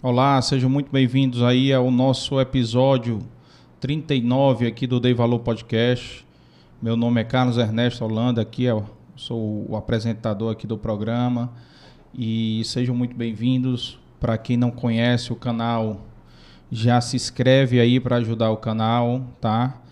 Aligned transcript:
Olá, 0.00 0.40
sejam 0.40 0.70
muito 0.70 0.92
bem-vindos 0.92 1.42
aí 1.42 1.72
ao 1.72 1.90
nosso 1.90 2.40
episódio 2.40 3.18
39 3.80 4.68
aqui 4.68 4.86
do 4.86 5.00
Dei 5.00 5.12
Valor 5.12 5.40
Podcast. 5.40 6.24
Meu 6.80 6.96
nome 6.96 7.20
é 7.20 7.24
Carlos 7.24 7.58
Ernesto 7.58 8.04
Holanda, 8.04 8.40
aqui 8.40 8.62
eu 8.62 8.88
sou 9.16 9.66
o 9.68 9.74
apresentador 9.74 10.52
aqui 10.52 10.68
do 10.68 10.78
programa 10.78 11.50
e 12.14 12.62
sejam 12.64 12.94
muito 12.94 13.16
bem-vindos. 13.16 13.98
Para 14.20 14.38
quem 14.38 14.56
não 14.56 14.70
conhece 14.70 15.32
o 15.32 15.36
canal, 15.36 16.06
já 16.70 17.00
se 17.00 17.16
inscreve 17.16 17.80
aí 17.80 17.98
para 17.98 18.18
ajudar 18.18 18.52
o 18.52 18.56
canal, 18.56 19.26
tá? 19.40 19.82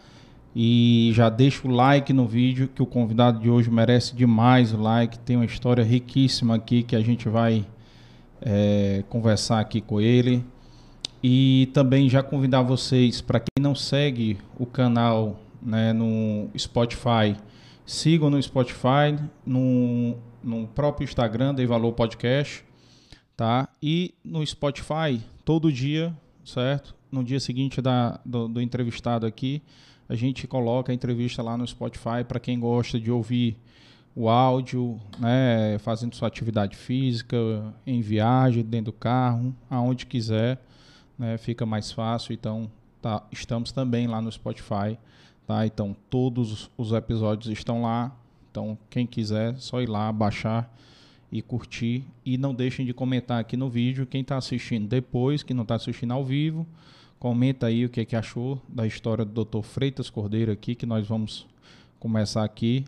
E 0.55 1.11
já 1.15 1.29
deixa 1.29 1.67
o 1.67 1.71
like 1.73 2.13
no 2.13 2.29
vídeo 2.29 2.69
que 2.73 2.81
o 2.81 2.87
convidado 2.87 3.41
de 3.41 3.51
hoje 3.51 3.73
merece 3.73 4.15
demais 4.15 4.73
o 4.73 4.81
like. 4.81 5.19
Tem 5.19 5.35
uma 5.35 5.45
história 5.45 5.83
riquíssima 5.83 6.55
aqui 6.55 6.85
que 6.85 6.95
a 6.95 7.01
gente 7.01 7.29
vai 7.29 7.67
é, 8.41 9.05
conversar 9.09 9.61
aqui 9.61 9.81
com 9.81 10.01
ele. 10.01 10.45
E 11.23 11.71
também 11.73 12.09
já 12.09 12.23
convidar 12.23 12.63
vocês, 12.63 13.21
para 13.21 13.41
quem 13.41 13.61
não 13.61 13.75
segue 13.75 14.39
o 14.59 14.67
canal 14.67 15.41
né, 15.61 15.93
no 15.93 16.49
Spotify, 16.57 17.37
sigam 17.85 18.31
no 18.31 18.41
Spotify, 18.41 19.19
no, 19.45 20.17
no 20.43 20.69
próprio 20.69 21.05
Instagram, 21.05 21.55
Dei 21.55 21.67
Valor 21.67 21.93
Podcast, 21.93 22.65
tá? 23.37 23.69
E 23.83 24.15
no 24.25 24.47
Spotify, 24.47 25.21
todo 25.45 25.73
dia, 25.73 26.17
certo? 26.45 26.95
No 27.11 27.25
dia 27.25 27.41
seguinte 27.41 27.81
da, 27.81 28.21
do, 28.25 28.47
do 28.47 28.61
entrevistado 28.61 29.27
aqui, 29.27 29.63
a 30.09 30.15
gente 30.15 30.47
coloca 30.47 30.93
a 30.93 30.95
entrevista 30.95 31.43
lá 31.43 31.57
no 31.57 31.67
Spotify 31.67 32.23
para 32.27 32.39
quem 32.39 32.61
gosta 32.61 33.01
de 33.01 33.11
ouvir 33.11 33.59
o 34.17 34.31
áudio, 34.31 34.99
né, 35.19 35.79
fazendo 35.81 36.17
sua 36.17 36.27
atividade 36.27 36.75
física, 36.75 37.37
em 37.87 38.01
viagem, 38.01 38.65
dentro 38.65 38.87
do 38.87 38.93
carro, 38.95 39.55
aonde 39.69 40.07
quiser, 40.07 40.59
né, 41.19 41.37
fica 41.37 41.67
mais 41.67 41.93
fácil. 41.93 42.33
Então, 42.33 42.71
tá, 43.03 43.23
estamos 43.31 43.73
também 43.73 44.07
lá 44.07 44.23
no 44.23 44.33
Spotify, 44.33 44.99
tá? 45.47 45.67
Então, 45.67 45.95
todos 46.09 46.71
os 46.79 46.93
episódios 46.93 47.53
estão 47.53 47.83
lá. 47.83 48.11
Então, 48.51 48.79
quem 48.89 49.07
quiser, 49.07 49.55
só 49.59 49.83
ir 49.83 49.89
lá, 49.89 50.11
baixar 50.11 50.75
e 51.31 51.43
curtir. 51.43 52.03
E 52.25 52.39
não 52.39 52.55
deixem 52.55 52.87
de 52.87 52.95
comentar 52.95 53.39
aqui 53.39 53.55
no 53.55 53.69
vídeo. 53.69 54.07
Quem 54.07 54.23
está 54.23 54.39
assistindo 54.39 54.89
depois, 54.89 55.43
que 55.43 55.53
não 55.53 55.63
está 55.63 55.75
assistindo 55.75 56.13
ao 56.13 56.25
vivo, 56.25 56.67
comenta 57.19 57.67
aí 57.67 57.85
o 57.85 57.91
que, 57.91 58.03
que 58.07 58.17
achou 58.17 58.63
da 58.67 58.87
história 58.87 59.27
do 59.27 59.45
Dr. 59.45 59.61
Freitas 59.61 60.09
Cordeiro 60.09 60.51
aqui, 60.51 60.75
que 60.75 60.87
nós 60.87 61.07
vamos 61.07 61.47
começar 62.01 62.45
aqui 62.45 62.87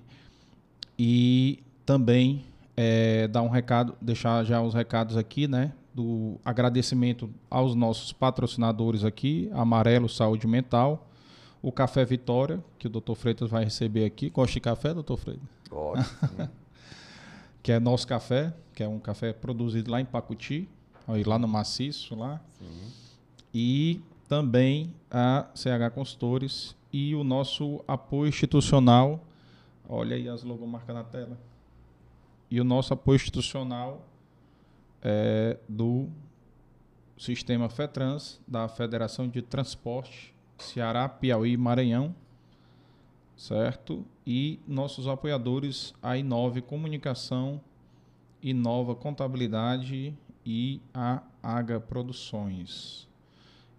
e 0.98 1.62
também 1.86 2.44
é, 2.76 3.28
dar 3.28 3.42
um 3.42 3.48
recado, 3.48 3.94
deixar 4.00 4.44
já 4.44 4.60
os 4.60 4.74
recados 4.74 5.16
aqui, 5.16 5.46
né? 5.46 5.72
Do 5.94 6.38
agradecimento 6.44 7.30
aos 7.50 7.74
nossos 7.74 8.12
patrocinadores 8.12 9.04
aqui, 9.04 9.50
Amarelo 9.52 10.08
Saúde 10.08 10.46
Mental, 10.46 11.08
o 11.62 11.72
Café 11.72 12.04
Vitória, 12.04 12.62
que 12.78 12.86
o 12.86 12.90
Dr. 12.90 13.14
Freitas 13.14 13.50
vai 13.50 13.64
receber 13.64 14.04
aqui. 14.04 14.30
Gosta 14.30 14.54
de 14.54 14.60
café, 14.60 14.94
Dr. 14.94 15.16
Freitas? 15.16 15.48
Gosto. 15.68 16.28
que 17.62 17.72
é 17.72 17.80
nosso 17.80 18.06
café, 18.06 18.52
que 18.74 18.82
é 18.82 18.88
um 18.88 18.98
café 18.98 19.32
produzido 19.32 19.90
lá 19.90 20.00
em 20.00 20.04
Pacuti, 20.04 20.68
aí 21.06 21.24
lá 21.24 21.38
no 21.38 21.48
Maciço, 21.48 22.14
lá. 22.14 22.40
Sim. 22.58 22.92
E 23.52 24.00
também 24.28 24.94
a 25.10 25.46
CH 25.54 25.92
Consultores 25.94 26.76
e 26.92 27.14
o 27.14 27.24
nosso 27.24 27.82
apoio 27.88 28.28
institucional 28.28 29.20
Olha 29.88 30.16
aí 30.16 30.28
as 30.28 30.42
logomarcas 30.42 30.94
na 30.94 31.02
tela. 31.02 31.38
E 32.50 32.60
o 32.60 32.64
nosso 32.64 32.92
apoio 32.92 33.16
institucional 33.16 34.06
é 35.02 35.58
do 35.68 36.08
Sistema 37.16 37.68
FETRANS, 37.68 38.40
da 38.46 38.68
Federação 38.68 39.26
de 39.26 39.42
Transporte 39.42 40.34
Ceará, 40.58 41.08
Piauí 41.08 41.52
e 41.52 41.56
Maranhão, 41.56 42.14
certo? 43.36 44.04
E 44.26 44.60
nossos 44.66 45.08
apoiadores, 45.08 45.94
a 46.02 46.16
Inove 46.16 46.60
Comunicação, 46.60 47.60
Inova 48.42 48.94
Contabilidade 48.94 50.16
e 50.44 50.80
a 50.92 51.22
Aga 51.42 51.80
Produções. 51.80 53.07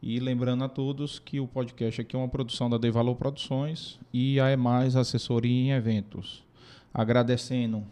E 0.02 0.18
lembrando 0.18 0.64
a 0.64 0.70
todos 0.70 1.20
que 1.20 1.42
o 1.42 1.48
podcast 1.48 2.00
aqui 2.00 2.16
é 2.16 2.20
uma 2.20 2.30
produção 2.30 2.70
da 2.70 2.78
De 2.78 2.90
Valor 2.90 3.16
Produções 3.16 4.00
e 4.14 4.40
a 4.40 4.48
é 4.48 4.56
mais 4.56 4.96
assessoria 4.96 5.52
em 5.52 5.72
eventos. 5.72 6.42
Agradecendo 6.94 7.84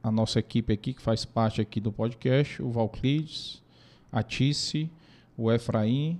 a 0.00 0.10
nossa 0.12 0.38
equipe 0.38 0.72
aqui 0.72 0.94
que 0.94 1.02
faz 1.02 1.24
parte 1.24 1.60
aqui 1.60 1.80
do 1.80 1.90
podcast, 1.90 2.62
o 2.62 2.70
Valclides, 2.70 3.60
a 4.12 4.22
Tice, 4.22 4.88
o 5.36 5.50
Efraim 5.50 6.16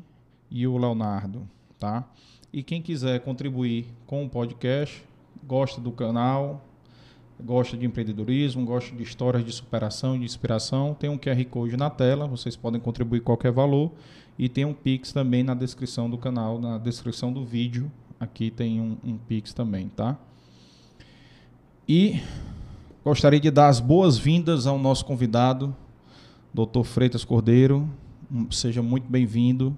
e 0.50 0.66
o 0.66 0.76
Leonardo, 0.76 1.48
tá? 1.78 2.04
E 2.52 2.64
quem 2.64 2.82
quiser 2.82 3.20
contribuir 3.20 3.86
com 4.08 4.24
o 4.24 4.28
podcast, 4.28 5.04
gosta 5.46 5.80
do 5.80 5.92
canal, 5.92 6.64
gosta 7.40 7.76
de 7.76 7.86
empreendedorismo, 7.86 8.64
gosta 8.64 8.94
de 8.94 9.04
histórias 9.04 9.44
de 9.44 9.52
superação, 9.52 10.18
de 10.18 10.24
inspiração, 10.24 10.94
tem 10.94 11.08
um 11.08 11.16
QR 11.16 11.44
Code 11.44 11.76
na 11.76 11.90
tela, 11.90 12.26
vocês 12.26 12.56
podem 12.56 12.80
contribuir 12.80 13.20
qualquer 13.20 13.52
valor 13.52 13.92
e 14.42 14.48
tem 14.48 14.64
um 14.64 14.74
Pix 14.74 15.12
também 15.12 15.44
na 15.44 15.54
descrição 15.54 16.10
do 16.10 16.18
canal, 16.18 16.60
na 16.60 16.76
descrição 16.76 17.32
do 17.32 17.44
vídeo. 17.44 17.88
Aqui 18.18 18.50
tem 18.50 18.80
um, 18.80 18.96
um 19.04 19.16
Pix 19.16 19.54
também, 19.54 19.88
tá? 19.88 20.18
E 21.88 22.20
gostaria 23.04 23.38
de 23.38 23.52
dar 23.52 23.68
as 23.68 23.78
boas-vindas 23.78 24.66
ao 24.66 24.80
nosso 24.80 25.04
convidado, 25.04 25.72
Dr. 26.52 26.82
Freitas 26.82 27.24
Cordeiro. 27.24 27.88
Seja 28.50 28.82
muito 28.82 29.08
bem-vindo. 29.08 29.76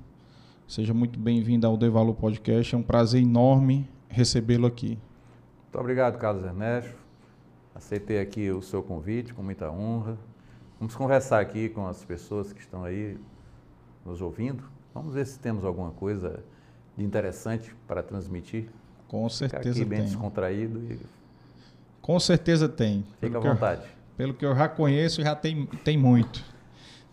Seja 0.66 0.94
muito 0.94 1.18
bem-vindo 1.18 1.66
ao 1.66 1.76
Devalo 1.76 2.14
Podcast. 2.14 2.74
É 2.74 2.78
um 2.78 2.82
prazer 2.82 3.22
enorme 3.22 3.86
recebê-lo 4.08 4.66
aqui. 4.66 4.98
Muito 5.64 5.78
obrigado, 5.78 6.16
Carlos 6.16 6.42
Ernesto. 6.42 6.96
Aceitei 7.74 8.18
aqui 8.18 8.50
o 8.50 8.62
seu 8.62 8.82
convite 8.82 9.34
com 9.34 9.42
muita 9.42 9.70
honra. 9.70 10.16
Vamos 10.80 10.96
conversar 10.96 11.40
aqui 11.40 11.68
com 11.68 11.86
as 11.86 12.02
pessoas 12.02 12.50
que 12.50 12.60
estão 12.62 12.82
aí 12.82 13.18
nos 14.04 14.20
ouvindo. 14.20 14.62
Vamos 14.94 15.14
ver 15.14 15.26
se 15.26 15.38
temos 15.38 15.64
alguma 15.64 15.90
coisa 15.90 16.40
de 16.96 17.04
interessante 17.04 17.74
para 17.86 18.02
transmitir. 18.02 18.66
Com 19.08 19.28
certeza 19.28 19.62
Ficar 19.62 19.70
aqui 19.80 19.84
bem 19.84 19.98
tem. 20.00 20.08
descontraído 20.08 20.78
e 20.92 20.98
Com 22.00 22.18
certeza 22.20 22.68
tem. 22.68 23.04
fica 23.20 23.38
à 23.38 23.40
que 23.40 23.46
eu- 23.46 23.52
vontade. 23.52 23.82
pelo 24.16 24.34
que 24.34 24.44
eu 24.44 24.54
já 24.54 24.68
conheço, 24.68 25.22
já 25.22 25.34
tem, 25.34 25.66
tem 25.84 25.96
muito. 25.98 26.42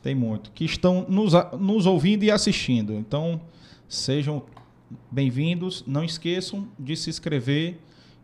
Tem 0.02 0.16
muito. 0.16 0.52
Que 0.52 0.66
estão 0.66 1.06
nos, 1.08 1.34
nos 1.60 1.86
ouvindo 1.86 2.24
e 2.24 2.32
assistindo. 2.32 2.94
Então, 2.94 3.40
sejam 3.88 4.44
bem-vindos. 5.12 5.84
Não 5.88 6.04
esqueçam 6.04 6.68
de 6.78 6.96
se 6.96 7.10
inscrever 7.10 7.78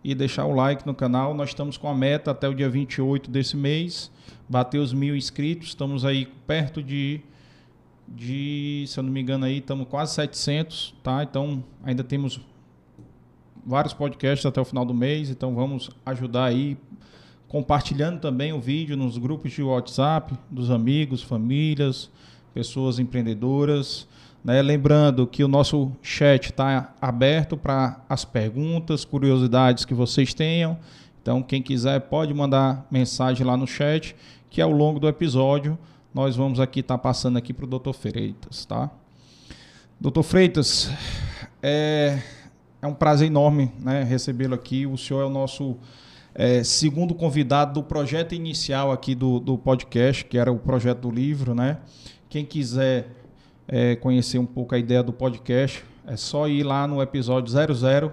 e 0.03 0.15
deixar 0.15 0.45
o 0.45 0.53
like 0.55 0.85
no 0.85 0.93
canal. 0.95 1.33
Nós 1.33 1.49
estamos 1.49 1.77
com 1.77 1.87
a 1.87 1.95
meta 1.95 2.31
até 2.31 2.47
o 2.47 2.53
dia 2.53 2.69
28 2.69 3.29
desse 3.29 3.55
mês. 3.55 4.11
Bater 4.49 4.79
os 4.79 4.91
mil 4.93 5.15
inscritos. 5.15 5.69
Estamos 5.69 6.03
aí 6.05 6.25
perto 6.47 6.81
de, 6.81 7.21
de 8.07 8.85
se 8.87 8.99
eu 8.99 9.03
não 9.03 9.11
me 9.11 9.21
engano 9.21 9.45
aí, 9.45 9.57
estamos 9.57 9.87
quase 9.87 10.13
700, 10.13 10.95
tá? 11.03 11.23
Então, 11.23 11.63
ainda 11.83 12.03
temos 12.03 12.39
vários 13.65 13.93
podcasts 13.93 14.45
até 14.45 14.61
o 14.61 14.65
final 14.65 14.85
do 14.85 14.93
mês. 14.93 15.29
Então, 15.29 15.53
vamos 15.53 15.89
ajudar 16.05 16.45
aí 16.45 16.77
compartilhando 17.47 18.19
também 18.19 18.53
o 18.53 18.59
vídeo 18.59 18.97
nos 18.97 19.17
grupos 19.17 19.51
de 19.51 19.61
WhatsApp 19.61 20.33
dos 20.49 20.69
amigos, 20.69 21.21
famílias, 21.21 22.09
pessoas 22.53 22.99
empreendedoras. 22.99 24.07
Né? 24.43 24.61
Lembrando 24.61 25.27
que 25.27 25.43
o 25.43 25.47
nosso 25.47 25.91
chat 26.01 26.45
está 26.45 26.93
aberto 27.01 27.57
para 27.57 28.01
as 28.07 28.23
perguntas, 28.23 29.03
curiosidades 29.03 29.85
que 29.85 29.93
vocês 29.93 30.33
tenham. 30.33 30.77
Então, 31.21 31.43
quem 31.43 31.61
quiser 31.61 31.99
pode 32.01 32.33
mandar 32.33 32.87
mensagem 32.89 33.45
lá 33.45 33.57
no 33.57 33.67
chat, 33.67 34.15
que 34.49 34.61
ao 34.61 34.71
longo 34.71 34.99
do 34.99 35.09
episódio 35.09 35.77
nós 36.17 36.35
vamos 36.35 36.59
aqui 36.59 36.79
estar 36.79 36.97
passando 36.97 37.37
aqui 37.37 37.53
para 37.53 37.65
o 37.65 37.67
Dr. 37.67 37.93
Freitas, 37.93 38.65
tá? 38.65 38.89
Doutor 40.01 40.23
Freitas, 40.23 40.89
é, 41.61 42.19
é 42.81 42.87
um 42.87 42.93
prazer 42.95 43.27
enorme 43.27 43.71
né, 43.77 44.01
recebê-lo 44.01 44.55
aqui. 44.55 44.87
O 44.87 44.97
senhor 44.97 45.21
é 45.21 45.25
o 45.25 45.29
nosso 45.29 45.77
é, 46.33 46.63
segundo 46.63 47.13
convidado 47.13 47.75
do 47.75 47.83
projeto 47.83 48.33
inicial 48.33 48.91
aqui 48.91 49.13
do, 49.13 49.39
do 49.39 49.59
podcast, 49.59 50.25
que 50.25 50.39
era 50.39 50.51
o 50.51 50.57
projeto 50.57 51.01
do 51.01 51.11
livro, 51.11 51.53
né? 51.53 51.77
Quem 52.27 52.43
quiser 52.43 53.09
é, 53.67 53.95
conhecer 53.95 54.39
um 54.39 54.45
pouco 54.47 54.73
a 54.73 54.79
ideia 54.79 55.03
do 55.03 55.13
podcast, 55.13 55.85
é 56.07 56.17
só 56.17 56.47
ir 56.47 56.63
lá 56.63 56.87
no 56.87 56.99
episódio 56.99 57.53
00, 57.53 58.11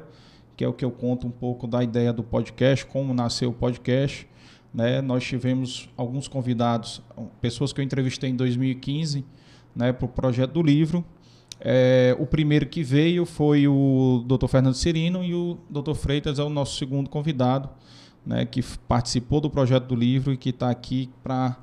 que 0.55 0.63
é 0.63 0.69
o 0.69 0.75
que 0.75 0.85
eu 0.85 0.91
conto 0.91 1.27
um 1.27 1.31
pouco 1.31 1.67
da 1.67 1.83
ideia 1.83 2.13
do 2.13 2.23
podcast, 2.23 2.85
como 2.85 3.15
nasceu 3.15 3.49
o 3.49 3.55
podcast. 3.55 4.29
Né? 4.75 5.01
Nós 5.01 5.23
tivemos 5.25 5.89
alguns 5.97 6.27
convidados, 6.27 7.01
pessoas 7.41 7.73
que 7.73 7.81
eu 7.81 7.85
entrevistei 7.85 8.31
em 8.31 8.37
2015, 8.37 9.25
né, 9.75 9.93
para 9.93 10.05
o 10.05 10.09
projeto 10.09 10.53
do 10.53 10.63
livro. 10.63 11.05
É, 11.61 12.17
o 12.19 12.27
primeiro 12.27 12.67
que 12.67 12.83
veio 12.83 13.25
foi 13.25 13.69
o 13.69 14.25
Dr. 14.27 14.49
Fernando 14.49 14.75
Cirino 14.75 15.23
e 15.25 15.35
o 15.35 15.57
Dr. 15.71 15.95
Freitas 15.95 16.39
é 16.39 16.43
o 16.43 16.49
nosso 16.49 16.77
segundo 16.77 17.09
convidado, 17.09 17.71
né, 18.27 18.45
que 18.45 18.63
participou 18.89 19.41
do 19.41 19.49
projeto 19.49 19.87
do 19.87 19.95
livro 19.95 20.33
e 20.33 20.37
que 20.37 20.51
está 20.51 20.71
aqui 20.71 21.09
para 21.23 21.57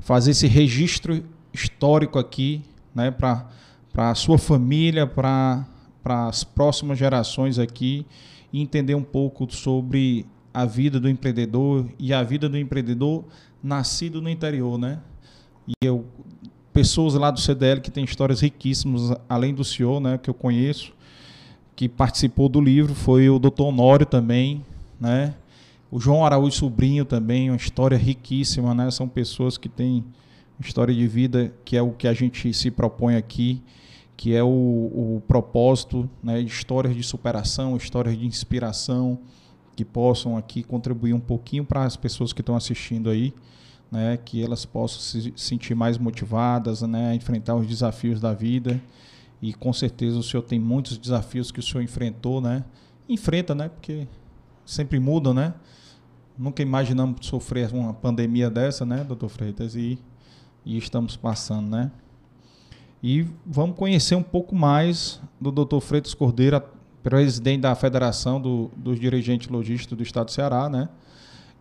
fazer 0.00 0.32
esse 0.32 0.46
registro 0.46 1.24
histórico 1.52 2.18
aqui 2.18 2.62
né, 2.94 3.10
para 3.10 3.48
a 3.94 4.14
sua 4.14 4.38
família, 4.38 5.06
para 5.06 5.64
as 6.04 6.42
próximas 6.42 6.98
gerações 6.98 7.58
aqui, 7.58 8.04
e 8.52 8.60
entender 8.60 8.94
um 8.94 9.02
pouco 9.02 9.50
sobre 9.52 10.26
a 10.54 10.64
vida 10.64 11.00
do 11.00 11.08
empreendedor 11.08 11.86
e 11.98 12.14
a 12.14 12.22
vida 12.22 12.48
do 12.48 12.56
empreendedor 12.56 13.24
nascido 13.60 14.22
no 14.22 14.30
interior, 14.30 14.78
né? 14.78 15.00
E 15.66 15.74
eu 15.84 16.06
pessoas 16.72 17.14
lá 17.14 17.30
do 17.30 17.40
CDL 17.40 17.80
que 17.80 17.90
têm 17.90 18.04
histórias 18.04 18.40
riquíssimas, 18.40 19.16
além 19.28 19.54
do 19.54 19.62
senhor, 19.62 20.00
né, 20.00 20.18
que 20.18 20.28
eu 20.28 20.34
conheço, 20.34 20.92
que 21.76 21.88
participou 21.88 22.48
do 22.48 22.60
livro, 22.60 22.94
foi 22.96 23.30
o 23.30 23.38
Dr. 23.38 23.62
Honório 23.62 24.04
também, 24.04 24.64
né? 25.00 25.34
O 25.90 26.00
João 26.00 26.26
Araújo 26.26 26.56
Sobrinho 26.56 27.04
também, 27.04 27.50
uma 27.50 27.56
história 27.56 27.96
riquíssima, 27.96 28.74
né? 28.74 28.90
São 28.90 29.08
pessoas 29.08 29.56
que 29.56 29.68
têm 29.68 30.04
história 30.60 30.92
de 30.92 31.06
vida 31.06 31.52
que 31.64 31.76
é 31.76 31.82
o 31.82 31.92
que 31.92 32.08
a 32.08 32.12
gente 32.12 32.52
se 32.52 32.70
propõe 32.70 33.14
aqui, 33.16 33.62
que 34.16 34.34
é 34.34 34.42
o, 34.42 34.46
o 34.48 35.22
propósito, 35.26 36.08
né? 36.22 36.40
Histórias 36.40 36.94
de 36.94 37.02
superação, 37.02 37.76
histórias 37.76 38.18
de 38.18 38.26
inspiração, 38.26 39.18
que 39.74 39.84
possam 39.84 40.36
aqui 40.36 40.62
contribuir 40.62 41.12
um 41.12 41.20
pouquinho 41.20 41.64
para 41.64 41.84
as 41.84 41.96
pessoas 41.96 42.32
que 42.32 42.40
estão 42.40 42.56
assistindo 42.56 43.10
aí, 43.10 43.34
né, 43.90 44.16
que 44.16 44.42
elas 44.42 44.64
possam 44.64 45.00
se 45.00 45.32
sentir 45.36 45.74
mais 45.74 45.98
motivadas, 45.98 46.82
né, 46.82 47.10
a 47.10 47.14
enfrentar 47.14 47.54
os 47.54 47.66
desafios 47.66 48.20
da 48.20 48.32
vida. 48.32 48.80
E 49.42 49.52
com 49.52 49.72
certeza 49.72 50.18
o 50.18 50.22
senhor 50.22 50.42
tem 50.42 50.58
muitos 50.58 50.96
desafios 50.96 51.50
que 51.50 51.60
o 51.60 51.62
senhor 51.62 51.82
enfrentou, 51.82 52.40
né? 52.40 52.64
Enfrenta, 53.06 53.54
né? 53.54 53.68
Porque 53.68 54.08
sempre 54.64 54.98
mudam, 54.98 55.34
né? 55.34 55.52
Nunca 56.38 56.62
imaginamos 56.62 57.26
sofrer 57.26 57.70
uma 57.74 57.92
pandemia 57.92 58.48
dessa, 58.48 58.86
né, 58.86 59.04
doutor 59.04 59.28
Freitas? 59.28 59.74
E, 59.76 59.98
e 60.64 60.78
estamos 60.78 61.14
passando, 61.14 61.68
né? 61.68 61.92
E 63.02 63.26
vamos 63.44 63.76
conhecer 63.76 64.14
um 64.14 64.22
pouco 64.22 64.54
mais 64.54 65.20
do 65.38 65.52
doutor 65.52 65.82
Freitas 65.82 66.14
Cordeiro, 66.14 66.62
presidente 67.04 67.60
da 67.60 67.74
Federação 67.74 68.40
do, 68.40 68.70
dos 68.74 68.98
Dirigentes 68.98 69.48
Logísticos 69.48 69.94
do 69.94 70.02
Estado 70.02 70.24
do 70.24 70.32
Ceará, 70.32 70.70
né? 70.70 70.88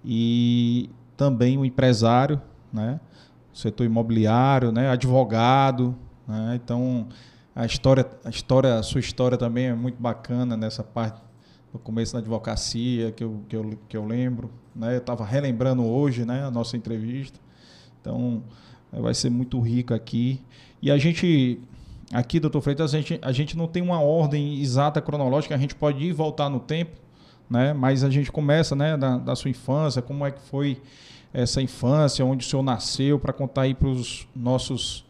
E 0.03 0.89
também 1.17 1.57
um 1.57 1.65
empresário, 1.65 2.41
né? 2.71 2.99
Setor 3.53 3.85
imobiliário, 3.85 4.71
né? 4.71 4.89
Advogado, 4.89 5.93
né? 6.25 6.57
Então 6.63 7.07
a 7.53 7.65
história, 7.65 8.09
a 8.23 8.29
história, 8.29 8.75
a 8.75 8.83
sua 8.83 9.01
história 9.01 9.37
também 9.37 9.65
é 9.65 9.73
muito 9.75 10.01
bacana 10.01 10.55
nessa 10.55 10.81
parte 10.81 11.21
do 11.73 11.77
começo 11.77 12.13
da 12.13 12.19
advocacia 12.19 13.11
que 13.11 13.23
eu, 13.23 13.43
que 13.49 13.55
eu, 13.55 13.79
que 13.89 13.97
eu 13.97 14.05
lembro, 14.05 14.49
né? 14.73 14.93
Eu 14.93 14.99
estava 14.99 15.25
relembrando 15.25 15.83
hoje, 15.85 16.23
né? 16.23 16.45
A 16.45 16.51
nossa 16.51 16.77
entrevista. 16.77 17.37
Então 17.99 18.41
vai 18.93 19.13
ser 19.13 19.29
muito 19.29 19.59
rico 19.59 19.93
aqui 19.93 20.41
e 20.81 20.89
a 20.89 20.97
gente 20.97 21.59
Aqui, 22.13 22.39
doutor 22.39 22.61
Freitas, 22.61 22.93
a 22.93 22.97
gente, 22.97 23.19
a 23.21 23.31
gente 23.31 23.57
não 23.57 23.67
tem 23.67 23.81
uma 23.81 23.99
ordem 23.99 24.61
exata 24.61 25.01
cronológica, 25.01 25.55
a 25.55 25.57
gente 25.57 25.73
pode 25.73 26.03
ir 26.03 26.13
voltar 26.13 26.47
no 26.47 26.59
tempo, 26.59 26.91
né? 27.49 27.73
mas 27.73 28.03
a 28.03 28.09
gente 28.09 28.31
começa 28.31 28.75
né, 28.75 28.95
da, 28.95 29.17
da 29.17 29.35
sua 29.35 29.49
infância, 29.49 29.99
como 29.99 30.23
é 30.23 30.29
que 30.29 30.39
foi 30.39 30.79
essa 31.33 31.59
infância, 31.59 32.23
onde 32.23 32.45
o 32.45 32.47
senhor 32.47 32.61
nasceu, 32.61 33.17
para 33.17 33.33
contar 33.33 33.63
aí 33.63 33.73
para 33.73 33.87
os 33.87 34.27
nossos 34.35 35.03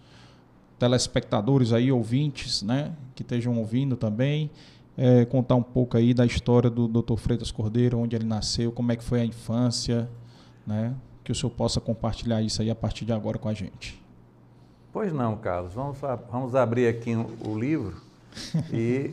telespectadores 0.79 1.73
aí, 1.73 1.91
ouvintes, 1.91 2.63
né, 2.63 2.93
que 3.13 3.21
estejam 3.21 3.57
ouvindo 3.57 3.97
também, 3.97 4.49
é, 4.97 5.25
contar 5.25 5.55
um 5.55 5.63
pouco 5.63 5.97
aí 5.97 6.13
da 6.13 6.25
história 6.25 6.69
do 6.69 6.87
Dr. 6.87 7.17
Freitas 7.17 7.51
Cordeiro, 7.51 7.99
onde 7.99 8.15
ele 8.15 8.25
nasceu, 8.25 8.71
como 8.71 8.93
é 8.93 8.95
que 8.95 9.03
foi 9.03 9.19
a 9.19 9.25
infância, 9.25 10.09
né, 10.65 10.95
que 11.21 11.33
o 11.33 11.35
senhor 11.35 11.51
possa 11.51 11.81
compartilhar 11.81 12.41
isso 12.41 12.61
aí 12.61 12.69
a 12.69 12.75
partir 12.75 13.03
de 13.03 13.11
agora 13.11 13.37
com 13.37 13.49
a 13.49 13.53
gente. 13.53 14.02
Pois 14.93 15.11
não, 15.11 15.35
Carlos. 15.35 15.73
Vamos, 15.73 15.97
vamos 16.31 16.55
abrir 16.55 16.87
aqui 16.87 17.15
o 17.15 17.57
livro 17.57 17.99
e 18.71 19.11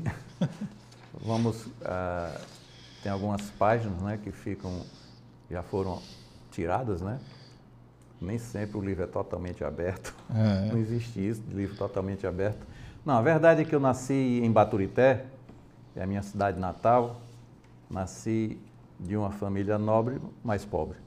vamos. 1.25 1.65
Uh, 1.67 2.61
tem 3.03 3.11
algumas 3.11 3.41
páginas 3.53 3.99
né, 4.03 4.19
que 4.23 4.31
ficam, 4.31 4.82
já 5.50 5.62
foram 5.62 6.03
tiradas, 6.50 7.00
né? 7.00 7.19
Nem 8.21 8.37
sempre 8.37 8.77
o 8.77 8.82
livro 8.82 9.05
é 9.05 9.06
totalmente 9.06 9.65
aberto. 9.65 10.15
É. 10.35 10.71
Não 10.71 10.79
existe 10.79 11.27
isso, 11.27 11.43
livro 11.49 11.75
totalmente 11.75 12.27
aberto. 12.27 12.67
Não, 13.03 13.15
a 13.15 13.23
verdade 13.23 13.62
é 13.62 13.65
que 13.65 13.75
eu 13.75 13.81
nasci 13.81 14.43
em 14.44 14.53
Baturité, 14.53 15.25
é 15.97 16.03
a 16.03 16.06
minha 16.06 16.23
cidade 16.23 16.61
natal. 16.61 17.23
Nasci 17.88 18.61
de 18.99 19.17
uma 19.17 19.31
família 19.31 19.79
nobre, 19.79 20.21
mas 20.44 20.62
pobre. 20.62 20.99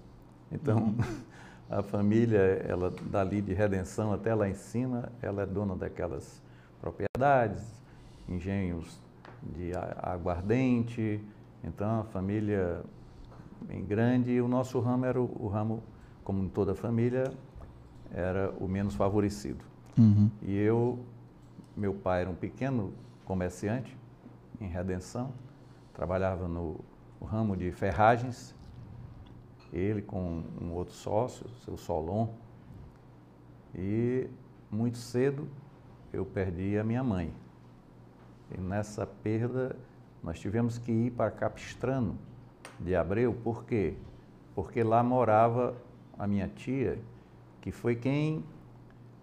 Então, 0.52 0.78
uhum. 0.80 0.98
a 1.78 1.82
família, 1.82 2.40
ela 2.68 2.94
dali 3.10 3.42
de 3.42 3.54
Redenção 3.54 4.14
até 4.14 4.36
lá 4.36 4.48
em 4.48 4.54
cima, 4.54 5.10
ela 5.22 5.42
é 5.42 5.46
dona 5.46 5.76
daquelas 5.76 6.42
propriedades, 6.80 7.64
engenhos 8.30 9.00
de 9.42 9.72
aguardente, 10.02 11.20
então 11.64 12.02
a 12.02 12.04
família 12.04 12.82
bem 13.62 13.84
grande 13.84 14.32
e 14.32 14.42
o 14.42 14.48
nosso 14.48 14.80
ramo 14.80 15.06
era 15.06 15.20
o, 15.20 15.26
o 15.40 15.48
ramo, 15.48 15.82
como 16.24 16.44
em 16.44 16.48
toda 16.50 16.76
família, 16.76 17.34
era 18.14 18.54
o 18.60 18.68
menos 18.68 18.94
favorecido. 18.94 19.64
Uhum. 19.98 20.30
E 20.44 20.56
eu, 20.56 21.00
meu 21.76 21.94
pai 21.94 22.22
era 22.22 22.30
um 22.30 22.36
pequeno 22.36 22.94
comerciante 23.26 23.98
em 24.62 24.68
Redenção, 24.68 25.32
trabalhava 25.94 26.48
no 26.48 26.80
ramo 27.26 27.58
de 27.58 27.72
ferragens 27.72 28.54
ele 29.74 30.02
com 30.02 30.44
um 30.62 30.72
outro 30.72 30.94
sócio, 30.94 31.46
seu 31.66 31.76
Solon, 31.76 32.28
e 33.74 34.30
muito 34.72 34.98
cedo 34.98 35.48
eu 36.14 36.24
perdi 36.24 36.78
a 36.78 36.84
minha 36.84 37.04
mãe. 37.04 37.34
E 38.56 38.62
nessa 38.62 39.06
perda 39.06 39.76
nós 40.24 40.40
tivemos 40.40 40.78
que 40.78 40.92
ir 40.92 41.12
para 41.12 41.32
Capistrano 41.32 42.18
de 42.80 42.96
Abreu, 42.96 43.34
por 43.34 43.66
quê? 43.66 43.96
Porque 44.54 44.84
lá 44.84 45.04
morava 45.04 45.76
a 46.18 46.28
minha 46.28 46.48
tia, 46.48 47.00
que 47.60 47.72
foi 47.72 47.96
quem 47.96 48.44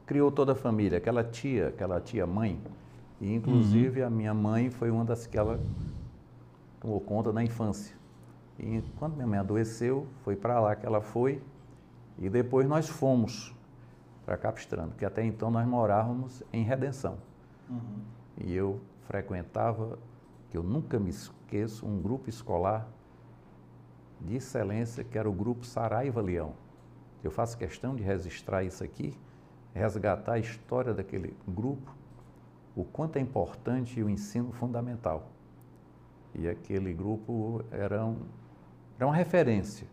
criou 0.05 0.33
toda 0.33 0.53
a 0.53 0.57
família, 0.57 0.99
aquela 0.99 1.23
tia, 1.23 1.69
aquela 1.69 2.01
tia 2.01 2.27
mãe. 2.27 2.61
E 3.21 3.33
inclusive 3.33 4.01
uhum. 4.01 4.07
a 4.07 4.11
minha 4.11 4.35
mãe 4.35 4.71
foi 4.71 4.91
uma 4.91 5.05
das 5.05 5.27
que 5.27 5.39
ela 5.39 5.61
tomou 6.81 7.01
conta 7.01 7.33
na 7.33 7.45
infância. 7.45 8.00
E 8.63 8.83
quando 8.99 9.15
minha 9.15 9.27
mãe 9.27 9.39
adoeceu, 9.39 10.07
foi 10.23 10.37
para 10.37 10.61
lá 10.61 10.77
que 10.77 10.85
ela 10.85 11.01
foi. 11.01 11.43
E 12.19 12.29
depois 12.29 12.69
nós 12.69 12.89
fomos 12.89 13.55
para 14.27 14.37
Capistrano, 14.37 14.93
que 14.93 15.05
até 15.05 15.25
então 15.25 15.51
nós 15.51 15.67
morávamos 15.67 16.43
em 16.53 16.63
Redenção. 16.63 17.17
Uhum. 17.69 18.03
E 18.37 18.55
eu 18.55 18.79
frequentava, 19.07 19.99
que 20.51 20.57
eu 20.59 20.63
nunca 20.63 20.99
me 20.99 21.09
esqueço, 21.09 21.87
um 21.87 22.01
grupo 22.03 22.29
escolar 22.29 22.87
de 24.21 24.37
excelência, 24.37 25.03
que 25.03 25.17
era 25.17 25.29
o 25.29 25.33
grupo 25.33 25.65
Saraiva 25.65 26.21
Leão. 26.21 26.53
Eu 27.25 27.31
faço 27.31 27.57
questão 27.57 27.97
de 27.97 28.03
registrar 28.03 28.63
isso 28.63 28.85
aqui, 28.85 29.17
resgatar 29.73 30.35
a 30.35 30.39
história 30.39 30.93
daquele 30.93 31.35
grupo, 31.49 31.95
o 32.77 32.85
quanto 32.85 33.17
é 33.17 33.21
importante 33.21 34.03
o 34.03 34.11
ensino 34.11 34.53
fundamental. 34.53 35.29
E 36.35 36.49
aquele 36.49 36.93
grupo 36.93 37.65
era 37.71 38.05
um, 38.05 38.19
era 39.01 39.07
uma 39.07 39.17
referência. 39.17 39.87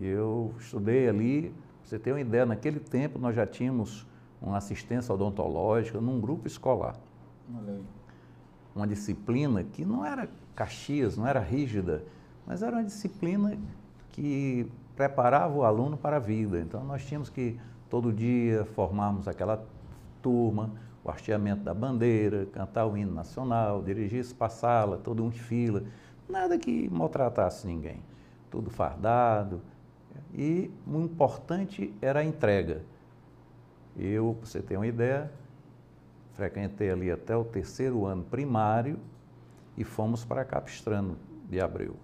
Eu 0.00 0.54
estudei 0.56 1.08
ali, 1.08 1.52
você 1.82 1.98
tem 1.98 2.12
uma 2.12 2.20
ideia, 2.20 2.46
naquele 2.46 2.78
tempo 2.78 3.18
nós 3.18 3.34
já 3.34 3.44
tínhamos 3.44 4.06
uma 4.40 4.56
assistência 4.56 5.12
odontológica 5.12 6.00
num 6.00 6.20
grupo 6.20 6.46
escolar. 6.46 6.94
Uma 8.72 8.86
disciplina 8.86 9.64
que 9.64 9.84
não 9.84 10.06
era 10.06 10.28
caxias, 10.54 11.16
não 11.16 11.26
era 11.26 11.40
rígida, 11.40 12.04
mas 12.46 12.62
era 12.62 12.76
uma 12.76 12.84
disciplina 12.84 13.58
que 14.12 14.70
preparava 14.94 15.56
o 15.56 15.64
aluno 15.64 15.96
para 15.96 16.18
a 16.18 16.20
vida. 16.20 16.60
Então 16.60 16.84
nós 16.84 17.04
tínhamos 17.04 17.28
que 17.28 17.58
todo 17.90 18.12
dia 18.12 18.64
formarmos 18.76 19.26
aquela 19.26 19.66
turma, 20.22 20.70
o 21.02 21.10
hasteamento 21.10 21.64
da 21.64 21.74
bandeira, 21.74 22.46
cantar 22.52 22.86
o 22.86 22.96
hino 22.96 23.12
nacional, 23.12 23.82
dirigir 23.82 24.24
para 24.34 24.46
a 24.46 24.50
sala, 24.50 24.98
todo 24.98 25.24
um 25.24 25.32
fila. 25.32 25.82
Nada 26.28 26.58
que 26.58 26.88
maltratasse 26.90 27.66
ninguém. 27.66 28.02
Tudo 28.50 28.70
fardado. 28.70 29.62
E 30.34 30.70
o 30.86 31.00
importante 31.00 31.94
era 32.02 32.20
a 32.20 32.24
entrega. 32.24 32.82
Eu, 33.96 34.36
para 34.38 34.46
você 34.46 34.60
ter 34.60 34.76
uma 34.76 34.86
ideia, 34.86 35.32
frequentei 36.32 36.90
ali 36.90 37.10
até 37.10 37.36
o 37.36 37.44
terceiro 37.44 38.04
ano 38.04 38.22
primário 38.22 38.98
e 39.76 39.84
fomos 39.84 40.24
para 40.24 40.44
Capistrano 40.44 41.16
de 41.48 41.60
Abreu. 41.60 41.96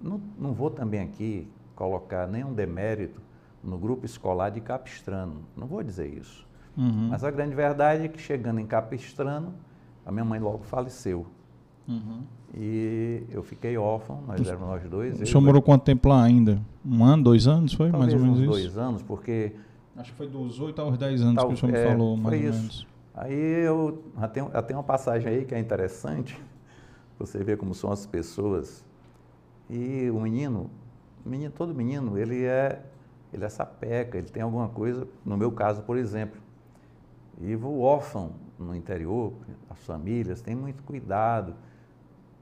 Não, 0.00 0.20
não 0.38 0.52
vou 0.52 0.70
também 0.70 1.00
aqui 1.00 1.50
colocar 1.74 2.26
nenhum 2.26 2.52
demérito 2.52 3.20
no 3.62 3.76
grupo 3.76 4.06
escolar 4.06 4.50
de 4.50 4.60
Capistrano, 4.60 5.42
não 5.56 5.66
vou 5.66 5.82
dizer 5.82 6.06
isso. 6.06 6.46
Uhum. 6.76 7.08
Mas 7.10 7.24
a 7.24 7.30
grande 7.30 7.54
verdade 7.54 8.04
é 8.04 8.08
que 8.08 8.20
chegando 8.20 8.60
em 8.60 8.66
Capistrano, 8.66 9.54
a 10.04 10.12
minha 10.12 10.24
mãe 10.24 10.38
logo 10.38 10.64
faleceu. 10.64 11.26
Uhum. 11.88 12.22
E 12.54 13.24
eu 13.30 13.42
fiquei 13.42 13.76
órfão, 13.76 14.22
nós 14.26 14.46
éramos 14.46 14.68
nós 14.68 14.82
dois. 14.88 15.20
O 15.20 15.26
senhor 15.26 15.40
morou 15.40 15.60
quanto 15.60 15.82
tempo 15.82 16.08
lá 16.08 16.22
ainda? 16.22 16.60
Um 16.84 17.04
ano, 17.04 17.24
dois 17.24 17.46
anos, 17.46 17.72
foi? 17.72 17.90
Talvez 17.90 18.12
mais 18.12 18.22
ou 18.22 18.26
menos 18.26 18.38
uns 18.38 18.42
isso? 18.42 18.50
dois 18.74 18.78
anos, 18.78 19.02
porque 19.02 19.52
Acho 19.96 20.10
que 20.10 20.18
foi 20.18 20.28
dos 20.28 20.60
8 20.60 20.80
aos 20.80 20.98
10 20.98 21.22
anos 21.22 21.36
Tal- 21.36 21.48
que 21.48 21.54
o 21.54 21.56
senhor 21.56 21.72
me 21.72 21.78
é, 21.78 21.84
falou, 21.84 22.16
mais 22.16 22.28
foi 22.36 22.44
ou 22.44 22.50
isso. 22.50 22.58
menos. 22.58 22.86
Aí 23.14 23.64
eu 23.64 24.04
já 24.20 24.28
tenho 24.62 24.78
uma 24.78 24.84
passagem 24.84 25.26
aí 25.32 25.44
que 25.46 25.54
é 25.54 25.58
interessante, 25.58 26.38
você 27.18 27.42
vê 27.42 27.56
como 27.56 27.74
são 27.74 27.90
as 27.90 28.04
pessoas. 28.04 28.84
E 29.70 30.10
o 30.10 30.20
menino, 30.20 30.70
menino, 31.24 31.50
todo 31.50 31.74
menino, 31.74 32.18
ele 32.18 32.44
é, 32.44 32.82
ele 33.32 33.42
é 33.42 33.48
sapeca, 33.48 34.18
ele 34.18 34.28
tem 34.28 34.42
alguma 34.42 34.68
coisa, 34.68 35.08
no 35.24 35.36
meu 35.36 35.50
caso, 35.50 35.80
por 35.82 35.96
exemplo. 35.96 36.38
E 37.40 37.56
o 37.56 37.80
órfão 37.80 38.32
no 38.58 38.74
interior, 38.74 39.32
as 39.70 39.78
famílias 39.78 40.42
têm 40.42 40.54
muito 40.54 40.82
cuidado 40.82 41.54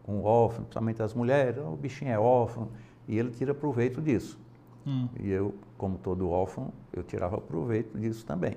com 0.04 0.18
o 0.18 0.24
órfão, 0.24 0.64
principalmente 0.64 1.02
as 1.02 1.14
mulheres, 1.14 1.58
"Ah, 1.58 1.68
o 1.68 1.76
bichinho 1.76 2.12
é 2.12 2.18
órfão, 2.18 2.68
e 3.08 3.18
ele 3.18 3.30
tira 3.30 3.54
proveito 3.54 4.00
disso. 4.00 4.38
Hum. 4.86 5.08
E 5.18 5.30
eu, 5.30 5.54
como 5.76 5.98
todo 5.98 6.28
órfão, 6.30 6.72
eu 6.92 7.02
tirava 7.02 7.38
proveito 7.40 7.98
disso 7.98 8.24
também. 8.24 8.56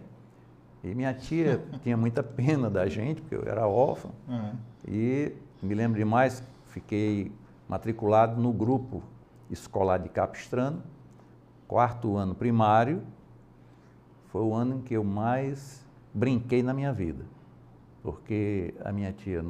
E 0.84 0.94
minha 0.94 1.14
tia 1.14 1.64
tinha 1.84 1.98
muita 1.98 2.22
pena 2.22 2.70
da 2.70 2.88
gente, 2.88 3.22
porque 3.22 3.36
eu 3.36 3.44
era 3.46 3.68
órfão. 3.68 4.12
É. 4.30 4.52
E 4.88 5.34
me 5.62 5.74
lembro 5.74 5.98
demais, 5.98 6.44
fiquei 6.68 7.32
matriculado 7.68 8.40
no 8.42 8.52
grupo 8.54 9.02
escolar 9.50 9.98
de 9.98 10.10
Capistrano, 10.10 10.84
quarto 11.68 12.16
ano 12.16 12.36
primário. 12.36 13.02
Foi 14.28 14.42
o 14.42 14.54
ano 14.54 14.76
em 14.76 14.82
que 14.82 14.94
eu 14.94 15.04
mais 15.04 15.86
brinquei 16.14 16.62
na 16.62 16.74
minha 16.74 16.92
vida, 16.92 17.26
porque 18.04 18.74
a 18.84 18.92
minha 18.92 19.12
tia, 19.12 19.44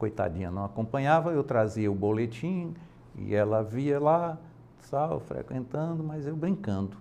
coitadinha, 0.00 0.50
não 0.50 0.64
acompanhava, 0.64 1.30
eu 1.30 1.44
trazia 1.44 1.92
o 1.92 1.94
boletim 1.94 2.74
e 3.14 3.34
ela 3.34 3.62
via 3.62 4.00
lá, 4.00 4.38
sal, 4.80 5.20
frequentando, 5.20 6.02
mas 6.02 6.26
eu 6.26 6.34
brincando. 6.34 6.96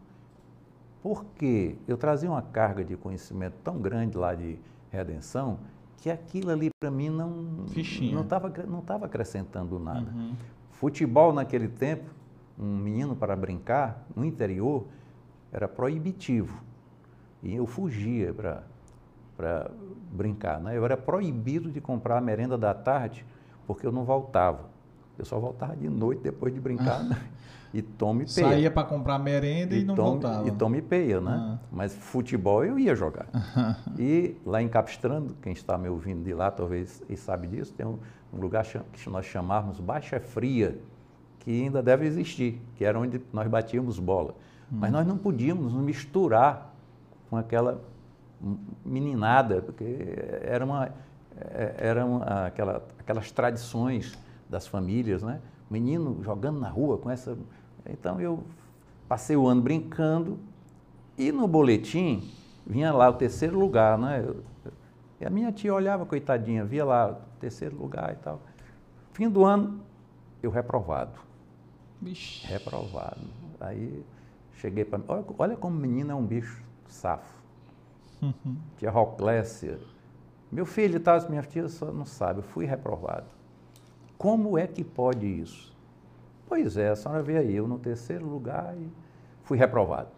Porque 1.01 1.77
eu 1.87 1.97
trazia 1.97 2.29
uma 2.29 2.41
carga 2.41 2.83
de 2.83 2.97
conhecimento 2.97 3.55
tão 3.63 3.77
grande 3.79 4.17
lá 4.17 4.35
de 4.35 4.59
redenção 4.91 5.59
que 6.01 6.09
aquilo 6.09 6.51
ali 6.51 6.69
para 6.77 6.91
mim 6.91 7.09
não 7.09 7.65
Fichinha. 7.67 8.13
não 8.13 8.23
estava 8.23 8.49
não 8.67 8.81
tava 8.81 9.05
acrescentando 9.05 9.79
nada. 9.79 10.11
Uhum. 10.11 10.33
Futebol 10.71 11.31
naquele 11.31 11.69
tempo, 11.69 12.09
um 12.57 12.77
menino 12.77 13.15
para 13.15 13.33
brincar 13.33 14.05
no 14.13 14.25
interior 14.25 14.85
era 15.53 15.69
proibitivo. 15.69 16.61
E 17.41 17.55
eu 17.55 17.65
fugia 17.65 18.33
para 18.33 18.63
para 19.39 19.71
brincar, 20.11 20.59
né? 20.59 20.75
Eu 20.75 20.83
era 20.83 20.97
proibido 20.97 21.71
de 21.71 21.79
comprar 21.79 22.17
a 22.17 22.21
merenda 22.21 22.57
da 22.57 22.73
tarde 22.73 23.25
porque 23.65 23.87
eu 23.87 23.91
não 23.91 24.03
voltava. 24.03 24.65
Eu 25.17 25.23
só 25.23 25.39
voltava 25.39 25.77
de 25.77 25.87
noite 25.87 26.21
depois 26.21 26.53
de 26.53 26.59
brincar 26.59 27.05
né? 27.05 27.17
e 27.73 27.81
tome 27.81 28.25
peia. 28.25 28.49
Saía 28.49 28.69
para 28.69 28.83
comprar 28.83 29.17
merenda 29.17 29.75
e, 29.75 29.85
não 29.85 29.95
tome, 29.95 30.09
voltava. 30.09 30.47
E 30.47 30.51
tome 30.51 30.81
peia, 30.81 31.21
né? 31.21 31.31
Ah. 31.31 31.57
Mas 31.71 31.95
futebol 31.95 32.65
eu 32.65 32.77
ia 32.77 32.93
jogar. 32.93 33.27
e 33.97 34.35
lá 34.45 34.61
em 34.61 34.67
Capistrano, 34.67 35.33
quem 35.41 35.53
está 35.53 35.77
me 35.77 35.87
ouvindo 35.87 36.21
de 36.21 36.33
lá 36.33 36.51
talvez 36.51 37.01
e 37.07 37.15
sabe 37.15 37.47
disso, 37.47 37.73
tem 37.73 37.85
um, 37.85 37.97
um 38.33 38.41
lugar 38.41 38.65
que 38.65 39.09
nós 39.09 39.25
chamávamos 39.25 39.79
Baixa 39.79 40.19
Fria, 40.19 40.77
que 41.39 41.63
ainda 41.63 41.81
deve 41.81 42.05
existir, 42.05 42.61
que 42.75 42.83
era 42.83 42.99
onde 42.99 43.21
nós 43.31 43.47
batíamos 43.47 43.99
bola. 43.99 44.35
Mas 44.69 44.91
nós 44.91 45.07
não 45.07 45.17
podíamos 45.17 45.71
nos 45.71 45.81
misturar 45.81 46.75
com 47.29 47.37
aquela 47.37 47.79
meninada, 48.85 49.61
porque 49.61 49.83
era 50.41 50.63
uma, 50.65 50.89
é- 51.37 51.75
eram 51.77 52.21
aquela, 52.23 52.83
aquelas 52.99 53.31
tradições 53.31 54.17
das 54.49 54.67
famílias, 54.67 55.21
né? 55.23 55.41
Menino 55.69 56.23
jogando 56.23 56.59
na 56.59 56.69
rua 56.69 56.97
com 56.97 57.09
essa. 57.09 57.37
Então 57.89 58.19
eu 58.19 58.43
passei 59.07 59.35
o 59.35 59.47
ano 59.47 59.61
brincando 59.61 60.39
e 61.17 61.31
no 61.31 61.47
boletim 61.47 62.31
vinha 62.65 62.91
lá 62.93 63.09
o 63.09 63.13
terceiro 63.13 63.57
lugar, 63.59 63.97
né? 63.97 64.23
Eu- 64.25 64.43
e 65.21 65.25
a 65.25 65.29
minha 65.29 65.51
tia 65.51 65.73
olhava, 65.73 66.05
coitadinha, 66.05 66.63
via 66.63 66.85
lá 66.85 67.11
o 67.11 67.39
terceiro 67.39 67.75
lugar 67.75 68.13
e 68.13 68.15
tal. 68.17 68.41
Fim 69.11 69.29
do 69.29 69.43
ano, 69.43 69.81
eu 70.41 70.49
reprovado. 70.49 71.19
Vixe. 72.01 72.45
Reprovado. 72.47 73.19
Aí 73.59 74.03
cheguei 74.53 74.85
para 74.85 75.01
olha, 75.07 75.25
olha 75.37 75.57
como 75.57 75.75
menino 75.77 76.11
é 76.11 76.15
um 76.15 76.25
bicho 76.25 76.63
safo. 76.87 77.38
Tia 78.77 78.89
Roclécia. 78.91 79.79
Meu 80.51 80.65
filho 80.65 80.97
e 80.97 80.99
tal, 80.99 81.15
as 81.15 81.27
minhas 81.27 81.47
tias 81.47 81.73
só 81.73 81.91
não 81.91 82.05
sabem, 82.05 82.37
eu 82.37 82.49
fui 82.49 82.65
reprovado. 82.65 83.27
Como 84.17 84.57
é 84.57 84.67
que 84.67 84.83
pode 84.83 85.25
isso? 85.25 85.75
Pois 86.47 86.75
é, 86.75 86.89
a 86.89 86.95
senhora 86.95 87.21
vê 87.21 87.37
aí, 87.37 87.55
eu 87.55 87.67
no 87.67 87.77
terceiro 87.77 88.25
lugar 88.27 88.75
e 88.75 88.89
fui 89.43 89.57
reprovado. 89.57 90.09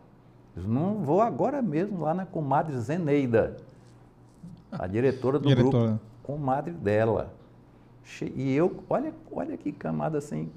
Diz, 0.55 0.65
não 0.65 0.95
vou 1.03 1.21
agora 1.21 1.61
mesmo 1.61 2.01
lá 2.01 2.13
na 2.13 2.25
comadre 2.25 2.77
Zeneida, 2.79 3.57
a 4.71 4.87
diretora 4.87 5.37
do 5.37 5.47
Diretora. 5.47 5.87
grupo, 5.87 6.01
comadre 6.23 6.71
dela. 6.71 7.33
E 8.35 8.53
eu, 8.53 8.83
olha, 8.89 9.13
olha 9.31 9.57
que 9.57 9.71
camada 9.71 10.17
assim, 10.17 10.49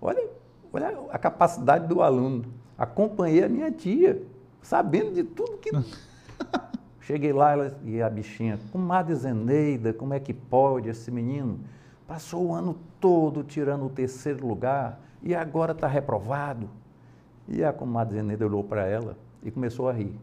olha, 0.00 0.26
olha 0.72 0.98
a 1.10 1.18
capacidade 1.18 1.86
do 1.86 2.02
aluno. 2.02 2.46
Acompanhei 2.76 3.44
a 3.44 3.48
minha 3.48 3.70
tia, 3.70 4.22
sabendo 4.62 5.12
de 5.12 5.22
tudo 5.22 5.58
que. 5.58 5.70
Cheguei 7.02 7.32
lá 7.32 7.52
ela, 7.52 7.76
e 7.84 8.00
a 8.00 8.08
bichinha, 8.08 8.58
comadre 8.70 9.14
Zeneida, 9.14 9.92
como 9.92 10.14
é 10.14 10.20
que 10.20 10.32
pode 10.32 10.88
esse 10.88 11.10
menino? 11.10 11.58
Passou 12.06 12.46
o 12.46 12.54
ano 12.54 12.78
todo 13.00 13.42
tirando 13.42 13.86
o 13.86 13.90
terceiro 13.90 14.46
lugar 14.46 15.00
e 15.20 15.34
agora 15.34 15.72
está 15.72 15.88
reprovado. 15.88 16.70
E 17.48 17.64
a 17.64 17.72
comadre 17.72 18.16
Zeneida 18.16 18.46
olhou 18.46 18.62
para 18.62 18.86
ela 18.86 19.16
e 19.42 19.50
começou 19.50 19.88
a 19.88 19.92
rir. 19.92 20.16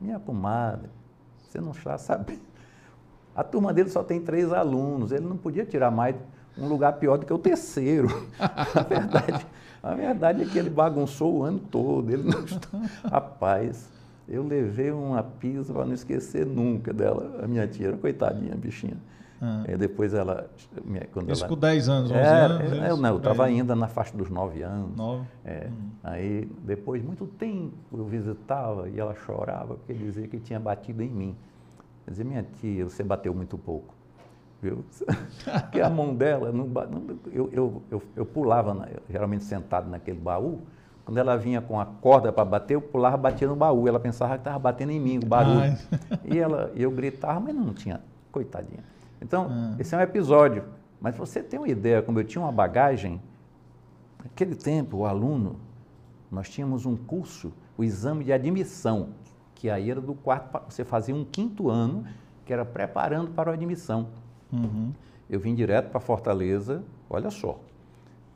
Minha 0.00 0.18
comadre, 0.18 0.88
você 1.42 1.60
não 1.60 1.72
está 1.72 1.98
sabendo. 1.98 2.40
A 3.36 3.44
turma 3.44 3.72
dele 3.72 3.90
só 3.90 4.02
tem 4.02 4.18
três 4.18 4.50
alunos, 4.50 5.12
ele 5.12 5.26
não 5.26 5.36
podia 5.36 5.66
tirar 5.66 5.90
mais 5.90 6.16
um 6.56 6.66
lugar 6.68 6.94
pior 6.94 7.18
do 7.18 7.26
que 7.26 7.32
o 7.32 7.38
terceiro. 7.38 8.08
a, 8.40 8.82
verdade, 8.82 9.46
a 9.82 9.94
verdade 9.94 10.42
é 10.42 10.46
que 10.46 10.58
ele 10.58 10.70
bagunçou 10.70 11.36
o 11.36 11.42
ano 11.42 11.58
todo. 11.58 12.10
Ele 12.10 12.22
não 12.22 12.44
está... 12.44 12.68
Rapaz, 13.04 13.97
eu 14.28 14.46
levei 14.46 14.90
uma 14.90 15.22
pisa 15.22 15.72
para 15.72 15.84
não 15.84 15.94
esquecer 15.94 16.44
nunca 16.46 16.92
dela. 16.92 17.40
A 17.42 17.46
minha 17.46 17.66
tia 17.66 17.88
era 17.88 17.96
coitadinha, 17.96 18.54
bichinha. 18.54 18.96
Ah. 19.40 19.64
Aí 19.68 19.76
depois 19.76 20.12
ela. 20.14 20.50
Quando 21.12 21.30
Isso 21.30 21.44
ela 21.44 21.48
com 21.54 21.58
10 21.60 21.88
anos, 21.88 22.10
11 22.10 22.18
é, 22.20 22.26
anos? 22.28 22.72
é, 22.72 22.88
isso? 22.88 23.00
não, 23.02 23.08
eu 23.10 23.16
estava 23.18 23.44
É. 23.44 23.46
ainda 23.50 23.76
na 23.76 23.86
faixa 23.86 24.16
dos 24.16 24.28
nove 24.28 24.62
anos. 24.62 24.96
Nove. 24.96 25.24
É. 25.44 25.70
Aí, 26.02 26.50
depois 26.64 27.00
de 27.00 27.06
muito 27.06 27.24
tempo, 27.26 27.72
eu 27.92 28.04
visitava 28.04 28.88
e 28.88 28.98
ela 28.98 29.14
chorava 29.14 29.74
porque 29.76 29.94
dizia 29.94 30.26
que 30.26 30.38
tinha 30.40 30.58
batido 30.58 31.02
em 31.02 31.08
mim. 31.10 31.36
Eu 32.06 32.10
dizia, 32.10 32.24
minha 32.24 32.42
tia, 32.60 32.84
você 32.84 33.02
bateu 33.04 33.32
muito 33.32 33.56
pouco. 33.56 33.94
Viu? 34.60 34.84
Porque 35.62 35.80
a 35.80 35.88
mão 35.88 36.12
dela, 36.16 36.50
não, 36.50 36.66
não- 36.66 37.16
eu, 37.30 37.48
eu, 37.52 37.82
eu, 37.92 38.02
eu 38.16 38.26
pulava, 38.26 38.74
na- 38.74 38.88
geralmente 39.08 39.44
sentado 39.44 39.88
naquele 39.88 40.18
baú. 40.18 40.62
Quando 41.08 41.16
ela 41.16 41.38
vinha 41.38 41.62
com 41.62 41.80
a 41.80 41.86
corda 41.86 42.30
para 42.30 42.44
bater, 42.44 42.74
eu 42.74 42.82
pulava 42.82 43.16
e 43.16 43.20
batia 43.20 43.48
no 43.48 43.56
baú. 43.56 43.88
Ela 43.88 43.98
pensava 43.98 44.34
que 44.34 44.40
estava 44.40 44.58
batendo 44.58 44.92
em 44.92 45.00
mim, 45.00 45.16
o 45.16 45.24
barulho. 45.24 45.74
E 46.22 46.38
ela, 46.38 46.70
eu 46.76 46.90
gritava, 46.90 47.40
mas 47.40 47.54
não 47.54 47.72
tinha, 47.72 48.02
coitadinha. 48.30 48.84
Então, 49.18 49.46
Ah. 49.50 49.74
esse 49.78 49.94
é 49.94 49.96
um 49.98 50.02
episódio. 50.02 50.64
Mas 51.00 51.16
você 51.16 51.42
tem 51.42 51.58
uma 51.58 51.66
ideia, 51.66 52.02
como 52.02 52.20
eu 52.20 52.24
tinha 52.24 52.42
uma 52.42 52.52
bagagem, 52.52 53.22
naquele 54.22 54.54
tempo, 54.54 54.98
o 54.98 55.06
aluno, 55.06 55.56
nós 56.30 56.50
tínhamos 56.50 56.84
um 56.84 56.94
curso, 56.94 57.54
o 57.78 57.82
exame 57.82 58.22
de 58.22 58.30
admissão, 58.30 59.08
que 59.54 59.70
aí 59.70 59.90
era 59.90 60.02
do 60.02 60.12
quarto, 60.12 60.60
você 60.70 60.84
fazia 60.84 61.14
um 61.14 61.24
quinto 61.24 61.70
ano, 61.70 62.04
que 62.44 62.52
era 62.52 62.66
preparando 62.66 63.30
para 63.30 63.50
a 63.50 63.54
admissão. 63.54 64.08
Uhum. 64.52 64.92
Eu 65.30 65.40
vim 65.40 65.54
direto 65.54 65.88
para 65.88 66.00
Fortaleza, 66.00 66.82
olha 67.08 67.30
só, 67.30 67.58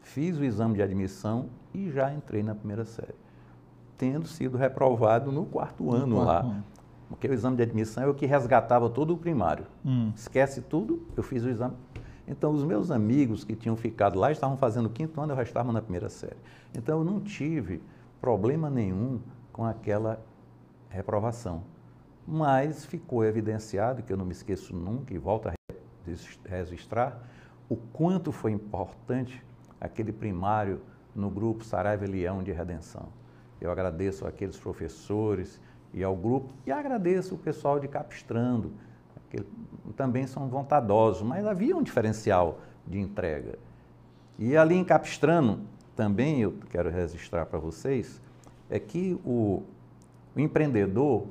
fiz 0.00 0.38
o 0.38 0.45
exame 0.45 0.76
de 0.76 0.83
admissão 0.83 1.50
e 1.75 1.91
já 1.91 2.12
entrei 2.12 2.43
na 2.43 2.55
primeira 2.55 2.85
série, 2.85 3.14
tendo 3.97 4.26
sido 4.26 4.57
reprovado 4.57 5.31
no 5.33 5.45
quarto 5.47 5.93
ano 5.93 6.17
quarto 6.17 6.29
lá. 6.29 6.41
ano. 6.41 6.64
Porque 7.09 7.29
o 7.29 7.33
exame 7.35 7.57
de 7.57 7.62
admissão 7.62 8.05
é 8.05 8.07
o 8.07 8.14
que 8.14 8.25
resgatava 8.25 8.88
todo 8.88 9.12
o 9.12 9.19
primário. 9.19 9.67
Hum. 9.85 10.12
Esquece 10.17 10.62
tudo, 10.62 11.07
eu 11.14 11.23
fiz 11.23 11.45
o 11.45 11.49
exame. 11.49 11.75
Então, 12.26 12.52
os 12.52 12.64
meus 12.64 12.91
amigos 12.91 13.45
que 13.45 13.55
tinham 13.55 13.76
ficado 13.76 14.19
lá 14.19 14.33
estavam 14.33 14.57
fazendo 14.57 14.87
o 14.87 14.91
quinto 14.91 15.21
ano, 15.21 15.33
eu 15.33 15.37
já 15.37 15.43
estava 15.43 15.73
na 15.73 15.83
primeira 15.83 16.09
série. 16.09 16.37
Então, 16.75 16.99
eu 17.00 17.05
não 17.05 17.21
tive 17.21 17.83
problema 18.21 18.71
nenhum 18.71 19.21
com 19.52 19.64
aquela 19.64 20.21
reprovação. 20.88 21.64
Mas 22.26 22.87
ficou 22.87 23.25
evidenciado, 23.25 24.02
que 24.02 24.12
eu 24.12 24.17
não 24.17 24.25
me 24.25 24.33
esqueço 24.33 24.75
nunca 24.75 25.12
e 25.12 25.19
volto 25.19 25.49
a 25.49 25.52
regis- 26.07 26.38
registrar, 26.47 27.21
o 27.69 27.76
quanto 27.76 28.31
foi 28.33 28.52
importante 28.52 29.45
aquele 29.81 30.12
primário 30.12 30.81
no 31.14 31.31
grupo 31.31 31.64
Saraiva 31.64 32.07
Leão 32.07 32.42
de 32.42 32.52
Redenção. 32.52 33.09
Eu 33.61 33.71
agradeço 33.71 34.26
àqueles 34.26 34.57
professores 34.57 35.61
e 35.95 36.02
ao 36.02 36.16
grupo, 36.16 36.52
e 36.66 36.73
agradeço 36.73 37.35
o 37.35 37.38
pessoal 37.38 37.78
de 37.78 37.87
Capistrando, 37.87 38.73
que 39.31 39.45
também 39.97 40.26
são 40.26 40.49
bondosos, 40.49 41.23
mas 41.23 41.47
havia 41.47 41.76
um 41.76 41.83
diferencial 41.83 42.61
de 42.87 42.99
entrega. 42.99 43.59
E 44.38 44.57
ali 44.57 44.75
em 44.75 44.85
Capistrano, 44.85 45.61
também 45.95 46.40
eu 46.40 46.54
quero 46.71 46.90
registrar 46.90 47.47
para 47.47 47.59
vocês, 47.59 48.21
é 48.71 48.78
que 48.78 49.21
o, 49.25 49.62
o 50.35 50.40
empreendedor, 50.40 51.26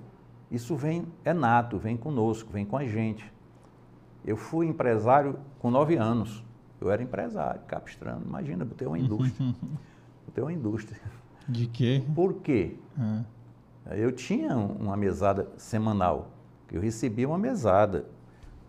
isso 0.50 0.76
vem, 0.76 1.06
é 1.26 1.34
nato, 1.34 1.78
vem 1.78 1.98
conosco, 1.98 2.52
vem 2.52 2.66
com 2.66 2.78
a 2.78 2.86
gente. 2.86 3.32
Eu 4.24 4.38
fui 4.38 4.68
empresário 4.68 5.40
com 5.60 5.72
nove 5.72 5.96
anos. 5.96 6.44
Eu 6.82 6.90
era 6.92 7.02
empresário, 7.04 7.62
capistrano. 7.68 8.24
Imagina, 8.26 8.66
tenho 8.66 8.90
uma 8.90 8.98
indústria. 9.00 9.56
tenho 10.34 10.48
uma 10.48 10.54
indústria. 10.54 11.00
De 11.48 11.68
quê? 11.68 12.04
Por 12.16 12.34
quê? 12.36 12.76
Ah, 12.98 13.22
Eu 13.92 14.12
tinha 14.12 14.58
uma 14.58 14.98
mesada 14.98 15.48
semanal. 15.58 16.32
Eu 16.72 16.82
recebia 16.82 17.28
uma 17.28 17.38
mesada 17.38 18.06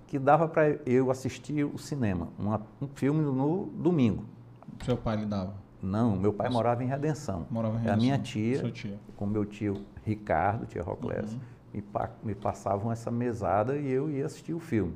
que 0.06 0.18
dava 0.18 0.46
para 0.46 0.68
eu 0.84 1.10
assistir 1.10 1.64
o 1.64 1.78
cinema, 1.78 2.28
uma- 2.38 2.60
um 2.82 2.88
filme 2.88 3.22
no 3.22 3.66
domingo. 3.66 4.24
seu 4.84 4.96
pai 4.96 5.16
lhe 5.16 5.26
dava? 5.26 5.54
Não, 5.80 6.14
meu 6.16 6.32
pai 6.32 6.48
morava 6.50 6.82
em 6.84 6.86
Redenção. 6.86 7.46
Morava 7.50 7.80
em 7.80 7.86
É 7.86 7.90
a 7.92 7.96
minha 7.96 8.16
Redenção. 8.16 8.70
tia, 8.70 8.70
tia. 8.72 8.98
com 9.16 9.26
meu 9.26 9.44
tio 9.46 9.84
Ricardo, 10.04 10.66
tia 10.66 10.82
Roclés, 10.82 11.32
Uhum. 11.32 11.40
me, 11.74 11.82
pa- 11.82 12.10
me 12.22 12.34
passavam 12.34 12.90
essa 12.92 13.10
mesada 13.10 13.76
e 13.76 13.88
eu 13.90 14.10
ia 14.10 14.26
assistir 14.26 14.52
o 14.54 14.60
filme. 14.60 14.94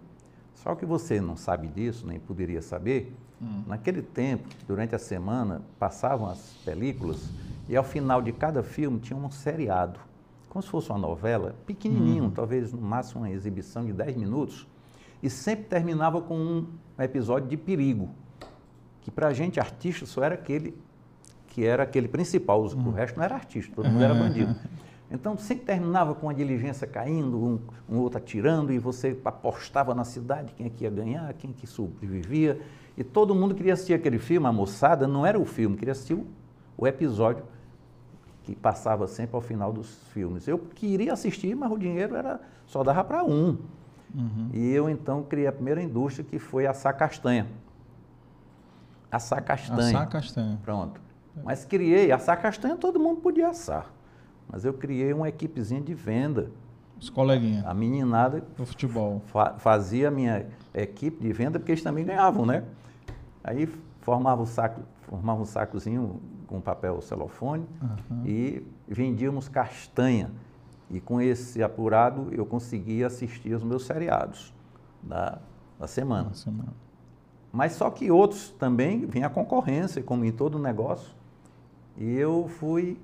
Só 0.56 0.75
que 0.75 0.84
você 0.84 1.20
não 1.20 1.36
sabe 1.36 1.68
disso, 1.68 2.06
nem 2.06 2.18
poderia 2.18 2.60
saber. 2.62 3.14
Hum. 3.40 3.62
Naquele 3.66 4.02
tempo, 4.02 4.48
durante 4.66 4.94
a 4.94 4.98
semana, 4.98 5.62
passavam 5.78 6.28
as 6.28 6.38
películas 6.64 7.28
e 7.68 7.76
ao 7.76 7.84
final 7.84 8.20
de 8.22 8.32
cada 8.32 8.62
filme 8.62 8.98
tinha 8.98 9.16
um 9.16 9.30
seriado. 9.30 10.00
Como 10.48 10.62
se 10.62 10.68
fosse 10.68 10.88
uma 10.90 10.98
novela, 10.98 11.54
pequenininho, 11.66 12.25
Uhum. 12.25 12.30
talvez 12.30 12.72
no 12.72 12.80
máximo 12.80 13.20
uma 13.20 13.30
exibição 13.30 13.84
de 13.84 13.92
10 13.92 14.16
minutos, 14.16 14.66
e 15.22 15.28
sempre 15.28 15.66
terminava 15.66 16.20
com 16.22 16.36
um 16.38 16.66
episódio 16.98 17.48
de 17.48 17.56
perigo, 17.56 18.08
que 19.02 19.10
para 19.10 19.28
a 19.28 19.32
gente 19.34 19.60
artista 19.60 20.06
só 20.06 20.22
era 20.25 20.34
aquele 20.34 20.75
que 21.48 21.64
era 21.64 21.82
aquele 21.84 22.06
principal, 22.06 22.62
o 22.62 22.90
resto 22.90 23.16
não 23.16 23.25
era 23.25 23.34
artista, 23.34 23.75
todo 23.75 23.88
mundo 23.88 24.02
era 24.04 24.12
bandido. 24.14 24.54
Então 25.10 25.36
sempre 25.36 25.64
terminava 25.64 26.14
com 26.14 26.28
a 26.28 26.32
diligência 26.32 26.86
caindo, 26.86 27.38
um, 27.38 27.60
um 27.88 27.98
outro 27.98 28.18
atirando, 28.18 28.72
e 28.72 28.78
você 28.78 29.16
apostava 29.25 29.94
na 29.94 30.04
cidade 30.04 30.52
quem 30.54 30.66
é 30.66 30.70
que 30.70 30.84
ia 30.84 30.90
ganhar, 30.90 31.32
quem 31.34 31.52
que 31.52 31.66
sobrevivia, 31.66 32.60
e 32.96 33.04
todo 33.04 33.34
mundo 33.34 33.54
queria 33.54 33.75
assistir 33.75 33.94
aquele 33.94 34.18
filme, 34.18 34.46
a 34.46 34.52
moçada 34.52 35.06
não 35.06 35.25
era 35.25 35.38
o 35.38 35.44
filme, 35.44 35.76
queria 35.76 35.92
assistir 35.92 36.14
o, 36.14 36.26
o 36.76 36.86
episódio 36.86 37.44
que 38.42 38.54
passava 38.54 39.06
sempre 39.06 39.34
ao 39.34 39.42
final 39.42 39.72
dos 39.72 39.98
filmes. 40.12 40.46
Eu 40.46 40.58
queria 40.58 41.12
assistir, 41.12 41.54
mas 41.54 41.70
o 41.70 41.76
dinheiro 41.76 42.14
era 42.14 42.40
só 42.66 42.82
dava 42.82 43.02
para 43.02 43.25
um. 43.25 43.58
Uhum. 44.14 44.50
E 44.52 44.70
eu 44.70 44.88
então 44.88 45.22
criei 45.22 45.46
a 45.46 45.52
primeira 45.52 45.82
indústria 45.82 46.25
que 46.25 46.38
foi 46.38 46.66
assar 46.66 46.96
castanha. 46.96 47.46
Assar 49.10 49.42
castanha. 49.42 49.88
Assar 49.88 50.08
castanha. 50.08 50.58
Pronto. 50.64 51.00
Mas 51.44 51.64
criei, 51.64 52.10
assar 52.12 52.40
castanha 52.40 52.76
todo 52.76 52.98
mundo 52.98 53.20
podia 53.20 53.48
assar. 53.48 53.92
Mas 54.48 54.64
eu 54.64 54.72
criei 54.72 55.12
uma 55.12 55.28
equipezinha 55.28 55.80
de 55.80 55.94
venda. 55.94 56.50
Os 57.00 57.10
coleguinhas 57.10 57.64
A 57.66 57.74
meninada 57.74 58.42
do 58.56 58.64
futebol. 58.64 59.20
fa- 59.26 59.54
fazia 59.58 60.08
a 60.08 60.10
minha 60.10 60.46
equipe 60.74 61.20
de 61.20 61.32
venda 61.32 61.58
porque 61.58 61.72
eles 61.72 61.82
também 61.82 62.04
ganhavam, 62.04 62.46
né? 62.46 62.64
Aí 63.44 63.66
formava 64.00 64.42
o 64.42 64.46
saco, 64.46 64.80
formava 65.02 65.42
um 65.42 65.44
sacozinho 65.44 66.20
com 66.46 66.60
papel 66.60 67.00
celofone 67.02 67.66
Aham. 67.82 68.22
e 68.24 68.62
vendíamos 68.88 69.48
castanha. 69.48 70.30
E 70.88 71.00
com 71.00 71.20
esse 71.20 71.62
apurado 71.62 72.28
eu 72.32 72.46
conseguia 72.46 73.08
assistir 73.08 73.52
os 73.54 73.62
meus 73.64 73.84
seriados 73.84 74.54
da, 75.02 75.38
da 75.78 75.86
semana. 75.88 76.28
Uma 76.28 76.34
semana. 76.34 76.72
Mas 77.52 77.72
só 77.72 77.90
que 77.90 78.10
outros 78.10 78.50
também 78.58 79.04
vinha 79.06 79.26
a 79.26 79.30
concorrência, 79.30 80.02
como 80.02 80.24
em 80.24 80.30
todo 80.32 80.58
negócio. 80.58 81.10
E 81.96 82.14
eu 82.14 82.46
fui 82.48 82.98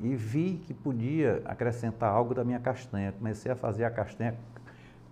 e 0.00 0.14
vi 0.14 0.62
que 0.66 0.72
podia 0.72 1.42
acrescentar 1.44 2.10
algo 2.10 2.34
da 2.34 2.42
minha 2.42 2.58
castanha. 2.58 3.12
Comecei 3.12 3.52
a 3.52 3.56
fazer 3.56 3.84
a 3.84 3.90
castanha 3.90 4.34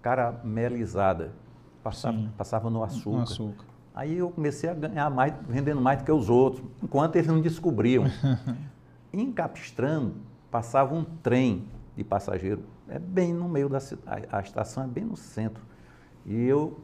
caramelizada. 0.00 1.32
Passava, 1.82 2.16
Sim. 2.16 2.30
passava 2.36 2.70
no 2.70 2.82
açúcar. 2.82 3.16
Com 3.16 3.22
açúcar. 3.22 3.64
Aí 3.94 4.16
eu 4.16 4.30
comecei 4.30 4.70
a 4.70 4.74
ganhar 4.74 5.10
mais, 5.10 5.34
vendendo 5.48 5.80
mais 5.80 5.98
do 5.98 6.04
que 6.04 6.12
os 6.12 6.30
outros, 6.30 6.64
enquanto 6.82 7.16
eles 7.16 7.26
não 7.26 7.40
descobriam. 7.40 8.04
em 9.12 9.32
Capistrano, 9.32 10.14
passava 10.50 10.94
um 10.94 11.04
trem 11.04 11.66
de 11.96 12.04
passageiro, 12.04 12.62
é 12.88 12.98
bem 12.98 13.34
no 13.34 13.48
meio 13.48 13.68
da 13.68 13.80
cidade, 13.80 14.28
a 14.30 14.40
estação 14.40 14.84
é 14.84 14.86
bem 14.86 15.04
no 15.04 15.16
centro. 15.16 15.62
E 16.24 16.44
eu 16.44 16.78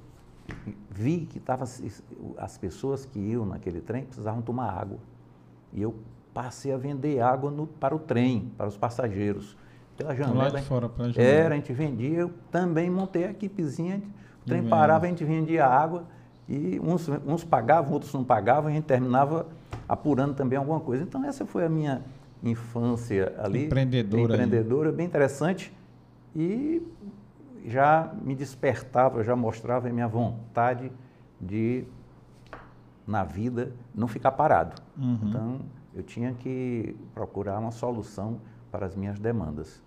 vi 0.91 1.27
que 1.27 1.39
tava, 1.39 1.65
as 2.37 2.59
pessoas 2.59 3.07
que 3.07 3.19
iam 3.19 3.47
naquele 3.47 3.81
trem 3.81 4.05
precisavam 4.05 4.43
tomar 4.43 4.71
água. 4.71 4.99
E 5.73 5.81
eu 5.81 5.95
passei 6.35 6.73
a 6.73 6.77
vender 6.77 7.21
água 7.21 7.51
no- 7.51 7.67
para 7.67 7.95
o 7.95 7.99
trem, 7.99 8.53
para 8.59 8.67
os 8.67 8.77
passageiros. 8.77 9.57
Pela 9.97 10.11
Lá 10.11 10.17
janela. 10.17 10.51
de 10.61 10.63
fora, 10.67 10.89
pela 10.89 11.11
janela. 11.13 11.33
Era, 11.33 11.55
a 11.55 11.57
gente 11.57 11.73
vendia, 11.73 12.19
eu 12.19 12.33
também 12.51 12.91
montei 12.91 13.25
a 13.25 13.31
equipezinha, 13.31 14.03
o 14.43 14.49
trem 14.49 14.65
parava, 14.65 15.07
a 15.07 15.09
gente 15.09 15.25
vendia 15.25 15.65
água 15.65 16.05
e 16.49 16.81
uns, 16.83 17.09
uns 17.25 17.45
pagavam, 17.45 17.93
outros 17.93 18.13
não 18.13 18.25
pagavam, 18.25 18.69
a 18.69 18.75
gente 18.75 18.85
terminava 18.85 19.47
apurando 19.89 20.35
também 20.35 20.59
alguma 20.59 20.81
coisa. 20.81 21.05
Então 21.05 21.25
essa 21.25 21.47
foi 21.47 21.65
a 21.65 21.69
minha 21.69 22.03
infância 22.43 23.33
ali. 23.39 23.67
Empreendedora 23.67 24.23
aí. 24.23 24.41
Empreendedora, 24.43 24.91
bem 24.91 25.07
interessante. 25.07 25.73
E 26.35 26.83
já 27.65 28.13
me 28.21 28.35
despertava, 28.35 29.23
já 29.23 29.37
mostrava 29.37 29.89
a 29.89 29.93
minha 29.93 30.09
vontade 30.09 30.91
de, 31.41 31.85
na 33.07 33.23
vida, 33.23 33.73
não 33.95 34.09
ficar 34.09 34.33
parado. 34.33 34.83
Uhum. 34.99 35.19
Então, 35.23 35.61
eu 35.95 36.03
tinha 36.03 36.33
que 36.35 36.97
procurar 37.15 37.59
uma 37.59 37.71
solução 37.71 38.41
para 38.71 38.87
as 38.87 38.95
minhas 38.97 39.19
demandas. 39.19 39.83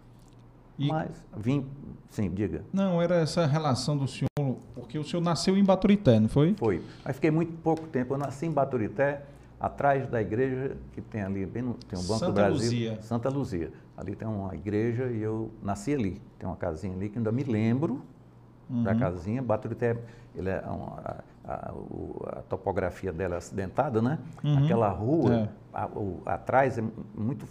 E- 0.80 0.88
Mas 0.88 1.24
vim, 1.36 1.66
sim, 2.10 2.30
diga. 2.30 2.64
Não, 2.72 3.02
era 3.02 3.16
essa 3.16 3.46
relação 3.46 3.98
do 3.98 4.08
senhor, 4.08 4.58
porque 4.76 4.98
o 5.00 5.04
senhor 5.04 5.22
nasceu 5.24 5.58
em 5.58 5.64
Baturité, 5.64 6.20
não 6.20 6.30
foi? 6.30 6.54
Foi. 6.58 6.84
Mas 7.04 7.16
fiquei 7.16 7.32
muito 7.32 7.52
pouco 7.64 7.88
tempo. 7.88 8.14
Eu 8.14 8.18
nasci 8.18 8.46
em 8.46 8.52
Baturité, 8.52 9.24
atrás 9.60 10.08
da 10.08 10.22
igreja 10.22 10.78
que 10.94 11.02
tem 11.02 11.22
ali, 11.24 11.46
bem 11.46 11.64
no, 11.64 11.74
tem 11.74 11.98
um 11.98 12.04
Banco 12.04 12.20
Santa 12.20 12.32
do 12.32 12.34
Brasil. 12.36 12.54
Luzia. 12.72 13.02
Santa 13.02 13.30
Luzia. 13.30 13.72
Ali 13.98 14.16
tem 14.16 14.28
uma 14.28 14.54
igreja 14.54 15.06
e 15.08 15.20
eu 15.22 15.50
nasci 15.64 15.94
ali. 15.96 16.22
Tem 16.38 16.48
uma 16.48 16.56
casinha 16.56 16.94
ali 16.96 17.10
que 17.10 17.18
ainda 17.18 17.32
me 17.32 17.44
lembro 17.44 18.04
da 18.70 18.92
Uhum. 18.92 19.00
casinha. 19.00 19.42
Baturité, 19.42 19.98
ele 20.36 20.50
é 20.50 20.62
uma- 20.68 21.24
a, 21.48 21.72
a- 22.40 22.42
topografia 22.50 23.12
dela 23.14 23.36
é 23.36 23.38
acidentada, 23.38 24.02
né? 24.02 24.20
Uhum. 24.44 24.58
Aquela 24.66 24.90
rua, 24.90 25.34
É. 25.34 25.50
a- 25.74 25.88
o- 25.88 26.22
atrás 26.26 26.78
é 26.78 26.84
muito, 27.16 27.46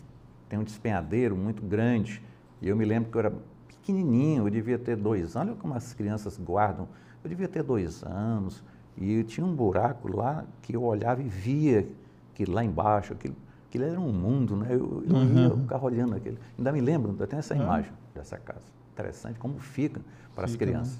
tem 0.48 0.58
um 0.58 0.64
despenhadeiro 0.64 1.34
muito 1.36 1.62
grande. 1.62 2.22
E 2.60 2.68
eu 2.68 2.76
me 2.76 2.84
lembro 2.84 3.10
que 3.10 3.16
eu 3.16 3.20
era 3.20 3.32
pequenininho, 3.68 4.46
eu 4.46 4.50
devia 4.50 4.78
ter 4.78 4.96
dois 4.96 5.36
anos. 5.36 5.48
Olha 5.52 5.60
como 5.60 5.74
as 5.74 5.92
crianças 5.94 6.38
guardam. 6.38 6.88
Eu 7.24 7.30
devia 7.30 7.48
ter 7.48 7.62
dois 7.62 8.02
anos. 8.04 8.62
E 8.96 9.22
tinha 9.24 9.44
um 9.46 9.54
buraco 9.54 10.14
lá 10.14 10.44
que 10.62 10.74
eu 10.74 10.82
olhava 10.82 11.20
e 11.22 11.28
via 11.28 11.86
que 12.34 12.44
lá 12.44 12.64
embaixo, 12.64 13.12
aquilo, 13.12 13.34
aquilo 13.68 13.84
era 13.84 14.00
um 14.00 14.12
mundo, 14.12 14.56
né? 14.56 14.68
Eu, 14.70 15.02
eu 15.08 15.24
ia, 15.24 15.44
eu 15.48 15.58
ficava 15.58 15.84
olhando 15.84 16.14
aquele. 16.16 16.38
Ainda 16.56 16.72
me 16.72 16.80
lembro, 16.80 17.10
ainda 17.10 17.26
tenho 17.26 17.40
essa 17.40 17.54
Uhum. 17.54 17.62
imagem 17.62 17.92
dessa 18.14 18.36
casa. 18.38 18.64
Interessante 18.92 19.38
como 19.38 19.58
fica 19.58 20.00
para 20.34 20.44
as 20.46 20.52
Fica, 20.52 20.64
né? 20.66 20.72
crianças. 20.72 20.98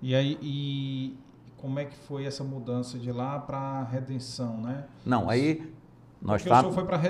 E 0.00 0.14
aí, 0.14 0.38
e 0.40 1.16
como 1.60 1.78
é 1.78 1.84
que 1.84 1.96
foi 1.96 2.24
essa 2.24 2.42
mudança 2.44 2.98
de 2.98 3.10
lá 3.12 3.38
para 3.38 3.82
Redenção, 3.84 4.60
né? 4.60 4.84
Não, 5.04 5.28
aí 5.28 5.72
nós, 6.20 6.42
tá- 6.44 6.62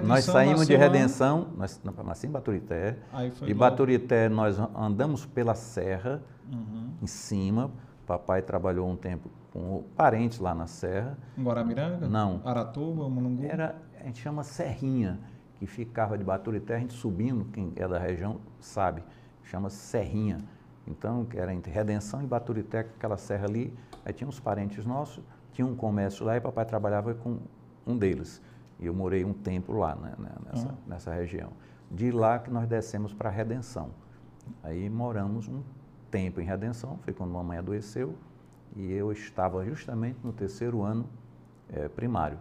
nós 0.05 0.25
saímos 0.25 0.67
de 0.67 0.75
lá? 0.77 0.81
Redenção, 0.83 1.49
nós 1.57 1.81
nasci 2.05 2.27
em 2.27 2.31
Baturité. 2.31 2.97
De 3.35 3.41
logo- 3.47 3.55
Baturité 3.59 4.29
nós 4.29 4.59
andamos 4.77 5.25
pela 5.27 5.55
serra, 5.55 6.23
Uhum. 6.53 6.91
em 7.03 7.07
cima. 7.07 7.71
Papai 8.07 8.41
trabalhou 8.41 8.89
um 8.89 8.97
tempo 8.97 9.29
com 9.53 9.85
parentes 9.97 10.39
lá 10.39 10.55
na 10.55 10.67
serra. 10.67 11.17
Em 11.37 11.43
Guaramiranga? 11.45 12.09
Não. 12.09 12.41
Aratuba, 12.45 13.09
Mulungu? 13.09 13.45
Era, 13.45 13.77
a 14.01 14.05
gente 14.05 14.21
chama 14.21 14.43
Serrinha, 14.43 15.19
que 15.57 15.67
ficava 15.67 16.17
de 16.17 16.25
Baturité, 16.25 16.77
a 16.77 16.79
gente 16.79 16.95
subindo, 16.95 17.45
quem 17.47 17.71
é 17.77 17.87
da 17.87 17.99
região 17.99 18.41
sabe, 18.61 19.03
chama 19.45 19.69
Serrinha. 19.69 20.39
Então, 20.87 21.27
que 21.27 21.37
era 21.39 21.53
entre 21.53 21.71
Redenção 21.71 22.23
e 22.23 22.27
Baturité, 22.27 22.79
aquela 22.79 23.19
serra 23.19 23.45
ali, 23.47 23.75
aí 24.09 24.15
tinha 24.15 24.27
uns 24.27 24.41
parentes 24.41 24.87
nossos, 24.87 25.23
tinha 25.53 25.67
um 25.67 25.77
comércio 25.77 26.25
lá 26.25 26.37
e 26.37 26.41
papai 26.41 26.65
trabalhava 26.65 27.15
com 27.15 27.39
um 27.87 27.97
deles. 27.97 28.41
E 28.81 28.87
eu 28.87 28.95
morei 28.95 29.23
um 29.25 29.35
tempo 29.35 29.73
lá, 29.73 29.95
né, 29.95 30.15
né, 30.19 30.31
nessa, 30.47 30.69
Ah. 30.69 30.75
nessa 30.87 31.13
região. 31.15 31.51
De 31.91 32.11
lá 32.11 32.39
que 32.39 32.51
nós 32.51 32.67
descemos 32.67 33.13
para 33.13 33.29
Redenção. 33.29 33.91
Aí 34.63 34.89
moramos 34.89 35.47
um 35.47 35.63
tempo 36.11 36.41
em 36.41 36.45
Redenção, 36.45 36.99
foi 37.03 37.13
quando 37.13 37.33
mamãe 37.33 37.59
adoeceu, 37.59 38.15
e 38.75 38.91
eu 38.93 39.13
estava 39.13 39.65
justamente 39.65 40.19
no 40.25 40.33
terceiro 40.33 40.83
ano 40.83 41.07
eh, 41.71 41.89
primário. 41.89 42.39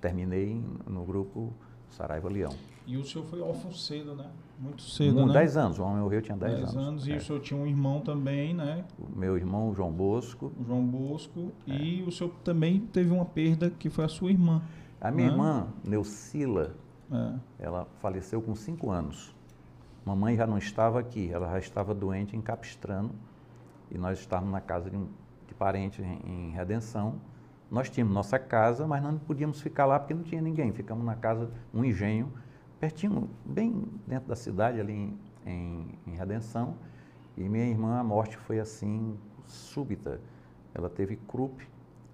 Terminei 0.00 0.60
no 0.86 1.04
grupo 1.04 1.52
Saraiva 1.90 2.28
Leão. 2.28 2.52
E 2.86 2.96
o 2.96 3.04
senhor 3.04 3.24
foi 3.26 3.40
órfão 3.40 3.72
cedo, 3.72 4.16
né? 4.16 4.28
Muito 4.58 4.82
cedo, 4.82 5.14
Com 5.16 5.26
né? 5.26 5.32
10 5.34 5.56
anos, 5.56 5.78
o 5.78 5.82
homem 5.82 6.00
morreu, 6.02 6.18
eu 6.18 6.22
tinha 6.22 6.36
10, 6.36 6.54
Dez 6.56 6.76
anos. 6.76 7.06
E 7.06 7.12
É. 7.12 7.16
o 7.16 7.20
senhor 7.20 7.40
tinha 7.40 7.58
um 7.60 7.66
irmão 7.66 8.00
também, 8.00 8.54
né? 8.54 8.84
O 8.98 9.18
meu 9.18 9.36
irmão, 9.36 9.74
João 9.74 9.90
Bosco. 9.92 10.52
O 10.58 10.64
João 10.64 10.84
Bosco. 10.84 11.52
É. 11.68 11.74
E 11.76 12.02
o 12.02 12.12
senhor 12.12 12.30
também 12.44 12.80
teve 12.80 13.10
uma 13.10 13.24
perda 13.24 13.68
que 13.70 13.90
foi 13.90 14.04
a 14.04 14.08
sua 14.08 14.30
irmã. 14.30 14.62
A 15.00 15.10
minha 15.10 15.26
Né? 15.28 15.32
irmã, 15.34 15.66
Neucila, 15.84 16.74
É. 17.12 17.32
ela 17.58 17.86
faleceu 17.98 18.40
com 18.40 18.54
5 18.54 18.90
anos. 18.90 19.34
Mamãe 20.04 20.36
já 20.36 20.46
não 20.46 20.58
estava 20.58 21.00
aqui, 21.00 21.30
ela 21.32 21.50
já 21.50 21.58
estava 21.58 21.94
doente 21.94 22.36
em 22.36 22.40
Capistrano 22.40 23.10
e 23.90 23.98
nós 23.98 24.18
estávamos 24.18 24.52
na 24.52 24.60
casa 24.60 24.88
de 24.90 24.96
um 24.96 25.08
de 25.46 25.54
parente 25.54 26.00
em, 26.02 26.48
em 26.48 26.50
Redenção. 26.52 27.16
Nós 27.70 27.90
tínhamos 27.90 28.14
nossa 28.14 28.38
casa, 28.38 28.86
mas 28.86 29.02
não 29.02 29.18
podíamos 29.18 29.60
ficar 29.60 29.84
lá 29.84 29.98
porque 29.98 30.14
não 30.14 30.22
tinha 30.22 30.40
ninguém. 30.40 30.72
Ficamos 30.72 31.04
na 31.04 31.14
casa, 31.14 31.50
um 31.72 31.84
engenho, 31.84 32.32
pertinho, 32.80 33.28
bem 33.44 33.84
dentro 34.06 34.28
da 34.28 34.36
cidade, 34.36 34.80
ali 34.80 34.92
em, 34.92 35.18
em, 35.46 35.98
em 36.06 36.16
Redenção. 36.16 36.74
E 37.36 37.48
minha 37.48 37.66
irmã, 37.66 37.98
a 37.98 38.04
morte 38.04 38.36
foi 38.36 38.60
assim, 38.60 39.16
súbita. 39.46 40.20
Ela 40.74 40.88
teve 40.88 41.16
croup, 41.16 41.60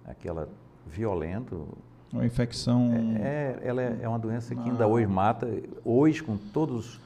aquela 0.05 0.49
violento. 0.85 1.67
Uma 2.11 2.25
infecção. 2.25 2.91
É, 3.17 3.21
é 3.21 3.59
ela 3.63 3.81
é, 3.81 3.99
é 4.01 4.09
uma 4.09 4.19
doença 4.19 4.55
que 4.55 4.69
ainda 4.69 4.87
hoje 4.87 5.07
mata. 5.07 5.47
Hoje, 5.85 6.21
com 6.21 6.37
todos, 6.37 6.99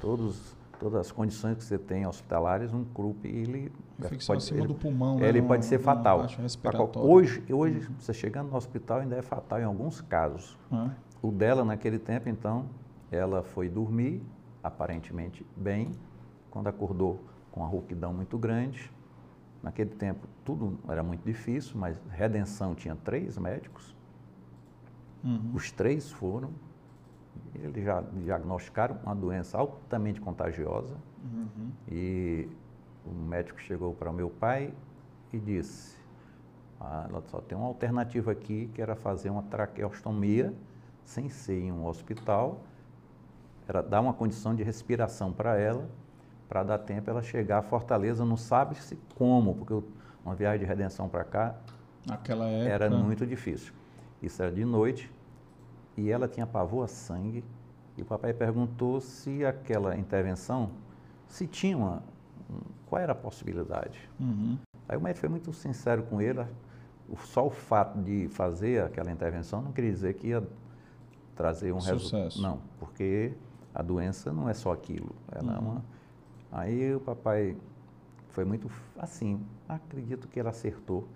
todos, 0.00 0.56
todas 0.78 1.00
as 1.00 1.12
condições 1.12 1.56
que 1.56 1.64
você 1.64 1.78
tem 1.78 2.06
hospitalares, 2.06 2.72
um 2.72 2.84
croup, 2.84 3.24
ele 3.24 3.72
infecção 3.98 4.34
pode, 4.34 4.44
acima 4.44 4.60
ele, 4.60 4.68
do 4.68 4.74
pulmão. 4.74 5.20
Ele 5.20 5.40
né? 5.40 5.48
pode 5.48 5.64
ser 5.64 5.78
fatal. 5.78 6.26
Hoje, 7.04 7.42
hoje, 7.50 7.88
você 7.98 8.12
chegando 8.12 8.50
no 8.50 8.56
hospital 8.56 9.00
ainda 9.00 9.16
é 9.16 9.22
fatal 9.22 9.60
em 9.60 9.64
alguns 9.64 10.00
casos. 10.00 10.56
Ah, 10.70 10.90
O 11.22 11.30
dela, 11.30 11.64
naquele 11.64 12.00
tempo, 12.00 12.28
então, 12.28 12.66
ela 13.10 13.44
foi 13.44 13.68
dormir, 13.68 14.20
aparentemente 14.60 15.46
bem, 15.56 15.92
quando 16.50 16.66
acordou 16.66 17.22
com 17.52 17.60
uma 17.60 17.68
rouquidão 17.68 18.12
muito 18.12 18.36
grande. 18.36 18.90
Naquele 19.62 19.90
tempo, 19.90 20.26
tudo 20.44 20.76
era 20.88 21.00
muito 21.00 21.24
difícil, 21.24 21.78
mas 21.78 21.96
Redenção 22.10 22.74
tinha 22.74 22.96
três 22.96 23.38
médicos, 23.38 23.94
uhum. 25.22 25.52
os 25.54 25.70
três 25.70 26.10
foram. 26.10 26.50
Eles 27.54 27.84
já 27.84 28.00
diagnosticaram 28.00 28.98
uma 29.04 29.14
doença 29.14 29.56
altamente 29.56 30.20
contagiosa. 30.20 30.96
Uhum. 31.22 31.70
E 31.88 32.48
o 33.06 33.10
médico 33.12 33.60
chegou 33.60 33.94
para 33.94 34.10
o 34.10 34.12
meu 34.12 34.28
pai 34.28 34.74
e 35.32 35.38
disse: 35.38 35.96
ah, 36.80 37.06
ela 37.08 37.22
só 37.22 37.40
tem 37.40 37.56
uma 37.56 37.68
alternativa 37.68 38.32
aqui, 38.32 38.68
que 38.74 38.82
era 38.82 38.96
fazer 38.96 39.30
uma 39.30 39.42
traqueostomia 39.44 40.52
sem 41.12 41.28
ser 41.28 41.60
em 41.60 41.70
um 41.70 41.86
hospital, 41.86 42.60
era 43.68 43.82
dar 43.82 44.00
uma 44.00 44.14
condição 44.14 44.54
de 44.54 44.62
respiração 44.62 45.30
para 45.30 45.58
ela, 45.58 45.86
para 46.48 46.62
dar 46.62 46.78
tempo 46.78 47.08
ela 47.10 47.22
chegar 47.22 47.58
à 47.58 47.62
Fortaleza, 47.62 48.24
não 48.24 48.36
sabe 48.36 48.74
se 48.76 48.98
como, 49.14 49.54
porque 49.54 49.86
uma 50.24 50.34
viagem 50.34 50.60
de 50.60 50.64
redenção 50.64 51.08
para 51.08 51.24
cá 51.24 51.54
Naquela 52.06 52.48
época. 52.48 52.70
era 52.70 52.90
muito 52.90 53.26
difícil. 53.26 53.72
Isso 54.22 54.42
era 54.42 54.50
de 54.50 54.64
noite 54.64 55.10
e 55.96 56.10
ela 56.10 56.26
tinha 56.26 56.46
pavor 56.46 56.84
a 56.84 56.88
sangue. 56.88 57.44
E 57.96 58.00
o 58.02 58.04
papai 58.06 58.32
perguntou 58.32 59.00
se 59.00 59.44
aquela 59.44 59.94
intervenção, 59.96 60.70
se 61.28 61.46
tinha 61.46 61.76
uma, 61.76 62.02
um- 62.50 62.60
qual 62.86 63.02
era 63.02 63.12
a 63.12 63.14
possibilidade. 63.14 64.08
Uhum. 64.18 64.56
Aí 64.88 64.96
o 64.96 65.00
médico 65.00 65.20
foi 65.20 65.28
muito 65.28 65.52
sincero 65.52 66.02
com 66.04 66.20
ele. 66.22 66.40
o- 67.08 67.16
Só 67.18 67.46
o 67.46 67.50
fato 67.50 67.98
de 67.98 68.28
fazer 68.28 68.82
aquela 68.84 69.10
intervenção 69.12 69.60
não 69.60 69.72
queria 69.72 69.90
dizer 69.92 70.14
que 70.14 70.28
ia 70.28 70.42
trazer 71.42 71.72
um 71.72 71.78
resultado. 71.80 72.40
Não, 72.40 72.60
porque 72.78 73.32
a 73.74 73.82
doença 73.82 74.32
não 74.32 74.48
é 74.48 74.54
só 74.54 74.72
aquilo. 74.72 75.10
Ela 75.32 75.54
é 75.54 75.58
Uhum. 75.58 75.70
uma... 75.70 75.84
Aí 76.52 76.94
o 76.94 77.00
papai 77.00 77.56
foi 78.28 78.44
muito 78.44 78.70
assim. 78.96 79.40
Acredito 79.68 80.28
que 80.28 80.38
ele 80.38 80.48
acertou. 80.48 81.08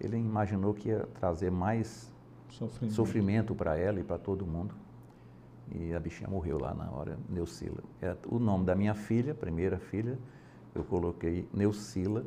Ele 0.00 0.16
imaginou 0.16 0.72
que 0.72 0.88
ia 0.88 1.06
trazer 1.20 1.50
mais 1.50 2.10
Sofrimento. 2.48 2.94
sofrimento 2.94 3.54
para 3.54 3.76
ela 3.76 4.00
e 4.00 4.04
para 4.04 4.16
todo 4.16 4.46
mundo. 4.46 4.74
E 5.70 5.92
a 5.94 6.00
bichinha 6.00 6.30
morreu 6.30 6.58
lá 6.58 6.72
na 6.72 6.90
hora, 6.90 7.18
Neucila. 7.28 7.82
É 8.00 8.16
o 8.26 8.38
nome 8.38 8.64
da 8.64 8.74
minha 8.74 8.94
filha, 8.94 9.34
primeira 9.34 9.78
filha, 9.78 10.18
eu 10.74 10.82
coloquei 10.82 11.46
Neucila, 11.52 12.24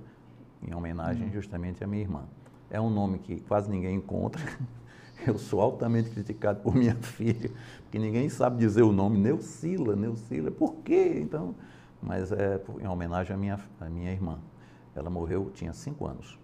em 0.61 0.75
homenagem 0.75 1.25
Uhum. 1.25 1.33
justamente 1.33 1.83
à 1.83 1.87
minha 1.87 2.03
irmã. 2.03 2.25
É 2.69 2.79
um 2.79 2.89
nome 2.91 3.17
que 3.17 3.39
quase 3.41 3.67
ninguém 3.71 3.95
encontra. 3.95 4.43
Eu 5.27 5.37
sou 5.37 5.61
altamente 5.61 6.09
criticado 6.09 6.59
por 6.61 6.75
minha 6.75 6.95
filha, 7.01 7.51
porque 7.83 7.99
ninguém 7.99 8.29
sabe 8.29 8.57
dizer 8.57 8.81
o 8.83 8.91
nome 8.91 9.17
Neucila, 9.17 9.95
Neucila. 9.95 10.51
Por 10.51 10.75
quê? 10.77 11.19
Então, 11.21 11.55
mas 12.01 12.31
é 12.31 12.59
em 12.79 12.87
homenagem 12.87 13.35
à 13.35 13.37
minha, 13.37 13.59
à 13.79 13.85
minha 13.89 14.11
irmã. 14.11 14.39
Ela 14.95 15.09
morreu, 15.09 15.49
tinha 15.53 15.71
cinco 15.73 16.05
anos, 16.05 16.37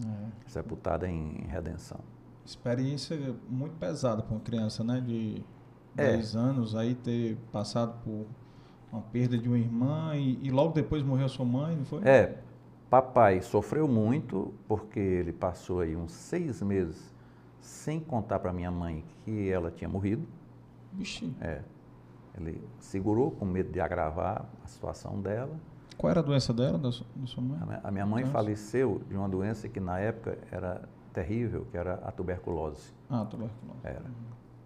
É. 0.00 0.26
sepultada 0.46 1.08
em 1.08 1.44
Redenção. 1.48 2.00
Experiência 2.44 3.34
muito 3.48 3.74
pesada 3.76 4.22
para 4.22 4.32
uma 4.34 4.40
criança, 4.40 4.82
né? 4.84 5.00
De 5.00 5.42
É. 5.96 6.12
10 6.16 6.36
anos, 6.36 6.76
aí 6.76 6.94
ter 6.94 7.36
passado 7.52 7.94
por 8.04 8.26
uma 8.92 9.02
perda 9.02 9.36
de 9.36 9.48
uma 9.48 9.58
irmã 9.58 10.16
e, 10.16 10.38
e 10.42 10.50
logo 10.50 10.72
depois 10.72 11.02
morreu 11.02 11.28
sua 11.28 11.44
mãe, 11.44 11.76
não 11.76 11.84
foi? 11.84 12.00
É, 12.04 12.38
papai 12.88 13.40
sofreu 13.42 13.86
muito 13.88 14.52
porque 14.68 14.98
ele 15.00 15.32
passou 15.32 15.80
aí 15.80 15.96
uns 15.96 16.12
seis 16.12 16.62
meses 16.62 17.12
sem 17.60 18.00
contar 18.00 18.38
para 18.38 18.52
minha 18.52 18.70
mãe 18.70 19.04
que 19.24 19.48
ela 19.50 19.70
tinha 19.70 19.88
morrido. 19.88 20.26
Vixe, 20.92 21.32
É, 21.40 21.62
ele 22.36 22.62
segurou 22.80 23.30
com 23.30 23.44
medo 23.44 23.70
de 23.70 23.80
agravar 23.80 24.44
a 24.64 24.66
situação 24.66 25.20
dela. 25.20 25.54
qual 25.96 26.10
era 26.10 26.20
a 26.20 26.22
doença 26.22 26.52
dela, 26.52 26.78
da 26.78 26.90
sua, 26.90 27.06
da 27.14 27.26
sua 27.26 27.42
mãe? 27.42 27.58
A 27.60 27.66
minha- 27.66 27.80
A 27.84 27.90
minha 27.90 28.06
mãe 28.06 28.24
faleceu 28.24 29.02
de 29.08 29.16
uma 29.16 29.28
doença 29.28 29.68
que 29.68 29.78
na 29.80 29.98
época 29.98 30.38
era 30.50 30.82
terrível, 31.12 31.66
que 31.70 31.76
era 31.76 31.94
a 31.96 32.10
tuberculose. 32.10 32.92
Ah, 33.10 33.24
tuberculose. 33.24 33.78
Era. 33.84 34.04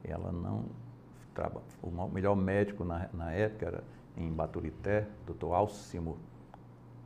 E 0.05 0.11
ela 0.11 0.31
não 0.31 0.65
traba, 1.35 1.61
o 1.83 1.91
melhor 2.09 2.37
médico 2.37 2.85
na, 2.85 3.09
na 3.13 3.33
época 3.33 3.67
era 3.67 3.85
em 4.17 4.31
Baturité, 4.33 5.09
Dr. 5.27 5.53
Alcimo. 5.53 6.17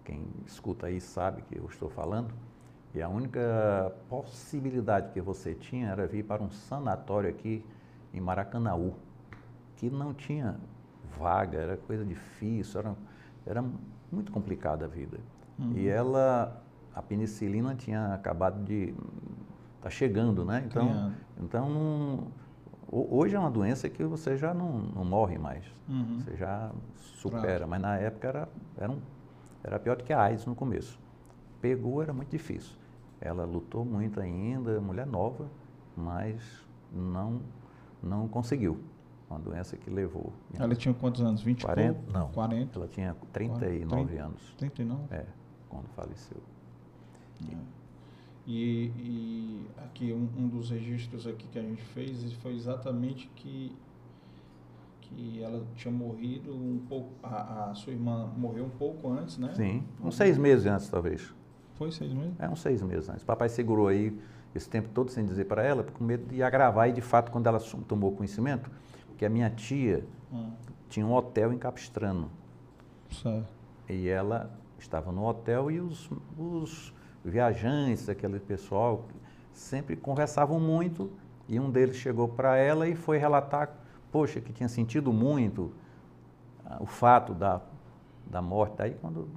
Quem 0.05 0.27
escuta 0.46 0.87
aí 0.88 1.01
sabe 1.01 1.42
que 1.42 1.57
eu 1.57 1.64
estou 1.66 1.88
falando. 1.88 2.33
E 2.94 3.03
a 3.03 3.09
única 3.09 3.92
possibilidade 4.09 5.12
que 5.12 5.20
você 5.20 5.55
tinha 5.55 5.88
era 5.90 6.07
vir 6.07 6.24
para 6.24 6.42
um 6.42 6.51
sanatório 6.51 7.29
aqui 7.29 7.64
em 8.12 8.20
Maracanaú, 8.20 8.94
que 9.77 9.90
não 9.90 10.14
tinha 10.14 10.57
vaga, 11.18 11.59
era 11.59 11.77
coisa 11.77 12.05
difícil, 12.05 12.81
era, 12.81 12.94
era 13.46 13.64
muito 14.11 14.33
complicada 14.33 14.87
a 14.87 14.88
vida. 14.88 15.18
Uhum. 15.59 15.72
E 15.77 15.88
ela, 15.88 16.62
a 16.94 17.03
penicilina 17.03 17.74
tinha 17.74 18.14
acabado 18.14 18.62
de. 18.64 18.94
está 19.77 19.90
chegando, 19.90 20.44
né? 20.44 20.64
Então, 20.66 20.87
Criando. 20.87 21.14
então 21.40 22.29
hoje 22.90 23.37
é 23.37 23.38
uma 23.38 23.51
doença 23.51 23.88
que 23.88 24.03
você 24.03 24.37
já 24.37 24.55
não, 24.55 24.79
não 24.79 25.05
morre 25.05 25.37
mais. 25.38 25.64
Uhum. 25.88 26.20
Você 26.20 26.37
já 26.37 26.70
supera, 26.96 27.66
mas 27.66 27.81
na 27.81 27.96
época 27.96 28.29
era, 28.29 28.48
era, 28.79 28.90
um- 28.90 29.01
era 29.62 29.79
pior 29.79 29.96
do 29.96 30.05
que 30.05 30.12
a 30.12 30.22
AIDS 30.22 30.46
no 30.46 30.55
começo. 30.55 30.98
Pegou, 31.61 32.03
era 32.03 32.12
muito 32.12 32.31
difícil. 32.31 32.77
Ela 33.21 33.44
lutou 33.44 33.85
muito 33.85 34.21
ainda, 34.21 34.81
mulher 34.81 35.07
nova, 35.07 35.49
mas 35.97 36.40
não, 36.92 37.40
não 38.03 38.29
conseguiu. 38.29 38.79
Uma 39.29 39.38
doença 39.38 39.77
que 39.77 39.90
levou. 39.90 40.33
Ela 40.55 40.75
tinha 40.75 40.94
quantos 40.94 41.21
anos? 41.21 41.42
20 41.42 41.61
e 41.61 41.64
40? 41.66 41.94
pouco? 41.94 42.12
Não. 42.12 42.33
40? 42.33 42.79
Ela 42.79 42.88
tinha 42.88 43.16
39 43.33 44.07
Trinta. 44.07 44.25
anos. 44.25 44.55
39? 44.57 45.03
É, 45.11 45.27
quando 45.68 45.87
faleceu. 45.88 46.40
E, 48.47 48.90
e 48.97 49.66
aqui 49.77 50.11
um, 50.11 50.27
um 50.42 50.49
dos 50.49 50.71
registros 50.71 51.27
aqui 51.27 51.47
que 51.49 51.59
a 51.59 51.62
gente 51.62 51.83
fez 51.83 52.33
foi 52.35 52.55
exatamente 52.55 53.31
que 53.37 53.77
que 55.03 55.42
ela 55.42 55.64
tinha 55.75 55.92
morrido 55.92 56.55
um 56.55 56.81
pouco, 56.88 57.11
a, 57.23 57.71
a 57.71 57.75
sua 57.75 57.92
irmã 57.92 58.31
morreu 58.37 58.66
um 58.66 58.71
pouco 58.71 59.11
antes, 59.11 59.38
né? 59.38 59.55
Sim, 59.55 59.83
uns 60.03 60.16
seis 60.16 60.37
meses 60.37 60.66
antes, 60.66 60.88
talvez. 60.88 61.35
Foi 61.78 61.90
seis 61.92 62.12
meses? 62.12 62.34
É, 62.38 62.48
uns 62.48 62.60
seis 62.60 62.82
meses 62.82 63.08
antes. 63.08 63.22
Papai 63.24 63.48
segurou 63.48 63.86
aí 63.88 64.18
esse 64.54 64.68
tempo 64.68 64.88
todo 64.92 65.10
sem 65.10 65.24
dizer 65.24 65.44
para 65.44 65.62
ela, 65.62 65.84
com 65.84 66.02
medo 66.04 66.26
de 66.26 66.42
agravar. 66.42 66.88
E, 66.88 66.92
de 66.92 67.00
fato, 67.00 67.30
quando 67.30 67.46
ela 67.46 67.60
tomou 67.86 68.12
conhecimento, 68.12 68.68
que 69.16 69.24
a 69.24 69.28
minha 69.30 69.48
tia 69.48 70.04
Ah, 70.32 70.50
tinha 70.88 71.06
um 71.06 71.14
hotel 71.14 71.52
em 71.52 71.58
Capistrano. 71.58 72.30
certo. 73.10 73.46
E 73.88 74.08
ela 74.08 74.50
estava 74.78 75.10
no 75.12 75.24
hotel 75.24 75.70
e 75.70 75.80
os, 75.80 76.10
os 76.36 76.92
viajantes, 77.24 78.08
aquele 78.08 78.38
pessoal, 78.38 79.06
sempre 79.52 79.96
conversavam 79.96 80.60
muito. 80.60 81.10
E 81.48 81.58
um 81.58 81.70
deles 81.70 81.96
chegou 81.96 82.28
para 82.28 82.56
ela 82.56 82.86
e 82.86 82.94
foi 82.94 83.16
relatar, 83.18 83.70
poxa, 84.12 84.40
que 84.40 84.52
tinha 84.52 84.68
sentido 84.68 85.12
muito 85.12 85.72
ah, 86.66 86.76
o 86.80 86.86
fato 86.86 87.32
da, 87.32 87.60
da 88.26 88.42
morte. 88.42 88.74
Daí, 88.76 88.94
quando 89.00 89.28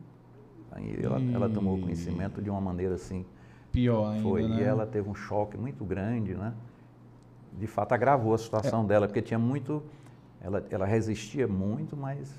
aí 0.72 1.00
ela, 1.02 1.22
ela 1.34 1.50
tomou 1.50 1.80
conhecimento 1.80 2.42
de 2.42 2.50
uma 2.50 2.62
maneira 2.62 2.96
assim, 2.96 3.26
Pior 3.72 4.12
ainda, 4.12 4.24
foi. 4.24 4.48
né? 4.48 4.60
E 4.60 4.64
ela 4.64 4.86
teve 4.86 5.10
um 5.10 5.16
choque 5.16 5.58
muito 5.58 5.84
grande, 5.86 6.34
né? 6.34 6.54
De 7.58 7.68
fato, 7.68 7.94
agravou 7.94 8.34
a 8.34 8.38
situação 8.38 8.86
dela, 8.86 9.08
porque 9.08 9.22
tinha 9.22 9.40
muito. 9.40 9.84
Ela, 10.42 10.66
ela 10.72 10.86
resistia 10.86 11.48
muito, 11.48 11.96
mas 11.96 12.34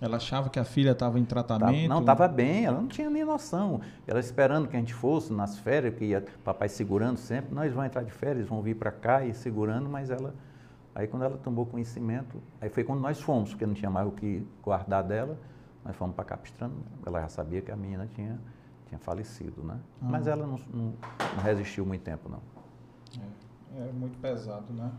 Ela 0.00 0.18
achava 0.18 0.50
que 0.50 0.58
a 0.58 0.64
filha 0.64 0.90
estava 0.90 1.18
em 1.18 1.24
tratamento. 1.24 1.88
não, 1.88 2.00
estava 2.00 2.28
bem, 2.28 2.66
ela 2.66 2.78
não 2.80 2.88
tinha 2.88 3.08
nem 3.08 3.24
noção. 3.24 3.80
Ela 4.06 4.20
esperando 4.20 4.68
que 4.68 4.76
a 4.76 4.78
gente 4.78 4.92
fosse 4.92 5.32
nas 5.32 5.58
férias, 5.58 5.94
que 5.94 6.04
ia 6.06 6.22
papai 6.44 6.68
segurando 6.68 7.16
sempre, 7.16 7.54
nós 7.54 7.72
vamos 7.72 7.86
entrar 7.86 8.02
de 8.02 8.10
férias, 8.10 8.46
vão 8.46 8.60
vir 8.60 8.76
para 8.76 8.90
cá 8.90 9.24
e 9.24 9.32
segurando, 9.32 9.88
mas 9.88 10.10
ela 10.10 10.34
Aí 10.96 11.06
quando 11.06 11.24
ela 11.24 11.36
tomou 11.36 11.66
conhecimento, 11.66 12.42
aí 12.58 12.70
foi 12.70 12.82
quando 12.82 13.00
nós 13.00 13.20
fomos, 13.20 13.50
porque 13.50 13.66
não 13.66 13.74
tinha 13.74 13.90
mais 13.90 14.08
o 14.08 14.12
que 14.12 14.42
guardar 14.62 15.04
dela, 15.04 15.38
nós 15.86 15.94
fomos 15.96 16.16
para 16.16 16.24
Capistrano, 16.24 16.74
ela 17.06 17.20
já 17.20 17.28
sabia 17.28 17.62
que 17.62 17.70
a 17.70 17.76
menina 17.76 18.08
tinha, 18.12 18.40
tinha 18.88 18.98
falecido, 18.98 19.62
né? 19.62 19.78
Ah. 20.02 20.06
Mas 20.10 20.26
ela 20.26 20.44
não, 20.44 20.58
não, 20.72 20.94
não 21.36 21.42
resistiu 21.42 21.86
muito 21.86 22.02
tempo, 22.02 22.28
não. 22.28 22.40
É, 23.76 23.88
é 23.88 23.92
muito 23.92 24.18
pesado, 24.18 24.72
né? 24.72 24.90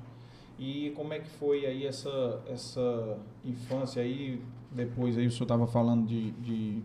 E 0.58 0.92
como 0.96 1.14
é 1.14 1.20
que 1.20 1.30
foi 1.30 1.66
aí 1.66 1.86
essa, 1.86 2.42
essa 2.48 3.18
infância 3.44 4.02
aí? 4.02 4.42
Depois 4.72 5.18
aí 5.18 5.28
o 5.28 5.32
senhor 5.32 5.44
estava 5.44 5.68
falando 5.68 6.06
de, 6.06 6.32
de, 6.32 6.84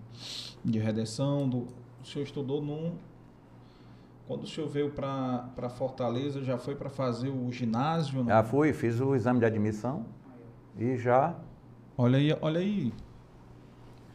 de 0.65 0.79
redenção, 0.79 1.49
do, 1.49 1.69
o 2.03 2.05
senhor 2.05 2.25
estudou 2.25 2.61
num... 2.61 2.97
Quando 4.27 4.45
o 4.45 4.47
senhor 4.47 4.69
veio 4.69 4.91
para 4.91 5.69
Fortaleza, 5.69 6.43
já 6.43 6.57
foi 6.59 6.75
para 6.75 6.88
fazer 6.88 7.29
o 7.29 7.51
ginásio? 7.51 8.21
não? 8.21 8.29
Já 8.29 8.43
fui, 8.43 8.73
fiz 8.73 9.01
o 9.01 9.15
exame 9.15 9.41
de 9.41 9.47
admissão 9.47 10.07
e 10.79 10.97
já 10.97 11.37
Olha 11.97 12.19
aí, 12.19 12.37
olha 12.41 12.61
aí. 12.61 12.93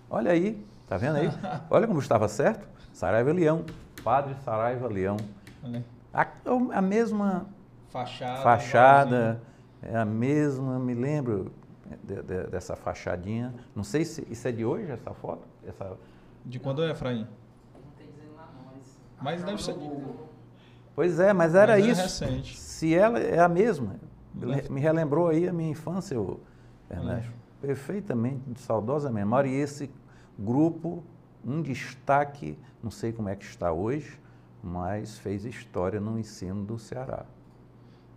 Olha 0.09 0.31
aí, 0.31 0.65
tá 0.87 0.97
vendo 0.97 1.17
aí? 1.17 1.29
Olha 1.69 1.87
como 1.87 1.99
estava 1.99 2.27
certo. 2.27 2.67
Saraiva 2.93 3.31
Leão, 3.31 3.65
Padre 4.03 4.33
Saraiva 4.43 4.87
Leão. 4.87 5.17
olha 5.63 5.77
aí. 5.79 5.85
A, 6.13 6.25
a 6.77 6.81
mesma 6.81 7.45
Fachada. 7.89 8.41
fachada, 8.41 9.41
é 9.83 9.95
a 9.95 10.05
mesma, 10.05 10.79
me 10.79 10.93
lembro 10.95 11.51
de- 12.03 12.23
de- 12.23 12.47
dessa 12.47 12.75
fachadinha. 12.75 13.53
Não 13.75 13.83
sei 13.83 14.03
se 14.03 14.25
isso 14.31 14.47
é 14.47 14.51
de 14.51 14.65
hoje, 14.65 14.89
essa 14.91 15.13
foto? 15.13 15.45
Essa. 15.67 15.95
De 16.45 16.59
quando 16.59 16.83
é, 16.83 16.91
Efraim? 16.91 17.27
Não 17.75 17.91
tem 17.97 18.07
dizendo 18.07 18.35
lá 18.35 18.49
mas... 18.65 18.97
Mas 19.21 19.43
deve 19.43 19.61
ser- 19.61 19.75
pois 20.95 21.19
é, 21.19 21.33
mas 21.33 21.53
era 21.53 21.73
Mas 21.73 21.85
é 21.85 21.89
isso. 21.91 22.01
recente. 22.01 22.57
Se 22.57 22.95
ela 22.95 23.19
é 23.19 23.39
a 23.39 23.49
mesma, 23.49 23.95
me 24.69 24.79
relembrou 24.79 25.27
aí 25.27 25.47
a 25.47 25.53
minha 25.53 25.69
infância, 25.69 26.19
o 26.19 26.39
Ernesto. 26.89 27.31
Perfeitamente, 27.61 28.41
de 28.47 28.59
saudosa 28.59 29.11
memória. 29.11 29.49
E 29.49 29.55
esse 29.55 29.89
grupo, 30.37 31.03
um 31.45 31.61
destaque, 31.61 32.57
não 32.83 32.91
sei 32.91 33.11
como 33.11 33.29
é 33.29 33.35
que 33.35 33.45
está 33.45 33.71
hoje, 33.71 34.19
mas 34.63 35.17
fez 35.17 35.45
história 35.45 35.99
no 35.99 36.19
ensino 36.19 36.63
do 36.63 36.77
Ceará. 36.77 37.25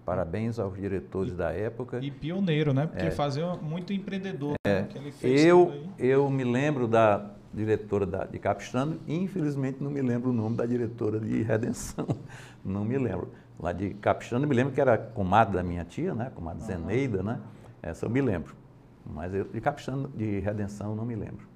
Parabéns 0.04 0.58
aos 0.58 0.76
diretores 0.76 1.34
da 1.34 1.52
época. 1.52 2.00
E 2.02 2.10
pioneiro, 2.10 2.72
né? 2.72 2.86
Porque 2.86 3.10
fazia 3.10 3.54
muito 3.56 3.92
empreendedor. 3.92 4.54
né? 4.66 4.84
Que 4.90 4.98
ele 4.98 5.12
fez 5.12 5.40
É. 5.42 5.46
Eu, 5.46 5.84
eu 5.98 6.30
me 6.30 6.42
lembro 6.42 6.88
da 6.88 7.30
diretora 7.52 8.06
da, 8.06 8.24
de 8.24 8.38
Capistrano, 8.38 9.00
infelizmente 9.06 9.82
não 9.82 9.90
me 9.90 10.00
lembro 10.00 10.30
o 10.30 10.32
nome 10.32 10.56
da 10.56 10.64
diretora 10.64 11.18
de 11.18 11.42
Redenção, 11.42 12.06
não 12.64 12.84
me 12.84 12.96
lembro. 12.96 13.30
Lá 13.58 13.72
de 13.72 13.90
Capistrano, 13.94 14.46
me 14.46 14.54
lembro 14.54 14.72
que 14.72 14.80
era 14.80 14.96
comadre 14.96 15.54
da 15.54 15.62
minha 15.62 15.84
tia, 15.84 16.14
né? 16.14 16.30
comadre 16.34 16.64
Zeneida, 16.64 17.22
né? 17.22 17.40
Essa 17.82 18.06
eu 18.06 18.10
me 18.10 18.20
lembro. 18.20 18.54
Mas 19.04 19.34
eu, 19.34 19.44
de 19.44 19.60
Capistrano, 19.60 20.08
de 20.08 20.40
Redenção, 20.40 20.94
não 20.94 21.04
me 21.04 21.14
lembro. 21.14 21.48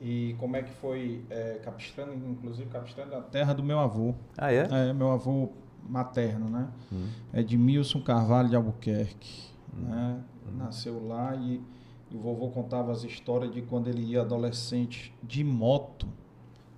E 0.00 0.34
como 0.38 0.56
é 0.56 0.62
que 0.62 0.72
foi 0.72 1.24
é, 1.30 1.60
Capistrano, 1.64 2.12
inclusive 2.12 2.68
Capistrano 2.68 3.12
é 3.12 3.16
a 3.18 3.22
terra 3.22 3.52
do 3.52 3.62
meu 3.62 3.78
avô. 3.78 4.14
Ah, 4.36 4.52
é? 4.52 4.68
É, 4.70 4.92
meu 4.92 5.12
avô 5.12 5.50
materno, 5.88 6.48
né? 6.48 6.68
Hum. 6.92 7.08
É 7.32 7.42
de 7.42 7.56
Milson 7.56 8.02
Carvalho 8.02 8.48
de 8.48 8.56
Albuquerque. 8.56 9.52
Né? 9.72 10.20
Nasceu 10.56 11.06
lá 11.06 11.34
e, 11.36 11.62
e 12.10 12.16
o 12.16 12.20
vovô 12.20 12.50
contava 12.50 12.92
as 12.92 13.04
histórias 13.04 13.52
de 13.52 13.62
quando 13.62 13.88
ele 13.88 14.02
ia 14.02 14.20
adolescente 14.20 15.14
de 15.22 15.42
moto, 15.42 16.08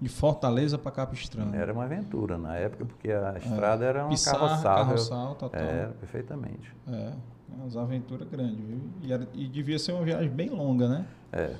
de 0.01 0.09
Fortaleza 0.09 0.77
para 0.77 0.93
Capistrano. 0.93 1.55
Era 1.55 1.73
uma 1.73 1.85
aventura 1.85 2.37
na 2.37 2.57
época, 2.57 2.85
porque 2.85 3.11
a 3.11 3.37
estrada 3.39 3.85
era 3.85 4.03
uma 4.03 4.11
Pissarra, 4.11 4.39
carroçável. 4.39 4.85
carroçal, 4.85 5.35
total. 5.35 5.61
Era, 5.61 5.93
perfeitamente. 5.93 6.77
É, 6.87 7.13
umas 7.59 7.77
aventuras 7.77 8.29
grandes, 8.29 8.59
viu? 8.64 8.81
E, 9.03 9.12
era- 9.12 9.29
e 9.35 9.47
devia 9.49 9.79
ser 9.79 9.93
uma 9.93 10.05
viagem 10.05 10.31
bem 10.31 10.51
longa, 10.51 10.88
né? 10.88 11.07
É. 11.33 11.55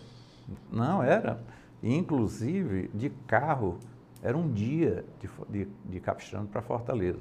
Não, 0.71 1.03
era. 1.03 1.41
Inclusive, 1.83 2.91
de 2.95 3.11
carro, 3.27 3.79
era 4.23 4.37
um 4.37 4.51
dia 4.51 5.05
de, 5.21 5.29
de, 5.65 5.69
de 5.85 6.01
Capistrano 6.01 6.47
para 6.49 6.61
Fortaleza. 6.63 7.21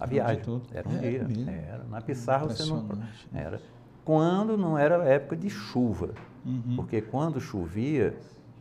A 0.00 0.04
Era 0.04 0.10
viagem. 0.10 0.62
Era 0.72 0.88
um 0.88 0.96
É 0.96 1.10
dia. 1.10 1.24
mesmo? 1.24 1.50
Era. 1.50 1.84
Na 1.84 2.00
Pissarra 2.00 2.46
você 2.48 2.64
não. 2.66 2.82
Né? 2.82 3.08
Era. 3.32 3.60
Quando 4.04 4.56
não 4.58 4.76
era 4.76 5.02
época 5.04 5.36
de 5.36 5.48
chuva. 5.48 6.10
Uhum. 6.44 6.76
Porque 6.76 7.00
quando 7.00 7.40
chovia, 7.40 8.14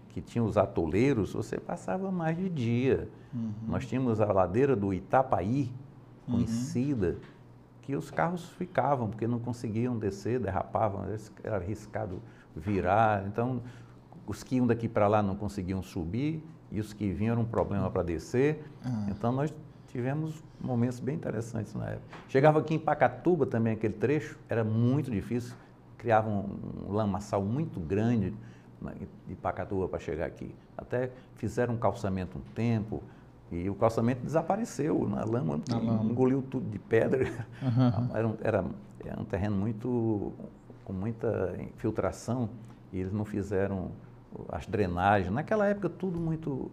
que 0.10 0.22
tinha 0.22 0.44
os 0.44 0.58
atoleiros, 0.58 1.34
você 1.34 1.60
passava 1.60 2.12
mais 2.12 2.38
de 2.38 2.48
dia. 2.50 3.10
Uhum. 3.34 3.52
Nós 3.68 3.86
tínhamos 3.86 4.22
a 4.22 4.32
ladeira 4.32 4.76
do 4.76 4.94
Itapaí, 4.94 5.70
conhecida, 6.30 7.18
que 7.84 7.96
os 7.96 8.10
carros 8.10 8.50
ficavam, 8.52 9.10
porque 9.10 9.28
não 9.28 9.40
conseguiam 9.40 9.98
descer, 9.98 10.40
derrapavam, 10.40 11.06
era 11.44 11.58
arriscado 11.58 12.22
virar. 12.56 13.26
Então, 13.28 13.62
os 14.26 14.42
que 14.42 14.56
iam 14.56 14.66
daqui 14.66 14.88
para 14.88 15.08
lá 15.08 15.22
não 15.22 15.36
conseguiam 15.36 15.84
subir, 15.84 16.44
e 16.72 16.80
os 16.80 16.94
que 16.94 17.12
vinham 17.12 17.34
era 17.34 17.40
um 17.40 17.46
problema 17.46 17.92
para 17.92 18.02
descer. 18.02 18.64
Ah. 18.84 19.08
Então, 19.10 19.32
nós 19.32 19.54
tivemos 19.90 20.42
momentos 20.60 21.00
bem 21.00 21.16
interessantes 21.16 21.76
na 21.76 21.92
época. 21.92 22.18
Chegava 22.30 22.60
aqui 22.60 22.74
em 22.74 22.80
Pacatuba 22.80 23.46
também, 23.46 23.74
aquele 23.74 23.94
trecho, 23.94 24.40
era 24.50 24.64
muito 24.64 25.12
difícil, 25.12 25.56
criava 25.98 26.30
um, 26.30 26.50
um 26.88 26.94
lamaçal 26.94 27.44
muito 27.44 27.80
grande 27.80 28.34
né, 28.82 28.94
de 29.28 29.36
Pacatuba 29.36 29.88
para 29.88 30.00
chegar 30.00 30.26
aqui. 30.26 30.56
Até 30.78 31.12
fizeram 31.36 31.76
um 31.76 31.78
calçamento 31.78 32.38
um 32.38 32.42
tempo, 32.56 33.04
e 33.54 33.70
o 33.70 33.76
calçamento 33.76 34.22
desapareceu 34.24 35.08
na 35.08 35.24
lama, 35.24 35.60
Na 35.70 35.78
lama. 35.78 36.04
engoliu 36.10 36.42
tudo 36.42 36.70
de 36.70 36.80
pedra. 36.80 37.32
Aham. 37.62 38.10
Era, 38.14 38.28
um, 38.28 38.36
era, 38.42 38.66
era 39.06 39.22
um 39.22 39.26
terreno 39.26 39.56
muito 39.56 40.34
com 40.84 40.92
muita 40.94 41.56
infiltração 41.60 42.50
e 42.92 43.00
eles 43.00 43.14
não 43.14 43.24
fizeram 43.26 43.92
as 44.50 44.66
drenagens. 44.66 45.32
Naquela 45.32 45.68
época 45.68 45.88
tudo 45.90 46.20
muito 46.20 46.72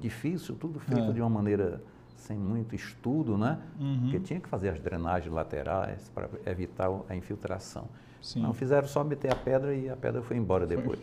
difícil, 0.00 0.56
tudo 0.56 0.78
feito 0.80 1.10
É. 1.10 1.12
de 1.12 1.20
uma 1.20 1.30
maneira 1.30 1.80
sem 2.16 2.36
muito 2.36 2.74
estudo, 2.74 3.38
né? 3.38 3.58
Uhum. 3.78 4.00
Porque 4.02 4.20
tinha 4.20 4.40
que 4.40 4.48
fazer 4.48 4.70
as 4.70 4.80
drenagens 4.80 5.32
laterais 5.32 6.10
para 6.14 6.28
evitar 6.46 6.90
a 7.08 7.14
infiltração. 7.14 7.84
Sim. 8.20 8.42
Não 8.42 8.52
fizeram 8.52 8.88
só 8.88 9.04
meter 9.04 9.32
a 9.32 9.36
pedra 9.36 9.74
e 9.74 9.88
a 9.88 9.96
pedra 9.96 10.20
foi 10.22 10.36
embora 10.36 10.66
depois. 10.66 10.98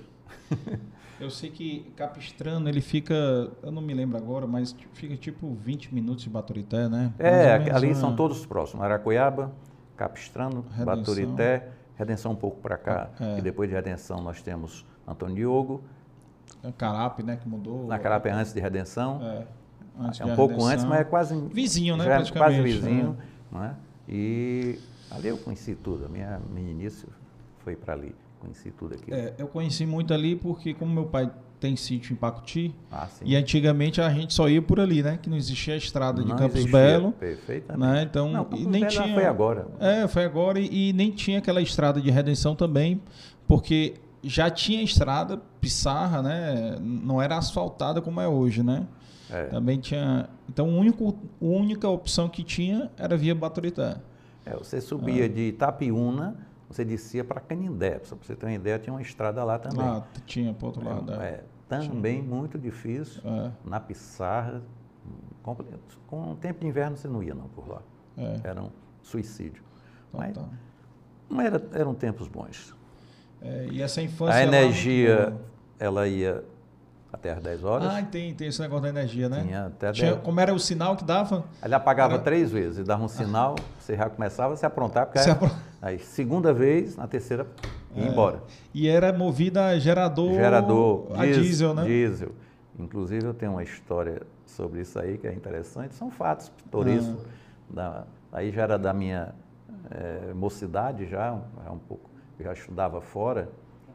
Eu 1.20 1.30
sei 1.30 1.50
que 1.50 1.92
Capistrano, 1.96 2.68
ele 2.68 2.82
fica, 2.82 3.14
eu 3.62 3.72
não 3.72 3.82
me 3.82 3.94
lembro 3.94 4.18
agora, 4.18 4.46
mas 4.46 4.76
fica 4.94 5.16
tipo 5.16 5.54
20 5.54 5.94
minutos 5.94 6.24
de 6.24 6.30
Baturité, 6.30 6.90
né? 6.90 7.14
É, 7.20 7.54
ali 7.72 7.88
uma- 7.88 7.96
são 7.96 8.16
todos 8.16 8.46
próximos. 8.46 8.84
Aracoiaba, 8.84 9.52
Capistrano, 9.96 10.66
Redenção. 10.72 10.86
Baturité, 10.86 11.70
Redenção 11.96 12.32
um 12.32 12.36
pouco 12.36 12.60
para 12.60 12.78
cá. 12.78 13.10
É. 13.20 13.38
E 13.38 13.42
depois 13.42 13.70
de 13.70 13.76
Redenção 13.76 14.22
nós 14.22 14.42
temos 14.42 14.86
Antônio 15.08 15.36
Diogo. 15.36 15.84
É 16.64 16.72
Carape, 16.72 17.24
né, 17.24 17.38
que 17.38 17.48
mudou. 17.48 17.88
Na 17.88 18.00
Carapé 18.00 18.32
antes 18.32 18.52
de 18.54 18.60
Redenção. 18.60 19.22
É, 19.24 19.46
antes 20.00 20.20
É 20.20 20.26
de 20.26 20.32
um 20.32 20.36
pouco 20.36 20.54
Redenção. 20.56 20.74
antes, 20.74 20.86
mas 20.86 21.00
é 21.00 21.04
quase... 21.04 21.36
Vizinho, 21.54 21.96
né, 21.96 22.06
é 22.06 22.32
Quase 22.32 22.62
vizinho. 22.62 23.18
é. 23.54 23.58
Né? 23.60 23.76
E 24.10 24.80
ali 25.12 25.28
eu 25.30 25.38
conheci 25.38 25.76
tudo. 25.76 26.06
A 26.06 26.10
minha 26.10 26.42
meninice 26.54 27.06
foi 27.60 27.76
para 27.76 27.94
ali. 27.94 28.16
Conheci 28.44 28.72
tudo 28.72 28.96
aqui. 28.96 29.14
É, 29.14 29.34
eu 29.38 29.48
conheci 29.48 29.86
muito 29.86 30.14
ali 30.14 30.36
porque, 30.36 30.74
como 30.74 30.94
meu 30.94 31.06
pai 31.06 31.32
tem 31.60 31.78
sítio 31.78 32.12
em 32.12 32.18
Pacuti, 32.18 32.76
Ah, 32.92 33.08
e 33.24 33.38
antigamente 33.38 34.02
a 34.02 34.10
gente 34.10 34.34
só 34.34 34.50
ia 34.50 34.62
por 34.62 34.82
ali, 34.82 35.02
né? 35.02 35.18
Que 35.22 35.30
não 35.30 35.38
existia 35.38 35.76
a 35.76 35.78
estrada 35.78 36.22
de 36.22 36.28
Não 36.28 36.36
Campos 36.36 36.58
existia, 36.58 36.78
Belo. 36.78 37.12
Perfeitamente. 37.14 37.94
Né? 37.94 38.04
Então, 38.04 38.30
Não, 38.30 38.50
e 38.52 38.66
nem 38.66 38.82
Belo 38.82 38.92
tinha. 38.92 39.14
foi 39.14 39.26
agora. 39.26 39.68
É, 39.80 40.06
foi 40.10 40.26
agora 40.26 40.60
e, 40.60 40.90
e 40.90 40.94
nem 40.94 41.10
tinha 41.10 41.38
aquela 41.40 41.62
estrada 41.62 42.02
de 42.02 42.12
redenção 42.12 42.54
também, 42.54 43.02
porque 43.48 43.94
já 44.22 44.50
tinha 44.50 44.82
estrada, 44.84 45.42
Pissarra, 45.62 46.22
né? 46.22 46.78
Não 46.82 47.22
era 47.22 47.38
asfaltada 47.38 48.02
como 48.02 48.20
é 48.20 48.28
hoje, 48.28 48.62
né? 48.62 48.86
É. 49.30 49.44
Também 49.46 49.80
tinha. 49.80 50.28
Então, 50.50 50.68
o 50.70 50.78
único, 50.78 51.16
a 51.42 51.46
única 51.46 51.88
opção 51.88 52.28
que 52.28 52.44
tinha 52.44 52.92
era 52.98 53.16
via 53.16 53.34
Baturité. 53.34 53.96
É, 54.46 54.54
você 54.54 54.82
subia 54.82 55.30
de 55.30 55.44
Itapiúna, 55.44 56.36
você 56.74 56.84
descia 56.86 57.24
para 57.24 57.40
Canindé. 57.40 58.00
Para 58.00 58.18
você 58.22 58.36
ter 58.36 58.46
uma 58.46 58.54
ideia, 58.54 58.80
tinha 58.80 58.94
uma 58.94 59.02
estrada 59.02 59.44
lá 59.44 59.58
também. 59.60 59.86
Lá 59.86 60.06
tinha 60.26 60.54
para 60.54 60.66
outro 60.68 60.84
lado. 60.84 61.14
É. 61.22 61.26
É, 61.26 61.44
também 61.70 62.22
muito 62.22 62.58
difícil. 62.58 63.22
É, 63.26 63.52
Na 63.66 63.80
Pissarra, 63.80 64.62
com, 65.42 65.56
com 66.08 66.32
o 66.32 66.36
tempo 66.36 66.60
de 66.62 66.68
inverno 66.68 66.96
você 66.98 67.08
não 67.08 67.22
ia 67.24 67.34
não 67.36 67.48
por 67.50 67.68
lá. 67.68 67.82
é. 68.18 68.40
Era 68.44 68.62
um 68.62 68.70
suicídio. 69.02 69.64
Então, 70.10 70.20
Mas, 70.22 70.34
tá. 70.36 70.44
mas 71.30 71.46
era- 71.48 71.64
eram 71.74 71.94
tempos 71.94 72.28
bons. 72.28 72.76
É, 73.42 73.68
e 73.72 73.82
essa 73.82 74.02
infância. 74.02 74.36
A 74.36 74.44
energia, 74.44 75.36
ela 75.80 76.08
ia 76.08 76.44
até 77.12 77.32
às 77.34 77.42
10 77.44 77.64
horas. 77.64 77.88
Ah, 77.94 78.02
tem, 78.04 78.34
tem 78.34 78.48
esse 78.48 78.62
negócio 78.62 78.84
da 78.84 78.90
energia, 78.90 79.28
né? 79.28 79.42
Tinha 79.44 79.66
até 79.68 79.92
Tinha- 79.92 80.12
10. 80.14 80.24
como 80.24 80.40
era 80.40 80.54
o 80.54 80.60
sinal 80.60 80.96
que 80.96 81.04
dava? 81.04 81.44
Ele 81.64 81.76
apagava 81.76 82.14
Era- 82.16 82.24
três 82.24 82.52
vezes, 82.52 82.86
dava 82.86 83.04
um 83.04 83.08
sinal, 83.08 83.56
você 83.80 83.98
já 83.98 84.10
começava 84.10 84.54
a 84.54 84.58
se 84.58 84.66
aprontar, 84.66 85.06
porque 85.08 85.20
Se 85.20 85.30
apro- 85.30 85.52
aí 85.84 86.00
segunda 86.00 86.54
vez, 86.54 86.96
na 86.96 87.06
terceira, 87.08 87.46
ia 87.96 88.06
É. 88.06 88.08
embora. 88.08 88.42
E 88.74 88.88
era 88.88 89.12
movida 89.14 89.66
a 89.68 89.78
gerador. 89.78 90.34
Gerador, 90.34 91.08
A 91.14 91.26
dies- 91.26 91.38
diesel, 91.38 91.74
né? 91.74 91.84
Diesel. 91.84 92.32
Inclusive, 92.80 93.26
eu 93.28 93.34
tenho 93.34 93.52
uma 93.52 93.64
história 93.64 94.22
sobre 94.46 94.82
isso 94.82 94.98
aí 94.98 95.18
que 95.18 95.28
é 95.28 95.34
interessante. 95.34 95.94
São 95.94 96.10
fatos 96.10 96.50
pitorescos. 96.50 97.24
Ah. 97.26 97.30
Da, 97.70 98.04
aí 98.32 98.52
já 98.52 98.64
era 98.64 98.80
da 98.80 98.94
minha, 98.94 99.34
é, 99.92 100.34
mocidade 100.34 101.06
já, 101.08 101.40
é 101.66 101.70
um 101.70 101.78
pouco, 101.78 102.10
eu 102.40 102.46
já 102.46 102.54
estudava 102.54 103.00
fora 103.02 103.50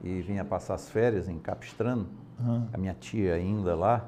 e 0.04 0.20
vinha 0.20 0.44
passar 0.44 0.74
as 0.74 0.88
férias 0.90 1.28
em 1.28 1.38
Capistrano, 1.38 2.06
Aham. 2.40 2.68
a 2.72 2.78
minha 2.78 2.94
tia 2.94 3.34
ainda 3.34 3.74
lá. 3.74 4.04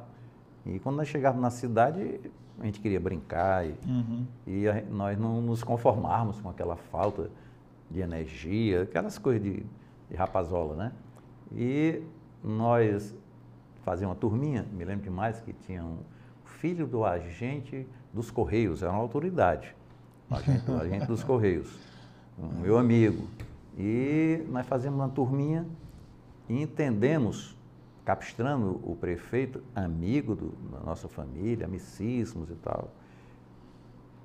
E 0.67 0.79
quando 0.79 0.97
nós 0.97 1.09
chegávamos 1.09 1.43
na 1.43 1.51
cidade, 1.51 2.21
a 2.61 2.65
gente 2.65 2.79
queria 2.81 3.01
brincar 3.01 3.67
e, 3.67 3.75
Uhum. 3.87 4.27
e 4.47 4.69
a- 4.69 4.83
nós 4.91 5.19
não 5.19 5.41
nos 5.41 5.65
conformarmos 5.65 6.41
com 6.41 6.49
aquela 6.51 6.77
falta 6.77 7.29
de 7.91 8.01
energia, 8.01 8.83
aquelas 8.83 9.19
coisas 9.19 9.43
de, 9.43 9.65
de 10.09 10.17
rapazola, 10.17 10.75
né? 10.77 10.93
E 11.53 12.03
nós 12.43 13.15
fazíamos 13.85 14.15
uma 14.15 14.21
turminha, 14.21 14.65
me 14.73 14.85
lembro 14.85 15.03
demais 15.05 15.41
que 15.41 15.53
tinha 15.53 15.83
um 15.85 15.99
filho 16.45 16.87
do 16.87 17.05
agente 17.05 17.87
dos 18.13 18.31
Correios, 18.31 18.83
era 18.83 18.93
uma 18.93 19.01
autoridade, 19.01 19.75
o 20.31 20.35
agente, 20.35 20.71
o 20.71 20.77
agente 20.81 21.07
dos 21.07 21.25
Correios, 21.25 21.79
um 22.39 22.61
meu 22.61 22.79
amigo. 22.79 23.27
E 23.79 24.45
nós 24.49 24.67
fazíamos 24.67 25.01
uma 25.01 25.09
turminha 25.09 25.67
e 26.49 26.61
entendemos, 26.63 27.57
Capistrano, 28.05 28.81
o 28.83 28.97
prefeito, 28.97 29.63
amigo 29.75 30.35
do- 30.35 30.53
da 30.73 30.81
nossa 30.81 31.09
família, 31.09 31.67
amicíssimos 31.67 32.51
e 32.51 32.55
tal, 32.55 32.91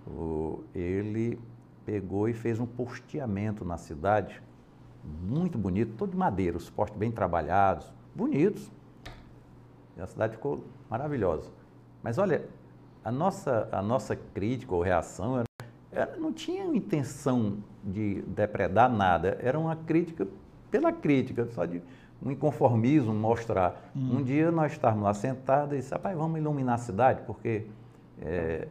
o- 0.07 0.63
ele 0.73 1.39
pegou 1.85 2.27
e 2.27 2.33
fez 2.33 2.59
um 2.59 2.65
posteamento 2.65 3.63
na 3.63 3.77
cidade, 3.77 4.41
muito 5.23 5.57
bonito, 5.57 5.93
todo 5.97 6.11
de 6.11 6.17
madeira, 6.17 6.57
os 6.57 6.69
postes 6.69 6.97
bem 6.97 7.11
trabalhados, 7.11 7.91
bonitos. 8.15 8.71
E 9.95 10.01
a 10.01 10.07
cidade 10.07 10.33
ficou 10.33 10.63
maravilhosa. 10.89 11.49
Mas 12.01 12.17
olha, 12.17 12.45
a 13.03 13.11
nossa, 13.11 13.69
a 13.71 13.81
nossa 13.81 14.15
crítica 14.15 14.73
ou 14.73 14.81
reação 14.81 15.35
era, 15.39 15.45
era- 15.91 16.17
não 16.17 16.33
tinha 16.33 16.65
intenção 16.65 17.57
de 17.83 18.21
depredar 18.23 18.91
nada, 18.91 19.37
era 19.41 19.57
uma 19.59 19.75
crítica 19.75 20.27
pela 20.71 20.91
crítica, 20.91 21.45
só 21.51 21.65
de 21.65 21.81
um 22.21 22.31
inconformismo, 22.31 23.13
mostrar. 23.13 23.91
Um 23.95 24.23
dia 24.23 24.49
nós 24.51 24.71
estávamos 24.71 25.03
lá 25.03 25.13
sentados 25.13 25.73
e 25.73 25.77
disse, 25.77 25.93
rapaz, 25.93 26.17
vamos 26.17 26.39
iluminar 26.39 26.75
a 26.75 26.79
cidade, 26.79 27.21
porque 27.27 27.67
é, 28.21 28.67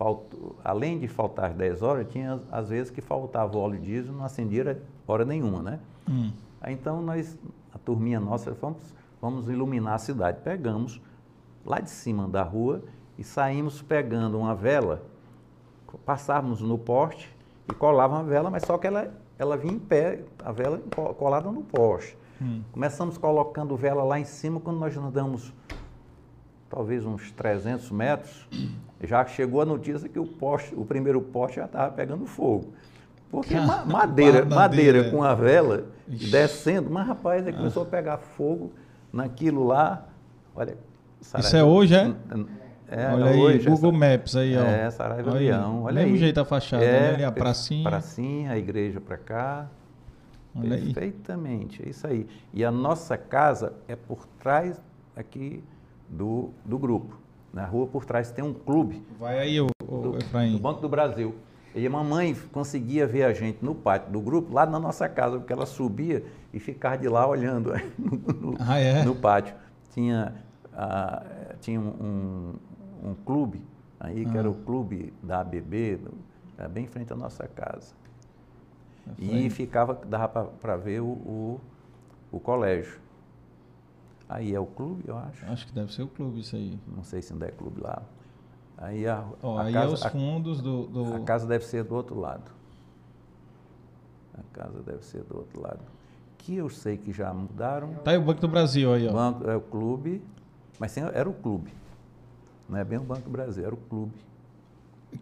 faltou- 0.00 0.56
além 0.64 0.98
de 0.98 1.06
faltar 1.06 1.50
às 1.50 1.54
10 1.54 1.82
horas, 1.82 2.06
tinha 2.10 2.40
às 2.50 2.70
vezes 2.70 2.90
que 2.90 3.02
faltava 3.02 3.54
o 3.54 3.60
óleo 3.60 3.78
diesel, 3.78 4.14
não 4.14 4.24
acendia 4.24 4.80
hora 5.06 5.26
nenhuma, 5.26 5.60
né? 5.62 5.78
Hum. 6.08 6.32
Aí, 6.58 6.72
então 6.72 7.02
nós, 7.02 7.38
a 7.74 7.76
turminha 7.78 8.18
nossa, 8.18 8.50
vamos, 8.52 8.94
vamos 9.20 9.46
iluminar 9.50 9.94
a 9.96 9.98
cidade. 9.98 10.38
Pegamos 10.42 11.02
lá 11.66 11.80
de 11.80 11.90
cima 11.90 12.26
da 12.26 12.42
rua 12.42 12.82
e 13.18 13.22
saímos 13.22 13.82
pegando 13.82 14.38
uma 14.38 14.54
vela, 14.54 15.02
passávamos 16.06 16.62
no 16.62 16.78
poste 16.78 17.28
e 17.68 17.74
colávamos 17.74 18.26
a 18.26 18.30
vela, 18.30 18.50
mas 18.50 18.62
só 18.64 18.78
que 18.78 18.86
ela, 18.86 19.12
ela 19.38 19.54
vinha 19.58 19.74
em 19.74 19.78
pé, 19.78 20.24
a 20.42 20.50
vela 20.50 20.80
co- 20.96 21.12
colada 21.12 21.50
no 21.52 21.60
poste. 21.62 22.16
Hum. 22.40 22.62
Começamos 22.72 23.18
colocando 23.18 23.76
vela 23.76 24.02
lá 24.02 24.18
em 24.18 24.24
cima, 24.24 24.60
quando 24.60 24.78
nós 24.78 24.96
andamos 24.96 25.52
talvez 26.70 27.04
uns 27.04 27.30
300 27.32 27.90
metros, 27.90 28.48
já 29.02 29.24
chegou 29.26 29.60
a 29.60 29.64
notícia 29.64 30.08
que 30.08 30.18
o 30.18 30.26
poste, 30.26 30.74
o 30.74 30.84
primeiro 30.84 31.20
poste 31.20 31.56
já 31.56 31.64
estava 31.64 31.90
pegando 31.92 32.26
fogo. 32.26 32.72
Porque 33.30 33.54
ma- 33.54 33.84
madeira, 33.86 34.44
Madeira. 34.44 35.10
com 35.10 35.22
a 35.22 35.34
vela 35.34 35.84
Ixi. 36.08 36.30
descendo, 36.30 36.90
mas 36.90 37.06
rapaz, 37.06 37.46
aí 37.46 37.52
começou 37.52 37.82
a 37.84 37.86
pegar 37.86 38.18
fogo 38.18 38.72
naquilo 39.12 39.64
lá. 39.66 40.06
Olha, 40.54 40.76
Isso 41.38 41.56
é 41.56 41.62
hoje, 41.62 41.94
é? 41.94 42.12
É, 42.92 43.06
Olha 43.14 43.26
aí, 43.26 43.38
hoje, 43.38 43.68
Google 43.70 43.90
essa- 43.90 43.98
Maps 44.16 44.34
aí, 44.36 44.56
ó. 44.56 44.62
É, 44.62 44.90
Saraiva 44.90 45.30
Olha 45.30 45.38
aí, 45.38 45.46
Leão, 45.46 45.82
olha 45.84 45.94
mesmo 46.00 46.14
aí. 46.14 46.18
jeito 46.18 46.40
a 46.40 46.44
fachada, 46.44 46.84
É, 46.84 47.16
né? 47.18 47.24
a 47.24 47.30
pracinha. 47.30 47.88
Pracinha, 47.88 48.50
a 48.50 48.58
igreja 48.58 49.00
para 49.00 49.16
cá. 49.16 49.68
Olha 50.56 50.74
aí. 50.74 50.92
Perfeitamente, 50.92 51.80
é 51.86 51.88
isso 51.88 52.04
aí. 52.04 52.26
E 52.52 52.64
a 52.64 52.70
nossa 52.72 53.16
casa 53.16 53.74
é 53.86 53.94
por 53.94 54.26
trás 54.40 54.82
aqui 55.16 55.62
do, 56.08 56.50
do 56.64 56.76
grupo. 56.76 57.19
Na 57.52 57.64
rua 57.64 57.86
por 57.86 58.04
trás 58.04 58.30
tem 58.30 58.44
um 58.44 58.54
clube 58.54 59.04
Vai 59.18 59.38
aí, 59.38 59.60
ô, 59.60 59.68
ô, 59.86 59.98
do, 59.98 60.16
Efraim. 60.18 60.52
do 60.52 60.58
Banco 60.58 60.80
do 60.80 60.88
Brasil. 60.88 61.34
E 61.74 61.86
a 61.86 61.90
mamãe 61.90 62.34
conseguia 62.52 63.06
ver 63.06 63.22
a 63.24 63.32
gente 63.32 63.64
no 63.64 63.74
pátio 63.74 64.10
do 64.10 64.20
grupo, 64.20 64.52
lá 64.52 64.66
na 64.66 64.78
nossa 64.78 65.08
casa, 65.08 65.38
porque 65.38 65.52
ela 65.52 65.66
subia 65.66 66.24
e 66.52 66.58
ficava 66.58 66.98
de 66.98 67.08
lá 67.08 67.26
olhando 67.26 67.72
no, 67.98 68.50
no- 68.52 68.56
Ah, 68.60 68.78
é? 68.78 69.04
no 69.04 69.14
pátio. 69.14 69.54
Tinha, 69.92 70.34
ah, 70.72 71.22
tinha 71.60 71.80
um, 71.80 72.54
um, 73.04 73.14
clube 73.24 73.62
aí, 74.00 74.24
que 74.26 74.36
era 74.36 74.48
Ah. 74.48 74.50
o 74.50 74.54
clube 74.54 75.12
da 75.22 75.40
ABB, 75.40 76.00
era 76.58 76.68
bem 76.68 76.84
em 76.84 76.88
frente 76.88 77.12
à 77.12 77.16
nossa 77.16 77.46
casa. 77.48 77.94
E 79.18 79.48
ficava, 79.50 79.94
dava 80.06 80.28
para 80.28 80.76
ver 80.76 81.00
o, 81.00 81.06
o, 81.06 81.60
o 82.32 82.38
colégio. 82.40 82.98
Aí 84.32 84.54
é 84.54 84.60
o 84.60 84.66
clube, 84.66 85.02
eu 85.08 85.18
acho. 85.18 85.44
Acho 85.46 85.66
que 85.66 85.72
deve 85.72 85.92
ser 85.92 86.02
o 86.02 86.06
clube 86.08 86.38
isso 86.40 86.54
aí. 86.54 86.78
Não 86.86 87.02
sei 87.02 87.20
se 87.20 87.32
ainda 87.32 87.46
é 87.46 87.50
clube 87.50 87.80
lá. 87.80 88.00
Aí 88.78 89.04
a, 89.06 89.24
Ó, 89.42 89.58
a 89.58 89.62
aí 89.64 89.72
casa, 89.72 89.90
é 89.90 89.94
os 89.94 90.06
a- 90.06 90.10
fundos 90.10 90.62
do... 90.62 90.86
do- 90.86 91.14
a 91.14 91.20
casa 91.20 91.46
deve 91.48 91.64
ser 91.64 91.82
do 91.82 91.94
outro 91.96 92.18
lado. 92.18 92.48
A 94.34 94.42
casa 94.52 94.80
deve 94.82 95.04
ser 95.04 95.22
do 95.24 95.36
outro 95.36 95.60
lado. 95.60 95.80
Que 96.38 96.54
eu 96.56 96.70
sei 96.70 96.96
que 96.96 97.12
já 97.12 97.34
mudaram. 97.34 97.92
Tá 98.04 98.12
aí 98.12 98.18
o 98.18 98.22
Banco 98.22 98.40
do 98.40 98.48
Brasil 98.48 98.92
aí, 98.94 99.06
ó. 99.08 99.12
banco 99.12 99.50
é 99.50 99.56
o 99.56 99.60
clube, 99.60 100.22
mas 100.78 100.96
era 100.96 101.28
o 101.28 101.34
clube. 101.34 101.72
Não 102.68 102.78
é 102.78 102.84
bem 102.84 102.98
o 102.98 103.02
Banco 103.02 103.22
do 103.22 103.30
Brasil, 103.30 103.64
era 103.64 103.74
o 103.74 103.78
clube. 103.78 104.14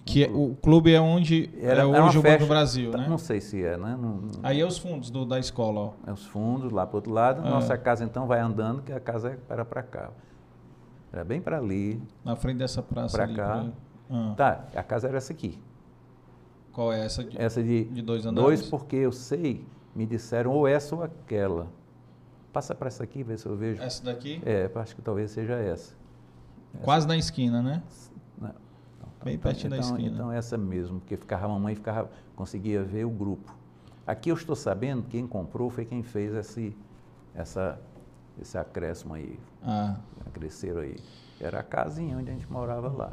Que 0.05 0.24
é- 0.24 0.31
o 0.31 0.55
clube 0.62 0.92
é 0.92 1.01
onde 1.01 1.48
Era, 1.61 1.83
é 1.83 1.87
hoje 1.87 2.18
o 2.18 2.22
Banco 2.22 2.40
do 2.40 2.46
Brasil, 2.46 2.90
tá- 2.90 2.98
né? 2.98 3.07
Não 3.09 3.16
sei 3.18 3.40
se 3.40 3.62
é, 3.64 3.77
né? 3.77 3.96
Não- 3.98 4.20
Aí 4.42 4.61
é 4.61 4.66
os 4.66 4.77
fundos 4.79 5.11
do- 5.11 5.24
da 5.24 5.38
escola, 5.38 5.81
ó. 5.81 5.92
é 6.07 6.12
os 6.12 6.27
fundos 6.27 6.70
lá 6.72 6.87
para 6.87 6.96
outro 6.96 7.12
lado. 7.12 7.46
É. 7.46 7.51
Nossa 7.51 7.77
casa 7.79 8.05
então 8.05 8.27
vai 8.27 8.38
andando, 8.40 8.83
que 8.83 8.92
a 8.92 9.01
casa 9.01 9.38
era 9.48 9.64
para 9.64 9.83
cá. 9.83 10.11
Era 11.12 11.24
bem 11.24 11.40
para 11.40 11.57
ali. 11.59 12.03
Na 12.24 12.37
frente 12.37 12.59
dessa 12.59 12.83
praça 12.83 13.16
Pra 13.16 13.24
ali. 13.24 13.35
cá. 13.35 13.48
por 13.57 13.61
aí. 13.64 13.72
Ah, 14.11 14.35
Tá, 14.37 14.64
a 14.74 14.83
casa 14.83 15.09
era 15.09 15.16
essa 15.16 15.33
aqui. 15.33 15.59
Qual 16.72 16.92
é 16.92 17.05
essa? 17.05 17.24
De, 17.24 17.40
Essa 17.40 17.62
de, 17.62 17.85
de 17.85 18.03
dois 18.03 18.22
dois, 18.24 18.27
andares? 18.27 18.62
porque 18.68 18.96
eu 18.96 19.11
sei, 19.12 19.64
me 19.94 20.07
disseram 20.07 20.53
ou 20.53 20.66
essa 20.68 20.94
ou 20.94 21.03
aquela. 21.03 21.66
Passa 22.53 22.74
para 22.74 22.88
essa 22.88 23.03
aqui, 23.05 23.22
vê 23.22 23.37
se 23.37 23.46
eu 23.46 23.57
vejo. 23.57 23.83
Essa 23.83 24.05
daqui? 24.05 24.40
É, 24.44 24.70
acho 24.74 24.94
que 24.94 25.03
talvez 25.03 25.31
seja 25.31 25.55
essa. 25.55 25.94
Quase 26.83 27.07
na 27.09 27.16
esquina, 27.16 27.61
né? 27.62 27.83
Bem 29.25 29.35
Então- 29.35 29.51
pertinho 29.51 29.71
da 29.71 29.77
então, 29.79 29.91
esquina. 29.97 30.15
Então 30.15 30.33
essa 30.33 30.57
mesmo, 30.57 31.01
porque 31.01 31.17
ficava 31.17 31.47
a 31.47 31.49
mamãe 31.49 31.75
ficava, 31.75 32.11
conseguia 32.37 32.83
ver 32.85 33.05
o 33.05 33.11
grupo. 33.11 33.55
Aqui 34.07 34.31
eu 34.31 34.35
estou 34.35 34.57
sabendo 34.57 35.03
que 35.03 35.11
quem 35.11 35.27
comprou 35.27 35.69
foi 35.71 35.85
quem 35.85 36.03
fez 36.03 36.33
esse, 36.35 36.75
essa, 37.35 37.79
esse 38.41 38.57
acréscimo 38.57 39.15
aí, 39.15 39.39
Ah, 39.63 39.97
cresceram 40.33 40.81
aí. 40.81 40.97
Era 41.41 41.61
a 41.61 41.63
casinha 41.63 42.17
onde 42.17 42.31
a 42.31 42.33
gente 42.33 42.51
morava 42.51 42.89
lá. 42.89 43.13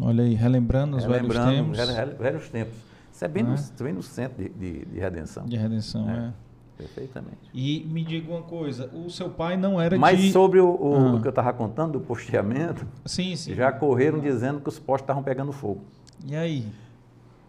olha 0.00 0.22
aí, 0.24 0.34
relembrando 0.34 0.96
os 0.96 1.04
velhos 1.04 1.22
Lembrando, 1.22 1.50
tempos 1.50 1.76
velhos, 1.76 1.94
velhos- 1.94 2.18
velhos 2.18 2.48
tempos. 2.50 2.74
Isso 3.12 3.24
é 3.24 3.28
bem, 3.28 3.42
Né? 3.42 3.56
no, 3.78 3.84
bem 3.84 3.92
no 3.92 4.02
centro 4.02 4.40
de, 4.42 4.48
de, 4.50 4.84
de 4.84 5.00
redenção. 5.00 5.44
de 5.44 5.56
redenção, 5.56 6.08
É. 6.08 6.16
é. 6.28 6.32
Perfeitamente. 6.78 7.50
E 7.52 7.84
me 7.90 8.04
diga 8.04 8.30
uma 8.32 8.42
coisa, 8.42 8.86
o 8.94 9.10
seu 9.10 9.28
pai 9.28 9.56
não 9.56 9.80
era 9.80 9.98
Mas 9.98 10.18
de... 10.20 10.30
sobre 10.30 10.60
o, 10.60 10.68
o- 10.70 11.16
Ah. 11.16 11.20
que 11.20 11.26
eu 11.26 11.30
estava 11.30 11.52
contando 11.52 11.94
do 11.94 12.00
posteamento, 12.00 12.86
Sim, 13.04 13.34
sim. 13.34 13.52
já 13.54 13.72
correram 13.72 14.20
dizendo 14.20 14.60
que 14.60 14.68
os 14.68 14.78
postes 14.78 15.02
estavam 15.02 15.22
pegando 15.24 15.50
fogo. 15.52 15.82
E 16.24 16.36
aí? 16.36 16.64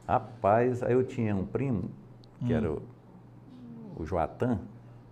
Rapaz, 0.07 0.81
aí 0.81 0.93
eu 0.93 1.03
tinha 1.03 1.35
um 1.35 1.45
primo, 1.45 1.91
que 2.39 2.51
Hum. 2.53 2.57
era 2.57 2.71
o, 2.71 2.81
o 3.97 4.03
Joatan, 4.05 4.57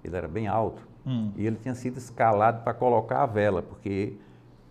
ele 0.03 0.15
era 0.15 0.27
bem 0.27 0.47
alto, 0.47 0.82
Hum. 1.06 1.32
e 1.38 1.45
ele 1.45 1.58
tinha 1.62 1.75
sido 1.75 1.97
escalado 1.97 2.63
para 2.63 2.73
colocar 2.73 3.21
a 3.21 3.25
vela, 3.27 3.62
porque 3.62 4.13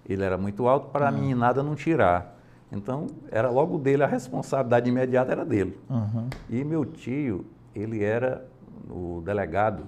ele 0.08 0.24
era 0.24 0.36
muito 0.36 0.66
alto 0.66 0.88
para 0.88 1.08
a 1.08 1.12
Hum. 1.12 1.14
meninada 1.20 1.62
não 1.62 1.76
tirar. 1.76 2.34
Então, 2.72 3.06
era 3.30 3.48
logo 3.48 3.78
dele, 3.78 4.02
a 4.02 4.08
responsabilidade 4.08 4.90
imediata 4.90 5.30
era 5.30 5.44
dele. 5.44 5.78
Aham. 5.88 6.28
E 6.50 6.64
meu 6.64 6.84
tio, 6.84 7.46
ele 7.72 8.02
era 8.02 8.44
o 8.90 9.22
delegado, 9.24 9.84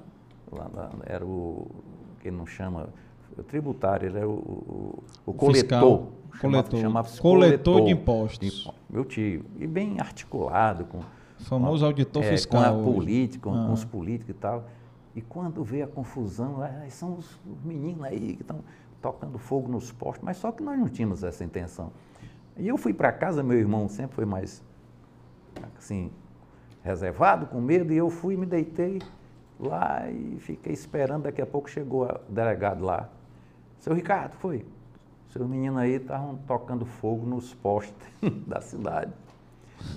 lá, 0.50 0.68
lá, 0.72 0.90
era 1.06 1.24
o, 1.24 1.66
que 2.20 2.30
não 2.30 2.46
chama, 2.46 2.88
o 3.36 3.42
tributário, 3.42 4.08
ele 4.08 4.18
era 4.18 4.28
o, 4.28 4.32
o, 4.32 5.04
o 5.26 5.52
Fiscal. 5.52 5.80
coletor. 5.80 6.18
Coletor. 6.40 6.80
chamava-se 6.80 7.20
Coletor 7.20 7.84
de 7.84 7.90
impostos. 7.92 8.60
impo- 8.64 8.74
Meu 8.88 9.04
tio. 9.04 9.44
E 9.58 9.66
bem 9.66 9.98
articulado, 10.00 10.84
com, 10.84 11.00
Famoso 11.38 11.84
auditor 11.86 12.22
é, 12.24 12.30
fiscal. 12.30 12.60
com 12.62 12.90
a 12.90 12.92
política, 12.94 13.48
com, 13.50 13.56
Ah. 13.56 13.66
com 13.66 13.72
os 13.72 13.84
políticos 13.84 14.30
e 14.30 14.38
tal. 14.38 14.64
E 15.16 15.22
quando 15.22 15.62
vê 15.64 15.82
a 15.82 15.86
confusão, 15.86 16.60
ah, 16.62 16.84
são 16.90 17.14
os 17.16 17.40
meninos 17.64 18.04
aí 18.04 18.34
que 18.36 18.42
estão 18.42 18.58
tocando 19.00 19.38
fogo 19.38 19.68
nos 19.68 19.90
postos, 19.92 20.22
mas 20.24 20.36
só 20.36 20.50
que 20.52 20.62
nós 20.62 20.78
não 20.78 20.88
tínhamos 20.88 21.22
essa 21.24 21.42
intenção. 21.44 21.90
E 22.56 22.66
eu 22.68 22.76
fui 22.76 22.92
para 22.92 23.10
casa, 23.12 23.42
meu 23.42 23.56
irmão 23.58 23.88
sempre 23.88 24.14
foi 24.16 24.24
mais 24.24 24.62
assim, 25.76 26.10
reservado, 26.88 27.46
com 27.46 27.60
medo, 27.60 27.92
e 27.92 27.96
eu 27.96 28.08
fui, 28.10 28.36
me 28.36 28.46
deitei 28.46 29.00
lá 29.60 30.10
e 30.10 30.38
fiquei 30.40 30.72
esperando. 30.72 31.24
Daqui 31.24 31.42
a 31.42 31.46
pouco 31.46 31.68
chegou 31.68 32.04
o 32.06 32.32
delegado 32.32 32.82
lá. 32.84 33.08
Seu 33.78 33.94
Ricardo, 33.94 34.32
foi. 34.34 34.64
Seus 35.28 35.46
meninos 35.46 35.78
aí 35.78 35.92
estavam 35.92 36.36
tocando 36.46 36.86
fogo 36.86 37.26
nos 37.26 37.54
postes 37.54 37.94
da 38.46 38.60
cidade. 38.60 39.12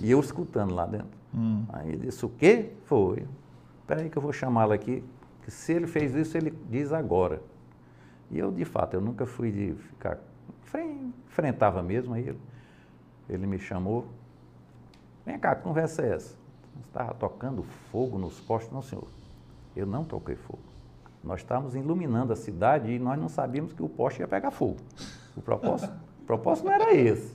E 0.00 0.10
eu 0.10 0.20
escutando 0.20 0.74
lá 0.74 0.86
dentro. 0.86 1.08
Hum. 1.34 1.64
Aí 1.72 1.88
ele 1.88 2.06
disse, 2.06 2.24
o 2.24 2.28
quê? 2.28 2.72
Foi. 2.84 3.26
Espera 3.80 4.02
aí 4.02 4.10
que 4.10 4.16
eu 4.16 4.22
vou 4.22 4.32
chamá-lo 4.32 4.72
aqui, 4.72 5.02
que 5.42 5.50
se 5.50 5.72
ele 5.72 5.86
fez 5.86 6.14
isso, 6.14 6.36
ele 6.36 6.50
diz 6.70 6.92
agora. 6.92 7.42
E 8.30 8.38
eu, 8.38 8.52
de 8.52 8.64
fato, 8.64 8.94
eu 8.94 9.00
nunca 9.00 9.24
fui 9.26 9.50
de 9.50 9.72
ficar... 9.74 10.18
enfren- 10.64 11.12
Enfrentava 11.26 11.82
mesmo, 11.82 12.14
aí 12.14 12.28
ele, 12.28 12.40
ele 13.28 13.46
me 13.46 13.58
chamou. 13.58 14.06
Vem 15.24 15.38
cá, 15.38 15.54
que 15.54 15.62
conversa 15.62 16.02
é 16.02 16.14
essa? 16.14 16.41
Você 16.74 16.88
estava 16.88 17.14
tocando 17.14 17.64
fogo 17.90 18.18
nos 18.18 18.40
postes? 18.40 18.72
Não, 18.72 18.82
senhor. 18.82 19.04
Eu 19.76 19.86
não 19.86 20.04
toquei 20.04 20.36
fogo. 20.36 20.58
Nós 21.22 21.40
estávamos 21.40 21.74
iluminando 21.76 22.32
a 22.32 22.36
cidade 22.36 22.90
e 22.90 22.98
nós 22.98 23.18
não 23.18 23.28
sabíamos 23.28 23.72
que 23.72 23.82
o 23.82 23.88
poste 23.88 24.20
ia 24.20 24.28
pegar 24.28 24.50
fogo. 24.50 24.76
O 25.36 25.40
propósito, 25.40 25.92
o 26.22 26.24
propósito 26.26 26.64
não 26.66 26.72
era 26.72 26.92
esse. 26.94 27.34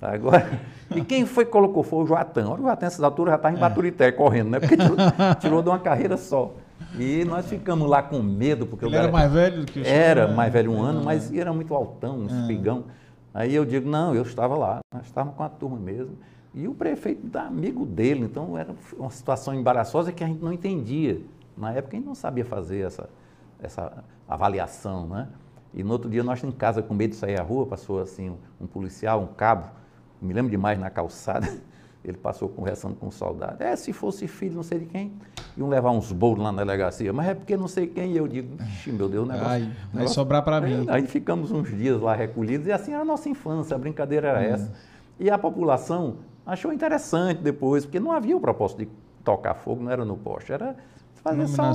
Tá, 0.00 0.12
Agora, 0.12 0.60
e 0.94 1.02
quem 1.02 1.26
foi 1.26 1.44
que 1.44 1.50
colocou 1.50 1.82
fogo? 1.82 2.04
O 2.04 2.06
Joatan. 2.06 2.48
Olha, 2.48 2.60
o 2.60 2.62
Joatan, 2.62 2.86
nessas 2.86 3.02
alturas, 3.02 3.32
já 3.32 3.36
estava 3.36 3.56
em 3.56 3.58
Baturité 3.58 4.12
correndo, 4.12 4.50
né? 4.50 4.60
Porque 4.60 4.76
tirou, 4.76 4.96
tirou 5.40 5.62
de 5.62 5.68
uma 5.68 5.78
carreira 5.78 6.16
só. 6.16 6.52
E 6.98 7.24
nós 7.24 7.46
ficamos 7.46 7.88
lá 7.88 8.02
com 8.02 8.22
medo, 8.22 8.66
porque 8.66 8.84
Ele 8.84 8.96
o 8.96 8.98
era 8.98 9.10
mais 9.10 9.32
velho 9.32 9.64
do 9.64 9.72
que 9.72 9.80
o 9.80 9.86
Era 9.86 10.28
né? 10.28 10.34
mais 10.34 10.52
velho 10.52 10.70
um 10.72 10.80
ano, 10.82 11.00
Ah, 11.00 11.04
mas 11.04 11.32
era 11.34 11.52
muito 11.52 11.74
altão, 11.74 12.18
um 12.20 12.26
espigão. 12.26 12.84
Aí 13.32 13.52
eu 13.54 13.64
digo, 13.64 13.88
não, 13.88 14.14
eu 14.14 14.22
estava 14.22 14.54
lá, 14.56 14.78
nós 14.94 15.06
estávamos 15.06 15.36
com 15.36 15.42
a 15.42 15.48
turma 15.48 15.76
mesmo. 15.76 16.16
E 16.54 16.68
o 16.68 16.74
prefeito 16.74 17.26
da 17.26 17.42
amigo 17.42 17.84
dele, 17.84 18.20
então 18.24 18.56
era 18.56 18.72
uma 18.96 19.10
situação 19.10 19.52
embaraçosa 19.52 20.12
que 20.12 20.22
a 20.22 20.26
gente 20.26 20.40
não 20.42 20.52
entendia. 20.52 21.20
Na 21.56 21.72
época 21.72 21.96
a 21.96 21.98
gente 21.98 22.06
não 22.06 22.14
sabia 22.14 22.44
fazer 22.44 22.86
essa, 22.86 23.08
essa 23.60 24.04
avaliação, 24.28 25.06
né? 25.08 25.28
E 25.72 25.82
no 25.82 25.92
outro 25.92 26.08
dia 26.08 26.22
nós 26.22 26.42
em 26.44 26.52
casa 26.52 26.80
com 26.80 26.94
medo 26.94 27.10
de 27.10 27.16
sair 27.16 27.40
à 27.40 27.42
rua, 27.42 27.66
passou 27.66 28.00
assim 28.00 28.30
um, 28.30 28.36
um 28.60 28.66
policial, 28.68 29.20
um 29.20 29.26
cabo, 29.26 29.68
me 30.22 30.32
lembro 30.32 30.48
demais 30.48 30.78
na 30.78 30.88
calçada, 30.88 31.48
ele 32.04 32.16
passou 32.16 32.48
conversando 32.48 32.94
com 32.94 33.08
um 33.08 33.10
soldado. 33.10 33.60
É, 33.60 33.74
se 33.74 33.92
fosse 33.92 34.28
filho 34.28 34.54
não 34.54 34.62
sei 34.62 34.78
de 34.78 34.86
quem, 34.86 35.12
iam 35.56 35.68
levar 35.68 35.90
uns 35.90 36.12
bolos 36.12 36.38
lá 36.38 36.52
na 36.52 36.58
delegacia, 36.58 37.12
mas 37.12 37.26
é 37.26 37.34
porque 37.34 37.56
não 37.56 37.66
sei 37.66 37.88
quem, 37.88 38.12
e 38.12 38.16
eu 38.16 38.28
digo, 38.28 38.62
ixi, 38.62 38.92
meu 38.92 39.08
Deus, 39.08 39.26
o 39.26 39.32
negócio... 39.32 39.50
Ai, 39.50 39.62
vai 39.62 39.72
negócio 39.94 40.14
sobrar 40.14 40.44
para 40.44 40.60
mim. 40.60 40.86
é, 40.88 40.92
Aí 40.92 41.06
ficamos 41.08 41.50
uns 41.50 41.68
dias 41.76 42.00
lá 42.00 42.14
recolhidos 42.14 42.68
e 42.68 42.72
assim 42.72 42.92
era 42.92 43.02
a 43.02 43.04
nossa 43.04 43.28
infância, 43.28 43.74
a 43.74 43.78
brincadeira 43.78 44.28
era 44.28 44.44
essa. 44.44 44.72
E 45.18 45.28
a 45.28 45.36
população 45.36 46.18
achou 46.46 46.72
interessante 46.72 47.40
depois, 47.42 47.84
porque 47.84 48.00
não 48.00 48.12
havia 48.12 48.36
o 48.36 48.40
propósito 48.40 48.78
de 48.84 48.88
tocar 49.24 49.54
fogo, 49.54 49.82
não 49.82 49.90
era 49.90 50.04
no 50.04 50.16
poste, 50.16 50.52
era 50.52 50.76
fazer 51.14 51.46
só 51.48 51.62
um- 51.62 51.66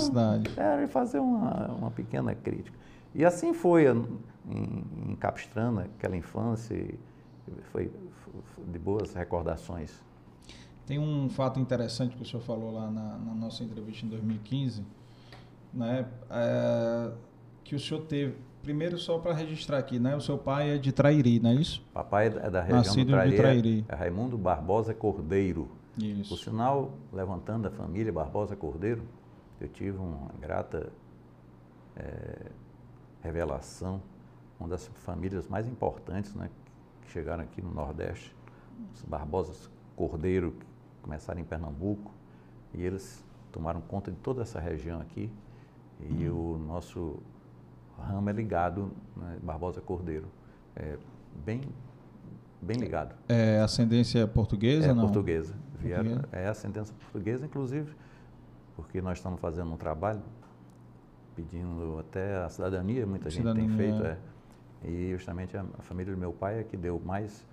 era 0.57 0.87
fazer 0.87 1.19
uma, 1.19 1.67
uma 1.71 1.91
pequena 1.91 2.35
crítica. 2.35 2.77
E 3.15 3.25
assim 3.25 3.53
foi 3.53 3.87
em, 3.87 4.05
em 5.09 5.15
Capistrana, 5.15 5.87
aquela 5.97 6.15
infância, 6.15 6.75
foi, 7.71 7.91
foi 8.55 8.65
de 8.65 8.77
boas 8.79 9.13
recordações. 9.13 9.91
Tem 10.85 10.99
um 10.99 11.29
fato 11.29 11.59
interessante 11.59 12.15
que 12.15 12.21
o 12.21 12.25
senhor 12.25 12.41
falou 12.41 12.71
lá 12.73 12.89
na, 12.89 13.17
na 13.17 13.33
nossa 13.33 13.63
entrevista 13.63 14.05
em 14.05 14.09
2015, 14.09 14.83
né? 15.73 16.05
é, 16.31 17.11
que 17.63 17.75
o 17.75 17.79
senhor 17.79 18.01
teve, 18.01 18.35
primeiro 18.61 18.97
só 18.97 19.17
para 19.17 19.33
registrar 19.33 19.77
aqui, 19.77 19.99
né? 19.99 20.15
O 20.15 20.21
seu 20.21 20.37
pai 20.37 20.71
é 20.75 20.77
de 20.77 20.91
Trairi, 20.91 21.39
não 21.39 21.51
é 21.51 21.55
isso? 21.55 21.83
Papai 21.93 22.27
é 22.27 22.49
da 22.49 22.61
região 22.61 22.77
Nascido 22.77 23.07
do 23.07 23.11
Trairi, 23.11 23.31
de 23.31 23.37
Trairi. 23.37 23.85
é 23.87 23.95
Raimundo 23.95 24.37
Barbosa 24.37 24.93
Cordeiro. 24.93 25.69
Por 25.95 26.05
Isso. 26.05 26.37
sinal, 26.37 26.93
levantando 27.11 27.67
a 27.67 27.71
família 27.71 28.11
Barbosa 28.11 28.55
Cordeiro, 28.55 29.03
eu 29.59 29.67
tive 29.67 29.97
uma 29.97 30.29
grata 30.39 30.89
eh, 31.97 32.51
revelação, 33.21 34.01
uma 34.57 34.69
das 34.69 34.87
famílias 34.87 35.47
mais 35.49 35.67
importantes 35.67 36.33
né, 36.35 36.49
que 37.01 37.11
chegaram 37.11 37.43
aqui 37.43 37.61
no 37.61 37.73
Nordeste, 37.73 38.33
os 38.93 39.03
Barbosas 39.03 39.69
Cordeiro, 39.95 40.51
que 40.51 40.65
começaram 41.01 41.41
em 41.41 41.43
Pernambuco, 41.43 42.11
e 42.73 42.81
eles 42.81 43.21
tomaram 43.51 43.81
conta 43.81 44.09
de 44.09 44.17
toda 44.17 44.43
essa 44.43 44.59
região 44.59 45.01
aqui, 45.01 45.29
e 45.99 46.29
o 46.29 46.57
nosso 46.65 47.17
ramo 47.99 48.29
é 48.29 48.33
ligado, 48.33 48.91
né, 49.15 49.37
Barbosa 49.43 49.81
Cordeiro, 49.81 50.27
é 50.75 50.97
bem, 51.45 51.61
bem 52.61 52.77
ligado. 52.77 53.13
É 53.27 53.59
ascendência 53.61 54.27
portuguesa, 54.27 54.89
É 54.89 54.93
não? 54.93 55.03
portuguesa. 55.03 55.53
Vieram, 55.79 56.03
Portuguesa. 56.11 56.27
é 56.33 56.47
ascendência 56.47 56.93
portuguesa, 56.99 57.45
inclusive, 57.45 57.91
porque 58.75 59.01
nós 59.01 59.17
estamos 59.17 59.39
fazendo 59.39 59.71
um 59.71 59.77
trabalho 59.77 60.21
pedindo 61.35 61.99
até 61.99 62.43
a 62.43 62.49
cidadania, 62.49 63.05
muita 63.05 63.29
gente 63.29 63.43
tem 63.43 63.69
Cidadania, 63.69 63.77
feito, 63.77 64.03
é. 64.05 64.17
é. 64.85 64.89
E 64.89 65.11
justamente 65.13 65.55
a, 65.57 65.61
a 65.77 65.81
família 65.81 66.13
do 66.13 66.19
meu 66.19 66.31
pai 66.33 66.59
é 66.59 66.63
que 66.63 66.75
deu 66.77 67.01
mais. 67.05 67.45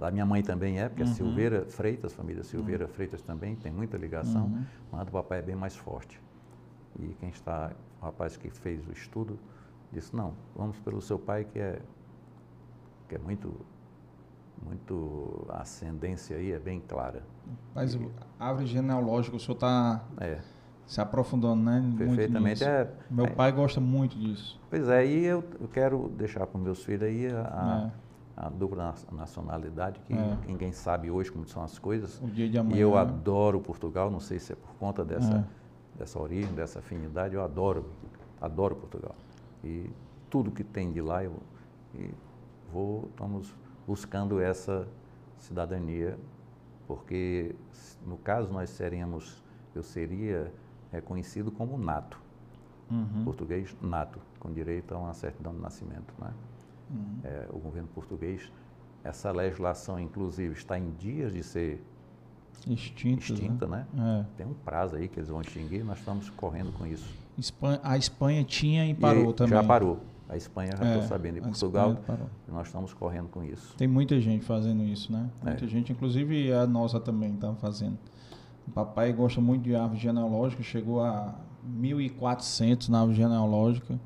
A 0.00 0.10
minha 0.10 0.26
mãe 0.26 0.42
também 0.42 0.80
é, 0.80 0.88
porque 0.88 1.02
a 1.02 1.06
Uhum. 1.06 1.14
Silveira 1.14 1.64
Freitas, 1.66 2.12
a 2.12 2.16
família 2.16 2.42
Silveira 2.42 2.88
Freitas 2.88 3.22
também 3.22 3.54
tem 3.54 3.70
muita 3.72 3.96
ligação, 3.96 4.46
Uhum. 4.46 4.64
mas 4.90 5.00
a 5.00 5.04
do 5.04 5.10
papai 5.12 5.38
é 5.38 5.42
bem 5.42 5.54
mais 5.56 5.76
forte. 5.76 6.20
E 6.98 7.14
quem 7.20 7.28
está, 7.28 7.70
o 8.00 8.04
rapaz 8.04 8.36
que 8.36 8.50
fez 8.50 8.86
o 8.88 8.92
estudo, 8.92 9.38
disse, 9.94 10.14
não, 10.14 10.34
vamos 10.54 10.78
pelo 10.80 11.00
seu 11.00 11.18
pai 11.18 11.44
que 11.44 11.58
é, 11.58 11.80
que 13.08 13.14
é 13.14 13.18
muito, 13.18 13.54
muito, 14.64 15.44
a 15.48 15.62
ascendência 15.62 16.36
aí 16.36 16.52
é 16.52 16.58
bem 16.58 16.80
clara. 16.80 17.22
Mas 17.74 17.94
o 17.94 18.10
árvore 18.38 18.66
genealógica, 18.66 19.36
o 19.36 19.40
senhor 19.40 19.54
está 19.54 20.02
É, 20.20 20.38
se 20.86 21.00
aprofundando, 21.00 21.62
né? 21.62 21.94
perfeitamente. 21.98 22.64
É, 22.64 22.90
Meu 23.10 23.26
é. 23.26 23.30
pai 23.30 23.52
gosta 23.52 23.80
muito 23.80 24.18
disso. 24.18 24.60
Pois 24.70 24.88
é, 24.88 25.06
e 25.06 25.24
eu, 25.24 25.44
eu 25.60 25.68
quero 25.68 26.08
deixar 26.16 26.46
para 26.46 26.58
os 26.58 26.64
meus 26.64 26.82
filhos 26.84 27.02
aí 27.02 27.26
a, 27.26 27.90
É. 28.36 28.40
a, 28.40 28.46
a 28.46 28.48
dupla 28.48 28.94
nacionalidade, 29.12 30.00
que 30.00 30.12
É. 30.14 30.38
ninguém 30.46 30.72
sabe 30.72 31.10
hoje 31.10 31.30
como 31.30 31.46
são 31.46 31.62
as 31.62 31.78
coisas. 31.78 32.20
O 32.22 32.26
dia 32.26 32.48
de 32.48 32.58
amanhã. 32.58 32.76
E 32.76 32.80
eu 32.80 32.96
adoro 32.96 33.60
Portugal, 33.60 34.10
não 34.10 34.20
sei 34.20 34.38
se 34.38 34.52
é 34.52 34.56
por 34.56 34.74
conta 34.76 35.04
dessa, 35.04 35.34
É. 35.94 35.98
dessa 35.98 36.18
origem, 36.18 36.52
dessa 36.54 36.78
afinidade, 36.78 37.34
eu 37.34 37.42
adoro, 37.42 37.84
adoro 38.40 38.74
Portugal. 38.76 39.14
E 39.64 39.90
tudo 40.28 40.50
que 40.50 40.62
tem 40.62 40.92
de 40.92 41.00
lá, 41.00 41.24
eu 41.24 41.40
vou, 42.72 43.08
estamos 43.10 43.54
buscando 43.86 44.40
essa 44.40 44.86
cidadania, 45.38 46.18
porque 46.86 47.54
no 48.06 48.16
caso 48.18 48.52
nós 48.52 48.70
seríamos, 48.70 49.42
eu 49.74 49.82
seria 49.82 50.52
reconhecido 50.92 51.50
como 51.50 51.78
nato, 51.78 52.22
Uhum. 52.90 53.24
português 53.24 53.74
nato, 53.80 54.20
com 54.38 54.52
direito 54.52 54.94
a 54.94 54.98
uma 54.98 55.14
certidão 55.14 55.54
de 55.54 55.60
nascimento. 55.60 56.12
Né? 56.18 56.30
Uhum. 56.90 57.18
É, 57.24 57.48
o 57.50 57.58
governo 57.58 57.88
português, 57.94 58.52
essa 59.02 59.32
legislação, 59.32 59.98
inclusive, 59.98 60.52
está 60.52 60.78
em 60.78 60.90
dias 60.90 61.32
de 61.32 61.42
ser 61.42 61.82
Extintos, 62.66 63.30
extinta, 63.30 63.66
né? 63.66 63.86
né? 63.92 64.26
É. 64.30 64.36
Tem 64.36 64.46
um 64.46 64.52
prazo 64.52 64.96
aí 64.96 65.08
que 65.08 65.18
eles 65.18 65.30
vão 65.30 65.40
extinguir, 65.40 65.82
nós 65.82 65.98
estamos 65.98 66.28
correndo 66.30 66.72
com 66.72 66.86
isso. 66.86 67.08
A 67.82 67.96
Espanha 67.98 68.44
tinha 68.44 68.86
e 68.86 68.94
parou 68.94 69.30
E 69.30 69.32
também. 69.34 69.52
Já 69.58 69.62
parou. 69.64 70.00
A 70.28 70.36
Espanha 70.36 70.70
já 70.76 70.84
estou 70.84 71.02
É, 71.02 71.06
sabendo. 71.06 71.38
E 71.38 71.40
Portugal, 71.40 71.96
nós 72.48 72.66
estamos 72.66 72.92
correndo 72.94 73.28
com 73.28 73.44
isso. 73.44 73.74
Tem 73.76 73.86
muita 73.86 74.18
gente 74.20 74.44
fazendo 74.44 74.82
isso, 74.82 75.12
né? 75.12 75.28
É. 75.42 75.50
Muita 75.50 75.66
gente, 75.68 75.92
inclusive 75.92 76.52
a 76.52 76.66
nossa 76.66 76.98
também 76.98 77.34
está 77.34 77.54
fazendo. 77.54 77.98
O 78.66 78.70
papai 78.70 79.12
gosta 79.12 79.40
muito 79.40 79.62
de 79.62 79.76
árvore 79.76 80.00
genealógica, 80.00 80.62
chegou 80.62 81.02
a 81.02 81.34
1.400 81.80 82.88
na 82.88 83.00
árvore 83.00 83.16
genealógica. 83.16 84.00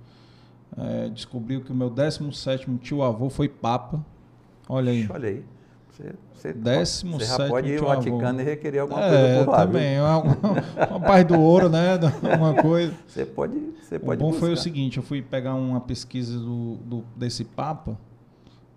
É, 0.77 1.09
descobriu 1.09 1.63
que 1.63 1.73
o 1.73 1.75
meu 1.75 1.91
17º 1.91 2.79
tio-avô 2.79 3.31
foi 3.31 3.49
papa. 3.49 4.05
Olha 4.69 4.91
aí. 4.93 5.09
Olha 5.11 5.29
aí. 5.29 5.45
Você, 5.99 6.15
você, 6.33 6.53
Décimo 6.53 7.19
você 7.19 7.27
já 7.27 7.49
pode 7.49 7.69
ir 7.69 7.81
ao. 7.81 7.89
Vaticano 7.89 8.41
e 8.41 8.45
requerer 8.45 8.81
alguma 8.83 9.03
É, 9.05 9.09
coisa 9.35 9.45
por 9.45 9.51
lá. 9.51 9.65
viu? 9.65 9.67
também. 9.67 10.01
Uma, 10.01 10.19
uma 10.91 11.01
paz 11.01 11.25
do 11.27 11.41
ouro, 11.41 11.69
né? 11.69 11.95
Alguma 12.23 12.55
coisa. 12.55 12.95
Você 13.09 13.27
pode, 13.27 13.59
você 13.83 13.97
O 13.97 14.01
pode 14.01 14.21
bom 14.21 14.33
foi 14.33 14.51
o 14.51 14.53
buscar. 14.53 14.63
seguinte, 14.63 14.97
eu 14.99 15.03
fui 15.03 15.21
pegar 15.21 15.55
uma 15.55 15.81
pesquisa 15.81 16.39
do, 16.39 16.77
do- 16.77 17.05
desse 17.17 17.45
Papa, 17.45 17.99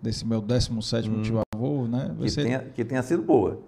desse 0.02 0.26
meu 0.26 0.42
17º 0.42 1.22
tio-avô, 1.22 1.86
né? 1.86 2.10
Hum. 2.10 2.16
Que, 2.22 2.30
Você 2.30 2.42
tenha, 2.42 2.58
que 2.58 2.84
tenha 2.84 3.02
sido 3.04 3.22
boa. 3.22 3.60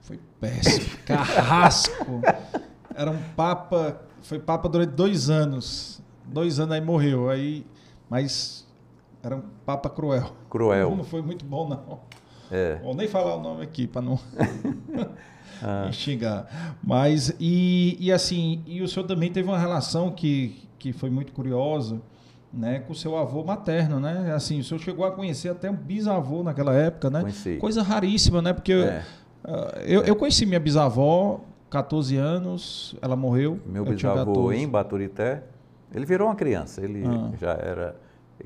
foi 0.00 0.18
péssimo, 0.40 0.96
carrasco. 1.04 2.22
Era 2.94 3.10
um 3.10 3.18
Papa, 3.36 4.00
foi 4.22 4.38
Papa 4.38 4.66
durante 4.68 4.90
dois 4.92 5.28
anos. 5.28 6.00
Dois 6.24 6.58
anos 6.58 6.72
aí 6.74 6.80
morreu, 6.80 7.28
aí, 7.28 7.66
mas 8.08 8.66
era 9.22 9.36
um 9.36 9.42
Papa 9.66 9.90
cruel. 9.90 10.32
Cruel. 10.48 10.96
Não 10.96 11.04
foi 11.04 11.20
muito 11.20 11.44
bom, 11.44 11.68
não. 11.68 12.00
É. 12.52 12.78
Vou 12.82 12.94
nem 12.94 13.08
falar 13.08 13.36
o 13.36 13.40
nome 13.40 13.62
aqui 13.62 13.86
para 13.86 14.02
não 14.02 14.18
Ah. 15.62 15.88
xingar. 15.92 16.76
Mas, 16.82 17.34
e, 17.38 17.96
e 18.00 18.12
assim, 18.12 18.62
e 18.66 18.82
o 18.82 18.88
senhor 18.88 19.06
também 19.06 19.30
teve 19.30 19.48
uma 19.48 19.58
relação 19.58 20.10
que, 20.10 20.68
que 20.78 20.92
foi 20.92 21.08
muito 21.08 21.32
curiosa, 21.32 22.00
né, 22.52 22.80
com 22.80 22.92
o 22.92 22.96
seu 22.96 23.16
avô 23.16 23.42
materno, 23.44 23.98
né? 23.98 24.32
Assim, 24.34 24.60
o 24.60 24.64
senhor 24.64 24.80
chegou 24.80 25.04
a 25.06 25.10
conhecer 25.12 25.48
até 25.48 25.70
um 25.70 25.74
bisavô 25.76 26.42
naquela 26.42 26.74
época, 26.74 27.08
né? 27.08 27.20
Conheci. 27.22 27.56
Coisa 27.56 27.82
raríssima, 27.82 28.42
né? 28.42 28.52
Porque 28.52 28.72
É. 28.72 29.02
ah, 29.44 29.78
eu, 29.86 30.02
eu 30.02 30.14
conheci 30.16 30.44
minha 30.44 30.60
bisavó, 30.60 31.40
14 31.70 32.16
anos, 32.16 32.94
ela 33.00 33.16
morreu. 33.16 33.58
Meu 33.64 33.86
eu 33.86 33.92
bisavô 33.94 34.32
14. 34.34 34.56
em 34.62 34.68
Baturité, 34.68 35.44
ele 35.94 36.04
virou 36.04 36.28
uma 36.28 36.34
criança, 36.36 36.82
ele 36.82 37.04
Ah. 37.06 37.30
já 37.40 37.52
era 37.52 37.96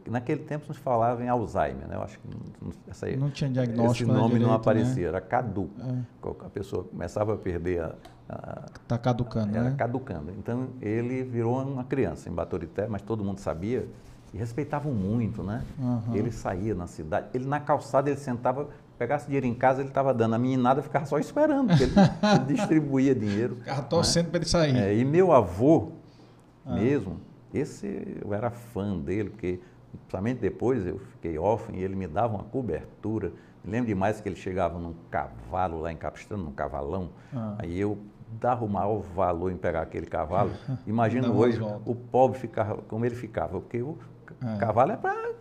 Naquele 0.09 0.43
tempo 0.43 0.67
nos 0.69 0.77
falava 0.77 1.23
em 1.25 1.29
Alzheimer, 1.29 1.89
né? 1.89 1.97
Eu 1.97 2.03
acho 2.03 2.19
que 2.19 2.29
não, 2.29 2.73
essa, 2.89 3.07
não 3.17 3.31
tinha 3.31 3.51
diagnóstico. 3.51 4.11
Esse 4.11 4.21
nome 4.21 4.35
direito, 4.35 4.47
não 4.47 4.55
aparecia, 4.55 5.03
né? 5.03 5.09
era 5.09 5.21
caduco. 5.21 5.73
É. 5.81 6.47
A 6.47 6.51
pessoa 6.51 6.85
começava 6.85 7.35
a 7.35 7.37
perder 7.37 7.83
a. 7.83 7.95
Está 8.83 8.99
caducando, 8.99 9.57
era 9.57 9.71
né? 9.71 9.77
caducando. 9.77 10.33
Então 10.39 10.69
ele 10.81 11.23
virou 11.23 11.63
uma 11.63 11.85
criança 11.85 12.29
em 12.29 12.33
Baturité, 12.33 12.87
mas 12.89 13.03
todo 13.03 13.25
mundo 13.25 13.39
sabia 13.39 13.89
e 14.35 14.39
respeitavam 14.39 14.93
muito, 14.93 15.43
né? 15.43 15.63
Uhum. 15.79 16.15
Ele 16.15 16.31
saía 16.31 16.75
na 16.75 16.87
cidade, 16.87 17.29
ele 17.33 17.47
na 17.47 17.61
calçada 17.61 18.11
ele 18.11 18.19
sentava, 18.19 18.69
pegasse 18.99 19.27
dinheiro 19.27 19.47
em 19.47 19.55
casa, 19.55 19.81
ele 19.81 19.89
estava 19.89 20.13
dando. 20.13 20.35
A 20.35 20.39
meninada 20.39 20.83
ficava 20.83 21.07
só 21.07 21.19
esperando, 21.19 21.69
porque 21.69 21.85
ele, 21.85 21.95
ele 22.35 22.55
distribuía 22.55 23.15
dinheiro. 23.15 23.57
Ficava 23.57 23.83
torcendo 23.83 24.27
né? 24.27 24.31
para 24.31 24.39
ele 24.39 24.49
sair. 24.49 24.77
É, 24.77 24.95
e 24.95 25.05
meu 25.05 25.33
avô, 25.33 25.93
ah. 26.65 26.75
mesmo, 26.75 27.19
esse 27.55 28.21
eu 28.23 28.35
era 28.35 28.51
fã 28.51 28.99
dele, 28.99 29.31
porque 29.31 29.61
principalmente 29.97 30.41
depois 30.41 30.87
eu 30.87 30.99
fiquei 30.99 31.39
órfão 31.39 31.75
e 31.75 31.83
ele 31.83 31.97
me 31.97 32.07
dava 32.07 32.35
uma 32.35 32.45
cobertura. 32.45 33.33
Me 33.65 33.73
lembro 33.73 33.89
demais 33.89 34.21
que 34.21 34.29
ele 34.29 34.37
chegava 34.37 34.79
num 34.79 34.95
cavalo 35.11 35.81
lá 35.81 35.93
em 35.93 35.97
Capistrano, 35.97 36.45
num 36.45 36.53
cavalão. 36.53 37.11
Ah. 37.35 37.57
Aí 37.59 37.79
eu 37.79 37.99
dava 38.41 38.65
o 38.65 38.69
maior 38.69 39.01
valor 39.01 39.51
em 39.51 39.57
pegar 39.57 39.83
aquele 39.83 40.07
cavalo. 40.07 40.53
Imagina 40.87 41.31
hoje 41.31 41.61
o 41.85 41.95
pobre 41.95 42.39
ficava 42.39 42.77
como 42.83 43.05
ele 43.05 43.15
ficava, 43.15 43.61
porque 43.61 43.83
o 43.83 43.99
é. 44.45 44.59
cavalo 44.59 44.93
é 44.93 44.97
para 44.97 45.35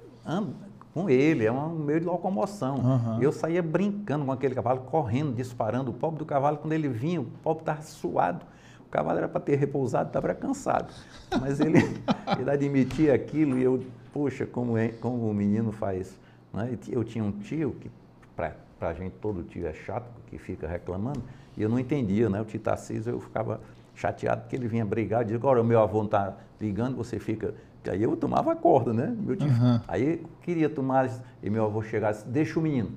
com 0.95 1.09
ele, 1.09 1.45
é 1.45 1.51
um 1.51 1.75
meio 1.75 1.99
de 1.99 2.05
locomoção. 2.05 2.77
Uhum. 2.77 3.21
Eu 3.21 3.33
saía 3.33 3.61
brincando 3.61 4.23
com 4.23 4.31
aquele 4.31 4.55
cavalo, 4.55 4.79
correndo, 4.79 5.35
disparando. 5.35 5.91
O 5.91 5.93
pobre 5.93 6.19
do 6.19 6.25
cavalo, 6.25 6.55
quando 6.55 6.71
ele 6.71 6.87
vinha, 6.87 7.19
o 7.19 7.25
pobre 7.25 7.63
estava 7.63 7.81
suado. 7.81 8.45
O 8.87 8.89
cavalo 8.89 9.17
era 9.17 9.27
para 9.27 9.41
ter 9.41 9.55
repousado, 9.55 10.07
estava 10.07 10.33
cansado. 10.33 10.93
Mas 11.39 11.59
ele, 11.59 11.79
ele 12.39 12.49
admitia 12.49 13.13
aquilo 13.13 13.57
e 13.57 13.63
eu 13.63 13.83
puxa, 14.15 14.45
como, 14.45 14.77
é, 14.77 14.87
como 14.87 15.29
o 15.29 15.33
menino 15.33 15.73
faz. 15.73 16.17
Né? 16.53 16.77
Eu 16.89 17.03
tinha 17.03 17.21
um 17.21 17.33
tio 17.33 17.75
que, 17.81 17.91
para 18.33 18.55
a 18.79 18.93
gente, 18.93 19.11
todo 19.21 19.43
tio 19.43 19.67
é 19.67 19.73
chato, 19.73 20.09
que 20.27 20.37
fica 20.37 20.65
reclamando, 20.65 21.21
e 21.57 21.61
eu 21.61 21.67
não 21.67 21.77
entendia, 21.77 22.29
né? 22.29 22.39
O 22.39 22.45
tio 22.45 22.59
Tarcísio, 22.61 23.11
eu 23.11 23.19
ficava 23.19 23.59
chateado 23.93 24.41
porque 24.41 24.55
ele 24.55 24.69
vinha 24.69 24.85
brigar, 24.85 25.23
dizia, 25.23 25.37
agora 25.37 25.61
o 25.61 25.65
meu 25.65 25.81
avô 25.81 25.97
não 25.97 26.05
está 26.05 26.33
ligando, 26.61 26.95
você 26.95 27.19
fica. 27.19 27.53
Aí 27.89 28.01
eu 28.01 28.15
tomava 28.15 28.53
a 28.53 28.55
corda, 28.55 28.93
né? 28.93 29.13
Meu 29.19 29.35
tio, 29.35 29.47
uhum. 29.47 29.81
Aí 29.85 30.25
queria 30.41 30.69
tomar, 30.69 31.09
e 31.43 31.49
meu 31.49 31.65
avô 31.65 31.81
chegasse, 31.81 32.25
deixa 32.25 32.57
o 32.57 32.63
menino. 32.63 32.91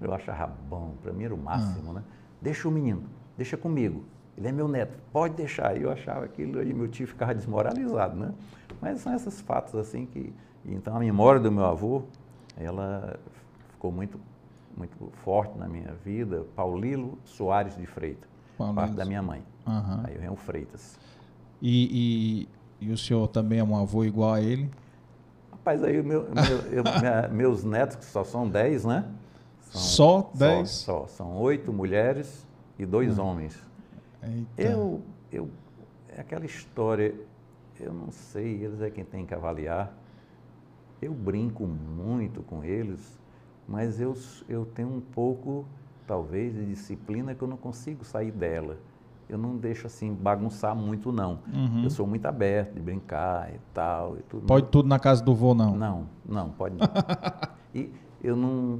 Eu 0.00 0.14
achava 0.14 0.54
bom, 0.68 0.94
para 1.02 1.12
mim 1.12 1.24
era 1.24 1.34
o 1.34 1.38
máximo, 1.38 1.88
uhum. 1.88 1.94
né? 1.94 2.02
Deixa 2.40 2.66
o 2.66 2.70
menino, 2.70 3.02
deixa 3.36 3.56
comigo. 3.58 4.02
Ele 4.36 4.48
é 4.48 4.52
meu 4.52 4.66
neto, 4.66 4.96
pode 5.12 5.34
deixar. 5.34 5.76
E 5.76 5.82
eu 5.82 5.90
achava 5.90 6.24
aquilo 6.24 6.58
aí, 6.58 6.72
meu 6.72 6.88
tio 6.88 7.06
ficava 7.06 7.34
desmoralizado, 7.34 8.16
né? 8.16 8.32
Mas 8.80 9.00
são 9.00 9.14
esses 9.14 9.40
fatos 9.40 9.74
assim 9.74 10.06
que. 10.06 10.32
Então 10.64 10.96
a 10.96 11.00
memória 11.00 11.40
do 11.40 11.50
meu 11.50 11.64
avô, 11.64 12.02
ela 12.56 13.18
ficou 13.70 13.90
muito, 13.90 14.18
muito 14.76 15.10
forte 15.24 15.58
na 15.58 15.68
minha 15.68 15.92
vida. 16.04 16.44
Paulilo 16.54 17.18
Soares 17.24 17.76
de 17.76 17.86
Freitas, 17.86 18.28
Paulilo. 18.56 18.76
parte 18.76 18.94
da 18.94 19.04
minha 19.04 19.22
mãe. 19.22 19.42
Uhum. 19.66 20.00
Aí 20.04 20.16
vem 20.16 20.30
o 20.30 20.36
Freitas. 20.36 20.98
E, 21.60 22.48
e, 22.80 22.86
e, 22.86 22.92
o 22.92 22.98
senhor 22.98 23.28
também 23.28 23.60
é 23.60 23.64
um 23.64 23.76
avô 23.76 24.04
igual 24.04 24.34
a 24.34 24.40
ele? 24.40 24.68
Rapaz, 25.50 25.84
aí 25.84 26.02
meu, 26.02 26.22
meu, 26.22 26.58
eu, 26.72 26.82
minha, 26.82 27.28
meus 27.28 27.62
netos, 27.62 27.96
que 27.96 28.04
só 28.04 28.24
são 28.24 28.48
dez, 28.48 28.84
né? 28.84 29.04
São, 29.70 29.80
só 29.80 30.30
dez? 30.34 30.70
Só, 30.70 31.02
só, 31.02 31.06
São 31.06 31.36
oito 31.36 31.72
mulheres 31.72 32.44
e 32.78 32.84
dois 32.84 33.18
uhum. 33.18 33.26
homens. 33.26 33.71
Eita. 34.22 34.62
Eu, 34.62 35.00
eu, 35.30 35.50
é 36.08 36.20
aquela 36.20 36.44
história, 36.44 37.14
eu 37.80 37.92
não 37.92 38.10
sei, 38.10 38.64
eles 38.64 38.80
é 38.80 38.90
quem 38.90 39.04
tem 39.04 39.26
que 39.26 39.34
avaliar. 39.34 39.92
Eu 41.00 41.12
brinco 41.12 41.66
muito 41.66 42.42
com 42.42 42.62
eles, 42.62 43.18
mas 43.66 44.00
eu, 44.00 44.16
eu 44.48 44.64
tenho 44.64 44.88
um 44.88 45.00
pouco, 45.00 45.64
talvez, 46.06 46.54
de 46.54 46.64
disciplina 46.66 47.34
que 47.34 47.42
eu 47.42 47.48
não 47.48 47.56
consigo 47.56 48.04
sair 48.04 48.30
dela. 48.30 48.76
Eu 49.28 49.38
não 49.38 49.56
deixo 49.56 49.86
assim 49.86 50.12
bagunçar 50.12 50.76
muito, 50.76 51.10
não. 51.10 51.38
Uhum. 51.52 51.84
Eu 51.84 51.90
sou 51.90 52.06
muito 52.06 52.26
aberto 52.26 52.74
de 52.74 52.80
brincar 52.80 53.52
e 53.52 53.58
tal. 53.72 54.18
E 54.18 54.22
tudo. 54.22 54.46
Pode 54.46 54.66
tudo 54.68 54.88
na 54.88 54.98
casa 54.98 55.24
do 55.24 55.34
vô, 55.34 55.54
não? 55.54 55.74
Não, 55.74 56.06
não, 56.24 56.50
pode 56.50 56.76
não. 56.76 56.86
e, 57.74 57.90
eu 58.22 58.36
não 58.36 58.78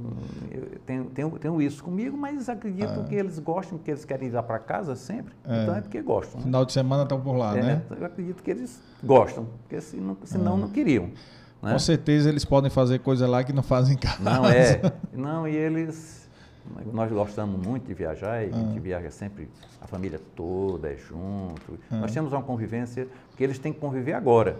eu 0.49 0.79
tenho, 0.85 1.05
tenho, 1.05 1.29
tenho, 1.31 1.61
isso 1.61 1.83
comigo, 1.83 2.17
mas 2.17 2.47
acredito 2.47 3.01
é. 3.01 3.03
que 3.03 3.15
eles 3.15 3.37
gostam, 3.39 3.77
que 3.77 3.91
eles 3.91 4.05
querem 4.05 4.29
ir 4.29 4.31
lá 4.31 4.41
para 4.41 4.57
casa 4.57 4.95
sempre, 4.95 5.33
é. 5.45 5.63
então 5.63 5.75
é 5.75 5.81
porque 5.81 6.01
gostam. 6.01 6.39
Né? 6.39 6.45
Final 6.45 6.65
de 6.65 6.71
semana 6.71 7.03
estão 7.03 7.19
por 7.19 7.35
lá, 7.35 7.57
é, 7.57 7.61
né? 7.61 7.81
Eu 7.99 8.05
acredito 8.05 8.41
que 8.41 8.51
eles 8.51 8.81
gostam, 9.03 9.45
porque 9.61 9.81
senão, 9.81 10.17
senão 10.23 10.57
não 10.57 10.69
queriam. 10.69 11.11
Né? 11.61 11.71
Com 11.73 11.79
certeza 11.79 12.29
eles 12.29 12.45
podem 12.45 12.69
fazer 12.69 12.99
coisa 12.99 13.27
lá 13.27 13.43
que 13.43 13.51
não 13.51 13.63
fazem 13.63 13.95
em 13.95 13.97
casa. 13.97 14.23
Não 14.23 14.45
é, 14.45 14.81
não 15.13 15.47
e 15.47 15.55
eles 15.55 16.23
nós 16.93 17.11
gostamos 17.11 17.65
muito 17.65 17.85
de 17.85 17.93
viajar 17.93 18.41
e 18.41 18.49
a 18.49 18.53
gente 18.53 18.79
viaja 18.79 19.11
sempre 19.11 19.49
a 19.81 19.87
família 19.87 20.19
toda 20.33 20.87
é 20.87 20.95
junto. 20.95 21.77
Nós 21.91 22.11
temos 22.13 22.31
uma 22.31 22.41
convivência 22.41 23.07
que 23.35 23.43
eles 23.43 23.59
têm 23.59 23.73
que 23.73 23.79
conviver 23.79 24.13
agora. 24.13 24.57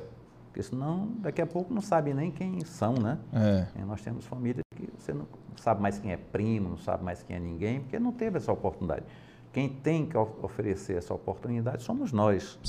Porque 0.54 0.62
senão, 0.62 1.08
daqui 1.18 1.42
a 1.42 1.48
pouco 1.48 1.74
não 1.74 1.82
sabe 1.82 2.14
nem 2.14 2.30
quem 2.30 2.64
são, 2.64 2.94
né? 2.94 3.18
É. 3.34 3.84
Nós 3.86 4.02
temos 4.02 4.24
famílias 4.24 4.63
que 4.63 4.63
você 4.98 5.14
não 5.14 5.28
sabe 5.56 5.82
mais 5.82 5.98
quem 6.00 6.12
é 6.12 6.18
primo, 6.18 6.70
não 6.70 6.78
sabe 6.78 7.04
mais 7.04 7.24
quem 7.24 7.36
é 7.36 7.40
ninguém, 7.40 7.82
porque 7.82 8.00
não 8.00 8.12
teve 8.12 8.38
essa 8.38 8.52
oportunidade. 8.52 9.06
Quem 9.52 9.70
tem 9.70 10.06
que 10.06 10.18
oferecer 10.18 10.98
essa 10.98 11.14
oportunidade 11.14 11.84
somos 11.84 12.12
nós 12.12 12.60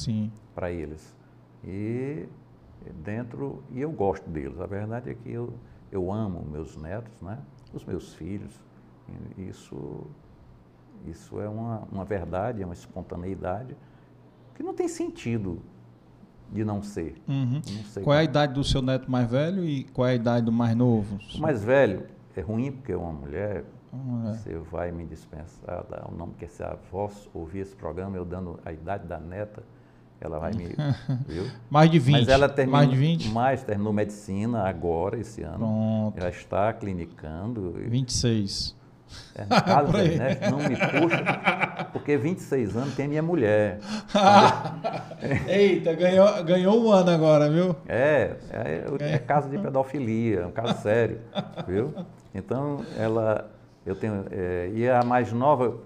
para 0.55 0.71
eles. 0.71 1.17
E 1.65 2.29
dentro, 3.03 3.63
e 3.71 3.81
eu 3.81 3.91
gosto 3.91 4.29
deles. 4.29 4.61
A 4.61 4.67
verdade 4.67 5.11
é 5.11 5.15
que 5.15 5.31
eu, 5.31 5.55
eu 5.91 6.13
amo 6.13 6.45
meus 6.51 6.77
netos, 6.77 7.23
né? 7.23 7.39
os 7.73 7.85
meus 7.85 8.15
filhos. 8.15 8.61
Isso, 9.37 10.07
isso 11.07 11.41
é 11.41 11.49
uma, 11.49 11.87
uma 11.91 12.05
verdade, 12.05 12.63
é 12.63 12.65
uma 12.65 12.75
espontaneidade 12.75 13.77
que 14.55 14.63
não 14.63 14.73
tem 14.73 14.89
sentido 14.89 15.61
de 16.55 16.65
não 16.65 16.83
ser. 16.83 17.17
Uhum. 17.29 17.61
Não 17.95 18.03
qual 18.05 18.17
é 18.17 18.21
a 18.21 18.25
idade 18.25 18.55
do 18.55 18.63
seu 18.63 18.81
neto 18.81 19.11
mais 19.11 19.29
velho 19.29 19.65
e 19.65 19.83
qual 19.85 20.07
é 20.07 20.13
a 20.13 20.15
idade 20.15 20.47
do 20.47 20.53
mais 20.53 20.77
novo? 20.77 21.19
O 21.35 21.41
mais 21.41 21.65
velho 21.65 22.05
é 22.37 22.41
ruim 22.41 22.71
porque 22.71 22.93
é 22.93 22.97
uma 22.97 23.13
mulher. 23.13 23.65
Você 24.25 24.57
vai 24.59 24.91
me 24.91 25.05
dispensar, 25.05 25.85
dar 25.89 26.09
o 26.11 26.17
nome 26.17 26.35
que 26.37 26.49
se 26.49 26.63
a 26.65 26.77
voz 26.91 27.29
ouvir 27.33 27.61
esse 27.61 27.77
programa, 27.77 28.17
eu 28.17 28.25
dando 28.25 28.59
a 28.65 28.73
idade 28.73 29.07
da 29.07 29.21
neta, 29.21 29.63
ela 30.21 30.41
vai 30.41 30.53
me. 30.53 30.75
viu? 31.29 31.47
Mais 31.71 31.89
de 31.89 32.01
20. 32.01 32.13
Mas 32.13 32.29
ela 32.29 32.49
terminou, 32.49 32.81
mais 32.81 32.91
de 32.91 32.97
20? 32.97 33.29
Mais, 33.29 33.63
terminou 33.63 33.93
medicina 33.93 34.63
agora, 34.69 35.19
esse 35.19 35.43
ano. 35.43 35.59
Pronto. 35.59 36.19
Ela 36.19 36.29
está 36.29 36.73
clinicando. 36.73 37.73
26. 37.89 38.75
É, 39.35 39.45
Carlos 39.61 39.93
né? 40.17 40.39
não 40.51 40.59
me 40.59 40.77
puxa, 40.77 41.89
porque 41.93 42.17
26 42.17 42.77
anos 42.77 42.95
tem 42.95 43.09
minha 43.09 43.23
mulher. 43.23 43.81
Eita, 45.47 45.95
ganhou, 45.95 46.45
ganhou 46.45 46.85
um 46.85 46.91
ano 46.91 47.11
agora, 47.11 47.51
viu? 47.51 47.77
É, 47.89 48.37
é, 48.51 49.15
é 49.15 49.19
caso 49.19 49.49
de 49.49 49.59
pedofilia, 49.59 50.41
é 50.41 50.47
um 50.47 50.53
caso 50.53 50.81
sério, 50.83 51.21
viu? 51.67 51.95
Então, 52.35 52.85
ela, 52.99 53.51
eu 53.85 53.95
tenho, 53.95 54.25
é, 54.31 54.71
e 54.75 54.89
a 54.89 55.03
mais 55.03 55.33
nova 55.33 55.79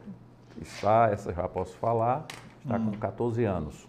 está, 0.60 1.10
essa 1.12 1.32
já 1.32 1.48
posso 1.48 1.76
falar, 1.76 2.26
está 2.62 2.76
hum. 2.76 2.92
com 2.92 2.98
14 2.98 3.44
anos. 3.44 3.88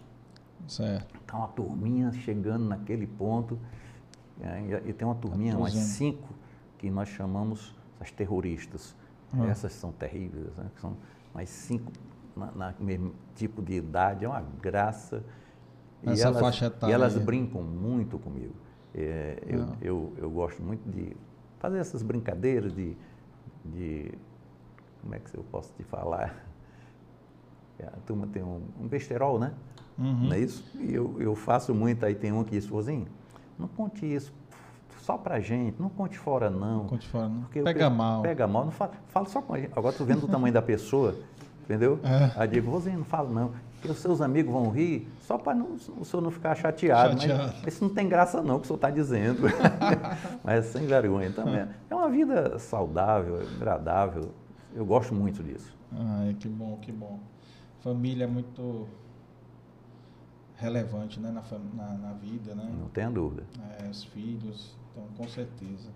Certo. 0.66 1.18
Então, 1.24 1.42
a 1.42 1.48
turminha 1.48 2.12
chegando 2.12 2.64
naquele 2.64 3.06
ponto, 3.06 3.58
é, 4.40 4.82
e 4.86 4.92
tem 4.92 5.06
uma 5.06 5.14
turminha, 5.14 5.56
umas 5.56 5.72
cinco, 5.72 6.28
que 6.78 6.90
nós 6.90 7.08
chamamos 7.08 7.74
as 8.00 8.10
terroristas. 8.10 8.94
Hum. 9.32 9.44
Essas 9.44 9.72
são 9.72 9.92
terríveis, 9.92 10.56
né? 10.56 10.66
são 10.80 10.96
mais 11.32 11.48
cinco 11.48 11.92
na, 12.36 12.50
na, 12.52 12.74
mesmo 12.78 13.14
tipo 13.34 13.62
de 13.62 13.74
idade, 13.74 14.24
é 14.24 14.28
uma 14.28 14.44
graça. 14.60 15.22
Essa 16.02 16.22
e 16.22 16.22
elas, 16.22 16.40
faixa 16.40 16.66
etária. 16.66 16.92
E 16.92 16.94
elas 16.94 17.16
brincam 17.16 17.62
muito 17.62 18.18
comigo. 18.18 18.54
É, 18.94 19.42
eu, 19.46 19.62
ah. 19.62 19.76
eu, 19.80 20.12
eu 20.16 20.30
gosto 20.30 20.62
muito 20.62 20.88
de 20.90 21.16
fazer 21.58 21.78
essas 21.78 22.02
brincadeiras 22.02 22.74
de, 22.74 22.96
de 23.64 24.12
como 25.00 25.14
é 25.14 25.18
que 25.18 25.36
eu 25.36 25.44
posso 25.44 25.72
te 25.74 25.84
falar? 25.84 26.44
É, 27.78 27.86
a 27.86 27.98
turma 28.06 28.26
tem 28.26 28.42
um, 28.42 28.62
um 28.80 28.88
besterol, 28.88 29.38
né? 29.38 29.54
Uhum. 29.98 30.28
Não 30.28 30.32
é 30.32 30.40
isso? 30.40 30.64
E 30.74 30.92
eu, 30.92 31.20
eu 31.20 31.34
faço 31.36 31.74
muito, 31.74 32.04
aí 32.04 32.14
tem 32.14 32.32
um 32.32 32.42
que 32.42 32.52
diz, 32.52 32.66
Vozinho, 32.66 33.06
não 33.58 33.68
conte 33.68 34.06
isso 34.06 34.32
só 35.10 35.18
pra 35.18 35.40
gente, 35.40 35.82
não 35.82 35.88
conte 35.88 36.16
fora 36.16 36.48
não. 36.48 36.78
Não 36.78 36.86
conte 36.86 37.08
fora 37.08 37.28
não. 37.28 37.40
Porque 37.40 37.60
pega 37.62 37.90
mal. 37.90 38.22
Pega 38.22 38.46
mal, 38.46 38.64
não 38.64 38.70
fala, 38.70 38.92
fala 39.08 39.26
só 39.26 39.42
com 39.42 39.54
a 39.54 39.58
gente. 39.58 39.72
Agora 39.74 39.92
tu 39.92 40.04
vendo 40.04 40.24
o 40.24 40.28
tamanho 40.28 40.54
da 40.54 40.62
pessoa, 40.62 41.16
entendeu? 41.64 41.98
É. 42.04 42.40
Aí 42.40 42.46
digo, 42.46 42.70
você 42.70 42.90
não 42.90 43.04
fala 43.04 43.28
não, 43.28 43.50
porque 43.74 43.90
os 43.90 43.98
seus 43.98 44.20
amigos 44.20 44.52
vão 44.52 44.70
rir 44.70 45.10
só 45.22 45.36
para 45.36 45.58
o 45.58 46.04
senhor 46.04 46.22
não 46.22 46.30
ficar 46.30 46.54
chateado. 46.54 47.20
chateado. 47.20 47.54
Mas 47.64 47.74
isso 47.74 47.82
não 47.82 47.92
tem 47.92 48.08
graça 48.08 48.40
não, 48.40 48.60
que 48.60 48.64
o 48.64 48.66
senhor 48.68 48.76
está 48.76 48.88
dizendo. 48.88 49.42
mas 50.44 50.66
sem 50.66 50.86
vergonha 50.86 51.32
também. 51.32 51.62
É. 51.62 51.68
é 51.90 51.94
uma 51.94 52.08
vida 52.08 52.56
saudável, 52.60 53.40
agradável. 53.56 54.30
Eu 54.72 54.86
gosto 54.86 55.12
muito 55.12 55.42
disso. 55.42 55.76
Ai, 55.92 56.36
que 56.38 56.48
bom, 56.48 56.78
que 56.80 56.92
bom. 56.92 57.18
Família 57.80 58.24
é 58.24 58.28
muito 58.28 58.86
relevante 60.54 61.18
né, 61.18 61.32
na, 61.32 61.42
na, 61.74 61.94
na 61.94 62.12
vida, 62.12 62.54
né? 62.54 62.70
Não 62.78 62.88
tenha 62.88 63.10
dúvida. 63.10 63.42
É, 63.80 63.88
os 63.88 64.04
filhos, 64.04 64.78
então 64.90 65.04
com 65.16 65.28
certeza. 65.28 65.88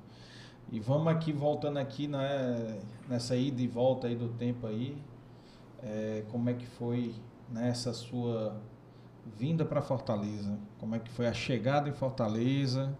E 0.71 0.81
vamos 0.81 1.09
aqui, 1.09 1.33
voltando 1.33 1.79
aqui 1.79 2.09
né, 2.09 2.81
nessa 3.09 3.37
ida 3.37 3.61
e 3.61 3.67
volta 3.67 4.07
aí 4.07 4.17
do 4.17 4.29
tempo 4.29 4.67
aí, 4.67 4.97
é, 5.83 6.25
como 6.31 6.49
é 6.49 6.55
que 6.55 6.67
foi 6.67 7.15
nessa 7.51 7.91
né, 7.91 7.95
sua 7.95 8.57
vinda 9.37 9.65
para 9.65 9.83
Fortaleza? 9.83 10.59
Como 10.79 10.95
é 10.95 10.99
que 10.99 11.11
foi 11.11 11.27
a 11.27 11.33
chegada 11.33 11.89
em 11.89 11.93
Fortaleza? 11.93 12.97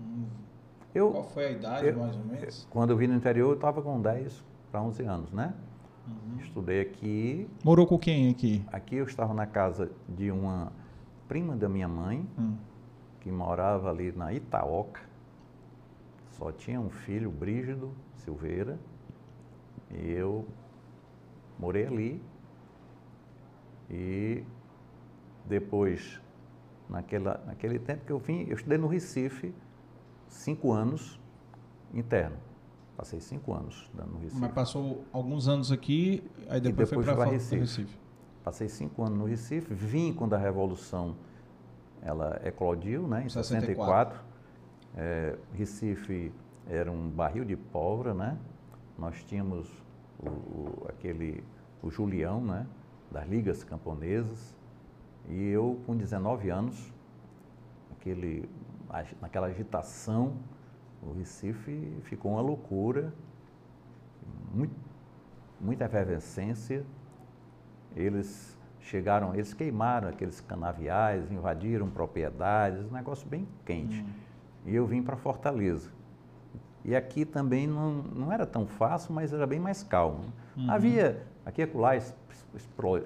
Hum, 0.00 0.26
eu, 0.94 1.10
Qual 1.10 1.24
foi 1.24 1.46
a 1.46 1.50
idade, 1.50 1.86
eu, 1.86 1.98
mais 1.98 2.16
ou 2.16 2.24
menos? 2.24 2.66
Quando 2.70 2.90
eu 2.90 2.96
vim 2.96 3.06
no 3.06 3.14
interior, 3.14 3.50
eu 3.50 3.54
estava 3.54 3.82
com 3.82 4.00
10 4.00 4.42
para 4.70 4.82
11 4.82 5.02
anos, 5.04 5.32
né? 5.32 5.54
Uhum. 6.06 6.40
Estudei 6.40 6.80
aqui. 6.80 7.48
Morou 7.62 7.86
com 7.86 7.98
quem 7.98 8.30
aqui? 8.30 8.64
Aqui 8.72 8.96
eu 8.96 9.04
estava 9.04 9.34
na 9.34 9.46
casa 9.46 9.90
de 10.08 10.30
uma 10.30 10.72
prima 11.28 11.54
da 11.54 11.68
minha 11.68 11.86
mãe, 11.86 12.26
hum. 12.38 12.56
Que 13.20 13.30
morava 13.30 13.90
ali 13.90 14.12
na 14.12 14.32
Itaoca. 14.32 15.00
Só 16.32 16.50
tinha 16.50 16.80
um 16.80 16.90
filho, 16.90 17.30
Brígido 17.30 17.92
Silveira, 18.16 18.78
e 19.90 20.10
eu 20.10 20.46
morei 21.58 21.86
ali. 21.86 22.22
E 23.90 24.44
depois, 25.44 26.20
naquela, 26.88 27.42
naquele 27.46 27.78
tempo 27.78 28.04
que 28.04 28.12
eu 28.12 28.18
vim, 28.18 28.46
eu 28.48 28.56
estudei 28.56 28.78
no 28.78 28.86
Recife 28.86 29.54
cinco 30.28 30.72
anos 30.72 31.20
interno. 31.92 32.36
Passei 32.96 33.20
cinco 33.20 33.52
anos 33.52 33.90
no 33.94 34.18
Recife. 34.18 34.40
Mas 34.40 34.52
passou 34.52 35.04
alguns 35.12 35.48
anos 35.48 35.72
aqui, 35.72 36.22
aí 36.48 36.60
depois, 36.60 36.88
depois 36.88 37.06
foi 37.06 37.14
para 37.14 37.30
Recife. 37.30 37.60
Recife. 37.60 37.98
Passei 38.44 38.68
cinco 38.68 39.02
anos 39.02 39.18
no 39.18 39.24
Recife, 39.24 39.74
vim 39.74 40.12
quando 40.12 40.34
a 40.34 40.38
Revolução 40.38 41.16
ela 42.02 42.40
eclodiu, 42.44 43.06
né, 43.06 43.24
em 43.24 43.28
64. 43.28 44.16
64. 44.16 44.30
É, 44.96 45.38
Recife 45.54 46.32
era 46.68 46.90
um 46.90 47.08
barril 47.10 47.44
de 47.44 47.56
pólvora, 47.56 48.14
né? 48.14 48.38
Nós 48.98 49.22
tínhamos 49.24 49.68
o, 50.18 50.28
o, 50.28 50.86
aquele, 50.88 51.44
o 51.82 51.90
Julião, 51.90 52.40
né? 52.40 52.66
Das 53.10 53.26
ligas 53.28 53.64
camponesas. 53.64 54.54
E 55.28 55.48
eu, 55.48 55.80
com 55.86 55.96
19 55.96 56.50
anos, 56.50 56.92
aquele, 57.92 58.48
naquela 59.20 59.46
agitação, 59.46 60.34
o 61.02 61.12
Recife 61.12 61.96
ficou 62.02 62.32
uma 62.32 62.40
loucura, 62.40 63.12
muito, 64.52 64.74
muita 65.60 65.84
efervescência. 65.84 66.84
Eles 67.96 68.58
chegaram, 68.80 69.34
eles 69.34 69.54
queimaram 69.54 70.08
aqueles 70.08 70.40
canaviais, 70.40 71.30
invadiram 71.30 71.88
propriedades, 71.88 72.84
um 72.86 72.94
negócio 72.94 73.28
bem 73.28 73.46
quente. 73.64 74.00
Hum. 74.00 74.06
E 74.66 74.74
eu 74.74 74.86
vim 74.86 75.02
para 75.02 75.16
Fortaleza. 75.16 75.90
E 76.84 76.96
aqui 76.96 77.24
também 77.24 77.66
não, 77.66 77.92
não 77.92 78.32
era 78.32 78.46
tão 78.46 78.66
fácil, 78.66 79.12
mas 79.12 79.32
era 79.32 79.46
bem 79.46 79.60
mais 79.60 79.82
calmo. 79.82 80.24
Uhum. 80.56 80.70
Havia, 80.70 81.22
aqui 81.44 81.60
e 81.60 81.64
acolá, 81.64 81.94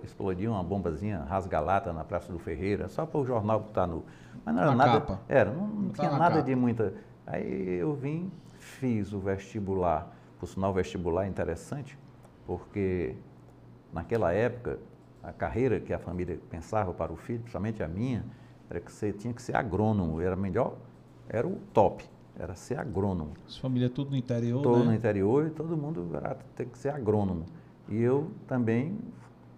explodia 0.02 0.50
uma 0.50 0.62
bombazinha 0.62 1.20
rasgalata 1.24 1.92
na 1.92 2.04
Praça 2.04 2.32
do 2.32 2.38
Ferreira, 2.38 2.88
só 2.88 3.04
para 3.04 3.20
o 3.20 3.24
jornal 3.24 3.60
botar 3.60 3.86
no... 3.86 4.04
Mas 4.44 4.54
não 4.54 4.62
era 4.62 4.70
na 4.70 4.76
nada... 4.76 5.00
Capa. 5.00 5.20
Era, 5.28 5.52
não, 5.52 5.66
não 5.66 5.90
tinha 5.90 6.10
nada 6.10 6.36
capa. 6.36 6.42
de 6.42 6.54
muita 6.54 6.94
Aí 7.26 7.78
eu 7.78 7.94
vim, 7.94 8.30
fiz 8.58 9.12
o 9.12 9.18
vestibular, 9.18 10.14
por 10.38 10.46
sinal 10.46 10.70
o 10.70 10.74
vestibular 10.74 11.24
é 11.24 11.28
interessante, 11.28 11.98
porque 12.46 13.16
naquela 13.92 14.32
época 14.32 14.78
a 15.26 15.32
carreira 15.32 15.80
que 15.80 15.92
a 15.92 15.98
família 15.98 16.38
pensava 16.50 16.92
para 16.92 17.12
o 17.12 17.16
filho, 17.16 17.40
principalmente 17.40 17.82
a 17.82 17.88
minha, 17.88 18.24
era 18.68 18.78
que 18.80 18.92
você 18.92 19.12
tinha 19.12 19.32
que 19.32 19.40
ser 19.40 19.56
agrônomo, 19.56 20.20
era 20.20 20.36
melhor, 20.36 20.76
era 21.28 21.46
o 21.46 21.56
top, 21.72 22.04
era 22.38 22.54
ser 22.54 22.78
agrônomo. 22.78 23.32
Sua 23.46 23.62
família 23.62 23.88
tudo 23.88 24.10
no 24.10 24.16
interior, 24.16 24.62
Todo 24.62 24.80
né? 24.80 24.84
no 24.84 24.94
interior 24.94 25.46
e 25.46 25.50
todo 25.50 25.76
mundo 25.76 26.10
era 26.14 26.36
ter 26.54 26.66
que 26.66 26.78
ser 26.78 26.90
agrônomo. 26.90 27.46
E 27.88 28.00
eu 28.00 28.30
também 28.46 28.98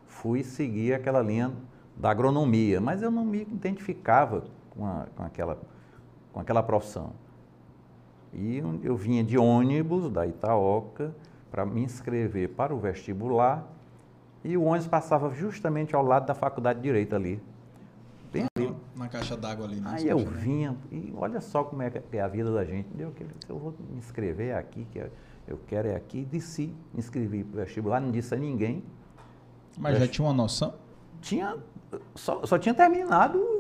fui 0.07 0.43
seguir 0.45 0.95
aquela 0.95 1.21
linha 1.21 1.53
da 1.97 2.11
agronomia, 2.11 2.81
mas 2.81 3.03
eu 3.03 3.11
não 3.11 3.25
me 3.25 3.43
identificava 3.43 4.45
com, 4.71 4.87
a, 4.87 5.07
com, 5.17 5.23
aquela, 5.23 5.59
com 6.33 6.41
aquela 6.41 6.63
profissão. 6.63 7.13
E 8.33 8.63
eu 8.83 8.97
vinha 8.97 9.25
de 9.25 9.39
ônibus 9.39 10.11
da 10.11 10.27
Itaoca 10.27 11.15
para 11.51 11.65
me 11.65 11.83
inscrever 11.83 12.51
para 12.51 12.75
o 12.75 12.79
vestibular 12.79 13.76
e 14.45 14.57
o 14.57 14.65
ônibus 14.65 14.87
passava 14.87 15.31
justamente 15.31 15.95
ao 15.95 16.03
lado 16.03 16.27
da 16.27 16.35
faculdade 16.35 16.79
de 16.79 16.85
Direito 16.85 17.15
ali. 17.15 17.41
Bem 18.33 18.45
na, 18.45 18.65
ali. 18.65 18.77
na 18.95 19.09
caixa 19.09 19.37
d'água 19.37 19.67
ali. 19.67 19.81
Né? 19.81 19.91
Aí 19.93 20.09
eu 20.09 20.19
vinha 20.19 20.77
e 20.91 21.13
olha 21.17 21.41
só 21.41 21.65
como 21.65 21.83
é, 21.83 21.93
é 22.13 22.21
a 22.21 22.29
vida 22.29 22.53
da 22.53 22.65
gente. 22.65 22.89
Eu, 22.99 23.13
eu 23.49 23.59
vou 23.59 23.75
me 23.91 23.99
inscrever 23.99 24.55
aqui, 24.57 24.87
que 24.91 24.99
eu 25.47 25.59
quero 25.67 25.89
é 25.89 25.97
aqui. 25.97 26.25
Desci, 26.25 26.75
me 26.93 27.01
inscrevi 27.01 27.45
para 27.45 27.63
o 27.63 27.65
vestibular, 27.65 28.01
não 28.01 28.11
disse 28.11 28.35
a 28.35 28.39
ninguém. 28.39 28.85
Mas 29.79 29.99
já 29.99 30.09
tinha 30.09 30.27
uma 30.27 30.35
noção? 30.35 30.75
Tinha, 31.21 31.57
só, 32.15 32.45
só 32.47 32.59
tinha 32.59 32.75
terminado 32.75 33.57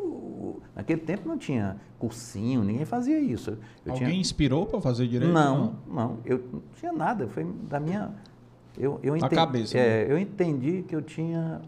Naquele 0.77 1.01
tempo 1.01 1.27
não 1.27 1.39
tinha 1.39 1.81
cursinho, 1.99 2.63
ninguém 2.63 2.85
fazia 2.85 3.19
isso. 3.19 3.59
Eu 3.85 3.93
Alguém 3.93 4.09
tinha... 4.09 4.21
inspirou 4.21 4.67
para 4.67 4.79
fazer 4.79 5.09
direito? 5.09 5.33
Não, 5.33 5.79
não, 5.87 5.95
não, 5.95 6.19
eu 6.23 6.45
não 6.53 6.63
tinha 6.75 6.93
nada, 6.93 7.27
foi 7.29 7.45
da 7.45 7.81
minha... 7.81 8.11
Eu, 8.79 9.01
eu, 9.03 9.17
entendi, 9.17 9.35
cabeça, 9.35 9.79
é, 9.79 10.05
né? 10.05 10.13
eu 10.13 10.19
entendi 10.19 10.83
que 10.83 10.95
eu 10.95 11.01
tinha 11.01 11.63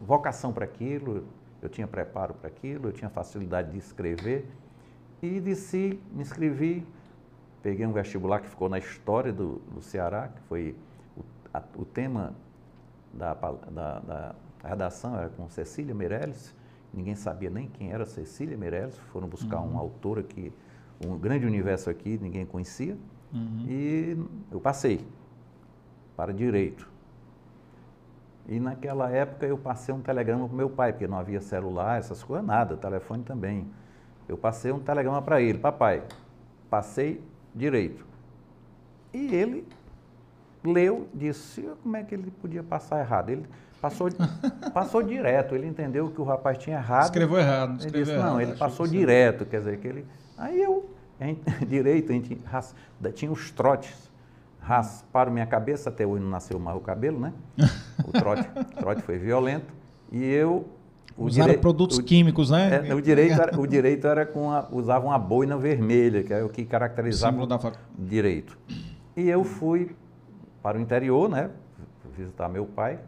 vocação 0.00 0.52
para 0.52 0.64
aquilo, 0.64 1.24
eu 1.60 1.68
tinha 1.68 1.86
preparo 1.86 2.34
para 2.34 2.48
aquilo, 2.48 2.88
eu 2.88 2.92
tinha 2.92 3.10
facilidade 3.10 3.72
de 3.72 3.78
escrever 3.78 4.46
e 5.22 5.40
disse, 5.40 5.98
me 6.12 6.22
inscrevi, 6.22 6.86
peguei 7.62 7.86
um 7.86 7.92
vestibular 7.92 8.40
que 8.40 8.48
ficou 8.48 8.68
na 8.68 8.78
história 8.78 9.32
do, 9.32 9.60
do 9.72 9.82
Ceará, 9.82 10.28
que 10.28 10.40
foi 10.42 10.76
o, 11.16 11.22
a, 11.52 11.62
o 11.76 11.84
tema 11.84 12.34
da, 13.12 13.34
da, 13.34 13.98
da 14.00 14.34
redação 14.62 15.16
era 15.16 15.28
com 15.30 15.48
Cecília 15.48 15.94
Meirelles, 15.94 16.54
ninguém 16.92 17.14
sabia 17.16 17.50
nem 17.50 17.66
quem 17.66 17.90
era 17.90 18.04
Cecília 18.06 18.56
Meirelles, 18.56 18.96
foram 19.12 19.26
buscar 19.26 19.60
uhum. 19.60 19.74
um 19.74 19.78
autor 19.78 20.18
aqui, 20.18 20.52
um 21.04 21.18
grande 21.18 21.46
universo 21.46 21.90
aqui, 21.90 22.18
ninguém 22.20 22.46
conhecia, 22.46 22.96
uhum. 23.32 23.64
e 23.66 24.16
eu 24.52 24.60
passei 24.60 25.04
para 26.16 26.32
direito. 26.32 26.88
E 28.46 28.60
naquela 28.60 29.10
época 29.10 29.46
eu 29.46 29.56
passei 29.56 29.94
um 29.94 30.00
telegrama 30.00 30.46
para 30.46 30.56
meu 30.56 30.68
pai, 30.68 30.92
porque 30.92 31.06
não 31.06 31.18
havia 31.18 31.40
celular, 31.40 31.98
essas 31.98 32.22
coisas, 32.22 32.46
nada, 32.46 32.76
telefone 32.76 33.22
também. 33.22 33.66
Eu 34.28 34.36
passei 34.36 34.70
um 34.70 34.78
telegrama 34.78 35.22
para 35.22 35.40
ele, 35.40 35.58
papai, 35.58 36.02
passei 36.68 37.22
direito. 37.54 38.04
E 39.12 39.34
ele 39.34 39.66
leu, 40.62 41.08
disse, 41.14 41.62
como 41.82 41.96
é 41.96 42.02
que 42.02 42.14
ele 42.14 42.30
podia 42.30 42.62
passar 42.62 43.00
errado? 43.00 43.30
Ele 43.30 43.46
Passou, 43.84 44.08
passou 44.72 45.02
direto, 45.02 45.54
ele 45.54 45.66
entendeu 45.66 46.10
que 46.10 46.18
o 46.18 46.24
rapaz 46.24 46.56
tinha 46.56 46.78
errado. 46.78 47.04
Escreveu 47.04 47.38
errado. 47.38 47.76
Escreveu 47.76 48.00
ele 48.00 48.04
disse, 48.04 48.16
errado, 48.16 48.32
não, 48.32 48.40
ele 48.40 48.56
passou 48.56 48.86
direto, 48.86 49.44
quer 49.44 49.58
dizer, 49.58 49.78
que 49.78 49.86
ele... 49.86 50.06
Aí 50.38 50.62
eu, 50.62 50.88
gente, 51.20 51.42
direito, 51.68 52.10
a 52.10 52.14
gente 52.14 52.40
tinha 53.14 53.30
os 53.30 53.50
trotes, 53.50 54.10
rasparam 54.64 55.30
minha 55.30 55.46
cabeça, 55.46 55.90
até 55.90 56.06
hoje 56.06 56.22
não 56.22 56.30
nasceu 56.30 56.58
mais 56.58 56.76
o 56.76 56.80
cabelo, 56.80 57.20
né? 57.20 57.32
O 58.06 58.12
trote, 58.12 58.48
o 58.56 58.76
trote 58.80 59.02
foi 59.02 59.18
violento, 59.18 59.72
e 60.10 60.24
eu... 60.24 60.66
Usaram 61.16 61.54
produtos 61.58 61.98
o, 61.98 62.02
químicos, 62.02 62.50
né? 62.50 62.88
É, 62.88 62.94
o, 62.94 63.00
direito 63.00 63.40
era, 63.40 63.60
o 63.60 63.66
direito 63.68 64.06
era 64.06 64.26
com 64.26 64.50
a, 64.50 64.66
usavam 64.72 65.10
uma 65.10 65.18
boina 65.18 65.56
vermelha, 65.56 66.24
que 66.24 66.32
é 66.32 66.42
o 66.42 66.48
que 66.48 66.64
caracterizava 66.64 67.40
o 67.40 67.46
da... 67.46 67.60
direito. 67.96 68.58
E 69.16 69.28
eu 69.28 69.44
fui 69.44 69.94
para 70.60 70.76
o 70.76 70.80
interior, 70.80 71.28
né? 71.28 71.50
Visitar 72.16 72.48
meu 72.48 72.66
pai, 72.66 72.98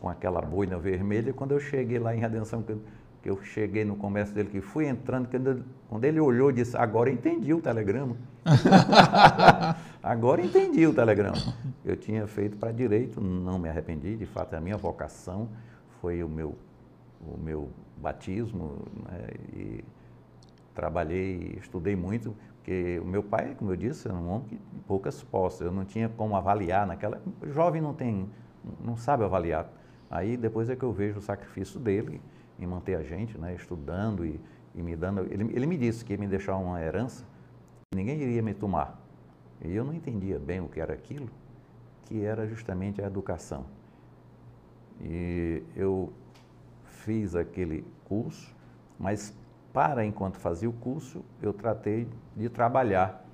com 0.00 0.08
aquela 0.08 0.40
boina 0.40 0.78
vermelha. 0.78 1.34
Quando 1.34 1.52
eu 1.52 1.60
cheguei 1.60 1.98
lá 1.98 2.14
em 2.16 2.18
Redenção, 2.18 2.62
que 2.62 3.28
eu, 3.28 3.42
cheguei 3.42 3.84
no 3.84 3.96
comércio 3.96 4.34
dele, 4.34 4.48
que 4.48 4.62
fui 4.62 4.86
entrando, 4.86 5.28
quando, 5.28 5.64
quando 5.88 6.04
ele 6.04 6.20
olhou, 6.20 6.50
disse: 6.50 6.76
Agora 6.76 7.10
entendi 7.10 7.52
o 7.52 7.60
telegrama. 7.60 8.16
Agora 10.02 10.40
entendi 10.40 10.86
o 10.86 10.94
telegrama. 10.94 11.54
Eu 11.84 11.96
tinha 11.96 12.26
feito 12.26 12.56
para 12.56 12.72
direito, 12.72 13.20
não 13.20 13.58
me 13.58 13.68
arrependi, 13.68 14.16
de 14.16 14.26
fato, 14.26 14.54
a 14.54 14.60
minha 14.60 14.76
vocação 14.76 15.48
foi 16.00 16.22
o 16.22 16.28
meu, 16.28 16.56
o 17.20 17.38
meu 17.38 17.70
batismo. 17.96 18.78
Né, 19.04 19.28
e 19.54 19.84
trabalhei, 20.74 21.58
estudei 21.60 21.96
muito, 21.96 22.36
porque 22.56 23.00
o 23.02 23.06
meu 23.06 23.22
pai, 23.22 23.54
como 23.58 23.72
eu 23.72 23.76
disse, 23.76 24.06
era 24.06 24.16
um 24.16 24.28
homem 24.28 24.48
de 24.48 24.58
poucas 24.86 25.22
posses. 25.22 25.60
Eu 25.60 25.72
não 25.72 25.84
tinha 25.84 26.08
como 26.08 26.36
avaliar 26.36 26.86
naquela. 26.86 27.22
O 27.40 27.48
jovem 27.50 27.80
não 27.80 27.94
tem, 27.94 28.28
não 28.84 28.96
sabe 28.96 29.24
avaliar 29.24 29.70
Aí 30.10 30.36
depois 30.36 30.70
é 30.70 30.76
que 30.76 30.84
eu 30.84 30.92
vejo 30.92 31.18
o 31.18 31.22
sacrifício 31.22 31.80
dele 31.80 32.20
em 32.58 32.66
manter 32.66 32.94
a 32.94 33.02
gente, 33.02 33.36
né, 33.36 33.54
estudando 33.54 34.24
e, 34.24 34.40
e 34.76 34.82
me 34.82 34.94
dando. 34.94 35.22
Ele, 35.22 35.50
ele 35.54 35.66
me 35.66 35.76
disse 35.76 36.04
que 36.04 36.12
ia 36.12 36.18
me 36.18 36.28
deixar 36.28 36.56
uma 36.56 36.80
herança 36.80 37.24
ninguém 37.94 38.20
iria 38.20 38.42
me 38.42 38.54
tomar. 38.54 39.00
E 39.64 39.74
eu 39.74 39.84
não 39.84 39.94
entendia 39.94 40.38
bem 40.38 40.60
o 40.60 40.68
que 40.68 40.80
era 40.80 40.92
aquilo, 40.92 41.30
que 42.04 42.22
era 42.22 42.46
justamente 42.46 43.00
a 43.02 43.06
educação. 43.06 43.64
E 45.00 45.62
eu 45.74 46.12
fiz 46.84 47.34
aquele 47.34 47.84
curso, 48.04 48.54
mas 48.98 49.34
para 49.72 50.04
enquanto 50.04 50.38
fazia 50.38 50.68
o 50.68 50.72
curso, 50.72 51.24
eu 51.40 51.52
tratei 51.52 52.06
de 52.36 52.48
trabalhar. 52.48 53.24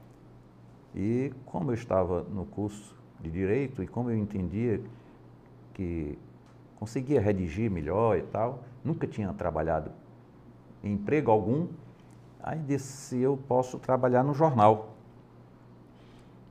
E 0.94 1.32
como 1.46 1.70
eu 1.70 1.74
estava 1.74 2.22
no 2.22 2.44
curso 2.44 2.96
de 3.20 3.30
direito 3.30 3.82
e 3.82 3.86
como 3.86 4.10
eu 4.10 4.16
entendia 4.16 4.80
que 5.74 6.18
conseguia 6.76 7.20
redigir 7.20 7.70
melhor 7.70 8.18
e 8.18 8.22
tal, 8.22 8.62
nunca 8.84 9.06
tinha 9.06 9.32
trabalhado 9.32 9.90
emprego 10.82 11.30
algum, 11.30 11.68
aí 12.42 12.58
disse 12.60 13.18
eu 13.18 13.36
posso 13.36 13.78
trabalhar 13.78 14.22
no 14.22 14.34
jornal. 14.34 14.94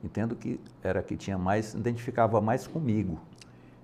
Entendo 0.04 0.36
que 0.36 0.60
era 0.82 1.04
que 1.04 1.16
tinha 1.16 1.38
mais, 1.38 1.74
identificava 1.74 2.42
mais 2.42 2.66
comigo. 2.66 3.20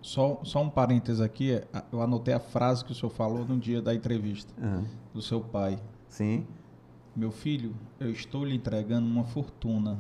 Só, 0.02 0.40
só 0.44 0.62
um 0.64 0.70
parênteses 0.70 1.22
aqui, 1.22 1.52
é, 1.54 1.68
eu 1.92 2.02
anotei 2.02 2.34
a 2.34 2.40
frase 2.40 2.84
que 2.86 2.92
o 2.92 2.96
senhor 2.96 3.12
falou 3.12 3.46
no 3.46 3.58
dia 3.60 3.82
da 3.82 3.94
entrevista 3.94 4.52
Uhum. 4.62 4.84
do 5.14 5.22
seu 5.22 5.42
pai. 5.42 5.80
Sim, 6.08 6.46
Meu 7.16 7.32
filho, 7.32 7.74
eu 8.00 8.12
estou 8.12 8.46
lhe 8.46 8.56
entregando 8.56 9.08
uma 9.08 9.24
fortuna. 9.24 9.98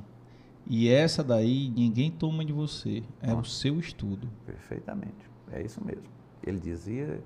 E 0.67 0.87
essa 0.87 1.23
daí 1.23 1.67
ninguém 1.75 2.11
toma 2.11 2.45
de 2.45 2.53
você. 2.53 3.01
É 3.21 3.33
o 3.33 3.43
seu 3.43 3.79
estudo. 3.79 4.29
perfeitamente. 4.45 5.27
É 5.51 5.61
isso 5.63 5.83
mesmo. 5.83 6.03
Ele 6.45 6.59
dizia 6.59 7.19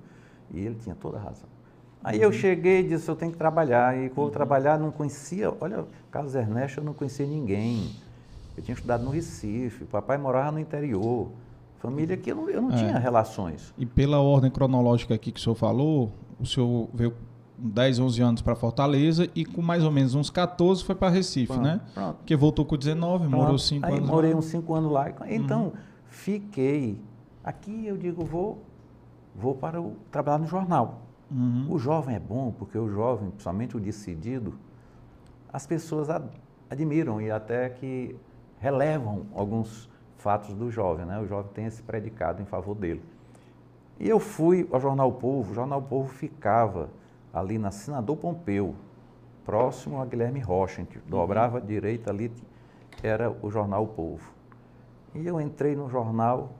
e 0.50 0.60
ele 0.60 0.76
tinha 0.76 0.94
toda 0.94 1.18
a 1.18 1.20
razão. 1.20 1.48
Aí 2.04 2.20
eu 2.20 2.32
cheguei 2.32 2.80
e 2.80 2.88
disse, 2.88 3.08
eu 3.08 3.14
tenho 3.16 3.30
que 3.32 3.38
trabalhar. 3.38 3.96
E 3.96 4.08
vou 4.08 4.28
trabalhar, 4.30 4.78
não 4.78 4.90
conhecia, 4.90 5.52
olha, 5.60 5.84
Carlos 6.10 6.34
Ernesto, 6.34 6.80
eu 6.80 6.84
não 6.84 6.92
conhecia 6.92 7.26
ninguém. 7.26 7.90
Eu 8.56 8.62
tinha 8.62 8.74
estudado 8.74 9.04
no 9.04 9.10
Recife, 9.10 9.84
papai 9.84 10.18
morava 10.18 10.52
no 10.52 10.58
interior. 10.58 11.28
Família 11.78 12.16
que 12.16 12.30
eu 12.30 12.36
não, 12.36 12.50
eu 12.50 12.60
não 12.62 12.72
É. 12.72 12.76
tinha 12.76 12.98
relações. 12.98 13.72
E 13.78 13.84
pela 13.86 14.20
ordem 14.20 14.50
cronológica 14.50 15.14
aqui 15.14 15.32
que 15.32 15.40
o 15.40 15.42
senhor 15.42 15.54
falou, 15.56 16.12
o 16.40 16.46
senhor 16.46 16.88
veio 16.94 17.10
com 17.12 17.68
10, 17.68 17.98
11 18.00 18.22
anos 18.22 18.42
para 18.42 18.54
Fortaleza 18.56 19.28
e 19.34 19.44
com 19.44 19.62
mais 19.62 19.84
ou 19.84 19.90
menos 19.90 20.14
uns 20.14 20.28
14 20.30 20.82
foi 20.84 20.94
para 20.94 21.08
Recife, 21.08 21.46
Pronto, 21.46 21.62
né? 21.62 21.80
pronto. 21.94 22.16
Porque 22.16 22.34
voltou 22.36 22.64
com 22.64 22.76
19, 22.76 23.26
morou 23.28 23.46
Pronto. 23.46 23.58
5 23.62 23.86
Aí 23.86 23.94
anos. 23.96 24.08
morei 24.08 24.30
lá. 24.30 24.34
Uhum. 24.34 24.38
uns 24.40 24.44
cinco 24.46 24.74
anos 24.74 24.92
lá. 24.92 25.12
Então, 25.28 25.72
fiquei. 26.08 27.00
Aqui 27.44 27.86
eu 27.86 27.96
digo, 27.96 28.24
vou, 28.24 28.62
vou 29.34 29.54
para 29.54 29.80
o, 29.80 29.94
trabalhar 30.10 30.38
no 30.38 30.46
jornal. 30.46 31.02
Uhum. 31.32 31.66
O 31.70 31.78
jovem 31.78 32.14
é 32.16 32.20
bom, 32.20 32.52
porque 32.52 32.76
o 32.76 32.88
jovem, 32.90 33.30
principalmente 33.30 33.76
o 33.76 33.80
decidido, 33.80 34.54
as 35.52 35.66
pessoas 35.66 36.10
ad- 36.10 36.28
admiram 36.68 37.20
e 37.20 37.30
até 37.30 37.68
que 37.70 38.14
relevam 38.60 39.26
alguns 39.34 39.88
fatos 40.18 40.54
do 40.54 40.70
jovem, 40.70 41.06
né? 41.06 41.18
O 41.18 41.26
jovem 41.26 41.50
tem 41.52 41.64
esse 41.64 41.82
predicado 41.82 42.42
em 42.42 42.44
favor 42.44 42.74
dele. 42.74 43.02
E 43.98 44.08
eu 44.08 44.20
fui 44.20 44.68
ao 44.70 44.80
Jornal 44.80 45.12
Povo, 45.12 45.52
o 45.52 45.54
Jornal 45.54 45.80
Povo 45.80 46.08
ficava 46.08 46.90
ali 47.32 47.58
na 47.58 47.70
Senador 47.70 48.16
Pompeu, 48.16 48.74
próximo 49.44 50.00
a 50.00 50.06
Guilherme 50.06 50.40
Rocha, 50.40 50.76
gente 50.82 50.98
dobrava 51.08 51.58
à 51.58 51.60
direita 51.60 52.10
ali, 52.10 52.30
era 53.02 53.30
o 53.42 53.50
Jornal 53.50 53.86
Povo. 53.86 54.30
E 55.14 55.26
eu 55.26 55.40
entrei 55.40 55.74
no 55.74 55.88
jornal 55.88 56.52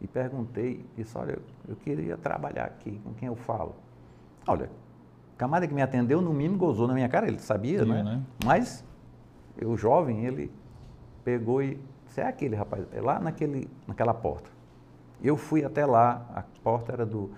e 0.00 0.06
perguntei, 0.06 0.84
disse, 0.96 1.16
olha, 1.16 1.38
eu 1.70 1.76
queria 1.76 2.16
trabalhar 2.16 2.64
aqui, 2.64 3.00
com 3.04 3.14
quem 3.14 3.28
eu 3.28 3.36
falo? 3.36 3.76
Olha, 4.46 4.66
o 5.34 5.36
camarada 5.38 5.68
que 5.68 5.72
me 5.72 5.80
atendeu, 5.80 6.20
no 6.20 6.34
mínimo, 6.34 6.58
gozou 6.58 6.88
na 6.88 6.94
minha 6.94 7.08
cara, 7.08 7.28
ele 7.28 7.38
sabia, 7.38 7.84
Viu, 7.84 7.94
né? 7.94 8.02
né? 8.02 8.22
Mas, 8.44 8.84
eu 9.56 9.76
jovem, 9.76 10.26
ele 10.26 10.52
pegou 11.24 11.62
e, 11.62 11.78
você 12.06 12.22
é 12.22 12.26
aquele 12.26 12.56
rapaz, 12.56 12.84
é 12.92 13.00
lá 13.00 13.20
naquele, 13.20 13.70
naquela 13.86 14.12
porta. 14.12 14.50
Eu 15.22 15.36
fui 15.36 15.64
até 15.64 15.86
lá, 15.86 16.26
a 16.34 16.42
porta 16.64 16.92
era 16.92 17.06
do, 17.06 17.30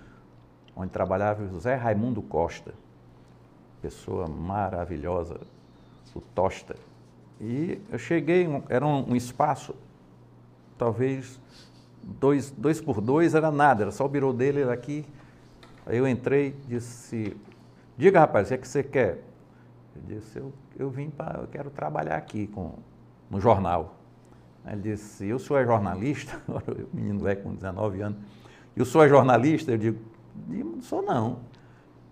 onde 0.75 0.89
trabalhava 0.89 1.43
o 1.43 1.47
José 1.47 1.75
Raimundo 1.75 2.23
Costa, 2.23 2.73
pessoa 3.83 4.27
maravilhosa, 4.27 5.39
o 6.15 6.21
Tosta. 6.21 6.75
E 7.39 7.79
eu 7.91 7.99
cheguei, 7.99 8.47
era 8.67 8.85
um, 8.85 9.11
um 9.11 9.15
espaço, 9.15 9.75
talvez 10.75 11.39
dois, 12.03 12.51
dois 12.51 12.81
por 12.81 12.99
dois, 13.01 13.33
era 13.33 13.51
nada, 13.51 13.83
era 13.83 13.91
só 13.91 14.05
o 14.05 14.09
birô 14.09 14.33
dele 14.33 14.61
era 14.61 14.73
aqui. 14.73 15.05
Aí 15.85 15.97
eu 15.97 16.07
entrei 16.07 16.55
disse, 16.67 17.35
diga 17.97 18.19
rapaz, 18.19 18.47
o 18.47 18.49
que 18.49 18.53
é 18.53 18.57
que 18.57 18.67
você 18.67 18.83
quer? 18.83 19.23
Eu 19.95 20.01
disse, 20.05 20.37
eu, 20.37 20.53
eu 20.77 20.89
vim 20.89 21.09
para, 21.09 21.41
eu 21.41 21.47
quero 21.47 21.69
trabalhar 21.69 22.15
aqui 22.15 22.47
com, 22.47 22.73
no 23.29 23.39
jornal. 23.39 23.95
Ele 24.65 24.81
disse, 24.81 25.25
e 25.25 25.33
o 25.33 25.39
senhor 25.39 25.59
é 25.59 25.65
jornalista? 25.65 26.41
o 26.47 26.95
menino 26.95 27.27
é 27.27 27.35
com 27.35 27.53
19 27.53 28.01
anos. 28.01 28.19
E 28.75 28.81
o 28.81 28.85
senhor 28.85 29.05
é 29.05 29.09
jornalista? 29.09 29.71
Eu 29.71 29.77
digo, 29.77 29.99
não 30.47 30.81
sou 30.81 31.01
não. 31.01 31.39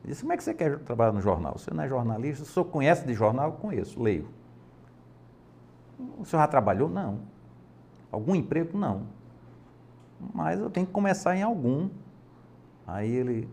Ele 0.03 0.11
disse, 0.11 0.21
como 0.21 0.33
é 0.33 0.37
que 0.37 0.43
você 0.43 0.53
quer 0.53 0.79
trabalhar 0.79 1.13
no 1.13 1.21
jornal? 1.21 1.57
Você 1.57 1.71
não 1.73 1.83
é 1.83 1.87
jornalista? 1.87 2.43
O 2.43 2.45
senhor 2.45 2.65
conhece 2.65 3.05
de 3.05 3.13
jornal? 3.13 3.53
Conheço, 3.53 4.01
leio. 4.01 4.27
O 6.17 6.25
senhor 6.25 6.41
já 6.41 6.47
trabalhou? 6.47 6.89
Não. 6.89 7.19
Algum 8.11 8.35
emprego? 8.35 8.77
Não. 8.77 9.03
Mas 10.33 10.59
eu 10.59 10.69
tenho 10.69 10.85
que 10.85 10.91
começar 10.93 11.35
em 11.35 11.43
algum. 11.43 11.89
Aí 12.85 13.09
ele 13.09 13.49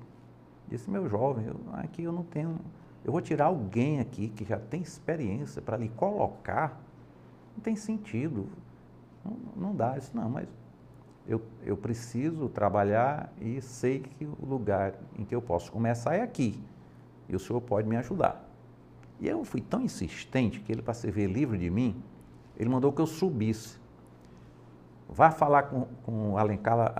disse, 0.68 0.90
meu 0.90 1.08
jovem, 1.08 1.46
eu- 1.46 1.56
aqui 1.74 2.02
eu 2.02 2.12
não 2.12 2.22
tenho. 2.24 2.58
Eu 3.04 3.12
vou 3.12 3.20
tirar 3.20 3.46
alguém 3.46 4.00
aqui 4.00 4.28
que 4.28 4.44
já 4.44 4.58
tem 4.58 4.82
experiência 4.82 5.62
para 5.62 5.76
lhe 5.76 5.88
colocar. 5.88 6.80
Não 7.56 7.62
tem 7.62 7.76
sentido. 7.76 8.46
Não, 9.24 9.36
não 9.56 9.74
dá. 9.74 9.96
Disse, 9.98 10.14
não, 10.14 10.28
mas 10.28 10.48
eu, 11.26 11.42
eu 11.62 11.76
preciso 11.76 12.48
trabalhar 12.48 13.32
e 13.40 13.60
sei 13.60 14.00
que 14.00 14.24
o 14.24 14.46
lugar 14.46 14.94
em 15.18 15.24
que 15.24 15.34
eu 15.34 15.42
posso 15.42 15.70
começar 15.70 16.14
é 16.14 16.22
aqui. 16.22 16.62
E 17.28 17.36
o 17.36 17.38
senhor 17.38 17.60
pode 17.60 17.86
me 17.88 17.96
ajudar. 17.96 18.48
E 19.20 19.28
eu 19.28 19.44
fui 19.44 19.60
tão 19.60 19.82
insistente 19.82 20.60
que 20.60 20.72
ele, 20.72 20.80
para 20.82 20.94
se 20.94 21.10
ver 21.10 21.26
livre 21.26 21.58
de 21.58 21.68
mim, 21.68 22.02
ele 22.56 22.68
mandou 22.68 22.92
que 22.92 23.00
eu 23.00 23.06
subisse. 23.06 23.78
Vá 25.18 25.32
falar 25.32 25.64
com, 25.64 25.88
com 26.04 26.30
o 26.34 26.38
Alencar 26.38 26.94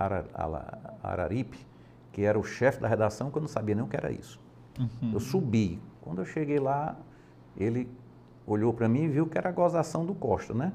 Araripe, 1.01 1.57
que 2.11 2.23
era 2.23 2.37
o 2.37 2.43
chefe 2.43 2.81
da 2.81 2.85
redação, 2.85 3.31
que 3.31 3.37
eu 3.37 3.41
não 3.41 3.47
sabia 3.47 3.73
nem 3.73 3.81
o 3.81 3.87
que 3.87 3.95
era 3.95 4.11
isso. 4.11 4.37
Uhum. 4.77 5.13
Eu 5.13 5.21
subi. 5.21 5.79
Quando 6.01 6.19
eu 6.19 6.25
cheguei 6.25 6.59
lá, 6.59 6.97
ele 7.55 7.89
olhou 8.45 8.73
para 8.73 8.89
mim 8.89 9.03
e 9.03 9.07
viu 9.07 9.25
que 9.25 9.37
era 9.37 9.47
a 9.47 9.51
gozação 9.53 10.05
do 10.05 10.13
Costa, 10.13 10.53
né? 10.53 10.73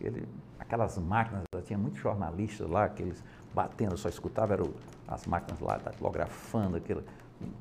Ele, 0.00 0.28
aquelas 0.60 0.96
máquinas, 0.96 1.42
tinha 1.64 1.76
muitos 1.76 1.98
jornalistas 1.98 2.70
lá, 2.70 2.84
aqueles 2.84 3.20
batendo, 3.52 3.94
eu 3.94 3.98
só 3.98 4.08
escutava 4.08 4.52
eram 4.52 4.70
as 5.08 5.26
máquinas 5.26 5.58
lá 5.58 5.76
datilografando, 5.76 6.76
aquele 6.76 7.02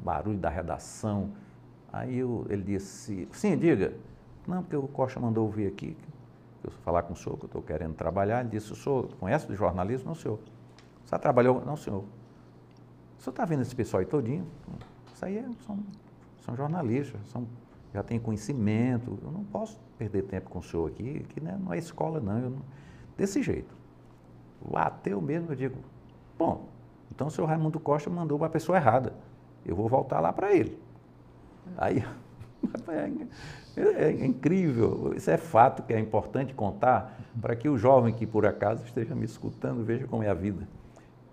barulho 0.03 0.37
da 0.37 0.49
redação. 0.51 1.31
Aí 1.91 2.19
eu- 2.19 2.45
ele 2.47 2.61
disse, 2.61 3.27
sim, 3.31 3.57
diga. 3.57 3.91
Não, 4.47 4.61
porque 4.61 4.75
o 4.75 4.87
Costa 4.87 5.19
mandou 5.19 5.47
eu 5.47 5.51
vir 5.51 5.65
aqui, 5.65 5.97
eu 6.67 6.71
falar 6.83 7.03
com 7.03 7.13
o 7.13 7.15
senhor, 7.15 7.37
que 7.37 7.45
eu 7.45 7.47
estou 7.47 7.61
querendo 7.61 7.93
trabalhar. 7.95 8.41
Ele 8.41 8.49
disse, 8.49 8.71
o 8.71 8.75
senhor 8.75 9.09
conhece 9.19 9.47
de 9.47 9.55
jornalismo? 9.55 10.07
Não, 10.09 10.15
senhor. 10.15 10.39
Você 11.05 11.17
trabalhou? 11.17 11.63
Não, 11.65 11.75
senhor. 11.75 12.03
O 13.17 13.21
senhor 13.21 13.31
está 13.31 13.45
vendo 13.45 13.61
esse 13.61 13.75
pessoal 13.75 13.99
aí 13.99 14.05
todinho? 14.05 14.45
Isso 15.13 15.25
aí 15.25 15.37
é- 15.37 15.49
são, 15.65 15.79
são 16.41 16.55
jornalistas, 16.55 17.19
são, 17.29 17.47
já 17.93 18.03
têm 18.03 18.19
conhecimento. 18.19 19.17
Eu 19.21 19.31
não 19.31 19.43
posso 19.43 19.79
perder 19.97 20.23
tempo 20.23 20.49
com 20.49 20.59
o 20.59 20.63
senhor 20.63 20.87
aqui, 20.89 21.25
que 21.29 21.41
né, 21.41 21.57
não 21.61 21.73
é 21.73 21.77
escola, 21.77 22.19
não. 22.19 22.49
Não- 22.49 22.61
Desse 23.17 23.41
jeito. 23.43 23.73
Bateu 24.61 25.21
mesmo, 25.21 25.51
eu 25.51 25.55
digo, 25.55 25.77
bom, 26.37 26.67
então 27.11 27.27
o 27.27 27.31
senhor 27.31 27.47
Raimundo 27.47 27.79
Costa 27.79 28.09
mandou 28.09 28.37
para 28.37 28.47
a 28.47 28.51
pessoa 28.51 28.77
errada. 28.77 29.13
Eu 29.65 29.75
vou 29.75 29.89
voltar 29.89 30.19
lá 30.19 30.31
para 30.31 30.53
ele. 30.53 30.79
Aí, 31.77 32.03
é, 33.81 34.11
é 34.11 34.25
incrível, 34.25 35.13
isso 35.15 35.29
é 35.29 35.37
fato 35.37 35.83
que 35.83 35.93
é 35.93 35.99
importante 35.99 36.53
contar 36.53 37.17
para 37.39 37.55
que 37.55 37.69
o 37.69 37.77
jovem 37.77 38.13
que 38.13 38.25
por 38.25 38.45
acaso 38.45 38.83
esteja 38.85 39.15
me 39.15 39.25
escutando 39.25 39.83
veja 39.83 40.07
como 40.07 40.23
é 40.23 40.29
a 40.29 40.33
vida. 40.33 40.67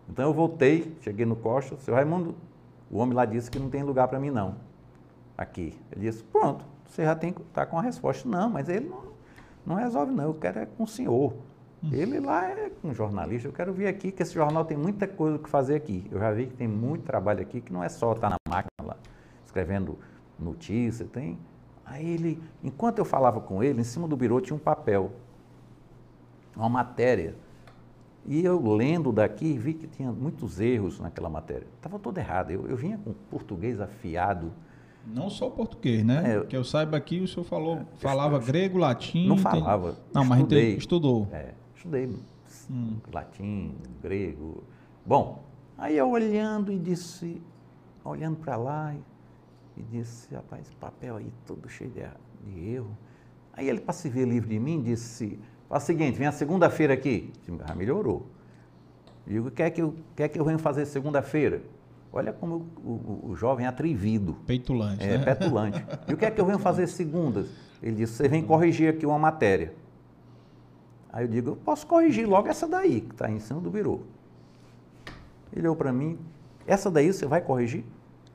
Então 0.09 0.27
eu 0.27 0.35
voltei, 0.35 0.97
cheguei 1.01 1.27
no 1.27 1.37
Costa, 1.37 1.77
seu 1.79 1.95
Raimundo, 1.95 2.35
o 2.91 2.99
homem 2.99 3.15
lá 3.15 3.25
disse 3.25 3.51
que 3.51 3.59
não 3.59 3.69
tem 3.69 3.83
lugar 3.83 4.09
para 4.09 4.21
mim 4.21 4.31
não, 4.31 4.57
aqui. 5.37 5.75
Ele 5.91 6.03
disse, 6.03 6.23
pronto, 6.23 6.65
você 6.87 7.05
já 7.05 7.15
tem 7.15 7.35
tá 7.53 7.67
com 7.67 7.79
a 7.79 7.83
resposta. 7.83 8.29
Não, 8.29 8.49
mas 8.49 8.69
ele 8.69 8.89
não, 8.89 9.03
não 9.67 9.75
resolve 9.77 10.13
não, 10.13 10.25
eu 10.25 10.35
quero 10.35 10.61
é 10.61 10.67
com 10.67 10.85
o 10.85 10.87
senhor. 10.87 11.35
Ele 11.93 12.19
lá 12.19 12.49
é 12.49 12.73
um 12.83 12.93
jornalista, 12.93 13.47
eu 13.47 13.53
quero 13.53 13.73
vir 13.73 13.87
aqui, 13.87 14.11
que 14.11 14.23
esse 14.23 14.35
jornal 14.35 14.65
tem 14.65 14.77
muita 14.77 15.07
coisa 15.07 15.39
que 15.39 15.49
fazer 15.49 15.77
aqui. 15.77 16.05
Eu 16.11 16.19
já 16.19 16.33
vi 16.33 16.47
que 16.47 16.55
tem 16.55 16.67
muito 16.67 17.05
trabalho 17.05 17.41
aqui, 17.41 17.61
que 17.61 17.73
não 17.73 17.85
é 17.85 17.89
só 17.89 18.13
estar 18.13 18.31
na 18.31 18.37
máquina 18.49 18.71
lá, 18.83 18.97
escrevendo 19.45 19.99
notícia, 20.39 21.07
tem... 21.07 21.39
Aí 21.87 22.05
ele, 22.09 22.43
enquanto 22.65 22.99
eu 22.99 23.05
falava 23.05 23.41
com 23.41 23.63
ele, 23.63 23.81
em 23.81 23.85
cima 23.85 24.09
do 24.09 24.17
birô 24.17 24.41
tinha 24.41 24.57
um 24.57 24.59
papel, 24.61 25.13
uma 26.57 26.69
matéria. 26.69 27.35
E 28.27 28.45
eu 28.45 28.61
lendo 28.75 29.13
daqui, 29.13 29.57
vi 29.57 29.73
que 29.75 29.87
tinha 29.87 30.11
muitos 30.11 30.59
erros 30.59 30.99
naquela 30.99 31.29
matéria. 31.31 31.67
Estava 31.77 31.97
tudo 31.99 32.19
errado. 32.19 32.51
Eu, 32.51 32.67
eu 32.67 32.77
vinha 32.77 32.99
com 32.99 33.13
português 33.31 33.81
afiado. 33.81 34.53
Não 35.07 35.31
só 35.31 35.47
o 35.47 35.51
português, 35.53 36.05
né? 36.05 36.35
É, 36.39 36.41
que 36.45 36.57
eu 36.57 36.65
saiba 36.65 36.97
aqui, 36.97 37.21
o 37.21 37.29
senhor 37.29 37.45
falou, 37.45 37.83
falava 37.99 38.41
grego, 38.41 38.79
latim. 38.79 39.29
Não 39.29 39.37
tem- 39.37 39.45
falava. 39.45 39.97
Não, 40.13 40.25
mas 40.25 40.39
estudei. 40.41 40.77
estudou. 40.77 41.29
É, 41.31 41.55
estudei 41.77 42.13
Hum. 42.69 42.97
latim, 43.13 43.77
grego. 44.03 44.65
Bom, 45.05 45.45
aí 45.79 45.97
eu 45.97 46.11
olhando 46.11 46.73
e 46.73 46.79
disse, 46.81 47.41
olhando 48.05 48.39
para 48.39 48.57
lá 48.57 48.93
e, 49.77 49.83
disse, 49.83 50.35
rapaz, 50.35 50.63
esse 50.63 50.77
papel 50.77 51.17
aí 51.17 51.33
todo 51.47 51.69
cheio 51.69 51.91
de, 51.91 52.03
de 52.45 52.69
erro. 52.71 52.97
Aí 53.53 53.69
ele, 53.69 53.81
para 53.81 53.93
se 53.93 54.09
ver 54.09 54.27
livre 54.27 54.49
de 54.49 54.59
mim, 54.59 54.83
disse, 54.83 55.39
faz 55.69 55.83
o 55.83 55.87
seguinte, 55.87 56.19
vem 56.19 56.27
a 56.27 56.33
segunda-feira 56.33 56.95
aqui. 56.95 57.33
Já 57.67 57.75
melhorou. 57.75 58.27
Digo, 59.27 59.49
o 59.49 59.51
que 59.51 59.63
é 59.63 59.71
que 59.71 59.83
eu, 59.83 59.95
que 60.15 60.23
é 60.23 60.29
que 60.29 60.39
eu 60.39 60.45
venho 60.45 60.59
fazer 60.59 60.87
segunda-feira? 60.87 61.63
Olha 62.13 62.33
como 62.33 62.67
o, 62.83 62.91
o, 62.91 63.31
o, 63.31 63.37
jovem 63.37 63.67
é 63.67 63.69
atrevido. 63.69 64.35
Peitulante, 64.47 65.05
É, 65.05 65.19
né? 65.19 65.25
petulante. 65.25 65.85
e 66.09 66.15
o 66.15 66.17
que 66.17 66.25
é 66.25 66.31
que 66.31 66.41
eu 66.41 66.47
venho 66.47 66.59
fazer 66.59 66.87
segundas? 66.87 67.49
Ele 67.83 67.97
disse, 67.97 68.15
você 68.15 68.29
vem 68.29 68.43
corrigir 68.43 68.89
aqui 68.89 69.05
uma 69.05 69.19
matéria. 69.19 69.75
Aí 71.13 71.25
eu 71.25 71.29
digo, 71.29 71.51
eu 71.51 71.57
posso 71.57 71.87
corrigir 71.87 72.27
logo 72.27 72.49
essa 72.49 72.67
daí, 72.69 73.01
que 73.01 73.13
está 73.13 73.31
em 73.31 73.41
cima 73.41 73.61
do 73.61 73.71
birô. 73.71 74.01
Ele 75.53 75.63
olhou 75.63 75.77
para 75.77 75.93
mim, 75.93 76.19
essa 76.67 76.91
daí 76.91 77.13
você 77.13 77.27
vai 77.27 77.41
corrigir? 77.41 77.85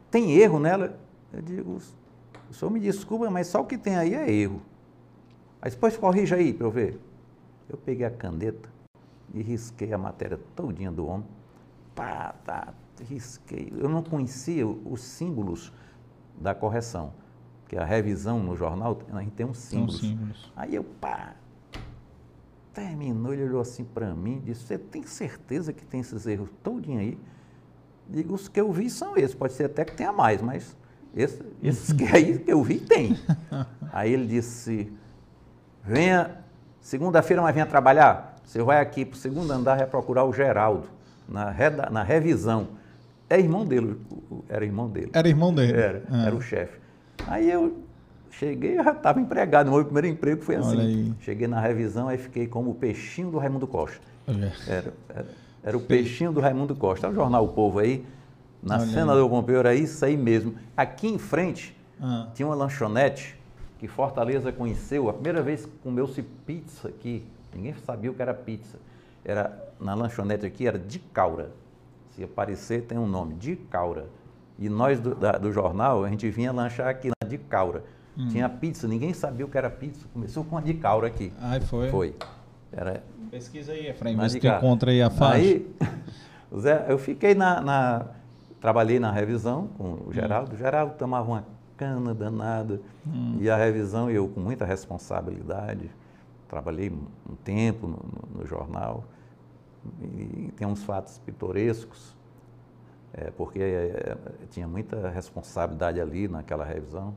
Tem 0.09 0.31
erro 0.33 0.59
nela? 0.59 0.99
Eu 1.34 1.41
digo, 1.41 1.79
o 2.49 2.53
senhor 2.53 2.71
me 2.71 2.79
desculpa, 2.79 3.29
mas 3.29 3.47
só 3.47 3.61
o 3.61 3.65
que 3.65 3.77
tem 3.77 3.95
aí 3.95 4.13
é 4.13 4.32
erro. 4.32 4.61
Aí 5.61 5.71
depois 5.71 5.95
corrija 5.95 6.36
aí 6.36 6.53
para 6.53 6.67
eu 6.67 6.71
ver. 6.71 6.99
Eu 7.69 7.77
peguei 7.77 8.05
a 8.05 8.11
caneta 8.11 8.69
e 9.34 9.41
risquei 9.41 9.93
a 9.93 9.97
matéria 9.97 10.39
todinha 10.55 10.91
do 10.91 11.05
homem. 11.05 11.27
Pá, 11.95 12.36
tá, 12.43 12.73
risquei. 13.07 13.71
Eu 13.77 13.88
não 13.88 14.03
conhecia 14.03 14.67
os 14.67 15.01
símbolos 15.01 15.71
da 16.39 16.53
correção. 16.53 17.13
Porque 17.61 17.77
a 17.77 17.86
revisão 17.86 18.39
no 18.39 18.55
jornal, 18.55 18.99
a 19.13 19.21
gente 19.21 19.32
tem 19.34 19.45
uns 19.45 19.59
símbolos. 19.59 19.99
símbolos. 19.99 20.51
Aí 20.55 20.75
eu, 20.75 20.84
pá, 20.84 21.36
terminou, 22.73 23.34
ele 23.34 23.43
olhou 23.43 23.61
assim 23.61 23.84
para 23.84 24.13
mim 24.13 24.38
e 24.38 24.39
disse, 24.39 24.65
você 24.65 24.77
tem 24.77 25.03
certeza 25.03 25.71
que 25.71 25.86
tem 25.86 26.01
esses 26.01 26.25
erros 26.25 26.49
todinho 26.63 26.99
aí? 26.99 27.17
Digo, 28.09 28.34
os 28.34 28.47
que 28.47 28.59
eu 28.59 28.71
vi 28.71 28.89
são 28.89 29.15
esses, 29.15 29.34
pode 29.34 29.53
ser 29.53 29.65
até 29.65 29.86
que 29.86 29.95
tenha 29.95 30.11
mais, 30.11 30.41
mas 30.41 30.75
esse- 31.16 31.41
esses 31.64 31.91
que 31.93 32.03
aí 32.05 32.38
que 32.39 32.51
eu 32.51 32.64
vi 32.64 32.80
tem. 32.80 33.18
aí 33.91 34.14
ele 34.14 34.28
disse, 34.28 34.91
venha, 35.84 36.32
segunda-feira, 36.80 37.41
mas 37.41 37.53
venha 37.53 37.66
trabalhar. 37.66 38.36
Você 38.43 38.62
vai 38.62 38.80
aqui 38.82 39.05
para 39.05 39.16
o 39.16 39.18
segundo 39.18 39.51
andar 39.51 39.78
vai 39.78 39.86
procurar 39.88 40.26
o 40.26 40.34
Geraldo, 40.34 40.88
na, 41.28 41.49
reda- 41.49 41.89
na 41.89 42.03
revisão. 42.03 42.70
É 43.30 43.39
irmão 43.39 43.66
dele, 43.66 43.95
era 44.49 44.66
irmão 44.66 44.89
dele. 44.89 45.09
Era 45.14 45.28
irmão 45.30 45.53
dele. 45.53 45.74
Era, 45.74 46.03
Ah. 46.12 46.26
era 46.26 46.36
o 46.36 46.41
chefe. 46.41 46.78
Aí 47.28 47.49
eu 47.49 47.78
cheguei, 48.30 48.78
eu 48.78 48.84
já 48.84 48.91
estava 48.91 49.22
empregado. 49.22 49.72
Meu 49.72 49.84
primeiro 49.86 50.07
emprego 50.07 50.41
foi 50.41 50.55
assim. 50.55 51.16
Cheguei 51.22 51.47
na 51.47 51.62
revisão, 51.62 52.09
aí 52.09 52.18
fiquei 52.18 52.45
como 52.47 52.72
o 52.72 52.76
peixinho 52.76 53.32
do 53.32 53.38
Raimundo 53.38 53.68
Costa. 53.68 54.01
É. 54.28 54.72
Era, 54.72 54.93
era, 55.09 55.26
era 55.64 55.78
o 55.78 55.82
peixinho 55.82 56.32
do 56.34 56.41
Raimundo 56.41 56.76
Costa. 56.76 57.07
É 57.07 57.09
o 57.09 57.14
jornal 57.14 57.45
O 57.45 57.49
Povo 57.49 57.80
aí, 57.80 58.05
na 58.62 58.76
Olha 58.78 58.86
cena 58.86 59.14
aí. 59.14 59.20
do 59.20 59.30
Pompeu, 59.30 59.59
era 59.59 59.74
isso 59.76 60.03
aí 60.05 60.16
mesmo. 60.18 60.55
Aqui 60.76 61.07
em 61.07 61.18
frente 61.18 61.76
Ah. 62.01 62.28
tinha 62.34 62.47
uma 62.47 62.55
lanchonete 62.55 63.38
que 63.80 63.88
Fortaleza 63.88 64.51
conheceu. 64.51 65.09
A 65.09 65.14
primeira 65.14 65.41
vez 65.41 65.66
que 65.66 65.72
comeu-se 65.84 66.22
pizza 66.22 66.88
aqui, 66.89 67.26
ninguém 67.53 67.74
sabia 67.86 68.12
o 68.12 68.14
que 68.14 68.22
era 68.22 68.34
pizza. 68.34 68.78
Era, 69.26 69.57
na 69.80 69.93
lanchonete 69.93 70.45
aqui 70.45 70.68
era 70.68 70.78
de 70.80 70.99
caura. 70.99 71.51
Se 72.12 72.24
aparecer, 72.24 72.84
tem 72.84 72.97
um 72.97 73.07
nome, 73.07 73.36
de 73.36 73.55
caura. 73.55 74.05
E 74.59 74.68
nós 74.70 74.99
do, 74.99 75.16
da- 75.16 75.32
do 75.34 75.51
jornal, 75.51 76.03
a 76.03 76.09
gente 76.09 76.30
vinha 76.30 76.51
lanchar 76.51 76.88
aqui 76.88 77.09
na 77.09 77.28
de 77.28 77.38
caura. 77.38 77.84
Hum. 78.18 78.28
Tinha 78.28 78.47
pizza, 78.49 78.88
ninguém 78.88 79.14
sabia 79.14 79.45
o 79.45 79.49
que 79.49 79.57
era 79.57 79.70
pizza. 79.70 80.05
Começou 80.14 80.43
com 80.43 80.57
a 80.57 80.62
de 80.62 80.74
caura 80.76 81.07
aqui. 81.07 81.32
Aí 81.41 81.62
foi. 81.62 81.89
Foi. 81.89 82.16
Era 82.72 83.01
Pesquisa 83.32 83.72
aí, 83.72 83.88
Efraim, 83.88 84.18
vê 84.18 84.30
se 84.30 84.39
tu 84.39 84.47
encontra 84.47 84.91
aí 84.91 85.01
a 85.01 85.09
faixa. 85.09 85.36
Aí, 85.38 85.74
Zé, 86.59 86.86
eu 86.89 86.97
fiquei 86.97 87.34
na, 87.34 87.62
na- 87.62 88.05
Trabalhei 88.62 88.99
na 88.99 89.12
revisão 89.12 89.68
com 89.78 89.84
Hum. 89.86 89.97
o 90.07 90.14
Geraldo. 90.14 90.53
O 90.53 90.57
Geraldo 90.57 90.93
tomava 90.95 91.28
uma 91.30 91.45
cana 91.76 92.14
danada. 92.14 92.80
Hum. 93.05 93.38
E 93.39 93.49
a 93.49 93.57
revisão, 93.57 94.09
eu 94.09 94.30
com 94.30 94.39
muita 94.39 94.64
responsabilidade. 94.66 95.89
Trabalhei 96.47 96.89
um 96.91 97.36
tempo 97.43 97.88
no, 97.88 97.97
no- 97.97 98.39
no 98.39 98.47
jornal. 98.47 99.03
E 100.03 100.51
tem 100.55 100.68
uns 100.68 100.84
fatos 100.84 101.18
pitorescos, 101.18 102.16
é, 103.14 103.32
porque 103.32 103.59
é, 103.59 104.16
tinha 104.51 104.68
muita 104.68 105.09
responsabilidade 105.09 105.99
ali 105.99 106.28
naquela 106.28 106.64
revisão. 106.64 107.16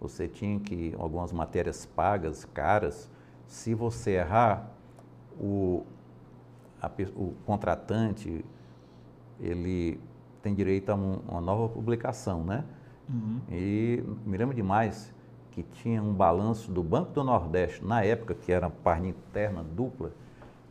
Você 0.00 0.26
tinha 0.26 0.58
que, 0.58 0.92
algumas 0.98 1.32
matérias 1.32 1.86
pagas, 1.86 2.44
caras, 2.44 3.08
se 3.46 3.72
você 3.72 4.12
errar, 4.16 4.68
o, 5.38 5.84
a 6.82 6.90
o 7.16 7.34
contratante, 7.46 8.44
ele 9.40 10.00
tem 10.44 10.54
direito 10.54 10.90
a 10.90 10.94
um- 10.94 11.20
uma 11.26 11.40
nova 11.40 11.70
publicação, 11.70 12.44
né? 12.44 12.62
Uhum. 13.08 13.38
E 13.50 14.04
me 14.26 14.36
lembro 14.36 14.54
demais 14.54 15.10
que 15.50 15.62
tinha 15.62 16.02
um 16.02 16.12
balanço 16.12 16.70
do 16.70 16.82
Banco 16.82 17.12
do 17.12 17.24
Nordeste, 17.24 17.82
na 17.82 18.04
época 18.04 18.34
que 18.34 18.52
era 18.52 18.68
página 18.68 19.08
interna 19.08 19.64
dupla, 19.64 20.12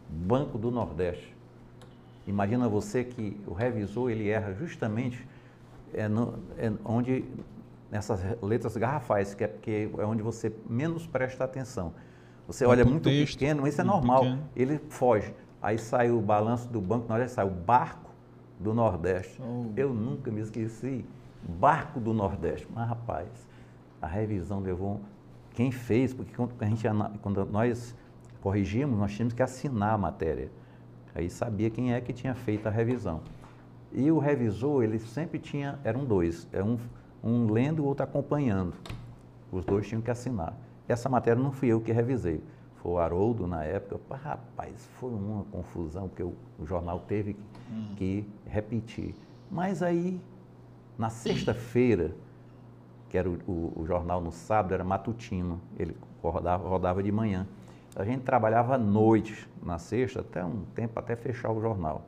Banco 0.08 0.60
do 0.60 0.70
Nordeste. 0.70 1.36
Imagina 2.28 2.70
você 2.70 3.04
que 3.04 3.36
o 3.48 3.54
revisor 3.54 4.12
ele 4.12 4.30
erra 4.30 4.54
justamente 4.54 5.28
é 5.92 6.08
no- 6.08 6.36
é 6.58 6.72
onde 6.86 7.26
nessas 7.92 8.20
letras 8.42 8.78
garrafais, 8.78 9.34
que 9.34 9.44
é, 9.44 9.48
porque 9.48 9.90
é 9.98 10.06
onde 10.06 10.22
você 10.22 10.54
menos 10.70 11.08
presta 11.08 11.44
atenção. 11.44 11.94
Você 12.48 12.64
É 12.64 12.68
olha 12.68 12.86
muito 12.86 13.04
texto, 13.10 13.40
pequeno, 13.40 13.62
mas 13.64 13.74
isso 13.74 13.82
é 13.82 13.84
muito 13.84 13.96
normal. 13.98 14.22
pequeno. 14.22 14.44
Ele 14.56 14.80
foge. 14.90 15.34
Aí 15.62 15.78
sai 15.80 16.12
o 16.12 16.20
balanço 16.20 16.68
do 16.70 16.80
Banco 16.82 17.06
do 17.06 17.10
Nordeste, 17.10 17.36
sai 17.36 17.46
o 17.46 17.50
Barco 17.50 18.03
do 18.60 18.74
Nordeste. 18.74 19.42
Oh. 19.42 19.66
Eu 19.76 19.94
nunca 19.94 20.32
me 20.32 20.42
esqueci. 20.42 21.06
Barco 21.42 22.00
do 22.00 22.14
Nordeste. 22.14 22.68
Mas, 22.74 22.88
rapaz, 22.88 23.28
a 24.02 24.08
revisão 24.08 24.60
levou. 24.60 25.02
Quem 25.52 25.72
fez, 25.72 26.14
porque 26.14 26.34
quando, 26.36 26.54
a 26.60 26.66
gente, 26.66 26.84
quando 27.22 27.46
nós 27.46 27.96
corrigimos, 28.42 28.98
nós 28.98 29.14
tínhamos 29.14 29.34
que 29.34 29.44
assinar 29.44 29.94
a 29.94 29.98
matéria. 29.98 30.50
Aí 31.16 31.30
sabia 31.30 31.70
quem 31.70 31.94
é 31.94 32.02
que 32.02 32.12
tinha 32.12 32.34
feito 32.34 32.68
a 32.68 32.72
revisão. 32.72 33.22
E 33.92 34.12
o 34.12 34.18
revisor, 34.18 34.84
ele 34.84 34.98
sempre 34.98 35.38
tinha, 35.38 35.80
eram 35.84 36.04
dois, 36.04 36.48
é 36.52 36.64
um, 36.64 36.78
um 37.24 37.52
lendo 37.52 37.78
e 37.78 37.82
o 37.82 37.86
outro 37.86 38.04
acompanhando. 38.04 38.74
Os 39.52 39.64
dois 39.64 39.88
tinham 39.88 40.02
que 40.02 40.10
assinar. 40.10 40.58
Essa 40.88 41.08
matéria 41.08 41.42
não 41.42 41.52
fui 41.52 41.70
eu 41.70 41.80
que 41.80 41.92
revisei, 41.92 42.44
foi 42.78 42.94
o 42.94 42.98
Haroldo 42.98 43.46
na 43.46 43.64
época. 43.64 44.18
Rapaz, 44.18 44.90
foi 45.00 45.12
uma 45.12 45.44
confusão, 45.46 46.10
porque 46.10 46.24
o, 46.24 46.34
o 46.60 46.66
jornal 46.66 47.00
teve 47.08 47.38
que, 47.96 48.26
que 48.43 48.43
repetir. 48.54 49.16
Mas 49.52 49.82
aí, 49.82 50.22
na 50.98 51.10
sexta-feira, 51.10 52.12
que 53.10 53.18
era 53.18 53.30
o, 53.30 53.34
o- 53.48 53.74
o 53.82 53.86
jornal 53.86 54.22
no 54.22 54.32
sábado, 54.32 54.74
era 54.74 54.84
matutino, 54.84 55.60
ele 55.78 55.96
rodava, 56.22 56.68
rodava 56.68 57.02
de 57.04 57.12
manhã. 57.12 57.48
A 57.96 58.04
gente 58.04 58.22
trabalhava 58.22 58.76
à 58.76 58.78
noite, 58.78 59.48
na 59.64 59.78
sexta, 59.78 60.22
até 60.22 60.44
um 60.44 60.62
tempo, 60.74 61.00
até 61.00 61.16
fechar 61.16 61.52
o 61.52 61.62
jornal. 61.62 62.04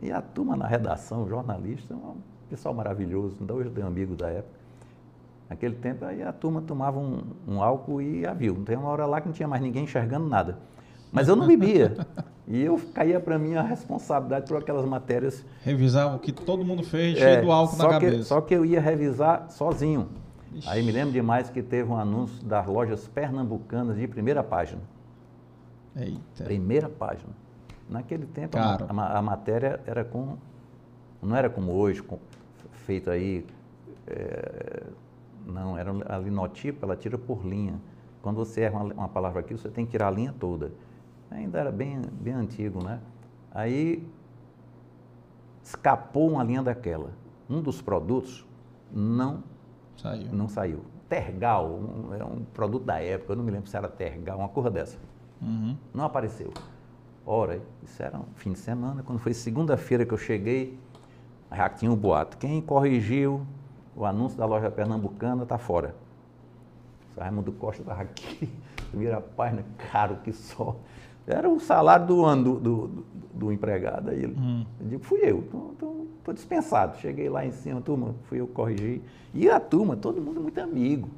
E 0.00 0.10
a 0.12 0.20
turma 0.20 0.56
na 0.56 0.66
redação, 0.66 1.28
jornalista, 1.28 1.94
um 1.94 2.16
pessoal 2.50 2.74
maravilhoso, 2.74 3.36
ainda 3.40 3.54
hoje 3.54 3.68
eu 3.68 3.74
tenho 3.74 3.86
amigos 3.86 4.16
da 4.16 4.28
época. 4.28 4.60
Naquele 5.48 5.74
tempo, 5.74 6.04
aí 6.04 6.22
a 6.22 6.32
turma 6.32 6.62
tomava 6.62 6.98
um, 6.98 7.20
um 7.46 7.62
álcool 7.62 8.00
e 8.00 8.20
ia 8.20 8.32
viu. 8.32 8.54
Não 8.54 8.64
tem 8.64 8.76
uma 8.76 8.88
hora 8.88 9.06
lá 9.06 9.20
que 9.20 9.26
não 9.28 9.34
tinha 9.34 9.48
mais 9.48 9.60
ninguém 9.62 9.84
enxergando 9.84 10.26
nada. 10.28 10.58
Mas 11.12 11.28
eu 11.28 11.36
não 11.36 11.46
bebia. 11.46 11.94
E 12.46 12.60
eu 12.60 12.80
caía 12.92 13.20
para 13.20 13.38
mim 13.38 13.54
a 13.54 13.62
responsabilidade 13.62 14.48
por 14.48 14.56
aquelas 14.56 14.84
matérias 14.84 15.44
Revisava 15.62 16.16
o 16.16 16.18
que 16.18 16.32
todo 16.32 16.64
mundo 16.64 16.82
fez, 16.82 17.16
é, 17.16 17.20
cheio 17.20 17.42
do 17.46 17.52
álcool 17.52 17.76
só 17.76 17.88
na 17.92 17.98
que, 18.00 18.06
cabeça. 18.06 18.24
Só 18.24 18.40
que 18.40 18.54
eu 18.54 18.64
ia 18.64 18.80
revisar 18.80 19.48
sozinho. 19.50 20.08
Ixi. 20.52 20.68
Aí 20.68 20.82
me 20.82 20.90
lembro 20.92 21.12
demais 21.12 21.48
que 21.48 21.62
teve 21.62 21.88
um 21.90 21.96
anúncio 21.96 22.44
das 22.44 22.66
lojas 22.66 23.06
pernambucanas 23.08 23.96
de 23.96 24.06
primeira 24.08 24.42
página. 24.42 24.82
Eita. 25.96 26.44
Primeira 26.44 26.88
página. 26.88 27.32
Naquele 27.88 28.26
tempo 28.26 28.58
a 28.58 28.74
a, 28.88 29.18
a 29.18 29.22
matéria 29.22 29.80
era 29.86 30.04
com. 30.04 30.36
Não 31.22 31.36
era 31.36 31.48
como 31.48 31.72
hoje, 31.72 32.02
com- 32.02 32.18
feito 32.86 33.10
aí. 33.10 33.46
é, 34.06 34.82
não, 35.46 35.76
era 35.76 35.92
a 36.08 36.18
linotipo, 36.18 36.84
ela 36.84 36.96
tira 36.96 37.16
por 37.18 37.44
linha. 37.46 37.74
Quando 38.20 38.36
você 38.36 38.62
erra 38.62 38.78
uma, 38.78 38.94
uma 38.94 39.08
palavra 39.08 39.40
aqui, 39.40 39.54
você 39.54 39.68
tem 39.68 39.84
que 39.84 39.92
tirar 39.92 40.08
a 40.08 40.10
linha 40.10 40.34
toda. 40.38 40.70
Ainda 41.34 41.58
era 41.58 41.72
bem, 41.72 42.00
bem 42.20 42.34
antigo, 42.34 42.82
né? 42.82 43.00
Aí 43.50 44.06
escapou 45.62 46.30
uma 46.30 46.42
linha 46.42 46.62
daquela. 46.62 47.10
Um 47.48 47.60
dos 47.60 47.80
produtos 47.80 48.46
não 48.90 49.42
Saiu. 49.96 50.32
não 50.32 50.48
saiu. 50.48 50.80
Tergal, 51.08 51.68
um, 51.68 52.14
é 52.14 52.24
um 52.24 52.42
produto 52.54 52.84
da 52.84 52.98
época, 53.00 53.32
eu 53.32 53.36
não 53.36 53.44
me 53.44 53.50
lembro 53.50 53.68
se 53.68 53.76
era 53.76 53.88
Tergal, 53.88 54.38
uma 54.38 54.48
coisa 54.48 54.70
dessa. 54.70 54.98
Uhum. 55.40 55.76
Não 55.92 56.04
apareceu. 56.04 56.52
Ora, 57.26 57.60
isso 57.82 58.02
era 58.02 58.18
um 58.18 58.24
fim 58.34 58.52
de 58.52 58.58
semana, 58.58 59.02
quando 59.02 59.18
foi 59.18 59.34
segunda-feira 59.34 60.04
que 60.06 60.12
eu 60.12 60.18
cheguei, 60.18 60.78
já 61.54 61.68
tinha 61.68 61.90
um 61.90 61.96
boato. 61.96 62.36
Quem 62.38 62.60
corrigiu 62.60 63.46
o 63.94 64.04
anúncio 64.06 64.38
da 64.38 64.46
loja 64.46 64.70
pernambucana 64.70 65.42
está 65.42 65.58
fora. 65.58 65.94
O 67.14 67.20
Raimundo 67.20 67.52
Costa 67.52 67.82
estava 67.82 68.02
aqui, 68.02 68.50
primeira 68.90 69.20
página, 69.20 69.64
caro 69.92 70.16
que 70.24 70.32
só. 70.32 70.76
Era 71.26 71.48
o 71.48 71.60
salário 71.60 72.06
do 72.06 72.24
ano 72.24 72.42
do, 72.44 72.60
do, 72.60 72.86
do- 72.88 73.04
do 73.34 73.52
empregado. 73.52 74.10
Aí 74.10 74.22
ele, 74.22 74.36
Hum. 74.38 74.64
eu 74.80 74.86
digo, 74.88 75.04
fui 75.04 75.20
eu. 75.22 75.42
Tô 76.24 76.32
dispensado. 76.32 76.96
Cheguei 76.98 77.28
lá 77.28 77.44
em 77.44 77.50
cima, 77.50 77.80
turma, 77.80 78.14
fui 78.24 78.40
eu 78.40 78.46
corrigir. 78.46 79.00
E 79.34 79.48
a 79.50 79.58
turma, 79.58 79.96
todo 79.96 80.20
mundo 80.20 80.40
muito 80.40 80.60
amigo. 80.60 81.08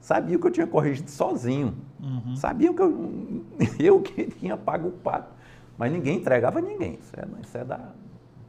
Sabia 0.00 0.38
que 0.38 0.46
eu 0.46 0.50
tinha 0.50 0.66
corrigido 0.66 1.10
sozinho. 1.10 1.74
Uhum. 2.02 2.36
Sabiam 2.36 2.74
que 2.74 2.82
eu, 2.82 3.42
eu 3.78 4.00
que 4.02 4.26
tinha 4.26 4.56
pago 4.56 4.88
o 4.88 4.92
pato. 4.92 5.32
Mas 5.78 5.90
ninguém 5.92 6.18
entregava 6.18 6.60
ninguém. 6.60 6.98
Isso 7.00 7.12
é, 7.16 7.24
isso 7.42 7.56
é, 7.56 7.64
da, 7.64 7.80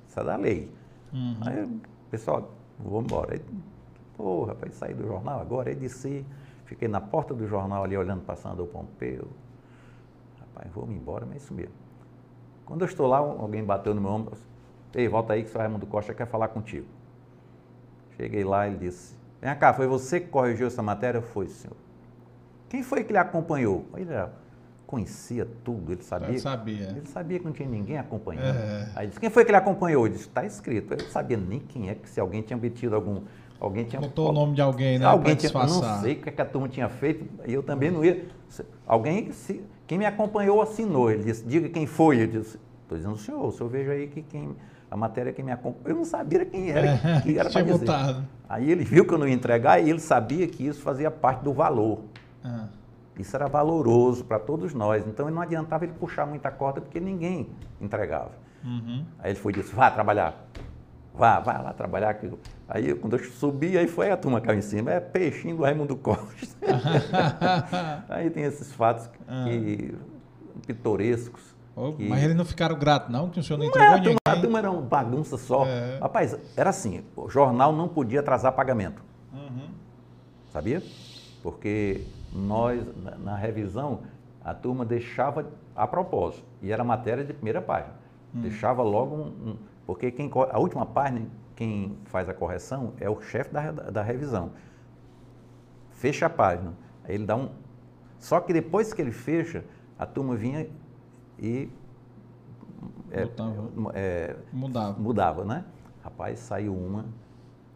isso 0.07 0.19
é 0.19 0.23
da 0.23 0.35
lei. 0.35 0.69
Uhum. 1.13 1.37
Aí, 1.41 1.69
pessoal, 2.09 2.51
vou 2.79 3.01
embora. 3.01 3.33
Aí, 3.35 3.41
Pô, 4.17 4.43
rapaz, 4.45 4.73
saí 4.75 4.93
do 4.93 5.05
jornal 5.07 5.39
agora. 5.39 5.69
Aí 5.69 5.75
desci, 5.75 6.25
fiquei 6.65 6.87
na 6.87 6.99
porta 7.01 7.33
do 7.33 7.47
jornal 7.47 7.83
ali 7.83 7.95
olhando 7.97 8.21
para 8.21 8.35
Sandro 8.35 8.65
Pompeu. 8.65 9.27
Rapaz, 10.53 10.73
vou 10.73 10.85
me 10.85 10.95
embora, 10.95 11.25
mas 11.25 11.35
é 11.35 11.37
isso 11.37 11.53
mesmo. 11.53 11.73
Quando 12.65 12.81
eu 12.81 12.87
estou 12.87 13.07
lá, 13.07 13.17
alguém 13.17 13.63
bateu 13.63 13.93
no 13.93 14.01
meu 14.01 14.11
ombro. 14.11 14.37
Ei, 14.93 15.07
volta 15.07 15.33
aí 15.33 15.43
que 15.43 15.49
o 15.49 15.51
senhor 15.51 15.63
Raimundo 15.63 15.85
Costa 15.85 16.13
quer 16.13 16.27
falar 16.27 16.49
contigo. 16.49 16.87
Cheguei 18.17 18.43
lá, 18.43 18.67
ele 18.67 18.77
disse, 18.77 19.15
vem 19.41 19.55
cá, 19.55 19.73
foi 19.73 19.87
você 19.87 20.19
que 20.19 20.27
corrigiu 20.27 20.67
essa 20.67 20.83
matéria? 20.83 21.21
Foi, 21.21 21.47
senhor. 21.47 21.75
Quem 22.69 22.83
foi 22.83 23.03
que 23.03 23.11
lhe 23.11 23.17
acompanhou? 23.17 23.85
Ele 23.95 24.05
já 24.05 24.29
conhecia 24.85 25.47
tudo, 25.63 25.93
ele 25.93 26.03
sabia. 26.03 26.35
Eu 26.35 26.39
sabia. 26.39 26.87
Ele 26.89 27.07
sabia 27.07 27.39
que 27.39 27.45
não 27.45 27.53
tinha 27.53 27.67
ninguém 27.67 27.97
acompanhando. 27.97 28.57
É. 28.57 28.89
Aí 28.95 29.07
disse, 29.07 29.19
quem 29.19 29.29
foi 29.29 29.45
que 29.45 29.51
ele 29.51 29.57
acompanhou? 29.57 30.05
Ele 30.05 30.15
disse, 30.15 30.27
está 30.27 30.45
escrito. 30.45 30.93
Eu 30.93 30.97
não 30.97 31.09
sabia 31.09 31.37
nem 31.37 31.59
quem 31.59 31.89
é, 31.89 31.95
que 31.95 32.09
se 32.09 32.19
alguém 32.19 32.41
tinha 32.41 32.57
obtido 32.57 32.95
algum. 32.95 33.21
Alguém 33.59 33.85
tinha. 33.85 34.01
Botou 34.01 34.29
o 34.29 34.31
nome 34.33 34.55
de 34.55 34.61
alguém, 34.61 34.99
né? 34.99 35.05
Alguém 35.05 35.35
tinha. 35.35 35.49
disfarçar. 35.49 35.95
Não 35.95 36.01
sei 36.01 36.13
o 36.13 36.21
que, 36.21 36.29
é 36.29 36.31
que 36.31 36.41
a 36.41 36.45
turma 36.45 36.67
tinha 36.67 36.89
feito, 36.89 37.25
e 37.47 37.53
eu 37.53 37.63
também 37.63 37.89
não 37.91 38.03
ia. 38.03 38.25
Alguém, 38.85 39.31
se, 39.31 39.63
quem 39.91 39.97
me 39.97 40.05
acompanhou 40.05 40.61
assinou. 40.61 41.11
Ele 41.11 41.25
disse, 41.25 41.45
diga 41.45 41.67
quem 41.67 41.85
foi. 41.85 42.21
Eu 42.21 42.27
disse, 42.27 42.57
estou 42.83 42.97
dizendo 42.97 43.15
o 43.15 43.17
senhor, 43.17 43.45
o 43.45 43.51
senhor 43.51 43.67
veja 43.69 43.91
aí 43.91 44.07
que 44.07 44.21
quem. 44.21 44.55
A 44.89 44.95
matéria 44.95 45.33
que 45.33 45.43
me 45.43 45.51
acompanhou. 45.51 45.89
Eu 45.89 45.95
não 45.97 46.05
sabia 46.05 46.45
quem 46.45 46.71
era, 46.71 46.87
É, 46.91 47.21
que 47.21 47.37
era 47.37 47.49
para 47.49 47.61
tinha 47.61 47.63
dizer. 47.65 47.79
botado. 47.79 48.25
Aí 48.47 48.71
ele 48.71 48.85
viu 48.85 49.05
que 49.05 49.13
eu 49.13 49.17
não 49.17 49.27
ia 49.27 49.33
entregar 49.33 49.83
e 49.83 49.89
ele 49.89 49.99
sabia 49.99 50.47
que 50.47 50.65
isso 50.65 50.81
fazia 50.81 51.11
parte 51.11 51.43
do 51.43 51.51
valor. 51.51 52.03
Ah. 52.41 52.67
Isso 53.19 53.35
era 53.35 53.47
valoroso 53.49 54.23
para 54.23 54.39
todos 54.39 54.73
nós. 54.73 55.05
Então 55.05 55.29
não 55.29 55.41
adiantava 55.41 55.83
ele 55.83 55.93
puxar 55.99 56.25
muita 56.25 56.49
corda 56.49 56.79
porque 56.79 56.97
ninguém 57.01 57.49
entregava. 57.81 58.31
Uhum. 58.63 59.03
Aí 59.19 59.31
ele 59.31 59.39
foi 59.39 59.51
e 59.51 59.55
disse, 59.55 59.75
vá 59.75 59.91
trabalhar. 59.91 60.47
Vá, 61.13 61.39
vá 61.39 61.57
lá 61.59 61.73
trabalhar. 61.73 62.17
Aí 62.69 62.93
quando 62.95 63.17
eu 63.17 63.23
subi, 63.25 63.77
aí 63.77 63.87
foi 63.87 64.11
a 64.11 64.17
turma 64.17 64.39
caiu 64.39 64.59
em 64.59 64.61
cima. 64.61 64.91
É 64.91 64.99
peixinho 64.99 65.57
do 65.57 65.63
Raimundo 65.63 65.95
Costa. 65.95 66.25
aí 68.09 68.29
tem 68.29 68.43
esses 68.43 68.71
fatos 68.73 69.09
que, 69.45 69.93
pitorescos. 70.65 71.41
Oh, 71.75 71.93
que- 71.93 72.07
Mas 72.07 72.23
eles 72.23 72.35
não 72.35 72.45
ficaram 72.45 72.77
gratos, 72.77 73.09
não, 73.09 73.29
que 73.29 73.39
o 73.39 73.43
senhor 73.43 73.57
não 73.57 73.65
Não 73.65 73.69
entregou 73.69 73.87
é, 73.87 73.95
a, 73.99 74.01
turma, 74.03 74.35
ninguém. 74.41 74.57
era 74.57 74.71
uma 74.71 74.81
bagunça 74.81 75.37
só. 75.37 75.65
É. 75.65 75.99
Rapaz, 76.01 76.37
era 76.55 76.69
assim, 76.69 77.03
o 77.15 77.29
jornal 77.29 77.71
não 77.73 77.87
podia 77.87 78.19
atrasar 78.19 78.51
pagamento. 78.53 79.01
Uhum. 79.33 79.69
Sabia? 80.51 80.81
Porque 81.41 82.05
nós, 82.33 82.83
na, 83.03 83.11
na 83.17 83.35
revisão, 83.35 84.01
a 84.43 84.53
turma 84.53 84.83
deixava 84.85 85.45
a 85.75 85.87
propósito, 85.87 86.43
e 86.61 86.71
era 86.71 86.83
matéria 86.83 87.23
de 87.23 87.33
primeira 87.33 87.61
página. 87.61 87.93
Deixava 88.33 88.81
logo 88.81 89.15
um, 89.15 89.27
um- 89.51 89.57
Porque 89.91 90.09
quem, 90.09 90.31
a 90.51 90.57
última 90.57 90.85
página, 90.85 91.27
quem 91.53 91.97
faz 92.05 92.29
a 92.29 92.33
correção 92.33 92.93
é 92.97 93.09
o 93.09 93.19
chefe 93.19 93.51
da, 93.51 93.71
da, 93.71 94.01
revisão. 94.01 94.53
Fecha 95.89 96.27
a 96.27 96.29
página. 96.29 96.73
Aí 97.03 97.15
ele 97.15 97.25
dá 97.25 97.35
um. 97.35 97.49
Só 98.17 98.39
que 98.39 98.53
depois 98.53 98.93
que 98.93 99.01
ele 99.01 99.11
fecha, 99.11 99.65
a 99.99 100.05
turma 100.05 100.33
vinha 100.33 100.69
e. 101.37 101.69
é, 103.11 103.27
é, 103.93 104.37
Mudava. 104.53 104.97
mudava, 104.97 105.43
né? 105.43 105.65
Rapaz, 106.01 106.39
saiu 106.39 106.73
uma 106.73 107.03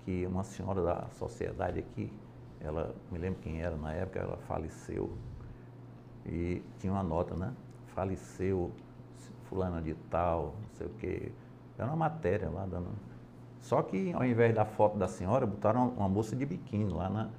que 0.06 0.26
uma 0.26 0.46
senhora 0.46 0.82
da 0.82 1.08
sociedade 1.20 1.80
aqui, 1.80 2.14
ela, 2.62 2.96
me 3.12 3.18
lembro 3.18 3.42
quem 3.42 3.62
era 3.62 3.76
na 3.76 3.92
época, 3.92 4.20
ela 4.20 4.38
faleceu 4.48 5.18
e 6.26 6.64
tinha 6.80 6.94
uma 6.94 7.04
nota, 7.04 7.36
né? 7.36 7.54
Faleceu 7.88 8.72
fulana 9.50 9.82
de 9.82 9.96
tal, 10.10 10.56
não 10.62 10.76
sei 10.78 10.88
o 10.88 10.92
quê. 10.92 11.34
Era 11.78 11.88
uma 11.88 11.96
matéria 11.96 12.50
lá 12.50 12.66
dando. 12.66 12.88
Só 13.62 13.82
que 13.82 14.14
ao 14.14 14.24
invés 14.24 14.54
da 14.54 14.66
foto 14.66 14.98
da 14.98 15.08
senhora, 15.08 15.46
botaram 15.46 15.90
uma 15.90 16.08
moça 16.08 16.36
de 16.36 16.46
biquíni 16.46 16.92
lá 16.92 17.10
na, 17.10 17.30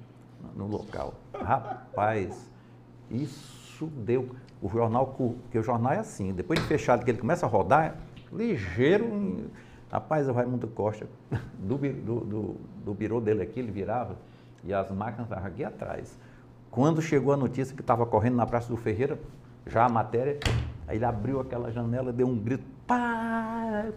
no 0.55 0.67
local. 0.67 1.13
Rapaz, 1.33 2.51
isso 3.09 3.85
deu. 3.87 4.35
O 4.61 4.69
jornal, 4.69 5.07
porque 5.07 5.57
o 5.57 5.63
jornal 5.63 5.93
é 5.93 5.99
assim, 5.99 6.33
depois 6.33 6.59
de 6.59 6.65
fechado 6.65 7.05
que 7.05 7.11
ele 7.11 7.19
começa 7.19 7.45
a 7.45 7.49
rodar, 7.49 7.95
ligeiro. 8.31 9.49
Rapaz, 9.91 10.27
o 10.27 10.33
Raimundo 10.33 10.67
Costa, 10.67 11.07
do, 11.57 11.77
do, 11.77 12.19
do, 12.19 12.55
do 12.83 12.93
birô 12.93 13.21
dele 13.21 13.43
aqui, 13.43 13.59
ele 13.59 13.71
virava 13.71 14.17
e 14.63 14.73
as 14.73 14.91
máquinas 14.91 15.27
estavam 15.27 15.47
aqui 15.47 15.63
atrás. 15.63 16.17
Quando 16.69 17.01
chegou 17.01 17.33
a 17.33 17.37
notícia 17.37 17.73
que 17.73 17.81
estava 17.81 18.05
correndo 18.05 18.35
na 18.35 18.45
Praça 18.45 18.67
do 18.67 18.75
Ferreira, 18.75 19.17
já 19.65 19.85
a 19.85 19.89
matéria, 19.89 20.39
aí 20.87 20.97
ele 20.97 21.05
abriu 21.05 21.39
aquela 21.39 21.71
janela, 21.71 22.11
deu 22.11 22.27
um 22.27 22.37
grito, 22.37 22.65
para, 22.85 23.91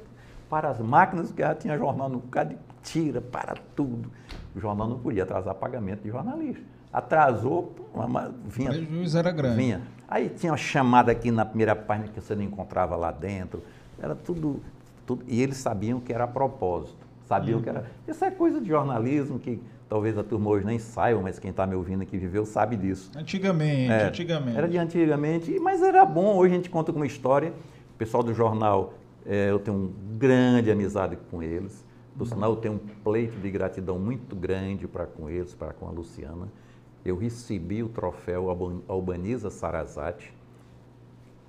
para 0.50 0.68
as 0.68 0.80
máquinas, 0.80 1.30
que 1.30 1.40
já 1.40 1.54
tinha 1.54 1.78
jornal 1.78 2.08
no 2.08 2.18
bocado, 2.18 2.50
de 2.50 2.56
tira, 2.82 3.20
para 3.20 3.54
tudo. 3.76 4.10
O 4.54 4.60
jornal 4.60 4.88
não 4.88 4.98
podia 4.98 5.22
atrasar 5.22 5.54
pagamento 5.54 6.02
de 6.02 6.10
jornalista. 6.10 6.62
Atrasou, 6.92 7.72
O 7.94 8.48
vinha 8.48 8.70
prejuízo 8.70 9.16
era 9.16 9.30
grande. 9.30 9.56
Vinha. 9.56 9.80
Aí 10.08 10.28
tinha 10.28 10.50
uma 10.50 10.58
chamada 10.58 11.12
aqui 11.12 11.30
na 11.30 11.44
primeira 11.44 11.76
página 11.76 12.08
que 12.08 12.20
você 12.20 12.34
não 12.34 12.42
encontrava 12.42 12.96
lá 12.96 13.12
dentro. 13.12 13.62
Era 14.02 14.16
tudo, 14.16 14.60
tudo. 15.06 15.24
E 15.28 15.40
eles 15.40 15.56
sabiam 15.56 16.00
que 16.00 16.12
era 16.12 16.24
a 16.24 16.26
propósito. 16.28 16.98
Sabiam 17.28 17.62
que 17.62 17.68
era. 17.68 17.84
Isso 18.08 18.24
é 18.24 18.30
coisa 18.32 18.60
de 18.60 18.66
jornalismo 18.68 19.38
que 19.38 19.62
talvez 19.88 20.18
a 20.18 20.24
turma 20.24 20.50
hoje 20.50 20.66
nem 20.66 20.80
saiba, 20.80 21.20
mas 21.22 21.38
quem 21.38 21.52
está 21.52 21.64
me 21.64 21.76
ouvindo 21.76 22.02
aqui 22.02 22.18
viveu 22.18 22.44
sabe 22.44 22.74
disso. 22.76 23.12
Antigamente, 23.16 23.92
É, 23.92 24.08
antigamente. 24.08 24.58
Era 24.58 24.66
de 24.68 24.76
antigamente, 24.78 25.60
mas 25.60 25.80
era 25.80 26.04
bom. 26.04 26.36
Hoje 26.36 26.54
a 26.54 26.56
gente 26.56 26.70
conta 26.70 26.92
com 26.92 26.98
uma 26.98 27.06
história. 27.06 27.52
O 27.94 27.98
pessoal 27.98 28.24
do 28.24 28.34
jornal, 28.34 28.94
eu 29.26 29.58
tenho 29.58 29.76
uma 29.76 29.90
grande 30.18 30.70
amizade 30.70 31.16
com 31.30 31.42
eles. 31.42 31.84
Por 32.16 32.26
sinal, 32.26 32.50
eu 32.52 32.56
tenho 32.56 32.74
um 32.74 32.78
pleito 33.02 33.38
de 33.40 33.50
gratidão 33.50 33.98
muito 33.98 34.34
grande 34.36 34.86
para 34.88 35.06
com 35.06 35.28
eles, 35.30 35.54
para 35.54 35.72
com 35.72 35.86
a 35.86 35.90
Luciana. 35.90 36.48
Eu 37.04 37.16
recebi 37.16 37.82
o 37.82 37.88
troféu 37.88 38.50
Alban- 38.50 38.82
Albaniza 38.88 39.50
Sarazate. 39.50 40.34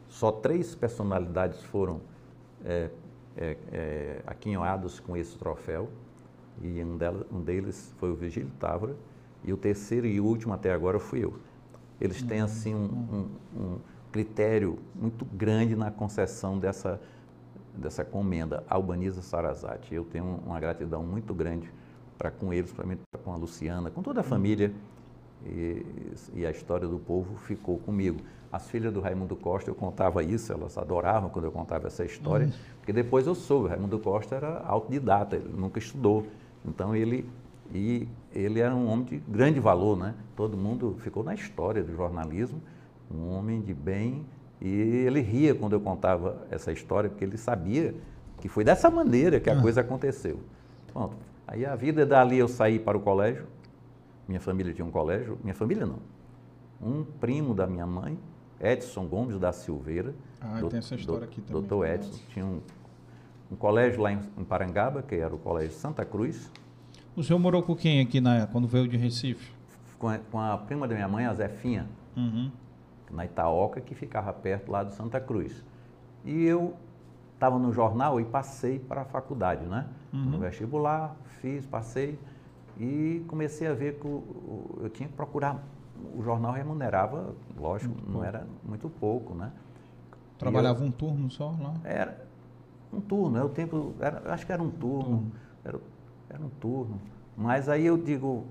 Só 0.08 0.32
três 0.32 0.76
personalidades 0.76 1.62
foram 1.64 2.02
eh, 2.66 2.90
eh, 3.38 3.58
eh, 3.72 4.22
aquinhoados 4.28 5.00
com 5.00 5.16
esse 5.16 5.38
troféu. 5.38 5.90
E 6.62 6.84
um, 6.84 6.98
delas- 6.98 7.26
um 7.32 7.42
deles 7.42 7.94
foi 7.98 8.12
o 8.12 8.16
Vigílio 8.16 8.52
Távora. 8.60 8.96
E 9.44 9.52
o 9.52 9.58
terceiro 9.58 10.06
e 10.06 10.20
último 10.20 10.54
até 10.54 10.72
agora 10.72 11.00
fui 11.00 11.24
eu. 11.24 11.34
Eles 12.00 12.22
têm 12.22 12.42
assim 12.42 12.76
um, 12.76 12.86
um- 13.56 13.62
um 13.62 13.78
critério 14.12 14.78
muito 14.94 15.26
grande 15.26 15.76
na 15.76 15.90
concessão 15.90 16.60
dessa, 16.60 17.00
dessa 17.76 18.04
comenda, 18.04 18.64
Albaniza 18.70 19.22
Sarazate. 19.22 19.94
Eu 19.94 20.04
tenho 20.04 20.40
uma 20.46 20.60
gratidão 20.60 21.04
muito 21.04 21.34
grande 21.34 21.72
para 22.18 22.30
com 22.30 22.54
eles, 22.54 22.72
para 22.72 22.86
com 23.24 23.34
a 23.34 23.36
Luciana, 23.36 23.90
com 23.90 24.02
toda 24.02 24.22
a 24.22 24.24
família. 24.24 24.72
E, 25.46 25.86
e 26.36 26.46
a 26.46 26.52
história 26.52 26.88
do 26.88 27.00
povo 27.00 27.36
ficou 27.38 27.80
comigo. 27.80 28.20
As 28.52 28.70
filhas 28.70 28.94
do 28.94 29.00
Raimundo 29.00 29.36
Costa, 29.36 29.72
eu 29.72 29.76
contava 29.76 30.22
isso, 30.22 30.52
elas 30.52 30.78
adoravam 30.78 31.30
quando 31.30 31.46
eu 31.46 31.52
contava 31.52 31.88
essa 31.88 32.04
história, 32.04 32.52
porque 32.78 32.92
depois 32.92 33.26
eu 33.26 33.34
soube, 33.34 33.70
Raimundo 33.70 33.98
Costa 33.98 34.36
era 34.36 34.60
autodidata, 34.60 35.38
ele 35.38 35.50
nunca 35.56 35.80
estudou. 35.80 36.28
Então 36.66 36.96
ele, 36.96 37.28
e 37.74 38.08
ele 38.34 38.60
era 38.60 38.76
um 38.76 38.88
homem 38.88 39.06
de 39.06 39.18
grande 39.18 39.60
valor, 39.60 39.98
né? 39.98 40.14
Todo 40.36 40.58
mundo 40.58 40.98
ficou 41.00 41.24
na 41.24 41.34
história 41.34 41.82
do 41.82 41.96
jornalismo, 41.96 42.62
um 43.10 43.32
homem 43.32 43.62
de 43.62 43.74
bem, 43.74 44.26
e 44.62 44.68
ele 44.68 45.22
ria 45.22 45.56
quando 45.56 45.74
eu 45.74 45.82
contava 45.82 46.46
essa 46.52 46.72
história, 46.72 47.10
porque 47.10 47.24
ele 47.26 47.38
sabia 47.38 47.96
que 48.40 48.48
foi 48.48 48.64
dessa 48.64 48.90
maneira 48.90 49.40
que 49.40 49.50
a 49.50 49.60
coisa 49.62 49.82
aconteceu. 49.82 50.40
Pronto. 50.92 51.16
Aí 51.48 51.66
a 51.66 51.76
vida 51.76 52.06
dali 52.06 52.38
eu 52.38 52.48
saí 52.48 52.80
para 52.80 52.98
o 52.98 53.02
colégio, 53.02 53.46
minha 54.28 54.40
família 54.40 54.74
tinha 54.74 54.86
um 54.86 54.92
colégio, 54.92 55.38
minha 55.44 55.54
família 55.56 55.86
não. 55.86 56.00
Um 56.82 57.04
primo 57.04 57.54
da 57.54 57.68
minha 57.68 57.86
mãe, 57.86 58.18
Edson 58.60 59.06
Gomes 59.08 59.38
da 59.40 59.52
Silveira. 59.52 60.14
Ah, 60.40 60.60
tem 60.70 60.80
essa 60.80 60.96
história 60.96 61.26
aqui 61.26 61.42
também. 61.42 61.54
Doutor 61.62 61.86
Edson, 61.88 62.20
tinha 62.30 62.46
um, 62.46 62.60
um 63.52 63.56
colégio 63.56 64.02
lá 64.02 64.12
em, 64.12 64.20
em 64.38 64.44
Parangaba, 64.44 65.02
que 65.02 65.16
era 65.16 65.34
o 65.34 65.38
Colégio 65.38 65.74
Santa 65.74 66.06
Cruz, 66.06 66.50
O 67.16 67.22
senhor 67.24 67.38
morou 67.40 67.62
com 67.62 67.76
quem 67.76 68.00
aqui 68.02 68.22
na, 68.22 68.48
quando 68.48 68.68
veio 68.68 68.88
de 68.88 68.96
Recife? 68.98 69.52
com 70.00 70.08
a, 70.10 70.18
com 70.18 70.40
a 70.40 70.58
prima 70.58 70.88
da 70.88 70.96
minha 70.96 71.08
mãe, 71.08 71.26
a 71.26 71.34
Zefinha, 71.34 71.88
Uhum. 72.18 72.52
Na 73.14 73.26
Itaoca, 73.26 73.82
que 73.82 73.94
ficava 73.96 74.32
perto 74.34 74.72
lá 74.72 74.84
do 74.84 74.92
Santa 74.94 75.20
Cruz. 75.20 75.64
E 76.24 76.44
eu 76.46 76.76
estava 77.34 77.58
no 77.58 77.72
jornal 77.74 78.20
e 78.20 78.26
passei 78.26 78.80
para 78.80 79.02
a 79.02 79.06
faculdade, 79.06 79.66
né? 79.66 79.88
No 80.32 80.38
vestibular, 80.40 81.16
fiz, 81.42 81.66
passei 81.66 82.20
e 82.78 83.24
comecei 83.28 83.68
a 83.68 83.74
ver 83.74 83.96
que 84.00 84.08
o- 84.08 84.80
eu 84.82 84.90
tinha 84.90 85.08
que 85.10 85.16
procurar. 85.16 85.64
O 86.16 86.22
jornal 86.24 86.52
remunerava, 86.52 87.34
lógico, 87.58 87.94
não 88.08 88.24
era 88.24 88.46
muito 88.64 88.90
pouco, 88.90 89.34
né? 89.34 89.52
Trabalhava 90.38 90.84
um 90.84 90.92
turno 90.92 91.30
só 91.30 91.56
lá? 91.60 91.76
Era, 91.84 92.28
Um 92.94 93.00
turno, 93.00 93.38
era 93.38 93.46
o 93.46 93.50
tempo, 93.50 93.94
era, 94.02 94.34
acho 94.34 94.46
que 94.46 94.52
era 94.52 94.62
um 94.62 94.70
turno, 94.70 95.32
era, 95.64 95.80
era 96.30 96.44
um 96.44 96.50
turno. 96.50 97.00
Mas 97.38 97.70
aí 97.70 97.86
eu 97.86 97.98
digo, 97.98 98.46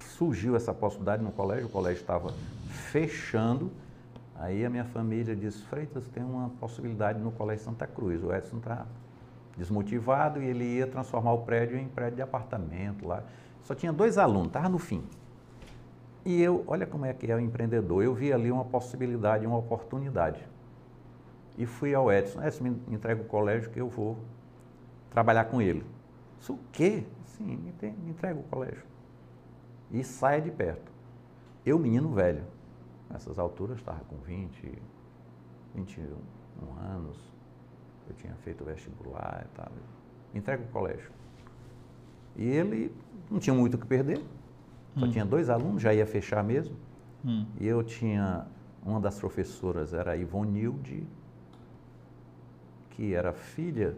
surgiu 0.00 0.54
essa 0.54 0.74
possibilidade 0.74 1.22
no 1.22 1.32
colégio, 1.32 1.66
o 1.66 1.70
colégio 1.70 2.00
estava 2.00 2.34
fechando, 2.74 3.70
aí 4.36 4.64
a 4.64 4.70
minha 4.70 4.84
família 4.84 5.34
disse, 5.34 5.62
Freitas, 5.64 6.06
tem 6.08 6.22
uma 6.22 6.50
possibilidade 6.60 7.18
no 7.18 7.32
Colégio 7.32 7.64
Santa 7.64 7.86
Cruz, 7.86 8.22
o 8.22 8.32
Edson 8.34 8.58
está 8.58 8.86
desmotivado 9.56 10.42
e 10.42 10.46
ele 10.46 10.64
ia 10.64 10.86
transformar 10.86 11.32
o 11.32 11.42
prédio 11.42 11.78
em 11.78 11.88
prédio 11.88 12.16
de 12.16 12.22
apartamento 12.22 13.06
lá. 13.06 13.22
Só 13.62 13.74
tinha 13.74 13.92
dois 13.92 14.18
alunos, 14.18 14.48
estava 14.48 14.68
no 14.68 14.78
fim. 14.78 15.02
E 16.24 16.40
eu, 16.42 16.64
olha 16.66 16.86
como 16.86 17.04
é 17.04 17.12
que 17.12 17.30
é 17.30 17.34
o 17.34 17.40
empreendedor, 17.40 18.02
eu 18.02 18.14
vi 18.14 18.32
ali 18.32 18.50
uma 18.50 18.64
possibilidade, 18.64 19.46
uma 19.46 19.58
oportunidade. 19.58 20.40
E 21.56 21.66
fui 21.66 21.94
ao 21.94 22.10
Edson, 22.10 22.42
Edson, 22.42 22.64
me 22.64 22.80
entrega 22.88 23.20
o 23.20 23.24
colégio 23.24 23.70
que 23.70 23.80
eu 23.80 23.88
vou 23.88 24.18
trabalhar 25.10 25.44
com 25.44 25.62
ele. 25.62 25.84
Isso 26.40 26.54
o 26.54 26.58
quê? 26.72 27.04
Sim, 27.24 27.56
me, 27.56 28.10
entrega 28.10 28.38
o 28.38 28.42
colégio. 28.44 28.82
E 29.90 30.02
saia 30.02 30.40
de 30.40 30.50
perto. 30.50 30.90
Eu, 31.64 31.78
menino 31.78 32.12
velho, 32.12 32.42
nessas 33.14 33.38
alturas 33.38 33.78
estava 33.78 34.00
com 34.00 34.16
20, 34.16 34.72
21 35.76 36.04
anos, 36.80 37.16
eu 38.08 38.14
tinha 38.16 38.34
feito 38.42 38.64
vestibular 38.64 39.46
e 39.46 39.56
tal. 39.56 39.70
Entrega 40.34 40.64
o 40.64 40.66
colégio. 40.66 41.10
E 42.36 42.44
ele 42.44 42.92
não 43.30 43.38
tinha 43.38 43.54
muito 43.54 43.74
o 43.74 43.78
que 43.78 43.86
perder, 43.86 44.20
só 44.98 45.06
hum. 45.06 45.10
tinha 45.10 45.24
dois 45.24 45.48
alunos, 45.48 45.80
já 45.80 45.94
ia 45.94 46.04
fechar 46.04 46.42
mesmo. 46.42 46.76
Hum. 47.24 47.46
E 47.60 47.66
eu 47.66 47.84
tinha, 47.84 48.46
uma 48.84 49.00
das 49.00 49.18
professoras 49.18 49.94
era 49.94 50.12
a 50.12 50.16
Ivonilde, 50.16 51.06
que 52.90 53.14
era 53.14 53.32
filha 53.32 53.96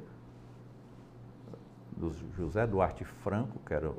do 1.96 2.12
José 2.36 2.66
Duarte 2.66 3.04
Franco, 3.04 3.58
que 3.64 3.72
era 3.72 3.90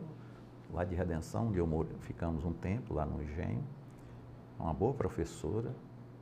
lá 0.71 0.83
de 0.83 0.93
Redenção, 0.93 1.47
onde 1.47 1.57
eu 1.57 1.87
ficamos 2.01 2.45
um 2.45 2.53
tempo, 2.53 2.93
lá 2.93 3.03
no 3.03 3.23
Engenho. 3.23 3.63
Uma 4.59 4.73
boa 4.73 4.93
professora, 4.93 5.71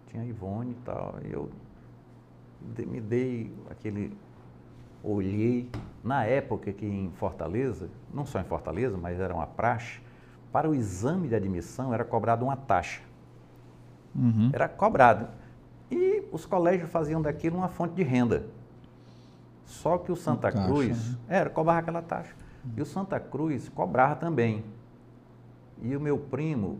tinha 0.07 0.21
a 0.21 0.25
Ivone 0.25 0.71
e 0.71 0.85
tal. 0.85 1.15
E 1.23 1.31
eu 1.31 1.49
me 2.85 2.99
dei 2.99 3.53
aquele. 3.69 4.17
Olhei, 5.03 5.69
na 6.03 6.25
época 6.25 6.73
que 6.73 6.85
em 6.85 7.11
Fortaleza, 7.11 7.89
não 8.11 8.25
só 8.25 8.39
em 8.39 8.43
Fortaleza, 8.43 8.97
mas 8.97 9.19
era 9.19 9.33
uma 9.33 9.45
praxe, 9.45 10.01
para 10.51 10.67
o 10.67 10.73
exame 10.73 11.27
de 11.27 11.35
admissão 11.35 11.93
era 11.93 12.03
cobrada 12.03 12.43
uma 12.43 12.55
taxa. 12.55 13.01
Uhum. 14.15 14.49
Era 14.51 14.67
cobrado. 14.67 15.27
E 15.91 16.23
os 16.31 16.45
colégios 16.45 16.89
faziam 16.89 17.21
daquilo 17.21 17.57
uma 17.57 17.67
fonte 17.67 17.93
de 17.93 18.01
renda. 18.01 18.47
Só 19.65 19.97
que 19.97 20.11
o 20.11 20.15
Santa 20.15 20.51
Cruz, 20.51 21.11
né? 21.11 21.17
era, 21.27 21.49
cobrava 21.49 21.79
aquela 21.79 22.01
taxa. 22.01 22.33
E 22.75 22.81
o 22.81 22.85
Santa 22.85 23.19
Cruz 23.19 23.69
cobrava 23.69 24.15
também. 24.15 24.63
E 25.81 25.95
o 25.95 25.99
meu 25.99 26.17
primo, 26.17 26.79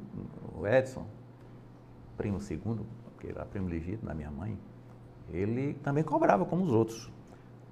o 0.58 0.66
Edson, 0.66 1.06
primo 2.18 2.40
segundo, 2.40 2.86
porque 3.04 3.28
era 3.28 3.46
primo 3.46 3.68
legítimo 3.68 4.08
da 4.08 4.14
minha 4.14 4.32
mãe, 4.32 4.58
ele 5.32 5.74
também 5.76 6.04
cobrava 6.04 6.46
como 6.46 6.64
os 6.64 6.72
outros. 6.72 7.12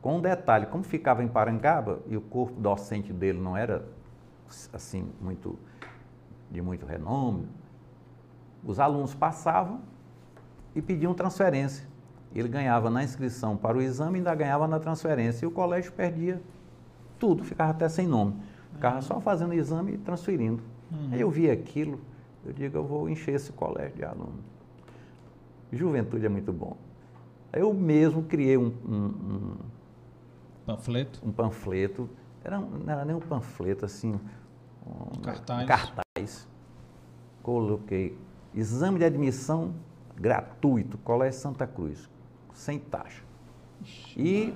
Com 0.01 0.17
um 0.17 0.21
detalhe, 0.21 0.65
como 0.65 0.83
ficava 0.83 1.23
em 1.23 1.27
Parangaba 1.27 2.01
e 2.07 2.17
o 2.17 2.21
corpo 2.21 2.59
docente 2.59 3.13
dele 3.13 3.39
não 3.39 3.55
era 3.55 3.85
assim 4.73 5.09
muito 5.21 5.57
de 6.51 6.61
muito 6.61 6.85
renome, 6.85 7.47
os 8.63 8.79
alunos 8.79 9.15
passavam 9.15 9.81
e 10.75 10.81
pediam 10.81 11.13
transferência. 11.13 11.87
Ele 12.33 12.47
ganhava 12.47 12.89
na 12.89 13.03
inscrição 13.03 13.55
para 13.55 13.77
o 13.77 13.81
exame 13.81 14.17
e 14.17 14.19
ainda 14.19 14.33
ganhava 14.33 14.67
na 14.67 14.79
transferência. 14.79 15.45
E 15.45 15.47
o 15.47 15.51
colégio 15.51 15.91
perdia 15.91 16.41
tudo, 17.19 17.43
ficava 17.43 17.71
até 17.71 17.87
sem 17.87 18.07
nome. 18.07 18.35
Ficava 18.73 19.01
só 19.01 19.19
fazendo 19.19 19.53
exame 19.53 19.93
e 19.93 19.97
transferindo. 19.97 20.63
Uhum. 20.91 21.09
Aí 21.11 21.21
eu 21.21 21.29
vi 21.29 21.49
aquilo, 21.49 21.99
eu 22.45 22.53
digo, 22.53 22.77
eu 22.77 22.85
vou 22.85 23.09
encher 23.09 23.35
esse 23.35 23.51
colégio 23.51 23.95
de 23.95 24.03
alunos. 24.03 24.43
Juventude 25.71 26.25
é 26.25 26.29
muito 26.29 26.51
bom. 26.51 26.77
Eu 27.51 27.73
mesmo 27.73 28.23
criei 28.23 28.57
um, 28.57 28.73
um, 28.85 28.95
um 28.95 29.55
panfleto. 30.65 31.19
Um 31.23 31.31
panfleto. 31.31 32.09
Era, 32.43 32.59
não 32.59 32.91
era 32.91 33.05
nem 33.05 33.15
um 33.15 33.19
panfleto, 33.19 33.85
assim. 33.85 34.19
Um 34.85 35.21
cartaz. 35.21 35.67
Cartaz. 35.67 36.47
Coloquei 37.41 38.17
exame 38.53 38.99
de 38.99 39.05
admissão 39.05 39.73
gratuito, 40.15 40.97
Colégio 40.99 41.39
Santa 41.39 41.65
Cruz 41.65 42.09
sem 42.53 42.77
taxa. 42.79 43.23
E 44.15 44.53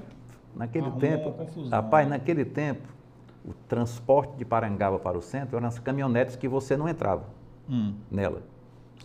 naquele 0.55 0.91
tempo, 0.91 1.35
rapaz, 1.69 2.07
naquele 2.07 2.45
tempo, 2.45 2.88
o 3.43 3.53
transporte 3.67 4.35
de 4.38 4.45
Parangaba 4.45 4.99
para 4.99 5.17
o 5.17 5.21
centro 5.21 5.57
eram 5.57 5.67
as 5.67 5.79
caminhonetes 5.79 6.35
que 6.35 6.47
você 6.47 6.77
não 6.77 6.88
entrava 6.88 7.36
hum. 7.70 7.93
nela. 8.11 8.41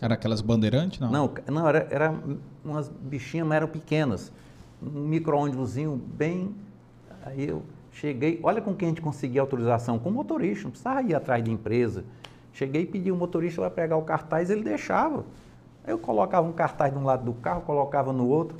Era 0.01 0.15
aquelas 0.15 0.41
bandeirantes, 0.41 0.99
não? 0.99 1.11
Não, 1.11 1.33
não 1.47 1.67
era, 1.67 1.87
era 1.89 2.13
umas 2.63 2.89
bichinhas, 2.89 3.47
mas 3.47 3.55
eram 3.57 3.67
pequenas. 3.67 4.31
Um 4.81 5.07
micro-ônibusinho 5.07 5.95
bem... 5.95 6.53
Aí 7.25 7.47
eu 7.47 7.63
cheguei... 7.91 8.39
Olha 8.43 8.61
com 8.61 8.73
quem 8.75 8.87
a 8.87 8.89
gente 8.89 9.01
conseguia 9.01 9.39
autorização. 9.39 9.97
Com 9.97 10.09
o 10.09 10.11
motorista, 10.11 10.65
não 10.65 10.71
precisava 10.71 11.01
ir 11.03 11.15
atrás 11.15 11.43
de 11.43 11.51
empresa. 11.51 12.03
Cheguei 12.51 12.81
e 12.81 12.85
pedi 12.85 13.11
o 13.11 13.15
motorista 13.15 13.61
para 13.61 13.69
pegar 13.69 13.97
o 13.97 14.01
cartaz, 14.01 14.49
ele 14.49 14.63
deixava. 14.63 15.25
Eu 15.87 15.97
colocava 15.97 16.47
um 16.47 16.51
cartaz 16.51 16.91
de 16.91 16.99
um 16.99 17.03
lado 17.03 17.23
do 17.23 17.33
carro, 17.33 17.61
colocava 17.61 18.11
no 18.11 18.27
outro 18.27 18.57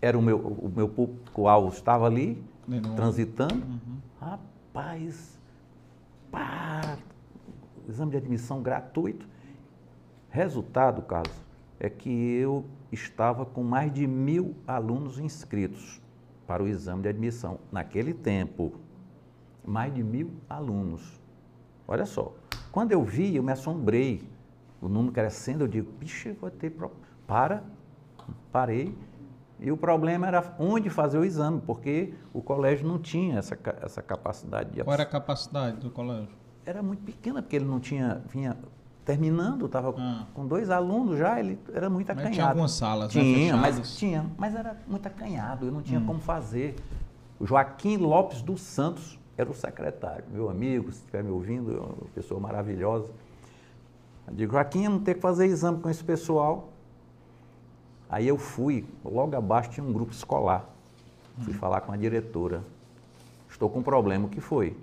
era 0.00 0.18
o 0.18 0.22
meu, 0.22 0.38
o 0.38 0.72
meu 0.74 0.88
público-alvo 0.88 1.68
estava 1.68 2.06
ali, 2.06 2.42
transitando. 2.96 3.54
Uhum. 3.54 3.98
Rapaz, 4.20 5.38
pá, 6.30 6.96
exame 7.90 8.12
de 8.12 8.16
admissão 8.16 8.62
gratuito. 8.62 9.26
Resultado, 10.28 11.02
Carlos, 11.02 11.34
é 11.78 11.88
que 11.88 12.10
eu 12.10 12.64
estava 12.90 13.44
com 13.44 13.62
mais 13.62 13.92
de 13.92 14.06
mil 14.06 14.54
alunos 14.66 15.18
inscritos 15.18 16.00
para 16.46 16.62
o 16.62 16.68
exame 16.68 17.02
de 17.02 17.08
admissão. 17.08 17.58
Naquele 17.70 18.14
tempo, 18.14 18.72
mais 19.64 19.92
de 19.92 20.02
mil 20.02 20.30
alunos. 20.48 21.20
Olha 21.86 22.06
só, 22.06 22.34
quando 22.72 22.92
eu 22.92 23.02
vi, 23.02 23.36
eu 23.36 23.42
me 23.42 23.52
assombrei. 23.52 24.28
O 24.80 24.88
número 24.88 25.12
crescendo, 25.12 25.64
eu 25.64 25.68
digo, 25.68 25.92
bicho, 25.92 26.32
vou 26.40 26.50
ter... 26.50 26.70
Pro... 26.70 26.90
Para, 27.26 27.62
parei 28.50 28.96
e 29.60 29.70
o 29.70 29.76
problema 29.76 30.26
era 30.26 30.54
onde 30.58 30.88
fazer 30.88 31.18
o 31.18 31.24
exame, 31.24 31.60
porque 31.60 32.14
o 32.32 32.40
colégio 32.40 32.88
não 32.88 32.98
tinha 32.98 33.38
essa, 33.38 33.58
essa 33.82 34.02
capacidade 34.02 34.70
de 34.70 34.82
Qual 34.82 34.94
era 34.94 35.02
a 35.02 35.06
capacidade 35.06 35.76
do 35.76 35.90
colégio? 35.90 36.39
Era 36.70 36.84
muito 36.84 37.02
pequena, 37.02 37.42
porque 37.42 37.56
ele 37.56 37.64
não 37.64 37.80
tinha. 37.80 38.22
Vinha 38.32 38.56
terminando, 39.04 39.66
estava 39.66 39.92
ah. 39.98 40.24
com 40.32 40.46
dois 40.46 40.70
alunos 40.70 41.18
já, 41.18 41.40
ele 41.40 41.58
era 41.74 41.90
muito 41.90 42.08
acanhado. 42.10 42.28
Mas 42.28 42.36
tinha 42.36 42.46
algumas 42.46 42.70
salas, 42.70 43.12
né, 43.12 43.20
tinha, 43.20 43.56
né, 43.56 43.60
mas 43.60 43.96
tinha, 43.96 44.26
mas 44.38 44.54
era 44.54 44.76
muito 44.86 45.04
acanhado, 45.04 45.66
eu 45.66 45.72
não 45.72 45.82
tinha 45.82 45.98
hum. 45.98 46.06
como 46.06 46.20
fazer. 46.20 46.76
O 47.40 47.44
Joaquim 47.44 47.96
Lopes 47.96 48.40
dos 48.40 48.60
Santos 48.60 49.18
era 49.36 49.50
o 49.50 49.54
secretário, 49.54 50.24
meu 50.30 50.48
amigo, 50.48 50.92
se 50.92 50.98
estiver 50.98 51.24
me 51.24 51.30
ouvindo, 51.30 51.76
é 51.76 51.80
uma 51.80 52.08
pessoa 52.14 52.38
maravilhosa. 52.38 53.10
Eu 54.28 54.34
digo, 54.34 54.52
Joaquim, 54.52 54.84
eu 54.84 54.90
não 54.92 55.00
ter 55.00 55.14
que 55.14 55.20
fazer 55.20 55.46
exame 55.46 55.80
com 55.80 55.90
esse 55.90 56.04
pessoal. 56.04 56.68
Aí 58.08 58.28
eu 58.28 58.38
fui, 58.38 58.86
logo 59.04 59.34
abaixo 59.34 59.70
tinha 59.70 59.84
um 59.84 59.92
grupo 59.92 60.12
escolar. 60.12 60.64
Fui 61.40 61.54
falar 61.54 61.80
com 61.80 61.90
a 61.90 61.96
diretora. 61.96 62.62
Estou 63.48 63.68
com 63.68 63.80
um 63.80 63.82
problema, 63.82 64.26
o 64.26 64.28
que 64.28 64.40
foi? 64.40 64.76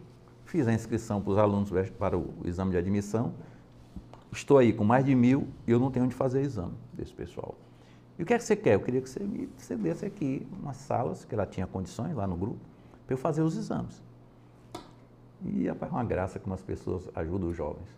Fiz 0.47 0.65
a 0.65 0.73
inscrição 0.73 1.21
para 1.21 1.31
os 1.31 1.37
alunos 1.37 1.69
para 1.99 2.17
o 2.17 2.33
exame 2.45 2.71
de 2.71 2.77
admissão. 2.77 3.33
Estou 4.31 4.57
aí 4.57 4.71
com 4.71 4.85
mais 4.85 5.03
de 5.03 5.13
mil 5.13 5.49
e 5.67 5.71
eu 5.71 5.79
não 5.79 5.91
tenho 5.91 6.05
onde 6.05 6.15
fazer 6.15 6.41
exame 6.41 6.73
desse 6.93 7.13
pessoal. 7.13 7.53
E 8.17 8.23
o 8.23 8.25
que 8.25 8.33
é 8.33 8.37
que 8.37 8.45
você 8.45 8.55
quer? 8.55 8.75
Eu 8.75 8.79
queria 8.79 9.01
que 9.01 9.09
você 9.09 9.19
me 9.25 9.49
cedesse 9.57 10.05
aqui 10.05 10.47
umas 10.57 10.77
salas, 10.77 11.25
que 11.25 11.35
ela 11.35 11.45
tinha 11.45 11.67
condições 11.67 12.15
lá 12.15 12.25
no 12.25 12.37
grupo, 12.37 12.59
para 13.05 13.13
eu 13.13 13.17
fazer 13.17 13.41
os 13.41 13.57
exames. 13.57 14.01
E, 15.45 15.67
rapaz, 15.67 15.91
uma 15.91 16.03
graça 16.05 16.39
como 16.39 16.55
as 16.55 16.61
pessoas 16.61 17.09
ajudam 17.13 17.49
os 17.49 17.55
jovens. 17.55 17.89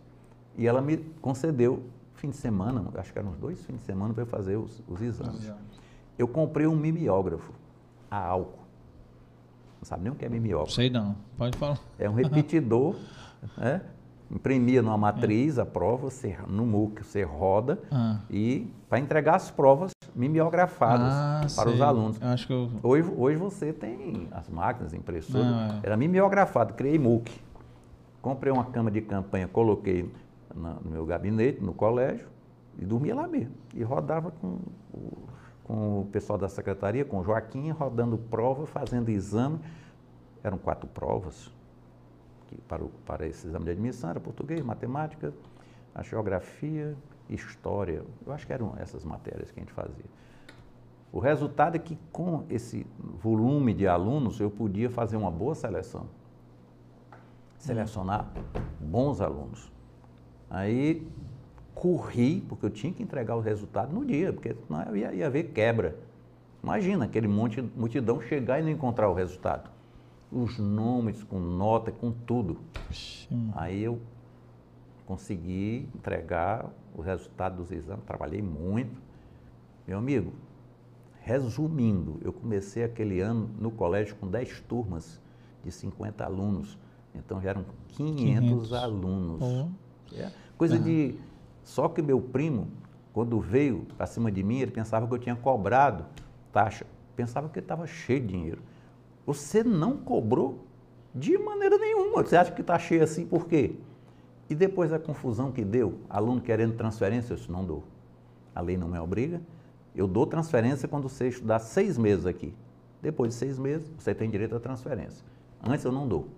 E 0.58 0.66
ela 0.66 0.82
me 0.82 0.96
concedeu 1.22 1.84
fim 2.14 2.30
de 2.30 2.36
semana, 2.36 2.84
acho 2.96 3.12
que 3.12 3.18
eram 3.18 3.30
uns 3.30 3.38
dois 3.38 3.64
fins 3.64 3.76
de 3.76 3.82
semana 3.82 4.12
para 4.12 4.24
eu 4.24 4.26
fazer 4.26 4.56
os, 4.56 4.82
os 4.88 5.00
exames. 5.00 5.52
Eu 6.18 6.26
comprei 6.26 6.66
um 6.66 6.74
mimeógrafo 6.74 7.52
a 8.10 8.18
álcool. 8.18 8.59
Não 9.80 9.84
sabe 9.84 10.04
nem 10.04 10.12
o 10.12 10.14
que 10.14 10.24
é 10.24 10.28
mimeógrafo. 10.28 10.72
Sei 10.72 10.90
não, 10.90 11.16
pode 11.38 11.56
falar. 11.56 11.78
É 11.98 12.08
um 12.08 12.14
repetidor, 12.14 12.94
né? 13.56 13.80
imprimia 14.30 14.80
numa 14.80 14.96
matriz 14.96 15.58
é. 15.58 15.62
a 15.62 15.66
prova, 15.66 16.08
você, 16.10 16.36
no 16.46 16.64
MOOC 16.64 17.02
você 17.02 17.22
roda 17.22 17.80
ah. 17.90 18.20
e 18.30 18.72
para 18.88 19.00
entregar 19.00 19.36
as 19.36 19.50
provas 19.50 19.90
mimeografadas 20.14 21.12
ah, 21.12 21.40
para 21.40 21.48
sei. 21.48 21.74
os 21.74 21.80
alunos. 21.80 22.22
Acho 22.22 22.46
que 22.46 22.52
eu... 22.52 22.70
hoje, 22.82 23.12
hoje 23.16 23.36
você 23.36 23.72
tem 23.72 24.28
as 24.30 24.48
máquinas, 24.48 24.94
impressoras, 24.94 25.46
é. 25.46 25.80
era 25.82 25.96
mimeografado, 25.96 26.74
criei 26.74 26.98
MOOC. 26.98 27.40
Comprei 28.22 28.52
uma 28.52 28.64
cama 28.64 28.90
de 28.90 29.00
campanha, 29.00 29.48
coloquei 29.48 30.12
no 30.54 30.90
meu 30.90 31.06
gabinete, 31.06 31.62
no 31.62 31.72
colégio, 31.72 32.28
e 32.78 32.84
dormia 32.84 33.14
lá 33.14 33.26
mesmo. 33.26 33.54
E 33.74 33.82
rodava 33.82 34.30
com, 34.30 34.58
com 35.70 36.00
o 36.00 36.04
pessoal 36.06 36.36
da 36.36 36.48
secretaria, 36.48 37.04
com 37.04 37.20
o 37.20 37.22
Joaquim, 37.22 37.70
rodando 37.70 38.18
prova, 38.18 38.66
fazendo 38.66 39.08
exame. 39.08 39.60
Eram 40.42 40.58
quatro 40.58 40.88
provas 40.88 41.48
que, 42.48 42.60
para, 42.62 42.82
o, 42.82 42.88
para 43.06 43.24
esse 43.24 43.46
exame 43.46 43.66
de 43.66 43.70
admissão, 43.70 44.10
era 44.10 44.18
português, 44.18 44.60
matemática, 44.64 45.32
a 45.94 46.02
geografia, 46.02 46.96
história. 47.28 48.02
Eu 48.26 48.32
acho 48.32 48.44
que 48.48 48.52
eram 48.52 48.74
essas 48.78 49.04
matérias 49.04 49.52
que 49.52 49.60
a 49.60 49.62
gente 49.62 49.72
fazia. 49.72 50.06
O 51.12 51.20
resultado 51.20 51.76
é 51.76 51.78
que 51.78 51.96
com 52.10 52.44
esse 52.50 52.84
volume 53.22 53.72
de 53.72 53.86
alunos 53.86 54.40
eu 54.40 54.50
podia 54.50 54.90
fazer 54.90 55.16
uma 55.16 55.30
boa 55.30 55.54
seleção. 55.54 56.06
Selecionar 57.58 58.28
bons 58.80 59.20
alunos. 59.20 59.70
Aí 60.48 61.06
corri, 61.80 62.42
porque 62.46 62.66
eu 62.66 62.70
tinha 62.70 62.92
que 62.92 63.02
entregar 63.02 63.34
o 63.36 63.40
resultado 63.40 63.90
no 63.90 64.04
dia, 64.04 64.34
porque 64.34 64.54
senão 64.66 64.94
ia, 64.94 65.14
ia 65.14 65.26
haver 65.26 65.44
quebra. 65.44 65.96
Imagina 66.62 67.06
aquele 67.06 67.26
monte, 67.26 67.62
multidão 67.74 68.20
chegar 68.20 68.60
e 68.60 68.62
não 68.62 68.68
encontrar 68.68 69.08
o 69.08 69.14
resultado. 69.14 69.70
Os 70.30 70.58
nomes, 70.58 71.22
com 71.22 71.40
nota, 71.40 71.90
com 71.90 72.12
tudo. 72.12 72.58
Sim. 72.92 73.50
Aí 73.54 73.82
eu 73.82 73.98
consegui 75.06 75.88
entregar 75.94 76.70
o 76.94 77.00
resultado 77.00 77.56
dos 77.56 77.72
exames, 77.72 78.04
trabalhei 78.04 78.42
muito. 78.42 79.00
Meu 79.88 79.96
amigo, 79.96 80.34
resumindo, 81.22 82.20
eu 82.22 82.30
comecei 82.30 82.84
aquele 82.84 83.22
ano 83.22 83.48
no 83.58 83.70
colégio 83.70 84.14
com 84.16 84.28
10 84.28 84.60
turmas 84.68 85.18
de 85.64 85.72
50 85.72 86.26
alunos. 86.26 86.76
Então 87.14 87.40
já 87.40 87.50
eram 87.50 87.64
500, 87.88 88.20
500. 88.20 88.72
alunos. 88.74 89.66
É, 90.12 90.30
coisa 90.58 90.74
Aham. 90.74 90.84
de. 90.84 91.29
Só 91.62 91.88
que 91.88 92.02
meu 92.02 92.20
primo, 92.20 92.68
quando 93.12 93.40
veio 93.40 93.86
para 93.96 94.06
cima 94.06 94.30
de 94.30 94.42
mim, 94.42 94.60
ele 94.60 94.70
pensava 94.70 95.06
que 95.06 95.14
eu 95.14 95.18
tinha 95.18 95.36
cobrado 95.36 96.04
taxa. 96.52 96.86
Pensava 97.16 97.48
que 97.48 97.58
estava 97.58 97.86
cheio 97.86 98.20
de 98.20 98.28
dinheiro. 98.28 98.62
Você 99.26 99.62
não 99.62 99.96
cobrou 99.96 100.64
de 101.14 101.36
maneira 101.38 101.76
nenhuma. 101.78 102.22
Você 102.22 102.36
acha 102.36 102.52
que 102.52 102.60
está 102.60 102.78
cheio 102.78 103.02
assim 103.02 103.26
por 103.26 103.46
quê? 103.46 103.74
E 104.48 104.54
depois 104.54 104.92
a 104.92 104.98
confusão 104.98 105.52
que 105.52 105.64
deu, 105.64 105.98
aluno 106.08 106.40
querendo 106.40 106.74
transferência, 106.76 107.32
eu 107.32 107.36
disse, 107.36 107.50
não 107.50 107.64
dou. 107.64 107.84
A 108.54 108.60
lei 108.60 108.76
não 108.76 108.88
me 108.88 108.98
obriga. 108.98 109.40
Eu 109.94 110.08
dou 110.08 110.26
transferência 110.26 110.88
quando 110.88 111.08
você 111.08 111.28
estudar 111.28 111.60
seis 111.60 111.96
meses 111.96 112.26
aqui. 112.26 112.54
Depois 113.00 113.30
de 113.30 113.36
seis 113.36 113.58
meses, 113.58 113.90
você 113.98 114.14
tem 114.14 114.28
direito 114.28 114.54
à 114.56 114.60
transferência. 114.60 115.24
Antes 115.62 115.84
eu 115.84 115.92
não 115.92 116.06
dou. 116.06 116.28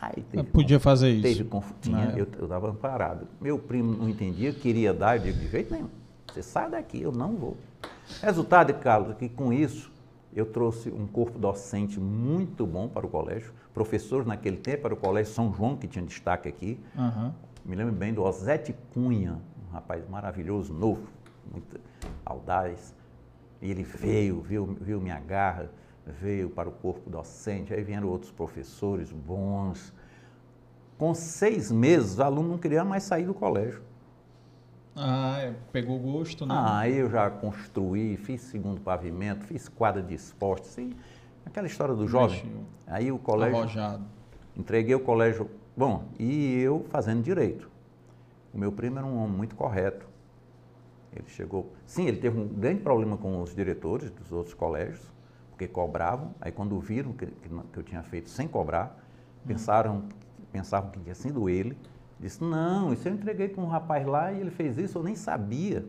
Aí 0.00 0.22
teve 0.30 0.44
Podia 0.44 0.80
fazer 0.80 1.10
isso. 1.10 1.22
Teve 1.22 1.44
confu- 1.44 1.74
tinha, 1.80 2.14
eu 2.16 2.24
estava 2.24 2.70
amparado. 2.70 3.26
Meu 3.40 3.58
primo 3.58 3.92
não 3.92 4.08
entendia, 4.08 4.52
queria 4.52 4.94
dar, 4.94 5.16
eu 5.16 5.22
digo, 5.24 5.38
de 5.38 5.48
jeito 5.48 5.72
nenhum. 5.74 5.88
Você 6.32 6.42
sai 6.42 6.70
daqui, 6.70 7.00
eu 7.02 7.12
não 7.12 7.36
vou. 7.36 7.56
Resultado, 8.22 8.72
Carlos, 8.74 9.10
é 9.10 9.14
que 9.14 9.28
com 9.28 9.52
isso 9.52 9.90
eu 10.34 10.46
trouxe 10.46 10.88
um 10.90 11.06
corpo 11.06 11.38
docente 11.38 11.98
muito 12.00 12.66
bom 12.66 12.88
para 12.88 13.04
o 13.04 13.08
colégio. 13.10 13.52
Professores 13.74 14.26
naquele 14.26 14.56
tempo 14.56 14.86
era 14.86 14.94
o 14.94 14.96
Colégio 14.96 15.32
São 15.32 15.52
João, 15.52 15.76
que 15.76 15.86
tinha 15.86 16.04
destaque 16.04 16.48
aqui. 16.48 16.78
Aham. 16.96 17.34
Me 17.64 17.76
lembro 17.76 17.92
bem 17.92 18.14
do 18.14 18.22
Osete 18.22 18.74
Cunha, 18.94 19.38
um 19.68 19.72
rapaz 19.72 20.08
maravilhoso, 20.08 20.72
novo, 20.72 21.02
muito 21.52 21.78
audaz. 22.24 22.94
E 23.60 23.70
ele 23.70 23.82
veio, 23.82 24.40
viu, 24.40 24.76
viu 24.80 25.00
minha 25.00 25.20
garra, 25.20 25.70
veio 26.10 26.50
para 26.50 26.68
o 26.68 26.72
corpo 26.72 27.08
docente, 27.08 27.72
aí 27.72 27.82
vieram 27.82 28.08
outros 28.08 28.30
professores 28.30 29.12
bons. 29.12 29.92
Com 30.98 31.14
seis 31.14 31.70
meses, 31.72 32.18
o 32.18 32.22
aluno 32.22 32.50
não 32.50 32.58
queria 32.58 32.84
mais 32.84 33.04
sair 33.04 33.24
do 33.24 33.34
colégio. 33.34 33.82
Ah, 34.94 35.38
é, 35.38 35.54
pegou 35.72 35.98
gosto, 35.98 36.44
né? 36.44 36.54
Ah, 36.54 36.80
aí 36.80 36.96
eu 36.96 37.08
já 37.08 37.30
construí, 37.30 38.16
fiz 38.16 38.42
segundo 38.42 38.80
pavimento, 38.80 39.44
fiz 39.44 39.68
quadra 39.68 40.02
de 40.02 40.14
esporte, 40.14 40.68
assim, 40.68 40.92
aquela 41.46 41.66
história 41.66 41.94
do 41.94 42.06
jovem. 42.06 42.44
Mexeu. 42.44 42.64
Aí 42.86 43.10
o 43.10 43.18
colégio. 43.18 43.56
Arrojado. 43.56 44.04
Entreguei 44.56 44.94
o 44.94 45.00
colégio. 45.00 45.48
Bom, 45.76 46.04
e 46.18 46.60
eu 46.60 46.84
fazendo 46.90 47.22
direito. 47.22 47.70
O 48.52 48.58
meu 48.58 48.72
primo 48.72 48.98
era 48.98 49.06
um 49.06 49.16
homem 49.22 49.36
muito 49.36 49.54
correto. 49.54 50.06
Ele 51.14 51.28
chegou. 51.28 51.72
Sim, 51.86 52.06
ele 52.06 52.18
teve 52.18 52.38
um 52.38 52.46
grande 52.46 52.82
problema 52.82 53.16
com 53.16 53.40
os 53.40 53.54
diretores 53.54 54.10
dos 54.10 54.32
outros 54.32 54.54
colégios, 54.54 55.10
porque 55.60 55.68
cobravam. 55.68 56.34
Aí, 56.40 56.50
quando 56.50 56.78
viram 56.80 57.12
que, 57.12 57.26
que 57.26 57.78
eu 57.78 57.82
tinha 57.82 58.02
feito 58.02 58.30
sem 58.30 58.48
cobrar, 58.48 58.96
pensaram, 59.46 60.04
pensavam 60.50 60.90
que 60.90 60.98
tinha 61.00 61.14
sido 61.14 61.50
ele. 61.50 61.76
Disse: 62.18 62.42
Não, 62.42 62.92
isso 62.94 63.06
eu 63.06 63.12
entreguei 63.12 63.48
para 63.48 63.62
um 63.62 63.66
rapaz 63.66 64.06
lá 64.06 64.32
e 64.32 64.40
ele 64.40 64.50
fez 64.50 64.78
isso, 64.78 64.96
eu 64.96 65.02
nem 65.02 65.14
sabia. 65.14 65.84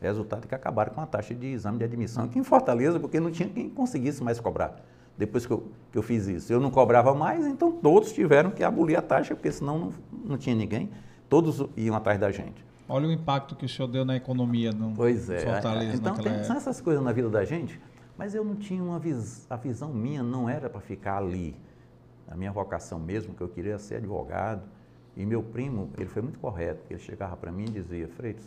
Resultado 0.00 0.48
que 0.48 0.54
acabaram 0.54 0.94
com 0.94 1.02
a 1.02 1.06
taxa 1.06 1.34
de 1.34 1.46
exame 1.48 1.76
de 1.76 1.84
admissão 1.84 2.24
aqui 2.24 2.38
em 2.38 2.44
Fortaleza, 2.44 2.98
porque 2.98 3.20
não 3.20 3.30
tinha 3.30 3.48
quem 3.50 3.68
conseguisse 3.68 4.24
mais 4.24 4.40
cobrar. 4.40 4.76
Depois 5.18 5.44
que 5.44 5.52
eu, 5.52 5.70
que 5.92 5.98
eu 5.98 6.02
fiz 6.02 6.26
isso, 6.26 6.50
eu 6.50 6.58
não 6.58 6.70
cobrava 6.70 7.14
mais, 7.14 7.46
então 7.46 7.70
todos 7.70 8.10
tiveram 8.10 8.50
que 8.50 8.64
abolir 8.64 8.96
a 8.96 9.02
taxa, 9.02 9.34
porque 9.34 9.52
senão 9.52 9.78
não, 9.78 9.92
não 10.24 10.38
tinha 10.38 10.56
ninguém. 10.56 10.88
Todos 11.28 11.62
iam 11.76 11.94
atrás 11.94 12.18
da 12.18 12.30
gente. 12.30 12.64
Olha 12.88 13.06
o 13.06 13.12
impacto 13.12 13.54
que 13.54 13.66
o 13.66 13.68
senhor 13.68 13.86
deu 13.86 14.04
na 14.04 14.16
economia 14.16 14.72
no 14.72 14.92
Pois 14.94 15.28
é. 15.28 15.40
Fortaleza 15.40 15.96
então 15.96 16.14
tem, 16.16 16.42
são 16.42 16.56
essas 16.56 16.80
coisas 16.80 17.04
na 17.04 17.12
vida 17.12 17.28
da 17.28 17.44
gente, 17.44 17.78
mas 18.20 18.34
eu 18.34 18.44
não 18.44 18.54
tinha 18.54 18.82
uma 18.82 18.98
vis, 18.98 19.46
a 19.48 19.56
visão 19.56 19.94
minha 19.94 20.22
não 20.22 20.46
era 20.46 20.68
para 20.68 20.82
ficar 20.82 21.16
ali. 21.16 21.56
A 22.28 22.36
minha 22.36 22.52
vocação 22.52 22.98
mesmo, 22.98 23.32
que 23.32 23.40
eu 23.40 23.48
queria 23.48 23.78
ser 23.78 23.94
advogado. 23.94 24.62
E 25.16 25.24
meu 25.24 25.42
primo, 25.42 25.88
ele 25.96 26.04
foi 26.04 26.20
muito 26.20 26.38
correto. 26.38 26.82
Ele 26.90 26.98
chegava 26.98 27.34
para 27.34 27.50
mim 27.50 27.64
e 27.64 27.70
dizia, 27.70 28.06
Freitas, 28.08 28.44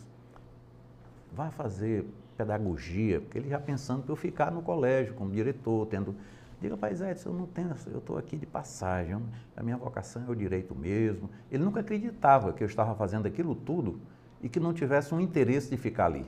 vá 1.32 1.50
fazer 1.50 2.06
pedagogia, 2.36 3.20
porque 3.20 3.36
ele 3.36 3.48
já 3.48 3.58
pensando 3.58 4.04
para 4.04 4.12
eu 4.12 4.16
ficar 4.16 4.52
no 4.52 4.62
colégio 4.62 5.12
como 5.14 5.32
diretor, 5.32 5.86
tendo. 5.86 6.14
Diga, 6.60 6.76
pai 6.76 6.92
Edson, 6.92 7.30
eu 7.30 7.34
não 7.34 7.46
tenho, 7.46 7.74
eu 7.88 7.98
estou 7.98 8.16
aqui 8.16 8.36
de 8.36 8.46
passagem, 8.46 9.20
a 9.56 9.62
minha 9.64 9.76
vocação 9.76 10.22
é 10.24 10.30
o 10.30 10.36
direito 10.36 10.72
mesmo. 10.72 11.28
Ele 11.50 11.64
nunca 11.64 11.80
acreditava 11.80 12.52
que 12.52 12.62
eu 12.62 12.68
estava 12.68 12.94
fazendo 12.94 13.26
aquilo 13.26 13.56
tudo 13.56 13.98
e 14.40 14.48
que 14.48 14.60
não 14.60 14.72
tivesse 14.72 15.12
um 15.12 15.20
interesse 15.20 15.68
de 15.68 15.76
ficar 15.76 16.06
ali. 16.06 16.24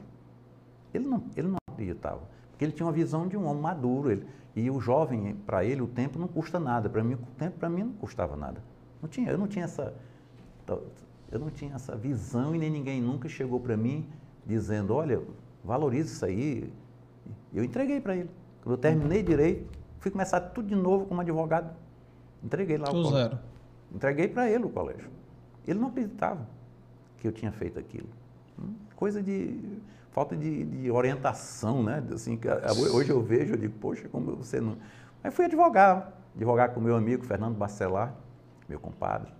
Ele 0.92 1.06
não, 1.06 1.22
ele 1.36 1.46
não 1.46 1.58
acreditava, 1.70 2.22
porque 2.56 2.64
ele 2.64 2.72
tinha 2.72 2.86
uma 2.86 2.92
visão 2.92 3.28
de 3.28 3.36
um 3.36 3.44
homem 3.46 3.62
maduro. 3.62 4.10
Ele, 4.10 4.26
e 4.56 4.70
o 4.70 4.80
jovem, 4.80 5.36
para 5.44 5.62
ele, 5.62 5.82
o 5.82 5.86
tempo 5.86 6.18
não 6.18 6.26
custa 6.26 6.58
nada. 6.58 6.88
Para 6.88 7.04
mim, 7.04 7.12
o 7.12 7.18
tempo 7.36 7.58
para 7.58 7.68
mim 7.68 7.82
não 7.82 7.92
custava 7.92 8.34
nada. 8.34 8.62
Não 9.02 9.08
tinha, 9.08 9.30
eu 9.30 9.36
não 9.36 9.46
tinha 9.46 9.66
essa, 9.66 9.92
eu 11.30 11.38
não 11.38 11.50
tinha 11.50 11.74
essa 11.74 11.94
visão 11.94 12.54
e 12.54 12.58
nem 12.58 12.70
ninguém 12.70 13.00
nunca 13.02 13.28
chegou 13.28 13.60
para 13.60 13.76
mim 13.76 14.08
dizendo, 14.46 14.94
olha, 14.94 15.20
valorize 15.62 16.14
isso 16.14 16.24
aí. 16.24 16.72
Eu 17.52 17.62
entreguei 17.62 18.00
para 18.00 18.16
ele. 18.16 18.30
Quando 18.62 18.76
eu 18.76 18.80
terminei 18.80 19.22
direito, 19.22 19.70
fui 19.98 20.10
começar 20.10 20.40
tudo 20.40 20.68
de 20.68 20.74
novo 20.74 21.04
como 21.04 21.20
advogado. 21.20 21.76
Entreguei 22.42 22.78
lá 22.78 22.88
o 22.88 22.92
colégio. 22.92 23.10
zero. 23.10 23.38
Entreguei 23.94 24.28
para 24.28 24.50
ele 24.50 24.64
o 24.64 24.70
colégio. 24.70 25.10
Ele 25.68 25.78
não 25.78 25.88
acreditava 25.88 26.48
que 27.18 27.28
eu 27.28 27.32
tinha 27.32 27.52
feito 27.52 27.78
aquilo. 27.78 28.08
Coisa 28.94 29.22
de 29.22 29.60
falta 30.16 30.34
de, 30.34 30.64
de 30.64 30.90
orientação, 30.90 31.82
né? 31.82 32.02
Assim, 32.10 32.40
ah, 32.48 32.72
hoje 32.72 33.10
eu 33.10 33.20
vejo, 33.20 33.52
eu 33.52 33.58
digo, 33.58 33.78
poxa, 33.78 34.08
como 34.08 34.34
você 34.34 34.62
não. 34.62 34.78
Aí 35.22 35.30
fui 35.30 35.44
advogar, 35.44 36.10
advogar 36.34 36.72
com 36.72 36.80
meu 36.80 36.96
amigo 36.96 37.22
Fernando 37.22 37.54
Bacelar, 37.54 38.14
meu 38.66 38.80
compadre. 38.80 39.30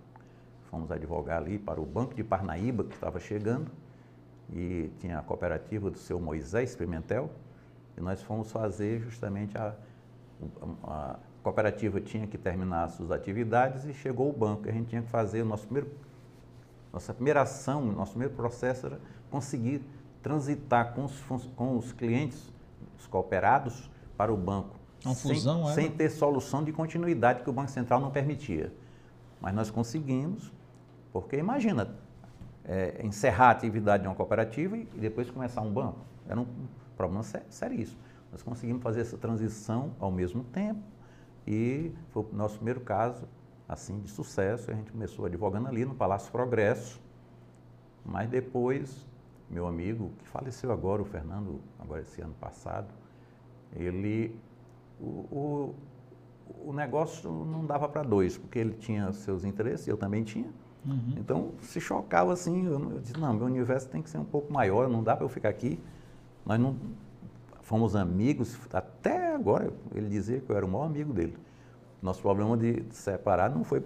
Fomos 0.69 0.91
advogar 0.91 1.39
ali 1.39 1.57
para 1.57 1.81
o 1.81 1.85
Banco 1.85 2.13
de 2.13 2.23
Parnaíba, 2.23 2.83
que 2.83 2.93
estava 2.93 3.19
chegando, 3.19 3.71
e 4.53 4.91
tinha 4.99 5.17
a 5.17 5.23
cooperativa 5.23 5.89
do 5.89 5.97
seu 5.97 6.19
Moisés 6.19 6.75
Pimentel, 6.75 7.31
e 7.97 8.01
nós 8.01 8.21
fomos 8.21 8.51
fazer 8.51 8.99
justamente 8.99 9.57
a, 9.57 9.73
a 10.83 11.15
cooperativa 11.41 11.99
tinha 11.99 12.27
que 12.27 12.37
terminar 12.37 12.87
suas 12.89 13.09
atividades 13.09 13.83
e 13.85 13.95
chegou 13.95 14.29
o 14.29 14.33
banco. 14.33 14.69
A 14.69 14.71
gente 14.71 14.89
tinha 14.89 15.01
que 15.01 15.09
fazer 15.09 15.41
o 15.41 15.45
nosso 15.45 15.65
primeiro, 15.65 15.89
nossa 16.93 17.15
primeira 17.15 17.41
ação, 17.41 17.83
nosso 17.83 18.11
primeiro 18.11 18.35
processo 18.35 18.85
era 18.85 18.99
conseguir 19.31 19.81
transitar 20.27 20.93
com 20.93 21.05
os, 21.05 21.21
com 21.55 21.77
os 21.77 21.93
clientes, 21.93 22.53
os 22.99 23.07
cooperados, 23.07 23.89
para 24.17 24.33
o 24.33 24.35
banco. 24.35 24.75
Uma 25.05 25.15
sem, 25.15 25.35
fusão, 25.35 25.63
era? 25.63 25.73
sem 25.73 25.89
ter 25.89 26.09
solução 26.09 26.63
de 26.63 26.73
continuidade 26.73 27.43
que 27.43 27.49
o 27.49 27.53
Banco 27.53 27.71
Central 27.71 28.01
não 28.01 28.11
permitia. 28.11 28.73
Mas 29.39 29.55
nós 29.55 29.71
conseguimos, 29.71 30.51
porque 31.13 31.37
imagina, 31.37 31.95
é, 32.65 32.99
encerrar 33.05 33.47
a 33.47 33.51
atividade 33.51 34.03
de 34.03 34.09
uma 34.09 34.15
cooperativa 34.15 34.75
e, 34.75 34.81
e 34.95 34.99
depois 34.99 35.31
começar 35.31 35.61
um 35.61 35.71
banco. 35.71 35.99
Era 36.27 36.41
um 36.41 36.47
problema 36.97 37.23
sé- 37.23 37.45
seríssimo. 37.49 37.99
Nós 38.29 38.43
conseguimos 38.43 38.83
fazer 38.83 39.01
essa 39.01 39.17
transição 39.17 39.91
ao 39.97 40.11
mesmo 40.11 40.43
tempo 40.43 40.81
e 41.45 41.93
foi 42.09 42.23
o 42.23 42.35
nosso 42.35 42.55
primeiro 42.55 42.81
caso 42.81 43.25
assim 43.69 44.01
de 44.01 44.09
sucesso. 44.09 44.71
A 44.71 44.73
gente 44.73 44.91
começou 44.91 45.25
advogando 45.25 45.69
ali 45.69 45.85
no 45.85 45.95
Palácio 45.95 46.29
Progresso, 46.31 46.99
mas 48.03 48.27
depois 48.29 49.05
meu 49.49 49.67
amigo 49.67 50.11
que 50.19 50.27
faleceu 50.27 50.71
agora, 50.71 51.01
o 51.01 51.05
Fernando, 51.05 51.61
agora 51.79 52.01
esse 52.01 52.21
ano 52.21 52.33
passado, 52.39 52.87
ele 53.73 54.35
o, 54.99 55.05
o, 55.05 55.75
o 56.65 56.73
negócio 56.73 57.29
não 57.29 57.65
dava 57.65 57.87
para 57.87 58.03
dois, 58.03 58.37
porque 58.37 58.59
ele 58.59 58.73
tinha 58.73 59.11
seus 59.13 59.43
interesses, 59.43 59.87
eu 59.87 59.97
também 59.97 60.23
tinha. 60.23 60.49
Uhum. 60.85 61.15
Então 61.17 61.51
se 61.61 61.79
chocava 61.79 62.33
assim, 62.33 62.65
eu, 62.65 62.91
eu 62.91 62.99
disse, 62.99 63.17
não, 63.17 63.33
meu 63.33 63.45
universo 63.45 63.89
tem 63.89 64.01
que 64.01 64.09
ser 64.09 64.17
um 64.17 64.25
pouco 64.25 64.51
maior, 64.51 64.89
não 64.89 65.03
dá 65.03 65.15
para 65.15 65.25
eu 65.25 65.29
ficar 65.29 65.49
aqui. 65.49 65.79
Nós 66.45 66.59
não 66.59 66.75
fomos 67.61 67.95
amigos, 67.95 68.57
até 68.71 69.33
agora 69.35 69.73
ele 69.93 70.07
dizia 70.07 70.39
que 70.39 70.49
eu 70.49 70.55
era 70.55 70.65
o 70.65 70.69
maior 70.69 70.85
amigo 70.85 71.13
dele. 71.13 71.37
Nosso 72.01 72.21
problema 72.21 72.55
de 72.55 72.83
separar 72.91 73.49
não 73.49 73.63
foi 73.63 73.83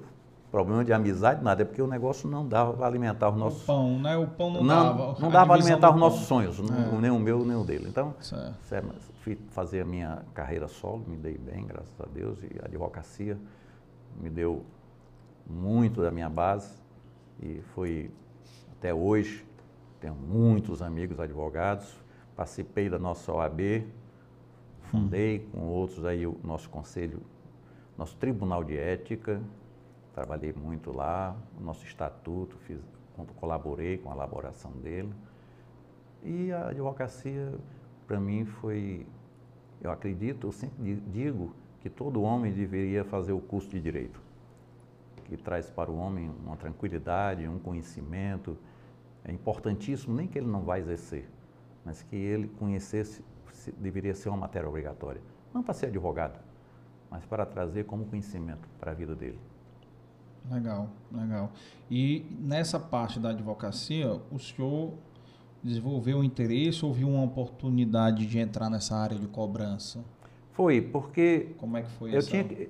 problema 0.52 0.84
de 0.84 0.92
amizade, 0.92 1.42
nada, 1.44 1.62
é 1.62 1.66
porque 1.66 1.82
o 1.82 1.88
negócio 1.88 2.30
não 2.30 2.46
dava 2.46 2.74
para 2.74 2.86
alimentar 2.86 3.30
os 3.30 3.38
nossos... 3.38 3.64
O 3.64 3.66
pão, 3.68 4.00
né? 4.00 4.18
O 4.18 4.28
pão 4.28 4.52
não, 4.52 4.60
não 4.64 4.68
dava. 4.68 5.16
Não 5.20 5.30
dava 5.32 5.46
para 5.46 5.56
alimentar 5.56 5.90
os 5.92 5.96
nossos 6.00 6.28
sonhos, 6.28 6.60
É. 6.60 7.00
nem 7.00 7.10
o 7.10 7.18
meu, 7.20 7.46
nem 7.46 7.56
o 7.56 7.64
dele. 7.64 7.86
Então, 7.88 8.14
Certo. 8.20 8.56
Sé- 8.64 8.84
fui 9.22 9.38
fazer 9.52 9.82
a 9.82 9.86
minha 9.86 10.24
carreira 10.34 10.68
solo, 10.68 11.04
me 11.08 11.16
dei 11.16 11.38
bem, 11.38 11.66
graças 11.66 12.00
a 12.02 12.06
Deus, 12.14 12.38
e 12.44 12.60
a 12.62 12.66
advocacia 12.66 13.38
me 14.20 14.30
deu 14.30 14.66
muito 15.50 16.02
da 16.02 16.12
minha 16.12 16.30
base 16.30 16.70
e 17.42 17.62
foi 17.74 18.12
até 18.78 18.94
hoje, 18.94 19.46
tenho 20.00 20.16
muitos 20.16 20.82
amigos 20.82 21.20
advogados, 21.20 21.96
participei 22.36 22.90
da 22.90 22.98
nossa 23.00 23.32
OAB, 23.32 23.86
fundei 24.82 25.48
com 25.52 25.60
outros 25.62 26.04
aí 26.04 26.26
o 26.28 26.36
nosso 26.44 26.70
conselho, 26.70 27.22
nosso 27.98 28.16
tribunal 28.18 28.64
de 28.64 28.78
ética, 28.78 29.40
trabalhei 30.14 30.54
muito 30.54 30.92
lá, 30.92 31.36
o 31.60 31.64
nosso 31.64 31.86
estatuto, 31.86 32.58
fiz, 32.60 32.80
colaborei 33.40 33.98
com 33.98 34.12
a 34.12 34.16
elaboração 34.16 34.72
dele. 34.72 35.14
E 36.24 36.52
a 36.52 36.68
advocacia, 36.70 37.54
para 38.08 38.20
mim, 38.20 38.46
foi, 38.46 39.08
eu 39.82 39.92
acredito, 39.92 40.48
eu 40.48 40.52
sempre 40.52 40.84
di- 40.84 41.02
digo 41.12 41.56
que 41.82 41.90
todo 41.90 42.22
homem 42.22 42.52
deveria 42.52 43.04
fazer 43.04 43.32
o 43.32 43.40
curso 43.40 43.70
de 43.70 43.82
direito, 43.82 44.22
que 45.26 45.36
traz 45.38 45.70
para 45.70 45.90
o 45.90 45.98
homem 45.98 46.30
uma 46.46 46.58
tranquilidade, 46.58 47.48
um 47.48 47.58
conhecimento. 47.58 48.58
É 49.24 49.32
importantíssimo, 49.32 50.16
nem 50.16 50.28
que 50.28 50.38
ele 50.38 50.48
não 50.48 50.62
vá 50.62 50.78
exercer, 50.78 51.28
mas 51.86 52.04
que 52.04 52.16
ele 52.16 52.48
conhecesse, 52.60 53.24
se- 53.52 53.72
deveria 53.72 54.14
ser 54.14 54.30
uma 54.30 54.38
matéria 54.38 54.68
obrigatória. 54.68 55.22
Não 55.54 55.64
para 55.64 55.74
ser 55.74 55.88
advogado, 55.88 56.40
mas 57.10 57.26
para 57.26 57.46
trazer 57.46 57.86
como 57.86 58.06
conhecimento 58.06 58.68
para 58.80 58.92
a 58.92 58.94
vida 58.94 59.16
dele. 59.16 59.40
Legal, 60.50 60.90
legal. 61.12 61.52
E 61.90 62.26
nessa 62.40 62.80
parte 62.80 63.20
da 63.20 63.30
advocacia, 63.30 64.20
o 64.32 64.40
senhor 64.40 64.94
desenvolveu 65.64 66.18
um 66.18 66.24
interesse 66.24 66.84
ou 66.84 66.94
viu 66.94 67.10
uma 67.10 67.24
oportunidade 67.24 68.26
de 68.26 68.40
entrar 68.40 68.70
nessa 68.70 68.96
área 68.96 69.18
de 69.18 69.28
cobrança? 69.28 70.00
Foi, 70.54 70.82
porque 70.82 71.50
Como 71.58 71.78
é 71.78 71.84
que 71.84 71.90
foi 71.92 72.14
Eu 72.14 72.18
essa? 72.18 72.30
tinha 72.30 72.44
que... 72.44 72.70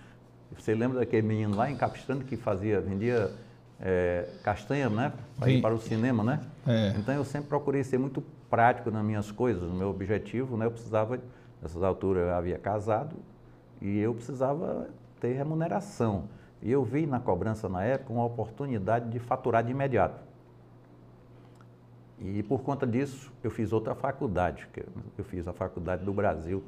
Você 0.56 0.74
lembra 0.74 0.98
daquele 0.98 1.26
menino 1.26 1.54
lá 1.54 1.70
em 1.70 1.76
Capistrano 1.76 2.24
que 2.24 2.36
fazia, 2.36 2.80
vendia 2.80 3.30
eh, 3.80 4.28
castanha, 4.42 4.90
né? 4.90 5.12
Para 5.38 5.50
ir 5.50 5.62
para 5.62 5.74
o 5.74 5.80
cinema, 5.80 6.24
né? 6.24 6.40
É. 6.66 6.94
Então 6.98 7.14
eu 7.14 7.24
sempre 7.24 7.48
procurei 7.48 7.84
ser 7.84 7.98
muito 7.98 8.22
prático 8.50 8.90
nas 8.90 9.04
minhas 9.04 9.30
coisas. 9.30 9.62
O 9.62 9.72
meu 9.72 9.88
objetivo, 9.88 10.56
né? 10.56 10.66
Eu 10.66 10.70
precisava, 10.70 11.18
nessas 11.62 11.82
alturas 11.82 12.24
eu 12.24 12.34
havia 12.34 12.58
casado 12.58 13.14
e 13.80 13.98
eu 13.98 14.12
precisava 14.12 14.88
ter 15.20 15.32
remuneração. 15.34 16.24
E 16.62 16.70
eu 16.70 16.84
vi 16.84 17.06
na 17.06 17.18
cobrança 17.18 17.68
na 17.68 17.82
época 17.82 18.12
uma 18.12 18.24
oportunidade 18.24 19.08
de 19.10 19.18
faturar 19.18 19.64
de 19.64 19.70
imediato. 19.70 20.22
E 22.18 22.42
por 22.42 22.60
conta 22.62 22.86
disso, 22.86 23.32
eu 23.42 23.50
fiz 23.50 23.72
outra 23.72 23.94
faculdade, 23.94 24.68
que 24.72 24.84
eu 25.16 25.24
fiz 25.24 25.48
a 25.48 25.52
faculdade 25.54 26.04
do 26.04 26.12
Brasil 26.12 26.62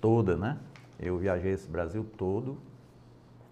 toda, 0.00 0.36
né? 0.36 0.58
Eu 0.98 1.18
viajei 1.18 1.52
esse 1.52 1.68
Brasil 1.68 2.06
todo 2.16 2.56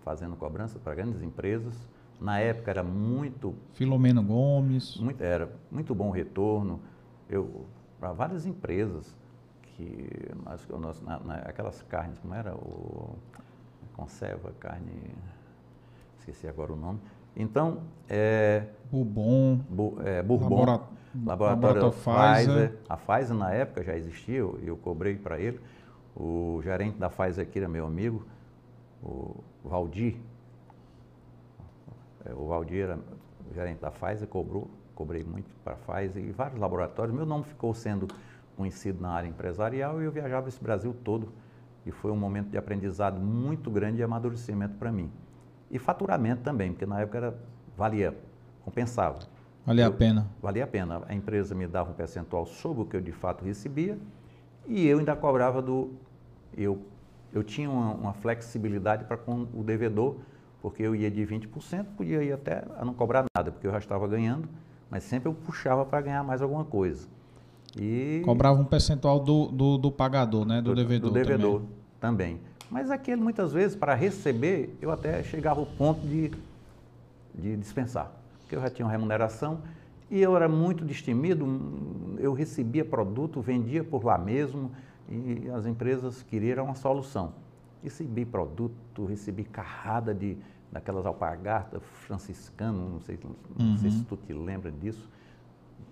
fazendo 0.03 0.35
cobrança 0.37 0.79
para 0.79 0.95
grandes 0.95 1.21
empresas. 1.23 1.75
Na 2.19 2.39
época 2.39 2.71
era 2.71 2.83
muito, 2.83 3.55
Filomeno 3.75 4.23
Gomes. 4.23 4.97
muito 4.97 5.23
era 5.23 5.51
muito 5.71 5.95
bom 5.95 6.11
retorno. 6.11 6.81
Eu 7.29 7.67
para 7.99 8.13
várias 8.13 8.47
empresas 8.47 9.15
que 9.63 10.09
nós, 10.45 10.67
nós 10.69 11.03
na, 11.03 11.19
na- 11.21 11.35
aquelas 11.37 11.83
carnes, 11.83 12.19
como 12.19 12.35
era 12.35 12.55
o 12.55 13.15
conserva 13.95 14.53
carne, 14.59 14.91
esqueci 16.21 16.47
agora 16.47 16.73
o 16.73 16.77
nome. 16.77 17.01
Então, 17.37 17.79
é, 18.09 18.65
Bourbon. 18.91 19.61
Bu- 19.69 19.99
é, 20.05 20.23
Bourbon, 20.23 20.49
Labora- 20.61 20.81
laboratório 21.25 21.83
Laboratório 21.83 21.91
Pfizer. 21.93 22.55
Pfizer. 22.71 22.79
A 22.89 22.97
Pfizer 22.97 23.37
na 23.37 23.53
época 23.53 23.83
já 23.83 23.97
existia, 23.97 24.37
eu, 24.39 24.59
eu 24.63 24.77
cobrei 24.77 25.17
para 25.17 25.39
ele. 25.41 25.61
O 26.17 26.61
gerente 26.63 26.99
da 26.99 27.09
Pfizer 27.09 27.45
aqui 27.47 27.59
era 27.59 27.69
meu 27.69 27.87
amigo, 27.87 28.25
o 29.03 29.37
Valdir. 29.65 30.17
É, 32.25 32.35
O 32.35 32.47
Valdir 32.47 32.83
era 32.85 32.99
o 33.51 33.55
gerente 33.55 33.81
da 33.81 33.91
Pfizer, 33.91 34.29
cobrou, 34.29 34.69
cobrei 34.95 35.25
muito 35.25 35.49
para 35.65 35.75
a 35.75 35.77
Pfizer 35.77 36.23
e 36.25 36.31
vários 36.33 36.59
laboratórios. 36.61 37.15
Meu 37.15 37.27
nome 37.27 37.45
ficou 37.45 37.73
sendo 37.75 38.07
conhecido 38.57 39.01
na 39.01 39.11
área 39.11 39.29
empresarial 39.29 40.01
e 40.03 40.05
eu 40.05 40.13
viajava 40.13 40.49
esse 40.49 40.63
Brasil 40.63 40.95
todo. 41.05 41.29
E 41.87 41.91
foi 41.91 42.11
um 42.11 42.17
momento 42.17 42.49
de 42.51 42.59
aprendizado 42.59 43.19
muito 43.19 43.71
grande 43.71 44.01
e 44.01 44.03
amadurecimento 44.03 44.75
para 44.75 44.93
mim. 44.93 45.11
E 45.71 45.79
faturamento 45.79 46.43
também, 46.43 46.73
porque 46.73 46.87
na 46.87 47.01
época 47.01 47.19
era, 47.19 47.35
valia, 47.77 48.17
compensava. 48.65 49.19
Valia 49.65 49.85
a 49.87 49.89
Eu- 49.89 49.93
pena. 49.93 50.27
Valia 50.43 50.65
a 50.65 50.67
pena. 50.67 51.03
A 51.09 51.15
empresa 51.15 51.55
me 51.55 51.67
dava 51.67 51.91
um 51.91 51.95
percentual 51.95 52.47
sobre 52.47 52.83
o 52.83 52.85
que 52.87 52.97
eu 52.97 53.01
de 53.01 53.13
fato 53.13 53.45
recebia 53.45 53.99
e 54.67 54.87
eu 54.87 54.99
ainda 54.99 55.15
cobrava 55.15 55.61
do. 55.63 55.91
Eu, 56.57 56.81
eu 57.33 57.45
tinha 57.45 57.71
uma, 57.71 57.93
uma 57.95 58.13
flexibilidade 58.15 59.05
para 59.05 59.17
com 59.17 59.47
o 59.55 59.63
devedor, 59.63 60.17
porque 60.61 60.83
eu 60.83 60.95
ia 60.95 61.11
de 61.11 61.25
20%, 61.25 61.85
podia 61.97 62.23
ir 62.23 62.33
até 62.33 62.65
a 62.77 62.85
não 62.85 62.93
cobrar 62.93 63.25
nada, 63.37 63.53
porque 63.53 63.67
eu 63.67 63.71
já 63.71 63.79
estava 63.79 64.09
ganhando, 64.09 64.49
mas 64.91 65.05
sempre 65.05 65.29
eu 65.29 65.35
puxava 65.35 65.85
para 65.85 66.01
ganhar 66.01 66.25
mais 66.25 66.43
alguma 66.43 66.65
coisa. 66.65 67.07
E 67.81 68.21
Cobrava 68.25 68.61
um 68.61 68.65
percentual 68.65 69.21
do, 69.21 69.47
do, 69.47 69.79
do 69.79 69.93
pagador, 69.93 70.45
né? 70.45 70.61
Do, 70.61 70.75
devedor. 70.75 71.11
do 71.11 71.15
devedor 71.15 71.63
também. 72.01 72.39
também. 72.39 72.41
Mas 72.71 72.91
aquele, 72.91 73.21
muitas 73.21 73.53
vezes, 73.53 73.77
para 73.77 73.95
receber, 73.95 74.77
eu 74.81 74.93
até 74.93 75.23
chegava 75.25 75.59
ao 75.59 75.67
ponto 75.67 76.01
de, 76.07 76.31
de 77.35 77.57
dispensar. 77.57 78.13
Porque 78.43 78.55
eu 78.55 78.61
já 78.61 78.71
tinha 78.71 78.87
uma 78.87 78.93
remuneração 78.93 79.61
e 80.09 80.21
eu 80.21 80.37
era 80.37 80.49
muito 80.49 80.85
destemido, 80.85 81.47
eu 82.19 82.33
recebia 82.33 82.85
produto, 82.85 83.41
vendia 83.41 83.83
por 83.83 84.05
lá 84.05 84.17
mesmo 84.17 84.71
e 85.09 85.51
as 85.51 85.67
empresas 85.67 86.23
queriam 86.23 86.65
uma 86.65 86.75
solução. 86.77 87.33
Recebi 87.83 88.25
produto, 88.25 89.05
recebi 89.05 89.43
carrada 89.43 90.15
de, 90.15 90.37
daquelas 90.71 91.07
alpargatas 91.07 91.83
franciscanas, 92.07 92.89
não 92.89 93.01
sei, 93.01 93.19
não 93.59 93.79
sei 93.79 93.91
se 93.91 94.05
tu 94.05 94.17
te 94.17 94.33
lembra 94.33 94.71
disso. 94.71 95.09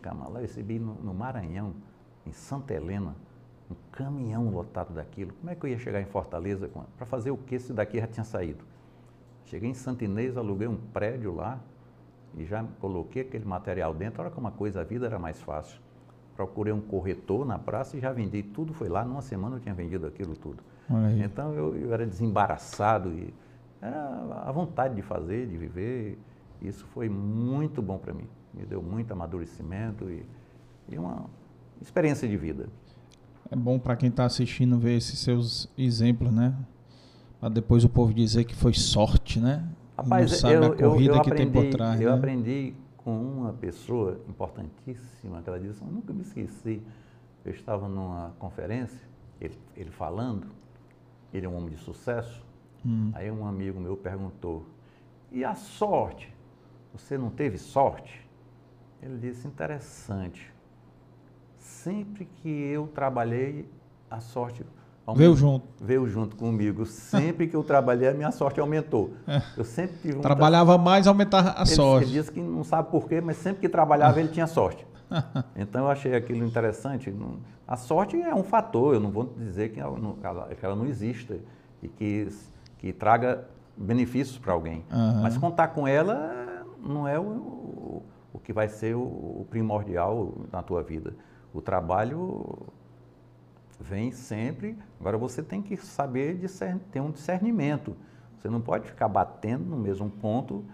Calma 0.01 0.29
lá, 0.29 0.39
eu 0.39 0.43
recebi 0.43 0.79
no, 0.79 0.95
no 0.95 1.13
Maranhão, 1.13 1.75
em 2.25 2.33
Santa 2.33 2.75
Helena, 2.75 3.17
um 3.71 3.75
caminhão 3.93 4.49
lotado 4.51 4.95
daquilo. 4.95 5.33
Como 5.35 5.51
é 5.51 5.55
que 5.55 5.65
eu 5.65 5.71
ia 5.71 5.79
chegar 5.79 6.01
em 6.01 6.07
Fortaleza 6.07 6.71
para 6.97 7.07
fazer 7.07 7.31
o 7.31 7.37
que 7.37 7.59
se 7.59 7.73
daqui 7.73 7.99
já 7.99 8.07
tinha 8.07 8.25
saído? 8.25 8.65
Cheguei 9.45 9.71
em 9.71 9.75
Santa 9.75 10.05
Inês, 10.05 10.37
aluguei 10.37 10.69
um 10.69 10.77
prédio 10.77 11.35
lá 11.35 11.59
e 12.37 12.45
já 12.45 12.65
coloquei 12.81 13.23
aquele 13.23 13.45
material 13.45 13.95
dentro. 13.95 14.23
Olha 14.23 14.31
como 14.31 14.49
a 14.49 14.51
coisa, 14.51 14.81
a 14.81 14.85
vida 14.85 15.07
era 15.07 15.19
mais 15.19 15.41
fácil. 15.41 15.81
Procurei 16.37 16.73
um 16.73 16.81
corretor 16.81 17.45
na 17.45 17.59
praça 17.59 17.97
e 17.97 18.01
já 18.01 18.13
vendi 18.13 18.43
tudo. 18.43 18.73
Foi 18.73 18.89
lá, 18.89 19.05
numa 19.05 19.23
semana 19.23 19.57
eu 19.57 19.61
tinha 19.61 19.75
vendido 19.75 20.07
aquilo 20.07 20.37
tudo. 20.37 20.63
Aí. 20.89 21.23
Então 21.23 21.53
eu, 21.53 21.77
eu 21.77 21.93
era 21.93 22.07
desembaraçado 22.07 23.11
e 23.13 23.35
era 23.81 24.43
a 24.45 24.53
vontade 24.53 24.95
de 24.95 25.03
fazer, 25.03 25.47
de 25.47 25.57
viver. 25.57 26.19
Isso 26.61 26.87
foi 26.89 27.09
muito 27.09 27.83
bom 27.83 27.99
para 27.99 28.13
mim. 28.13 28.29
Me 28.53 28.65
deu 28.65 28.83
muito 28.83 29.13
amadurecimento 29.13 30.11
e, 30.11 30.25
e 30.89 30.99
uma 30.99 31.27
experiência 31.81 32.29
de 32.29 32.37
vida. 32.37 32.69
É 33.51 33.57
bom 33.57 33.79
para 33.79 33.97
quem 33.97 34.09
está 34.11 34.25
assistindo 34.25 34.79
ver 34.79 34.97
esses 34.97 35.19
seus 35.19 35.69
exemplos, 35.77 36.33
né? 36.33 36.55
Para 37.41 37.49
depois 37.49 37.85
o 37.85 37.89
povo 37.89 38.13
dizer 38.13 38.45
que 38.45 38.55
foi 38.55 38.75
sorte, 38.75 39.41
né? 39.41 39.67
Rapaz, 39.97 40.31
Não 40.31 40.39
sabe 40.39 40.55
eu, 40.55 40.63
a 40.63 40.67
eu- 40.77 40.91
corrida 40.91 41.15
eu 41.15 41.23
que 41.23 41.31
aprendi, 41.31 41.53
tem 41.53 41.63
por 41.71 41.71
trás, 41.71 42.01
eu 42.01 42.11
né? 42.11 42.17
aprendi 42.17 42.75
com 42.97 43.17
uma 43.17 43.53
pessoa 43.53 44.21
importantíssima 44.29 45.41
que 45.43 45.49
ela 45.49 45.59
disse, 45.59 45.81
eu 45.83 45.89
nunca 45.89 46.13
me 46.13 46.23
esqueci. 46.23 46.83
Eu 47.45 47.53
estava 47.53 47.89
numa 47.89 48.35
conferência, 48.39 49.01
ele, 49.41 49.59
ele 49.77 49.91
falando, 49.91 50.47
ele 51.33 51.47
é 51.47 51.49
um 51.49 51.57
homem 51.57 51.71
de 51.71 51.79
sucesso. 51.79 52.45
Hum. 52.85 53.11
Aí 53.15 53.31
um 53.31 53.47
amigo 53.47 53.81
meu 53.81 53.97
perguntou, 53.97 54.67
e 55.33 55.45
a 55.45 55.55
sorte? 55.55 56.33
Você 56.93 57.17
não 57.17 57.31
teve 57.31 57.57
sorte? 57.59 58.27
Ele 59.03 59.17
disse, 59.19 59.47
interessante. 59.47 60.53
Sempre 61.83 62.25
que 62.43 62.49
eu 62.49 62.89
trabalhei, 62.89 63.69
a 64.11 64.19
sorte 64.21 64.65
Veio 65.15 65.35
junto. 65.35 65.65
veio 65.81 66.07
junto 66.07 66.37
comigo. 66.37 66.85
Sempre 66.85 67.47
que 67.47 67.57
eu 67.57 67.63
trabalhei, 67.65 68.09
a 68.09 68.13
minha 68.13 68.31
sorte 68.33 68.61
aumentou. 68.61 69.13
Eu 69.57 69.65
sempre 69.65 69.97
tive 69.99 70.15
muita- 70.15 70.29
Trabalhava 70.29 70.77
mais, 70.77 71.07
aumentava 71.07 71.55
a 71.57 71.63
ele, 71.63 71.71
sorte. 71.71 72.05
Ele 72.11 72.13
disse 72.19 72.31
que 72.33 72.41
não 72.41 72.63
sabe 72.65 72.91
porquê, 72.91 73.21
mas 73.21 73.37
sempre 73.39 73.61
que 73.63 73.69
trabalhava 73.69 74.19
ele 74.21 74.29
tinha 74.29 74.47
sorte. 74.47 74.87
Então 75.57 75.85
eu 75.85 75.91
achei 75.91 76.15
aquilo 76.15 76.45
interessante. 76.45 77.15
A 77.67 77.77
sorte 77.77 78.21
é 78.21 78.35
um 78.35 78.43
fator, 78.43 78.93
eu 78.95 79.01
não 79.01 79.11
vou 79.11 79.33
dizer 79.39 79.71
que 79.71 79.81
ela 79.81 79.97
não, 79.99 80.15
que 80.15 80.65
ela 80.67 80.77
não 80.77 80.85
exista 80.87 81.39
e 81.83 81.89
que, 81.89 82.29
que 82.79 82.93
traga 82.93 83.47
benefícios 83.77 84.37
para 84.37 84.53
alguém. 84.53 84.85
Aham. 84.91 85.21
Mas 85.23 85.39
contar 85.39 85.69
com 85.69 85.87
ela 85.89 86.65
não 86.83 87.09
é 87.09 87.19
o, 87.19 87.23
o, 87.23 88.03
o 88.35 88.39
que 88.39 88.53
vai 88.53 88.69
ser 88.69 88.95
o, 88.95 89.01
o 89.01 89.47
primordial 89.49 90.35
na 90.53 90.63
tua 90.63 90.83
vida. 90.83 91.15
O 91.53 91.61
trabalho 91.61 92.59
vem 93.81 94.13
sempre. 94.13 94.77
Agora 95.01 95.17
você 95.17 95.43
tem 95.43 95.63
que 95.63 95.77
saber 95.77 96.39
ter 96.91 97.01
um 97.01 97.11
discernimento. 97.11 97.97
Você 98.39 98.49
não 98.49 98.61
pode 98.61 98.87
ficar 98.87 99.09
batendo 99.09 99.65
no 99.65 99.77
mesmo 99.77 100.09
ponto 100.09 100.65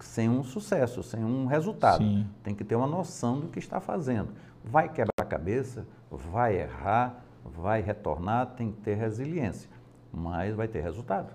sem 0.00 0.28
um 0.28 0.42
sucesso, 0.42 1.02
sem 1.02 1.24
um 1.24 1.46
resultado. 1.46 1.98
Sim. 1.98 2.26
Tem 2.42 2.54
que 2.54 2.64
ter 2.64 2.76
uma 2.76 2.86
noção 2.86 3.40
do 3.40 3.48
que 3.48 3.58
está 3.58 3.80
fazendo. 3.80 4.30
Vai 4.64 4.88
quebrar 4.88 5.12
a 5.20 5.24
cabeça, 5.24 5.86
vai 6.10 6.56
errar, 6.56 7.24
vai 7.44 7.80
retornar, 7.80 8.54
tem 8.56 8.72
que 8.72 8.80
ter 8.80 8.94
resiliência, 8.94 9.70
mas 10.12 10.54
vai 10.54 10.68
ter 10.68 10.82
resultado. 10.82 11.32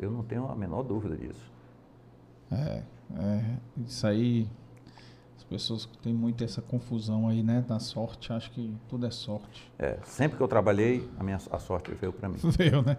Eu 0.00 0.10
não 0.10 0.22
tenho 0.22 0.48
a 0.48 0.54
menor 0.54 0.82
dúvida 0.82 1.16
disso. 1.16 1.52
É, 2.50 2.82
é, 3.16 3.56
isso 3.86 4.06
aí, 4.06 4.48
pessoas 5.48 5.86
têm 6.02 6.12
muito 6.12 6.44
essa 6.44 6.60
confusão 6.60 7.28
aí, 7.28 7.42
né, 7.42 7.64
da 7.66 7.78
sorte, 7.78 8.32
acho 8.32 8.50
que 8.50 8.74
tudo 8.88 9.06
é 9.06 9.10
sorte. 9.10 9.70
É, 9.78 9.98
sempre 10.04 10.36
que 10.36 10.42
eu 10.42 10.48
trabalhei, 10.48 11.08
a 11.18 11.24
minha 11.24 11.38
a 11.50 11.58
sorte 11.58 11.92
veio 11.94 12.12
para 12.12 12.28
mim. 12.28 12.38
Veio, 12.56 12.82
né? 12.82 12.98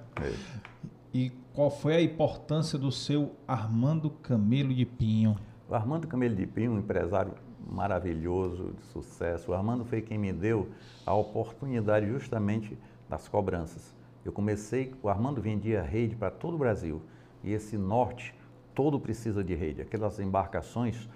E 1.14 1.32
qual 1.54 1.72
foi 1.72 1.96
a 1.96 2.02
importância 2.02 2.78
do 2.78 2.92
seu 2.92 3.36
Armando 3.48 4.10
Camelo 4.10 4.74
de 4.74 4.86
Pinho? 4.86 5.38
O 5.68 5.76
Armando 5.76 6.08
Camelo 6.08 6.36
de 6.36 6.46
Pinho, 6.46 6.74
um 6.74 6.80
empresário 6.80 7.34
maravilhoso, 7.72 8.74
de 8.74 8.86
sucesso. 8.88 9.52
O 9.52 9.54
Armando 9.54 9.86
foi 9.86 10.02
quem 10.02 10.18
me 10.18 10.34
deu 10.34 10.70
a 11.06 11.14
oportunidade 11.14 12.08
justamente 12.08 12.78
das 13.08 13.28
cobranças. 13.28 13.94
Eu 14.24 14.32
comecei, 14.32 14.94
o 15.02 15.10
Armando 15.10 15.42
vendia 15.42 15.82
rede 15.82 16.16
para 16.16 16.30
todo 16.30 16.56
o 16.56 16.58
Brasil. 16.58 17.02
E 17.44 17.52
esse 17.52 17.78
norte, 17.78 18.34
todo 18.76 19.00
precisa 19.00 19.44
de 19.44 19.56
rede. 19.56 19.82
Aquelas 19.82 20.20
embarcações, 20.20 21.08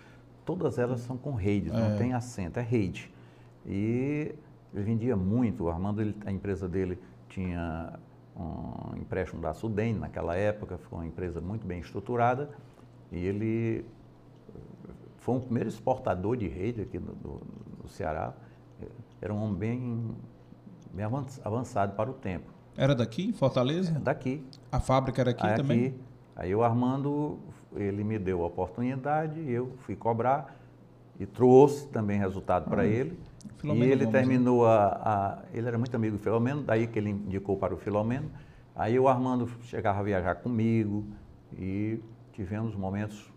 todas 0.45 0.78
elas 0.78 0.99
são 1.02 1.18
com 1.18 1.32
redes, 1.34 1.74
É. 1.74 1.78
não 1.90 1.98
tem 1.98 2.14
assento, 2.14 2.57
é 2.57 2.61
rede. 2.61 3.11
E 3.65 4.34
ele 4.74 4.84
vendia 4.84 5.15
muito. 5.15 5.64
O 5.65 5.70
Armando, 5.70 6.02
ele- 6.02 6.15
a 6.26 6.32
empresa 6.32 6.68
dele 6.68 6.99
tinha 7.30 7.94
um 8.36 8.98
empréstimo 8.98 9.41
da 9.41 9.53
Sudene 9.53 9.99
naquela 9.99 10.36
época, 10.36 10.78
foi 10.78 10.99
uma 10.99 11.06
empresa 11.07 11.40
muito 11.40 11.65
bem 11.68 11.80
estruturada. 11.80 12.49
E 13.11 13.18
ele 13.18 13.86
foi 15.18 15.38
o 15.38 15.40
primeiro 15.40 15.70
exportador 15.70 16.36
de 16.36 16.48
rede 16.48 16.82
aqui 16.82 16.99
no, 16.99 17.14
no- 17.24 17.41
no 17.84 17.88
Ceará. 17.90 18.34
Era 19.22 19.34
um 19.34 19.41
homem 19.41 19.56
bem, 19.56 20.11
bem 20.94 21.06
avan- 21.06 21.26
avançado 21.44 21.95
para 21.95 22.10
o 22.10 22.14
tempo. 22.14 22.52
Era 22.76 22.94
daqui, 22.95 23.24
em 23.30 23.34
Fortaleza? 23.34 23.91
Daqui, 23.99 24.44
A 24.72 24.80
fábrica 24.80 25.22
era 25.22 25.32
aqui 25.32 25.45
aí 25.45 25.56
também? 25.56 25.86
aqui. 25.88 25.95
Aí 26.36 26.56
o 26.56 26.64
Armando, 26.64 27.38
ele 27.76 28.04
me 28.04 28.18
deu 28.20 28.44
a 28.44 28.48
oportunidade, 28.48 29.40
eu 29.50 29.74
fui 29.80 29.95
cobrar 29.95 30.56
e 31.20 31.26
trouxe 31.26 31.88
também 31.90 32.20
resultado 32.20 32.68
para 32.70 32.86
ele. 32.86 33.20
Filomeno 33.58 33.86
e 33.86 33.91
ele 33.91 34.06
Gomes, 34.06 34.14
né? 34.14 34.22
terminou 34.22 34.66
a, 34.66 34.86
a- 34.88 35.44
Ele 35.54 35.68
era 35.68 35.78
muito 35.78 35.95
amigo 35.95 36.18
do 36.18 36.24
Filomeno, 36.24 36.62
daí 36.64 36.88
que 36.88 37.00
ele 37.00 37.12
indicou 37.12 37.58
para 37.58 37.74
o 37.74 37.78
Filomeno. 37.78 38.30
Aí 38.76 39.00
o 39.00 39.08
Armando 39.08 39.48
chegava 39.64 40.00
a 40.00 40.04
viajar 40.04 40.36
comigo 40.36 41.06
e 41.58 42.00
tivemos 42.34 42.76
momentos 42.76 43.32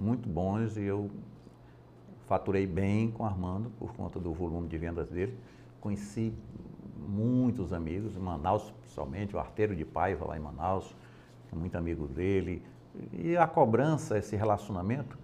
muito 0.00 0.28
bons 0.28 0.76
e 0.76 0.82
eu 0.82 1.10
faturei 2.26 2.66
bem 2.66 3.10
com 3.10 3.22
o 3.22 3.26
Armando 3.26 3.70
por 3.78 3.92
conta 3.94 4.18
do 4.18 4.32
volume 4.32 4.68
de 4.68 4.78
vendas 4.78 5.08
dele. 5.08 5.36
Conheci 5.80 6.32
muitos 7.08 7.72
amigos, 7.72 8.16
em 8.16 8.20
Manaus 8.20 8.70
principalmente, 8.80 9.34
o 9.34 9.38
Arteiro 9.38 9.74
de 9.74 9.84
Paiva 9.84 10.26
lá 10.26 10.36
em 10.36 10.40
Manaus, 10.40 10.94
é 11.52 11.56
muito 11.56 11.76
amigo 11.76 12.06
dele. 12.06 12.62
E 13.12 13.36
a 13.36 13.46
cobrança, 13.46 14.18
esse 14.18 14.36
relacionamento, 14.36 15.18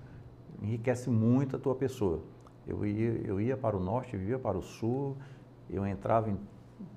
enriquece 0.62 1.10
muito 1.10 1.56
a 1.56 1.58
tua 1.58 1.74
pessoa. 1.74 2.22
Eu 2.66 2.84
ia, 2.84 3.20
eu 3.24 3.40
ia 3.40 3.56
para 3.56 3.76
o 3.76 3.80
norte, 3.80 4.14
eu 4.14 4.22
ia 4.22 4.38
para 4.38 4.56
o 4.56 4.62
sul, 4.62 5.16
eu 5.68 5.86
entrava 5.86 6.30
em... 6.30 6.38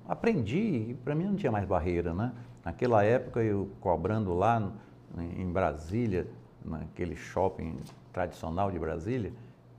Aprendi, 0.08 0.96
para 1.04 1.14
mim 1.14 1.24
não 1.24 1.36
tinha 1.36 1.52
mais 1.52 1.66
barreira, 1.66 2.12
né? 2.12 2.32
Naquela 2.64 3.02
época, 3.04 3.42
eu 3.42 3.70
cobrando 3.80 4.34
lá 4.34 4.72
em 5.18 5.50
Brasília, 5.50 6.28
naquele 6.64 7.16
shopping 7.16 7.78
tradicional 8.12 8.70
de 8.70 8.78
Brasília, 8.78 9.32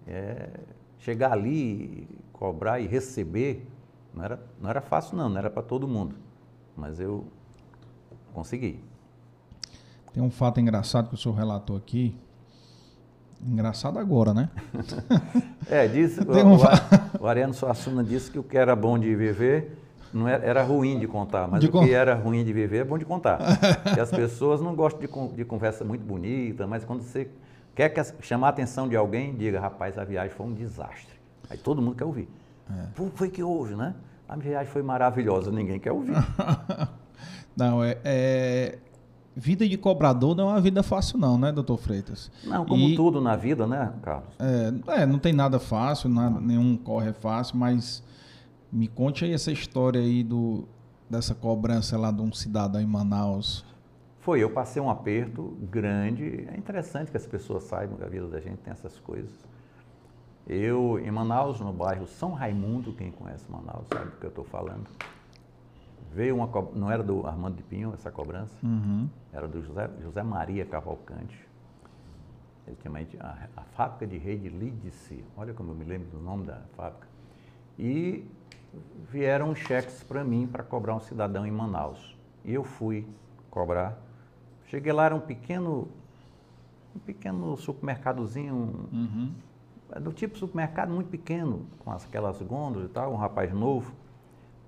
é, 0.08 0.50
chegar 0.98 1.32
ali, 1.32 2.08
cobrar 2.34 2.80
e 2.80 2.88
receber, 2.88 3.68
não 4.14 4.24
era, 4.24 4.40
não 4.60 4.70
era 4.70 4.82
fácil 4.82 5.18
não, 5.18 5.30
não 5.30 5.38
era 5.38 5.50
para 5.50 5.62
todo 5.62 5.88
mundo. 5.88 6.16
Mas 6.76 7.00
eu 7.00 7.26
consegui. 8.34 8.84
Tem 10.14 10.22
um 10.22 10.30
fato 10.32 10.60
engraçado 10.60 11.08
que 11.10 11.16
o 11.16 11.18
senhor 11.18 11.36
relatou 11.36 11.76
aqui. 11.78 12.16
Engraçado 13.46 13.98
agora, 13.98 14.34
né? 14.34 14.50
É, 15.70 15.86
o, 15.88 16.32
um 16.46 16.56
o, 16.56 17.24
o 17.24 17.28
Ariano 17.28 17.54
Suassuna 17.54 18.04
disse 18.04 18.30
que 18.30 18.38
o 18.38 18.44
que 18.44 18.58
era 18.58 18.76
bom 18.76 19.00
de 19.00 19.16
viver 19.16 19.78
não 20.14 20.28
era, 20.28 20.44
era 20.46 20.64
ruim 20.64 21.00
de 21.00 21.08
contar, 21.08 21.48
mas 21.48 21.62
De 21.62 21.68
o 21.68 21.72
con- 21.72 21.86
que 21.86 21.94
era 21.94 22.14
ruim 22.14 22.44
de 22.44 22.52
viver 22.52 22.80
é 22.80 22.84
bom 22.84 22.98
de 22.98 23.06
contar. 23.06 23.38
Porque 23.84 24.00
as 24.00 24.12
pessoas 24.12 24.60
não 24.60 24.76
gostam 24.76 25.00
de, 25.00 25.36
de 25.36 25.46
conversa 25.46 25.86
muito 25.86 26.04
bonita, 26.04 26.68
mas 26.68 26.84
quando 26.84 27.02
você 27.04 27.30
quer 27.74 27.88
que 27.90 28.04
chamar 28.22 28.48
a 28.48 28.50
atenção 28.50 28.90
de 28.90 28.98
alguém, 28.98 29.34
diga, 29.34 29.62
rapaz, 29.62 29.98
a 29.98 30.04
viagem 30.04 30.36
foi 30.36 30.46
um 30.48 30.54
desastre. 30.54 31.16
Aí 31.50 31.58
todo 31.58 31.82
mundo 31.82 31.96
quer 31.96 32.04
ouvir. 32.06 32.28
É. 32.70 32.88
Pô, 32.96 33.08
foi 33.16 33.30
que 33.30 33.42
houve, 33.42 33.76
né? 33.76 33.96
A 34.28 34.36
viagem 34.36 34.72
foi 34.72 34.82
maravilhosa, 34.82 35.52
ninguém 35.52 35.80
quer 35.80 35.94
ouvir. 35.94 36.16
Não, 37.56 37.82
é, 37.84 37.98
é- 38.04 38.78
Vida 39.36 39.68
de 39.68 39.78
cobrador 39.78 40.36
não 40.36 40.50
é 40.50 40.54
uma 40.54 40.62
vida 40.62 40.84
fácil, 40.84 41.18
não, 41.18 41.38
né, 41.38 41.52
doutor 41.54 41.78
Freitas? 41.78 42.30
Não, 42.44 42.66
como 42.66 42.90
E- 42.90 42.96
tudo 42.96 43.22
na 43.22 43.36
vida, 43.38 43.66
né, 43.66 43.94
Carlos? 44.02 44.28
É, 44.38 45.02
é, 45.02 45.06
não 45.06 45.18
tem 45.20 45.32
nada 45.32 45.58
fácil, 45.58 46.10
nada, 46.10 46.40
nenhum 46.40 46.76
corre 46.76 47.10
é 47.10 47.14
fácil, 47.14 47.58
mas 47.58 48.04
me 48.72 48.88
conte 48.90 49.24
aí 49.24 49.32
essa 49.34 49.50
história 49.52 50.02
aí 50.02 50.22
do, 50.22 50.66
dessa 51.10 51.34
cobrança 51.34 51.98
lá 51.98 52.12
de 52.12 52.22
um 52.22 52.32
cidadão 52.34 52.82
em 52.82 52.86
Manaus. 52.86 53.64
Foi, 54.20 54.44
eu 54.44 54.50
passei 54.50 54.82
um 54.82 54.90
aperto 54.90 55.58
grande. 55.72 56.46
É 56.54 56.58
interessante 56.58 57.10
que 57.10 57.18
as 57.18 57.26
pessoas 57.26 57.64
saibam 57.64 57.98
que 57.98 58.04
a 58.04 58.08
vida 58.08 58.28
da 58.28 58.40
gente 58.40 58.58
tem 58.58 58.72
essas 58.72 59.00
coisas. 59.00 59.32
Eu, 60.48 61.00
em 61.00 61.10
Manaus, 61.10 61.60
no 61.60 61.72
bairro 61.72 62.06
São 62.06 62.34
Raimundo, 62.34 62.94
quem 62.94 63.12
conhece 63.12 63.46
Manaus 63.50 63.86
sabe 63.92 64.06
do 64.12 64.18
que 64.18 64.26
eu 64.26 64.30
estou 64.30 64.44
falando, 64.44 64.84
veio 66.14 66.36
uma 66.36 66.50
não 66.76 66.92
era 66.92 67.02
do 67.04 67.26
Armando 67.26 67.56
de 67.56 67.64
Pinho 67.64 67.94
essa 67.94 68.12
cobrança, 68.12 68.54
Uhum. 68.64 69.08
era 69.32 69.48
do 69.48 69.62
José, 69.62 69.90
José 70.02 70.22
Maria 70.24 70.66
Cavalcante. 70.66 71.48
Ele 72.68 72.76
tinha 72.80 72.92
uma, 72.92 73.00
a, 73.20 73.48
a 73.58 73.64
fábrica 73.76 74.06
de 74.08 74.18
rede 74.18 74.50
Lídice, 74.50 75.24
olha 75.36 75.54
como 75.54 75.72
eu 75.72 75.76
me 75.76 75.84
lembro 75.86 76.10
do 76.10 76.20
nome 76.20 76.46
da 76.46 76.60
fábrica. 76.76 77.08
E 77.78 78.26
vieram 79.10 79.56
cheques 79.56 80.04
para 80.04 80.24
mim 80.24 80.48
para 80.48 80.64
cobrar 80.64 80.96
um 80.96 81.00
cidadão 81.00 81.46
em 81.46 81.52
Manaus. 81.52 82.16
E 82.46 82.54
eu 82.54 82.64
fui 82.64 83.08
cobrar. 83.50 83.98
Cheguei 84.68 84.94
lá, 84.94 85.06
era 85.06 85.16
um 85.16 85.20
pequeno, 85.20 85.88
um 86.96 87.00
pequeno 87.00 87.58
supermercadozinho, 87.58 88.54
um- 88.54 88.96
Uhum. 88.96 89.32
é 89.94 90.00
do 90.00 90.14
tipo 90.14 90.38
supermercado 90.38 90.92
muito 90.94 91.10
pequeno, 91.10 91.66
com 91.80 91.92
as- 91.92 92.06
aquelas 92.06 92.42
gôndolas 92.42 92.90
e 92.90 92.94
tal, 92.94 93.12
um 93.14 93.18
rapaz 93.18 93.52
novo. 93.54 93.94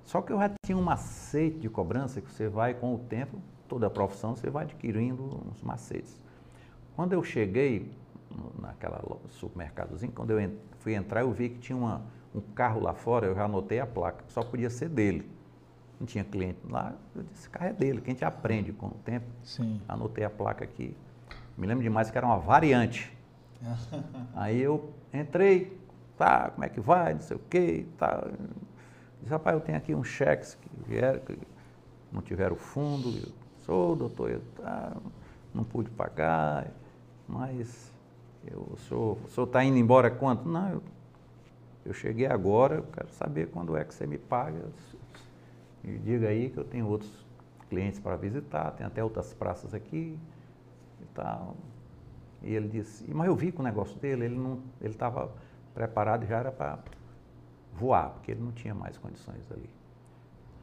Só 0.06 0.22
que 0.22 0.32
eu 0.32 0.38
já 0.38 0.52
tinha 0.66 0.78
um 0.78 0.82
macete 0.82 1.58
de 1.60 1.70
cobrança 1.70 2.22
que 2.22 2.32
você 2.32 2.48
vai 2.48 2.74
com 2.74 2.94
o 2.94 3.00
tempo, 3.00 3.38
toda 3.68 3.88
a 3.88 3.90
profissão, 3.90 4.36
você 4.36 4.50
vai 4.50 4.64
adquirindo 4.64 5.24
uns 5.24 5.62
macetes. 5.62 6.22
Quando 6.96 7.14
eu 7.14 7.24
cheguei 7.24 7.92
naquela 8.60 9.02
supermercadozinho, 9.30 10.12
quando 10.12 10.32
eu 10.32 10.52
fui 10.80 10.94
entrar, 10.94 11.22
eu 11.22 11.32
vi 11.32 11.50
que 11.50 11.60
tinha 11.60 11.78
uma- 11.78 12.02
um 12.36 12.42
carro 12.42 12.82
lá 12.82 12.94
fora, 12.94 13.28
eu 13.28 13.36
já 13.36 13.46
anotei 13.46 13.80
a 13.80 13.86
placa, 13.86 14.24
só 14.28 14.44
podia 14.44 14.70
ser 14.70 14.90
dele. 14.90 15.30
Não 16.00 16.06
tinha 16.06 16.24
cliente 16.24 16.60
lá, 16.70 16.94
eu 17.16 17.24
disse, 17.24 17.36
esse 17.42 17.50
carro 17.50 17.68
é 17.68 17.74
dele, 17.74 18.02
que 18.02 18.10
a 18.10 18.14
gente 18.14 18.26
aprende 18.26 18.74
com 18.74 18.88
o 18.88 18.98
tempo. 19.06 19.26
Sim. 19.44 19.80
Anotei 19.88 20.24
a 20.24 20.30
placa 20.30 20.64
aqui. 20.64 20.96
Me 21.58 21.66
lembro 21.68 21.84
demais 21.84 22.12
que 22.12 22.18
era 22.18 22.26
uma 22.26 22.38
variante. 22.40 23.16
Aí 24.36 24.60
eu 24.60 24.92
entrei, 25.14 25.78
tá, 26.18 26.50
como 26.50 26.66
é 26.66 26.70
que 26.70 26.80
vai, 26.82 27.14
não 27.14 27.22
sei 27.22 27.38
o 27.38 27.42
quê, 27.50 27.86
tá. 27.98 28.28
Disse, 29.24 29.32
rapaz, 29.32 29.56
eu 29.56 29.62
tenho 29.62 29.78
aqui 29.78 29.95
uns 29.95 30.10
cheques 30.10 30.56
que 30.56 30.70
vieram, 30.86 31.20
que 31.22 31.38
não 32.12 32.22
tiveram 32.22 32.58
fundo. 32.58 33.08
Eu 33.08 33.32
sou, 33.60 33.95
doutor, 33.95 34.30
eu, 34.30 34.41
tá, 34.58 34.98
não 35.54 35.64
pude 35.64 35.90
pagar, 35.90 36.68
mas 37.26 37.90
eu, 38.45 38.68
o 38.74 38.78
senhor 38.78 39.48
está 39.48 39.64
indo 39.64 39.78
embora 39.78 40.12
quanto? 40.12 40.45
Não, 40.48 40.70
eu, 40.70 40.84
eu 41.86 41.94
cheguei 41.94 42.26
agora, 42.26 42.76
eu 42.76 42.84
quero 42.84 43.08
saber 43.14 43.48
quando 43.48 43.78
é 43.78 43.86
que 43.86 43.94
você 43.94 44.06
me 44.06 44.18
paga. 44.18 44.60
Me 45.82 45.98
diga 46.00 46.28
aí 46.28 46.50
que 46.50 46.58
eu 46.58 46.66
tenho 46.66 46.86
outros 46.86 47.26
clientes 47.70 48.02
para 48.02 48.18
visitar, 48.18 48.72
tem 48.72 48.86
até 48.86 49.02
outras 49.02 49.34
praças 49.34 49.74
aqui 49.74 50.20
e 51.02 51.06
tal. 51.14 51.56
E 52.41 52.54
ele 52.54 52.68
disse, 52.68 53.10
mas 53.14 53.28
eu 53.28 53.36
vi 53.38 53.54
que 53.54 53.62
o 53.62 53.64
negócio 53.64 53.98
dele, 54.00 54.26
ele 54.26 54.36
não, 54.36 54.60
ele 54.82 54.91
estava 54.91 55.32
preparado 55.74 56.26
já 56.26 56.40
era 56.40 56.52
para 56.52 56.80
voar, 57.76 58.10
porque 58.12 58.32
ele 58.32 58.41
não 58.41 58.52
tinha 58.52 58.74
mais 58.74 58.98
condições 58.98 59.50
ali. 59.52 59.70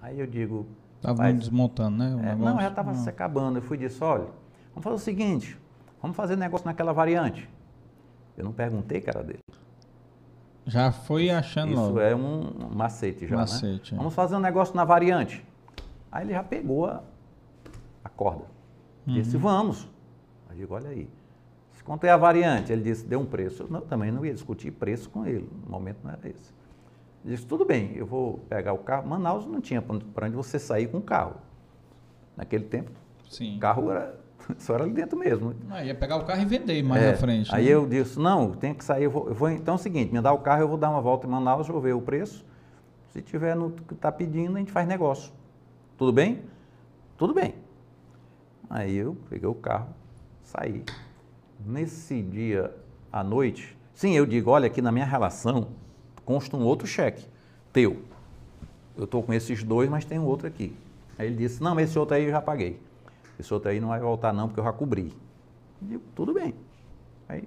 Aí 0.03 0.19
eu 0.19 0.27
digo, 0.27 0.67
Tava 1.01 1.23
"Rapaz, 1.23 1.39
desmontando, 1.39 1.97
né? 1.99 2.31
é, 2.31 2.35
não, 2.35 2.61
já 2.61 2.69
estava 2.69 2.95
se 2.95 3.09
acabando. 3.09 3.59
Eu 3.59 3.63
fui 3.63 3.77
e 3.77 3.81
disse, 3.81 4.03
olha, 4.03 4.27
vamos 4.71 4.83
fazer 4.85 4.97
o 4.97 4.99
seguinte, 4.99 5.59
vamos 6.01 6.17
fazer 6.17 6.37
negócio 6.37 6.67
naquela 6.67 6.93
variante. 6.93 7.49
Eu 8.37 8.45
não 8.45 8.53
perguntei 8.53 9.01
que 9.01 9.11
era 9.11 9.23
dele. 9.23 9.39
Já 10.67 10.93
foi 10.93 11.31
achando 11.31 11.73
Isso 11.73 11.81
logo. 11.83 12.01
é 12.01 12.15
um 12.15 12.69
macete 12.75 13.27
já, 13.27 13.37
Macete, 13.37 13.93
né? 13.93 13.97
é. 13.97 13.99
Vamos 13.99 14.15
fazer 14.15 14.37
um 14.37 14.41
negócio 14.41 14.77
na 14.77 14.85
variante. 14.85 15.45
Aí 16.13 16.25
ele 16.25 16.33
já 16.33 16.43
pegou 16.43 16.87
a, 16.87 17.03
a 18.05 18.09
corda. 18.09 18.45
Disse, 19.07 19.37
Uhum. 19.37 19.43
vamos. 19.43 19.89
Aí 20.49 20.57
eu 20.57 20.61
digo, 20.61 20.75
olha 20.75 20.91
aí. 20.91 21.09
Disse, 21.71 21.83
Quanto 21.83 22.05
é 22.05 22.11
a 22.11 22.17
variante? 22.17 22.71
Ele 22.73 22.83
disse, 22.83 23.05
deu 23.07 23.21
um 23.21 23.27
preço. 23.27 23.65
Eu 23.65 23.69
não, 23.69 23.81
também 23.81 24.13
não 24.13 24.25
ia 24.25 24.33
discutir 24.35 24.71
preço 24.71 25.09
com 25.11 25.27
ele. 25.27 25.49
No 25.65 25.71
momento 25.73 25.99
não 26.05 26.11
era 26.13 26.29
esse. 26.29 26.53
Disse, 27.25 27.45
tudo 27.47 27.65
bem, 27.67 27.93
eu 27.95 28.07
vou 28.07 28.39
pegar 28.49 28.73
o 28.73 28.79
carro. 28.79 29.09
Manaus 29.09 29.47
não 29.47 29.61
tinha 29.61 29.83
para 29.83 30.27
onde 30.27 30.37
você 30.37 30.59
sair 30.59 30.89
com 30.89 30.99
o 30.99 31.03
carro. 31.03 31.35
Naquele 32.37 32.65
tempo, 32.65 32.91
Sim. 33.29 33.57
o 33.57 33.61
carro 33.61 33.91
era, 33.91 34.19
só 34.59 34.75
era 34.75 34.85
ali 34.85 34.93
dentro 34.93 35.19
mesmo. 35.19 35.55
Ah, 35.69 35.85
ia 35.85 35.95
pegar 35.95 36.17
o 36.17 36.25
carro 36.25 36.41
e 36.41 36.45
vender 36.47 36.83
mais 36.83 37.03
É, 37.03 37.11
na 37.13 37.17
frente. 37.19 37.55
Aí 37.55 37.67
né? 37.67 37.71
eu 37.71 37.87
disse, 37.87 38.19
não, 38.19 38.53
tem 38.53 38.73
que 38.73 38.83
sair, 38.85 39.05
eu 39.05 39.11
vou, 39.11 39.29
eu 39.29 39.35
vou- 39.35 39.51
então 39.51 39.75
é 39.75 39.77
o 39.77 39.79
seguinte, 39.79 40.13
me 40.13 40.21
dá 40.21 40.33
o 40.33 40.39
carro, 40.39 40.63
eu 40.63 40.69
vou 40.69 40.79
dar 40.79 40.89
uma 40.91 41.01
volta 41.03 41.27
em 41.27 41.31
Manaus, 41.31 41.69
vou 41.69 41.81
ver 41.81 41.95
o 41.95 42.01
preço. 42.01 42.45
Se 43.13 43.21
tiver 43.21 43.55
no 43.55 43.71
que 43.73 43.93
está 43.93 44.11
pedindo, 44.11 44.57
a 44.57 44.59
gente 44.59 44.73
faz 44.73 44.87
negócio. 44.89 45.33
Tudo 45.99 46.13
bem? 46.13 46.43
Tudo 47.19 47.35
bem. 47.35 47.55
Aí 48.71 48.97
eu 48.97 49.17
peguei 49.29 49.49
o 49.49 49.55
carro, 49.55 49.89
saí. 50.43 50.85
Nesse 51.67 52.23
dia 52.23 52.75
à 53.13 53.23
noite, 53.23 53.77
sim, 53.93 54.13
eu 54.13 54.25
digo, 54.25 54.51
olha, 54.51 54.69
aqui 54.69 54.81
na 54.81 54.91
minha 54.93 55.05
relação 55.05 55.69
consta 56.31 56.57
um 56.57 56.63
outro 56.63 56.87
cheque, 56.87 57.27
teu. 57.73 58.05
Eu 58.97 59.03
estou 59.03 59.21
com 59.21 59.33
esses 59.33 59.65
dois, 59.65 59.91
mas 59.91 60.05
tem 60.05 60.17
um 60.17 60.25
outro 60.25 60.47
aqui. 60.47 60.77
Aí 61.19 61.27
ele 61.27 61.35
disse, 61.35 61.61
não, 61.61 61.75
mas 61.75 61.91
esse 61.91 61.99
outro 61.99 62.15
aí 62.15 62.27
eu 62.27 62.31
já 62.31 62.41
paguei. 62.41 62.81
Esse 63.37 63.53
outro 63.53 63.69
aí 63.69 63.81
não 63.81 63.89
vai 63.89 63.99
voltar 63.99 64.33
não, 64.33 64.47
porque 64.47 64.61
eu 64.61 64.65
já 64.65 64.73
cobri. 64.73 65.13
Eu 65.83 65.89
digo, 65.89 66.03
tudo 66.15 66.33
bem. 66.33 66.55
Aí 67.29 67.43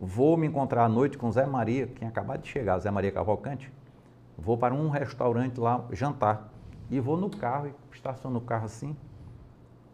vou 0.00 0.36
me 0.36 0.48
encontrar 0.48 0.86
à 0.86 0.88
noite 0.88 1.16
com 1.16 1.30
Zé 1.30 1.46
Maria, 1.46 1.86
que 1.86 1.94
tinha 1.94 2.10
acabado 2.10 2.42
de 2.42 2.48
chegar, 2.48 2.80
Zé 2.80 2.90
Maria 2.90 3.12
Cavalcante. 3.12 3.72
Vou 4.36 4.58
para 4.58 4.74
um 4.74 4.88
restaurante 4.88 5.60
lá 5.60 5.84
jantar. 5.92 6.52
E 6.90 6.98
vou 6.98 7.16
no 7.16 7.30
carro, 7.30 7.72
estaciono 7.92 8.38
o 8.38 8.42
carro 8.42 8.64
assim. 8.64 8.96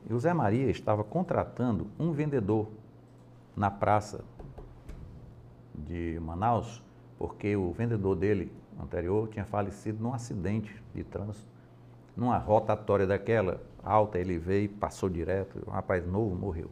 E 0.08 0.14
o 0.14 0.18
Zé 0.18 0.32
Maria 0.32 0.70
estava 0.70 1.04
contratando 1.04 1.86
um 1.98 2.12
vendedor 2.12 2.66
na 3.54 3.70
praça 3.70 4.24
de 5.74 6.18
Manaus, 6.18 6.82
porque 7.18 7.56
o 7.56 7.72
vendedor 7.72 8.16
dele 8.16 8.52
anterior 8.80 9.28
tinha 9.28 9.44
falecido 9.44 10.02
num 10.02 10.12
acidente 10.12 10.74
de 10.94 11.04
trânsito. 11.04 11.46
Numa 12.16 12.38
rotatória 12.38 13.06
daquela 13.06 13.60
alta, 13.82 14.18
ele 14.18 14.38
veio, 14.38 14.68
passou 14.68 15.08
direto, 15.08 15.62
um 15.66 15.70
rapaz 15.70 16.06
novo 16.06 16.34
morreu. 16.34 16.70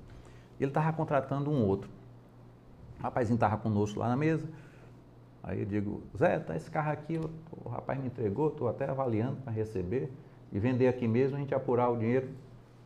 Ele 0.61 0.71
estava 0.71 0.93
contratando 0.93 1.51
um 1.51 1.67
outro. 1.67 1.91
O 2.99 3.03
rapazinho 3.03 3.35
estava 3.35 3.57
conosco 3.57 3.99
lá 3.99 4.09
na 4.09 4.17
mesa. 4.17 4.49
Aí 5.43 5.59
eu 5.59 5.67
digo, 5.67 6.03
Zé, 6.17 6.39
tá 6.39 6.55
esse 6.55 6.71
carro 6.71 6.93
aqui, 6.93 7.19
o, 7.19 7.69
rapaz 7.69 7.99
me 7.99 8.07
entregou, 8.07 8.49
estou 8.49 8.69
até 8.69 8.89
avaliando 8.89 9.39
para 9.43 9.53
receber 9.53 10.09
e 10.53 10.59
vender 10.61 10.87
aqui 10.87 11.09
mesmo, 11.09 11.37
a 11.37 11.41
gente 11.41 11.53
apurar 11.53 11.89
o 11.91 11.97
dinheiro, 11.97 12.29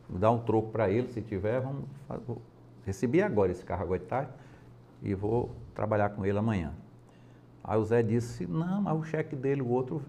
dar 0.09 0.31
um 0.31 0.39
troco 0.39 0.71
para 0.71 0.89
ele, 0.89 1.07
se 1.09 1.21
tiver, 1.21 1.61
vamos 1.61 1.83
vou- 2.25 2.41
Recebi 2.83 3.21
agora 3.21 3.51
esse 3.51 3.63
carro 3.63 3.83
agora 3.83 3.99
de 3.99 4.05
tarde 4.05 4.31
e 5.03 5.13
vou 5.13 5.51
trabalhar 5.75 6.09
com 6.09 6.25
ele 6.25 6.37
amanhã. 6.37 6.73
Aí 7.67 7.77
o 7.79 7.85
Zé 7.85 8.01
disse, 8.03 8.47
não, 8.47 8.81
mas 8.83 8.97
o 8.97 9.03
cheque 9.03 9.35
dele, 9.35 9.61
o 9.61 9.69
outro, 9.69 10.01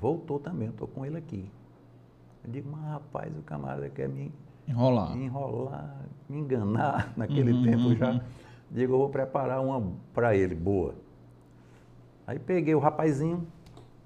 voltou 0.00 0.38
também, 0.40 0.68
estou 0.68 0.88
com 0.88 1.06
ele 1.06 1.16
aqui. 1.18 1.50
Eu 2.44 2.50
digo, 2.52 2.70
mas 2.72 2.82
rapaz, 2.84 3.36
o 3.38 3.42
camarada 3.42 3.88
quer 3.88 4.08
me 4.08 4.32
Enrolar. 4.68 5.16
me 5.16 5.24
enrolar, 5.24 5.96
me 6.28 6.38
enganar 6.38 7.12
naquele 7.16 7.52
Uhum, 7.52 7.62
tempo 7.62 7.88
uhum. 7.88 7.96
já. 7.96 8.20
Digo, 8.70 8.94
eu 8.94 8.98
vou 8.98 9.10
preparar 9.10 9.62
uma 9.62 9.92
para 10.12 10.36
ele, 10.36 10.54
boa. 10.54 10.94
Aí 12.26 12.38
peguei 12.38 12.74
o 12.74 12.78
rapazinho, 12.78 13.46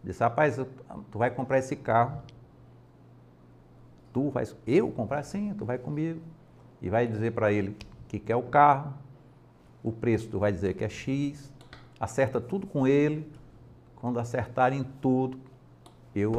disse, 0.05 0.23
rapaz, 0.23 0.57
tu 1.11 1.19
vai 1.19 1.31
comprar 1.31 1.59
esse 1.59 1.77
carro. 1.77 2.23
Tu 4.13 4.31
vai, 4.31 4.45
eu 4.67 4.91
comprar 4.91 5.23
sim, 5.23 5.55
tu 5.55 5.65
vai 5.65 5.79
comigo. 5.79 6.21
E 6.83 6.89
vai 6.91 7.07
dizer 7.07 7.33
para 7.33 7.53
ele 7.53 7.77
que 8.09 8.19
quer 8.19 8.37
o 8.37 8.43
carro, 8.43 8.95
o 9.83 9.93
preço 9.93 10.29
tu 10.29 10.39
vai 10.39 10.53
dizer 10.53 10.75
que 10.75 10.85
é 10.85 10.89
X, 10.89 11.53
acerta 12.01 12.41
tudo 12.41 12.67
com 12.67 12.87
ele. 12.87 13.31
Quando 13.97 14.21
acertarem 14.21 14.85
tudo, 15.01 15.39
eu, 16.15 16.33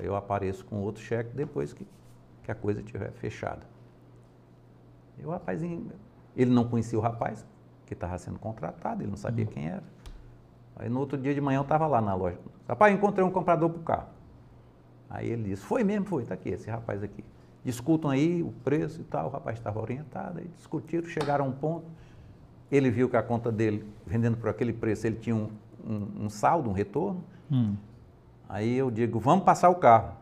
eu 0.00 0.16
apareço 0.16 0.64
com 0.64 0.76
outro 0.80 1.02
cheque 1.02 1.30
depois 1.34 1.72
que, 1.72 1.86
que 2.42 2.50
a 2.50 2.54
coisa 2.54 2.80
estiver 2.80 3.12
fechada. 3.12 3.62
E 5.18 5.24
o 5.24 5.30
rapazinho, 5.30 5.92
ele 6.36 6.50
não 6.50 6.64
conhecia 6.64 6.98
o 6.98 7.02
rapaz 7.02 7.44
que 7.86 7.94
estava 7.94 8.18
sendo 8.18 8.38
contratado, 8.38 9.02
ele 9.02 9.10
não 9.10 9.16
sabia 9.16 9.46
quem 9.46 9.68
era. 9.68 9.84
Aí 10.76 10.88
no 10.88 10.98
outro 10.98 11.16
dia 11.16 11.32
de 11.32 11.40
manhã 11.40 11.58
eu 11.58 11.62
estava 11.62 11.86
lá 11.86 12.00
na 12.00 12.14
loja. 12.14 12.38
Rapaz, 12.68 12.92
encontrei 12.92 13.24
um 13.24 13.30
comprador 13.30 13.70
para 13.70 13.80
o 13.80 13.82
carro. 13.82 14.08
Aí 15.08 15.28
ele 15.28 15.50
disse, 15.50 15.62
foi 15.62 15.84
mesmo, 15.84 16.06
foi, 16.06 16.22
está 16.22 16.34
aqui, 16.34 16.48
esse 16.48 16.68
rapaz 16.68 17.02
aqui. 17.02 17.24
Discutam 17.64 18.10
aí 18.10 18.42
o 18.42 18.52
preço 18.64 19.00
e 19.00 19.04
tal, 19.04 19.26
o 19.26 19.30
rapaz 19.30 19.58
estava 19.58 19.80
orientado, 19.80 20.40
aí 20.40 20.48
discutiram, 20.56 21.08
chegaram 21.08 21.44
a 21.44 21.48
um 21.48 21.52
ponto. 21.52 21.86
Ele 22.70 22.90
viu 22.90 23.08
que 23.08 23.16
a 23.16 23.22
conta 23.22 23.52
dele, 23.52 23.84
vendendo 24.06 24.36
por 24.36 24.48
aquele 24.48 24.72
preço, 24.72 25.06
ele 25.06 25.16
tinha 25.16 25.36
um, 25.36 25.48
um- 25.86 26.24
um 26.24 26.30
saldo, 26.30 26.68
um 26.70 26.72
retorno. 26.72 27.22
Hum. 27.50 27.76
Aí 28.48 28.74
eu 28.76 28.90
digo, 28.90 29.18
vamos 29.20 29.44
passar 29.44 29.68
o 29.70 29.74
carro. 29.76 30.14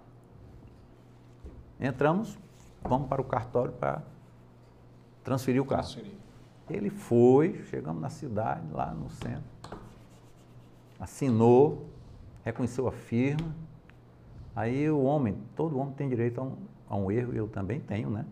Entramos, 1.81 2.39
vamos 2.82 3.09
para 3.09 3.20
o 3.20 3.24
cartório 3.24 3.73
para 3.73 4.02
transferir 5.24 5.60
o 5.60 5.64
carro. 5.64 5.82
Transferir. 5.82 6.12
Ele 6.70 6.90
foi, 6.90 7.62
chegamos 7.64 8.01
na 8.01 8.09
cidade, 8.09 8.62
lá 8.73 8.93
no 8.94 9.10
centro, 9.10 9.43
assinou, 10.98 11.86
reconheceu 12.44 12.86
a 12.86 12.93
firma. 12.93 13.55
Aí 14.55 14.89
o 14.90 15.02
homem, 15.02 15.36
todo 15.56 15.78
homem 15.78 15.94
tem 15.94 16.09
direito 16.09 16.40
a 16.40 16.44
um, 16.44 16.56
a 16.89 16.97
um 16.97 17.10
erro, 17.10 17.32
eu 17.35 17.48
também 17.48 17.81
tenho, 17.81 18.10
né? 18.10 18.24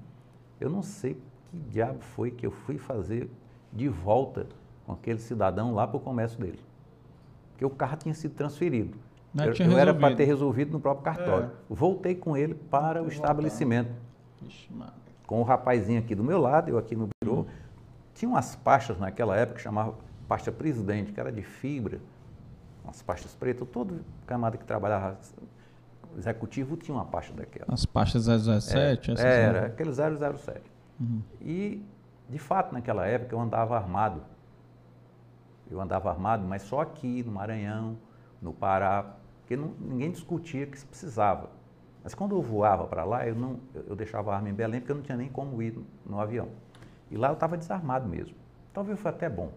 Eu 0.61 0.70
não 0.70 0.82
sei 0.82 1.15
que 1.15 1.57
diabo 1.70 1.99
foi 2.01 2.31
que 2.31 2.47
eu 2.47 2.51
fui 2.51 2.78
fazer 2.78 3.28
de 3.72 3.88
volta 3.88 4.47
com 4.86 4.92
aquele 4.92 5.18
cidadão 5.18 5.74
lá 5.74 5.86
para 5.86 5.97
o 5.97 6.01
comércio 6.01 6.38
dele. 6.40 6.60
Porque 7.52 7.64
o 7.64 7.70
carro 7.70 7.97
tinha 7.97 8.14
sido 8.14 8.34
transferido. 8.34 8.97
Não 9.32 9.44
eu 9.44 9.52
tinha 9.52 9.68
eu 9.68 9.78
era 9.78 9.94
para 9.94 10.16
ter 10.16 10.24
resolvido 10.24 10.72
no 10.72 10.80
próprio 10.80 11.05
cartório. 11.05 11.47
É. 11.47 11.51
Voltei 11.68 12.14
com 12.14 12.36
ele 12.36 12.55
para 12.55 13.02
o 13.02 13.09
estabelecimento 13.09 13.90
mano. 14.70 14.92
com 15.26 15.40
o 15.40 15.44
rapazinho 15.44 16.01
aqui 16.01 16.14
do 16.14 16.24
meu 16.24 16.40
lado, 16.40 16.70
eu 16.70 16.78
aqui 16.78 16.97
no 16.97 17.09
birô. 17.22 17.47
Tinha 18.14 18.28
umas 18.28 18.56
pastas 18.56 18.98
naquela 18.98 19.36
época 19.36 19.59
que 19.59 19.62
chamava 19.62 19.94
pasta 20.26 20.51
presidente, 20.51 21.12
que 21.12 21.20
era 21.20 21.30
de 21.30 21.42
fibra, 21.42 22.01
umas 22.84 23.01
pastas 23.02 23.34
pretas. 23.34 23.68
Todo 23.68 24.01
camada 24.26 24.56
que 24.56 24.64
trabalhava 24.64 25.16
executivo 26.18 26.76
tinha 26.76 26.94
uma 26.94 27.05
pasta 27.05 27.32
daquela. 27.32 27.66
As 27.68 27.86
pastas 27.86 28.26
017, 28.26 29.12
essas 29.12 29.24
Era, 29.24 29.60
aí. 29.60 29.66
aquele 29.66 29.92
007. 29.92 30.60
Uhum. 31.01 31.22
E, 31.40 31.82
de 32.31 32.39
fato, 32.39 32.73
naquela 32.73 33.07
época 33.07 33.35
eu 33.35 33.40
andava 33.40 33.77
armado. 33.77 34.23
Eu 35.70 35.81
andava 35.81 36.11
armado, 36.11 36.47
mas 36.47 36.62
só 36.62 36.81
aqui, 36.81 37.23
no 37.23 37.32
Maranhão, 37.32 37.97
no 38.43 38.52
Pará, 38.52 39.15
porque 39.40 39.57
não- 39.57 39.74
ninguém 39.81 40.11
discutia 40.11 40.66
que 40.66 40.78
se 40.78 40.86
precisava. 40.86 41.51
Mas 42.02 42.15
quando 42.15 42.35
eu 42.35 42.43
voava 42.43 42.86
para 42.86 43.05
lá, 43.05 43.27
eu, 43.27 43.35
não, 43.35 43.59
eu 43.74 43.94
deixava 43.94 44.32
a 44.32 44.36
arma 44.36 44.48
em 44.48 44.55
Belém, 44.55 44.81
porque 44.81 44.93
eu 44.93 44.97
não 44.97 45.02
tinha 45.02 45.16
nem 45.16 45.28
como 45.28 45.61
ir 45.62 45.73
no, 45.74 45.85
no 46.07 46.20
avião. 46.20 46.48
E 47.11 47.16
lá 47.16 47.28
eu 47.28 47.35
estava 47.35 47.57
desarmado 47.57 48.09
mesmo. 48.09 48.35
Talvez 48.73 48.98
foi 48.98 49.11
até 49.11 49.28
bom. 49.28 49.52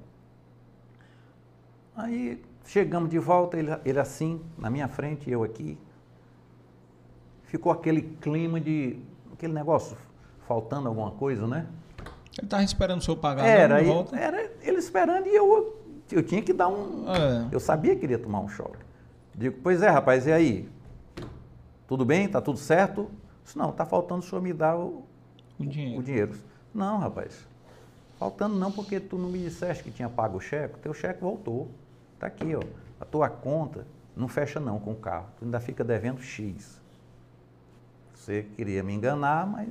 Aí 1.96 2.44
chegamos 2.66 3.10
de 3.10 3.20
volta, 3.20 3.58
ele, 3.58 3.70
ele 3.86 4.00
assim, 4.00 4.42
na 4.58 4.70
minha 4.70 4.88
frente, 4.88 5.30
eu 5.30 5.44
aqui. 5.44 5.78
Ficou 7.44 7.72
aquele 7.72 8.02
clima 8.02 8.60
de. 8.60 9.00
aquele 9.32 9.54
negócio, 9.54 9.96
faltando 10.48 10.88
alguma 10.88 11.12
coisa, 11.12 11.46
né? 11.48 11.68
Ele 12.38 12.48
tava 12.48 12.64
esperando 12.64 13.00
o 13.00 13.04
senhor 13.04 13.18
pagar 13.18 13.46
Era, 13.46 13.80
de 13.80 13.86
volta? 13.88 14.16
era 14.18 14.52
ele 14.62 14.78
esperando 14.78 15.28
e 15.28 15.36
eu, 15.36 15.78
eu 16.12 16.24
tinha 16.24 16.42
que 16.42 16.52
dar 16.54 16.68
um. 16.68 17.06
É. 17.12 17.48
Eu 17.52 17.60
sabia 17.60 17.96
que 17.96 18.04
iria 18.04 18.18
tomar 18.18 18.40
um 18.40 18.48
choque. 18.50 18.78
Digo, 19.36 19.58
pois 19.64 19.82
é, 19.82 19.90
rapaz, 19.90 20.26
e 20.28 20.32
aí? 20.32 20.70
Tudo 21.88 22.06
bem? 22.06 22.28
Tá 22.28 22.42
tudo 22.42 22.58
certo? 22.58 23.10
Disse, 23.44 23.58
não, 23.58 23.72
tá 23.72 23.86
faltando 23.86 24.22
o 24.22 24.24
senhor 24.24 24.42
me 24.42 24.54
dar 24.54 24.76
o, 24.78 25.04
O 25.60 25.66
dinheiro. 25.66 26.00
o 26.00 26.04
dinheiro. 26.04 26.36
Não, 26.74 26.98
rapaz. 26.98 27.48
Faltando 28.18 28.56
não, 28.56 28.72
porque 28.72 29.00
tu 29.00 29.18
não 29.18 29.30
me 29.30 29.40
disseste 29.40 29.84
que 29.84 29.92
tinha 29.92 30.10
pago 30.10 30.38
o 30.38 30.42
cheque. 30.42 30.80
Teu 30.80 30.94
cheque 30.94 31.22
voltou. 31.22 31.70
Tá 32.20 32.28
aqui, 32.28 32.56
ó. 32.56 32.62
A 33.02 33.06
tua 33.06 33.30
conta 33.30 33.86
não 34.16 34.28
fecha 34.28 34.60
não 34.60 34.80
com 34.80 34.92
o 34.92 34.96
carro. 34.96 35.26
Tu 35.38 35.46
ainda 35.46 35.60
fica 35.60 35.84
devendo 35.84 36.22
X. 36.22 36.80
Você 38.14 38.44
queria 38.56 38.82
me 38.82 38.94
enganar, 38.94 39.46
mas 39.46 39.68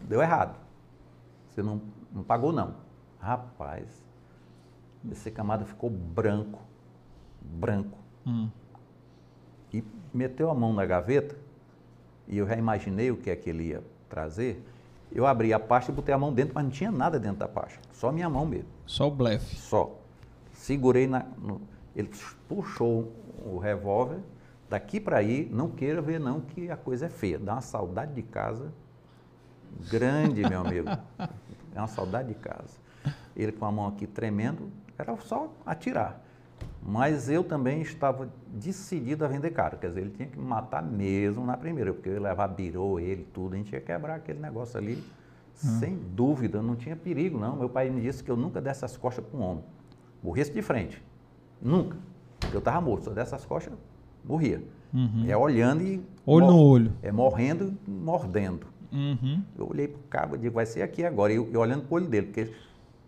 deu 0.00 0.22
errado. 0.22 0.56
Você 1.52 1.62
não, 1.62 1.80
não 2.12 2.22
pagou 2.22 2.52
não. 2.52 2.74
Rapaz, 3.20 4.02
esse 5.10 5.30
camada 5.30 5.64
ficou 5.64 5.90
branco. 5.90 6.60
Branco 7.40 7.98
Hum. 8.24 8.48
e 9.72 9.82
meteu 10.14 10.48
a 10.48 10.54
mão 10.54 10.72
na 10.72 10.86
gaveta 10.86 11.36
e 12.28 12.38
eu 12.38 12.46
já 12.46 12.56
imaginei 12.56 13.10
o 13.10 13.16
que 13.16 13.28
é 13.30 13.34
que 13.36 13.50
ele 13.50 13.64
ia 13.64 13.82
trazer. 14.08 14.64
Eu 15.10 15.26
abri 15.26 15.52
a 15.52 15.58
pasta 15.58 15.90
e 15.90 15.94
botei 15.94 16.14
a 16.14 16.18
mão 16.18 16.32
dentro, 16.32 16.54
mas 16.54 16.62
não 16.64 16.70
tinha 16.70 16.92
nada 16.92 17.18
dentro 17.18 17.38
da 17.38 17.48
pasta, 17.48 17.80
só 17.92 18.12
minha 18.12 18.30
mão 18.30 18.46
mesmo, 18.46 18.68
Só 18.86 19.08
o 19.08 19.10
blefe. 19.10 19.56
só. 19.56 19.98
Segurei 20.52 21.08
na, 21.08 21.24
no- 21.36 21.60
Ele 21.96 22.08
puxou 22.48 23.12
o 23.44 23.58
revólver, 23.58 24.20
daqui 24.70 25.00
para 25.00 25.16
aí, 25.18 25.48
não 25.52 25.68
queira 25.68 26.00
ver 26.00 26.20
não 26.20 26.40
que 26.40 26.70
a 26.70 26.76
coisa 26.76 27.06
é 27.06 27.08
feia. 27.08 27.38
Dá 27.40 27.54
uma 27.54 27.60
saudade 27.60 28.14
de 28.14 28.22
casa 28.22 28.72
grande, 29.90 30.42
meu 30.48 30.60
amigo. 30.60 30.88
É 31.74 31.78
uma 31.78 31.88
saudade 31.88 32.28
de 32.28 32.34
casa. 32.34 32.80
Ele 33.36 33.52
com 33.52 33.64
a 33.64 33.72
mão 33.72 33.86
aqui 33.86 34.06
tremendo, 34.06 34.70
era 34.98 35.16
só 35.18 35.52
atirar. 35.64 36.22
Mas 36.84 37.28
eu 37.28 37.44
também 37.44 37.80
estava 37.80 38.28
decidido 38.48 39.24
a 39.24 39.28
vender 39.28 39.50
caro. 39.50 39.78
Quer 39.78 39.88
dizer, 39.88 40.00
ele 40.00 40.10
tinha 40.10 40.28
que 40.28 40.38
me 40.38 40.44
matar 40.44 40.82
mesmo 40.82 41.44
na 41.46 41.56
primeira, 41.56 41.92
porque 41.92 42.08
eu 42.08 42.14
ia 42.14 42.20
levar 42.20 42.48
birô, 42.48 42.98
ele, 42.98 43.26
tudo. 43.32 43.54
A 43.54 43.56
gente 43.56 43.72
ia 43.72 43.80
quebrar 43.80 44.16
aquele 44.16 44.40
negócio 44.40 44.78
ali, 44.78 44.96
hum. 44.96 45.78
sem 45.78 45.96
dúvida. 45.96 46.60
Não 46.60 46.74
tinha 46.74 46.96
perigo, 46.96 47.38
não. 47.38 47.56
Meu 47.56 47.68
pai 47.68 47.88
me 47.88 48.00
disse 48.00 48.22
que 48.22 48.30
eu 48.30 48.36
nunca 48.36 48.60
desse 48.60 48.84
as 48.84 48.96
costas 48.96 49.24
para 49.24 49.38
um 49.38 49.42
homem. 49.42 49.64
Morresse 50.22 50.52
de 50.52 50.62
frente. 50.62 51.02
Nunca. 51.60 51.96
Eu 52.52 52.58
estava 52.58 52.80
morto. 52.80 53.04
Se 53.04 53.10
eu 53.10 53.14
desse 53.14 53.34
as 53.34 53.44
costas, 53.44 53.74
morria. 54.24 54.62
Uhum. 54.92 55.24
É 55.26 55.36
olhando 55.36 55.82
e. 55.82 56.04
Olho 56.26 56.46
no 56.46 56.58
olho. 56.58 56.92
É 57.02 57.12
morrendo 57.12 57.76
e 57.86 57.90
mordendo. 57.90 58.66
Uhum. 58.92 59.42
Eu 59.58 59.68
olhei 59.68 59.88
para 59.88 59.98
o 59.98 60.02
cabo 60.04 60.36
e 60.36 60.38
digo, 60.38 60.54
vai 60.54 60.66
ser 60.66 60.82
aqui 60.82 61.04
agora. 61.04 61.32
E 61.32 61.36
eu, 61.36 61.48
eu 61.52 61.60
olhando 61.60 61.84
para 61.84 61.94
o 61.94 61.96
olho 61.96 62.06
dele, 62.06 62.26
porque 62.26 62.52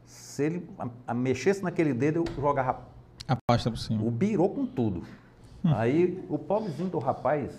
se 0.07 0.43
ele 0.43 0.69
a, 0.79 0.89
a 1.09 1.15
mexesse 1.15 1.63
naquele 1.63 1.93
dedo, 1.93 2.25
eu 2.27 2.43
jogava 2.43 2.81
a 3.27 3.37
pasta 3.37 3.71
por 3.71 3.77
cima. 3.77 4.03
O 4.03 4.11
birou 4.11 4.49
com 4.49 4.67
tudo. 4.67 5.03
Hum. 5.65 5.73
Aí 5.75 6.25
o 6.29 6.39
pobrezinho 6.39 6.89
do 6.89 6.99
rapaz, 6.99 7.59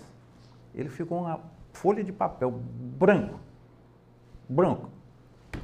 ele 0.74 0.88
ficou 0.88 1.20
uma 1.20 1.40
folha 1.72 2.02
de 2.02 2.12
papel 2.12 2.50
branco. 2.98 3.40
Branco. 4.48 4.90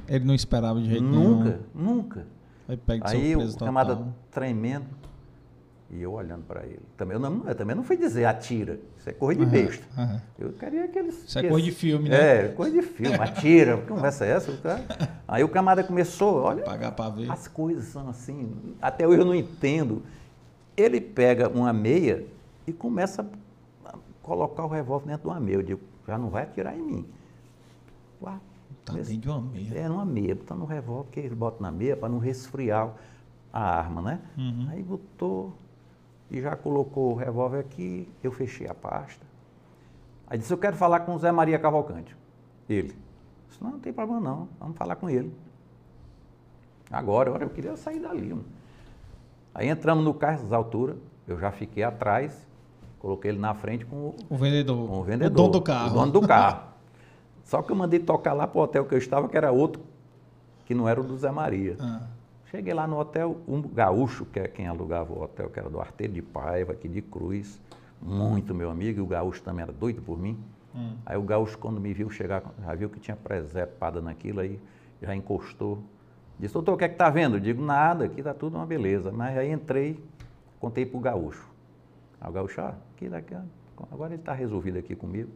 Ele 0.07 0.25
não 0.25 0.35
esperava 0.35 0.79
de 0.81 0.87
jeito 0.87 1.03
nunca, 1.03 1.61
nenhum. 1.73 1.95
Nunca, 1.95 2.27
nunca. 2.67 3.07
Aí 3.07 3.35
o 3.35 3.57
camada 3.57 4.07
tremendo. 4.31 4.85
E 5.93 6.01
eu 6.01 6.13
olhando 6.13 6.43
para 6.43 6.65
ele. 6.65 6.81
Também 6.97 7.15
eu, 7.15 7.19
não, 7.19 7.47
eu 7.47 7.53
também 7.53 7.75
não 7.75 7.83
fui 7.83 7.95
dizer 7.95 8.25
atira. 8.25 8.79
Isso 8.97 9.09
é 9.09 9.13
coisa 9.13 9.45
de 9.45 9.45
besta. 9.45 9.85
Uhum. 9.95 10.19
Eu 10.39 10.53
queria 10.53 10.87
que 10.87 10.97
eles. 10.97 11.23
Isso 11.23 11.37
é 11.37 11.47
coisa 11.47 11.63
de 11.63 11.71
filme, 11.71 12.09
né? 12.09 12.45
É, 12.45 12.47
coisa 12.47 12.71
de 12.75 12.81
filme. 12.81 13.15
Atira. 13.15 13.77
Que 13.77 13.85
conversa 13.85 14.25
é 14.25 14.31
essa? 14.31 14.51
Aí 15.27 15.43
o 15.43 15.49
camarada 15.49 15.87
começou, 15.87 16.41
olha. 16.41 16.63
Pagar 16.63 16.93
para 16.93 17.11
ver. 17.11 17.31
As 17.31 17.47
coisas 17.47 17.85
são 17.85 18.09
assim. 18.09 18.75
Até 18.81 19.07
hoje 19.07 19.19
eu 19.19 19.25
não 19.25 19.35
entendo. 19.35 20.01
Ele 20.75 20.99
pega 20.99 21.47
uma 21.47 21.71
meia 21.71 22.25
e 22.65 22.73
começa 22.73 23.29
a 23.85 23.93
colocar 24.23 24.65
o 24.65 24.67
revólver 24.67 25.05
dentro 25.05 25.23
de 25.23 25.27
uma 25.27 25.39
meia. 25.39 25.57
Eu 25.57 25.63
digo, 25.63 25.81
já 26.07 26.17
não 26.17 26.29
vai 26.29 26.41
atirar 26.41 26.75
em 26.75 26.81
mim. 26.81 27.05
Uá, 28.19 28.39
tá 28.83 28.93
dentro 28.93 29.15
de 29.15 29.29
uma 29.29 29.41
meia. 29.41 29.77
É, 29.77 29.87
numa 29.87 30.05
meia. 30.05 30.33
Botando 30.33 30.59
no 30.59 30.65
revólver, 30.65 31.11
que 31.11 31.19
ele 31.19 31.35
bota 31.35 31.61
na 31.61 31.71
meia 31.71 31.95
para 31.95 32.09
não 32.09 32.17
resfriar 32.17 32.91
a 33.51 33.77
arma, 33.77 34.01
né? 34.01 34.19
Uhum. 34.35 34.67
Aí 34.71 34.81
botou 34.81 35.53
e 36.33 36.41
já 36.41 36.55
colocou 36.55 37.11
o 37.11 37.15
revólver 37.15 37.59
aqui, 37.59 38.09
eu 38.23 38.31
fechei 38.31 38.67
a 38.67 38.73
pasta. 38.73 39.23
Aí 40.25 40.37
disse, 40.37 40.51
eu 40.51 40.57
quero 40.57 40.75
falar 40.75 41.01
com 41.01 41.13
o 41.13 41.19
Zé 41.19 41.31
Maria 41.31 41.59
Cavalcante. 41.59 42.17
Ele. 42.67 42.95
Disse, 43.47 43.63
não, 43.63 43.73
não 43.73 43.79
tem 43.79 43.93
problema 43.93 44.19
não, 44.19 44.49
vamos 44.59 44.75
falar 44.75 44.95
com 44.95 45.07
ele. 45.07 45.31
Agora, 46.91 47.29
agora 47.29 47.45
eu 47.45 47.49
queria 47.51 47.77
sair 47.77 47.99
dali. 47.99 48.29
Mano. 48.29 48.45
Aí 49.53 49.69
entramos 49.69 50.03
no 50.03 50.13
carro, 50.13 50.35
essas 50.35 50.51
alturas, 50.51 50.97
eu 51.27 51.39
já 51.39 51.51
fiquei 51.51 51.83
atrás, 51.83 52.47
coloquei 52.97 53.29
ele 53.29 53.39
na 53.39 53.53
frente 53.53 53.85
com 53.85 53.95
o, 53.95 54.15
o 54.27 54.35
vendedor. 54.35 54.87
Com 54.87 54.99
o 54.99 55.03
vendedor. 55.03 55.31
O 55.31 55.35
dono 55.35 55.51
do 55.51 55.61
carro. 55.61 55.91
O 55.91 55.93
dono 55.93 56.11
do 56.11 56.21
carro. 56.27 56.63
Só 57.43 57.61
que 57.61 57.71
eu 57.71 57.75
mandei 57.75 57.99
tocar 57.99 58.33
lá 58.33 58.47
para 58.47 58.59
o 58.59 58.63
hotel 58.63 58.85
que 58.85 58.95
eu 58.95 58.97
estava, 58.97 59.29
que 59.29 59.37
era 59.37 59.51
outro, 59.51 59.83
que 60.65 60.73
não 60.73 60.89
era 60.89 60.99
o 60.99 61.03
do 61.03 61.15
Zé 61.15 61.29
Maria. 61.29 61.77
Ah. 61.79 62.07
Cheguei 62.55 62.71
lá 62.71 62.85
no 62.85 62.99
hotel, 62.99 63.41
um 63.47 63.63
gaúcho, 63.63 64.25
que 64.25 64.39
é 64.39 64.47
quem 64.47 64.67
alugava 64.67 65.11
o 65.11 65.23
hotel, 65.23 65.49
que 65.49 65.57
era 65.57 65.71
do 65.71 65.79
Arteiro 65.79 66.13
de 66.13 66.21
Paiva, 66.21 66.73
aqui 66.73 66.87
de 66.87 67.01
Cruz, 67.01 67.59
muito 67.99 68.53
meu 68.53 68.69
amigo, 68.69 68.99
e 68.99 69.01
o 69.01 69.07
gaúcho 69.07 69.41
também 69.41 69.63
era 69.63 69.71
doido 69.71 70.03
por 70.03 70.19
mim. 70.19 70.37
Hum. 70.75 70.93
Aí 71.03 71.17
o 71.17 71.23
gaúcho, 71.23 71.57
quando 71.57 71.81
me 71.81 71.91
viu 71.95 72.11
chegar, 72.11 72.43
já 72.63 72.75
viu 72.75 72.91
que 72.91 72.99
tinha 72.99 73.17
presepada 73.17 74.03
naquilo, 74.03 74.39
aí 74.39 74.59
já 75.01 75.15
encostou. 75.15 75.79
Disse, 76.37 76.53
doutor, 76.53 76.73
o 76.73 76.77
que 76.77 76.83
é 76.83 76.89
que 76.89 76.93
está 76.93 77.09
vendo? 77.09 77.37
Eu 77.37 77.39
digo, 77.39 77.59
nada, 77.59 78.05
aqui 78.05 78.19
está 78.19 78.35
tudo 78.35 78.55
uma 78.55 78.67
beleza. 78.67 79.11
Mas 79.11 79.35
aí 79.35 79.51
entrei, 79.51 79.99
contei 80.59 80.85
para 80.85 80.97
o 80.99 81.01
gaúcho. 81.01 81.49
Aí 82.21 82.29
o 82.29 82.31
gaúcho, 82.31 82.61
ah, 82.61 82.75
aqui, 82.95 83.09
daqui, 83.09 83.35
agora 83.91 84.13
ele 84.13 84.21
está 84.21 84.31
resolvido 84.31 84.77
aqui 84.77 84.95
comigo. 84.95 85.31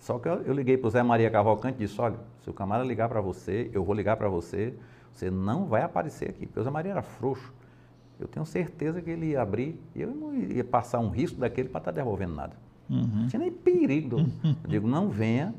Só 0.00 0.18
que 0.18 0.26
eu, 0.26 0.40
eu 0.40 0.54
liguei 0.54 0.78
para 0.78 0.88
o 0.88 0.90
Zé 0.90 1.02
Maria 1.02 1.30
Cavalcante 1.30 1.84
e 1.84 1.86
disse, 1.86 2.00
olha, 2.00 2.16
se 2.40 2.48
o 2.48 2.54
camarada 2.54 2.88
ligar 2.88 3.10
para 3.10 3.20
você, 3.20 3.70
eu 3.74 3.84
vou 3.84 3.94
ligar 3.94 4.16
para 4.16 4.30
você, 4.30 4.74
você 5.14 5.30
não 5.30 5.66
vai 5.66 5.82
aparecer 5.82 6.30
aqui. 6.30 6.46
Porque 6.46 6.60
o 6.60 6.64
Zé 6.64 6.70
Maria 6.70 6.92
era 6.92 7.02
frouxo. 7.02 7.52
Eu 8.18 8.28
tenho 8.28 8.46
certeza 8.46 9.00
que 9.02 9.10
ele 9.10 9.26
ia 9.26 9.42
abrir 9.42 9.80
e 9.94 10.02
eu 10.02 10.14
não 10.14 10.34
ia 10.34 10.64
passar 10.64 11.00
um 11.00 11.10
risco 11.10 11.38
daquele 11.38 11.68
para 11.68 11.80
estar 11.80 11.92
tá 11.92 11.96
devolvendo 11.96 12.34
nada. 12.34 12.56
Uhum. 12.88 13.06
Não 13.14 13.28
tinha 13.28 13.40
nem 13.40 13.50
perigo. 13.50 14.20
Eu 14.44 14.70
digo, 14.70 14.86
não 14.86 15.08
venha. 15.08 15.54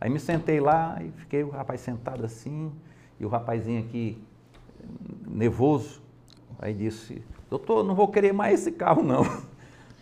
Aí 0.00 0.10
me 0.10 0.18
sentei 0.20 0.60
lá 0.60 0.98
e 1.02 1.10
fiquei 1.10 1.42
o 1.42 1.50
rapaz 1.50 1.80
sentado 1.80 2.24
assim, 2.24 2.70
e 3.18 3.24
o 3.24 3.28
rapazinho 3.28 3.80
aqui, 3.80 4.22
nervoso. 5.26 6.02
Aí 6.58 6.74
disse, 6.74 7.22
doutor, 7.50 7.82
não 7.82 7.94
vou 7.94 8.08
querer 8.08 8.32
mais 8.32 8.60
esse 8.60 8.72
carro, 8.72 9.02
não. 9.02 9.24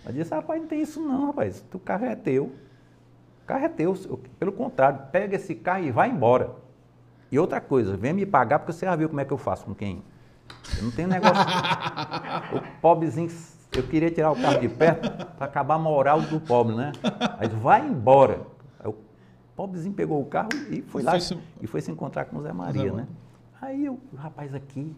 Eu 0.05 0.13
disse, 0.13 0.35
rapaz, 0.35 0.61
não 0.61 0.69
tem 0.69 0.83
isso 0.83 1.01
não, 1.01 1.27
rapaz. 1.27 1.65
O 1.73 1.79
carro 1.79 2.05
é 2.05 2.15
teu. 2.15 2.45
O 2.45 3.47
carro 3.47 3.65
é 3.65 3.69
teu. 3.69 3.95
Pelo 4.39 4.53
contrário, 4.53 5.01
pega 5.11 5.37
esse 5.37 5.55
carro 5.55 5.85
e 5.85 5.91
vai 5.91 6.11
embora. 6.11 6.55
E 7.35 7.39
outra 7.41 7.61
coisa, 7.61 7.97
vem 7.97 8.13
me 8.13 8.25
pagar 8.25 8.61
porque 8.61 8.73
você 8.73 8.87
já 8.87 8.95
viu 8.95 9.09
como 9.09 9.21
é 9.21 9.25
que 9.25 9.33
eu 9.33 9.37
faço 9.37 9.65
com 9.65 9.75
quem? 9.75 10.05
Eu 10.79 10.85
não 10.85 10.93
tenho 10.93 11.09
negócio. 11.09 11.35
o 12.55 12.81
pobrezinho, 12.81 13.29
eu 13.77 13.83
queria 13.83 14.09
tirar 14.09 14.31
o 14.31 14.41
carro 14.41 14.61
de 14.61 14.69
perto 14.69 15.11
para 15.35 15.45
acabar 15.45 15.75
a 15.75 15.79
moral 15.81 16.21
do 16.23 16.39
pobre, 16.39 16.77
né? 16.77 16.93
Aí 17.37 17.49
vai 17.49 17.85
embora. 17.85 18.47
Aí 18.79 18.89
o 18.89 18.95
pobrezinho 19.57 19.93
pegou 19.93 20.23
o 20.23 20.27
carro 20.27 20.51
e 20.71 20.81
foi 20.83 21.03
lá 21.03 21.19
se... 21.19 21.37
e 21.61 21.67
foi 21.67 21.81
se 21.81 21.91
encontrar 21.91 22.27
com 22.27 22.37
o 22.39 22.43
Zé 22.43 22.53
Maria, 22.53 22.93
né? 22.93 23.09
Aí 23.61 23.89
o 23.89 23.99
rapaz 24.17 24.55
aqui. 24.55 24.95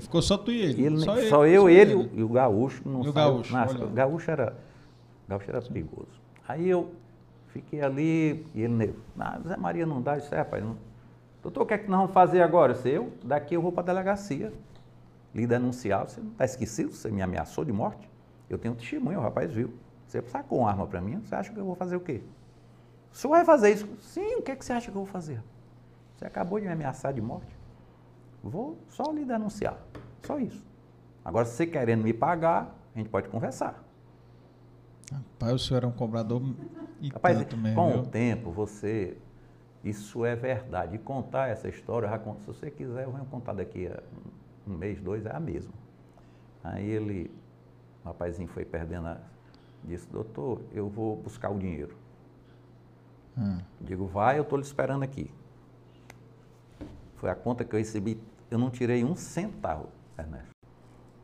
Ficou 0.00 0.20
só 0.20 0.36
tu 0.36 0.50
e 0.50 0.62
ele. 0.62 0.84
ele 0.84 0.98
só, 0.98 1.16
ele, 1.16 1.28
só 1.28 1.46
eu, 1.46 1.62
só 1.62 1.68
ele, 1.68 1.92
ele, 1.92 2.10
e 2.14 2.24
o 2.24 2.28
gaúcho. 2.28 2.82
Não 2.84 3.04
e 3.04 3.08
o 3.08 3.12
gaúcho. 3.12 3.54
o 3.84 3.88
gaúcho 3.88 4.30
era, 4.32 4.56
gaúcho 5.28 5.48
era 5.48 5.62
perigoso. 5.62 6.10
Aí 6.48 6.68
eu 6.68 6.90
fiquei 7.50 7.80
ali 7.80 8.44
e 8.52 8.62
ele, 8.62 8.96
ah, 9.16 9.38
Zé 9.46 9.56
Maria 9.56 9.86
não 9.86 10.02
dá, 10.02 10.18
isso 10.18 10.34
é, 10.34 10.38
rapaz, 10.38 10.64
não, 10.64 10.76
Doutor, 11.42 11.62
o 11.62 11.66
que 11.66 11.74
é 11.74 11.78
que 11.78 11.90
nós 11.90 12.00
vamos 12.00 12.14
fazer 12.14 12.40
agora? 12.40 12.74
Se 12.74 12.88
eu, 12.88 13.12
daqui 13.24 13.54
eu 13.54 13.62
vou 13.62 13.72
para 13.72 13.82
a 13.82 13.86
delegacia 13.86 14.52
lhe 15.34 15.46
denunciar. 15.46 16.08
Você 16.08 16.20
não 16.20 16.30
está 16.30 16.44
esquecido? 16.44 16.92
Você 16.92 17.10
me 17.10 17.22
ameaçou 17.22 17.64
de 17.64 17.72
morte? 17.72 18.08
Eu 18.48 18.58
tenho 18.58 18.74
um 18.74 18.76
testemunho, 18.76 19.18
o 19.18 19.22
rapaz 19.22 19.52
viu. 19.52 19.72
Você 20.06 20.22
sacou 20.22 20.60
uma 20.60 20.70
arma 20.70 20.86
para 20.86 21.00
mim, 21.00 21.20
você 21.20 21.34
acha 21.34 21.52
que 21.52 21.58
eu 21.58 21.64
vou 21.64 21.74
fazer 21.74 21.96
o 21.96 22.00
quê? 22.00 22.22
O 23.10 23.16
senhor 23.16 23.32
vai 23.32 23.44
fazer 23.44 23.72
isso? 23.72 23.88
Sim, 24.00 24.36
o 24.36 24.42
que, 24.42 24.52
é 24.52 24.56
que 24.56 24.64
você 24.64 24.72
acha 24.72 24.90
que 24.90 24.96
eu 24.96 25.02
vou 25.02 25.06
fazer? 25.06 25.42
Você 26.16 26.26
acabou 26.26 26.58
de 26.60 26.66
me 26.66 26.72
ameaçar 26.72 27.12
de 27.12 27.20
morte? 27.20 27.56
Vou 28.42 28.78
só 28.88 29.10
lhe 29.10 29.24
denunciar. 29.24 29.78
Só 30.22 30.38
isso. 30.38 30.64
Agora, 31.24 31.46
se 31.46 31.56
você 31.56 31.66
querendo 31.66 32.02
me 32.02 32.12
pagar, 32.12 32.74
a 32.94 32.98
gente 32.98 33.08
pode 33.08 33.28
conversar. 33.28 33.82
Rapaz, 35.10 35.54
o 35.54 35.58
senhor 35.58 35.84
é 35.84 35.86
um 35.86 35.92
cobrador 35.92 36.42
e 37.00 37.08
Rapaz, 37.08 37.38
tanto 37.38 37.56
mesmo. 37.56 37.76
Com 37.76 37.98
o 37.98 38.06
tempo, 38.06 38.50
você 38.50 39.16
isso 39.84 40.24
é 40.24 40.36
verdade. 40.36 40.96
E 40.96 40.98
contar 40.98 41.48
essa 41.48 41.68
história, 41.68 42.08
se 42.38 42.46
você 42.46 42.70
quiser, 42.70 43.04
eu 43.04 43.12
venho 43.12 43.24
contar 43.26 43.52
daqui 43.52 43.86
a 43.86 44.02
um 44.66 44.76
mês, 44.76 45.00
dois, 45.00 45.26
é 45.26 45.34
a 45.34 45.40
mesma. 45.40 45.72
Aí 46.62 46.88
ele, 46.88 47.30
o 48.04 48.08
rapazinho 48.08 48.48
foi 48.48 48.64
perdendo, 48.64 49.08
a, 49.08 49.18
disse, 49.82 50.08
doutor, 50.08 50.60
eu 50.72 50.88
vou 50.88 51.16
buscar 51.16 51.50
o 51.50 51.58
dinheiro. 51.58 51.96
Hum. 53.36 53.58
Digo, 53.80 54.06
vai, 54.06 54.38
eu 54.38 54.42
estou 54.42 54.58
lhe 54.58 54.64
esperando 54.64 55.02
aqui. 55.02 55.30
Foi 57.16 57.30
a 57.30 57.34
conta 57.34 57.64
que 57.64 57.74
eu 57.74 57.78
recebi, 57.78 58.20
eu 58.50 58.58
não 58.58 58.70
tirei 58.70 59.02
um 59.02 59.16
centavo, 59.16 59.88
Ernesto. 60.18 60.50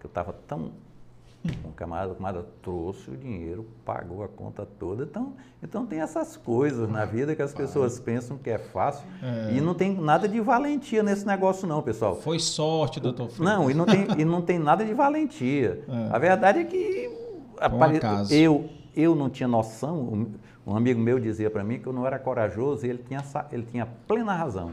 Que 0.00 0.06
eu 0.06 0.08
estava 0.08 0.32
tão 0.32 0.72
um 1.64 1.72
camarada, 1.72 2.12
o 2.12 2.14
camarada 2.14 2.46
trouxe 2.62 3.10
o 3.10 3.16
dinheiro, 3.16 3.66
pagou 3.84 4.22
a 4.22 4.28
conta 4.28 4.66
toda. 4.66 5.04
Então, 5.04 5.34
então 5.62 5.86
tem 5.86 6.00
essas 6.00 6.36
coisas 6.36 6.88
na 6.88 7.04
vida 7.04 7.34
que 7.34 7.42
as 7.42 7.52
pessoas 7.52 7.98
pensam 7.98 8.38
que 8.38 8.50
é 8.50 8.58
fácil. 8.58 9.06
É. 9.22 9.54
E 9.54 9.60
não 9.60 9.74
tem 9.74 9.94
nada 9.94 10.28
de 10.28 10.40
valentia 10.40 11.02
nesse 11.02 11.26
negócio, 11.26 11.66
não, 11.66 11.82
pessoal. 11.82 12.16
Foi 12.16 12.38
sorte, 12.38 13.00
doutor 13.00 13.28
Freitas. 13.28 13.44
Não, 13.44 13.70
e 13.70 13.74
não 13.74 13.86
tem, 13.86 14.06
e 14.18 14.24
não 14.24 14.42
tem 14.42 14.58
nada 14.58 14.84
de 14.84 14.94
valentia. 14.94 15.82
É. 15.88 16.14
A 16.14 16.18
verdade 16.18 16.60
é 16.60 16.64
que 16.64 17.10
apare... 17.60 18.00
eu, 18.30 18.68
eu 18.94 19.14
não 19.14 19.28
tinha 19.28 19.48
noção. 19.48 20.26
Um 20.66 20.76
amigo 20.76 21.00
meu 21.00 21.18
dizia 21.18 21.50
para 21.50 21.64
mim 21.64 21.78
que 21.78 21.86
eu 21.86 21.92
não 21.92 22.06
era 22.06 22.18
corajoso 22.18 22.84
e 22.86 22.90
ele 22.90 23.02
tinha, 23.06 23.22
ele 23.50 23.66
tinha 23.70 23.86
plena 24.06 24.34
razão. 24.34 24.72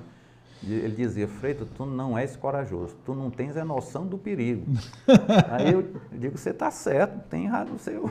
Ele 0.64 0.96
dizia, 0.96 1.28
Freito, 1.28 1.66
tu 1.66 1.86
não 1.86 2.18
és 2.18 2.36
corajoso, 2.36 2.96
tu 3.06 3.14
não 3.14 3.30
tens 3.30 3.56
a 3.58 3.64
noção 3.66 4.06
do 4.08 4.18
perigo. 4.18 4.66
Aí 5.52 5.74
eu 5.74 5.88
digo, 6.12 6.38
você 6.38 6.50
está 6.50 6.72
certo, 6.72 7.20
tem 7.30 7.48
razão, 7.48 7.78
você 7.78 8.02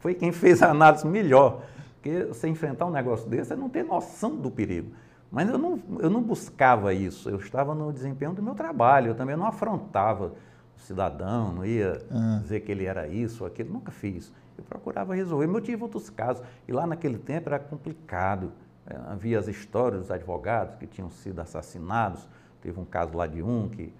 foi 0.00 0.14
quem 0.14 0.30
fez 0.32 0.62
a 0.62 0.70
análise 0.70 1.06
melhor. 1.06 1.62
Porque 1.94 2.24
você 2.24 2.48
enfrentar 2.48 2.86
um 2.86 2.90
negócio 2.90 3.28
desse, 3.28 3.48
você 3.48 3.56
não 3.56 3.68
tem 3.68 3.82
noção 3.84 4.36
do 4.36 4.50
perigo. 4.50 4.90
Mas 5.30 5.48
eu 5.48 5.56
não, 5.56 5.80
eu 6.00 6.10
não 6.10 6.20
buscava 6.20 6.92
isso, 6.92 7.30
eu 7.30 7.36
estava 7.36 7.74
no 7.74 7.90
desempenho 7.92 8.32
do 8.34 8.42
meu 8.42 8.54
trabalho, 8.54 9.08
eu 9.08 9.14
também 9.14 9.36
não 9.36 9.46
afrontava 9.46 10.32
cidadão, 10.76 11.52
não 11.52 11.64
ia 11.64 12.02
Ah. 12.10 12.40
dizer 12.42 12.60
que 12.60 12.72
ele 12.72 12.84
era 12.84 13.06
isso 13.08 13.44
ou 13.44 13.46
aquilo, 13.46 13.72
nunca 13.72 13.90
fiz. 13.92 14.32
Eu 14.58 14.64
procurava 14.64 15.14
resolver. 15.14 15.46
Eu 15.46 15.60
tive 15.60 15.82
outros 15.82 16.10
casos, 16.10 16.42
e 16.68 16.72
lá 16.72 16.86
naquele 16.86 17.16
tempo 17.16 17.48
era 17.48 17.58
complicado. 17.58 18.52
Eh, 18.86 18.96
Havia 19.08 19.38
as 19.38 19.48
histórias 19.48 20.02
dos 20.02 20.10
advogados 20.10 20.76
que 20.76 20.86
tinham 20.86 21.10
sido 21.10 21.40
assassinados. 21.40 22.26
Teve 22.60 22.78
um 22.78 22.84
caso 22.84 23.16
lá 23.16 23.26
de 23.26 23.42
um 23.42 23.68
que 23.68 23.92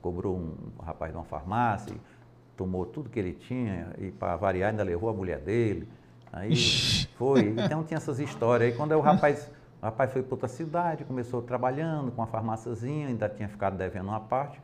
cobrou 0.00 0.36
um 0.36 0.82
rapaz 0.82 1.12
de 1.12 1.18
uma 1.18 1.24
farmácia, 1.24 1.94
tomou 2.56 2.84
tudo 2.86 3.08
que 3.08 3.18
ele 3.18 3.32
tinha 3.32 3.88
e, 3.98 4.10
para 4.10 4.36
variar, 4.36 4.70
ainda 4.70 4.82
levou 4.82 5.08
a 5.10 5.12
mulher 5.12 5.38
dele. 5.40 5.88
Aí 6.32 6.54
foi. 7.16 7.54
Então 7.58 7.82
tinha 7.84 7.98
essas 7.98 8.18
histórias. 8.20 8.70
Aí 8.70 8.76
quando 8.76 8.92
o 8.92 9.00
rapaz, 9.00 9.50
o 9.80 9.84
rapaz 9.84 10.12
foi 10.12 10.22
para 10.22 10.34
outra 10.34 10.48
cidade, 10.48 11.04
começou 11.04 11.42
trabalhando 11.42 12.10
com 12.12 12.20
uma 12.20 12.26
farmáciazinha, 12.26 13.08
ainda 13.08 13.28
tinha 13.28 13.48
ficado 13.48 13.76
devendo 13.76 14.08
uma 14.08 14.20
parte. 14.20 14.60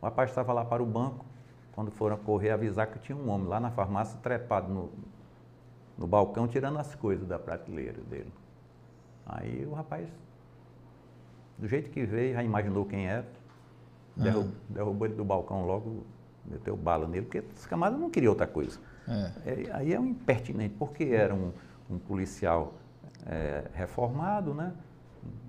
O 0.00 0.04
rapaz 0.04 0.30
estava 0.30 0.52
lá 0.52 0.64
para 0.64 0.82
o 0.82 0.86
banco, 0.86 1.24
quando 1.72 1.90
foram 1.90 2.16
correr 2.16 2.50
avisar 2.50 2.86
que 2.88 2.98
tinha 2.98 3.16
um 3.16 3.28
homem 3.30 3.48
lá 3.48 3.58
na 3.58 3.70
farmácia 3.70 4.18
trepado 4.22 4.72
no, 4.72 4.92
no 5.96 6.06
balcão, 6.06 6.46
tirando 6.46 6.78
as 6.78 6.94
coisas 6.94 7.26
da 7.26 7.38
prateleira 7.38 8.00
dele. 8.02 8.32
Aí 9.26 9.64
o 9.66 9.72
rapaz, 9.72 10.08
do 11.58 11.68
jeito 11.68 11.90
que 11.90 12.04
veio, 12.04 12.34
já 12.34 12.42
imaginou 12.42 12.84
quem 12.84 13.06
era, 13.06 13.26
derrubou, 14.16 14.52
derrubou 14.68 15.06
ele 15.06 15.16
do 15.16 15.24
balcão 15.24 15.64
logo, 15.64 16.04
meteu 16.44 16.76
bala 16.76 17.08
nele, 17.08 17.26
porque 17.26 17.38
esse 17.38 17.68
camarada 17.68 17.96
não 17.96 18.10
queria 18.10 18.30
outra 18.30 18.46
coisa. 18.46 18.78
É. 19.08 19.32
É, 19.46 19.72
aí 19.72 19.92
é 19.92 20.00
um 20.00 20.06
impertinente, 20.06 20.74
porque 20.78 21.04
era 21.04 21.34
um, 21.34 21.52
um 21.90 21.98
policial 21.98 22.74
é, 23.26 23.64
reformado, 23.74 24.54
né? 24.54 24.72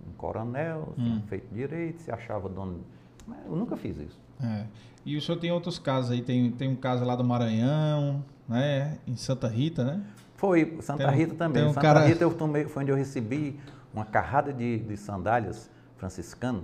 um 0.07 0.14
coronel, 0.14 0.93
tinha 0.95 1.22
feito 1.27 1.53
direito, 1.53 2.02
se 2.02 2.11
achava 2.11 2.47
dono. 2.47 2.81
Mas 3.27 3.45
eu 3.45 3.56
nunca 3.56 3.76
fiz 3.76 3.97
isso. 3.97 4.19
É. 4.41 4.65
E 5.06 5.18
o 5.18 5.22
senhor 5.22 5.38
tem 5.38 5.52
outros 5.52 5.77
casos 5.77 6.11
aí, 6.11 6.22
tem, 6.22 6.52
tem 6.52 6.69
um 6.69 6.76
caso 6.76 7.03
lá 7.06 7.15
do 7.15 7.23
Maranhão, 7.23 8.23
né? 8.47 8.97
Em 9.07 9.15
Santa 9.15 9.47
Rita, 9.47 9.84
né? 9.84 10.03
Foi 10.36 10.78
Santa 10.82 11.07
Tem 11.07 11.16
Rita 11.18 11.36
também. 11.36 11.64
um 11.64 11.70
Santa 11.70 11.82
cara- 11.82 12.06
Rita 12.06 12.24
eu 12.24 12.34
tomei, 12.34 12.66
foi 12.66 12.84
onde 12.84 12.91
eu 12.91 12.95
recebi 12.95 13.60
uma 13.94 14.06
carrada 14.06 14.52
de, 14.53 14.80
de 14.80 14.98
sandálias 14.98 15.70
franciscano, 15.98 16.64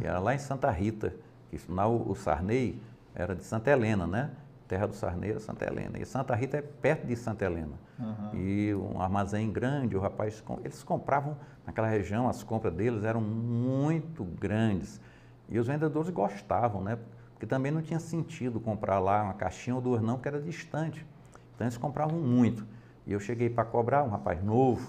que 0.00 0.06
era 0.06 0.18
lá 0.18 0.34
em 0.34 0.38
Santa 0.38 0.70
Rita, 0.70 1.14
que 1.50 1.58
lá 1.68 1.86
o, 1.88 2.14
Sarney 2.14 2.80
era 3.14 3.34
de 3.34 3.42
Santa 3.44 3.70
Helena, 3.70 4.06
né? 4.06 4.30
Terra 4.68 4.86
do 4.86 4.94
Sarney 4.94 5.30
era 5.30 5.40
Santa 5.40 5.64
Helena. 5.64 5.98
E 5.98 6.04
Santa 6.04 6.34
Rita 6.34 6.56
é 6.58 6.62
perto 6.62 7.06
de 7.06 7.16
Santa 7.16 7.44
Helena. 7.44 7.72
Aham. 7.98 8.30
E 8.34 8.74
um 8.74 9.00
armazém 9.00 9.50
grande, 9.50 9.96
o 9.96 10.00
rapaz, 10.00 10.42
eles 10.64 10.82
compravam 10.82 11.36
naquela 11.64 11.88
região, 11.88 12.28
as 12.28 12.42
compras 12.42 12.74
deles 12.74 13.04
eram 13.04 13.20
muito 13.20 14.24
grandes. 14.24 15.00
E 15.48 15.58
os 15.58 15.66
vendedores 15.66 16.10
gostavam, 16.10 16.82
né? 16.82 16.98
Porque 17.32 17.46
também 17.46 17.70
não 17.70 17.80
tinha 17.80 18.00
sentido 18.00 18.58
comprar 18.60 18.98
lá 18.98 19.22
uma 19.22 19.34
caixinha 19.34 19.76
ou 19.76 19.80
duas, 19.80 20.02
não, 20.02 20.18
que 20.18 20.26
era 20.28 20.40
distante. 20.40 21.06
Então 21.54 21.66
eles 21.66 21.76
compravam 21.78 22.18
muito. 22.18 22.66
E 23.06 23.12
eu 23.12 23.20
cheguei 23.20 23.48
para 23.48 23.64
cobrar, 23.64 24.02
um 24.02 24.08
rapaz 24.08 24.42
novo, 24.42 24.86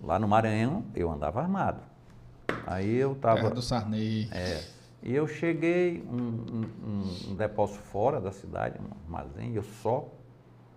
lá 0.00 0.18
no 0.18 0.28
Maranhão, 0.28 0.84
eu 0.94 1.10
andava 1.10 1.40
armado. 1.40 1.80
Aí 2.66 2.94
eu 2.96 3.12
estava. 3.12 3.50
do 3.50 3.62
Sarney. 3.62 4.28
É. 4.32 4.62
E 5.02 5.12
eu 5.14 5.26
cheguei 5.26 6.04
um, 6.08 6.16
um- 6.16 7.30
um- 7.30 7.34
depósito 7.34 7.80
fora 7.80 8.20
da 8.20 8.30
cidade, 8.30 8.78
um 8.78 9.16
armazém, 9.16 9.52
e 9.52 9.56
eu 9.56 9.62
só, 9.64 10.06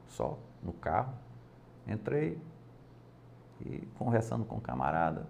só 0.08 0.38
no 0.64 0.74
carro, 0.74 1.14
entrei 1.88 2.40
e 3.62 3.88
conversando 4.00 4.44
com 4.46 4.56
o 4.56 4.62
camarada, 4.62 5.28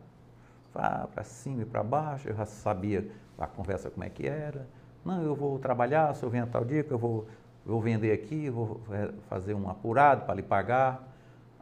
para 0.72 1.24
cima 1.24 1.62
e 1.62 1.66
para 1.66 1.84
baixo, 1.84 2.30
eu 2.30 2.36
já 2.36 2.46
sabia 2.46 3.10
a 3.38 3.48
conversa 3.48 3.90
como 3.90 4.04
é 4.04 4.10
que 4.10 4.26
era. 4.28 4.68
Não, 5.04 5.22
eu 5.22 5.36
vou 5.36 5.60
trabalhar, 5.60 6.14
se 6.16 6.24
eu 6.24 6.30
venho 6.30 6.44
a 6.46 6.48
tal 6.48 6.64
dia, 6.66 6.84
que 6.84 6.92
eu 6.92 6.98
vou, 6.98 7.28
vou 7.66 7.82
vender 7.82 8.12
aqui, 8.12 8.50
vou 8.50 8.82
eh, 8.92 9.12
fazer 9.28 9.54
um 9.54 9.70
apurado 9.70 10.26
para 10.26 10.36
lhe 10.36 10.44
pagar. 10.44 11.12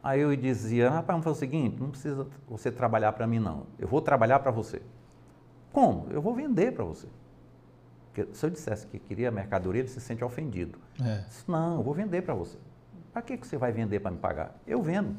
Aí 0.02 0.20
eu 0.20 0.36
dizia, 0.36 0.90
rapaz, 0.90 1.06
vamos 1.06 1.24
fazer 1.24 1.36
o 1.36 1.40
seguinte, 1.40 1.80
não 1.80 1.88
precisa 1.90 2.26
você 2.46 2.70
trabalhar 2.70 3.12
para 3.12 3.26
mim 3.26 3.38
não, 3.38 3.66
eu 3.78 3.88
vou 3.88 4.02
trabalhar 4.02 4.38
para 4.40 4.50
você. 4.50 4.82
Como? 5.72 6.06
Eu 6.10 6.20
vou 6.20 6.34
vender 6.34 6.72
para 6.72 6.84
você. 6.84 7.08
Porque 8.12 8.32
se 8.34 8.46
eu 8.46 8.50
dissesse 8.50 8.86
que 8.86 8.98
queria 8.98 9.30
mercadoria, 9.30 9.80
ele 9.80 9.88
se 9.88 10.00
sente 10.00 10.22
ofendido. 10.22 10.78
É. 11.02 11.24
Disse, 11.26 11.50
não, 11.50 11.78
eu 11.78 11.82
vou 11.82 11.94
vender 11.94 12.22
para 12.22 12.34
você. 12.34 12.56
Para 13.12 13.22
que, 13.22 13.36
que 13.36 13.46
você 13.46 13.56
vai 13.56 13.72
vender 13.72 13.98
para 13.98 14.10
me 14.10 14.18
pagar? 14.18 14.54
Eu 14.66 14.82
vendo. 14.82 15.16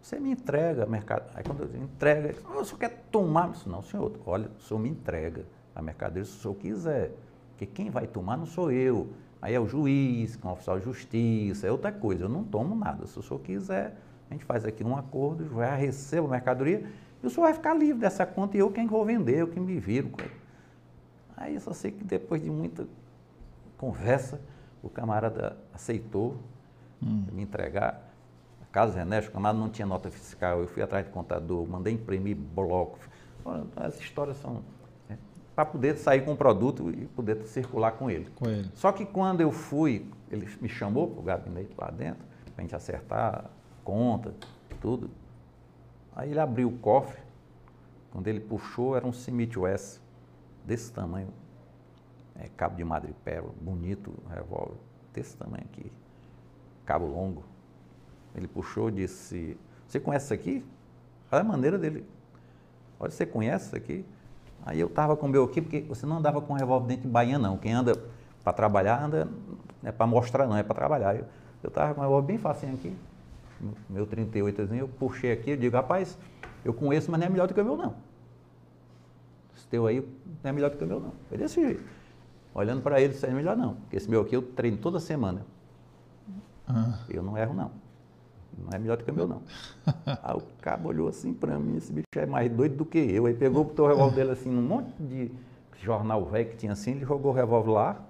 Você 0.00 0.20
me 0.20 0.30
entrega 0.30 0.84
a 0.84 0.86
mercadoria. 0.86 1.32
Aí 1.34 1.42
quando 1.42 1.62
eu 1.64 1.82
entrega, 1.82 2.28
ele 2.28 2.38
"Ah, 2.44 2.60
o 2.60 2.64
senhor 2.64 2.78
quer 2.78 3.06
tomar? 3.10 3.46
Eu 3.46 3.52
disse, 3.52 3.68
não, 3.68 3.82
senhor, 3.82 4.12
olha, 4.24 4.48
o 4.56 4.62
senhor 4.62 4.78
me 4.78 4.88
entrega 4.88 5.44
a 5.74 5.82
mercadoria 5.82 6.24
se 6.24 6.36
o 6.38 6.40
senhor 6.40 6.54
quiser. 6.54 7.12
Porque 7.50 7.66
quem 7.66 7.90
vai 7.90 8.06
tomar 8.06 8.36
não 8.36 8.46
sou 8.46 8.70
eu. 8.70 9.08
Aí 9.40 9.54
é 9.54 9.60
o 9.60 9.66
juiz, 9.66 10.38
é 10.42 10.46
um 10.46 10.52
oficial 10.52 10.78
de 10.78 10.84
justiça, 10.84 11.66
é 11.66 11.70
outra 11.70 11.92
coisa. 11.92 12.24
Eu 12.24 12.28
não 12.28 12.42
tomo 12.42 12.74
nada. 12.74 13.06
Se 13.06 13.18
o 13.18 13.22
senhor 13.22 13.40
quiser, 13.40 13.96
a 14.30 14.34
gente 14.34 14.44
faz 14.44 14.64
aqui 14.64 14.82
um 14.82 14.96
acordo, 14.96 15.48
já 15.54 15.74
recebo 15.74 16.26
a 16.26 16.30
mercadoria 16.30 16.86
e 17.22 17.26
o 17.26 17.30
senhor 17.30 17.44
vai 17.44 17.54
ficar 17.54 17.74
livre 17.74 18.00
dessa 18.00 18.26
conta 18.26 18.56
e 18.56 18.60
eu 18.60 18.70
quem 18.70 18.86
vou 18.86 19.04
vender, 19.04 19.38
eu 19.38 19.48
quem 19.48 19.62
me 19.62 19.78
viro. 19.78 20.08
com 20.08 20.20
ela." 20.22 20.30
Aí 21.36 21.54
eu 21.54 21.60
só 21.60 21.72
sei 21.72 21.90
que 21.90 22.02
depois 22.02 22.42
de 22.42 22.50
muita 22.50 22.86
conversa, 23.76 24.40
o 24.82 24.88
camarada 24.88 25.56
aceitou 25.72 26.36
me 27.00 27.42
entregar. 27.42 28.02
A 28.62 28.66
Casa 28.72 29.00
Ernesto, 29.00 29.30
o 29.30 29.32
camarada 29.34 29.58
não 29.58 29.68
tinha 29.68 29.86
nota 29.86 30.10
fiscal, 30.10 30.60
eu 30.60 30.68
fui 30.68 30.82
atrás 30.82 31.04
de 31.04 31.12
contador, 31.12 31.66
mandei 31.66 31.92
imprimir 31.92 32.36
bloco. 32.36 32.98
As 33.76 34.00
histórias 34.00 34.38
são 34.38 34.62
para 35.56 35.64
poder 35.64 35.96
sair 35.96 36.22
com 36.22 36.34
o 36.34 36.36
produto 36.36 36.90
e 36.90 37.06
poder 37.06 37.42
circular 37.46 37.92
com 37.92 38.10
ele. 38.10 38.30
Com 38.36 38.46
ele. 38.46 38.70
Só 38.74 38.92
que 38.92 39.06
quando 39.06 39.40
eu 39.40 39.50
fui, 39.50 40.06
ele 40.30 40.46
me 40.60 40.68
chamou 40.68 41.08
para 41.08 41.20
o 41.20 41.22
gabinete 41.22 41.74
lá 41.78 41.90
dentro, 41.90 42.22
para 42.54 42.58
a 42.58 42.60
gente 42.60 42.76
acertar 42.76 43.50
conta, 43.82 44.34
tudo. 44.82 45.08
Aí 46.14 46.30
ele 46.30 46.40
abriu 46.40 46.68
o 46.68 46.78
cofre, 46.78 47.18
quando 48.10 48.28
ele 48.28 48.38
puxou, 48.38 48.94
era 48.96 49.06
um 49.06 49.10
Smith 49.10 49.56
Wesson, 49.56 50.00
desse 50.62 50.92
tamanho, 50.92 51.28
é, 52.34 52.50
cabo 52.54 52.76
de 52.76 52.84
madrepérola, 52.84 53.54
bonito, 53.58 54.12
revólver, 54.28 54.76
desse 55.14 55.38
tamanho 55.38 55.64
aqui, 55.72 55.90
cabo 56.84 57.06
longo. 57.06 57.42
Ele 58.34 58.46
puxou 58.46 58.90
e 58.90 58.92
disse, 58.92 59.56
você 59.88 59.98
conhece 59.98 60.26
isso 60.26 60.34
aqui? 60.34 60.64
Olha 61.32 61.40
a 61.40 61.44
maneira 61.44 61.78
dele. 61.78 62.04
Olha, 63.00 63.10
você 63.10 63.24
conhece 63.24 63.68
isso 63.68 63.76
aqui? 63.76 64.04
Aí 64.64 64.80
eu 64.80 64.86
estava 64.86 65.16
com 65.16 65.26
o 65.26 65.28
meu 65.28 65.44
aqui, 65.44 65.60
porque 65.60 65.80
você 65.82 66.06
não 66.06 66.18
andava 66.18 66.40
com 66.40 66.54
revólver 66.54 66.88
dentro 66.88 67.02
de 67.02 67.08
bainha, 67.08 67.38
não. 67.38 67.56
Quem 67.56 67.72
anda 67.72 67.94
para 68.42 68.52
trabalhar, 68.52 69.02
anda, 69.02 69.24
não 69.82 69.88
é 69.88 69.92
para 69.92 70.06
mostrar, 70.06 70.46
não, 70.46 70.56
é 70.56 70.62
para 70.62 70.74
trabalhar. 70.74 71.16
Eu 71.16 71.68
estava 71.68 71.94
com 71.94 72.00
o 72.00 72.04
revólver 72.04 72.26
bem 72.26 72.38
facinho 72.38 72.74
aqui, 72.74 72.96
meu 73.88 74.06
38, 74.06 74.62
eu 74.74 74.88
puxei 74.88 75.32
aqui, 75.32 75.50
eu 75.50 75.56
digo, 75.56 75.76
rapaz, 75.76 76.18
eu 76.64 76.74
conheço, 76.74 77.10
mas 77.10 77.20
não 77.20 77.26
é 77.26 77.30
melhor 77.30 77.48
do 77.48 77.54
que 77.54 77.60
o 77.60 77.64
meu, 77.64 77.76
não. 77.76 77.94
Esse 79.56 79.66
teu 79.68 79.86
aí 79.86 80.00
não 80.00 80.50
é 80.50 80.52
melhor 80.52 80.70
do 80.70 80.76
que 80.76 80.84
o 80.84 80.86
meu, 80.86 81.00
não. 81.00 81.12
Foi 81.28 81.38
desse 81.38 81.60
jeito. 81.60 81.82
Olhando 82.54 82.82
para 82.82 83.00
ele, 83.00 83.14
isso 83.14 83.24
é 83.24 83.30
melhor, 83.30 83.56
não. 83.56 83.74
Porque 83.74 83.96
esse 83.96 84.08
meu 84.08 84.20
aqui 84.20 84.34
eu 84.34 84.42
treino 84.42 84.76
toda 84.76 84.98
semana. 85.00 85.44
Ah. 86.68 86.98
Eu 87.08 87.22
não 87.22 87.36
erro, 87.36 87.54
não. 87.54 87.70
Não 88.58 88.70
é 88.72 88.78
melhor 88.78 88.96
do 88.96 89.04
que 89.04 89.10
o 89.10 89.14
meu, 89.14 89.26
não. 89.28 89.42
Aí 90.06 90.34
o 90.36 90.42
cabo 90.60 90.88
olhou 90.88 91.08
assim 91.08 91.32
pra 91.34 91.58
mim, 91.58 91.76
esse 91.76 91.92
bicho 91.92 92.06
é 92.16 92.26
mais 92.26 92.50
doido 92.50 92.76
do 92.76 92.84
que 92.86 92.98
eu. 92.98 93.26
Aí 93.26 93.34
pegou, 93.34 93.64
botou 93.64 93.84
o 93.86 93.88
revólver 93.88 94.14
dele 94.16 94.30
assim, 94.32 94.50
num 94.50 94.62
monte 94.62 94.90
de 95.02 95.30
jornal 95.82 96.24
velho 96.24 96.48
que 96.50 96.56
tinha 96.56 96.72
assim, 96.72 96.92
ele 96.92 97.04
jogou 97.04 97.32
o 97.32 97.34
revólver 97.34 97.70
lá, 97.70 98.00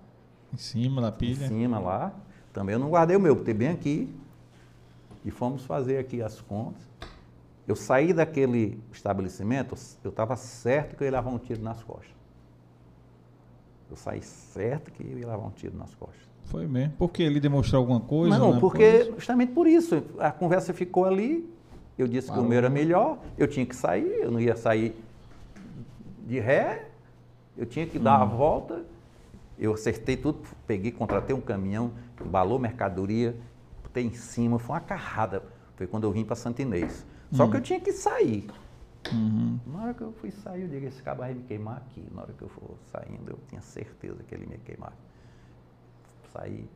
Em 0.52 0.56
cima 0.56 1.08
em 1.08 1.12
pilha. 1.12 1.48
cima 1.48 1.78
lá. 1.78 2.12
Também 2.52 2.74
eu 2.74 2.78
não 2.78 2.88
guardei 2.88 3.16
o 3.16 3.20
meu, 3.20 3.34
botei 3.34 3.52
bem 3.52 3.68
aqui. 3.68 4.14
E 5.24 5.30
fomos 5.30 5.64
fazer 5.64 5.98
aqui 5.98 6.22
as 6.22 6.40
contas. 6.40 6.82
Eu 7.66 7.74
saí 7.74 8.12
daquele 8.12 8.80
estabelecimento, 8.92 9.74
eu 10.04 10.10
estava 10.10 10.36
certo 10.36 10.96
que 10.96 11.02
eu 11.02 11.06
ia 11.06 11.10
levar 11.12 11.30
um 11.30 11.38
tiro 11.38 11.60
nas 11.60 11.82
costas. 11.82 12.14
Eu 13.90 13.96
saí 13.96 14.22
certo 14.22 14.92
que 14.92 15.02
eu 15.02 15.18
ia 15.18 15.26
levar 15.26 15.44
um 15.44 15.50
tiro 15.50 15.76
nas 15.76 15.92
costas. 15.96 16.22
Foi 16.46 16.66
mesmo. 16.66 16.94
Porque 16.98 17.22
ele 17.22 17.40
demonstrou 17.40 17.80
alguma 17.80 18.00
coisa? 18.00 18.38
Não, 18.38 18.54
né? 18.54 18.60
porque 18.60 19.04
Pois. 19.04 19.14
justamente 19.16 19.52
por 19.52 19.66
isso. 19.66 20.02
A 20.18 20.30
conversa 20.30 20.72
ficou 20.72 21.04
ali, 21.04 21.48
eu 21.98 22.06
disse 22.06 22.30
que 22.30 22.38
o 22.38 22.42
meu 22.42 22.58
era 22.58 22.70
melhor, 22.70 23.18
eu 23.36 23.46
tinha 23.46 23.64
que 23.64 23.74
sair, 23.74 24.20
eu 24.22 24.30
não 24.30 24.40
ia 24.40 24.56
sair 24.56 24.94
de 26.26 26.38
ré, 26.38 26.88
eu 27.56 27.66
tinha 27.66 27.86
que 27.86 27.98
dar 27.98 28.20
a 28.20 28.24
volta. 28.24 28.84
Eu 29.58 29.72
acertei 29.72 30.16
tudo, 30.16 30.40
peguei, 30.66 30.92
contratei 30.92 31.34
um 31.34 31.40
caminhão, 31.40 31.92
embalou 32.24 32.58
mercadoria, 32.58 33.34
botei 33.82 34.04
em 34.04 34.12
cima, 34.12 34.58
foi 34.58 34.74
uma 34.74 34.80
carrada. 34.80 35.42
Foi 35.76 35.86
quando 35.86 36.04
eu 36.04 36.12
vim 36.12 36.24
para 36.24 36.36
Santa 36.36 36.62
Inês. 36.62 37.06
Só 37.32 37.48
que 37.48 37.56
eu 37.56 37.60
tinha 37.60 37.80
que 37.80 37.92
sair. 37.92 38.46
Uhum. 39.12 39.58
Na 39.66 39.82
hora 39.82 39.94
que 39.94 40.02
eu 40.02 40.12
fui 40.12 40.30
sair, 40.30 40.62
eu 40.62 40.68
digo, 40.68 40.86
esse 40.86 41.02
cabo 41.02 41.20
vai 41.20 41.34
me 41.34 41.42
queimar 41.42 41.78
aqui. 41.78 42.06
Na 42.14 42.22
hora 42.22 42.32
que 42.32 42.42
eu 42.42 42.48
for 42.48 42.76
saindo, 42.92 43.30
eu 43.30 43.38
tinha 43.48 43.60
certeza 43.60 44.22
que 44.22 44.34
ele 44.34 44.46
me 44.46 44.52
ia 44.52 44.60
queimar. 44.64 44.92
Saí. 46.36 46.68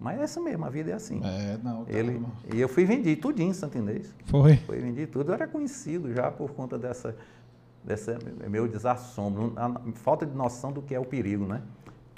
Mas 0.00 0.20
é 0.20 0.24
isso 0.24 0.42
mesmo, 0.42 0.64
a 0.64 0.70
vida 0.70 0.90
é 0.90 0.94
assim. 0.94 1.20
É, 1.24 1.58
não. 1.62 1.84
tá, 1.84 1.92
Ele, 1.92 2.24
e 2.54 2.60
eu 2.60 2.68
fui 2.68 2.84
vendi 2.84 3.16
tudinho 3.16 3.50
em 3.50 3.54
Santo 3.54 3.78
Inês. 3.78 4.14
Foi. 4.26 4.56
Foi 4.58 4.78
vendi 4.78 5.06
tudo. 5.06 5.30
Eu 5.30 5.34
era 5.34 5.48
conhecido 5.48 6.12
já 6.14 6.30
por 6.30 6.52
conta 6.52 6.78
dessa, 6.78 7.16
dessa 7.82 8.16
meu 8.48 8.68
desassombro, 8.68 9.52
a 9.56 9.72
falta 9.94 10.24
de 10.24 10.36
noção 10.36 10.72
do 10.72 10.80
que 10.82 10.94
é 10.94 11.00
o 11.00 11.04
perigo, 11.04 11.46
né? 11.46 11.62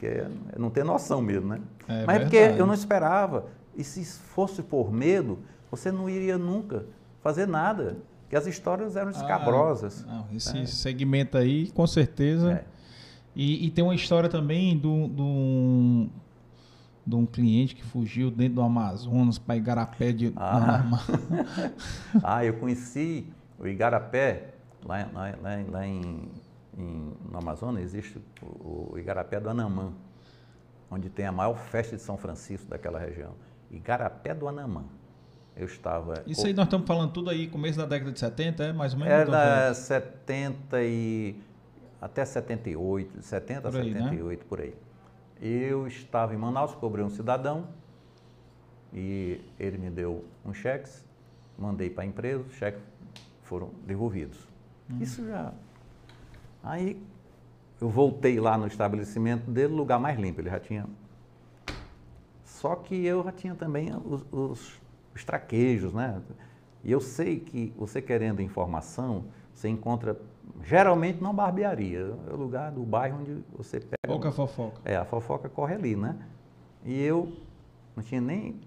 que 0.01 0.07
é, 0.07 0.31
é 0.55 0.59
não 0.59 0.71
ter 0.71 0.83
noção 0.83 1.21
mesmo, 1.21 1.49
né? 1.49 1.61
É 1.87 2.07
Mas 2.07 2.17
é 2.17 2.21
porque 2.21 2.37
eu 2.37 2.67
não 2.67 2.73
esperava. 2.73 3.47
E 3.77 3.85
se 3.85 4.03
fosse 4.05 4.63
por 4.63 4.91
medo, 4.91 5.39
você 5.71 5.93
não 5.93 6.09
iria 6.09 6.39
nunca 6.39 6.87
fazer 7.23 7.47
nada. 7.47 7.99
Porque 8.23 8.35
as 8.35 8.47
histórias 8.47 8.97
eram 8.97 9.11
escabrosas. 9.11 10.05
Ah, 10.09 10.25
não, 10.31 10.37
esse 10.37 10.57
É. 10.57 10.67
segmento 10.67 11.37
aí, 11.37 11.71
com 11.73 11.87
certeza. 11.87 12.53
É. 12.53 12.65
E, 13.37 13.67
e 13.67 13.71
tem 13.71 13.85
uma 13.85 13.95
história 13.95 14.29
também 14.29 14.77
do, 14.77 15.07
do, 15.09 15.23
um, 15.23 16.11
de 17.11 17.17
um 17.17 17.27
cliente 17.27 17.75
que 17.75 17.83
fugiu 17.85 18.31
dentro 18.31 18.55
do 18.57 18.63
Amazonas 18.63 19.39
para 19.39 19.57
Igarapé 19.57 20.13
de. 20.13 20.33
Ah. 20.37 20.85
Ah, 22.23 22.45
eu 22.45 22.55
conheci 22.55 23.27
o 23.59 23.67
Igarapé, 23.67 24.55
lá, 24.85 25.07
lá, 25.13 25.35
lá, 25.43 25.51
lá 25.71 25.87
em, 25.87 26.29
em- 26.77 27.13
no 27.31 27.39
Amazonas 27.39 27.83
existe 27.83 28.19
o, 28.43 28.93
o 28.95 28.99
Igarapé 28.99 29.39
do 29.41 29.49
Anamã, 29.51 29.93
onde 30.91 31.09
tem 31.11 31.27
a 31.27 31.33
maior 31.33 31.57
festa 31.57 31.97
de 31.97 32.03
São 32.03 32.17
Francisco 32.17 32.69
daquela 32.69 32.99
região. 32.99 33.33
Igarapé 33.71 34.35
do 34.35 34.49
Anamã. 34.49 34.85
Eu 35.57 35.67
estava. 35.67 36.23
Isso 36.27 36.47
aí 36.47 36.53
nós 36.55 36.67
estamos 36.67 36.87
falando 36.87 37.13
tudo 37.13 37.29
aí, 37.29 37.47
começo 37.47 37.77
da 37.79 37.85
década 37.85 38.13
de 38.13 38.19
70, 38.21 38.65
é 38.65 38.73
mais 38.73 38.93
ou 38.95 39.01
menos? 39.01 39.13
É 39.15 39.23
Então, 39.23 39.33
da 39.33 39.75
70 39.75 40.83
e. 40.83 41.37
até 42.01 42.25
78, 42.25 43.21
70 43.23 43.69
a 43.69 43.71
Por 43.71 43.81
aí, 43.81 43.91
né? 43.93 44.01
78, 44.01 44.45
por 44.47 44.61
aí. 44.61 44.75
Eu 45.41 45.87
estava 45.87 46.35
em 46.35 46.37
Manaus, 46.37 46.75
cobrei 46.75 47.05
um 47.05 47.11
cidadão 47.11 47.69
e 48.93 49.41
ele 49.59 49.79
me 49.79 49.89
deu 49.89 50.25
uns 50.45 50.57
cheques, 50.59 51.05
mandei 51.59 51.89
para 51.89 52.05
a 52.05 52.07
empresa, 52.07 52.43
os 52.43 52.55
cheques 52.55 52.83
foram 53.43 53.71
devolvidos. 53.87 54.39
Hum. 54.91 54.99
Isso 55.01 55.27
já. 55.27 55.53
Aí 56.63 57.03
eu 57.81 57.89
voltei 57.89 58.39
lá 58.39 58.59
no 58.59 58.67
estabelecimento 58.67 59.51
dele, 59.51 59.73
lugar 59.73 59.99
mais 59.99 60.19
limpo, 60.19 60.41
ele 60.41 60.51
já 60.51 60.61
tinha. 60.61 60.87
Só 62.45 62.77
que 62.77 63.07
eu 63.07 63.25
já 63.25 63.33
tinha 63.33 63.55
também 63.55 63.91
os, 64.05 64.23
os, 64.31 64.81
os 65.15 65.25
traquejos, 65.25 65.95
né? 65.95 66.21
E 66.85 66.93
eu 66.93 67.01
sei 67.01 67.41
que 67.41 67.73
você 67.79 68.03
querendo 68.03 68.43
informação, 68.43 69.25
você 69.55 69.69
encontra 69.69 70.21
geralmente 70.65 71.23
não 71.23 71.35
barbearia, 71.35 72.15
é 72.29 72.33
o 72.33 72.37
lugar 72.37 72.71
do 72.73 72.83
bairro 72.83 73.21
onde 73.21 73.45
você 73.57 73.79
pega. 73.81 73.97
Pouca 74.07 74.31
fofoca. 74.31 74.81
É, 74.85 74.97
a 74.97 75.05
fofoca 75.05 75.49
corre 75.49 75.75
ali, 75.75 75.97
né? 75.97 76.17
E 76.85 77.01
eu 77.03 77.33
não 77.97 78.03
tinha 78.03 78.21
nem 78.21 78.61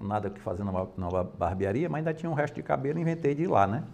nada 0.00 0.30
que 0.30 0.40
fazer 0.40 0.64
numa, 0.64 0.88
numa 0.96 1.24
barbearia, 1.24 1.88
mas 1.88 1.98
ainda 1.98 2.14
tinha 2.14 2.30
um 2.30 2.34
resto 2.34 2.54
de 2.54 2.62
cabelo, 2.62 2.98
inventei 2.98 3.34
de 3.34 3.42
ir 3.42 3.46
lá, 3.48 3.66
né? 3.66 3.84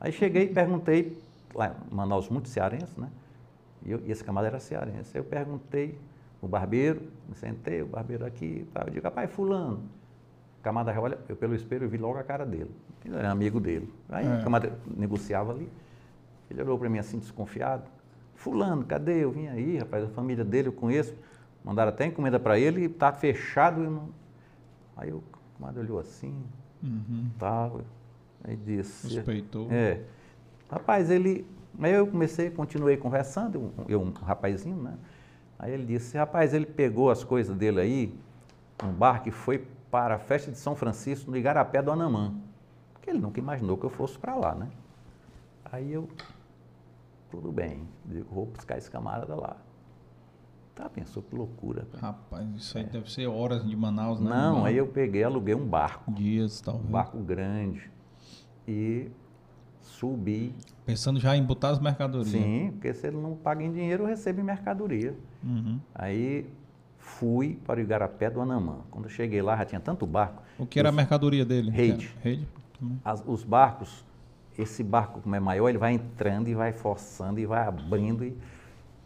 Aí 0.00 0.12
cheguei 0.12 0.44
e 0.44 0.48
perguntei, 0.52 1.16
lá 1.54 1.68
em 1.90 1.94
Manaus 1.94 2.28
muito 2.28 2.48
cearense, 2.48 2.98
né? 3.00 3.08
E, 3.84 3.92
eu- 3.92 4.00
e 4.04 4.10
esse 4.10 4.22
camarada 4.24 4.48
era 4.56 4.60
cearense. 4.60 5.10
Aí 5.16 5.20
eu 5.20 5.24
perguntei 5.24 5.98
o 6.42 6.46
barbeiro, 6.48 7.02
me 7.28 7.34
sentei, 7.34 7.82
o 7.82 7.86
barbeiro 7.86 8.24
aqui 8.26 8.62
e 8.62 8.68
tal. 8.72 8.84
Eu 8.86 8.90
digo, 8.90 9.04
rapaz, 9.04 9.30
fulano. 9.30 9.82
O 10.60 10.62
camarada 10.62 11.00
olha, 11.00 11.18
eu 11.28 11.36
pelo 11.36 11.54
espelho 11.54 11.84
eu 11.84 11.88
vi 11.88 11.96
logo 11.98 12.18
a 12.18 12.22
cara 12.24 12.44
dele. 12.44 12.70
Ele 13.04 13.16
era 13.16 13.30
amigo 13.30 13.60
dele. 13.60 13.92
Aí 14.08 14.26
É. 14.26 14.38
o 14.40 14.42
camarada 14.44 14.76
negociava 14.96 15.52
ali. 15.52 15.68
Ele 16.50 16.62
olhou 16.62 16.78
para 16.78 16.88
mim 16.88 16.98
assim, 16.98 17.18
desconfiado. 17.18 17.84
Fulano, 18.34 18.84
cadê? 18.84 19.24
Eu 19.24 19.30
vim 19.32 19.48
aí, 19.48 19.78
rapaz, 19.78 20.04
a 20.04 20.08
família 20.08 20.44
dele 20.44 20.68
eu 20.68 20.72
conheço. 20.72 21.14
Mandaram 21.64 21.88
até 21.88 22.06
encomenda 22.06 22.38
para 22.38 22.58
ele 22.58 22.84
e 22.84 22.88
tá 22.88 23.12
fechado. 23.12 23.82
Eu 23.82 23.90
não... 23.90 24.08
Aí 24.96 25.12
o 25.12 25.22
camarada 25.54 25.80
olhou 25.80 25.98
assim, 25.98 26.34
Uhum. 26.82 27.28
tal. 27.38 27.80
Aí 28.44 28.56
disse. 28.56 29.08
Suspeitou. 29.08 29.68
É. 29.70 30.00
Rapaz, 30.70 31.10
ele. 31.10 31.46
Aí 31.80 31.92
eu 31.92 32.06
comecei, 32.06 32.50
continuei 32.50 32.96
conversando, 32.96 33.72
eu, 33.78 33.84
eu, 33.88 34.00
um 34.00 34.10
rapazinho, 34.10 34.76
né? 34.76 34.94
Aí 35.58 35.72
ele 35.72 35.84
disse, 35.84 36.16
rapaz, 36.16 36.54
ele 36.54 36.64
pegou 36.66 37.10
as 37.10 37.22
coisas 37.24 37.54
dele 37.56 37.80
aí, 37.80 38.14
um 38.82 38.92
barco 38.92 39.28
e 39.28 39.32
foi 39.32 39.66
para 39.90 40.14
a 40.14 40.18
festa 40.18 40.50
de 40.50 40.58
São 40.58 40.74
Francisco 40.74 41.30
no 41.30 41.36
Igarapé 41.36 41.82
do 41.82 41.90
Anamã. 41.90 42.34
Porque 42.94 43.10
ele 43.10 43.18
nunca 43.18 43.38
imaginou 43.40 43.76
que 43.76 43.84
eu 43.84 43.90
fosse 43.90 44.18
para 44.18 44.34
lá, 44.34 44.54
né? 44.54 44.68
Aí 45.70 45.92
eu, 45.92 46.08
tudo 47.36 47.52
bem, 47.52 47.82
digo, 48.06 48.26
vou 48.32 48.46
buscar 48.46 48.78
esse 48.78 48.90
camarada 48.90 49.34
lá. 49.34 49.56
Tá, 50.74 50.88
pensou 50.88 51.22
que 51.22 51.34
loucura. 51.34 51.86
cara. 51.92 52.06
Rapaz, 52.06 52.48
isso 52.56 52.78
aí 52.78 52.84
deve 52.84 53.10
ser 53.12 53.26
horas 53.26 53.66
de 53.66 53.76
Manaus, 53.76 54.20
né? 54.20 54.30
É. 54.30 54.32
Não, 54.34 54.64
aí 54.64 54.76
eu 54.76 54.86
peguei, 54.86 55.22
aluguei 55.22 55.54
um 55.54 55.66
barco, 55.66 56.10
Dias, 56.12 56.60
talvez. 56.62 56.86
um 56.86 56.90
barco 56.92 57.18
grande, 57.18 57.90
e 58.66 59.08
subi 59.80 60.54
Pensando 60.84 61.18
já 61.20 61.36
em 61.36 61.42
botar 61.42 61.70
as 61.70 61.78
mercadorias. 61.78 62.28
Sim, 62.28 62.70
porque 62.72 62.92
se 62.94 63.06
ele 63.06 63.16
não 63.16 63.34
paga 63.34 63.62
em 63.62 63.72
dinheiro, 63.72 64.04
eu 64.04 64.06
recebo 64.06 64.40
em 64.40 64.44
mercadoria. 64.44 65.14
Uhum. 65.42 65.80
Aí 65.94 66.46
fui 66.98 67.58
para 67.66 67.78
o 67.80 67.82
Igarapé 67.82 68.30
do 68.30 68.40
Anamã. 68.40 68.78
Quando 68.90 69.06
eu 69.06 69.10
cheguei 69.10 69.42
lá, 69.42 69.56
já 69.56 69.64
tinha 69.64 69.80
tanto 69.80 70.06
barco. 70.06 70.42
O 70.58 70.64
que 70.66 70.78
era 70.78 70.88
a 70.88 70.90
Os- 70.90 70.96
mercadoria 70.96 71.44
dele? 71.44 71.70
Rede. 71.70 72.14
Rede? 72.22 72.46
Também. 72.78 73.00
as- 73.04 73.24
os 73.26 73.42
barcos, 73.42 74.04
esse 74.58 74.82
barco 74.82 75.20
como 75.20 75.34
é 75.34 75.40
maior, 75.40 75.68
ele 75.68 75.78
vai 75.78 75.92
entrando 75.92 76.48
e 76.48 76.54
vai 76.54 76.72
forçando 76.72 77.38
e 77.38 77.46
vai 77.46 77.66
abrindo. 77.66 78.24
E, 78.24 78.36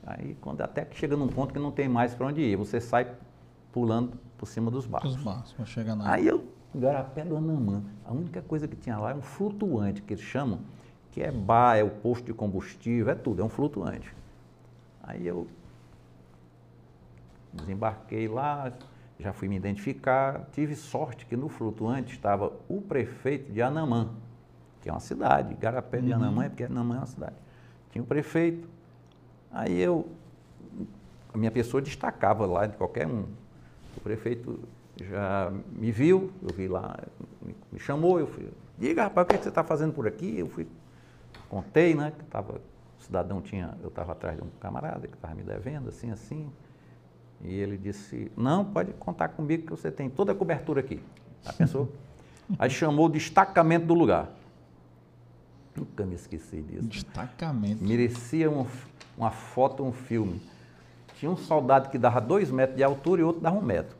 aí 0.06 0.36
quando 0.40 0.60
até 0.60 0.84
que 0.84 0.96
chega 0.96 1.16
num 1.16 1.28
ponto 1.28 1.52
que 1.52 1.58
não 1.58 1.70
tem 1.70 1.88
mais 1.88 2.14
para 2.14 2.26
onde 2.26 2.40
ir, 2.40 2.56
você 2.56 2.80
sai 2.80 3.12
pulando 3.72 4.18
por 4.36 4.46
cima 4.46 4.70
dos 4.70 4.86
barcos. 4.86 5.16
Os 5.16 5.22
barcos, 5.22 5.52
para 5.52 5.64
chegar 5.64 5.94
na. 5.94 6.12
Aí 6.12 6.26
eu, 6.26 6.44
Igarapé 6.74 7.24
do 7.24 7.36
Anamã, 7.36 7.82
a 8.04 8.12
única 8.12 8.40
coisa 8.42 8.68
que 8.68 8.76
tinha 8.76 8.96
lá 8.96 9.10
é 9.10 9.14
um 9.14 9.22
flutuante, 9.22 10.02
que 10.02 10.14
eles 10.14 10.24
chamam, 10.24 10.60
que 11.10 11.20
é 11.20 11.30
bar, 11.30 11.76
é 11.76 11.82
o 11.82 11.90
posto 11.90 12.24
de 12.24 12.32
combustível, 12.32 13.10
é 13.12 13.14
tudo, 13.14 13.42
é 13.42 13.44
um 13.44 13.48
flutuante. 13.48 14.14
Aí 15.02 15.26
eu 15.26 15.48
desembarquei 17.52 18.28
lá, 18.28 18.72
já 19.18 19.32
fui 19.32 19.48
me 19.48 19.56
identificar, 19.56 20.46
tive 20.52 20.76
sorte 20.76 21.26
que 21.26 21.36
no 21.36 21.48
flutuante 21.48 22.14
estava 22.14 22.52
o 22.68 22.80
prefeito 22.80 23.52
de 23.52 23.60
Anamã, 23.60 24.10
que 24.80 24.88
é 24.88 24.92
uma 24.92 25.00
cidade, 25.00 25.52
Igarapé 25.52 26.00
de 26.00 26.10
Uhum. 26.10 26.16
Anamã, 26.16 26.48
porque 26.48 26.64
Anamã 26.64 26.96
é 26.96 26.98
uma 26.98 27.06
cidade. 27.06 27.36
Tinha 27.90 28.02
o 28.02 28.06
prefeito, 28.06 28.68
aí 29.50 29.78
eu, 29.78 30.08
a 31.32 31.38
minha 31.38 31.50
pessoa 31.50 31.82
destacava 31.82 32.46
lá 32.46 32.66
de 32.66 32.76
qualquer 32.76 33.06
um. 33.06 33.24
O 33.96 34.00
prefeito 34.00 34.60
já 34.96 35.52
me 35.72 35.90
viu, 35.90 36.30
eu 36.42 36.54
vi 36.54 36.68
lá, 36.68 36.96
me, 37.72 37.78
chamou, 37.78 38.18
eu 38.20 38.26
fui, 38.26 38.48
diga 38.78 39.04
rapaz, 39.04 39.24
o 39.24 39.28
que, 39.28 39.34
é 39.34 39.38
que 39.38 39.44
você 39.44 39.48
está 39.48 39.64
fazendo 39.64 39.92
por 39.92 40.06
aqui? 40.06 40.38
Eu 40.38 40.48
fui, 40.48 40.68
contei, 41.48 41.94
né, 41.94 42.12
que 42.16 42.24
tava, 42.24 42.60
o 42.98 43.02
cidadão 43.02 43.40
tinha, 43.40 43.74
eu 43.82 43.88
estava 43.88 44.12
atrás 44.12 44.36
de 44.36 44.42
um 44.42 44.48
camarada 44.60 45.08
que 45.08 45.14
estava 45.14 45.34
me 45.34 45.42
devendo, 45.42 45.88
assim, 45.88 46.10
assim, 46.10 46.50
e 47.42 47.54
ele 47.54 47.76
disse, 47.78 48.30
não, 48.36 48.64
pode 48.64 48.92
contar 48.94 49.28
comigo 49.28 49.64
que 49.64 49.70
você 49.70 49.90
tem 49.90 50.10
toda 50.10 50.32
a 50.32 50.34
cobertura 50.34 50.80
aqui. 50.80 51.02
Já 51.42 51.52
pensou? 51.54 51.90
Aí 52.58 52.68
chamou 52.68 53.06
o 53.06 53.08
destacamento 53.08 53.86
do 53.86 53.94
lugar. 53.94 54.28
Nunca 55.76 56.04
me 56.04 56.14
esqueci 56.14 56.60
disso. 56.62 56.82
Destacamento. 56.88 57.82
Merecia 57.84 58.50
um- 58.50 58.66
uma 59.16 59.30
foto, 59.30 59.82
um 59.84 59.92
filme. 59.92 60.40
Tinha 61.16 61.30
um 61.30 61.36
soldado 61.36 61.88
que 61.90 61.98
dava 61.98 62.20
dois 62.20 62.50
metros 62.50 62.76
de 62.76 62.82
altura 62.82 63.20
e 63.20 63.24
outro 63.24 63.40
dava 63.40 63.56
um 63.56 63.62
metro. 63.62 63.96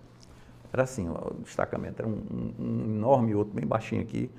Era 0.73 0.83
assim, 0.85 1.09
o 1.09 1.37
destacamento. 1.45 2.01
Era 2.01 2.09
um, 2.09 2.13
um- 2.59 2.65
um 2.65 2.85
enorme 2.97 3.33
e 3.33 3.35
outro 3.35 3.53
bem 3.55 3.67
baixinho 3.67 4.03
aqui. 4.03 4.31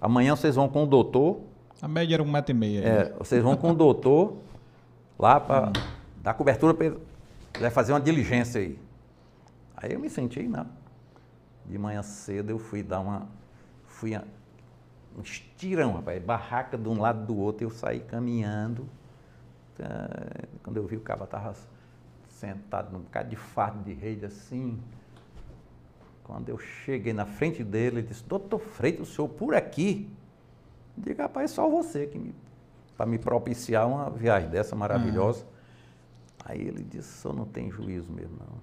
Amanhã 0.00 0.36
vocês 0.36 0.54
vão 0.54 0.68
com 0.68 0.84
o 0.84 0.86
doutor. 0.86 1.40
A 1.82 1.88
média 1.88 2.14
era 2.14 2.22
um 2.22 2.30
metro 2.30 2.52
e 2.52 2.54
meio. 2.54 2.80
aí, 2.82 2.86
é, 2.88 3.04
né? 3.04 3.12
vocês 3.18 3.42
vão 3.42 3.56
com 3.56 3.70
o 3.72 3.74
doutor 3.74 4.36
lá 5.18 5.40
para 5.40 5.72
dar 6.22 6.34
cobertura 6.34 6.72
para 6.74 6.86
ele. 6.86 6.98
Vai 7.58 7.70
fazer 7.70 7.92
uma 7.92 8.00
diligência 8.00 8.60
aí. 8.60 8.78
Aí 9.76 9.92
eu 9.92 9.98
me 10.00 10.08
senti, 10.10 10.42
não. 10.42 10.66
De 11.66 11.76
manhã 11.78 12.02
cedo 12.02 12.50
eu 12.50 12.58
fui 12.58 12.82
dar 12.82 13.00
uma. 13.00 13.26
Fui 13.86 14.14
um 15.16 15.22
estirão, 15.22 15.94
rapaz. 15.94 16.22
Barraca 16.22 16.76
de 16.76 16.88
um 16.88 17.00
lado 17.00 17.24
do 17.26 17.36
outro. 17.36 17.64
Eu 17.64 17.70
saí 17.70 18.00
caminhando. 18.00 18.86
Ah, 19.80 20.46
Quando 20.62 20.76
eu 20.76 20.86
vi 20.86 20.96
o 20.96 21.00
cara 21.00 21.24
estava 21.24 21.54
sentado 22.28 22.92
num 22.92 23.00
bocado 23.00 23.30
de 23.30 23.36
fardo 23.36 23.82
de 23.82 23.94
rede 23.94 24.26
assim. 24.26 24.78
Quando 26.22 26.48
eu 26.48 26.58
cheguei 26.58 27.12
na 27.12 27.24
frente 27.24 27.62
dele, 27.62 27.98
ele 27.98 28.08
disse, 28.08 28.24
doutor 28.24 28.58
Freitas, 28.58 29.08
o 29.08 29.12
senhor 29.12 29.28
por 29.28 29.54
aqui? 29.54 30.10
Eu 30.96 31.04
Digo, 31.04 31.22
rapaz, 31.22 31.52
só 31.52 31.68
você 31.68 32.06
que 32.06 32.18
me, 32.18 32.34
para 32.96 33.06
me 33.06 33.18
propiciar 33.18 33.86
uma 33.86 34.10
viagem 34.10 34.50
dessa 34.50 34.74
maravilhosa. 34.74 35.46
Aí 36.44 36.60
ele 36.60 36.82
disse, 36.82 37.18
o 37.18 37.22
senhor 37.22 37.34
não 37.34 37.44
tem 37.44 37.70
juízo 37.70 38.12
mesmo, 38.12 38.36
não. 38.38 38.56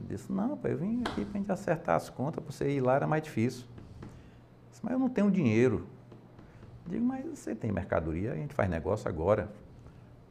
Eu 0.00 0.06
disse, 0.08 0.30
não, 0.30 0.56
pai, 0.56 0.72
eu 0.72 0.78
vim 0.78 1.02
aqui 1.02 1.24
para 1.24 1.34
a 1.34 1.38
gente 1.38 1.52
acertar 1.52 1.96
as 1.96 2.10
contas, 2.10 2.42
para 2.42 2.52
você 2.52 2.68
ir 2.68 2.80
lá 2.80 2.96
era 2.96 3.06
mais 3.06 3.22
difícil. 3.22 3.64
Disse, 4.78 4.84
mas 4.84 4.92
eu 4.92 4.98
não 4.98 5.08
tenho 5.08 5.30
dinheiro. 5.30 5.86
Digo, 6.86 7.04
mas 7.04 7.24
você 7.26 7.54
tem 7.54 7.70
mercadoria, 7.72 8.32
a 8.32 8.36
gente 8.36 8.54
faz 8.54 8.70
negócio 8.70 9.08
agora. 9.08 9.50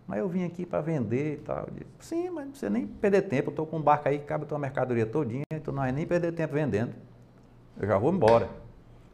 Mas 0.08 0.20
eu 0.20 0.30
vim 0.30 0.46
aqui 0.46 0.66
para 0.66 0.80
vender 0.80 1.34
e 1.34 1.38
tal. 1.38 1.68
Digo, 1.72 1.90
Sim, 2.00 2.30
mas 2.30 2.46
não 2.46 2.52
precisa 2.52 2.70
nem 2.70 2.88
perder 2.88 3.24
tempo. 3.24 3.50
Eu 3.50 3.52
estou 3.52 3.68
com 3.68 3.78
um 3.78 3.82
barco 3.82 4.08
aí 4.08 4.20
que 4.20 4.26
cabe 4.26 4.46
a 4.46 4.48
tua 4.48 4.58
mercadoria 4.58 5.06
todinha, 5.06 5.44
então 5.52 5.74
não 5.74 5.82
vai 5.82 5.92
nem 5.92 6.08
perder 6.08 6.32
tempo 6.32 6.54
vendendo. 6.54 6.94
Eu 7.78 7.88
já 7.88 7.98
vou 7.98 8.14
embora. 8.14 8.50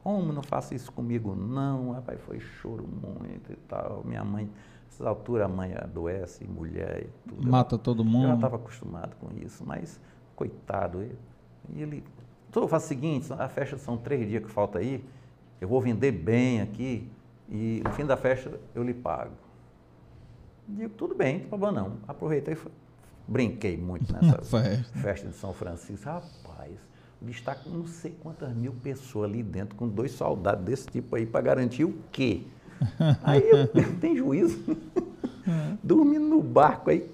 Como 0.03 0.31
não 0.31 0.43
faça 0.43 0.75
isso 0.75 0.91
comigo? 0.91 1.35
Não, 1.35 1.91
rapaz, 1.91 2.19
foi 2.21 2.39
choro 2.39 2.85
muito 2.87 3.51
e 3.51 3.55
tal. 3.55 4.03
Minha 4.05 4.23
mãe 4.23 4.49
Nessas 4.93 5.07
alturas 5.07 5.45
a 5.45 5.49
mãe 5.49 5.73
adoece, 5.73 6.45
mulher 6.45 7.07
e 7.07 7.29
tudo. 7.29 7.49
Mata 7.49 7.79
todo 7.79 8.03
Eu 8.03 8.05
já 8.05 8.11
mundo. 8.11 8.35
estava 8.35 8.57
acostumado 8.57 9.15
com 9.15 9.27
isso, 9.43 9.63
mas 9.65 9.99
coitado, 10.35 11.01
ele, 11.01 11.17
e 11.73 11.81
ele. 11.81 12.03
Então 12.47 12.67
faz 12.67 12.83
o 12.83 12.87
seguinte, 12.87 13.33
a 13.33 13.49
festa 13.49 13.75
são 13.79 13.97
três 13.97 14.27
dias 14.27 14.43
que 14.43 14.51
falta 14.51 14.77
aí, 14.77 15.03
eu 15.63 15.67
vou 15.69 15.79
vender 15.79 16.11
bem 16.11 16.59
aqui 16.59 17.09
e 17.49 17.81
no 17.85 17.91
fim 17.91 18.05
da 18.05 18.17
festa 18.17 18.59
eu 18.75 18.83
lhe 18.83 18.93
pago. 18.93 19.31
Digo, 20.67 20.89
tudo 20.89 21.15
bem, 21.15 21.39
não 21.39 21.47
problema 21.47 21.71
não. 21.71 21.97
Aproveitei 22.05 22.53
e 22.53 22.57
brinquei 23.25 23.77
muito 23.77 24.11
nessa 24.11 24.41
Festa. 24.41 24.99
festa 24.99 25.27
de 25.29 25.35
São 25.35 25.53
Francisco. 25.53 26.05
Rapaz, 26.05 26.77
o 27.21 27.25
com 27.63 27.69
não 27.69 27.87
sei 27.87 28.13
quantas 28.21 28.53
mil 28.53 28.73
pessoas 28.73 29.29
ali 29.29 29.41
dentro, 29.41 29.75
com 29.77 29.87
dois 29.87 30.11
soldados 30.11 30.65
desse 30.65 30.87
tipo 30.87 31.15
aí, 31.15 31.25
para 31.25 31.39
garantir 31.39 31.85
o 31.85 31.95
quê? 32.11 32.41
Aí 33.23 33.41
eu, 33.49 33.65
tem 34.01 34.17
juízo. 34.17 34.61
Dormindo 35.81 36.25
no 36.25 36.41
barco 36.41 36.89
aí. 36.89 37.09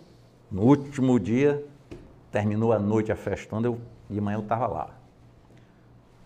No 0.50 0.64
último 0.64 1.20
dia, 1.20 1.64
terminou 2.32 2.74
a 2.74 2.80
noite 2.80 3.12
a 3.12 3.16
festona, 3.16 3.68
eu, 3.68 3.80
de 4.10 4.20
manhã 4.20 4.38
eu 4.38 4.42
estava 4.42 4.66
lá. 4.66 4.99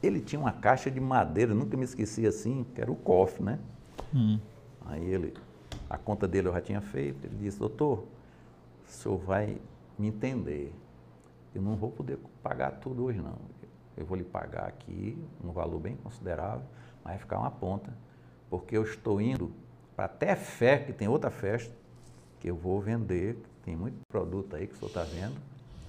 Ele 0.04 0.20
tinha 0.20 0.40
uma 0.40 0.52
caixa 0.52 0.92
de 0.92 1.00
madeira, 1.00 1.56
nunca 1.56 1.78
me 1.78 1.86
esqueci 1.86 2.28
assim, 2.28 2.66
que 2.76 2.82
era 2.82 2.92
o 2.92 2.96
cofre, 2.96 3.42
né? 3.42 3.60
Hum. 4.14 4.38
Aí 4.86 5.04
ele, 5.04 5.34
a 5.90 5.98
conta 5.98 6.28
dele 6.28 6.50
eu 6.50 6.54
já 6.54 6.60
tinha 6.60 6.82
feito, 6.82 7.26
ele 7.26 7.38
disse, 7.38 7.58
doutor, 7.58 8.00
o 8.86 8.92
senhor 8.92 9.18
vai 9.18 9.58
me 9.98 10.08
entender. 10.08 10.74
Eu 11.56 11.62
não 11.62 11.76
vou 11.76 11.90
poder 11.90 12.20
pagar 12.44 12.72
tudo 12.72 13.06
hoje 13.06 13.22
não. 13.22 13.38
Eu 13.96 14.06
vou 14.06 14.18
lhe 14.18 14.24
pagar 14.24 14.68
aqui 14.68 15.18
um 15.44 15.52
valor 15.52 15.80
bem 15.80 15.96
considerável, 15.96 16.66
mas 17.04 17.14
vai 17.14 17.18
ficar 17.20 17.40
uma 17.40 17.52
ponta, 17.52 17.94
porque 18.50 18.76
eu 18.76 18.84
estou 18.84 19.22
indo 19.22 19.52
para 19.96 20.06
até 20.06 20.36
fé, 20.36 20.80
que 20.80 20.92
tem 20.92 21.08
outra 21.08 21.30
festa, 21.30 21.74
que 22.40 22.50
eu 22.50 22.56
vou 22.56 22.82
vender, 22.82 23.38
tem 23.64 23.76
muito 23.76 23.96
produto 24.10 24.56
aí 24.56 24.68
que 24.68 24.74
o 24.74 24.78
senhor 24.78 24.90
está 24.90 25.04
vendo. 25.04 25.36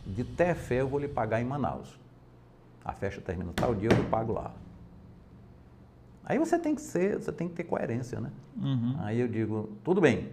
De 0.07 0.23
até 0.23 0.55
fé 0.55 0.83
eu 0.83 0.89
vou 0.89 1.01
lhe 1.01 1.09
pagar 1.09 1.41
em 1.41 1.45
Manaus. 1.45 1.99
A 2.85 2.93
festa 2.93 3.21
termina 3.21 3.53
tal 3.55 3.75
dia, 3.75 3.89
eu 3.91 4.05
pago 4.11 4.33
lá. 4.33 4.53
Aí 6.25 6.39
você 6.39 6.59
tem 6.59 6.75
que 6.75 6.81
ser, 6.81 7.19
você 7.21 7.33
tem 7.33 7.49
que 7.49 7.55
ter 7.55 7.65
coerência, 7.65 8.21
né? 8.21 8.31
Uhum. 8.57 8.95
Aí 8.99 9.21
eu 9.21 9.29
digo, 9.29 9.71
tudo 9.83 10.01
bem, 10.01 10.31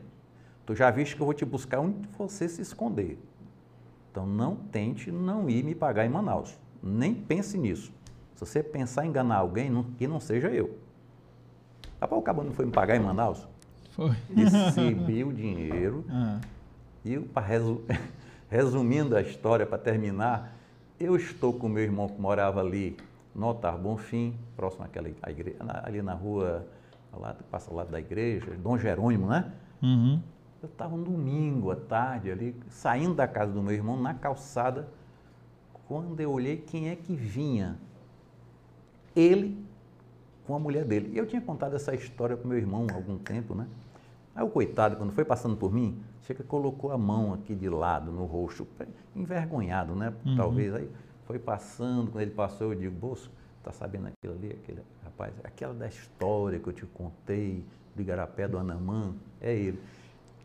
tu 0.65 0.75
já 0.75 0.89
viste 0.91 1.15
que 1.15 1.21
eu 1.21 1.25
vou 1.25 1.33
te 1.33 1.45
buscar 1.45 1.79
onde 1.79 2.07
você 2.17 2.47
se 2.47 2.61
esconder. 2.61 3.17
Então 4.11 4.25
não 4.25 4.55
tente 4.55 5.11
não 5.11 5.49
ir 5.49 5.63
me 5.63 5.75
pagar 5.75 6.05
em 6.05 6.09
Manaus. 6.09 6.57
Nem 6.81 7.13
pense 7.13 7.57
nisso. 7.57 7.91
Se 8.35 8.45
você 8.45 8.63
pensar 8.63 9.05
em 9.05 9.09
enganar 9.09 9.37
alguém, 9.37 9.69
não- 9.69 9.83
que 9.83 10.07
não 10.07 10.19
seja 10.19 10.49
eu. 10.49 10.77
Rapaz, 11.99 12.19
o 12.19 12.23
cabo 12.23 12.43
não 12.43 12.51
foi 12.51 12.65
me 12.65 12.71
pagar 12.71 12.95
em 12.95 12.99
Manaus? 12.99 13.47
Foi. 13.91 14.11
Recebi 14.35 15.23
o 15.23 15.31
dinheiro 15.31 16.03
Ah. 16.09 16.39
e, 17.05 17.19
resu- 17.45 17.81
resumindo 18.49 19.15
a 19.15 19.21
história, 19.21 19.65
para 19.65 19.77
terminar, 19.77 20.55
eu 21.03 21.15
estou 21.15 21.53
com 21.53 21.67
meu 21.67 21.83
irmão 21.83 22.07
que 22.07 22.19
morava 22.19 22.61
ali 22.61 22.95
no 23.33 23.47
Altar 23.47 23.77
Bonfim, 23.77 24.35
próximo 24.55 24.85
àquela 24.85 25.09
igreja, 25.09 25.57
ali 25.83 26.01
na 26.01 26.13
rua, 26.13 26.67
lá, 27.13 27.35
passa 27.49 27.69
ao 27.71 27.77
lado 27.77 27.91
da 27.91 27.99
igreja, 27.99 28.55
Dom 28.57 28.77
Jerônimo, 28.77 29.27
né? 29.27 29.51
Uhum. 29.81 30.21
Eu 30.61 30.69
estava 30.69 30.93
um 30.93 31.01
domingo 31.01 31.71
à 31.71 31.75
tarde 31.75 32.29
ali, 32.29 32.55
saindo 32.69 33.15
da 33.15 33.27
casa 33.27 33.51
do 33.51 33.61
meu 33.63 33.73
irmão, 33.73 33.99
na 33.99 34.13
calçada, 34.13 34.87
quando 35.87 36.19
eu 36.19 36.31
olhei 36.31 36.57
quem 36.57 36.89
é 36.89 36.95
que 36.95 37.15
vinha. 37.15 37.77
Ele 39.15 39.57
com 40.45 40.55
a 40.55 40.59
mulher 40.59 40.85
dele. 40.85 41.11
E 41.13 41.17
eu 41.17 41.25
tinha 41.25 41.41
contado 41.41 41.75
essa 41.75 41.95
história 41.95 42.37
para 42.37 42.47
meu 42.47 42.57
irmão 42.57 42.85
há 42.91 42.95
algum 42.95 43.17
tempo, 43.17 43.55
né? 43.55 43.67
Aí 44.35 44.43
o 44.43 44.49
coitado, 44.49 44.95
quando 44.95 45.11
foi 45.11 45.25
passando 45.25 45.55
por 45.55 45.73
mim, 45.73 46.01
chega 46.23 46.43
colocou 46.43 46.91
a 46.91 46.97
mão 46.97 47.33
aqui 47.33 47.55
de 47.55 47.69
lado 47.69 48.11
no 48.11 48.25
rosto, 48.25 48.67
envergonhado, 49.15 49.95
né? 49.95 50.13
Talvez. 50.35 50.73
Aí 50.73 50.89
foi 51.25 51.39
passando, 51.39 52.11
quando 52.11 52.21
ele 52.21 52.31
passou, 52.31 52.73
eu 52.73 52.79
digo, 52.79 52.95
Bolso, 52.95 53.31
tá 53.63 53.71
sabendo 53.71 54.07
aquilo 54.07 54.33
ali? 54.33 54.51
Aquele 54.51 54.81
rapaz, 55.03 55.33
aquela 55.43 55.73
da 55.73 55.87
história 55.87 56.59
que 56.59 56.67
eu 56.67 56.73
te 56.73 56.85
contei, 56.85 57.65
do 57.95 58.01
Igarapé 58.01 58.47
do 58.47 58.57
Anamã, 58.57 59.13
é 59.39 59.53
ele. 59.53 59.79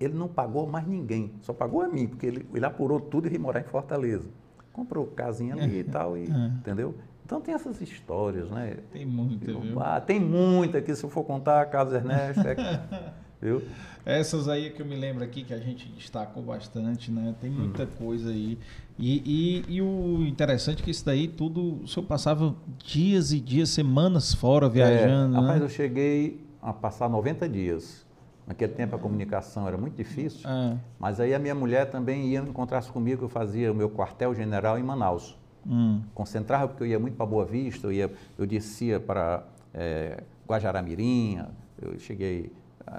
Ele 0.01 0.15
não 0.15 0.29
pagou 0.29 0.67
mais 0.67 0.87
ninguém, 0.87 1.33
só 1.41 1.53
pagou 1.53 1.81
a 1.81 1.89
mim, 1.89 2.07
porque 2.07 2.27
ele, 2.27 2.47
ele 2.53 2.67
apurou 2.67 3.01
tudo 3.01 3.27
e 3.27 3.31
veio 3.31 3.41
morar 3.41 3.61
em 3.61 3.65
Fortaleza. 3.65 4.29
Comprou 4.73 5.07
casinha 5.07 5.55
ali 5.55 5.79
e 5.79 5.85
tal, 5.85 6.19
e, 6.19 6.25
entendeu? 6.59 6.95
Então 7.25 7.41
tem 7.41 7.55
essas 7.55 7.81
histórias, 7.81 8.51
né? 8.51 8.77
Tem 8.93 9.07
muita, 9.07 9.47
viu? 9.47 9.81
Ah, 9.81 10.01
tem 10.01 10.21
muita 10.21 10.79
aqui, 10.79 10.95
se 10.95 11.03
eu 11.03 11.09
for 11.11 11.25
contar, 11.25 11.65
Carlos 11.67 11.95
Ernesto, 11.95 12.47
é, 12.47 12.55
viu? 13.41 13.63
Essas 14.05 14.49
aí 14.49 14.71
que 14.71 14.81
eu 14.81 14.87
me 14.87 14.95
lembro 14.97 15.25
aqui 15.25 15.43
que 15.43 15.53
a 15.53 15.59
gente 15.59 15.89
destacou 15.89 16.43
bastante, 16.43 17.11
né? 17.11 17.35
Tem 17.41 17.51
muita 17.51 17.87
coisa 17.87 18.31
aí. 18.31 18.57
E, 18.99 19.65
e, 19.69 19.75
e 19.77 19.83
o 19.83 20.25
interessante 20.27 20.81
é 20.81 20.85
que 20.85 20.91
isso 20.91 21.05
daí 21.05 21.27
tudo, 21.29 21.83
o 21.83 21.89
senhor 21.89 22.07
passava 22.07 22.55
dias 22.85 23.33
e 23.33 23.41
dias, 23.41 23.69
semanas 23.71 24.33
fora 24.33 24.69
viajando, 24.69 25.37
É, 25.37 25.41
né? 25.41 25.47
rapaz, 25.47 25.61
eu 25.63 25.69
cheguei 25.69 26.41
a 26.63 26.73
passar 26.73 27.09
90 27.09 27.49
dias. 27.49 28.07
Naquele 28.47 28.73
tempo 28.75 28.95
a 28.95 28.99
comunicação 28.99 29.67
era 29.67 29.77
muito 29.77 29.97
difícil, 29.97 30.43
Ah, 30.45 30.77
mas 31.01 31.19
aí 31.19 31.35
a 31.35 31.39
minha 31.39 31.55
mulher 31.55 31.91
também 31.91 32.29
ia 32.29 32.39
encontrar-se 32.39 32.89
comigo, 32.93 33.25
eu 33.25 33.29
fazia 33.29 33.73
o 33.73 33.75
meu 33.75 33.91
quartel-general 33.91 34.79
em 34.79 34.85
Manaus. 34.85 35.37
hum, 35.69 36.01
Concentrava 36.15 36.69
porque 36.69 36.85
eu 36.85 36.87
ia 36.87 36.99
muito 37.01 37.17
para 37.17 37.27
Boa 37.27 37.45
Vista, 37.45 37.89
eu, 37.89 37.93
ia, 37.93 38.09
eu 38.39 38.47
descia 38.47 39.01
para 39.01 39.43
é, 39.75 40.23
Guajaramirim, 40.49 41.41
eu 41.83 41.99
cheguei, 41.99 42.53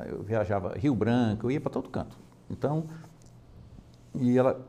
eu 0.08 0.24
viajava 0.24 0.74
Rio 0.78 0.94
Branco, 0.96 1.48
eu 1.48 1.52
ia 1.52 1.62
para 1.62 1.72
todo 1.72 1.90
canto. 1.90 2.18
Então, 2.50 2.86
e 4.16 4.38
ela, 4.38 4.66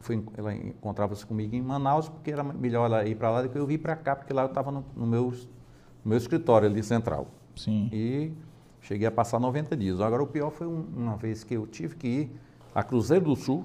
foi, 0.00 0.22
ela 0.36 0.54
encontrava-se 0.54 1.24
comigo 1.26 1.54
em 1.54 1.62
Manaus, 1.62 2.08
porque 2.08 2.30
era 2.30 2.42
melhor 2.44 2.86
ela 2.86 3.04
ir 3.06 3.16
para 3.16 3.30
lá 3.30 3.42
do 3.42 3.48
que 3.48 3.58
eu 3.58 3.66
vir 3.66 3.78
para 3.78 3.96
cá, 3.96 4.14
porque 4.16 4.32
lá 4.32 4.42
eu 4.42 4.48
estava 4.48 4.70
no, 4.70 4.84
no, 4.96 5.06
meu, 5.06 5.30
no 5.30 6.08
meu 6.10 6.18
escritório 6.18 6.68
ali 6.68 6.82
central. 6.82 7.28
sim. 7.56 7.88
E 7.92 8.32
cheguei 8.80 9.06
a 9.06 9.10
passar 9.10 9.38
90 9.38 9.76
dias. 9.76 10.00
Agora, 10.00 10.22
o 10.22 10.26
pior 10.26 10.50
foi 10.50 10.66
um- 10.66 10.86
uma 10.96 11.16
vez 11.16 11.42
que 11.42 11.54
eu 11.54 11.66
tive 11.66 11.96
que 11.96 12.06
ir 12.08 12.40
a 12.74 12.82
Cruzeiro 12.82 13.24
do 13.24 13.36
Sul, 13.36 13.64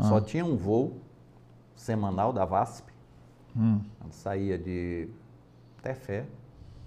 só 0.00 0.20
tinha 0.20 0.44
um 0.44 0.56
voo 0.56 0.96
semanal 1.76 2.32
da 2.32 2.44
VASP, 2.44 2.88
Hum, 3.56 3.80
saía 4.10 4.56
de 4.58 5.08
Tefé 5.82 6.26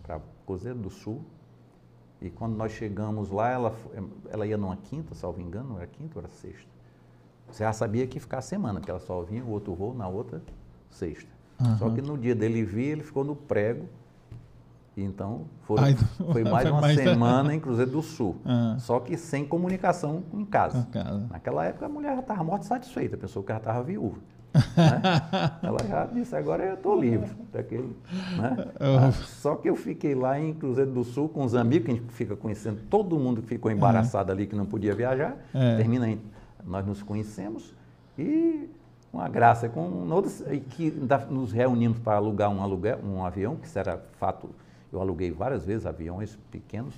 para 0.04 0.22
Cruzeiro 0.46 0.78
do 0.80 0.90
Sul. 0.90 1.22
E 2.22 2.30
quando 2.30 2.56
nós 2.56 2.72
chegamos 2.72 3.32
lá, 3.32 3.50
ela, 3.50 3.72
fo- 3.72 3.90
ela 4.30 4.46
ia 4.46 4.58
numa 4.58 4.76
quinta, 4.78 5.16
salvo 5.16 5.42
engano, 5.42 5.78
era 5.78 5.88
quinta 5.88 6.20
ou 6.20 6.24
era 6.24 6.32
sexta. 6.32 6.70
Você 7.50 7.64
já 7.64 7.74
sabia 7.74 8.06
que 8.08 8.18
ia 8.18 8.22
ficar 8.22 8.38
a 8.38 8.42
semana, 8.42 8.80
porque 8.80 8.92
ela 8.92 9.00
só 9.00 9.22
vinha 9.24 9.44
o 9.44 9.50
outro 9.50 9.74
voo 9.74 9.94
na 9.94 10.08
outra 10.08 10.42
sexta. 10.90 11.30
Só 11.78 11.90
que 11.90 12.02
no 12.02 12.18
dia 12.18 12.34
dele 12.36 12.64
vir, 12.64 12.86
ele 12.92 13.04
ficou 13.04 13.24
no 13.24 13.36
prego. 13.36 13.88
Então 14.96 15.46
foram- 15.62 15.84
Ai, 15.84 15.96
foi 16.32 16.44
mais 16.50 16.64
foi 16.64 16.72
uma 16.72 16.82
mais- 16.82 16.98
semana 17.00 17.54
em 17.56 17.60
Cruzeiro 17.60 17.92
do 17.92 18.02
Sul. 18.02 18.36
Ah. 18.46 18.76
Só 18.80 19.00
que 19.00 19.18
sem 19.18 19.46
comunicação 19.46 20.24
em 20.34 20.46
casa. 20.46 20.88
Naquela 21.30 21.66
época 21.66 21.86
a 21.86 21.90
mulher 21.90 22.14
já 22.16 22.20
estava 22.22 22.44
morta 22.44 22.66
satisfeita, 22.66 23.18
pensou 23.18 23.42
que 23.44 23.52
já 23.52 23.58
estava 23.58 23.82
viúva. 23.84 24.18
Né? 24.54 25.52
Ela 25.64 25.78
já 25.88 26.06
disse, 26.06 26.36
agora 26.36 26.64
eu 26.64 26.74
estou 26.76 27.00
livre 27.00 27.30
daquele. 27.52 27.96
Né? 28.38 28.68
Ah, 28.80 29.12
Só 29.12 29.56
que 29.56 29.70
eu 29.70 29.76
fiquei 29.76 30.14
lá 30.16 30.40
em 30.40 30.54
Cruzeiro 30.54 30.92
do 30.92 31.04
Sul 31.04 31.30
com 31.30 31.44
os 31.44 31.56
amigos, 31.56 31.86
que 31.86 31.92
a 31.92 31.96
gente 31.96 32.12
fica 32.14 32.36
conhecendo 32.36 32.82
todo 32.90 33.18
mundo 33.18 33.42
que 33.42 33.48
ficou 33.48 33.72
embaraçado 33.72 34.32
ali, 34.32 34.46
que 34.48 34.56
não 34.56 34.66
podia 34.66 34.94
viajar. 34.94 35.38
É. 35.54 35.78
Termina, 35.78 36.10
em- 36.10 36.22
nós 36.66 36.86
nos 36.86 37.02
conhecemos 37.02 37.74
e 38.18 38.70
uma 39.12 39.28
graça, 39.28 39.68
com 39.68 39.82
outros, 40.10 40.42
e 40.52 40.60
que 40.60 40.92
nos 41.30 41.52
reunimos 41.52 42.00
para 42.00 42.16
alugar 42.18 42.50
um, 42.50 42.62
aluguel, 42.62 43.00
um 43.04 43.26
avião, 43.26 43.56
que 43.58 43.68
isso 43.68 43.78
era 43.78 44.02
fato, 44.20 44.50
eu 44.92 45.02
aluguei 45.02 45.32
várias 45.32 45.66
vezes 45.66 45.86
aviões 45.86 46.38
pequenos, 46.50 46.94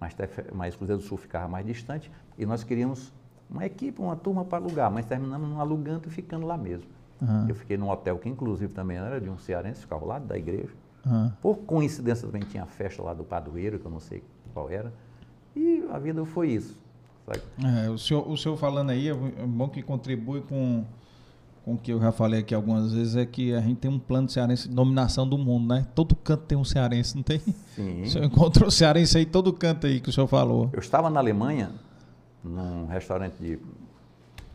mas, 0.00 0.16
mas 0.52 0.74
Cruzeiro 0.74 1.00
do 1.00 1.06
Sul 1.06 1.16
ficava 1.18 1.46
mais 1.46 1.64
distante, 1.64 2.10
e 2.36 2.44
nós 2.46 2.64
queríamos 2.64 3.12
uma 3.52 3.66
equipe, 3.66 4.00
uma 4.00 4.16
turma 4.16 4.44
para 4.44 4.58
alugar, 4.58 4.90
mas 4.90 5.04
terminamos 5.04 5.48
não 5.48 5.60
alugando 5.60 6.08
e 6.08 6.10
ficando 6.10 6.46
lá 6.46 6.56
mesmo. 6.56 6.86
Aham. 7.22 7.46
Eu 7.48 7.54
fiquei 7.54 7.76
num 7.76 7.88
hotel 7.88 8.18
que 8.18 8.28
inclusive 8.28 8.72
também 8.72 8.96
era 8.96 9.20
de 9.20 9.28
um 9.28 9.38
cearense, 9.38 9.82
ficava 9.82 10.02
ao 10.02 10.08
lado 10.08 10.26
da 10.26 10.36
igreja. 10.36 10.72
ah. 11.06 11.30
Por 11.40 11.58
coincidência 11.58 12.26
também 12.26 12.42
tinha 12.42 12.62
a 12.62 12.66
festa 12.66 13.02
lá 13.02 13.14
do 13.14 13.22
padroeiro, 13.24 13.78
que 13.78 13.86
eu 13.86 13.90
não 13.90 14.00
sei 14.00 14.22
qual 14.52 14.70
era, 14.70 14.92
e 15.54 15.84
a 15.92 15.98
vida 15.98 16.24
foi 16.24 16.50
isso. 16.50 16.80
É, 17.64 17.88
o, 17.88 17.96
senhor, 17.96 18.28
o 18.28 18.36
senhor 18.36 18.56
falando 18.56 18.90
aí, 18.90 19.08
é 19.08 19.14
bom 19.14 19.68
que 19.68 19.80
contribui 19.80 20.40
com, 20.42 20.84
com 21.64 21.74
o 21.74 21.78
que 21.78 21.92
eu 21.92 22.00
já 22.00 22.10
falei 22.10 22.40
aqui 22.40 22.54
algumas 22.54 22.92
vezes, 22.92 23.14
é 23.16 23.24
que 23.24 23.54
a 23.54 23.60
gente 23.60 23.76
tem 23.76 23.90
um 23.90 23.98
plano 23.98 24.28
cearense 24.28 24.68
de 24.68 24.74
dominação 24.74 25.26
do 25.26 25.38
mundo, 25.38 25.72
né? 25.72 25.86
Todo 25.94 26.16
canto 26.16 26.42
tem 26.44 26.58
um 26.58 26.64
cearense, 26.64 27.14
não 27.14 27.22
tem? 27.22 27.38
Sim. 27.74 28.02
O 28.02 28.10
senhor 28.10 28.24
encontrou 28.24 28.70
cearense 28.70 29.16
aí, 29.16 29.24
todo 29.24 29.52
canto 29.52 29.86
aí 29.86 30.00
que 30.00 30.10
o 30.10 30.12
senhor 30.12 30.26
falou. 30.26 30.68
Eu 30.72 30.80
estava 30.80 31.08
na 31.08 31.20
Alemanha, 31.20 31.70
num 32.42 32.86
restaurante 32.86 33.36
de. 33.38 33.58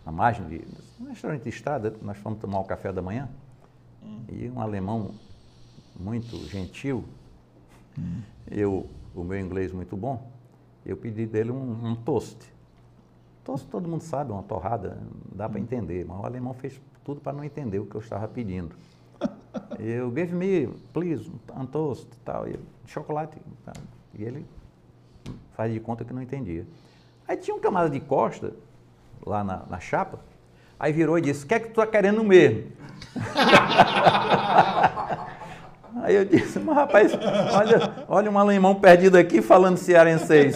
na 0.05 0.11
margem 0.11 0.47
de. 0.47 0.68
um 0.99 1.05
restaurante 1.05 1.43
de 1.43 1.49
estrada, 1.49 1.93
nós 2.01 2.18
fomos 2.18 2.39
tomar 2.39 2.59
o 2.59 2.64
café 2.64 2.91
da 2.91 3.01
manhã, 3.01 3.30
e 4.30 4.49
um 4.49 4.59
alemão 4.59 5.11
muito 5.99 6.38
gentil, 6.47 7.03
eu, 8.49 8.88
o 9.15 9.23
meu 9.23 9.39
inglês 9.39 9.72
muito 9.72 9.95
bom, 9.97 10.31
eu 10.85 10.95
pedi 10.95 11.26
dele 11.26 11.51
um, 11.51 11.91
um 11.91 11.95
toast. 11.95 12.38
todos, 13.43 13.64
todo 13.64 13.88
mundo 13.88 14.01
sabe, 14.01 14.31
uma 14.31 14.43
torrada, 14.43 14.97
dá 15.34 15.49
para 15.49 15.59
entender, 15.59 16.05
mas 16.05 16.19
o 16.19 16.26
alemão 16.26 16.53
fez 16.53 16.80
tudo 17.03 17.19
para 17.19 17.34
não 17.34 17.43
entender 17.43 17.80
o 17.80 17.85
que 17.85 17.95
eu 17.95 18.01
estava 18.01 18.27
pedindo. 18.27 18.76
Eu 19.80 20.11
gave 20.11 20.34
me, 20.34 20.68
please, 20.93 21.31
um 21.55 21.65
toast 21.65 22.07
tal, 22.23 22.47
e 22.47 22.59
chocolate. 22.85 23.38
Tal. 23.65 23.73
E 24.14 24.23
ele 24.23 24.45
faz 25.53 25.73
de 25.73 25.80
conta 25.80 26.05
que 26.05 26.14
não 26.14 26.22
entendia. 26.22 26.65
Aí 27.27 27.35
tinha 27.35 27.55
um 27.55 27.59
camarada 27.59 27.91
de 27.91 27.99
costa, 27.99 28.53
lá 29.25 29.43
na, 29.43 29.63
na 29.69 29.79
chapa, 29.79 30.19
aí 30.79 30.93
virou 30.93 31.17
e 31.17 31.21
disse, 31.21 31.43
o 31.43 31.47
que 31.47 31.55
é 31.55 31.59
que 31.59 31.67
tu 31.67 31.81
está 31.81 31.85
querendo 31.85 32.23
mesmo? 32.23 32.71
aí 36.03 36.15
eu 36.15 36.23
disse, 36.23 36.59
mas 36.59 36.75
rapaz, 36.75 37.11
olha, 37.53 38.05
olha 38.07 38.31
um 38.31 38.39
alemão 38.39 38.75
perdido 38.75 39.17
aqui 39.17 39.41
falando 39.41 39.77
cearenseis. 39.77 40.55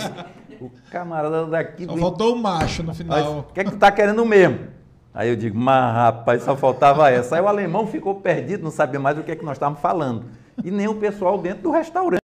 O 0.61 0.72
camarada 0.89 1.45
daqui... 1.48 1.85
Só 1.85 1.98
faltou 1.98 2.35
o 2.35 2.38
macho 2.38 2.84
no 2.84 2.93
final. 2.93 3.39
O 3.39 3.53
que 3.53 3.60
é 3.60 3.64
que 3.64 3.72
tu 3.72 3.76
está 3.76 3.91
querendo 3.91 4.26
mesmo? 4.26 4.69
Aí 5.14 5.27
eu 5.27 5.35
digo, 5.35 5.57
mas 5.57 5.93
rapaz, 5.93 6.43
só 6.43 6.56
faltava 6.56 7.10
essa. 7.10 7.35
Aí 7.35 7.41
o 7.41 7.48
alemão 7.48 7.85
ficou 7.85 8.15
perdido, 8.15 8.64
não 8.64 8.72
sabia 8.72 8.99
mais 8.99 9.18
do 9.18 9.23
que 9.23 9.31
é 9.31 9.35
que 9.35 9.43
nós 9.43 9.57
estávamos 9.57 9.81
falando. 9.81 10.26
E 10.64 10.72
nem 10.72 10.88
o 10.88 10.95
pessoal 10.95 11.38
dentro 11.38 11.64
do 11.64 11.72
restaurante. 11.72 12.20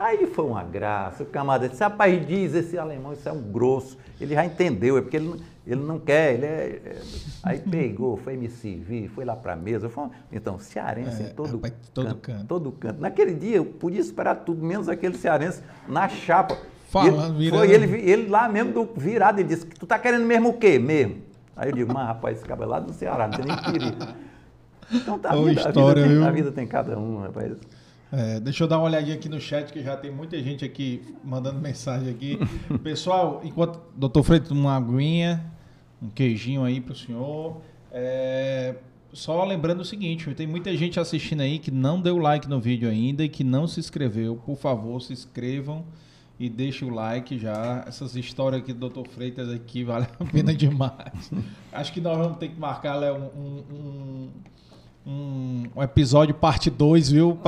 Aí 0.00 0.26
foi 0.26 0.46
uma 0.46 0.64
graça, 0.64 1.24
o 1.24 1.26
camarada 1.26 1.68
disse, 1.68 1.82
rapaz, 1.82 2.26
diz 2.26 2.54
esse 2.54 2.78
alemão, 2.78 3.12
isso 3.12 3.28
é 3.28 3.32
um 3.32 3.42
grosso. 3.42 3.98
Ele 4.18 4.34
já 4.34 4.46
entendeu, 4.46 4.96
é 4.96 5.02
porque 5.02 5.18
ele, 5.18 5.38
ele 5.66 5.82
não 5.82 5.98
quer, 5.98 6.32
ele 6.32 6.46
é, 6.46 6.80
é... 6.82 7.02
Aí 7.42 7.58
pegou, 7.58 8.16
foi 8.16 8.34
me 8.34 8.48
servir, 8.48 9.08
foi 9.08 9.26
lá 9.26 9.36
para 9.36 9.52
a 9.52 9.56
mesa. 9.56 9.90
Foi... 9.90 10.08
Então, 10.32 10.58
cearense 10.58 11.22
é, 11.22 11.26
em 11.26 11.34
todo, 11.34 11.56
rapaz, 11.56 11.74
todo 11.92 12.06
canto, 12.06 12.20
canto, 12.22 12.46
Todo 12.46 12.72
canto. 12.72 12.98
Naquele 12.98 13.34
dia 13.34 13.56
eu 13.56 13.64
podia 13.66 14.00
esperar 14.00 14.36
tudo, 14.36 14.64
menos 14.64 14.88
aquele 14.88 15.18
cearense 15.18 15.62
na 15.86 16.08
chapa. 16.08 16.56
Falando, 16.88 17.38
ele, 17.38 17.50
Foi 17.50 17.70
ele, 17.70 18.10
ele 18.10 18.28
lá 18.30 18.48
mesmo 18.48 18.72
do 18.72 18.88
virado, 18.98 19.38
ele 19.38 19.48
disse, 19.48 19.66
tu 19.66 19.86
tá 19.86 19.98
querendo 19.98 20.24
mesmo 20.24 20.48
o 20.48 20.54
quê 20.54 20.78
mesmo? 20.78 21.16
Aí 21.54 21.68
eu 21.68 21.74
digo, 21.74 21.92
mas 21.92 22.06
rapaz, 22.06 22.38
esse 22.38 22.46
cabelo 22.46 22.70
é 22.70 22.74
lá 22.76 22.80
do 22.80 22.94
Ceará, 22.94 23.28
não 23.28 23.36
tem 23.36 23.44
nem 23.44 23.56
perigo. 23.62 24.14
Então 24.90 25.18
tá, 25.18 25.32
a 25.32 25.36
vida, 25.36 25.60
história, 25.60 26.04
a, 26.04 26.08
vida 26.08 26.20
tem, 26.20 26.28
a 26.28 26.30
vida 26.30 26.52
tem 26.52 26.66
cada 26.66 26.98
um, 26.98 27.20
rapaz. 27.20 27.52
É, 28.12 28.40
deixa 28.40 28.64
eu 28.64 28.68
dar 28.68 28.78
uma 28.78 28.86
olhadinha 28.86 29.14
aqui 29.14 29.28
no 29.28 29.40
chat, 29.40 29.72
que 29.72 29.82
já 29.82 29.96
tem 29.96 30.10
muita 30.10 30.40
gente 30.42 30.64
aqui 30.64 31.02
mandando 31.22 31.58
mensagem 31.62 32.10
aqui. 32.10 32.38
Pessoal, 32.82 33.40
enquanto 33.44 33.80
doutor 33.94 34.22
Freitas, 34.24 34.50
uma 34.50 34.76
aguinha, 34.76 35.44
um 36.02 36.08
queijinho 36.08 36.64
aí 36.64 36.80
para 36.80 36.92
o 36.92 36.96
senhor. 36.96 37.60
É, 37.92 38.74
só 39.12 39.44
lembrando 39.44 39.80
o 39.80 39.84
seguinte, 39.84 40.32
tem 40.34 40.46
muita 40.46 40.76
gente 40.76 40.98
assistindo 40.98 41.40
aí 41.40 41.58
que 41.58 41.70
não 41.70 42.00
deu 42.00 42.18
like 42.18 42.48
no 42.48 42.60
vídeo 42.60 42.88
ainda 42.88 43.24
e 43.24 43.28
que 43.28 43.44
não 43.44 43.66
se 43.66 43.78
inscreveu. 43.78 44.36
Por 44.36 44.56
favor, 44.56 45.00
se 45.00 45.12
inscrevam 45.12 45.84
e 46.38 46.48
deixem 46.48 46.88
o 46.88 46.94
like 46.94 47.38
já. 47.38 47.84
Essas 47.86 48.16
histórias 48.16 48.62
aqui 48.62 48.72
do 48.72 48.88
Dr. 48.88 49.08
Freitas 49.08 49.48
aqui 49.50 49.84
vale 49.84 50.06
a 50.18 50.24
pena 50.24 50.54
demais. 50.54 51.30
Acho 51.72 51.92
que 51.92 52.00
nós 52.00 52.16
vamos 52.16 52.38
ter 52.38 52.48
que 52.48 52.58
marcar 52.58 52.94
Léo, 52.94 53.16
um 53.36 53.62
um, 53.70 54.28
um 55.06 55.82
episódio 55.82 56.34
parte 56.34 56.68
2, 56.68 57.10
viu? 57.10 57.38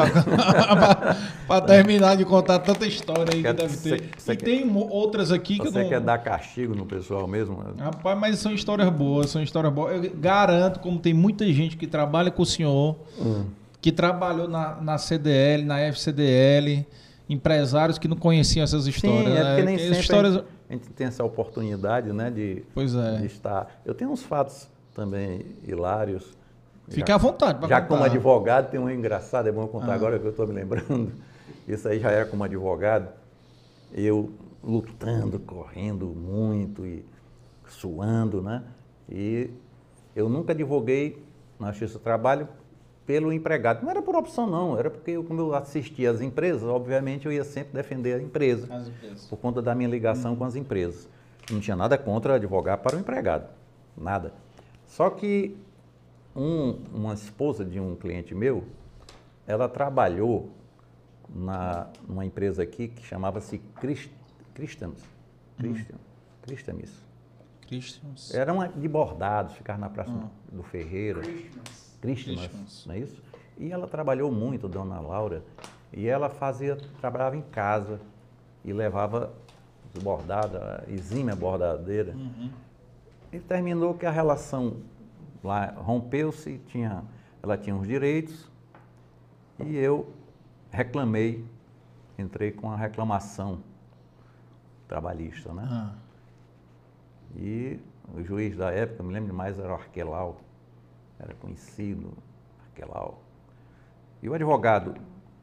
Para 1.47 1.61
terminar 1.61 2.17
de 2.17 2.25
contar 2.25 2.59
tanta 2.61 2.87
história 2.87 3.35
aí 3.35 3.43
que 3.43 3.53
deve 3.53 3.77
ter. 3.77 4.11
Cê, 4.17 4.33
e 4.33 4.37
quer, 4.37 4.45
tem 4.45 4.77
outras 4.91 5.31
aqui 5.31 5.59
que 5.59 5.71
Você 5.71 5.83
não... 5.83 5.89
quer 5.89 6.01
dar 6.01 6.19
castigo 6.19 6.75
no 6.75 6.87
pessoal 6.87 7.27
mesmo? 7.27 7.63
Rapaz, 7.79 8.19
mas 8.19 8.39
são 8.39 8.53
histórias 8.53 8.89
boas, 8.91 9.31
são 9.31 9.43
histórias 9.43 9.73
boas. 9.73 10.05
Eu 10.05 10.11
garanto, 10.15 10.81
como 10.81 10.99
tem 10.99 11.13
muita 11.13 11.45
gente 11.53 11.77
que 11.77 11.87
trabalha 11.87 12.31
com 12.31 12.43
o 12.43 12.47
senhor, 12.47 12.97
hum. 13.21 13.45
que 13.81 13.93
trabalhou 13.93 14.49
na, 14.49 14.81
na 14.81 14.97
CDL, 14.97 15.65
na 15.65 15.79
FCDL, 15.81 16.87
empresários 17.29 17.99
que 17.99 18.09
não 18.09 18.17
conheciam 18.17 18.65
essas 18.65 18.87
histórias. 18.87 19.25
Sim, 19.25 19.39
é 19.39 19.45
porque 19.45 19.63
né? 19.63 19.63
nem 19.63 19.79
sempre 19.79 20.01
histórias... 20.01 20.37
a 20.37 20.73
gente 20.73 20.89
tem 20.91 21.07
essa 21.07 21.23
oportunidade 21.23 22.13
né, 22.15 22.31
de, 22.31 22.63
pois 22.75 22.95
é. 22.95 23.19
de 23.19 23.27
estar. 23.27 23.83
Eu 23.85 23.93
tenho 23.93 24.11
uns 24.11 24.23
fatos 24.23 24.71
também 24.95 25.45
hilários 25.67 26.42
Fique 26.89 27.11
à 27.11 27.17
vontade. 27.17 27.61
Já 27.69 27.81
contar. 27.81 27.87
como 27.87 28.05
advogado, 28.05 28.71
tem 28.71 28.81
um 28.81 28.91
engraçado, 28.91 29.49
é 29.49 29.53
bom 29.53 29.67
contar 29.67 29.93
ah. 29.93 29.95
agora 29.95 30.19
que 30.19 30.27
eu 30.27 30.31
estou 30.31 30.47
me 30.47 30.53
lembrando. 30.53 31.13
Isso 31.67 31.89
aí 31.89 32.01
já 32.01 32.11
era 32.11 32.27
como 32.27 32.43
advogado. 32.45 33.09
Eu 33.93 34.33
lutando, 34.63 35.39
correndo 35.39 36.07
muito 36.07 36.87
e 36.87 37.05
suando, 37.69 38.43
né? 38.43 38.63
E 39.09 39.51
eu 40.15 40.29
nunca 40.29 40.53
advoguei 40.53 41.25
na 41.59 41.71
Justiça 41.73 41.99
do 41.99 42.03
Trabalho 42.03 42.49
pelo 43.07 43.33
empregado. 43.33 43.83
Não 43.83 43.91
era 43.91 44.03
por 44.03 44.15
opção, 44.15 44.47
não. 44.47 44.79
Era 44.79 44.91
porque, 44.91 45.13
eu, 45.13 45.25
como 45.25 45.41
eu 45.41 45.55
assistia 45.55 46.11
às 46.11 46.21
empresas, 46.21 46.63
obviamente 46.63 47.27
eu 47.27 47.33
ia 47.33 47.45
sempre 47.45 47.75
defender 47.75 48.15
a 48.15 48.23
empresa. 48.23 48.69
Por 49.29 49.37
conta 49.39 49.61
da 49.61 49.75
minha 49.75 49.89
ligação 49.89 50.37
com 50.37 50.45
as 50.45 50.55
empresas. 50.55 51.09
Não 51.51 51.61
tinha 51.61 51.77
nada 51.77 51.99
contra 51.99 52.35
advogar 52.35 52.79
para 52.79 52.97
o 52.97 53.01
empregado. 53.01 53.49
Nada. 53.97 54.33
Só 54.87 55.11
que 55.11 55.57
um, 56.35 56.79
uma 56.93 57.15
esposa 57.15 57.65
de 57.65 57.79
um 57.79 57.95
cliente 57.95 58.35
meu, 58.35 58.65
ela 59.47 59.69
trabalhou 59.69 60.51
na, 61.29 61.89
numa 62.07 62.25
empresa 62.25 62.63
aqui 62.63 62.89
que 62.89 63.05
chamava-se 63.05 63.59
Christ, 63.81 64.11
Christians. 64.55 65.03
Christian, 65.59 65.95
hum. 65.95 65.99
Christianis. 66.43 66.93
Christians. 67.67 68.35
Era 68.35 68.53
uma 68.53 68.69
de 68.69 68.89
bordados, 68.89 69.55
ficava 69.55 69.79
na 69.79 69.89
Praça 69.89 70.11
hum. 70.11 70.29
do 70.51 70.63
Ferreira. 70.63 71.21
Christmas. 71.21 71.93
não 72.87 72.95
é 72.95 72.99
isso? 72.99 73.23
E 73.59 73.71
ela 73.71 73.87
trabalhou 73.87 74.33
muito, 74.33 74.69
dona 74.69 75.01
Laura, 75.01 75.43
e 75.93 76.07
ela 76.07 76.29
fazia, 76.29 76.77
trabalhava 77.01 77.37
em 77.37 77.43
casa 77.43 78.01
e 78.65 78.73
levava 78.73 79.33
bordada, 80.01 80.85
exímia 80.89 81.37
bordadeira. 81.37 82.13
Uhum. 82.13 82.51
E 83.33 83.39
terminou 83.39 83.95
que 83.95 84.07
a 84.07 84.11
relação 84.11 84.77
lá 85.43 85.73
rompeu-se, 85.77 86.59
tinha, 86.67 87.05
ela 87.43 87.57
tinha 87.57 87.75
os 87.77 87.87
direitos 87.87 88.51
e 89.59 89.77
eu 89.77 90.13
reclamei, 90.71 91.45
entrei 92.19 92.53
com 92.53 92.71
a 92.71 92.77
reclamação 92.77 93.63
trabalhista, 94.89 95.53
né? 95.53 95.67
Ah. 95.71 95.95
E 97.37 97.81
o 98.15 98.23
juiz 98.23 98.57
da 98.57 98.71
época, 98.71 99.03
me 99.03 99.13
lembro 99.13 99.35
mais, 99.35 99.59
era 99.59 99.71
o 99.71 99.75
Arquelau, 99.75 100.41
era 101.19 101.35
conhecido, 101.35 102.13
Arquelau. 102.67 103.23
E 104.23 104.29
o 104.29 104.35
advogado 104.35 104.95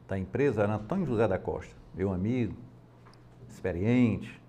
da 0.08 0.18
empresa 0.18 0.62
era 0.62 0.74
Antônio 0.74 1.06
José 1.06 1.26
da 1.26 1.38
Costa, 1.38 1.74
meu 1.94 2.12
amigo, 2.12 2.54
experiente. 3.48 4.40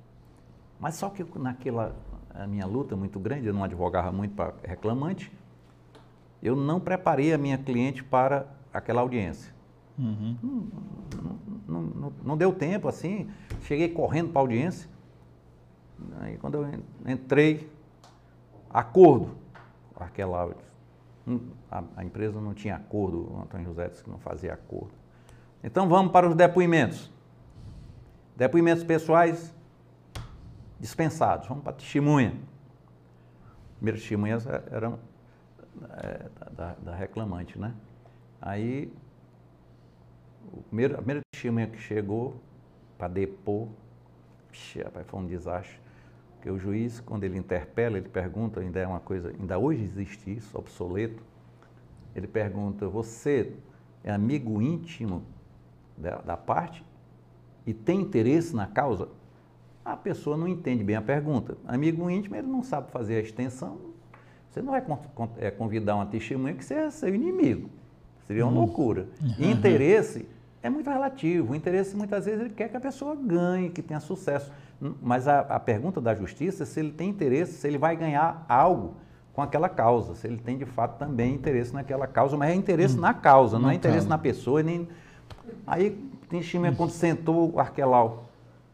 Mas 0.80 0.96
só 0.96 1.10
que 1.10 1.26
naquela 1.38 1.96
a 2.34 2.48
minha 2.48 2.66
luta 2.66 2.96
muito 2.96 3.20
grande, 3.20 3.48
eu 3.48 3.54
não 3.54 3.64
advogava 3.64 4.12
muito 4.12 4.34
para 4.36 4.54
reclamante, 4.64 5.32
eu 6.42 6.56
não 6.56 6.80
preparei 6.80 7.34
a 7.34 7.38
minha 7.38 7.58
cliente 7.58 8.04
para 8.04 8.48
aquela 8.74 9.02
audiência. 9.02 9.54
Uhum. 9.98 10.68
Não, 11.14 11.38
não, 11.68 11.82
não, 11.82 12.14
não, 12.24 12.38
deu 12.38 12.54
tempo 12.54 12.88
assim, 12.88 13.30
cheguei 13.64 13.90
correndo 13.90 14.30
para 14.30 14.42
a 14.42 14.44
audiência. 14.44 14.90
Aí 16.20 16.38
quando 16.38 16.56
eu 16.56 16.68
entrei, 17.06 17.70
acordo, 18.70 19.30
aquela 19.96 20.56
a, 21.70 21.84
a 21.98 22.04
empresa 22.04 22.42
não 22.42 22.54
tinha 22.54 22.76
acordo, 22.76 23.32
o 23.32 23.42
Antônio 23.42 23.68
José 23.68 23.90
disse 23.90 24.04
que 24.04 24.10
não 24.10 24.18
fazia 24.18 24.54
acordo. 24.54 24.92
Então 25.64 25.88
vamos 25.88 26.12
para 26.12 26.28
os 26.28 26.36
depoimentos. 26.36 27.12
Depoimentos 28.36 28.84
pessoais 28.84 29.54
dispensados, 30.80 31.48
vamos 31.48 31.64
para 31.64 31.74
a 31.74 31.76
testemunha. 31.76 32.34
Primeiras 33.78 34.02
testemunhas 34.02 34.48
eram 34.72 34.98
é, 36.04 36.30
da, 36.52 36.74
da, 36.74 36.96
reclamante, 36.96 37.58
né? 37.58 37.74
Aí, 38.42 38.92
o 40.52 40.62
primeiro, 40.64 40.96
a 40.96 40.98
primeira 40.98 41.22
testemunha 41.32 41.68
que 41.68 41.78
chegou 41.78 42.36
para 42.98 43.08
depor, 43.08 43.68
pixe, 44.52 44.82
rapaz, 44.82 45.08
foi 45.08 45.20
um 45.20 45.28
desastre. 45.28 45.80
Porque 46.36 46.50
o 46.50 46.58
juiz, 46.58 47.00
quando 47.00 47.24
ele 47.24 47.38
interpela, 47.38 47.98
ele 47.98 48.10
pergunta, 48.10 48.60
ainda 48.60 48.80
é 48.80 48.88
uma 48.88 49.00
coisa, 49.00 49.30
ainda 49.30 49.60
hoje 49.60 49.84
existe 49.84 50.36
isso, 50.36 50.58
obsoleto, 50.58 51.22
ele 52.16 52.28
pergunta, 52.28 52.88
você 52.88 53.54
é 54.04 54.12
amigo 54.12 54.62
íntimo 54.62 55.24
da, 55.96 56.18
da 56.18 56.36
parte 56.36 56.84
e 57.66 57.74
tem 57.74 58.02
interesse 58.02 58.56
na 58.56 58.68
causa? 58.68 59.08
A 59.86 59.96
pessoa 59.96 60.36
não 60.36 60.48
entende 60.48 60.84
bem 60.84 60.96
a 60.96 61.02
pergunta. 61.02 61.58
Amigo 61.66 62.10
íntimo, 62.10 62.36
ele 62.36 62.48
não 62.48 62.64
sabe 62.64 62.92
fazer 62.92 63.16
a 63.16 63.20
extensão, 63.20 63.91
você 64.52 64.62
não 64.62 64.72
vai 64.72 64.84
é, 65.38 65.50
convidar 65.50 65.96
uma 65.96 66.06
testemunha 66.06 66.54
que 66.54 66.64
você 66.64 66.74
é 66.74 66.92
seu 66.92 67.16
inimigo. 67.16 67.70
Seria 68.28 68.46
uma 68.46 68.52
hum. 68.52 68.66
loucura. 68.66 69.08
Uhum. 69.22 69.50
Interesse 69.50 70.28
é 70.62 70.70
muito 70.70 70.90
relativo. 70.90 71.54
O 71.54 71.56
interesse, 71.56 71.96
muitas 71.96 72.26
vezes, 72.26 72.42
ele 72.42 72.50
quer 72.50 72.68
que 72.68 72.76
a 72.76 72.80
pessoa 72.82 73.16
ganhe, 73.16 73.70
que 73.70 73.82
tenha 73.82 74.02
sucesso. 74.02 74.52
Mas 75.02 75.28
a, 75.28 75.40
a 75.40 75.60
pergunta 75.60 76.02
da 76.02 76.14
justiça 76.14 76.64
é 76.64 76.66
se 76.66 76.80
ele 76.82 76.92
tem 76.92 77.10
interesse, 77.10 77.54
se 77.54 77.68
ele 77.68 77.78
vai 77.78 77.96
ganhar 77.96 78.46
algo 78.50 78.96
com 79.34 79.42
aquela 79.42 79.70
causa, 79.70 80.16
se 80.16 80.28
ele 80.28 80.38
tem 80.38 80.58
de 80.58 80.66
fato 80.66 81.00
também 81.00 81.34
interesse 81.34 81.74
naquela 81.74 82.06
causa, 82.06 82.36
mas 82.36 82.52
é 82.52 82.56
interesse 82.56 82.98
hum. 82.98 83.02
na 83.02 83.14
causa, 83.14 83.58
não 83.58 83.70
é 83.70 83.76
interesse 83.76 84.08
na 84.08 84.18
pessoa. 84.18 84.62
Nem... 84.62 84.88
Aí, 85.66 85.92
testemunha, 86.30 86.74
quando 86.76 86.90
sentou 86.90 87.54
o 87.54 87.60
Arquelau, 87.60 88.26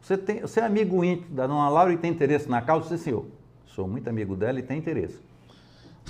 você, 0.01 0.17
tem, 0.17 0.41
você 0.41 0.59
é 0.59 0.65
amigo 0.65 1.03
íntimo 1.03 1.35
da 1.35 1.45
dona 1.45 1.69
Laura 1.69 1.93
e 1.93 1.97
tem 1.97 2.09
interesse 2.09 2.49
na 2.49 2.61
causa? 2.61 2.89
Sim, 2.89 3.03
senhor 3.03 3.37
sou 3.77 3.87
muito 3.87 4.09
amigo 4.09 4.35
dela 4.35 4.57
e 4.57 4.63
tem 4.63 4.79
interesse. 4.79 5.19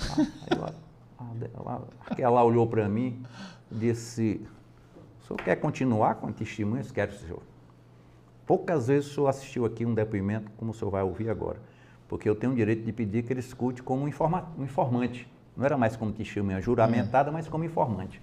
Ah, 0.00 0.16
aí 0.18 0.58
ela, 0.58 0.74
a- 1.18 2.40
a- 2.40 2.44
olhou 2.44 2.66
para 2.66 2.88
mim 2.88 3.22
e 3.70 3.74
disse, 3.74 4.46
o 5.22 5.26
senhor 5.26 5.38
quer 5.42 5.56
continuar 5.56 6.16
com 6.16 6.30
testemunhas? 6.32 6.90
Quero, 6.92 7.12
senhor. 7.18 7.42
Poucas 8.46 8.86
vezes 8.88 9.10
o 9.10 9.14
senhor 9.14 9.26
assistiu 9.28 9.64
aqui 9.66 9.84
um 9.84 9.92
depoimento 9.94 10.50
como 10.56 10.70
o 10.70 10.74
senhor 10.74 10.90
vai 10.90 11.02
ouvir 11.02 11.28
agora, 11.28 11.58
porque 12.08 12.28
eu 12.28 12.34
tenho 12.34 12.52
o 12.52 12.56
direito 12.56 12.82
de 12.84 12.92
pedir 12.92 13.22
que 13.24 13.32
ele 13.32 13.40
escute 13.40 13.82
como 13.82 14.04
um, 14.04 14.08
informa- 14.08 14.48
um 14.58 14.64
informante. 14.64 15.28
Não 15.56 15.64
era 15.64 15.76
mais 15.76 15.96
como 15.96 16.12
testemunha 16.12 16.60
juramentada, 16.60 17.30
mas 17.32 17.48
como 17.48 17.64
informante. 17.64 18.22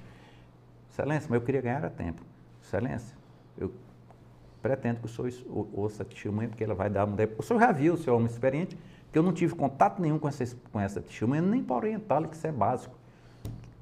Excelência, 0.89 1.27
mas 1.29 1.39
eu 1.39 1.45
queria 1.45 1.61
ganhar 1.61 1.83
a 1.85 1.89
tempo. 1.89 2.21
Excelência, 2.63 3.15
eu 3.57 3.71
pretendo 4.61 5.01
que 5.01 5.05
o 5.05 5.09
senhor 5.09 5.31
ou- 5.49 5.69
ouça 5.73 6.01
a 6.01 6.05
testemunha, 6.05 6.47
porque 6.47 6.63
ela 6.63 6.73
vai 6.73 6.89
dar 6.89 7.05
um 7.05 7.11
depoimento. 7.11 7.41
O 7.41 7.45
senhor 7.45 7.59
já 7.59 7.71
viu, 7.71 7.93
o 7.93 7.97
senhor 7.97 8.13
é 8.13 8.13
um 8.13 8.19
homem 8.21 8.31
experiente, 8.31 8.77
que 9.15 9.19
eu 9.19 9.23
não 9.23 9.31
tive 9.31 9.55
contato 9.55 10.01
nenhum 10.01 10.19
com 10.19 10.27
essa, 10.27 10.45
com 10.73 10.77
essa 10.77 10.99
testemunha, 10.99 11.41
nem 11.41 11.63
para 11.63 11.77
orientá-la, 11.77 12.27
que 12.27 12.35
isso 12.35 12.45
é 12.45 12.51
básico. 12.51 12.93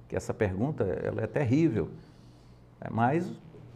Que 0.08 0.16
essa 0.16 0.32
pergunta, 0.32 0.84
ela 0.84 1.24
é 1.24 1.26
terrível. 1.26 1.90
É, 2.80 2.88
Mas 2.92 3.28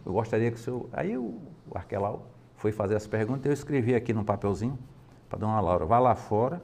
eu 0.05 0.13
gostaria 0.13 0.51
que 0.51 0.57
o 0.57 0.59
senhor... 0.59 0.87
Aí 0.93 1.17
o, 1.17 1.33
Arquelau 1.73 2.27
foi 2.57 2.71
fazer 2.71 2.95
as 2.95 3.07
perguntas, 3.07 3.43
eu 3.47 3.53
escrevi 3.53 3.95
aqui 3.95 4.13
num 4.13 4.23
papelzinho 4.23 4.77
para 5.27 5.39
Dona 5.39 5.59
Laura, 5.59 5.83
vá 5.83 5.97
lá 5.97 6.13
fora 6.13 6.61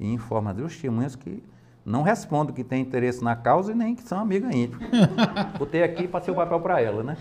e 0.00 0.10
informa 0.10 0.52
as 0.52 0.56
testemunhas 0.56 1.14
que 1.14 1.44
não 1.84 2.00
respondem 2.00 2.54
que 2.54 2.64
tem 2.64 2.80
interesse 2.80 3.22
na 3.22 3.36
causa 3.36 3.72
e 3.72 3.74
nem 3.74 3.94
que 3.94 4.04
são 4.04 4.18
amigas 4.18 4.54
íntimas. 4.54 4.88
Botei 5.58 5.82
aqui 5.82 6.04
e 6.04 6.08
passei 6.08 6.32
o 6.32 6.36
papel 6.36 6.60
para 6.60 6.80
ela, 6.80 7.02
né? 7.02 7.18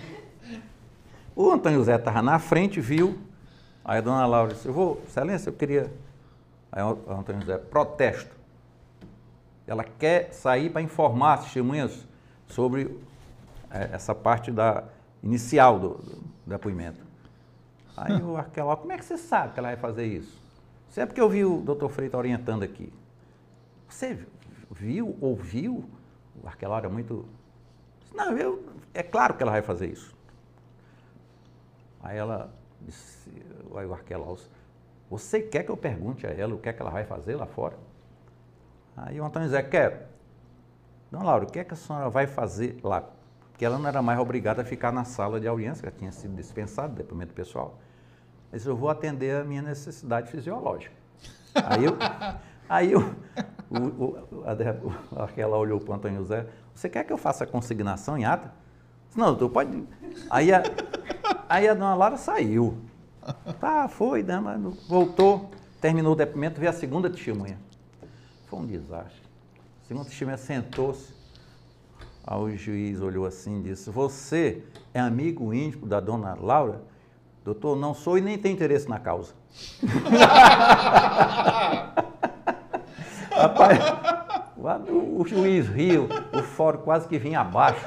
O 1.36 1.52
Antônio 1.52 1.80
José 1.80 1.96
estava 1.96 2.22
na 2.22 2.40
frente, 2.40 2.80
viu. 2.80 3.20
Aí 3.84 3.98
a 3.98 4.02
dona 4.02 4.26
Laura 4.26 4.54
disse, 4.54 4.70
eu 4.70 4.74
vou, 4.74 5.02
excelência, 5.06 5.50
eu 5.50 5.54
queria. 5.54 5.92
Aí 6.74 6.82
Antônio 6.82 7.42
José, 7.42 7.58
protesto. 7.60 8.36
Ela 9.68 9.84
quer 9.84 10.34
sair 10.34 10.72
para 10.72 10.82
informar 10.82 11.36
as 11.36 11.44
testemunhas 11.46 12.06
sobre 12.48 13.00
eh, 13.72 13.90
essa 13.94 14.14
parte 14.16 14.52
da, 14.52 14.84
inicial 15.22 15.80
do, 15.80 15.90
do 15.90 16.24
depoimento. 16.46 17.00
Aí 17.96 18.22
o 18.22 18.36
Arquelau, 18.36 18.76
como 18.76 18.92
é 18.92 18.98
que 18.98 19.06
você 19.06 19.18
sabe 19.18 19.54
que 19.54 19.60
ela 19.60 19.70
vai 19.70 19.78
fazer 19.78 20.06
isso? 20.06 20.38
Isso 20.90 21.00
é 21.00 21.06
porque 21.06 21.22
eu 21.22 21.30
vi 21.30 21.46
o 21.46 21.62
doutor 21.62 21.90
Freitas 21.90 22.18
orientando 22.18 22.64
aqui. 22.64 22.92
Você 23.88 24.26
viu, 24.72 25.16
ouviu? 25.22 25.88
O 26.44 26.48
Arquelau 26.48 26.80
era 26.80 26.90
muito. 26.90 27.26
Não, 28.14 28.36
eu, 28.38 28.66
é 28.94 29.04
claro 29.04 29.36
que 29.36 29.44
ela 29.44 29.52
vai 29.52 29.62
fazer 29.62 29.88
isso. 29.88 30.14
Aí 32.02 32.18
ela 32.18 32.52
disse, 32.82 33.32
o 33.70 33.78
Arquelau, 33.94 34.38
você 35.18 35.42
quer 35.42 35.62
que 35.62 35.70
eu 35.70 35.78
pergunte 35.78 36.26
a 36.26 36.32
ela 36.32 36.56
o 36.56 36.58
que 36.58 36.68
é 36.68 36.74
que 36.74 36.82
ela 36.82 36.90
vai 36.90 37.06
fazer 37.06 37.36
lá 37.36 37.46
fora? 37.46 37.78
Aí 38.98 39.22
o 39.22 39.24
Antônio 39.24 39.48
Zé, 39.48 39.62
quero. 39.62 40.00
Dona 41.12 41.24
Laura, 41.24 41.46
o 41.46 41.48
que 41.48 41.60
é 41.60 41.64
que 41.64 41.74
a 41.74 41.78
senhora 41.78 42.10
vai 42.10 42.26
fazer 42.26 42.80
lá? 42.84 43.04
Porque 43.52 43.64
ela 43.64 43.78
não 43.78 43.88
era 43.88 44.02
mais 44.02 44.18
obrigada 44.20 44.64
a 44.64 44.66
ficar 44.66 44.92
na 44.92 45.04
sala 45.04 45.40
de 45.40 45.48
audiência, 45.48 45.86
já 45.86 45.92
tinha 45.92 46.12
sido 46.12 46.36
dispensado, 46.36 46.96
depoimento 46.96 47.32
pessoal. 47.32 47.78
Mas 48.52 48.66
eu 48.66 48.76
vou 48.76 48.90
atender 48.90 49.36
a 49.36 49.44
minha 49.44 49.62
necessidade 49.62 50.32
fisiológica. 50.32 50.96
Aí 51.54 51.86
eu, 51.86 51.96
aí 52.68 52.92
eu, 52.92 53.02
o, 53.70 54.04
o, 54.04 54.44
a, 54.46 55.24
aquela 55.26 55.58
olhou 55.58 55.80
para 55.80 55.92
o 55.92 55.94
Antônio 55.96 56.18
José, 56.22 56.48
você 56.74 56.90
quer 56.90 57.04
que 57.04 57.14
eu 57.14 57.18
faça 57.18 57.44
a 57.44 57.48
consignação 57.48 58.18
em 58.18 58.26
ata? 58.26 58.52
Disse, 59.08 59.20
Não, 59.20 59.28
doutor, 59.28 59.50
pode. 59.50 59.84
Aí 60.28 60.52
a, 60.52 60.64
aí 61.48 61.68
a 61.68 61.76
dona 61.76 61.94
Laura 61.94 62.18
saiu. 62.18 62.82
Tá, 63.60 63.88
foi, 63.88 64.24
né, 64.24 64.40
mas 64.40 64.62
voltou, 64.88 65.52
terminou 65.80 66.14
o 66.14 66.16
depoimento, 66.16 66.60
veio 66.60 66.70
a 66.70 66.74
segunda 66.74 67.10
testemunha. 67.10 67.58
Foi 68.48 68.60
um 68.60 68.66
desastre. 68.66 69.22
A 69.84 69.88
segunda 69.88 70.08
testemunha 70.08 70.38
sentou-se. 70.38 71.14
Aí 72.26 72.40
o 72.40 72.58
juiz 72.58 73.02
olhou 73.02 73.26
assim 73.26 73.60
e 73.60 73.64
disse: 73.64 73.90
Você 73.90 74.64
é 74.94 75.00
amigo 75.00 75.54
íntimo 75.54 75.86
da 75.86 76.00
dona 76.00 76.36
Laura? 76.36 76.82
Doutor, 77.44 77.76
não 77.76 77.94
sou 77.94 78.18
e 78.18 78.22
nem 78.22 78.38
tenho 78.38 78.54
interesse 78.54 78.88
na 78.88 79.00
causa. 79.00 79.34
Rapaz, 83.32 83.80
o, 84.88 85.22
o 85.22 85.28
juiz 85.28 85.68
riu, 85.68 86.08
o 86.32 86.42
fórum 86.42 86.80
quase 86.80 87.08
que 87.08 87.20
vinha 87.20 87.42
abaixo, 87.42 87.86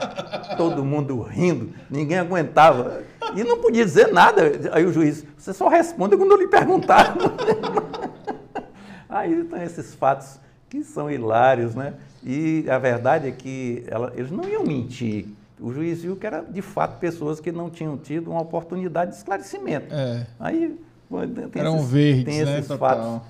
todo 0.59 0.85
mundo 0.85 1.23
rindo, 1.23 1.73
ninguém 1.89 2.19
aguentava. 2.19 3.03
E 3.35 3.45
não 3.45 3.59
podia 3.59 3.85
dizer 3.85 4.13
nada. 4.13 4.43
Aí 4.73 4.85
o 4.85 4.93
juiz, 4.93 5.25
você 5.37 5.53
só 5.53 5.69
responde 5.69 6.17
quando 6.17 6.33
eu 6.33 6.39
lhe 6.39 6.49
perguntar. 6.49 7.17
Aí 9.09 9.41
estão 9.41 9.63
esses 9.63 9.95
fatos 9.95 10.39
que 10.69 10.85
são 10.85 11.11
hilários, 11.11 11.75
né? 11.75 11.95
E 12.25 12.69
a 12.69 12.79
verdade 12.79 13.29
é 13.29 13.31
que 13.31 13.85
ela, 13.87 14.13
eles 14.17 14.31
não 14.31 14.49
iam 14.49 14.65
mentir. 14.65 15.27
O 15.61 15.73
juiz 15.73 16.03
viu 16.03 16.17
que 16.17 16.27
era, 16.27 16.43
de 16.43 16.61
fato, 16.61 16.99
pessoas 16.99 17.41
que 17.41 17.51
não 17.51 17.71
tinham 17.71 17.97
tido 17.97 18.31
uma 18.31 18.43
oportunidade 18.43 19.13
de 19.13 19.17
esclarecimento. 19.17 19.95
É. 19.95 20.27
Aí 20.39 20.79
tem 21.53 21.61
Eram 21.61 21.77
esses, 21.77 21.91
verdes, 21.91 22.25
tem 22.25 22.45
né, 22.45 22.59
esses 22.59 22.69
total. 22.69 22.89
fatos 22.89 23.29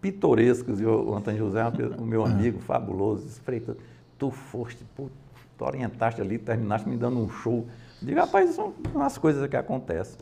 pitorescos. 0.00 0.80
E 0.80 0.84
o, 0.84 1.14
Antônio 1.14 1.38
José 1.38 1.60
é 1.60 2.00
o 2.00 2.04
meu 2.04 2.24
amigo 2.26 2.58
fabuloso. 2.60 3.24
Disse, 3.24 3.40
Freitas, 3.40 3.76
tu 4.18 4.30
foste, 4.30 4.84
pô, 4.96 5.08
tu 5.56 5.64
orientaste 5.64 6.20
ali, 6.20 6.36
terminaste 6.36 6.88
me 6.88 6.96
dando 6.96 7.18
um 7.18 7.30
show. 7.30 7.66
Digo, 8.02 8.18
rapaz, 8.20 8.50
são 8.54 8.74
umas 8.94 9.16
coisas 9.18 9.46
que 9.48 9.56
acontecem. 9.56 10.18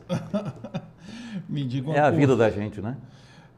Me 1.47 1.63
diga 1.65 1.87
uma 1.89 1.95
É 1.95 1.99
a 1.99 2.03
coisa. 2.03 2.17
vida 2.17 2.35
da 2.35 2.49
gente, 2.49 2.81
né? 2.81 2.97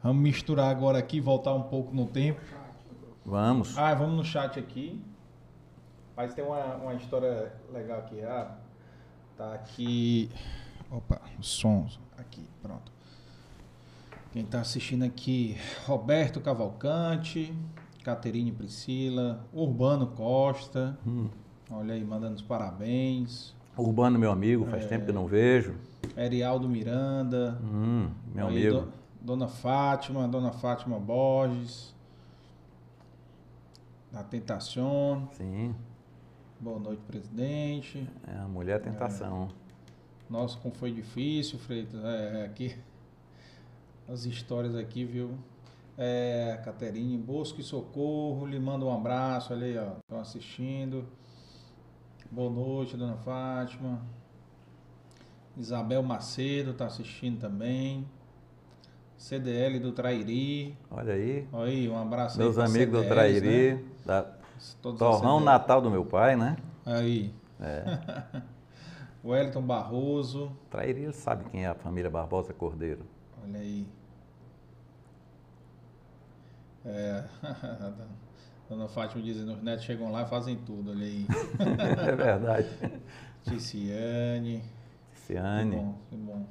Vamos 0.02 0.22
misturar 0.22 0.70
agora 0.70 0.98
aqui, 0.98 1.20
voltar 1.20 1.54
um 1.54 1.62
pouco 1.62 1.94
no 1.94 2.06
tempo. 2.06 2.40
Vamos. 3.24 3.76
Ah, 3.78 3.94
vamos 3.94 4.16
no 4.16 4.24
chat 4.24 4.58
aqui. 4.58 5.00
Mas 6.16 6.34
tem 6.34 6.44
uma, 6.44 6.76
uma 6.76 6.94
história 6.94 7.52
legal 7.72 7.98
aqui. 8.00 8.22
Ah, 8.22 8.56
tá 9.36 9.54
aqui. 9.54 10.30
Opa, 10.90 11.20
os 11.38 11.48
sons. 11.48 11.98
Aqui, 12.18 12.46
pronto. 12.62 12.92
Quem 14.32 14.44
tá 14.44 14.60
assistindo 14.60 15.04
aqui, 15.04 15.56
Roberto 15.86 16.40
Cavalcante, 16.40 17.54
Caterine 18.02 18.52
Priscila, 18.52 19.44
Urbano 19.52 20.08
Costa. 20.08 20.98
Hum. 21.06 21.28
Olha 21.70 21.94
aí, 21.94 22.04
mandando 22.04 22.34
os 22.34 22.42
parabéns. 22.42 23.54
Urbano, 23.76 24.18
meu 24.18 24.30
amigo, 24.30 24.64
faz 24.66 24.86
tempo 24.86 25.04
que 25.04 25.10
eu 25.10 25.14
não 25.14 25.26
vejo. 25.26 25.74
Erialdo 26.16 26.68
Miranda. 26.68 27.58
Hum, 27.62 28.08
meu 28.34 28.46
Aí, 28.46 28.66
amigo. 28.68 28.86
do- 28.86 28.92
Dona 29.20 29.48
Fátima, 29.48 30.28
Dona 30.28 30.52
Fátima 30.52 30.98
Borges. 30.98 31.92
Da 34.12 34.22
Tentacion. 34.22 35.26
Sim, 35.32 35.74
Boa 36.60 36.78
noite, 36.78 37.02
presidente. 37.06 38.08
é 38.28 38.38
a 38.38 38.46
mulher 38.46 38.80
tentação. 38.80 39.48
Nossa, 40.30 40.56
como 40.58 40.72
foi 40.74 40.92
difícil, 40.92 41.58
Freitas. 41.58 42.02
É, 42.04 42.42
é, 42.42 42.44
aqui. 42.46 42.76
As 44.08 44.24
histórias 44.24 44.74
aqui, 44.76 45.04
viu? 45.04 45.32
É, 45.98 46.60
Caterine 46.64 47.16
Bosco 47.18 47.60
e 47.60 47.64
Socorro, 47.64 48.46
lhe 48.46 48.58
manda 48.60 48.84
um 48.84 48.94
abraço, 48.94 49.52
aí, 49.52 49.76
ó. 49.76 49.94
Estão 49.98 50.20
assistindo. 50.20 51.04
Boa 52.34 52.50
noite, 52.50 52.96
dona 52.96 53.16
Fátima. 53.18 54.02
Isabel 55.56 56.02
Macedo 56.02 56.72
está 56.72 56.86
assistindo 56.86 57.38
também. 57.38 58.04
CDL 59.16 59.78
do 59.78 59.92
Trairi. 59.92 60.76
Olha 60.90 61.14
aí, 61.14 61.46
Olha 61.52 61.70
aí, 61.70 61.88
um 61.88 61.96
abraço 61.96 62.36
meus 62.36 62.58
aí 62.58 62.66
amigos 62.66 62.92
do 62.92 63.02
CDLs, 63.04 63.40
Trairi, 63.40 63.74
né? 63.74 63.84
da 64.04 64.26
Torrão. 64.82 65.38
Natal 65.38 65.80
do 65.80 65.88
meu 65.88 66.04
pai, 66.04 66.34
né? 66.34 66.56
Aí. 66.84 67.32
É. 67.60 68.42
Wellington 69.24 69.62
Barroso. 69.62 70.50
Trairi, 70.70 71.04
ele 71.04 71.12
sabe 71.12 71.44
quem 71.50 71.64
é 71.64 71.68
a 71.68 71.74
família 71.76 72.10
Barbosa 72.10 72.52
Cordeiro. 72.52 73.06
Olha 73.44 73.60
aí. 73.60 73.86
É. 76.84 77.24
Dona 78.68 78.88
Fátima 78.88 79.22
dizendo, 79.22 79.52
os 79.52 79.62
netos 79.62 79.84
chegam 79.84 80.10
lá 80.10 80.22
e 80.22 80.26
fazem 80.26 80.56
tudo, 80.56 80.90
olha 80.90 81.04
aí. 81.06 81.26
é 82.08 82.16
verdade. 82.16 82.68
Ticiane. 83.42 84.62
Que 85.12 85.20
Ciane. 85.20 85.76
bom, 85.76 85.94
que 86.08 86.16
bom. 86.16 86.46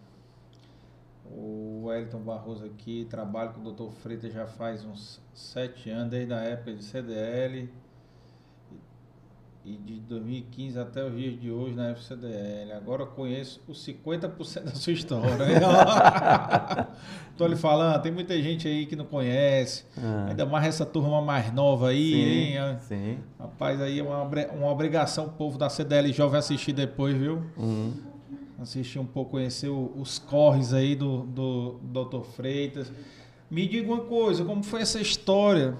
O 1.26 1.85
Wellington 1.85 2.19
Barroso 2.19 2.65
aqui, 2.65 3.07
trabalho 3.10 3.53
com 3.53 3.61
o 3.61 3.72
Dr. 3.72 3.91
Freitas 4.02 4.31
já 4.34 4.45
faz 4.45 4.85
uns 4.85 5.19
sete 5.34 5.90
anos, 5.90 6.11
desde 6.11 6.34
a 6.34 6.41
época 6.41 6.73
de 6.76 6.84
CDL. 6.84 7.69
E 9.65 9.77
de 9.77 9.94
2015 10.02 10.77
até 10.77 11.06
os 11.06 11.15
dias 11.15 11.40
de 11.40 11.49
hoje 11.49 11.73
na 11.73 11.91
FCDL. 11.91 12.73
Agora 12.76 13.03
eu 13.03 13.07
conheço 13.07 13.61
os 13.65 13.77
50% 13.88 14.64
da 14.64 14.72
sua 14.72 14.91
história. 14.91 15.31
Tô 17.38 17.48
lhe 17.48 17.56
falando, 17.56 18.02
tem 18.02 18.11
muita 18.11 18.40
gente 18.41 18.68
aí 18.68 18.85
que 18.85 18.95
não 18.95 19.06
conhece. 19.06 19.85
Ah. 19.98 20.26
Ainda 20.30 20.45
mais 20.45 20.65
essa 20.65 20.85
turma 20.85 21.22
mais 21.22 21.52
nova 21.53 21.90
aí, 21.90 22.14
hein? 22.57 22.77
sim, 22.81 22.88
sim. 22.88 23.18
Rapaz, 23.40 23.80
aí 23.81 23.99
é 23.99 24.03
uma, 24.03 24.23
uma 24.23 24.69
obrigação 24.69 25.27
o 25.27 25.30
povo 25.30 25.57
da 25.57 25.69
CDL 25.69 26.11
jovem 26.11 26.40
assistir 26.40 26.73
depois, 26.73 27.15
viu? 27.18 27.41
Uhum. 27.57 27.94
Assistir 28.61 28.99
um 28.99 29.06
pouco, 29.06 29.31
conhecer 29.31 29.69
o- 29.69 29.94
os 29.95 30.19
corres 30.19 30.73
aí 30.73 30.94
do, 30.95 31.23
do 31.23 31.80
Dr. 31.84 32.22
Freitas. 32.35 32.91
Me 33.49 33.65
diga 33.68 33.91
uma 33.91 34.02
coisa, 34.03 34.44
como 34.44 34.61
foi 34.61 34.81
essa 34.81 34.99
história 34.99 35.76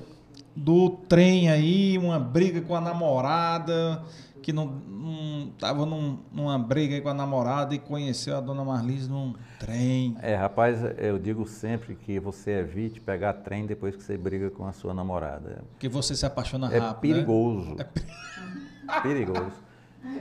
do 0.56 0.90
trem 0.90 1.50
aí, 1.50 1.98
uma 1.98 2.20
briga 2.20 2.62
com 2.62 2.76
a 2.76 2.82
namorada, 2.82 4.04
que 4.42 4.52
não, 4.54 4.66
não 4.68 5.50
tava 5.60 5.86
num- 5.86 6.20
numa 6.32 6.60
briga 6.60 6.96
aí 6.96 7.02
com 7.02 7.10
a 7.10 7.14
namorada 7.14 7.74
e 7.74 7.80
conheceu 7.80 8.38
a 8.38 8.42
dona 8.42 8.64
Marlise 8.64 9.10
num 9.10 9.34
trem. 9.60 10.16
É, 10.22 10.36
rapaz, 10.36 10.80
eu 10.98 11.18
digo 11.18 11.48
sempre 11.48 11.96
que 11.96 12.20
você 12.20 12.60
evite 12.60 13.00
pegar 13.02 13.34
trem 13.34 13.66
depois 13.66 13.96
que 13.96 14.04
você 14.04 14.18
briga 14.18 14.50
com 14.52 14.66
a 14.68 14.74
sua 14.74 14.94
namorada. 14.94 15.64
Que 15.80 15.88
você 15.90 16.16
se 16.16 16.26
apaixona 16.26 16.72
É 16.74 16.78
rápido. 16.78 17.14
né? 17.16 17.16
perigoso. 17.16 17.76
perigoso. 19.02 19.64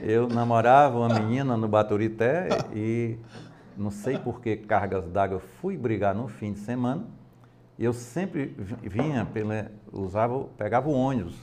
Eu 0.01 0.27
namorava 0.29 0.97
uma 0.97 1.09
menina 1.19 1.57
no 1.57 1.67
Baturité 1.67 2.47
e 2.73 3.17
não 3.77 3.91
sei 3.91 4.17
por 4.17 4.39
que 4.41 4.55
cargas 4.55 5.05
d'água 5.09 5.39
fui 5.61 5.75
brigar 5.77 6.15
no 6.15 6.27
fim 6.27 6.53
de 6.53 6.59
semana. 6.59 7.05
Eu 7.77 7.93
sempre 7.93 8.53
vi- 8.57 8.77
vinha, 8.89 9.25
pela, 9.25 9.71
usava, 9.91 10.43
pegava 10.57 10.87
o 10.89 10.93
ônibus, 10.93 11.35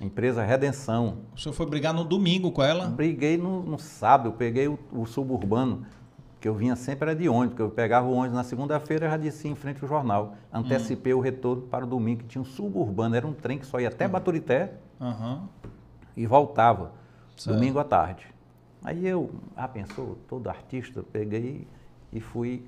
empresa 0.00 0.42
Redenção. 0.44 1.18
O 1.34 1.40
senhor 1.40 1.54
foi 1.54 1.66
brigar 1.66 1.94
no 1.94 2.04
domingo 2.04 2.50
com 2.52 2.62
ela? 2.62 2.86
Briguei 2.86 3.36
no, 3.36 3.62
no 3.62 3.78
sábado, 3.78 4.28
eu 4.28 4.32
peguei 4.32 4.68
o, 4.68 4.78
o 4.92 5.06
suburbano, 5.06 5.86
que 6.40 6.48
eu 6.48 6.54
vinha 6.54 6.76
sempre 6.76 7.08
era 7.10 7.18
de 7.18 7.28
ônibus, 7.28 7.50
porque 7.50 7.62
eu 7.62 7.70
pegava 7.70 8.06
o 8.08 8.12
ônibus 8.12 8.34
na 8.36 8.44
segunda-feira 8.44 9.08
já 9.08 9.16
descia 9.16 9.50
em 9.50 9.54
frente 9.54 9.82
ao 9.82 9.88
jornal. 9.88 10.34
Antecipei 10.52 11.14
o 11.14 11.20
retorno 11.20 11.62
para 11.62 11.84
o 11.84 11.88
domingo, 11.88 12.20
que 12.22 12.26
tinha 12.26 12.42
um 12.42 12.44
suburbano, 12.44 13.14
era 13.14 13.26
um 13.26 13.32
trem 13.32 13.58
que 13.58 13.64
só 13.66 13.80
ia 13.80 13.88
até 13.88 14.06
Baturité 14.08 14.74
Aham. 15.00 15.48
e 16.16 16.26
voltava, 16.26 16.92
Certo. 17.36 17.56
domingo 17.56 17.78
à 17.78 17.84
tarde. 17.84 18.26
Aí 18.84 19.06
eu, 19.06 19.30
ah, 19.56 19.68
pensou, 19.68 20.18
todo 20.28 20.48
artista, 20.48 21.02
peguei 21.12 21.66
e 22.12 22.20
fui, 22.20 22.64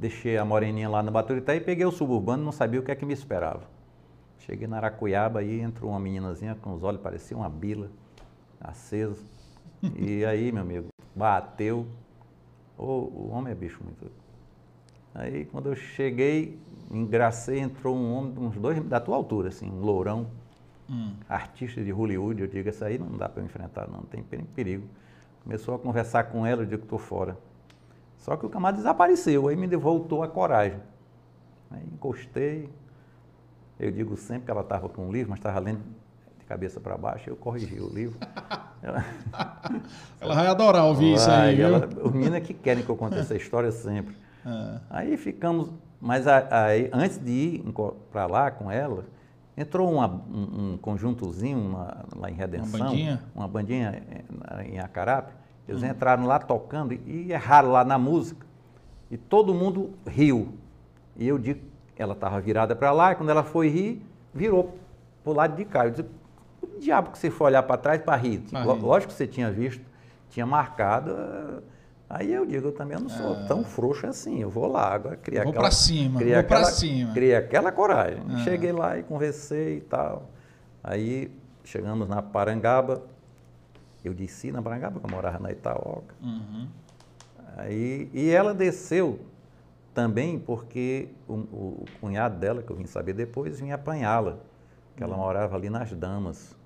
deixei 0.00 0.38
a 0.38 0.44
moreninha 0.44 0.88
lá 0.88 1.02
no 1.02 1.10
Baturité 1.12 1.56
e 1.56 1.60
peguei 1.60 1.84
o 1.84 1.92
suburbano, 1.92 2.42
não 2.42 2.52
sabia 2.52 2.80
o 2.80 2.82
que 2.82 2.90
é 2.90 2.94
que 2.94 3.04
me 3.04 3.12
esperava. 3.12 3.62
Cheguei 4.38 4.66
na 4.66 4.78
Aracuiaba 4.78 5.40
aí 5.40 5.60
entrou 5.60 5.90
uma 5.90 6.00
meninazinha 6.00 6.54
com 6.54 6.72
os 6.72 6.82
olhos, 6.82 7.00
parecia 7.02 7.36
uma 7.36 7.48
bila, 7.50 7.90
acesa. 8.60 9.22
E 9.94 10.24
aí, 10.24 10.50
meu 10.50 10.62
amigo, 10.62 10.88
bateu. 11.14 11.86
Ô, 12.78 12.84
o 12.84 13.30
homem 13.30 13.52
é 13.52 13.54
bicho 13.54 13.78
muito. 13.84 14.10
Aí 15.14 15.44
quando 15.44 15.68
eu 15.68 15.76
cheguei, 15.76 16.58
engracei, 16.90 17.58
entrou 17.58 17.94
um 17.94 18.14
homem 18.14 18.32
de 18.32 18.40
uns 18.40 18.56
dois 18.56 18.82
da 18.84 18.98
tua 18.98 19.16
altura, 19.16 19.48
assim, 19.48 19.68
um 19.70 19.80
lourão, 19.80 20.26
Hum. 20.88 21.12
artista 21.28 21.80
de 21.84 21.90
Hollywood, 21.92 22.40
eu 22.42 22.48
digo, 22.48 22.68
essa 22.68 22.86
aí 22.86 22.98
não 22.98 23.16
dá 23.16 23.28
para 23.28 23.42
eu 23.42 23.46
enfrentar, 23.46 23.86
não, 23.88 24.00
tem 24.02 24.22
pe- 24.24 24.42
perigo. 24.56 24.88
Começou 25.44 25.74
a 25.74 25.78
conversar 25.78 26.24
com 26.24 26.44
ela, 26.44 26.62
eu 26.62 26.66
digo, 26.66 26.82
estou 26.82 26.98
fora. 26.98 27.36
Só 28.20 28.36
que 28.36 28.46
o 28.46 28.48
camarada 28.50 28.76
desapareceu, 28.78 29.48
aí 29.48 29.56
me 29.56 29.66
voltou 29.76 30.22
a 30.22 30.28
coragem. 30.28 30.78
Aí 31.70 31.82
encostei, 31.92 32.68
eu 33.78 33.90
digo 33.90 34.16
sempre 34.16 34.44
que 34.44 34.50
ela 34.50 34.60
estava 34.60 34.88
com 34.88 35.08
o 35.08 35.12
livro, 35.12 35.30
mas 35.30 35.38
estava 35.38 35.58
lendo 35.58 35.80
de 36.38 36.44
cabeça 36.44 36.78
para 36.80 36.96
baixo, 36.98 37.28
eu 37.30 37.36
corrigi 37.36 37.80
o 37.80 37.88
livro. 37.88 38.18
Ela- 38.82 39.04
Ela 40.20 40.34
vai 40.34 40.46
adorar 40.46 40.84
ouvir 40.84 41.14
isso 41.14 41.30
aí, 41.30 41.60
ela- 41.60 41.88
os 42.02 42.12
meninos 42.12 42.34
é 42.36 42.40
que 42.40 42.52
querem 42.54 42.84
que 42.84 42.90
eu 42.90 42.96
conte 42.96 43.16
essa 43.18 43.34
história 43.34 43.70
sempre. 43.72 44.14
É. 44.44 44.78
Aí 44.90 45.16
ficamos, 45.16 45.70
mas 46.00 46.26
aí, 46.26 46.90
antes 46.92 47.18
de 47.18 47.30
ir 47.30 47.64
para 48.10 48.26
lá 48.26 48.50
com 48.50 48.70
ela, 48.70 49.04
entrou 49.56 49.90
uma- 49.92 50.08
um, 50.08 50.72
um 50.74 50.78
conjuntozinho 50.78 51.58
uma- 51.58 52.04
lá 52.16 52.30
em 52.30 52.34
Redenção. 52.34 52.78
bandinha? 52.80 53.22
Uma 53.34 53.48
bandinha 53.48 54.02
eh, 54.10 54.64
em 54.66 54.78
Acarape. 54.78 55.32
Eles 55.70 55.82
entraram 55.82 56.26
lá 56.26 56.38
tocando 56.38 56.92
e, 56.92 57.30
erraram 57.32 57.70
lá 57.70 57.84
na 57.84 57.96
música. 57.98 58.44
E 59.10 59.16
todo 59.16 59.54
mundo 59.54 59.90
riu. 60.06 60.54
E 61.16 61.26
eu 61.28 61.38
digo, 61.38 61.60
ela 61.96 62.12
estava 62.14 62.40
virada 62.40 62.74
para 62.74 62.90
lá, 62.92 63.12
e 63.12 63.14
quando 63.14 63.30
ela 63.30 63.42
foi 63.44 63.68
rir, 63.68 64.02
virou 64.34 64.74
para 65.22 65.30
o 65.32 65.34
lado 65.34 65.54
de 65.56 65.64
cá. 65.64 65.84
Eu 65.86 65.90
disse, 65.90 66.08
o 66.62 66.80
diabo 66.80 67.10
que 67.10 67.18
você 67.18 67.30
foi 67.30 67.48
olhar 67.48 67.62
para 67.62 67.76
trás 67.76 68.02
para 68.02 68.16
rir? 68.16 68.42
Rir. 68.52 68.64
Lógico 68.82 69.12
que 69.12 69.16
você 69.16 69.26
tinha 69.26 69.50
visto, 69.50 69.82
tinha 70.28 70.44
marcado. 70.46 71.10
eh, 71.12 71.62
Aí 72.12 72.32
eu 72.32 72.44
digo, 72.44 72.66
eu 72.66 72.72
também 72.72 72.98
não 72.98 73.08
sou 73.08 73.46
tão 73.46 73.62
frouxo 73.62 74.04
assim, 74.04 74.40
eu 74.40 74.50
vou 74.50 74.66
lá, 74.66 74.92
agora 74.94 75.14
criar 75.16 75.42
Ah. 75.42 75.44
Vou 75.44 75.50
aquela, 75.52 75.68
pra 75.68 75.70
cima, 75.70 76.18
vou 76.18 76.34
aquela- 76.36 76.64
cima. 76.64 77.12
Criei 77.12 77.36
aquela 77.36 77.70
coragem. 77.70 78.20
Ah. 78.28 78.38
Cheguei 78.38 78.72
lá 78.72 78.98
e 78.98 79.04
conversei 79.04 79.76
e 79.76 79.80
tal. 79.82 80.28
Aí 80.82 81.30
chegamos 81.62 82.08
na 82.08 82.20
Parangaba, 82.20 83.02
eu 84.04 84.14
desci 84.14 84.50
na 84.50 84.62
Parangaba, 84.62 84.98
que 84.98 85.06
eu 85.06 85.10
morava 85.10 85.38
na 85.38 85.52
Itaoca. 85.52 86.14
Uhum. 86.22 86.68
Aí, 87.56 88.10
e 88.12 88.30
ela 88.30 88.54
desceu 88.54 89.20
também 89.94 90.38
porque 90.38 91.08
o, 91.28 91.34
o 91.34 91.84
cunhado 92.00 92.38
dela, 92.38 92.62
que 92.62 92.70
eu 92.70 92.76
vim 92.76 92.86
saber 92.86 93.12
depois, 93.12 93.60
vinha 93.60 93.74
apanhá-la, 93.74 94.38
que 94.96 95.02
ela 95.02 95.16
morava 95.16 95.56
ali 95.56 95.68
nas 95.68 95.92
Damas. 95.92 96.56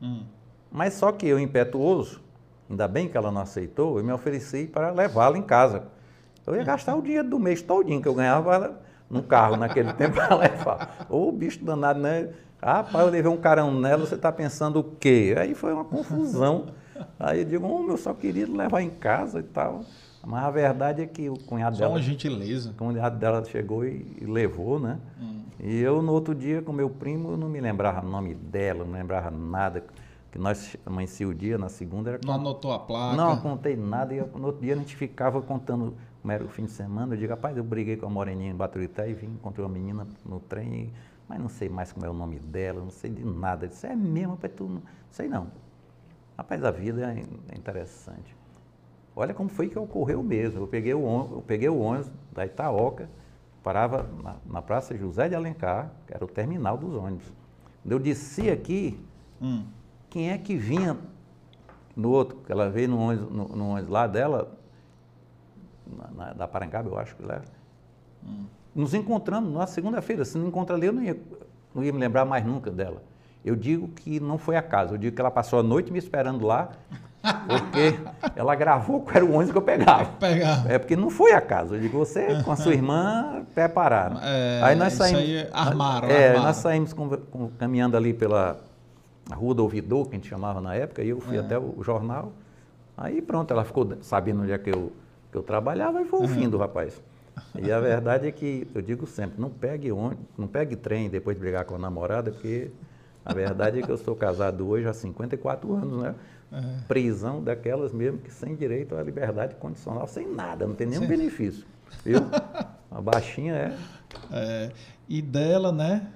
Hum. 0.00 0.24
Mas 0.70 0.94
só 0.94 1.10
que 1.10 1.26
eu, 1.26 1.38
impetuoso, 1.38 2.20
ainda 2.68 2.86
bem 2.86 3.08
que 3.08 3.16
ela 3.16 3.30
não 3.30 3.40
aceitou, 3.40 3.98
eu 3.98 4.04
me 4.04 4.12
ofereci 4.12 4.66
para 4.66 4.90
levá-la 4.90 5.36
em 5.36 5.42
casa. 5.42 5.84
Eu 6.46 6.54
ia 6.54 6.64
gastar 6.64 6.94
o 6.96 7.02
dinheiro 7.02 7.28
do 7.28 7.38
mês 7.38 7.60
todinho 7.62 8.00
que 8.00 8.08
eu 8.08 8.14
ganhava 8.14 8.80
no 9.08 9.22
carro 9.22 9.56
naquele 9.56 9.92
tempo 9.94 10.14
para 10.14 10.34
levar. 10.36 11.06
Ô 11.08 11.30
bicho 11.32 11.64
danado, 11.64 11.98
né? 11.98 12.30
Rapaz, 12.62 13.06
eu 13.06 13.10
levei 13.10 13.30
um 13.30 13.36
carão 13.36 13.72
nela, 13.72 14.04
você 14.06 14.14
está 14.14 14.30
pensando 14.30 14.80
o 14.80 14.84
quê? 14.84 15.34
Aí 15.38 15.54
foi 15.54 15.72
uma 15.72 15.84
confusão. 15.84 16.66
Aí 17.18 17.40
eu 17.40 17.44
digo, 17.46 17.66
oh, 17.66 17.90
eu 17.90 17.96
só 17.96 18.12
queria 18.12 18.46
levar 18.46 18.82
em 18.82 18.90
casa 18.90 19.40
e 19.40 19.42
tal. 19.42 19.84
Mas 20.26 20.44
a 20.44 20.50
verdade 20.50 21.00
é 21.02 21.06
que 21.06 21.30
o 21.30 21.34
cunhado 21.38 21.76
Só 21.76 21.82
dela. 21.84 21.94
uma 21.94 22.02
gentileza. 22.02 22.70
O 22.70 22.74
cunhado 22.74 23.16
dela 23.18 23.42
chegou 23.44 23.84
e, 23.86 24.18
e 24.20 24.26
levou, 24.26 24.78
né? 24.78 24.98
Hum. 25.18 25.40
E 25.58 25.78
eu, 25.80 26.02
no 26.02 26.12
outro 26.12 26.34
dia, 26.34 26.60
com 26.60 26.72
meu 26.72 26.90
primo, 26.90 27.30
eu 27.30 27.36
não 27.38 27.48
me 27.48 27.58
lembrava 27.60 28.06
o 28.06 28.10
nome 28.10 28.34
dela, 28.34 28.84
não 28.84 28.92
lembrava 28.92 29.30
nada. 29.30 29.82
Que 30.30 30.38
nós 30.38 30.76
amanhecia 30.86 31.26
o 31.26 31.34
dia, 31.34 31.56
na 31.58 31.68
segunda 31.70 32.10
era 32.10 32.20
Não 32.24 32.34
anotou 32.34 32.72
a 32.72 32.78
placa. 32.78 33.16
não 33.16 33.36
contei 33.38 33.74
nada 33.76 34.14
e 34.14 34.18
eu- 34.18 34.28
no 34.36 34.46
outro 34.46 34.60
dia 34.60 34.74
a 34.74 34.76
gente 34.76 34.94
ficava 34.94 35.40
contando 35.42 35.94
como 36.22 36.32
era 36.32 36.44
o 36.44 36.48
fim 36.48 36.66
de 36.66 36.70
semana. 36.70 37.14
Eu 37.14 37.18
digo, 37.18 37.30
rapaz, 37.32 37.56
eu 37.56 37.64
briguei 37.64 37.96
com 37.96 38.06
a 38.06 38.10
moreninha 38.10 38.50
em 38.50 38.54
Baturité 38.54 39.10
e 39.10 39.14
vim, 39.14 39.26
encontrei 39.28 39.64
uma 39.64 39.72
menina 39.72 40.06
no 40.24 40.38
trem, 40.38 40.72
e- 40.74 40.92
mas 41.30 41.38
não 41.38 41.48
sei 41.48 41.68
mais 41.68 41.92
como 41.92 42.04
é 42.04 42.10
o 42.10 42.12
nome 42.12 42.40
dela, 42.40 42.80
não 42.80 42.90
sei 42.90 43.08
de 43.08 43.24
nada. 43.24 43.66
Eu 43.66 43.68
disse, 43.68 43.86
é 43.86 43.94
mesmo, 43.94 44.32
rapaz, 44.32 44.52
tu 44.56 44.64
não 44.64 44.82
sei 45.12 45.28
não. 45.28 45.46
Rapaz, 46.36 46.64
a 46.64 46.72
vida 46.72 47.08
é 47.12 47.20
in- 47.20 47.56
interessante. 47.56 48.36
Olha 49.14 49.32
como 49.32 49.48
foi 49.48 49.68
que 49.68 49.78
ocorreu 49.78 50.24
mesmo. 50.24 50.58
Eu 50.58 50.66
peguei 50.66 50.92
o, 50.92 51.04
ônibus- 51.04 51.30
eu 51.36 51.42
peguei 51.42 51.68
o 51.68 51.78
ônibus 51.78 52.10
da 52.32 52.44
Itaoca, 52.44 53.08
parava 53.62 54.10
na, 54.24 54.34
na 54.44 54.60
Praça 54.60 54.96
José 54.98 55.28
de 55.28 55.36
Alencar, 55.36 55.92
que 56.04 56.12
era 56.12 56.24
o 56.24 56.28
terminal 56.28 56.76
dos 56.76 56.92
ônibus. 56.96 57.32
Quando 57.84 57.92
eu 57.92 58.00
desci 58.00 58.50
aqui, 58.50 59.00
Hum. 59.40 59.64
quem 60.10 60.30
é 60.32 60.36
que 60.38 60.56
vinha 60.56 60.98
no 61.94 62.10
outro, 62.10 62.38
que 62.38 62.50
ela 62.50 62.68
veio 62.68 62.88
no 62.88 62.98
ônibus, 62.98 63.30
no, 63.30 63.48
no 63.56 63.68
ônibus 63.68 63.88
lá 63.88 64.08
dela, 64.08 64.58
na, 65.86 66.10
na- 66.10 66.32
da 66.32 66.48
Parangaba, 66.48 66.88
eu 66.88 66.98
acho 66.98 67.14
que 67.14 67.22
lá. 67.22 67.40
Nos 68.74 68.94
encontramos 68.94 69.52
na 69.52 69.66
segunda-feira. 69.66 70.24
Se 70.24 70.38
não 70.38 70.46
encontra 70.48 70.76
ali, 70.76 70.86
eu 70.86 70.92
não 70.92 71.02
ia, 71.02 71.16
não 71.74 71.82
ia 71.82 71.92
me 71.92 71.98
lembrar 71.98 72.24
mais 72.24 72.44
nunca 72.44 72.70
dela. 72.70 73.02
Eu 73.44 73.56
digo 73.56 73.88
que 73.88 74.20
não 74.20 74.38
foi 74.38 74.56
acaso. 74.56 74.94
Eu 74.94 74.98
digo 74.98 75.14
que 75.14 75.20
ela 75.20 75.30
passou 75.30 75.58
a 75.58 75.62
noite 75.62 75.92
me 75.92 75.98
esperando 75.98 76.46
lá, 76.46 76.68
porque 77.48 77.98
ela 78.36 78.54
gravou 78.54 79.00
qual 79.00 79.16
era 79.16 79.24
o 79.24 79.32
ônibus 79.32 79.50
que 79.52 79.58
eu 79.58 79.62
pegava. 79.62 80.04
Pegar. 80.20 80.70
É 80.70 80.78
porque 80.78 80.94
não 80.96 81.10
foi 81.10 81.32
acaso. 81.32 81.74
Eu 81.74 81.80
digo, 81.80 81.98
você 81.98 82.42
com 82.42 82.52
a 82.52 82.56
sua 82.56 82.72
irmã 82.72 83.44
prepararam. 83.54 84.18
É, 84.22 84.60
aí 84.62 84.76
nós 84.76 84.92
isso 84.92 85.02
saímos. 85.02 85.20
aí 85.22 85.48
armaram, 85.52 86.08
É, 86.08 86.26
armaram. 86.28 86.44
nós 86.46 86.56
saímos 86.56 86.92
com- 86.92 87.08
com- 87.08 87.48
caminhando 87.58 87.96
ali 87.96 88.12
pela 88.14 88.60
Rua 89.32 89.54
do 89.54 89.62
Ouvidor, 89.62 90.04
que 90.08 90.16
a 90.16 90.18
gente 90.18 90.28
chamava 90.28 90.60
na 90.60 90.74
época, 90.74 91.02
e 91.02 91.08
eu 91.08 91.20
fui 91.20 91.38
até 91.38 91.58
o, 91.58 91.82
jornal. 91.82 92.32
Aí 92.96 93.22
pronto, 93.22 93.50
ela 93.52 93.64
ficou 93.64 93.88
sabendo 94.02 94.42
onde 94.42 94.52
é 94.52 94.58
que 94.58 94.70
eu, 94.70 94.92
que 95.32 95.36
eu 95.38 95.42
trabalhava 95.42 96.00
e 96.02 96.04
foi 96.04 96.20
o 96.24 96.28
fim 96.28 96.48
do 96.48 96.58
rapaz. 96.58 97.00
E 97.62 97.70
a 97.70 97.80
verdade 97.80 98.28
é 98.28 98.32
que 98.32 98.66
eu 98.74 98.80
digo 98.82 99.06
sempre, 99.06 99.40
não 99.40 99.50
pegue 99.50 99.90
ônibus, 99.92 100.24
não 100.38 100.46
pegue 100.46 100.76
trem 100.76 101.08
depois 101.10 101.36
de 101.36 101.40
brigar 101.40 101.64
com 101.64 101.74
a 101.74 101.78
namorada, 101.78 102.30
porque 102.30 102.70
a 103.24 103.32
verdade 103.34 103.80
é 103.80 103.82
que 103.82 103.90
eu 103.90 103.98
sou 103.98 104.14
casado 104.16 104.66
hoje 104.68 104.86
há 104.88 104.92
54 104.94 105.74
anos, 105.74 106.02
né? 106.02 106.14
Prisão 106.88 107.42
daquelas 107.42 107.92
mesmo 107.92 108.18
que 108.18 108.32
sem 108.32 108.56
direito 108.56 108.96
à 108.96 109.02
liberdade 109.02 109.54
condicional, 109.56 110.06
sem 110.08 110.26
nada, 110.28 110.66
não 110.66 110.74
tem 110.74 110.86
nenhum 110.86 111.06
benefício. 111.06 111.64
Viu? 112.04 112.20
A 112.90 113.00
baixinha 113.00 113.54
é. 113.54 113.76
É, 114.32 114.72
e 115.08 115.22
dela, 115.22 115.70
né? 115.70 116.08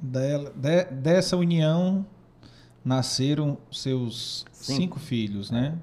Dela, 0.00 0.50
de- 0.56 0.84
dessa 0.84 1.36
união 1.36 2.04
nasceram 2.84 3.58
seus 3.70 4.44
Cinco. 4.52 4.80
cinco, 4.80 5.00
filhos, 5.00 5.50
né? 5.50 5.76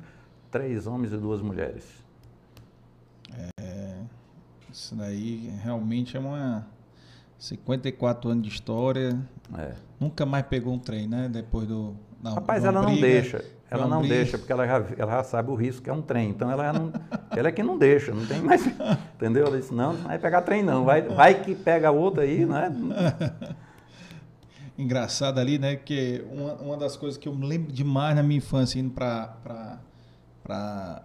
Três 0.50 0.86
homens 0.88 1.14
e 1.14 1.18
duas 1.18 1.42
mulheres. 1.42 1.84
Isso 4.72 4.96
daí 4.96 5.52
realmente 5.64 6.16
é 6.16 6.20
uma 6.20 6.66
54 7.38 8.30
anos 8.30 8.44
de 8.44 8.50
história. 8.50 9.20
É. 9.58 9.74
Nunca 10.00 10.26
mais 10.26 10.46
pegou 10.46 10.74
um 10.74 10.80
trem, 10.80 11.08
né? 11.08 11.30
Depois 11.32 11.68
do. 11.68 11.96
Rapaz, 12.24 12.64
ela 12.64 12.82
não 12.82 12.92
briga, 12.92 13.08
deixa. 13.08 13.40
de 13.40 13.46
Ela 13.70 13.88
não 13.88 14.00
briga. 14.00 14.16
deixa, 14.16 14.38
porque 14.38 14.52
ela 14.54 14.68
já, 14.68 14.86
ela 14.96 15.12
já 15.14 15.24
sabe 15.24 15.50
o 15.50 15.56
risco 15.56 15.82
que 15.82 15.90
é 15.90 15.94
um 15.94 16.02
trem. 16.02 16.30
Então 16.30 16.52
ela 16.52 16.72
não, 16.72 16.94
Ela 17.32 17.50
é 17.50 17.52
que 17.52 17.64
não 17.64 17.78
deixa, 17.78 18.14
não 18.14 18.26
tem 18.26 18.40
mais. 18.42 18.66
Entendeu? 19.16 19.48
Ela 19.48 19.58
disse, 19.58 19.74
não, 19.74 19.94
não 19.94 20.04
vai 20.04 20.20
pegar 20.20 20.42
trem 20.44 20.62
não, 20.62 20.86
vai, 20.86 21.02
vai 21.02 21.42
que 21.42 21.56
pega 21.56 21.90
outra 21.90 22.24
aí, 22.24 22.46
né? 22.46 22.72
Engraçado 24.78 25.40
ali, 25.40 25.58
né? 25.58 25.76
Que 25.76 26.24
uma, 26.32 26.54
uma 26.56 26.78
das 26.78 26.96
coisas 26.96 27.18
que 27.18 27.28
eu 27.28 27.36
me 27.36 27.46
lembro 27.46 27.72
demais 27.72 28.16
na 28.16 28.24
minha 28.24 28.38
infância, 28.38 28.80
indo 28.80 28.92
para 28.92 29.80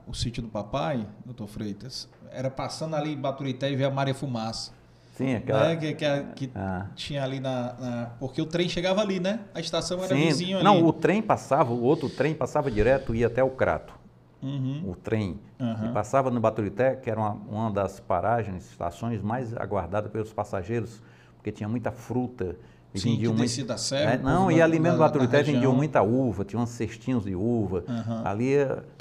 o 0.06 0.14
sítio 0.14 0.42
do 0.42 0.48
papai, 0.48 1.06
doutor 1.24 1.46
Freitas, 1.46 2.08
era 2.30 2.50
passando 2.50 2.96
ali 2.96 3.12
em 3.12 3.16
Baturité 3.20 3.70
e 3.70 3.76
ver 3.76 3.84
a 3.84 3.90
Maria 3.90 4.14
Fumaça. 4.14 4.72
Sim, 5.14 5.36
aquela. 5.36 5.68
Né? 5.68 5.76
Que, 5.76 5.94
que, 5.94 6.22
que 6.34 6.50
Ah. 6.54 6.86
tinha 6.94 7.22
ali 7.22 7.40
na, 7.40 7.72
na- 7.74 8.06
Porque 8.18 8.40
o 8.40 8.46
trem 8.46 8.68
chegava 8.68 9.00
ali, 9.00 9.18
né? 9.18 9.40
A 9.54 9.60
estação 9.60 9.98
era 10.04 10.14
Sim, 10.14 10.26
vizinho 10.26 10.56
ali. 10.56 10.64
não, 10.64 10.84
o 10.84 10.92
trem 10.92 11.22
passava, 11.22 11.72
o 11.72 11.82
outro 11.82 12.08
trem 12.10 12.34
passava 12.34 12.70
direto 12.70 13.14
e 13.14 13.18
ia 13.20 13.26
até 13.26 13.42
o 13.42 13.50
Crato. 13.50 13.94
Uhum. 14.42 14.90
o 14.90 14.94
trem, 14.94 15.40
Aham. 15.58 15.88
e 15.88 15.92
passava 15.94 16.30
no 16.30 16.38
Baturité, 16.38 16.94
que 16.94 17.10
era 17.10 17.18
uma, 17.18 17.32
uma 17.48 17.70
das 17.70 17.98
paragens, 17.98 18.70
estações 18.70 19.20
mais 19.22 19.56
aguardadas 19.56 20.12
pelos 20.12 20.30
passageiros, 20.32 21.02
porque 21.36 21.50
tinha 21.50 21.68
muita 21.68 21.90
fruta. 21.90 22.54
E 22.96 23.00
Sim, 23.00 23.10
vendiam 23.12 23.32
muito- 23.32 23.42
descia 23.42 23.64
da 23.64 23.76
serra, 23.76 24.12
É, 24.14 24.18
não, 24.18 24.50
e 24.50 24.60
ali 24.62 24.78
mesmo 24.80 24.96
no 24.96 25.02
na- 25.02 25.08
Baturité 25.08 25.42
vendiam 25.42 25.74
muita 25.74 26.02
uva, 26.02 26.44
tinha 26.44 26.60
uns 26.60 26.70
cestinhos 26.70 27.24
de 27.24 27.34
uva. 27.34 27.84
Aham. 27.86 28.22
Ali 28.24 28.54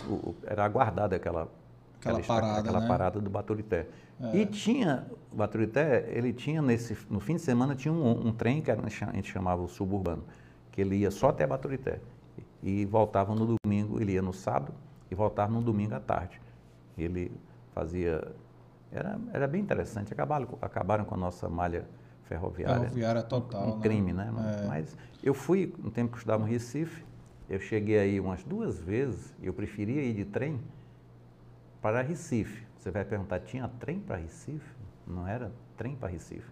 o- 0.09 0.35
era 0.45 0.65
aguardada 0.65 1.15
aquela, 1.15 1.47
Aquela 1.99 2.19
esta- 2.19 2.33
parada, 2.33 2.59
aquela 2.59 2.79
né? 2.81 2.87
parada 2.87 3.19
do 3.21 3.29
Baturité. 3.29 3.87
É. 4.21 4.37
E 4.37 4.45
tinha, 4.45 5.05
o 5.31 5.35
Baturité, 5.35 6.09
ele 6.13 6.33
tinha 6.33 6.61
nesse, 6.61 6.97
no 7.09 7.19
fim 7.19 7.35
de 7.35 7.41
semana 7.41 7.73
tinha 7.75 7.93
um, 7.93 8.27
um 8.27 8.31
trem 8.33 8.61
que 8.61 8.69
era- 8.69 8.81
a 8.85 8.89
gente 9.15 9.31
chamava 9.31 9.61
o 9.61 9.67
suburbano, 9.67 10.23
que 10.71 10.81
ele 10.81 10.97
ia 10.97 11.11
só 11.11 11.29
até 11.29 11.47
Baturité 11.47 11.99
e 12.61 12.85
voltava 12.85 13.33
no 13.33 13.55
domingo, 13.63 14.01
ele 14.01 14.11
ia 14.13 14.21
no 14.21 14.33
sábado 14.33 14.73
e 15.09 15.15
voltava 15.15 15.51
no 15.53 15.61
domingo 15.61 15.95
à 15.95 15.99
tarde. 15.99 16.39
Ele 16.97 17.31
fazia, 17.73 18.27
era, 18.91 19.17
era 19.33 19.47
bem 19.47 19.61
interessante, 19.61 20.11
acabaram, 20.13 20.47
acabaram 20.61 21.05
com 21.05 21.15
a 21.15 21.17
nossa 21.17 21.47
malha 21.49 21.85
ferroviária. 22.25 22.81
Ferroviária 22.81 23.23
total. 23.23 23.67
Um 23.67 23.75
né? 23.77 23.81
crime, 23.81 24.13
né? 24.13 24.31
É. 24.63 24.67
Mas 24.67 24.97
eu 25.23 25.33
fui, 25.33 25.73
no 25.77 25.89
tempo 25.89 26.09
que 26.09 26.15
eu 26.15 26.19
estudava 26.19 26.43
no 26.43 26.49
Recife, 26.49 27.03
eu 27.49 27.59
cheguei 27.59 27.99
aí 27.99 28.19
umas 28.19 28.43
duas 28.43 28.79
vezes, 28.79 29.33
eu 29.41 29.53
preferia 29.53 30.01
ir 30.01 30.13
de 30.13 30.25
trem 30.25 30.59
para 31.81 32.01
Recife. 32.01 32.65
Você 32.77 32.91
vai 32.91 33.05
perguntar, 33.05 33.39
tinha 33.39 33.67
trem 33.67 33.99
para 33.99 34.17
Recife? 34.17 34.75
Não 35.07 35.27
era 35.27 35.51
trem 35.77 35.95
para 35.95 36.09
Recife. 36.09 36.49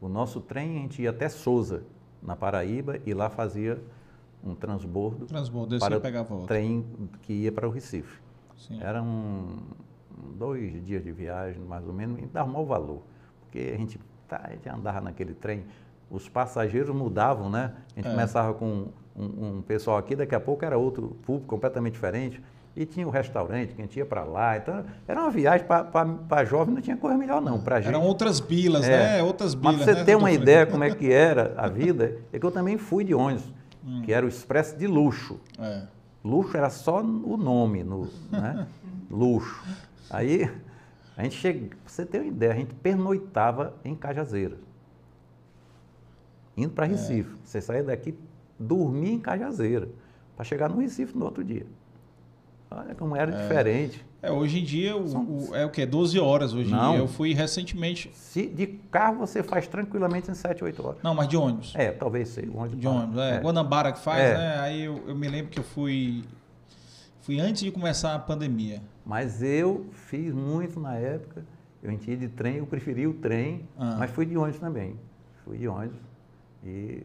O 0.00 0.08
nosso 0.08 0.40
trem, 0.40 0.78
a 0.78 0.80
gente 0.82 1.02
ia 1.02 1.10
até 1.10 1.28
Souza, 1.28 1.84
na 2.22 2.34
Paraíba, 2.34 2.98
e 3.06 3.14
lá 3.14 3.30
fazia 3.30 3.82
um 4.42 4.54
transbordo 4.54 5.26
Transbordo, 5.26 5.78
para 5.78 5.98
o 5.98 6.00
pegava 6.00 6.32
outro. 6.32 6.48
trem 6.48 6.84
que 7.22 7.32
ia 7.32 7.52
para 7.52 7.68
o 7.68 7.70
Recife. 7.70 8.20
Sim. 8.56 8.82
Eram 8.82 9.58
dois 10.36 10.84
dias 10.84 11.02
de 11.02 11.12
viagem, 11.12 11.62
mais 11.62 11.86
ou 11.86 11.92
menos, 11.92 12.18
e 12.18 12.26
dava 12.26 12.48
um 12.48 12.52
mau 12.52 12.66
valor. 12.66 13.02
Porque 13.42 13.72
a 13.74 13.76
gente, 13.76 14.00
tá, 14.30 14.40
a 14.44 14.50
gente 14.50 14.68
andava 14.68 15.00
naquele 15.00 15.34
trem, 15.34 15.64
os 16.10 16.28
passageiros 16.28 16.94
mudavam, 16.94 17.50
né? 17.50 17.72
A 17.94 18.00
gente 18.00 18.08
É. 18.08 18.10
começava 18.10 18.54
com 18.54 18.86
um, 19.16 19.56
um 19.58 19.62
pessoal 19.62 19.98
aqui, 19.98 20.14
daqui 20.16 20.34
a 20.34 20.40
pouco 20.40 20.64
era 20.64 20.78
outro 20.78 21.16
público 21.24 21.46
completamente 21.48 21.92
diferente. 21.94 22.40
E 22.76 22.86
tinha 22.86 23.04
o 23.06 23.10
restaurante, 23.10 23.74
que 23.74 23.82
a 23.82 23.84
gente 23.84 23.98
ia 23.98 24.06
para 24.06 24.22
lá. 24.22 24.56
Então, 24.56 24.84
era 25.06 25.20
uma 25.20 25.30
viagem 25.30 25.66
para 26.28 26.44
jovem, 26.44 26.72
não 26.72 26.80
tinha 26.80 26.96
coisa 26.96 27.18
melhor 27.18 27.42
não. 27.42 27.60
Para 27.60 27.80
gente. 27.80 27.88
Eram 27.92 28.02
outras 28.06 28.38
bilas, 28.38 28.84
É. 28.88 29.14
né? 29.16 29.22
Outras 29.24 29.56
Mas 29.56 29.60
bilas. 29.74 29.84
pra 29.84 29.92
você 29.94 29.98
né, 30.00 30.04
ter 30.04 30.14
uma 30.16 30.30
ideia 30.30 30.64
como 30.66 30.84
é 30.84 30.94
que 30.94 31.12
era 31.12 31.52
a 31.56 31.66
vida, 31.68 32.16
é 32.32 32.38
que 32.38 32.46
eu 32.46 32.50
também 32.52 32.78
fui 32.78 33.02
de 33.04 33.12
ônibus, 33.12 33.52
Hum. 33.84 34.02
que 34.04 34.12
era 34.12 34.24
o 34.24 34.28
expresso 34.28 34.76
de 34.78 34.86
luxo. 34.86 35.40
É. 35.58 35.82
Luxo 36.24 36.56
era 36.56 36.70
só 36.70 37.00
o 37.02 37.36
nome, 37.36 37.82
no, 37.82 38.08
né? 38.30 38.66
luxo. 39.10 39.64
Aí 40.08 40.48
a 41.20 41.24
gente 41.24 41.36
chega, 41.36 41.66
pra 41.68 41.76
você 41.86 42.04
ter 42.06 42.18
uma 42.18 42.26
ideia, 42.28 42.52
a 42.52 42.56
gente 42.56 42.74
pernoitava 42.74 43.74
em 43.84 43.94
Cajazeiras, 43.94 44.58
indo 46.56 46.70
É. 46.70 46.74
para 46.74 46.86
Recife. 46.86 47.30
Você 47.44 47.60
saía 47.60 47.82
daqui, 47.84 48.14
dormia 48.58 49.12
em 49.12 49.18
Cajazeira, 49.18 49.88
para 50.36 50.44
chegar 50.44 50.68
no 50.68 50.78
Recife 50.80 51.16
no 51.16 51.24
outro 51.24 51.42
dia. 51.44 51.66
Olha 52.70 52.94
como 52.94 53.16
era 53.16 53.32
diferente. 53.32 54.04
É, 54.22 54.30
hoje 54.30 54.60
em 54.60 54.64
dia 54.64 54.96
o, 54.96 55.48
o- 55.50 55.56
é 55.56 55.66
o 55.66 55.70
quê? 55.70 55.84
12 55.84 56.20
horas 56.20 56.52
hoje 56.54 56.70
Não. 56.70 56.90
em 56.90 56.92
dia. 56.92 57.00
Eu 57.00 57.08
fui 57.08 57.32
recentemente. 57.34 58.10
Se 58.14 58.46
de 58.46 58.66
carro 58.66 59.18
você 59.18 59.42
faz 59.42 59.66
tranquilamente 59.66 60.30
em 60.30 60.34
7, 60.34 60.62
8 60.62 60.86
horas. 60.86 60.98
Não, 61.02 61.12
mas 61.14 61.26
de 61.26 61.36
ônibus. 61.36 61.72
É, 61.74 61.90
talvez 61.90 62.28
seja. 62.28 62.48
ônibus 62.54 62.78
De 62.78 62.86
ônibus, 62.86 63.18
é. 63.18 63.36
é. 63.36 63.40
Guanabara 63.40 63.90
que 63.92 63.98
faz, 63.98 64.22
É. 64.22 64.34
né? 64.36 64.58
Aí 64.60 64.84
eu, 64.84 65.02
eu 65.08 65.16
me 65.16 65.26
lembro 65.26 65.50
que 65.50 65.58
eu 65.58 65.64
fui. 65.64 66.22
Fui 67.20 67.38
antes 67.40 67.62
de 67.62 67.70
começar 67.70 68.14
a 68.14 68.18
pandemia. 68.18 68.82
Mas 69.04 69.42
eu 69.42 69.86
fiz 69.92 70.32
muito 70.32 70.78
na 70.80 70.94
época. 70.96 71.44
Eu 71.82 71.90
ia 71.92 72.16
de 72.16 72.28
trem, 72.28 72.56
eu 72.56 72.66
preferi 72.66 73.06
o 73.06 73.14
trem, 73.14 73.66
Ah. 73.78 73.96
mas 73.98 74.10
fui 74.10 74.26
de 74.26 74.36
ônibus 74.36 74.60
também. 74.60 74.96
Fui 75.44 75.58
de 75.58 75.66
ônibus 75.68 75.98
e, 76.64 77.02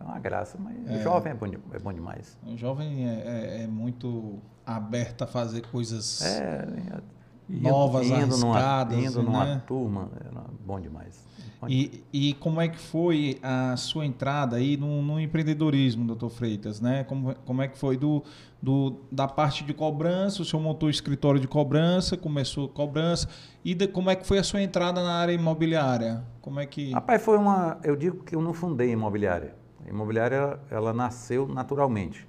é 0.00 0.04
uma 0.04 0.18
graça, 0.18 0.56
mas 0.58 0.76
É. 0.88 1.02
jovem 1.02 1.32
é 1.32 1.34
bom, 1.34 1.46
é 1.72 1.78
bom 1.78 1.92
demais. 1.92 2.38
O 2.46 2.56
jovem 2.56 3.08
é, 3.08 3.22
é- 3.60 3.62
é 3.62 3.66
muito 3.66 4.38
aberto 4.64 5.22
a 5.22 5.26
fazer 5.26 5.62
coisas. 5.68 6.22
É, 6.22 6.66
indo- 7.50 7.62
Novas, 7.68 8.06
indo 8.06 8.36
numa, 8.38 8.88
indo 8.92 9.22
numa 9.22 9.44
né? 9.44 9.62
turma, 9.66 10.08
era 10.24 10.44
bom 10.64 10.80
demais. 10.80 11.26
E, 11.70 12.04
e 12.12 12.34
como 12.34 12.60
é 12.60 12.68
que 12.68 12.78
foi 12.78 13.38
a 13.42 13.76
sua 13.76 14.04
entrada 14.06 14.56
aí 14.56 14.76
no, 14.76 15.02
no 15.02 15.18
empreendedorismo, 15.20 16.04
doutor 16.06 16.30
Freitas, 16.30 16.80
né? 16.80 17.04
Como, 17.04 17.34
como 17.44 17.62
é 17.62 17.68
que 17.68 17.78
foi 17.78 17.96
do, 17.96 18.22
do, 18.62 19.00
da 19.10 19.26
parte 19.28 19.64
de 19.64 19.72
cobrança, 19.74 20.42
o 20.42 20.44
senhor 20.44 20.62
montou 20.62 20.86
o 20.88 20.90
escritório 20.90 21.40
de 21.40 21.48
cobrança, 21.48 22.16
começou 22.16 22.68
cobrança, 22.68 23.28
e 23.64 23.74
de- 23.74 23.88
como 23.88 24.10
é 24.10 24.16
que 24.16 24.26
foi 24.26 24.38
a 24.38 24.42
sua 24.42 24.60
entrada 24.62 25.02
na 25.02 25.14
área 25.14 25.32
imobiliária? 25.32 26.24
Como 26.40 26.60
é 26.60 26.66
que... 26.66 26.92
Rapaz, 26.92 27.22
foi 27.22 27.38
uma. 27.38 27.78
Eu 27.82 27.96
digo 27.96 28.22
que 28.24 28.34
eu 28.36 28.42
não 28.42 28.52
fundei 28.52 28.90
imobiliária. 28.90 29.54
A 29.86 29.90
imobiliária, 29.90 30.58
ela 30.70 30.92
nasceu 30.92 31.46
naturalmente. 31.46 32.26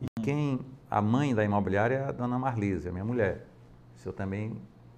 E 0.00 0.06
quem. 0.22 0.60
A 0.90 1.02
mãe 1.02 1.34
da 1.34 1.44
imobiliária 1.44 1.96
é 1.96 2.04
a 2.08 2.12
dona 2.12 2.38
Marlise, 2.38 2.88
a 2.88 2.92
minha 2.92 3.04
mulher. 3.04 3.46
Isso 3.94 4.08
eu 4.08 4.12
também 4.12 4.52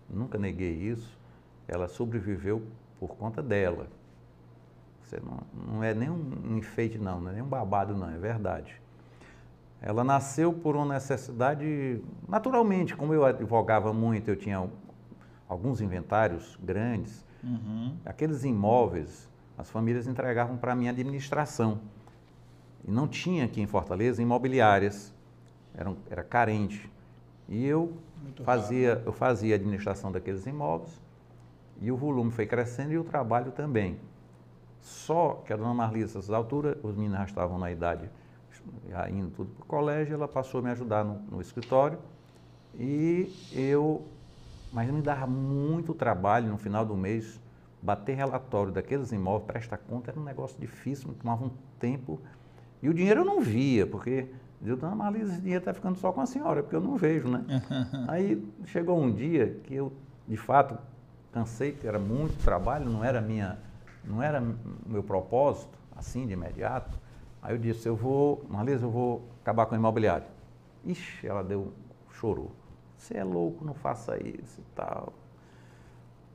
nunca 0.08 0.38
neguei 0.38 0.70
isso. 0.72 1.18
Ela 1.66 1.88
sobreviveu 1.88 2.62
por 3.00 3.16
conta 3.16 3.42
dela. 3.42 3.86
Você 5.02 5.18
não, 5.24 5.38
não 5.74 5.82
é 5.82 5.92
nem 5.94 6.10
um 6.10 6.56
enfeite, 6.58 6.98
não, 6.98 7.20
não 7.20 7.30
é 7.30 7.34
nem 7.34 7.42
um 7.42 7.48
babado, 7.48 7.96
não, 7.96 8.08
é 8.10 8.18
verdade. 8.18 8.80
Ela 9.82 10.04
nasceu 10.04 10.52
por 10.52 10.76
uma 10.76 10.84
necessidade, 10.94 12.00
naturalmente, 12.28 12.94
como 12.94 13.14
eu 13.14 13.24
advogava 13.24 13.92
muito, 13.94 14.28
eu 14.28 14.36
tinha 14.36 14.68
alguns 15.48 15.80
inventários 15.80 16.56
grandes, 16.62 17.24
Uhum. 17.42 17.96
aqueles 18.04 18.44
imóveis, 18.44 19.26
as 19.56 19.70
famílias 19.70 20.06
entregavam 20.06 20.58
para 20.58 20.72
a 20.72 20.76
minha 20.76 20.90
administração. 20.90 21.80
E 22.86 22.90
não 22.90 23.08
tinha 23.08 23.46
aqui 23.46 23.62
em 23.62 23.66
Fortaleza 23.66 24.20
imobiliárias, 24.22 25.14
eram, 25.74 25.96
era 26.10 26.22
carente. 26.22 26.90
E 27.48 27.64
eu 27.66 27.94
Muito 28.22 28.44
fazia, 28.44 29.02
eu 29.06 29.12
fazia 29.12 29.54
a 29.54 29.56
administração 29.56 30.12
daqueles 30.12 30.46
imóveis 30.46 31.00
e 31.80 31.90
o 31.90 31.96
volume 31.96 32.30
foi 32.30 32.46
crescendo 32.46 32.92
e 32.92 32.98
o 32.98 33.04
trabalho 33.04 33.52
também. 33.52 33.98
Só 34.80 35.42
que 35.44 35.52
a 35.52 35.56
dona 35.56 35.74
Marlisa, 35.74 36.18
nessas 36.18 36.30
alturas, 36.30 36.76
os 36.82 36.94
meninos 36.94 37.18
já 37.18 37.24
estavam 37.24 37.58
na 37.58 37.70
idade, 37.70 38.10
indo 39.10 39.30
tudo 39.30 39.50
para 39.52 39.62
o 39.62 39.66
colégio, 39.66 40.14
ela 40.14 40.28
passou 40.28 40.60
a 40.60 40.62
me 40.62 40.70
ajudar 40.70 41.04
no, 41.04 41.20
no 41.30 41.40
escritório 41.40 41.98
e 42.78 43.32
eu, 43.52 44.06
mas 44.72 44.90
me 44.90 45.02
dava 45.02 45.26
muito 45.26 45.94
trabalho 45.94 46.48
no 46.48 46.58
final 46.58 46.84
do 46.84 46.96
mês, 46.96 47.40
bater 47.82 48.16
relatório 48.16 48.72
daqueles 48.72 49.12
imóveis, 49.12 49.46
prestar 49.46 49.78
conta, 49.78 50.10
era 50.10 50.20
um 50.20 50.24
negócio 50.24 50.58
difícil, 50.60 51.08
me 51.08 51.14
tomava 51.14 51.44
um 51.44 51.50
tempo. 51.78 52.20
E 52.82 52.88
o 52.88 52.94
dinheiro 52.94 53.20
eu 53.20 53.24
não 53.24 53.40
via, 53.40 53.86
porque 53.86 54.28
eu, 54.64 54.76
dona 54.76 54.94
Marlisa, 54.94 55.32
esse 55.32 55.40
dinheiro 55.40 55.62
está 55.62 55.72
ficando 55.72 55.98
só 55.98 56.12
com 56.12 56.20
a 56.20 56.26
senhora, 56.26 56.62
porque 56.62 56.76
eu 56.76 56.80
não 56.80 56.96
vejo, 56.96 57.28
né? 57.28 57.44
Aí 58.08 58.46
chegou 58.66 59.00
um 59.00 59.12
dia 59.12 59.60
que 59.64 59.74
eu, 59.74 59.92
de 60.28 60.36
fato, 60.36 60.78
cansei, 61.32 61.78
era 61.84 61.98
muito 61.98 62.42
trabalho, 62.42 62.88
não 62.88 63.04
era 63.04 63.20
minha, 63.20 63.58
não 64.04 64.22
era 64.22 64.42
meu 64.86 65.02
propósito, 65.02 65.78
assim, 65.96 66.26
de 66.26 66.32
imediato. 66.32 66.98
Aí 67.42 67.54
eu 67.54 67.58
disse, 67.58 67.88
eu 67.88 67.96
vou, 67.96 68.44
Marlisa, 68.48 68.84
eu 68.84 68.90
vou 68.90 69.28
acabar 69.42 69.66
com 69.66 69.74
o 69.74 69.78
imobiliário. 69.78 70.26
Ixi, 70.84 71.26
ela 71.26 71.42
deu, 71.42 71.72
chorou. 72.10 72.52
Você 72.96 73.16
é 73.16 73.24
louco, 73.24 73.64
não 73.64 73.74
faça 73.74 74.16
isso 74.22 74.60
e 74.60 74.64
tal. 74.74 75.12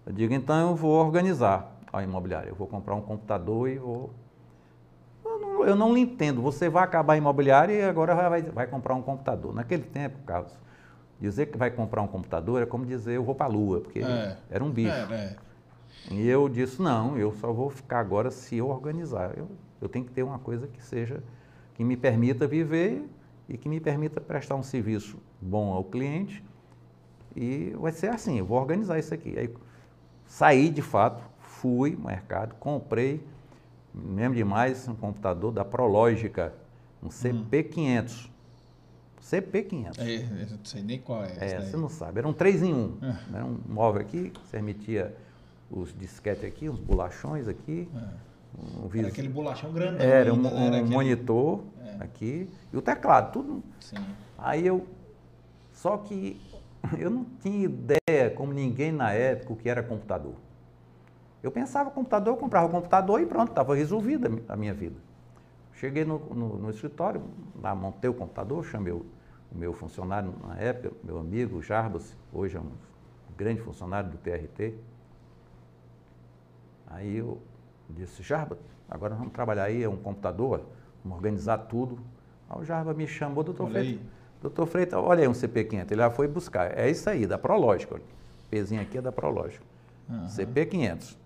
Eu 0.06 0.14
digo, 0.14 0.34
então 0.34 0.70
eu 0.70 0.76
vou 0.76 0.94
organizar 0.94 1.76
a 1.92 2.04
imobiliária. 2.04 2.50
Eu 2.50 2.56
vou 2.56 2.68
comprar 2.68 2.96
um 2.96 3.02
computador 3.02 3.70
e 3.70 3.78
vou. 3.78 4.12
Eu 5.24 5.40
não, 5.40 5.66
eu 5.66 5.76
não 5.76 5.94
lhe 5.94 6.02
entendo. 6.02 6.42
Você 6.42 6.70
vai 6.70 6.84
acabar 6.84 7.14
a 7.14 7.18
imobiliária 7.18 7.74
e 7.74 7.84
agora 7.84 8.16
vai, 8.30 8.42
vai 8.42 8.68
comprar 8.68 8.96
um 8.96 9.02
computador. 9.02 9.54
Naquele 9.54 9.84
tempo, 9.84 10.18
Carlos, 10.26 10.58
dizer 11.20 11.48
que 11.48 11.58
vai 11.58 11.72
comprar 11.72 12.02
um 12.02 12.08
computador 12.08 12.62
é 12.62 12.66
como 12.66 12.86
dizer 12.86 13.14
eu 13.16 13.24
vou 13.24 13.36
para 13.36 13.46
a 13.46 13.50
lua, 13.50 13.82
porque 13.82 14.00
É. 14.00 14.38
era 14.50 14.64
um 14.64 14.70
bicho. 14.72 14.90
É, 14.92 15.14
é. 15.14 15.36
E 16.12 16.28
eu 16.28 16.48
disse, 16.48 16.82
não, 16.82 17.18
eu 17.18 17.32
só 17.34 17.52
vou 17.52 17.70
ficar 17.70 18.00
agora 18.00 18.30
se 18.30 18.58
eu 18.58 18.68
organizar. 18.70 19.34
Eu, 19.38 19.50
eu 19.82 19.90
tenho 19.90 20.06
que 20.06 20.12
ter 20.12 20.24
uma 20.24 20.38
coisa 20.38 20.68
que 20.68 20.82
seja, 20.84 21.24
que 21.74 21.84
me 21.84 21.98
permita 21.98 22.46
viver 22.48 23.04
e 23.50 23.58
que 23.58 23.68
me 23.68 23.80
permita 23.80 24.22
prestar 24.22 24.56
um 24.56 24.64
serviço 24.64 25.18
bom 25.42 25.74
ao 25.74 25.84
cliente 25.84 26.44
E 27.36 27.76
vai 27.80 27.92
ser 27.92 28.10
assim, 28.10 28.38
eu 28.40 28.46
vou 28.46 28.58
organizar 28.60 28.98
isso 28.98 29.14
aqui. 29.14 29.38
Aí 29.38 29.50
saí 30.26 30.70
de 30.70 30.82
fato, 30.82 31.24
fui 31.40 31.92
no 31.92 32.06
mercado, 32.06 32.56
comprei, 32.56 33.22
lembro 33.94 34.36
demais, 34.38 34.88
um 34.88 34.96
computador 34.96 35.52
da 35.52 35.66
Prológica, 35.66 36.54
um 37.04 37.10
CP500. 37.10 38.30
CP500. 39.30 39.98
É, 40.00 40.16
eu 40.44 40.50
não 40.52 40.60
sei 40.64 40.84
nem 40.84 41.00
qual 41.00 41.24
é. 41.24 41.36
É, 41.40 41.60
você 41.62 41.76
não 41.76 41.90
sabe. 41.90 42.20
Era 42.20 42.28
um 42.28 42.34
3 42.34 42.62
em 42.62 42.74
1. 42.74 42.98
É. 43.02 43.16
Era 43.38 43.46
um 43.46 43.58
móvel 43.68 44.02
aqui, 44.02 44.32
você 44.46 44.58
emitia 44.58 45.16
os 45.72 45.92
disquetes 45.98 46.44
aqui, 46.46 46.70
uns 46.70 46.80
bolachões 46.80 47.48
aqui. 47.48 47.90
Um 47.94 47.98
É. 47.98 48.04
Era 48.84 48.88
vis- 48.88 49.06
aquele 49.08 49.30
bolachão 49.30 49.72
grandão. 49.74 50.06
Era 50.06 50.32
um, 50.34 50.38
né? 50.42 50.50
Era 50.50 50.62
um 50.62 50.68
aquele- 50.80 50.84
monitor 50.96 51.64
É. 51.84 52.04
aqui 52.04 52.48
e 52.72 52.78
o 52.78 52.82
teclado, 52.82 53.32
tudo. 53.34 53.64
Sim. 53.80 53.98
Aí 54.38 54.66
eu. 54.66 54.86
Só 55.74 55.98
que 55.98 56.40
eu 57.00 57.10
não 57.10 57.26
tinha 57.42 57.66
ideia, 57.66 58.30
como 58.36 58.54
ninguém 58.54 58.92
na 58.92 59.12
época, 59.12 59.54
o 59.54 59.56
que 59.56 59.68
era 59.68 59.82
computador. 59.82 60.36
Eu 61.42 61.52
pensava 61.52 61.90
computador, 61.92 62.34
eu 62.36 62.38
comprava 62.38 62.68
o 62.68 62.70
computador 62.70 63.22
e 63.22 63.26
pronto, 63.26 63.50
estava 63.50 63.76
resolvida 63.76 64.30
a 64.48 64.56
minha 64.56 64.74
vida. 64.74 64.96
Cheguei 65.74 66.06
no, 66.06 66.20
no- 66.34 66.58
no 66.58 66.70
escritório, 66.70 67.22
lá 67.62 67.74
montei 67.76 68.10
o 68.10 68.14
computador, 68.14 68.64
chamei 68.66 68.94
o, 68.94 69.06
o 69.52 69.58
meu 69.58 69.74
funcionário 69.74 70.34
na 70.48 70.58
época, 70.58 70.92
meu 71.04 71.20
amigo 71.20 71.62
Jarbas, 71.62 72.16
hoje 72.34 72.58
é 72.58 72.60
um 72.60 72.72
grande 73.38 73.62
funcionário 73.62 74.10
do 74.10 74.18
TRT. 74.18 74.74
Aí 76.88 77.18
eu 77.18 77.42
disse, 77.90 78.24
Jarbas, 78.24 78.58
agora 78.90 79.16
vamos 79.16 79.34
trabalhar 79.34 79.64
aí, 79.64 79.84
é 79.84 79.90
um 79.90 79.98
computador, 79.98 80.66
vamos 81.04 81.18
organizar 81.18 81.58
tudo. 81.58 82.00
Aí 82.50 82.60
o 82.60 82.64
Jarbas 82.64 82.96
me 82.96 83.08
chamou, 83.08 83.44
doutor 83.44 83.70
Freitas. 83.70 84.02
Doutor 84.42 84.66
Freitas, 84.68 85.00
olha 85.00 85.22
aí 85.22 85.28
um 85.28 85.32
CP500, 85.32 85.92
ele 85.92 86.02
já 86.02 86.10
foi 86.10 86.28
buscar. 86.28 86.78
É 86.78 86.90
isso 86.90 87.10
aí, 87.10 87.26
da 87.26 87.38
Prológica. 87.38 87.96
O 87.96 88.02
pezinho 88.50 88.82
aqui 88.82 88.98
é 88.98 89.02
da 89.02 89.12
Prológica. 89.12 89.66
Aham. 90.10 90.28
CP500. 90.28 91.18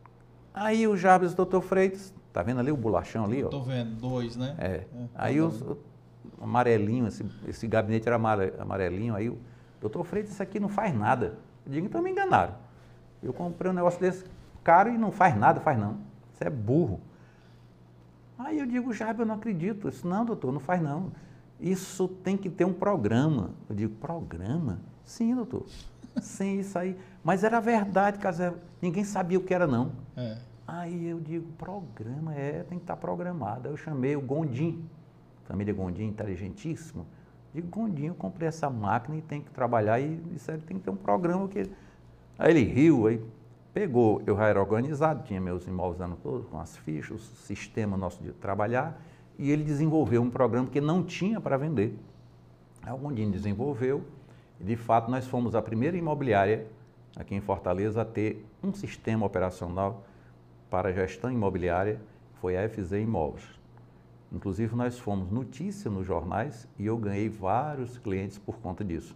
Aí 0.53 0.87
o 0.87 0.95
Jarbas, 0.95 1.33
doutor 1.33 1.61
Freitas, 1.61 2.13
tá 2.31 2.41
vendo 2.41 2.59
ali 2.59 2.71
o 2.71 2.77
bolachão 2.77 3.25
ali? 3.25 3.43
Tô 3.43 3.61
vendo, 3.61 3.95
dois, 3.95 4.35
né? 4.35 4.55
É. 4.57 4.77
tá 4.77 5.07
Aí 5.15 5.41
os, 5.41 5.61
o 5.61 5.77
amarelinho, 6.41 7.07
esse, 7.07 7.25
esse 7.47 7.67
gabinete 7.67 8.07
era 8.07 8.15
amare- 8.15 8.53
amarelinho, 8.59 9.15
aí 9.15 9.29
o 9.29 9.37
doutor 9.81 10.03
Freitas, 10.03 10.31
isso 10.31 10.43
aqui 10.43 10.59
não 10.59 10.69
faz 10.69 10.93
nada. 10.95 11.37
Eu 11.65 11.71
digo, 11.71 11.85
então 11.85 12.01
me 12.01 12.11
enganaram. 12.11 12.55
Eu 13.21 13.33
comprei 13.33 13.71
um 13.71 13.75
negócio 13.75 13.99
desse 13.99 14.25
caro 14.63 14.89
e 14.89 14.97
não 14.97 15.11
faz 15.11 15.35
nada, 15.37 15.59
faz 15.59 15.77
não. 15.77 15.97
Você 16.33 16.45
é 16.45 16.49
burro. 16.49 17.01
Aí 18.37 18.59
eu 18.59 18.65
digo, 18.65 18.93
Jarbas, 18.93 19.19
eu 19.19 19.25
não 19.25 19.35
acredito. 19.35 19.87
Eu 19.87 19.91
disse, 19.91 20.07
não, 20.07 20.23
doutor, 20.23 20.53
não 20.53 20.59
faz 20.61 20.81
não. 20.81 21.11
Isso 21.59 22.07
tem 22.07 22.37
que 22.37 22.49
ter 22.49 22.63
um 22.63 22.73
programa. 22.73 23.51
Eu 23.69 23.75
digo, 23.75 23.95
programa? 23.95 24.79
Sim, 25.03 25.35
doutor. 25.35 25.65
Sim, 26.21 26.59
isso 26.59 26.79
aí. 26.79 26.97
Mas 27.21 27.43
era 27.43 27.59
verdade, 27.59 28.17
Casé. 28.17 28.53
Ninguém 28.81 29.03
sabia 29.03 29.37
o 29.37 29.43
que 29.43 29.53
era, 29.53 29.67
não. 29.67 29.91
É. 30.15 30.37
Aí 30.65 31.07
eu 31.07 31.19
digo, 31.19 31.51
programa, 31.57 32.33
é, 32.33 32.63
tem 32.63 32.77
que 32.77 32.83
estar 32.83 32.95
programado. 32.95 33.67
Aí 33.67 33.73
eu 33.73 33.77
chamei 33.77 34.15
o 34.15 34.21
Gondim, 34.21 34.85
família 35.49 35.73
Gondim, 35.73 36.05
inteligentíssimo. 36.05 37.07
Digo, 37.53 37.67
Gondim, 37.67 38.05
eu 38.05 38.13
comprei 38.13 38.47
essa 38.47 38.69
máquina 38.69 39.17
e 39.17 39.21
tem 39.21 39.41
que 39.41 39.49
trabalhar 39.49 39.99
e 39.99 40.21
isso 40.35 40.51
aí 40.51 40.59
tem 40.59 40.77
que 40.77 40.83
ter 40.83 40.91
um 40.91 40.95
programa 40.95 41.47
que... 41.47 41.63
Aí 42.37 42.51
ele 42.51 42.63
riu, 42.63 43.07
aí 43.07 43.19
pegou, 43.73 44.21
eu 44.27 44.37
já 44.37 44.47
era 44.47 44.59
organizado, 44.59 45.23
tinha 45.23 45.41
meus 45.41 45.67
imóveis 45.67 45.99
ano 46.01 46.17
todo, 46.21 46.43
com 46.45 46.59
as 46.59 46.77
fichas, 46.77 47.19
o 47.19 47.19
sistema 47.19 47.97
nosso 47.97 48.21
de 48.21 48.31
trabalhar, 48.31 49.01
e 49.39 49.49
ele 49.49 49.63
desenvolveu 49.63 50.21
um 50.21 50.29
programa 50.29 50.67
que 50.67 50.79
não 50.79 51.03
tinha 51.03 51.41
para 51.41 51.57
vender. 51.57 51.97
Aí 52.83 52.93
o 52.93 52.97
Gondim 52.97 53.31
desenvolveu, 53.31 54.03
e 54.59 54.63
de 54.63 54.75
fato 54.75 55.09
nós 55.09 55.25
fomos 55.27 55.55
a 55.55 55.61
primeira 55.61 55.97
imobiliária 55.97 56.67
aqui 57.15 57.33
em 57.33 57.41
Fortaleza 57.41 58.03
a 58.03 58.05
ter 58.05 58.45
um 58.63 58.71
sistema 58.73 59.25
operacional 59.25 60.03
para 60.69 60.93
gestão 60.93 61.31
imobiliária, 61.31 61.99
foi 62.39 62.55
a 62.55 62.69
FZ 62.69 62.91
Imóveis. 62.93 63.58
Inclusive 64.31 64.75
nós 64.75 64.99
fomos 64.99 65.31
notícia 65.31 65.89
nos 65.89 66.05
jornais 66.05 66.67
e 66.77 66.85
eu 66.85 66.97
ganhei 66.97 67.29
vários 67.29 67.97
clientes 67.97 68.37
por 68.37 68.57
conta 68.59 68.83
disso. 68.83 69.15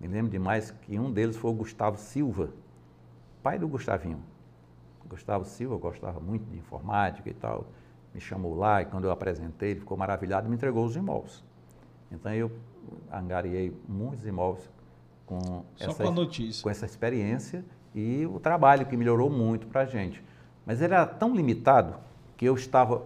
Me 0.00 0.08
lembro 0.08 0.30
demais 0.30 0.70
que 0.70 0.98
um 0.98 1.12
deles 1.12 1.36
foi 1.36 1.50
o 1.50 1.54
Gustavo 1.54 1.96
Silva, 1.96 2.50
pai 3.42 3.58
do 3.58 3.68
Gustavinho. 3.68 4.20
Gustavo 5.08 5.44
Silva 5.44 5.76
gostava 5.76 6.18
muito 6.18 6.44
de 6.50 6.56
informática 6.56 7.30
e 7.30 7.34
tal, 7.34 7.66
me 8.12 8.20
chamou 8.20 8.54
lá 8.56 8.82
e 8.82 8.86
quando 8.86 9.04
eu 9.04 9.10
apresentei, 9.10 9.70
ele 9.70 9.80
ficou 9.80 9.96
maravilhado 9.96 10.46
e 10.46 10.50
me 10.50 10.56
entregou 10.56 10.84
os 10.84 10.96
imóveis. 10.96 11.44
Então 12.10 12.32
eu 12.32 12.50
angariei 13.12 13.76
muitos 13.88 14.26
imóveis 14.26 14.68
com 15.24 15.64
essa, 15.78 15.86
com 15.86 15.94
com 16.62 16.70
essa 16.70 16.84
experiência 16.84 17.64
e 17.94 18.26
o 18.26 18.40
trabalho 18.40 18.86
que 18.86 18.96
melhorou 18.96 19.30
muito 19.30 19.66
para 19.66 19.82
a 19.82 19.86
gente. 19.86 20.22
Mas 20.66 20.80
ele 20.80 20.94
era 20.94 21.06
tão 21.06 21.34
limitado 21.34 21.94
que 22.36 22.44
eu 22.44 22.54
estava 22.54 23.02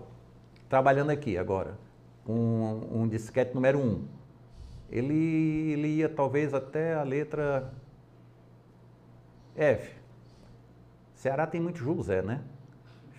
trabalhando 0.68 1.10
aqui 1.10 1.36
agora 1.36 1.78
com 2.24 2.80
um 2.92 3.08
disquete 3.08 3.54
número 3.54 3.78
1. 3.78 3.82
Um. 3.82 4.04
Ele, 4.90 5.72
ele 5.72 5.88
ia 5.88 6.08
talvez 6.08 6.52
até 6.52 6.94
a 6.94 7.02
letra 7.02 7.72
F. 9.56 9.90
Ceará 11.14 11.46
tem 11.46 11.60
muito 11.60 11.78
José, 11.78 12.22
né? 12.22 12.40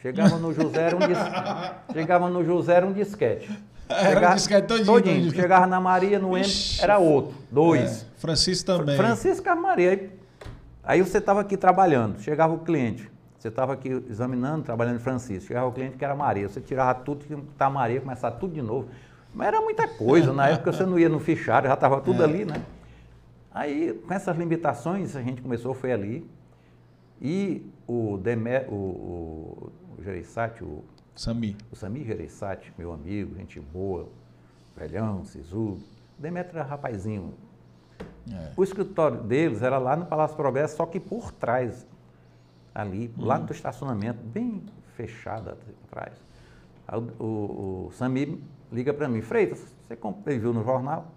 Chegava 0.02 0.38
no 0.38 0.54
José 0.54 0.82
era 0.82 0.96
um, 0.96 1.00
dis... 1.00 1.18
Chegava 1.94 2.30
no 2.30 2.44
José 2.44 2.74
era 2.74 2.86
um 2.86 2.94
disquete. 2.94 3.50
Era 3.90 4.32
um 4.32 4.36
disquete 4.36 4.68
todinho, 4.68 4.86
todinho. 4.86 5.32
Chegava 5.34 5.66
na 5.66 5.80
Maria, 5.80 6.20
no 6.20 6.38
M, 6.38 6.46
era 6.80 7.00
outro, 7.00 7.36
dois. 7.50 8.04
É, 8.04 8.20
Francisco 8.20 8.66
também. 8.66 8.96
Francisco 8.96 9.56
Maria. 9.56 9.92
Aí, 9.92 10.12
aí 10.84 11.02
você 11.02 11.18
estava 11.18 11.42
aqui 11.42 11.58
trabalhando, 11.58 12.20
chegava 12.22 12.54
o 12.54 12.60
cliente. 12.60 13.10
Você 13.48 13.50
estava 13.50 13.72
aqui 13.74 13.88
examinando, 14.10 14.64
trabalhando 14.66 14.98
em 14.98 15.00
Francisco. 15.00 15.48
Chegava 15.48 15.68
o 15.68 15.72
cliente 15.72 15.96
que 15.96 16.04
era 16.04 16.14
Maria. 16.14 16.50
Você 16.50 16.60
tirava 16.60 16.94
tudo, 17.00 17.24
tinha 17.26 17.40
que 17.40 17.48
estar 17.48 17.70
Maria, 17.70 18.02
começar 18.02 18.30
tudo 18.32 18.54
de 18.54 18.62
novo. 18.62 18.90
Mas 19.34 19.48
era 19.48 19.62
muita 19.62 19.88
coisa. 19.88 20.34
Na 20.34 20.50
época 20.50 20.74
você 20.74 20.86
não 20.86 21.00
ia 21.00 21.08
no 21.08 21.18
fichário, 21.18 21.70
já 21.70 21.74
estava 21.76 22.02
tudo 22.02 22.22
É. 22.22 22.26
ali, 22.26 22.44
né? 22.44 22.62
Aí, 23.54 23.94
com 24.06 24.14
essas 24.14 24.36
limitações, 24.38 25.16
a 25.16 25.22
gente 25.22 25.42
começou, 25.42 25.74
foi 25.74 25.94
ali. 25.94 26.30
E 27.22 27.66
o, 27.88 28.18
Demé, 28.18 28.66
o, 28.68 28.74
o, 28.74 29.72
o 29.98 30.04
Gereissati, 30.04 30.62
o, 30.62 30.84
Sami. 31.16 31.56
o 31.72 31.76
Samir 31.78 32.06
Gereissati, 32.06 32.74
meu 32.78 32.92
amigo, 32.92 33.34
gente 33.38 33.62
boa, 33.62 34.10
velhão, 34.76 35.24
sisudo. 35.24 35.80
O 36.20 36.22
Demetrio 36.22 36.60
era 36.60 36.68
rapazinho, 36.68 37.34
É. 38.30 38.52
o 38.58 38.64
escritório 38.64 39.20
deles 39.24 39.62
era 39.62 39.78
lá 39.78 39.96
no 39.96 40.06
Palácio 40.06 40.36
Progresso, 40.36 40.76
só 40.76 40.86
que 40.86 41.00
por 41.00 41.32
trás, 41.32 41.88
ali, 42.78 43.12
lá 43.18 43.40
do 43.40 43.52
estacionamento, 43.52 44.24
bem 44.24 44.64
fechado 44.96 45.50
atrás. 45.50 46.14
Aí 46.88 47.00
o, 47.00 47.24
o, 47.24 47.88
o 47.88 47.92
Samir 47.92 48.38
liga 48.72 48.94
para 48.94 49.10
mim, 49.10 49.22
Freitas, 49.22 49.76
você 49.88 49.96
comprou, 49.96 50.24
ele 50.28 50.40
viu 50.40 50.54
no 50.54 50.64
jornal, 50.64 51.08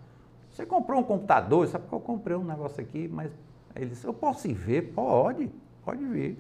você 0.51 0.65
comprou 0.65 1.01
um 1.01 1.05
computador, 1.05 1.67
sabe 1.69 1.87
que 1.87 1.93
eu 1.93 2.01
comprei 2.01 2.35
um 2.35 2.45
negócio 2.45 2.83
aqui, 2.83 3.07
mas 3.09 3.31
ele 3.77 3.91
disse, 3.91 4.07
eu 4.07 4.15
posso 4.15 4.49
ir 4.49 4.55
ver? 4.55 4.93
Pode, 4.95 5.51
pode 5.85 6.03
vir. 6.07 6.39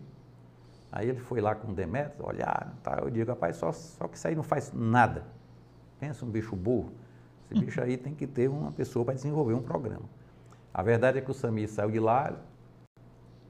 Aí 0.90 1.10
ele 1.10 1.20
foi 1.20 1.40
lá 1.42 1.55
com 1.55 1.70
o 1.70 1.74
Demetrio, 1.74 2.26
olhar, 2.26 2.74
tá, 2.82 2.98
eu 3.02 3.10
digo, 3.10 3.30
rapaz, 3.30 3.56
só, 3.56 3.70
só 3.72 4.09
que 4.09 4.16
isso 4.16 4.26
aí 4.26 4.34
não 4.34 4.42
faz 4.42 4.72
nada. 4.72 5.24
Pensa 6.01 6.24
um 6.24 6.30
bicho 6.30 6.56
burro. 6.56 6.92
Esse 7.51 7.60
bicho 7.62 7.80
aí 7.80 7.98
tem 7.98 8.14
que 8.14 8.26
ter 8.26 8.48
uma 8.48 8.72
pessoa 8.72 9.05
para 9.05 9.14
desenvolver 9.14 9.52
um 9.52 9.62
programa. 9.62 10.09
A 10.72 10.82
verdade 10.82 11.18
é 11.18 11.20
que 11.20 11.30
o 11.30 11.34
Samir 11.34 11.68
saiu 11.68 11.90
de 11.90 12.01
lá, 12.01 12.32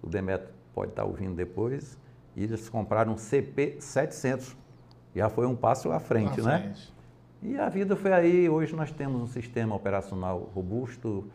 o 0.02 0.08
Demetrio 0.08 0.59
pode 0.80 0.92
estar 0.92 1.04
ouvindo 1.04 1.34
depois, 1.34 1.98
e 2.34 2.42
eles 2.42 2.66
compraram 2.70 3.12
um 3.12 3.16
CP700. 3.16 4.56
Já 5.14 5.28
foi 5.28 5.46
um 5.46 5.54
passo 5.54 5.92
à 5.92 6.00
frente, 6.00 6.40
À 6.40 6.44
né? 6.44 6.58
frente. 6.60 6.94
E 7.42 7.58
a 7.58 7.68
vida 7.68 7.94
foi 7.94 8.12
aí. 8.12 8.48
Hoje 8.48 8.74
nós 8.74 8.90
temos 8.90 9.20
um 9.20 9.26
sistema 9.26 9.74
operacional 9.74 10.50
robusto, 10.54 11.28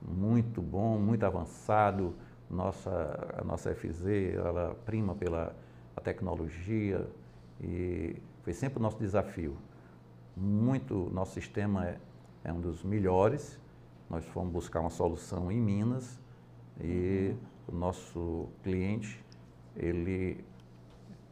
muito 0.00 0.62
bom, 0.62 0.98
muito 0.98 1.24
avançado. 1.26 2.14
Nossa, 2.48 3.34
a 3.36 3.42
nossa 3.42 3.74
FZ, 3.74 4.06
ela 4.36 4.76
prima 4.84 5.16
pela 5.16 5.52
tecnologia 6.04 7.08
e 7.60 8.14
foi 8.44 8.52
sempre 8.52 8.78
o 8.78 8.82
nosso 8.82 8.98
desafio. 8.98 9.56
Muito, 10.36 11.10
nosso 11.12 11.32
sistema 11.32 11.86
é, 11.86 11.98
é 12.44 12.52
um 12.52 12.60
dos 12.60 12.84
melhores. 12.84 13.58
Nós 14.08 14.24
fomos 14.26 14.52
buscar 14.52 14.78
uma 14.78 14.90
solução 14.90 15.50
em 15.50 15.60
Minas 15.60 16.20
e 16.80 17.34
o 17.68 17.74
nosso 17.74 18.48
cliente, 18.62 19.22
ele 19.76 20.44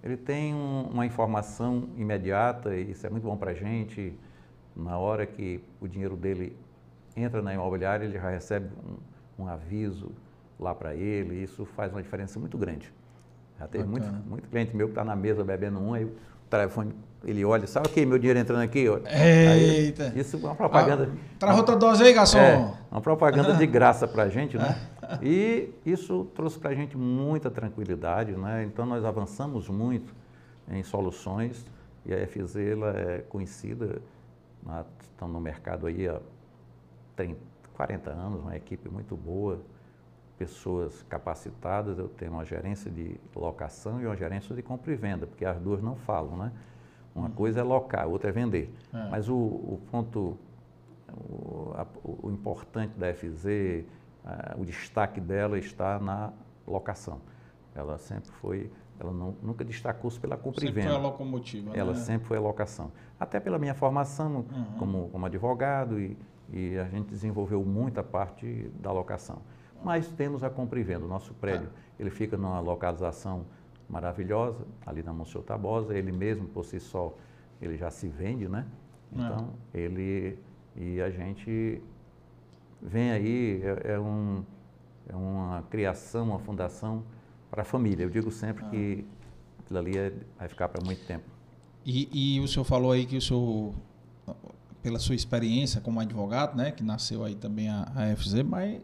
ele 0.03 0.19
tem 0.19 0.55
um- 0.55 0.83
uma 0.93 1.07
informação 1.07 1.89
imediata 1.97 2.77
e 2.77 2.91
isso 2.91 3.07
é 3.07 3.11
muito 3.11 3.23
bom 3.23 3.39
para 3.39 3.53
a 3.53 3.55
gente. 3.55 4.13
Na 4.77 4.99
hora 4.99 5.25
que 5.25 5.63
o 5.81 5.89
dinheiro 5.89 6.15
dele 6.15 6.55
entra 7.17 7.41
na 7.41 7.55
imobiliária, 7.55 8.05
ele 8.05 8.13
já 8.19 8.29
recebe 8.29 8.69
um, 9.39 9.45
um 9.45 9.49
aviso 9.49 10.11
lá 10.61 10.75
para 10.75 10.95
ele. 10.95 11.43
Isso 11.43 11.65
faz 11.65 11.91
uma 11.91 12.03
diferença 12.03 12.39
muito 12.39 12.59
grande. 12.59 12.93
Já 13.59 13.67
teve 13.67 13.85
muito, 13.85 14.07
muito 14.29 14.47
cliente 14.49 14.77
meu 14.77 14.89
que 14.89 14.93
está 14.93 15.05
na 15.05 15.17
mesa 15.17 15.43
bebendo 15.43 15.79
um, 15.81 15.95
aí 15.95 16.05
o 16.05 16.13
telefone, 16.51 16.95
ele 17.25 17.43
olha, 17.43 17.67
sabe 17.67 17.87
o 17.89 17.91
que? 17.91 18.05
Meu 18.05 18.19
dinheiro 18.19 18.39
entrando 18.39 18.61
aqui? 18.61 18.87
ó. 18.87 18.97
Aí, 19.07 19.87
Eita. 19.87 20.13
isso 20.15 20.37
é 20.37 20.41
uma 20.41 20.55
propaganda. 20.55 21.09
Ah, 21.15 21.37
traz 21.39 21.57
outra 21.57 21.77
dose 21.77 22.03
aí, 22.03 22.13
garçom. 22.13 22.39
É, 22.39 22.75
uma 22.91 23.01
propaganda 23.01 23.55
de 23.55 23.65
graça 23.67 24.07
para 24.07 24.25
a 24.25 24.29
gente, 24.29 24.59
né? 24.59 24.77
E 25.23 25.73
isso 25.85 26.25
trouxe 26.35 26.59
para 26.59 26.71
a 26.71 26.75
gente 26.75 26.97
muita 26.97 27.51
tranquilidade, 27.51 28.33
né? 28.33 28.65
Então 28.65 28.85
nós 28.87 29.05
avançamos 29.05 29.69
muito 29.69 30.15
em 30.69 30.83
soluções 30.83 31.67
e 32.07 32.13
a 32.15 32.27
FZ 32.27 32.57
é 32.57 33.19
conhecida, 33.29 34.01
né? 34.63 34.85
estão 35.03 35.29
no 35.29 35.41
mercado 35.41 35.87
aí 35.87 36.09
há 36.09 36.21
30, 37.17 37.39
40 37.75 38.11
anos, 38.11 38.41
uma 38.41 38.57
equipe 38.57 38.89
muito 38.89 39.17
boa, 39.17 39.61
pessoas 40.39 41.03
capacitadas. 41.09 41.99
Eu 41.99 42.09
tenho 42.09 42.33
uma 42.33 42.45
gerência 42.45 42.91
de 42.91 43.17
locação 43.35 44.01
e 44.01 44.07
uma 44.07 44.17
gerência 44.17 44.55
de 44.55 44.63
compra 44.63 44.93
e 44.93 44.97
venda, 44.97 45.27
porque 45.27 45.45
as 45.45 45.59
duas 45.61 45.83
não 45.83 45.97
falam, 45.97 46.37
né? 46.37 46.53
Uma 47.15 47.31
coisa 47.31 47.61
é 47.61 47.63
locar, 47.63 48.09
outra 48.09 48.31
é 48.31 48.33
vender. 48.33 48.75
É. 48.93 49.09
Mas 49.11 49.29
o, 49.29 49.35
o 49.37 49.81
ponto, 49.91 50.37
o, 51.13 51.73
a- 51.77 51.87
o 52.03 52.31
importante 52.31 52.93
da 52.99 53.13
FZ, 53.15 53.85
ah, 54.25 54.55
o 54.59 54.65
destaque 54.65 55.21
dela 55.21 55.59
está 55.59 55.99
na 55.99 56.33
locação. 56.67 57.21
Ela 57.75 57.99
sempre 57.99 58.31
foi, 58.33 58.71
ela 58.99 59.13
não- 59.13 59.35
nunca 59.43 59.65
destacou-se 59.65 60.19
pela 60.19 60.37
compra 60.37 60.65
e 60.65 60.69
Sempre 60.69 60.83
venda. 60.83 60.95
foi 60.95 61.01
a 61.01 61.03
locomotiva, 61.03 61.77
Ela 61.77 61.93
né? 61.93 61.99
sempre 61.99 62.27
foi 62.29 62.37
a 62.37 62.41
locação. 62.41 62.93
Até 63.19 63.39
pela 63.41 63.59
minha 63.59 63.75
formação 63.75 64.45
Uhum. 64.51 64.65
como, 64.79 65.09
como 65.11 65.27
advogado 65.27 65.99
e, 66.01 66.17
e 66.53 66.79
a 66.79 66.85
gente 66.85 67.09
desenvolveu 67.09 67.65
muita 67.65 68.03
parte 68.03 68.71
da 68.81 68.93
locação. 68.93 69.43
Mas 69.83 70.09
temos 70.09 70.43
a 70.43 70.49
compra 70.49 70.79
e 70.81 70.83
venda. 70.83 71.05
O 71.05 71.09
nosso 71.09 71.35
prédio, 71.35 71.69
ele 71.99 72.09
fica 72.11 72.37
numa 72.39 72.59
localização 72.61 73.45
maravilhosa, 73.89 74.65
ali 74.87 75.03
na 75.03 75.13
Monsenhor 75.13 75.45
Tabosa. 75.45 75.95
Ele 75.97 76.11
mesmo, 76.11 76.47
por 76.49 76.65
si 76.65 76.81
só, 76.81 77.15
ele 77.61 77.77
já 77.77 77.91
se 77.91 78.09
vende, 78.09 78.49
né? 78.49 78.65
Então, 79.13 79.51
ele... 79.75 80.39
E 80.77 81.01
a 81.03 81.09
gente 81.11 81.83
vem 82.83 83.11
aí, 83.11 83.63
é, 83.63 83.93
é 83.95 83.99
um, 84.01 84.43
é 85.09 85.15
uma 85.17 85.63
criação, 85.71 86.29
uma 86.31 86.39
fundação 86.39 87.03
para 87.51 87.63
a 87.63 87.65
família. 87.65 88.05
Eu 88.05 88.11
digo 88.11 88.31
sempre 88.31 88.65
que 88.67 89.05
aquilo 89.61 89.79
ali 89.79 89.97
é- 89.97 90.13
vai 90.39 90.49
ficar 90.49 90.69
para 90.69 90.85
muito 90.85 91.05
tempo. 91.07 91.25
E, 91.87 92.37
e 92.37 92.41
o 92.41 92.49
senhor 92.49 92.65
falou 92.65 92.93
aí 92.93 93.05
que 93.07 93.17
o 93.17 93.21
senhor, 93.23 93.75
pela 94.83 94.99
sua 94.99 95.15
experiência 95.15 95.81
como 95.81 96.01
advogado, 96.01 96.57
né, 96.57 96.71
que 96.71 96.83
nasceu 96.83 97.25
aí 97.25 97.35
também 97.35 97.69
a, 97.69 97.91
a 97.95 98.17
FZ, 98.17 98.43
mas 98.43 98.81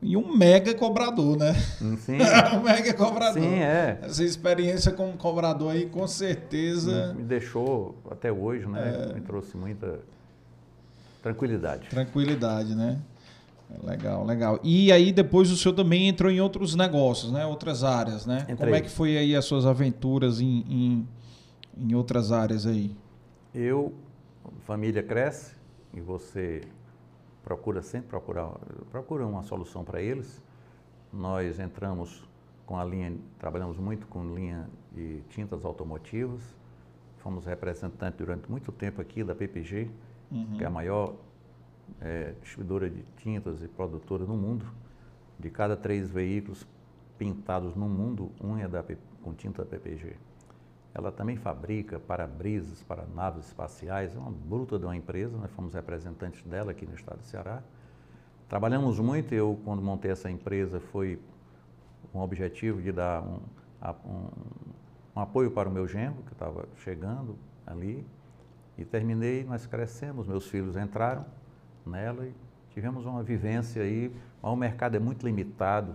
e 0.00 0.16
um 0.16 0.36
mega 0.36 0.72
cobrador, 0.74 1.36
né? 1.36 1.52
Sim, 1.98 2.18
um 2.56 2.62
mega 2.62 2.94
cobrador. 2.94 3.42
sim, 3.42 3.54
é. 3.58 3.98
Essa 4.00 4.22
experiência 4.22 4.92
como 4.92 5.14
cobrador 5.18 5.72
aí, 5.72 5.86
com 5.86 6.06
certeza, 6.06 7.12
Me 7.14 7.24
deixou 7.24 7.96
até 8.08 8.30
hoje, 8.30 8.64
né? 8.66 9.08
É. 9.10 9.14
Me 9.14 9.20
trouxe 9.20 9.56
muita 9.56 9.98
tranquilidade. 11.20 11.88
tranquilidade, 11.88 12.74
né? 12.76 13.00
Legal, 13.82 14.24
legal. 14.24 14.58
E 14.62 14.90
aí 14.90 15.12
depois 15.12 15.50
o 15.50 15.56
senhor 15.56 15.74
também 15.74 16.08
entrou 16.08 16.30
em 16.30 16.40
outros 16.40 16.74
negócios, 16.74 17.30
né? 17.30 17.44
Outras 17.44 17.84
áreas, 17.84 18.24
né? 18.24 18.40
Como 18.40 18.52
Entrei. 18.52 18.74
é 18.74 18.80
que 18.80 18.88
foi 18.88 19.18
aí 19.18 19.36
as 19.36 19.44
suas 19.44 19.66
aventuras 19.66 20.40
em, 20.40 20.64
em, 20.68 21.08
em 21.76 21.94
outras 21.94 22.32
áreas 22.32 22.66
aí? 22.66 22.96
Eu, 23.54 23.92
família 24.64 25.02
cresce 25.02 25.54
e 25.92 26.00
você 26.00 26.62
procura 27.44 27.82
sempre 27.82 28.08
procurar 28.08 28.52
procura 28.90 29.26
uma 29.26 29.42
solução 29.42 29.84
para 29.84 30.00
eles. 30.00 30.42
Nós 31.12 31.58
entramos 31.58 32.26
com 32.64 32.78
a 32.78 32.84
linha, 32.84 33.16
trabalhamos 33.38 33.78
muito 33.78 34.06
com 34.06 34.34
linha 34.34 34.68
de 34.92 35.20
tintas 35.30 35.64
automotivas. 35.64 36.40
Fomos 37.18 37.44
representantes 37.44 38.18
durante 38.18 38.50
muito 38.50 38.70
tempo 38.72 39.00
aqui 39.00 39.24
da 39.24 39.34
PPG, 39.34 39.90
que 40.56 40.62
é 40.62 40.66
a 40.66 40.70
maior 40.70 41.14
eh, 42.00 42.34
distribuidora 42.42 42.88
de 42.90 43.02
tintas 43.16 43.62
e 43.62 43.68
produtora 43.68 44.24
no 44.24 44.36
mundo. 44.36 44.66
De 45.38 45.50
cada 45.50 45.76
três 45.76 46.10
veículos 46.10 46.66
pintados 47.16 47.74
no 47.74 47.88
mundo, 47.88 48.30
um 48.42 48.56
é 48.56 48.66
da, 48.68 48.84
com 49.22 49.32
tinta 49.34 49.64
PPG. 49.64 50.16
Ela 50.94 51.12
também 51.12 51.36
fabrica 51.36 51.98
para-brisas 51.98 52.82
para 52.82 53.04
naves 53.14 53.46
espaciais, 53.46 54.14
é 54.14 54.18
uma 54.18 54.30
bruta 54.30 54.78
de 54.78 54.84
uma 54.84 54.96
empresa, 54.96 55.36
nós 55.36 55.50
fomos 55.52 55.74
representantes 55.74 56.42
dela 56.42 56.70
aqui 56.72 56.86
no 56.86 56.94
estado 56.94 57.18
do 57.18 57.24
Ceará. 57.24 57.62
Trabalhamos 58.48 58.98
muito, 58.98 59.32
eu 59.34 59.58
quando 59.64 59.82
montei 59.82 60.10
essa 60.10 60.30
empresa 60.30 60.80
foi 60.80 61.20
o 62.12 62.18
objetivo 62.20 62.80
de 62.80 62.90
dar 62.90 63.22
um, 63.22 63.40
um- 64.06 64.28
um 65.14 65.20
apoio 65.20 65.50
para 65.50 65.68
o 65.68 65.72
meu 65.72 65.86
genro, 65.86 66.22
que 66.26 66.32
estava 66.32 66.66
chegando 66.78 67.36
ali, 67.66 68.04
e 68.76 68.84
terminei, 68.84 69.44
nós 69.44 69.66
crescemos, 69.66 70.26
meus 70.26 70.46
filhos 70.48 70.76
entraram 70.76 71.26
nela 71.88 72.26
e 72.26 72.34
tivemos 72.70 73.04
uma 73.06 73.22
vivência 73.22 73.82
aí, 73.82 74.12
mas 74.42 74.52
o 74.52 74.56
mercado 74.56 74.96
é 74.96 75.00
muito 75.00 75.26
limitado 75.26 75.94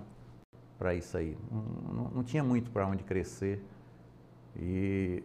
para 0.77 0.93
isso 0.95 1.15
aí, 1.17 1.37
não, 1.51 2.09
não- 2.09 2.23
tinha 2.23 2.43
muito 2.43 2.71
para 2.71 2.87
onde 2.87 3.03
crescer. 3.03 3.63
E 4.55 5.23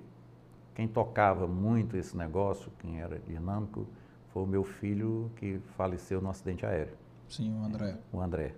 quem 0.75 0.87
tocava 0.89 1.47
muito 1.47 1.97
esse 1.97 2.17
negócio, 2.17 2.71
quem 2.79 3.01
era 3.01 3.19
dinâmico, 3.21 3.87
foi 4.33 4.43
o 4.43 4.47
meu 4.47 4.65
filho 4.65 5.31
que 5.37 5.59
faleceu 5.77 6.21
no 6.21 6.31
acidente 6.31 6.65
aéreo, 6.65 6.97
Sim, 7.29 7.53
o 7.59 7.65
André. 7.65 7.99
o 8.13 8.21
André. 8.21 8.55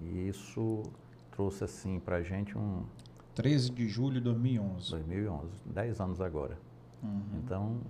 E 0.00 0.28
isso 0.28 0.82
trouxe 1.30 1.64
assim 1.64 1.98
para 2.00 2.16
a 2.16 2.22
gente 2.22 2.56
um 2.58 2.84
13 3.34 3.70
de 3.70 3.88
julho 3.88 4.14
de 4.14 4.20
2011. 4.20 4.90
2011, 4.90 5.50
10 5.64 6.00
anos 6.00 6.20
agora. 6.20 6.58
Uhum. 7.02 7.22
Então, 7.38 7.80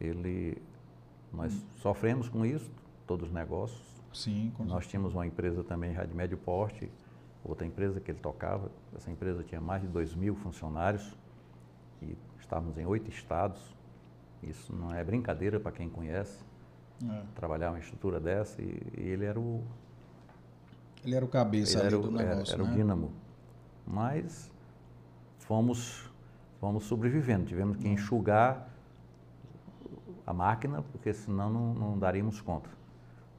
ele, 0.00 0.60
nós 1.32 1.52
sofremos 1.76 2.28
com 2.28 2.44
isso, 2.44 2.70
todos 3.06 3.28
os 3.28 3.32
negócios. 3.34 3.80
Sim, 4.12 4.52
com 4.56 4.64
Nós 4.64 4.86
tínhamos 4.86 5.14
uma 5.14 5.26
empresa 5.26 5.64
também 5.64 5.94
já 5.94 6.04
de 6.04 6.14
médio 6.14 6.36
porte, 6.36 6.90
outra 7.42 7.66
empresa 7.66 8.00
que 8.00 8.10
ele 8.10 8.18
tocava. 8.20 8.70
Essa 8.94 9.10
empresa 9.10 9.42
tinha 9.42 9.60
mais 9.60 9.80
de 9.82 9.88
2 9.88 10.14
mil 10.14 10.34
funcionários 10.34 11.16
e 12.02 12.14
estávamos 12.38 12.76
em 12.76 12.84
oito 12.84 13.10
estados. 13.10 13.60
Isso 14.42 14.74
não 14.74 14.92
é 14.92 15.02
brincadeira 15.02 15.58
para 15.58 15.72
quem 15.72 15.88
conhece, 15.88 16.44
É. 17.02 17.22
trabalhar 17.34 17.70
uma 17.70 17.78
estrutura 17.78 18.20
dessa. 18.20 18.60
E, 18.60 18.82
e 18.98 19.00
ele 19.00 19.24
era 19.24 19.40
o, 19.40 19.62
Ele 21.04 21.14
era 21.14 21.24
o 21.24 21.28
cabeça 21.28 21.78
era, 21.78 21.90
do 21.90 22.10
o, 22.12 22.20
era, 22.20 22.30
negócio, 22.34 22.54
era 22.54 22.62
o 22.62 22.66
né? 22.66 22.74
dínamo. 22.74 23.12
Mas 23.86 24.50
fomos, 25.38 26.10
fomos 26.60 26.84
sobrevivendo, 26.84 27.46
tivemos 27.46 27.76
que 27.76 27.88
enxugar 27.88 28.68
a 30.26 30.32
máquina, 30.32 30.82
porque 30.82 31.12
senão 31.12 31.50
não, 31.50 31.74
não 31.74 31.98
daríamos 31.98 32.40
conta. 32.40 32.70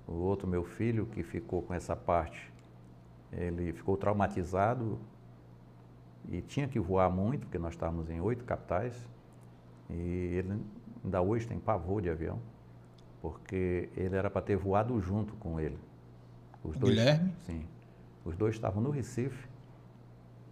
O 0.08 0.14
outro, 0.14 0.48
meu 0.48 0.64
filho, 0.64 1.06
que 1.06 1.24
ficou 1.24 1.62
com 1.62 1.74
essa 1.74 1.96
parte, 1.96 2.52
ele 3.32 3.72
ficou 3.74 3.98
traumatizado 3.98 5.00
e 6.30 6.42
tinha 6.42 6.68
que 6.68 6.80
voar 6.80 7.10
muito, 7.10 7.42
porque 7.42 7.58
nós 7.58 7.74
estávamos 7.74 8.10
em 8.10 8.20
oito 8.20 8.44
capitais, 8.44 9.08
e 9.90 9.94
ele 9.94 10.62
ainda 11.04 11.22
hoje 11.22 11.48
tem 11.48 11.60
pavor 11.60 12.02
de 12.02 12.10
avião, 12.10 12.40
porque 13.22 13.90
ele 13.96 14.16
era 14.16 14.30
para 14.30 14.42
ter 14.42 14.56
voado 14.56 15.00
junto 15.02 15.34
com 15.36 15.60
ele. 15.60 15.78
Os 16.64 16.76
O 16.76 16.80
Guilherme? 16.80 17.34
Sim. 17.42 17.66
Os 18.24 18.38
dois 18.38 18.56
estavam 18.56 18.82
no 18.82 18.90
Recife. 18.90 19.48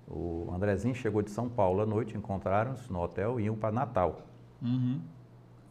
O 0.08 0.50
Andrezinho 0.54 0.94
chegou 0.94 1.22
de 1.22 1.32
São 1.32 1.48
Paulo 1.48 1.82
à 1.82 1.86
noite, 1.86 2.18
encontraram-se 2.18 2.92
no 2.92 3.00
hotel 3.00 3.40
e 3.40 3.44
iam 3.44 3.56
para 3.56 3.72
Natal. 3.72 4.22
Uhum. 4.62 5.02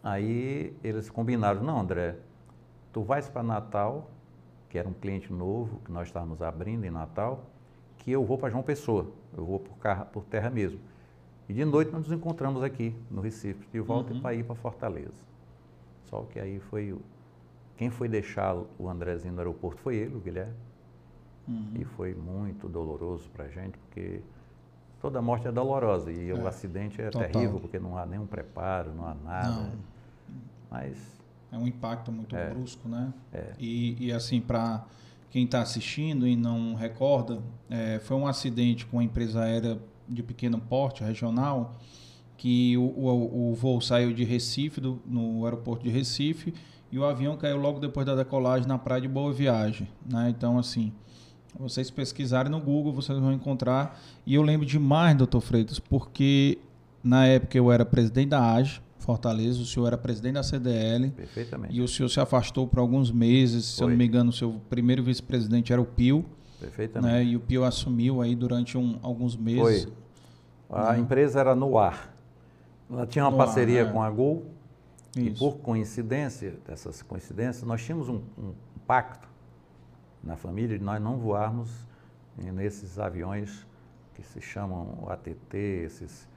Aí 0.02 0.74
eles 0.82 1.10
combinaram, 1.10 1.62
não 1.62 1.78
André, 1.80 2.16
tu 2.92 3.02
vais 3.02 3.28
para 3.28 3.42
Natal, 3.42 4.10
que 4.68 4.78
era 4.78 4.88
um 4.88 4.92
cliente 4.94 5.32
novo 5.32 5.80
que 5.84 5.92
nós 5.92 6.08
estávamos 6.08 6.40
abrindo 6.40 6.84
em 6.84 6.90
Natal, 6.90 7.44
que 7.98 8.10
eu 8.10 8.24
vou 8.24 8.38
para 8.38 8.48
João 8.50 8.62
Pessoa, 8.62 9.06
eu 9.36 9.44
vou 9.44 9.58
por, 9.60 9.76
carro, 9.78 10.06
por 10.06 10.24
terra 10.24 10.48
mesmo. 10.48 10.80
E 11.48 11.52
de 11.52 11.64
noite 11.64 11.90
nós 11.90 12.02
nos 12.02 12.12
encontramos 12.12 12.62
aqui 12.62 12.94
no 13.10 13.20
Recife, 13.20 13.66
de 13.72 13.80
volta 13.80 14.14
Uhum. 14.14 14.20
para 14.20 14.34
ir 14.34 14.44
para 14.44 14.54
Fortaleza. 14.54 15.24
Só 16.04 16.22
que 16.22 16.38
aí 16.40 16.60
foi 16.60 16.92
o, 16.92 17.00
quem 17.76 17.90
foi 17.90 18.08
deixar 18.08 18.56
o 18.78 18.88
Andrezinho 18.88 19.34
no 19.34 19.40
aeroporto 19.40 19.80
foi 19.82 19.96
ele, 19.96 20.14
o 20.16 20.20
Guilherme. 20.20 20.54
Uhum. 21.48 21.72
E 21.74 21.84
foi 21.84 22.14
muito 22.14 22.68
doloroso 22.68 23.28
para 23.30 23.46
a 23.46 23.48
gente, 23.48 23.76
porque 23.78 24.20
toda 25.00 25.20
morte 25.22 25.48
é 25.48 25.52
dolorosa 25.52 26.12
e 26.12 26.30
É, 26.30 26.34
o 26.34 26.46
acidente 26.46 27.00
é 27.00 27.10
total. 27.10 27.28
terrível, 27.28 27.60
porque 27.60 27.78
não 27.78 27.96
há 27.96 28.04
nenhum 28.06 28.26
preparo, 28.26 28.92
não 28.94 29.06
há 29.06 29.14
nada. 29.14 29.48
Não. 29.48 29.70
Mas 30.70 30.96
É 31.52 31.58
um 31.58 31.66
impacto 31.66 32.12
muito 32.12 32.36
É. 32.36 32.50
brusco, 32.50 32.88
né? 32.88 33.12
É. 33.32 33.52
E, 33.58 33.96
e 34.06 34.12
assim, 34.12 34.40
para 34.40 34.84
quem 35.30 35.44
está 35.44 35.60
assistindo 35.60 36.24
e 36.26 36.36
não 36.36 36.74
recorda, 36.74 37.40
é, 37.68 37.98
foi 37.98 38.16
um 38.16 38.24
acidente 38.26 38.86
com 38.86 38.98
uma 38.98 39.02
empresa 39.04 39.42
aérea 39.42 39.76
de 40.08 40.22
pequeno 40.22 40.60
porte, 40.60 41.02
regional, 41.02 41.76
que 42.36 42.76
o, 42.76 42.82
o, 42.82 43.50
o 43.50 43.54
voo 43.56 43.80
saiu 43.80 44.12
de 44.14 44.22
Recife, 44.24 44.80
do, 44.80 45.00
no 45.04 45.44
aeroporto 45.44 45.82
de 45.82 45.90
Recife, 45.90 46.54
e 46.92 46.98
o 46.98 47.04
avião 47.04 47.36
caiu 47.36 47.56
logo 47.56 47.80
depois 47.80 48.06
da 48.06 48.14
decolagem 48.14 48.66
na 48.68 48.78
praia 48.78 49.00
de 49.02 49.08
Boa 49.08 49.32
Viagem. 49.32 49.88
Né? 50.08 50.30
Então, 50.30 50.56
assim, 50.56 50.92
vocês 51.58 51.90
pesquisarem 51.90 52.50
no 52.50 52.60
Google, 52.60 52.92
vocês 52.92 53.18
vão 53.18 53.32
encontrar. 53.32 53.98
E 54.26 54.34
eu 54.34 54.42
lembro 54.42 54.66
demais, 54.66 55.16
doutor 55.16 55.40
Freitas, 55.40 55.78
porque 55.78 56.58
na 57.02 57.26
época 57.26 57.56
eu 57.56 57.70
era 57.72 57.84
presidente 57.84 58.28
da 58.30 58.54
AGE, 58.54 58.80
Fortaleza, 58.98 59.60
o 59.60 59.64
senhor 59.64 59.86
era 59.86 59.96
presidente 59.98 60.34
da 60.34 60.42
CDL, 60.42 61.10
perfeitamente. 61.10 61.74
e 61.74 61.80
o 61.80 61.88
senhor 61.88 62.08
se 62.10 62.20
afastou 62.20 62.68
por 62.68 62.78
alguns 62.78 63.10
meses, 63.10 63.64
se 63.64 63.82
eu 63.82 63.86
Foi. 63.86 63.92
não 63.92 63.98
me 63.98 64.06
engano, 64.06 64.28
o 64.28 64.32
seu 64.32 64.60
primeiro 64.68 65.02
vice-presidente 65.02 65.72
era 65.72 65.80
o 65.80 65.86
Pio. 65.86 66.24
Perfeitamente. 66.60 67.12
né? 67.14 67.24
E 67.24 67.34
o 67.34 67.40
Pio 67.40 67.64
assumiu 67.64 68.20
aí 68.20 68.34
durante 68.36 68.76
um, 68.76 68.98
alguns 69.02 69.34
meses. 69.36 69.84
Foi. 69.84 69.92
A 70.70 70.98
empresa 70.98 71.40
era 71.40 71.54
no 71.54 71.78
ar. 71.78 72.14
Ela 72.90 73.06
tinha 73.06 73.24
uma 73.24 73.30
No 73.30 73.40
ar, 73.40 73.46
parceria 73.46 73.80
é. 73.80 73.84
com 73.86 74.02
a 74.02 74.10
Gol 74.10 74.44
e 75.16 75.28
Isso. 75.30 75.38
por 75.38 75.56
coincidência, 75.58 76.58
dessas 76.68 77.00
coincidências, 77.02 77.64
nós 77.64 77.82
tínhamos 77.82 78.08
um, 78.08 78.20
um 78.38 78.52
pacto 78.86 79.26
na 80.22 80.36
família 80.36 80.78
de 80.78 80.84
nós 80.84 81.00
não 81.00 81.16
voarmos 81.18 81.86
eh, 82.38 82.50
nesses 82.52 82.98
aviões 82.98 83.66
que 84.14 84.22
se 84.22 84.40
chamam 84.40 85.06
ATT, 85.08 85.56
esses 85.56 86.28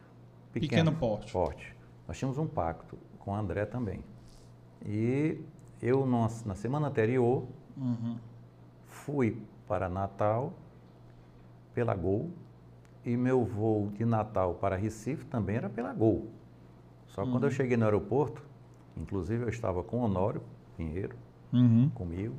Pequeno 0.52 0.92
pequenos 0.94 1.32
porte. 1.32 1.76
Nós 2.08 2.18
tínhamos 2.18 2.38
um 2.38 2.48
pacto 2.48 2.98
com 3.20 3.32
o 3.32 3.36
André 3.36 3.66
também. 3.66 4.04
E 4.86 5.40
eu, 5.82 6.06
na 6.06 6.28
na 6.46 6.56
semana 6.56 6.88
anterior, 6.88 7.46
Uhum. 7.76 8.18
fui 8.86 9.42
para 9.68 9.90
Natal 9.90 10.54
pela 11.74 11.96
Gol 11.96 12.30
e 13.04 13.18
meu 13.18 13.44
voo 13.44 13.90
de 13.92 14.06
Natal 14.06 14.54
para 14.56 14.76
Recife 14.76 15.26
também 15.26 15.56
era 15.56 15.70
pela 15.70 15.92
Gol. 15.94 16.28
Só 17.08 17.24
que 17.26 17.32
quando 17.32 17.46
eu 17.46 17.52
cheguei 17.52 17.76
no 17.78 17.84
aeroporto, 17.86 18.44
inclusive 18.96 19.44
eu 19.44 19.50
estava 19.50 19.84
com 19.84 19.98
o 20.02 20.04
Honório 20.04 20.42
Pinheiro 20.78 21.16
Uhum. 21.52 21.90
comigo. 21.96 22.36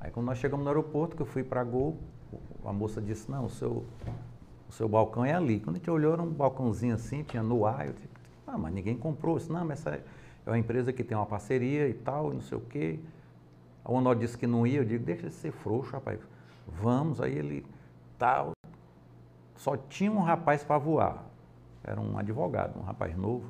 Aí 0.00 0.10
quando 0.10 0.26
nós 0.26 0.38
chegamos 0.38 0.64
no 0.64 0.70
aeroporto, 0.70 1.16
que 1.16 1.22
eu 1.22 1.26
fui 1.26 1.42
para 1.42 1.62
Gol, 1.64 1.96
a 2.64 2.72
moça 2.72 3.00
disse, 3.00 3.30
não, 3.30 3.46
o 3.46 3.50
seu, 3.50 3.84
o 4.68 4.72
seu 4.72 4.88
balcão 4.88 5.24
é 5.24 5.34
ali. 5.34 5.60
Quando 5.60 5.76
a 5.76 5.78
gente 5.78 5.90
olhou, 5.90 6.12
era 6.12 6.22
um 6.22 6.30
balcãozinho 6.30 6.94
assim, 6.94 7.22
tinha 7.22 7.42
no 7.42 7.64
ar, 7.64 7.86
eu 7.86 7.92
disse, 7.92 8.08
ah, 8.46 8.58
mas 8.58 8.72
ninguém 8.72 8.96
comprou. 8.96 9.38
Disse, 9.38 9.50
não, 9.50 9.64
mas 9.64 9.80
essa 9.80 10.02
é 10.44 10.50
uma 10.50 10.58
empresa 10.58 10.92
que 10.92 11.02
tem 11.02 11.16
uma 11.16 11.26
parceria 11.26 11.88
e 11.88 11.94
tal, 11.94 12.32
e 12.32 12.34
não 12.34 12.40
sei 12.40 12.58
o 12.58 12.60
quê. 12.60 12.98
A 13.84 13.92
Honório 13.92 14.20
disse 14.20 14.36
que 14.36 14.46
não 14.46 14.66
ia, 14.66 14.78
eu 14.78 14.84
digo, 14.84 15.04
deixa 15.04 15.28
de 15.28 15.34
ser 15.34 15.52
frouxo, 15.52 15.92
rapaz. 15.92 16.20
Vamos, 16.66 17.20
aí 17.20 17.36
ele 17.36 17.64
tal. 18.18 18.52
Só 19.56 19.76
tinha 19.76 20.10
um 20.10 20.20
rapaz 20.20 20.64
para 20.64 20.78
voar. 20.78 21.24
Era 21.84 22.00
um 22.00 22.18
advogado, 22.18 22.78
um 22.78 22.82
rapaz 22.82 23.16
novo. 23.16 23.48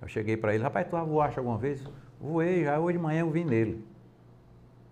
Eu 0.00 0.08
cheguei 0.08 0.36
para 0.36 0.54
ele, 0.54 0.62
rapaz, 0.62 0.88
tu 0.88 0.96
voaste 1.04 1.38
alguma 1.38 1.58
vez? 1.58 1.86
Voei, 2.20 2.64
já 2.64 2.78
hoje 2.78 2.96
de 2.96 3.02
manhã 3.02 3.20
eu 3.20 3.30
vim 3.30 3.44
nele. 3.44 3.84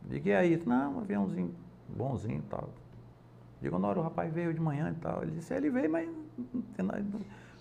Digo, 0.05 0.29
e 0.29 0.33
aí? 0.35 0.63
Não, 0.67 0.97
um 0.97 1.01
aviãozinho 1.01 1.55
bonzinho 1.89 2.39
e 2.39 2.51
tal. 2.51 2.69
Digo, 3.61 3.77
Honório, 3.77 4.01
o 4.01 4.05
rapaz 4.05 4.33
veio 4.33 4.53
de 4.53 4.61
manhã 4.61 4.91
e 4.91 5.01
tal. 5.01 5.23
Ele 5.23 5.33
disse, 5.33 5.55
ele 5.55 5.71
veio, 5.71 5.91
mas 5.91 6.09
não 6.53 6.63
tem 6.77 6.85
nada. 6.85 7.05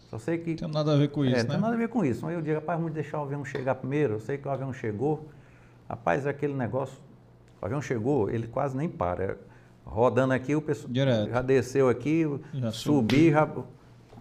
Só 0.09 0.19
sei 0.19 0.37
que 0.37 0.55
tem 0.55 0.67
nada 0.67 0.93
a 0.93 0.97
ver 0.97 1.09
com 1.09 1.23
é, 1.23 1.29
isso, 1.29 1.37
não 1.37 1.43
né? 1.43 1.49
tem 1.51 1.61
nada 1.61 1.73
a 1.73 1.77
ver 1.77 1.87
com 1.87 2.05
isso. 2.05 2.27
Aí 2.27 2.35
eu 2.35 2.41
digo, 2.41 2.55
rapaz, 2.55 2.77
vamos 2.77 2.93
deixar 2.93 3.19
o 3.19 3.23
avião 3.23 3.45
chegar 3.45 3.75
primeiro. 3.75 4.15
Eu 4.15 4.19
sei 4.19 4.37
que 4.37 4.47
o 4.47 4.51
avião 4.51 4.73
chegou. 4.73 5.27
Rapaz, 5.89 6.25
é 6.25 6.29
aquele 6.29 6.53
negócio. 6.53 6.97
O 7.61 7.65
avião 7.65 7.81
chegou, 7.81 8.29
ele 8.29 8.47
quase 8.47 8.75
nem 8.75 8.89
para. 8.89 9.23
É, 9.23 9.37
Rodando 9.85 10.33
aqui, 10.33 10.55
o 10.55 10.61
pessoal 10.61 10.93
Direto. 10.93 11.29
já 11.29 11.41
desceu 11.41 11.89
aqui, 11.89 12.23
Já 12.53 12.71
subi, 12.71 13.31
já. 13.31 13.49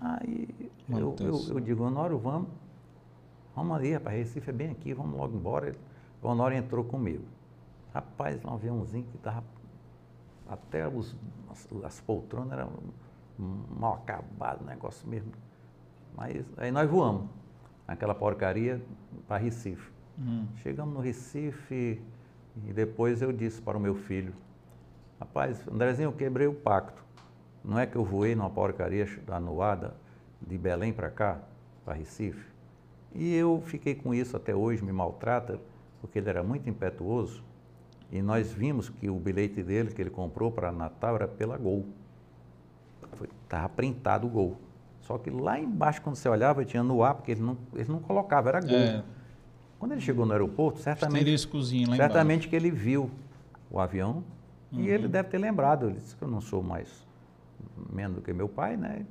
Aí 0.00 0.48
eu, 0.88 1.14
eu, 1.20 1.40
eu 1.50 1.60
digo, 1.60 1.84
Honório, 1.84 2.18
vamos. 2.18 2.48
Vamos 3.54 3.76
ali, 3.76 3.92
rapaz, 3.92 4.16
Recife 4.16 4.50
é 4.50 4.52
bem 4.52 4.70
aqui, 4.70 4.92
vamos 4.92 5.16
logo 5.16 5.36
embora. 5.36 5.74
O 6.20 6.28
Honório 6.28 6.56
entrou 6.56 6.82
comigo. 6.82 7.22
Rapaz, 7.94 8.44
um 8.44 8.54
aviãozinho 8.54 9.04
que 9.04 9.16
estava. 9.16 9.44
Até 10.48 10.88
os, 10.88 11.16
as, 11.50 11.68
as 11.84 12.00
poltronas 12.00 12.52
eram 12.52 12.70
mal 13.38 13.94
acabado, 13.94 14.64
negócio 14.64 15.08
mesmo. 15.08 15.32
Mas 16.14 16.44
aí 16.56 16.70
nós 16.70 16.88
voamos, 16.88 17.28
aquela 17.86 18.14
porcaria, 18.14 18.82
para 19.26 19.38
Recife. 19.38 19.90
Hum. 20.18 20.46
Chegamos 20.56 20.94
no 20.94 21.00
Recife 21.00 22.02
e 22.66 22.72
depois 22.72 23.22
eu 23.22 23.32
disse 23.32 23.62
para 23.62 23.78
o 23.78 23.80
meu 23.80 23.94
filho, 23.94 24.34
rapaz, 25.18 25.66
Andrezinho, 25.68 26.08
eu 26.08 26.12
quebrei 26.12 26.46
o 26.46 26.54
pacto. 26.54 27.02
Não 27.64 27.78
é 27.78 27.86
que 27.86 27.96
eu 27.96 28.04
voei 28.04 28.34
numa 28.34 28.50
porcaria 28.50 29.06
anuada 29.28 29.94
de 30.40 30.58
Belém 30.58 30.92
para 30.92 31.10
cá, 31.10 31.40
para 31.84 31.94
Recife. 31.94 32.44
E 33.14 33.34
eu 33.34 33.62
fiquei 33.64 33.94
com 33.94 34.12
isso 34.12 34.36
até 34.36 34.54
hoje, 34.54 34.82
me 34.82 34.92
maltrata, 34.92 35.60
porque 36.00 36.18
ele 36.18 36.28
era 36.28 36.42
muito 36.42 36.68
impetuoso. 36.68 37.42
E 38.12 38.20
nós 38.20 38.52
vimos 38.52 38.90
que 38.90 39.08
o 39.08 39.16
bilhete 39.18 39.62
dele, 39.62 39.90
que 39.90 40.00
ele 40.02 40.10
comprou 40.10 40.50
para 40.52 40.70
Natal, 40.70 41.14
era 41.16 41.26
pela 41.26 41.56
Gol. 41.56 41.86
Estava 43.44 43.68
printado 43.68 44.26
o 44.26 44.30
Gol. 44.30 44.56
Só 45.00 45.18
que 45.18 45.30
lá 45.30 45.58
embaixo, 45.58 46.00
quando 46.02 46.16
você 46.16 46.28
olhava, 46.28 46.64
tinha 46.64 46.82
no 46.82 47.02
ar, 47.02 47.14
porque 47.14 47.32
ele 47.32 47.40
não, 47.42 47.56
ele 47.74 47.90
não 47.90 47.98
colocava, 48.00 48.50
era 48.50 48.60
Gol. 48.60 48.70
É, 48.76 49.02
Quando 49.78 49.92
ele 49.92 50.00
chegou 50.00 50.24
no 50.24 50.32
aeroporto, 50.32 50.78
certamente, 50.78 51.24
certamente 51.96 52.48
que 52.48 52.54
ele 52.56 52.70
viu 52.70 53.10
o 53.70 53.78
avião 53.80 54.22
Uhum. 54.70 54.80
e 54.80 54.88
ele 54.88 55.06
deve 55.06 55.28
ter 55.28 55.36
lembrado. 55.36 55.84
Ele 55.86 55.98
disse 55.98 56.16
que 56.16 56.22
eu 56.22 56.28
não 56.28 56.40
sou 56.40 56.62
mais 56.62 56.88
menos 57.92 58.16
do 58.16 58.22
que 58.22 58.32
meu 58.32 58.48
pai, 58.48 58.74
né? 58.74 59.04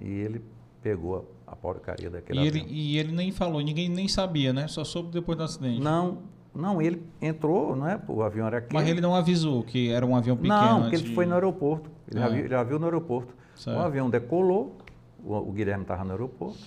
E 0.00 0.08
ele 0.08 0.42
pegou 0.82 1.28
a, 1.46 1.52
a 1.52 1.56
porcaria 1.56 2.08
daquele 2.08 2.38
E 2.40 2.46
ele, 2.46 2.60
avião. 2.60 2.74
e 2.74 2.98
ele 2.98 3.12
nem 3.12 3.30
falou, 3.30 3.60
ninguém 3.60 3.86
nem 3.90 4.08
sabia, 4.08 4.50
né? 4.54 4.66
Só 4.66 4.82
soube 4.82 5.10
depois 5.10 5.36
do 5.36 5.44
acidente. 5.44 5.78
Não, 5.82 6.22
não, 6.54 6.80
ele 6.80 7.02
entrou, 7.20 7.74
não 7.74 7.88
é? 7.88 8.00
O 8.08 8.22
avião 8.22 8.46
era 8.46 8.58
aquele. 8.58 8.74
Mas 8.74 8.88
ele 8.88 9.00
não 9.00 9.14
avisou 9.14 9.62
que 9.62 9.90
era 9.90 10.04
um 10.06 10.14
avião 10.16 10.36
pequeno. 10.36 10.54
Não, 10.54 10.80
porque 10.82 10.96
antes 10.96 11.06
ele 11.06 11.14
foi 11.14 11.26
no 11.26 11.34
aeroporto. 11.34 11.90
Ele 12.10 12.20
já, 12.20 12.26
Ah. 12.26 12.28
viu, 12.28 12.48
já 12.48 12.62
viu 12.62 12.78
no 12.78 12.84
aeroporto. 12.86 13.34
Certo. 13.56 13.76
O 13.78 13.80
avião 13.82 14.08
decolou, 14.10 14.76
o, 15.24 15.34
o 15.36 15.52
Guilherme 15.52 15.82
estava 15.82 16.04
no 16.04 16.10
aeroporto, 16.12 16.58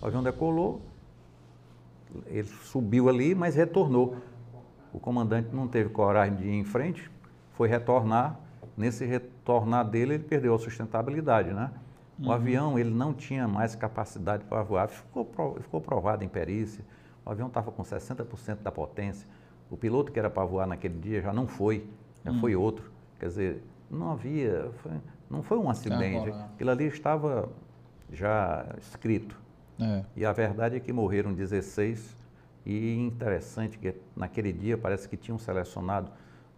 o 0.00 0.06
avião 0.06 0.22
decolou, 0.22 0.80
ele 2.26 2.48
subiu 2.62 3.08
ali, 3.08 3.34
mas 3.34 3.54
retornou. 3.54 4.16
O 4.92 4.98
comandante 5.00 5.48
não 5.52 5.66
teve 5.66 5.88
coragem 5.90 6.36
de 6.36 6.44
ir 6.44 6.52
em 6.54 6.64
frente, 6.64 7.10
foi 7.54 7.68
retornar. 7.68 8.38
Nesse 8.76 9.04
retornar 9.04 9.84
dele, 9.88 10.14
ele 10.14 10.24
perdeu 10.24 10.54
a 10.54 10.58
sustentabilidade, 10.58 11.52
né? 11.52 11.70
O 12.22 12.30
avião, 12.30 12.78
ele 12.78 12.90
não 12.90 13.12
tinha 13.12 13.48
mais 13.48 13.74
capacidade 13.74 14.44
para 14.44 14.62
voar. 14.62 14.86
Ficou, 14.88 15.28
ficou 15.60 15.80
provado 15.80 16.22
em 16.22 16.28
perícia. 16.28 16.84
O 17.24 17.30
avião 17.30 17.48
estava 17.48 17.70
com 17.72 17.82
60% 17.82 18.62
da 18.62 18.70
potência. 18.70 19.26
O 19.70 19.76
piloto 19.76 20.12
que 20.12 20.18
era 20.18 20.28
para 20.30 20.44
voar 20.44 20.66
naquele 20.66 20.98
dia 20.98 21.20
já 21.22 21.32
não 21.32 21.46
foi, 21.46 21.86
já 22.24 22.32
foi 22.34 22.54
outro. 22.54 22.90
Quer 23.18 23.26
dizer, 23.26 23.62
não 23.90 24.12
havia, 24.12 24.70
foi- 24.78 24.92
não 25.30 25.42
foi 25.42 25.58
um 25.58 25.70
acidente. 25.70 26.28
Agora- 26.28 26.44
Aquilo 26.54 26.70
ali 26.70 26.84
estava 26.86 27.48
já 28.12 28.66
escrito. 28.78 29.40
É. 29.80 30.04
E 30.14 30.24
a 30.24 30.32
verdade 30.32 30.76
é 30.76 30.80
que 30.80 30.92
morreram 30.92 31.32
16 31.32 32.16
e 32.64 32.94
interessante 32.96 33.78
que 33.78 33.94
naquele 34.14 34.52
dia 34.52 34.76
parece 34.78 35.08
que 35.08 35.16
tinham 35.16 35.38
selecionado 35.38 36.10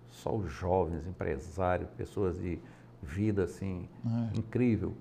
só 0.08 0.34
os 0.34 0.50
jovens, 0.52 1.06
empresários, 1.06 1.88
pessoas 1.90 2.38
de 2.38 2.58
vida 3.02 3.44
assim 3.44 3.88
É. 4.04 4.38
incrível. 4.38 4.94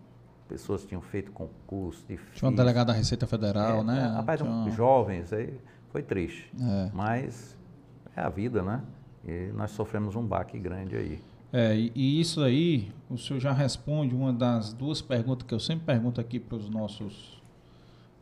Pessoas 0.48 0.85
tinham 0.85 1.01
feito 1.01 1.32
concurso 1.32 2.03
Tinha 2.06 2.17
um 2.19 2.24
difícil. 2.24 2.51
delegado 2.51 2.88
da 2.88 2.93
Receita 2.93 3.25
Federal, 3.25 3.80
É, 3.80 3.83
né? 3.83 3.99
é, 3.99 4.15
rapaz, 4.15 4.40
Tinha 4.40 4.51
uma- 4.51 4.69
jovens, 4.69 5.33
aí 5.33 5.53
foi 5.90 6.03
triste. 6.03 6.51
É. 6.61 6.91
Mas 6.93 7.57
é 8.15 8.22
a 8.22 8.30
vida, 8.30 8.61
né? 8.61 8.82
E 9.27 9.51
nós 9.56 9.72
sofremos 9.72 10.15
um 10.15 10.24
baque 10.24 10.59
grande 10.59 10.95
aí. 10.95 11.19
É, 11.51 11.75
e, 11.75 11.91
e 11.95 12.19
isso 12.22 12.41
aí, 12.43 12.91
o 13.09 13.17
senhor 13.17 13.40
já 13.40 13.51
responde 13.53 14.14
uma 14.14 14.32
das 14.32 14.72
duas 14.74 15.01
perguntas 15.01 15.48
que 15.48 15.53
eu 15.53 15.59
sempre 15.59 15.85
pergunto 15.85 16.22
aqui 16.22 16.40
para 16.40 16.57
os 16.57 16.69
nossos 16.69 17.41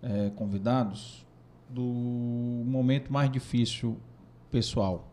é, 0.01 0.29
convidados, 0.35 1.25
do 1.69 1.81
momento 1.83 3.11
mais 3.11 3.31
difícil 3.31 3.97
pessoal. 4.51 5.07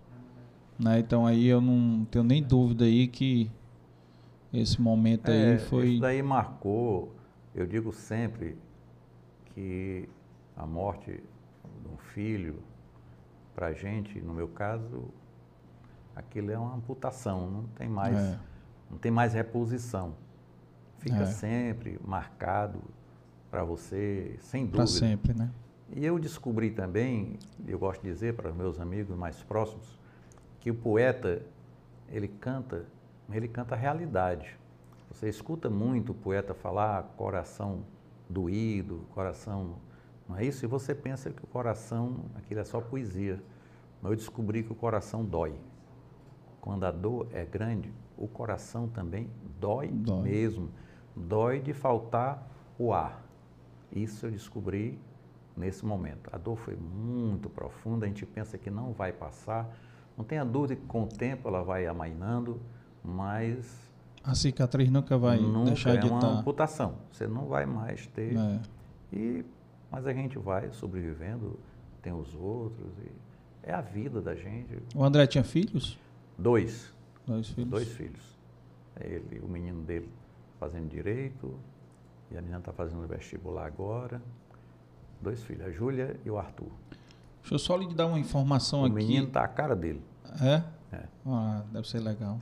Né? 0.78 0.98
Então 1.00 1.26
aí 1.26 1.46
eu 1.46 1.60
não 1.60 2.04
tenho 2.10 2.22
nem 2.24 2.42
dúvida 2.42 2.84
aí 2.84 3.06
que 3.06 3.50
esse 4.52 4.80
momento 4.80 5.30
aí 5.30 5.54
É, 5.54 5.58
foi. 5.58 5.88
Isso 5.92 6.00
daí 6.00 6.22
marcou, 6.22 7.14
eu 7.54 7.66
digo 7.66 7.92
sempre 7.92 8.56
que 9.54 10.08
a 10.56 10.66
morte 10.66 11.12
de 11.82 11.88
um 11.88 11.96
filho, 11.96 12.62
para 13.54 13.68
a 13.68 13.72
gente, 13.72 14.20
no 14.20 14.32
meu 14.34 14.48
caso, 14.48 15.04
aquilo 16.14 16.50
é 16.50 16.58
uma 16.58 16.74
amputação, 16.74 17.50
não 17.50 17.62
tem 17.68 17.88
mais, 17.88 18.16
É. 18.16 18.38
não 18.90 18.98
tem 18.98 19.10
mais 19.10 19.32
reposição. 19.34 20.14
Fica 20.98 21.22
É. 21.22 21.26
sempre 21.26 21.98
marcado 22.04 22.80
para 23.50 23.64
você, 23.64 24.36
sem 24.40 24.66
Para 24.66 24.84
dúvida. 24.84 24.98
sempre, 25.06 25.34
né? 25.34 25.50
E 25.92 26.04
eu 26.06 26.18
descobri 26.18 26.70
também, 26.70 27.36
eu 27.66 27.78
gosto 27.78 28.02
de 28.02 28.08
dizer 28.08 28.34
para 28.34 28.50
os 28.50 28.56
meus 28.56 28.78
amigos 28.78 29.16
mais 29.16 29.42
próximos, 29.42 29.98
que 30.60 30.70
o 30.70 30.74
poeta, 30.74 31.42
ele 32.08 32.28
canta, 32.28 32.84
ele 33.36 33.48
canta 33.48 33.74
a 33.74 33.78
realidade. 33.78 34.58
Você 35.10 35.28
escuta 35.28 35.68
muito 35.68 36.12
o 36.12 36.14
poeta 36.14 36.54
falar 36.54 37.02
coração 37.16 37.84
doído, 38.28 39.06
coração, 39.14 39.76
não 40.28 40.36
é 40.36 40.44
isso? 40.44 40.64
E 40.64 40.68
você 40.68 40.94
pensa 40.94 41.30
que 41.30 41.42
o 41.42 41.46
coração, 41.48 42.24
aquilo 42.36 42.60
é 42.60 42.64
só 42.64 42.80
poesia. 42.80 43.42
Mas 44.00 44.12
eu 44.12 44.16
descobri 44.16 44.62
que 44.62 44.72
o 44.72 44.74
coração 44.74 45.24
dói. 45.24 45.54
Quando 46.60 46.84
a 46.84 46.90
dor 46.90 47.26
é 47.32 47.44
grande, 47.44 47.92
o 48.16 48.28
coração 48.28 48.86
também 48.88 49.28
dói, 49.58 49.88
Dói. 49.88 50.22
mesmo. 50.22 50.70
Dói 51.16 51.58
de 51.58 51.72
faltar 51.72 52.46
o 52.78 52.92
ar. 52.92 53.24
Isso 53.90 54.26
eu 54.26 54.30
descobri 54.30 54.98
nesse 55.56 55.84
momento. 55.84 56.30
A 56.32 56.38
dor 56.38 56.56
foi 56.56 56.76
muito 56.76 57.50
profunda, 57.50 58.06
a 58.06 58.08
gente 58.08 58.24
pensa 58.24 58.56
que 58.56 58.70
não 58.70 58.92
vai 58.92 59.12
passar. 59.12 59.68
Não 60.16 60.24
tenha 60.24 60.44
dúvida 60.44 60.76
que 60.76 60.86
com 60.86 61.04
o 61.04 61.08
tempo 61.08 61.48
ela 61.48 61.62
vai 61.62 61.86
amainando, 61.86 62.60
mas 63.04 63.66
A 64.24 64.34
cicatriz 64.34 64.90
nunca 64.90 65.16
vai 65.18 65.38
nunca 65.38 65.66
deixar 65.70 65.94
é 65.94 65.96
de 65.98 66.06
uma 66.06 66.18
estar. 66.18 66.28
amputação. 66.30 66.94
Você 67.10 67.26
não 67.26 67.46
vai 67.46 67.66
mais 67.66 68.06
ter. 68.08 68.36
É. 68.36 68.60
E, 69.12 69.44
mas 69.90 70.06
a 70.06 70.12
gente 70.12 70.38
vai 70.38 70.70
sobrevivendo, 70.72 71.58
tem 72.02 72.12
os 72.12 72.34
outros. 72.34 72.92
E 73.04 73.10
é 73.62 73.72
a 73.72 73.80
vida 73.80 74.20
da 74.20 74.34
gente. 74.34 74.78
O 74.94 75.02
André 75.04 75.26
tinha 75.26 75.44
filhos? 75.44 75.98
Dois. 76.38 76.92
Dois 77.26 77.48
filhos. 77.48 77.70
Dois 77.70 77.88
filhos. 77.92 78.38
Ele, 79.00 79.40
o 79.40 79.48
menino 79.48 79.82
dele 79.82 80.08
fazendo 80.58 80.88
direito, 80.88 81.54
e 82.30 82.36
a 82.36 82.40
menina 82.40 82.58
está 82.58 82.72
fazendo 82.72 83.06
vestibular 83.06 83.66
agora. 83.66 84.20
Dois 85.22 85.42
filhos, 85.42 85.66
a 85.66 85.70
Júlia 85.70 86.16
e 86.24 86.30
o 86.30 86.38
Arthur. 86.38 86.70
Deixa 87.40 87.54
eu 87.54 87.58
só 87.58 87.76
lhe 87.76 87.92
dar 87.94 88.06
uma 88.06 88.18
informação 88.18 88.82
o 88.82 88.84
aqui. 88.84 88.94
menino 88.94 89.26
está 89.28 89.42
a 89.44 89.48
cara 89.48 89.74
dele. 89.74 90.02
É? 90.42 90.62
É. 90.96 91.04
Ah, 91.26 91.62
deve 91.72 91.88
ser 91.88 92.00
legal. 92.00 92.38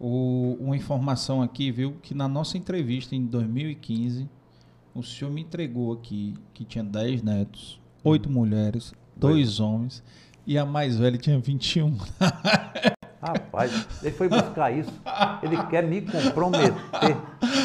O- 0.00 0.56
uma 0.60 0.76
informação 0.76 1.42
aqui, 1.42 1.70
viu, 1.70 1.96
que 2.02 2.14
na 2.14 2.26
nossa 2.28 2.56
entrevista 2.58 3.14
em 3.14 3.24
2015, 3.24 4.28
o 4.94 5.02
senhor 5.02 5.30
me 5.32 5.40
entregou 5.42 5.92
aqui 5.92 6.34
que 6.52 6.64
tinha 6.64 6.82
10 6.84 7.22
netos, 7.22 7.80
8 8.02 8.28
mulheres, 8.30 8.92
2 9.16 9.60
homens, 9.60 10.02
e 10.46 10.58
a 10.58 10.66
mais 10.66 10.96
velha 10.98 11.16
tinha 11.18 11.38
21. 11.38 11.96
Rapaz, 13.22 13.86
ele 14.02 14.10
foi 14.16 14.28
buscar 14.28 14.72
isso. 14.72 14.90
Ele 15.44 15.56
quer 15.70 15.84
me 15.84 16.00
comprometer. 16.02 16.74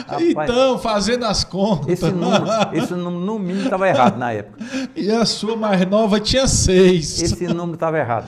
Rapaz, 0.08 0.22
então, 0.50 0.78
fazendo 0.78 1.26
as 1.26 1.44
contas. 1.44 1.88
esse 1.90 2.12
número, 2.12 2.46
esse 2.74 2.94
número 2.94 3.26
no 3.26 3.40
mínimo 3.40 3.64
estava 3.64 3.88
errado 3.88 4.18
na 4.20 4.32
época. 4.34 4.64
E 4.96 5.12
a 5.12 5.26
sua 5.26 5.56
mais 5.58 5.84
nova 5.90 6.20
tinha 6.20 6.48
6. 6.48 7.24
Esse 7.24 7.48
número 7.48 7.74
estava 7.74 7.98
errado. 7.98 8.28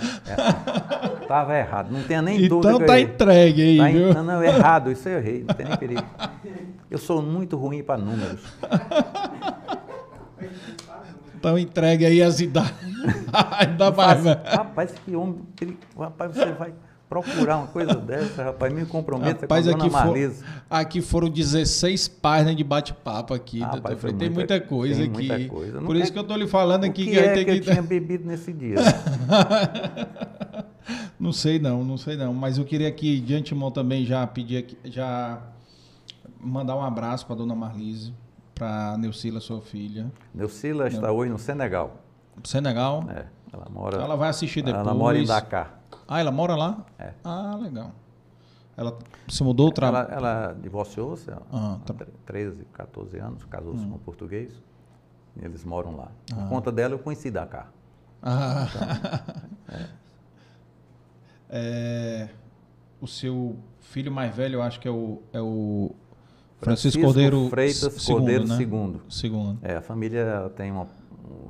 Estava 1.21 1.55
errado. 1.55 1.91
Não 1.91 2.01
tenha 2.01 2.21
nem 2.23 2.47
dúvida. 2.47 2.69
Então 2.69 2.77
que 2.77 2.83
eu 2.83 2.87
tá 2.87 2.99
entregue 2.99 3.61
aí, 3.61 3.77
Tá 3.77 3.91
em- 3.91 3.93
viu? 3.93 4.13
não, 4.15 4.23
não, 4.23 4.43
errado. 4.43 4.91
Isso 4.91 5.07
eu 5.07 5.19
errei. 5.19 5.45
Não 5.47 5.53
tem 5.53 5.67
nem 5.67 5.77
perigo. 5.77 6.03
Eu 6.89 6.97
sou 6.97 7.21
muito 7.21 7.55
ruim 7.55 7.83
para 7.83 7.99
números. 8.01 8.41
Então 11.37 11.57
entregue 11.57 12.05
aí 12.05 12.21
as 12.21 12.39
idades. 12.39 12.73
Ainda 13.59 13.91
mais, 13.91 14.21
velho. 14.23 14.39
rapaz, 14.45 14.91
que 15.05 15.15
homem. 15.15 15.39
ele- 15.61 15.77
rapaz, 15.97 16.31
você 16.35 16.51
vai 16.53 16.73
procurar 17.09 17.57
uma 17.57 17.67
coisa 17.67 17.95
dessa, 17.95 18.43
rapaz. 18.43 18.71
Me 18.71 18.85
comprometa 18.85 19.41
Rapaz, 19.41 19.65
com 19.65 19.71
a 19.73 19.77
dona 19.77 19.85
aqui, 20.13 20.29
for- 20.37 20.45
aqui 20.69 21.01
foram 21.01 21.27
16 21.29 22.07
páginas 22.07 22.55
de 22.55 22.63
bate-papo 22.63 23.33
aqui. 23.33 23.63
Ah, 23.63 23.71
Freire. 23.97 24.17
tem 24.17 24.29
muita- 24.29 24.61
coisa 24.61 25.01
tem 25.01 25.09
aqui. 25.11 25.27
muita 25.27 25.49
coisa. 25.49 25.81
Por 25.81 25.95
isso 25.95 26.13
que 26.13 26.19
eu 26.19 26.23
tô 26.23 26.35
lhe 26.37 26.47
falando 26.47 26.83
aqui 26.83 27.05
que 27.05 27.11
que, 27.11 27.17
é 27.19 27.33
ter 27.33 27.43
que 27.45 27.51
eu 27.51 27.55
que. 27.55 27.61
tinha 27.61 27.81
bebido 27.81 28.25
nesse 28.27 28.53
dia? 28.53 28.75
Não 31.19 31.33
sei 31.33 31.59
não, 31.59 31.83
não 31.83 31.97
sei 31.97 32.15
não. 32.15 32.33
Mas 32.33 32.57
eu 32.57 32.63
queria 32.65 32.87
aqui, 32.87 33.19
de 33.19 33.35
antemão 33.35 33.69
também, 33.69 34.05
já 34.05 34.25
pedir 34.25 34.57
aqui, 34.57 34.77
já 34.85 35.39
mandar 36.39 36.75
um 36.77 36.81
abraço 36.81 37.25
para 37.25 37.35
dona 37.35 37.53
Marlise, 37.53 38.13
para 38.55 38.97
Neucila, 38.97 39.39
sua 39.41 39.61
filha. 39.61 40.09
Neucila 40.33 40.87
está 40.87 41.11
hoje 41.11 41.29
no 41.31 41.37
Senegal. 41.37 41.97
Senegal. 42.43 43.03
É, 43.09 43.25
ela 43.51 43.67
mora. 43.69 43.97
Ela 43.97 44.15
vai 44.15 44.29
assistir 44.29 44.61
depois. 44.61 44.83
Ela 44.85 44.93
mora 44.95 45.17
em 45.19 45.25
Dakar. 45.25 45.78
Ah, 46.11 46.19
ela 46.19 46.31
mora 46.31 46.55
lá? 46.55 46.85
É. 46.97 47.13
Ah, 47.23 47.55
legal. 47.61 47.91
Ela 48.75 48.97
se 49.27 49.43
mudou 49.43 49.67
outra. 49.67 49.87
Ela, 49.87 50.01
ela 50.11 50.53
divorciou-se 50.59 51.29
há 51.29 51.37
Ah, 51.53 51.77
tá. 51.85 51.93
tre- 51.93 52.07
13, 52.25 52.65
14 52.73 53.17
anos, 53.19 53.43
casou-se 53.45 53.85
com 53.85 53.95
um 53.95 53.99
português. 53.99 54.51
E 55.39 55.45
eles 55.45 55.63
moram 55.63 55.95
lá. 55.95 56.11
Por 56.27 56.39
Ah. 56.39 56.47
conta 56.47 56.71
dela, 56.71 56.95
eu 56.95 56.99
conheci 56.99 57.29
Dakar. 57.29 57.71
Ah. 58.23 58.65
É, 61.51 62.29
o 63.01 63.07
seu 63.07 63.55
filho 63.79 64.11
mais 64.11 64.35
velho, 64.35 64.55
eu 64.57 64.61
acho 64.61 64.79
que 64.79 64.87
é 64.87 64.91
o, 64.91 65.21
é 65.33 65.41
o 65.41 65.91
Francisco, 66.59 67.01
Cordeiro 67.01 67.49
Freitas 67.49 67.79
segundo, 67.93 68.17
Cordeiro 68.19 68.47
né? 68.47 68.55
segundo. 68.57 69.01
Segundo. 69.09 69.59
É, 69.63 69.77
a 69.77 69.81
família 69.81 70.51
tem 70.55 70.71
uma- 70.71 70.87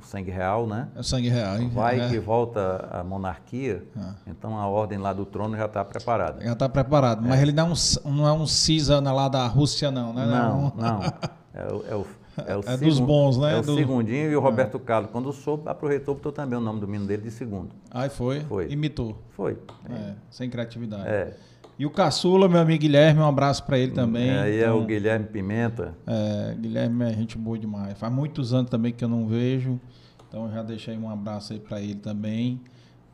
um 0.00 0.02
sangue 0.02 0.30
real, 0.30 0.66
né? 0.66 0.88
É 0.96 1.02
sangue 1.02 1.28
real. 1.28 1.58
hein? 1.58 1.68
Vai 1.72 2.00
é. 2.00 2.08
que 2.08 2.18
volta 2.18 2.88
a 2.90 3.04
monarquia, 3.04 3.84
Ah. 3.96 4.14
então 4.26 4.58
a 4.58 4.66
ordem 4.66 4.98
lá 4.98 5.12
do 5.12 5.24
trono 5.26 5.56
já 5.56 5.66
está 5.66 5.84
preparada. 5.84 6.42
Já 6.42 6.52
está 6.52 6.68
preparado. 6.68 7.22
Mas 7.26 7.40
ele 7.40 7.52
não 7.52 7.68
é 7.68 7.72
um, 7.72 8.10
não 8.12 8.26
é 8.28 8.32
um 8.32 8.46
Cisa 8.46 8.98
lá 9.00 9.28
da 9.28 9.46
Rússia, 9.46 9.90
não, 9.90 10.12
né? 10.12 10.26
Não, 10.26 10.72
não. 10.76 11.00
É, 11.52 11.64
o- 11.66 11.84
é 11.90 11.94
o, 11.96 12.06
é, 12.46 12.56
o 12.56 12.60
É 12.64 12.76
dos 12.76 13.00
bons, 13.00 13.36
né? 13.36 13.54
É 13.56 13.58
o 13.58 13.62
Do- 13.62 13.74
segundinho 13.74 14.30
e 14.30 14.36
o 14.36 14.40
Roberto 14.40 14.78
Carlos, 14.78 15.10
quando 15.10 15.32
soube, 15.32 15.68
aproveitou 15.68 16.14
botou 16.14 16.30
também 16.30 16.56
o 16.56 16.62
nome 16.62 16.78
do 16.78 16.86
menino 16.86 17.06
dele 17.08 17.22
de 17.24 17.30
segundo. 17.32 17.70
Aí 17.90 18.08
foi, 18.08 18.40
Foi. 18.44 18.70
imitou. 18.70 19.18
Foi. 19.30 19.58
É, 19.90 20.12
sem 20.30 20.48
criatividade. 20.48 21.08
É. 21.08 21.36
E 21.80 21.86
o 21.86 21.90
caçula, 21.90 22.46
meu 22.46 22.60
amigo 22.60 22.78
Guilherme, 22.82 23.20
um 23.20 23.24
abraço 23.24 23.64
para 23.64 23.78
ele 23.78 23.92
também. 23.92 24.28
É, 24.28 24.40
aí 24.42 24.56
é 24.58 24.60
Então, 24.64 24.82
o 24.82 24.84
Guilherme 24.84 25.24
Pimenta. 25.24 25.96
É, 26.06 26.54
Guilherme 26.60 27.04
é 27.06 27.12
gente 27.14 27.38
boa 27.38 27.58
demais. 27.58 27.98
Faz 27.98 28.12
muitos 28.12 28.52
anos 28.52 28.70
também 28.70 28.92
que 28.92 29.02
eu 29.02 29.08
não 29.08 29.26
vejo. 29.26 29.80
Então 30.28 30.44
eu 30.44 30.52
já 30.52 30.62
deixei 30.62 30.94
um 30.98 31.08
abraço 31.08 31.54
aí 31.54 31.58
para 31.58 31.80
ele 31.80 31.94
também, 31.94 32.60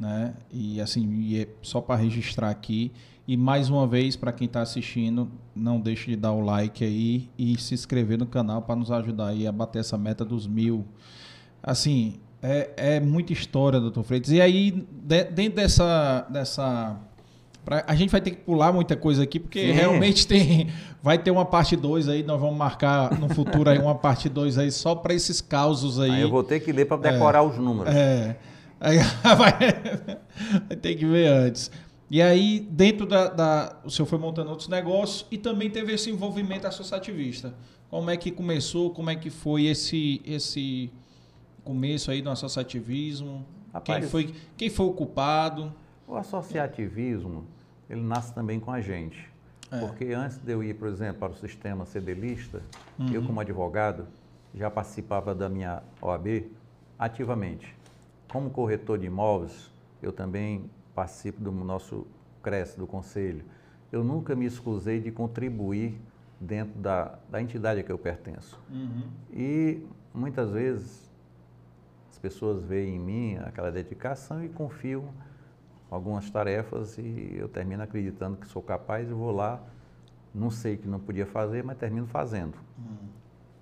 né? 0.01 0.35
E 0.53 0.81
assim, 0.81 1.09
e 1.15 1.43
é 1.43 1.49
só 1.62 1.81
para 1.81 1.95
registrar 1.95 2.51
aqui. 2.51 2.91
E 3.28 3.36
mais 3.36 3.70
uma 3.70 3.86
vez, 3.86 4.17
para 4.17 4.33
quem 4.33 4.47
está 4.47 4.62
assistindo, 4.62 5.31
não 5.55 5.78
deixe 5.81 6.11
de 6.11 6.17
dar 6.17 6.33
o 6.33 6.41
like 6.41 6.85
aí 6.85 7.28
e 7.39 7.57
se 7.61 7.73
inscrever 7.73 8.19
no 8.19 8.27
canal 8.27 8.62
para 8.62 8.75
nos 8.75 8.91
ajudar 8.91 9.28
aí 9.28 9.47
a 9.47 9.53
bater 9.53 9.78
essa 9.78 9.97
meta 9.97 10.25
dos 10.25 10.45
mil. 10.49 10.85
Assim, 11.62 12.15
é, 12.43 12.70
é 12.97 13.01
muita 13.01 13.33
história, 13.33 13.78
doutor 13.78 14.03
Freitas. 14.03 14.33
E 14.33 14.41
aí, 14.41 14.73
de- 15.05 15.25
dentro 15.25 15.55
dessa, 15.55 16.27
dessa 16.31 16.97
Pra- 17.67 17.83
a 17.85 17.97
gente 17.97 18.11
vai 18.11 18.20
ter 18.20 18.31
que 18.31 18.36
pular 18.36 18.73
muita 18.73 18.95
coisa 18.95 19.25
aqui, 19.25 19.41
porque 19.41 19.59
Sim. 19.61 19.73
realmente 19.73 20.25
tem. 20.25 20.69
Vai 21.03 21.19
ter 21.19 21.33
uma 21.33 21.45
parte 21.45 21.75
2 21.75 22.09
aí, 22.09 22.23
nós 22.23 22.41
vamos 22.41 22.57
marcar 22.57 23.19
no 23.19 23.28
futuro 23.28 23.69
aí 23.69 23.78
uma 23.78 23.95
parte 23.97 24.28
2 24.28 24.57
aí 24.57 24.70
só 24.70 24.95
para 24.95 25.12
esses 25.12 25.41
causos 25.41 25.99
aí. 25.99 26.12
Aí 26.12 26.23
eu 26.23 26.31
vou 26.31 26.45
ter 26.45 26.61
que 26.61 26.70
ler 26.70 26.85
para 26.85 26.97
decorar 26.97 27.43
os 27.43 27.59
números. 27.59 27.93
É. 27.93 28.36
Aí 28.81 28.99
vai, 29.36 29.53
vai 30.69 30.77
ter 30.81 30.95
que 30.95 31.05
ver 31.05 31.27
antes. 31.27 31.70
E 32.09 32.23
aí, 32.23 32.61
dentro 32.70 33.05
da, 33.05 33.27
da- 33.28 33.77
O 33.85 33.91
senhor 33.91 34.07
foi 34.07 34.19
montando 34.19 34.49
outros 34.51 34.69
negócios 34.69 35.27
e 35.28 35.36
também 35.36 35.69
teve 35.69 35.93
esse 35.93 36.09
envolvimento 36.09 36.69
associativista. 36.69 37.53
Como 37.91 38.09
é 38.11 38.17
que 38.17 38.31
começou? 38.31 38.91
Como 38.91 39.11
é 39.11 39.17
que 39.17 39.28
foi 39.28 39.65
esse, 39.67 40.23
esse 40.25 40.89
começo 41.65 42.12
aí 42.12 42.23
do 42.23 42.31
associativismo? 42.31 43.45
Quem 43.85 43.95
Rapaz, 43.97 44.11
foi, 44.11 44.33
quem 44.57 44.70
foi 44.70 44.86
o 44.86 44.93
culpado? 44.93 45.73
O 46.07 46.15
associativismo, 46.17 47.45
ele 47.89 48.01
nasce 48.03 48.35
também 48.35 48.59
com 48.61 48.71
a 48.71 48.81
gente. 48.81 49.31
É. 49.71 49.81
Porque 49.81 50.07
antes 50.13 50.39
de 50.39 50.53
eu 50.53 50.63
ir, 50.63 50.75
por 50.75 50.89
exemplo, 50.89 51.21
para 51.21 51.33
o 51.33 51.37
sistema 51.37 51.85
CDLista, 51.87 52.63
Uhum. 52.99 53.13
eu 53.13 53.23
como 53.25 53.41
advogado 53.41 54.07
já 54.55 54.71
participava 54.71 55.35
da 55.35 55.49
minha 55.49 55.83
OAB 56.01 56.45
ativamente. 56.99 57.75
Como 58.29 58.51
corretor 58.51 58.99
de 58.99 59.07
imóveis, 59.07 59.71
eu 60.03 60.13
também 60.13 60.71
participo 60.95 61.41
do 61.43 61.51
nosso 61.53 62.07
CRES, 62.43 62.75
do 62.75 62.87
Conselho. 62.87 63.45
Eu 63.93 64.03
nunca 64.03 64.35
me 64.35 64.47
excusei 64.47 65.01
de 65.01 65.11
contribuir 65.11 66.01
dentro 66.41 66.79
da, 66.81 67.19
da 67.31 67.41
entidade 67.43 67.81
a 67.81 67.83
que 67.83 67.91
eu 67.93 67.99
pertenço. 67.99 68.59
E 69.33 69.83
muitas 70.15 70.51
vezes 70.51 71.11
as 72.11 72.19
pessoas 72.19 72.63
veem 72.63 72.97
em 72.97 72.99
mim 72.99 73.37
aquela 73.39 73.71
dedicação 73.71 74.43
e 74.45 74.49
confiam 74.49 75.05
algumas 75.91 76.29
tarefas 76.31 76.99
e 76.99 77.35
eu 77.37 77.49
termino 77.49 77.83
acreditando 77.83 78.37
que 78.37 78.47
sou 78.47 78.63
capaz 78.63 79.09
e 79.09 79.13
vou 79.13 79.31
lá, 79.31 79.61
não 80.35 80.51
sei 80.51 80.77
que 80.77 80.87
não 80.89 80.99
podia 81.01 81.27
fazer, 81.27 81.63
mas 81.65 81.79
termino 81.79 82.07
fazendo. 82.07 82.57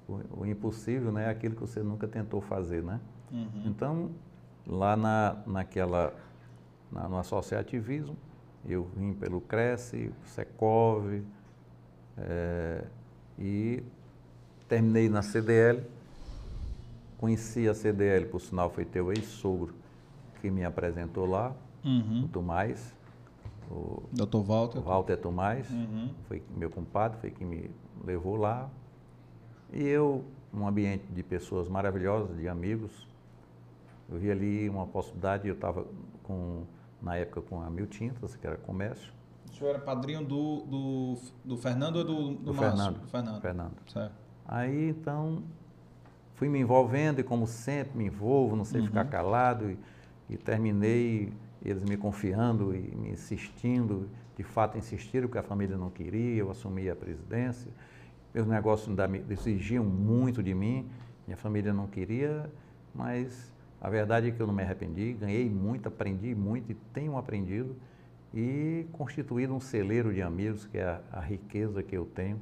O, 0.08 0.40
o 0.42 0.46
impossível 0.46 1.12
né, 1.12 1.26
é 1.26 1.28
aquilo 1.30 1.54
que 1.54 1.60
você 1.60 1.82
nunca 1.82 2.06
tentou 2.08 2.40
fazer, 2.40 2.82
né? 2.82 3.00
Então, 3.66 4.10
lá 4.66 4.96
na, 4.96 5.36
naquela, 5.46 6.12
na- 6.90 7.08
no 7.08 7.18
associativismo, 7.18 8.16
eu 8.66 8.84
vim 8.96 9.12
pelo 9.14 9.40
Cresce, 9.40 10.10
Secov, 10.24 11.22
eh, 12.16 12.84
e 13.38 13.82
terminei 14.68 15.08
na 15.08 15.22
CDL. 15.22 15.82
Conheci 17.18 17.68
a 17.68 17.74
CDL, 17.74 18.26
por 18.26 18.40
sinal 18.40 18.70
foi 18.70 18.84
teu 18.84 19.12
ex-sogro 19.12 19.74
que 20.40 20.50
me 20.50 20.64
apresentou 20.64 21.26
lá, 21.26 21.54
Uhum. 21.84 22.24
o 22.24 22.28
Tomás, 22.28 22.94
o 23.70 24.02
Doutor 24.12 24.42
Walter. 24.42 24.78
o 24.78 24.82
Walter 24.82 25.16
Tomás, 25.18 25.70
Uhum. 25.70 26.10
foi 26.28 26.42
meu 26.56 26.70
compadre, 26.70 27.18
foi 27.20 27.30
quem 27.30 27.46
me 27.46 27.70
levou 28.04 28.36
lá. 28.36 28.68
E 29.72 29.82
eu, 29.82 30.24
num 30.52 30.66
ambiente 30.66 31.04
de 31.10 31.22
pessoas 31.22 31.68
maravilhosas, 31.68 32.36
de 32.36 32.48
amigos, 32.48 33.08
eu 34.08 34.18
vi 34.18 34.30
ali 34.30 34.68
uma 34.68 34.86
possibilidade, 34.86 35.48
eu 35.48 35.54
estava 35.54 35.86
com, 36.22 36.62
na 37.02 37.16
época 37.16 37.40
com 37.42 37.60
a 37.60 37.68
Mil 37.70 37.86
Tintas, 37.86 38.36
que 38.36 38.46
era 38.46 38.56
comércio, 38.56 39.12
O 39.50 39.52
senhor 39.56 39.70
era 39.70 39.78
padrinho 39.78 40.24
do, 40.24 40.62
do, 40.62 41.14
do 41.44 41.56
Fernando 41.56 41.96
ou 41.96 42.04
do, 42.04 42.28
do, 42.28 42.34
do 42.36 42.54
Márcio? 42.54 42.76
Fernando. 42.76 43.00
Do 43.00 43.08
Fernando. 43.08 43.40
Fernando. 43.40 43.74
Certo. 43.88 44.14
Aí 44.46 44.88
então 44.90 45.42
fui 46.34 46.48
me 46.48 46.58
envolvendo 46.58 47.20
e 47.20 47.22
como 47.22 47.46
sempre 47.46 47.96
me 47.96 48.06
envolvo, 48.06 48.56
não 48.56 48.64
sei 48.64 48.80
Uhum. 48.80 48.86
ficar 48.88 49.04
calado 49.06 49.70
e, 49.70 49.78
e 50.28 50.36
terminei. 50.36 51.32
Eles 51.64 51.84
me 51.84 51.96
confiando 51.96 52.74
e 52.74 52.94
me 52.94 53.10
insistindo, 53.10 54.08
de 54.36 54.42
fato 54.42 54.76
insistiram, 54.76 55.28
porque 55.28 55.38
a 55.38 55.42
família 55.42 55.76
não 55.76 55.90
queria, 55.90 56.36
eu 56.36 56.50
assumi 56.50 56.90
a 56.90 56.96
presidência. 56.96 57.70
Meus 58.34 58.46
negócios 58.46 58.94
exigiam 59.30 59.84
muito 59.84 60.42
de 60.42 60.54
mim, 60.54 60.88
minha 61.26 61.36
família 61.36 61.72
não 61.72 61.86
queria, 61.86 62.50
mas 62.94 63.52
a 63.80 63.88
verdade 63.88 64.28
é 64.28 64.30
que 64.30 64.40
eu 64.40 64.46
não 64.46 64.54
me 64.54 64.62
arrependi, 64.62 65.12
ganhei 65.14 65.48
muito, 65.48 65.88
aprendi 65.88 66.34
muito 66.34 66.70
e 66.72 66.74
tenho 66.92 67.16
aprendido 67.16 67.76
e 68.32 68.86
constituído 68.92 69.54
um 69.54 69.60
celeiro 69.60 70.12
de 70.12 70.20
amigos, 70.20 70.66
que 70.66 70.78
é 70.78 70.84
a, 70.84 71.00
a 71.12 71.20
riqueza 71.20 71.82
que 71.82 71.96
eu 71.96 72.04
tenho, 72.04 72.40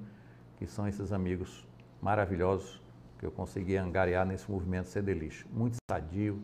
que 0.59 0.67
são 0.67 0.89
esses 0.89 1.13
amigos 1.13 1.67
maravilhosos 2.01 2.81
que 3.19 3.27
eu 3.27 3.31
consegui 3.31 3.77
angariar 3.77 4.27
nesse 4.27 4.51
movimento 4.51 4.89
Cedelix. 4.89 5.45
Muito 5.53 5.77
sadio 5.91 6.43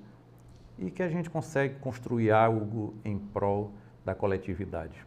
e 0.79 0.91
que 0.91 1.03
a 1.03 1.09
gente 1.09 1.29
consegue 1.29 1.77
construir 1.81 2.31
algo 2.31 2.95
em 3.05 3.19
prol 3.19 3.73
da 4.05 4.15
coletividade. 4.15 5.05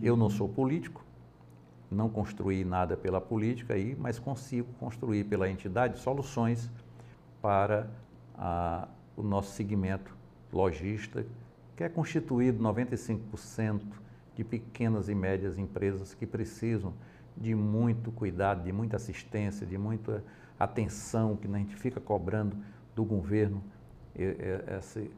Eu 0.00 0.16
não 0.16 0.30
sou 0.30 0.48
político, 0.48 1.04
não 1.90 2.08
construí 2.08 2.64
nada 2.64 2.96
pela 2.96 3.20
política 3.20 3.74
aí, 3.74 3.96
mas 3.98 4.18
consigo 4.18 4.68
construir 4.78 5.24
pela 5.24 5.50
entidade 5.50 5.98
soluções 5.98 6.70
para 7.42 7.90
a, 8.36 8.86
o 9.16 9.22
nosso 9.22 9.52
segmento 9.52 10.14
lojista, 10.52 11.26
que 11.76 11.82
é 11.82 11.88
constituído 11.88 12.62
95% 12.62 13.82
de 14.36 14.44
pequenas 14.44 15.08
e 15.08 15.14
médias 15.14 15.58
empresas 15.58 16.14
que 16.14 16.26
precisam 16.26 16.94
de 17.36 17.54
muito 17.54 18.12
cuidado, 18.12 18.62
de 18.62 18.72
muita 18.72 18.96
assistência, 18.96 19.66
de 19.66 19.76
muita 19.76 20.22
atenção 20.58 21.36
que 21.36 21.48
a 21.48 21.58
gente 21.58 21.74
fica 21.74 22.00
cobrando 22.00 22.56
do 22.94 23.04
governo 23.04 23.62
esse, 24.22 25.10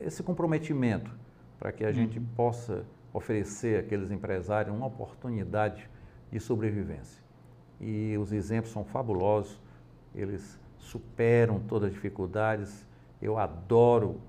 esse 0.00 0.22
comprometimento 0.22 1.10
para 1.58 1.72
que 1.72 1.84
a 1.84 1.92
gente 1.92 2.18
uhum. 2.18 2.26
possa 2.36 2.84
oferecer 3.12 3.80
àqueles 3.80 4.10
empresários 4.10 4.74
uma 4.74 4.86
oportunidade 4.86 5.88
de 6.30 6.38
sobrevivência. 6.38 7.22
E 7.80 8.16
os 8.18 8.32
exemplos 8.32 8.72
são 8.72 8.84
fabulosos, 8.84 9.60
eles 10.14 10.58
superam 10.78 11.60
todas 11.60 11.88
as 11.88 11.94
dificuldades. 11.94 12.86
Eu 13.20 13.38
adoro 13.38 14.20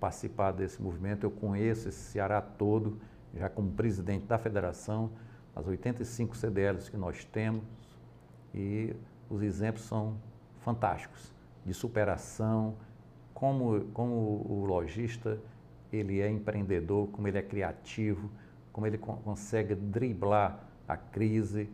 participar 0.00 0.52
desse 0.52 0.82
movimento, 0.82 1.24
eu 1.24 1.30
conheço 1.30 1.88
esse 1.88 1.98
Ceará 1.98 2.40
todo, 2.40 2.98
já 3.34 3.48
como 3.48 3.70
presidente 3.70 4.26
da 4.26 4.38
federação, 4.38 5.10
as 5.54 5.66
85 5.66 6.36
CDLs 6.36 6.90
que 6.90 6.96
nós 6.96 7.24
temos, 7.24 7.64
e 8.54 8.94
os 9.30 9.42
exemplos 9.42 9.84
são 9.84 10.16
fantásticos 10.60 11.32
de 11.64 11.74
superação, 11.74 12.74
como, 13.34 13.80
como 13.92 14.14
o 14.48 14.64
lojista 14.66 15.38
ele 15.92 16.20
é 16.20 16.30
empreendedor, 16.30 17.08
como 17.08 17.28
ele 17.28 17.38
é 17.38 17.42
criativo, 17.42 18.30
como 18.72 18.86
ele 18.86 18.96
consegue 18.98 19.74
driblar 19.74 20.66
a 20.88 20.96
crise. 20.96 21.68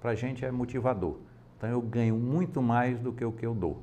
Para 0.00 0.10
a 0.10 0.14
gente 0.14 0.44
é 0.44 0.50
motivador. 0.50 1.16
Então 1.56 1.68
eu 1.68 1.80
ganho 1.80 2.16
muito 2.16 2.62
mais 2.62 2.98
do 3.00 3.12
que 3.12 3.24
o 3.24 3.32
que 3.32 3.44
eu 3.44 3.54
dou. 3.54 3.82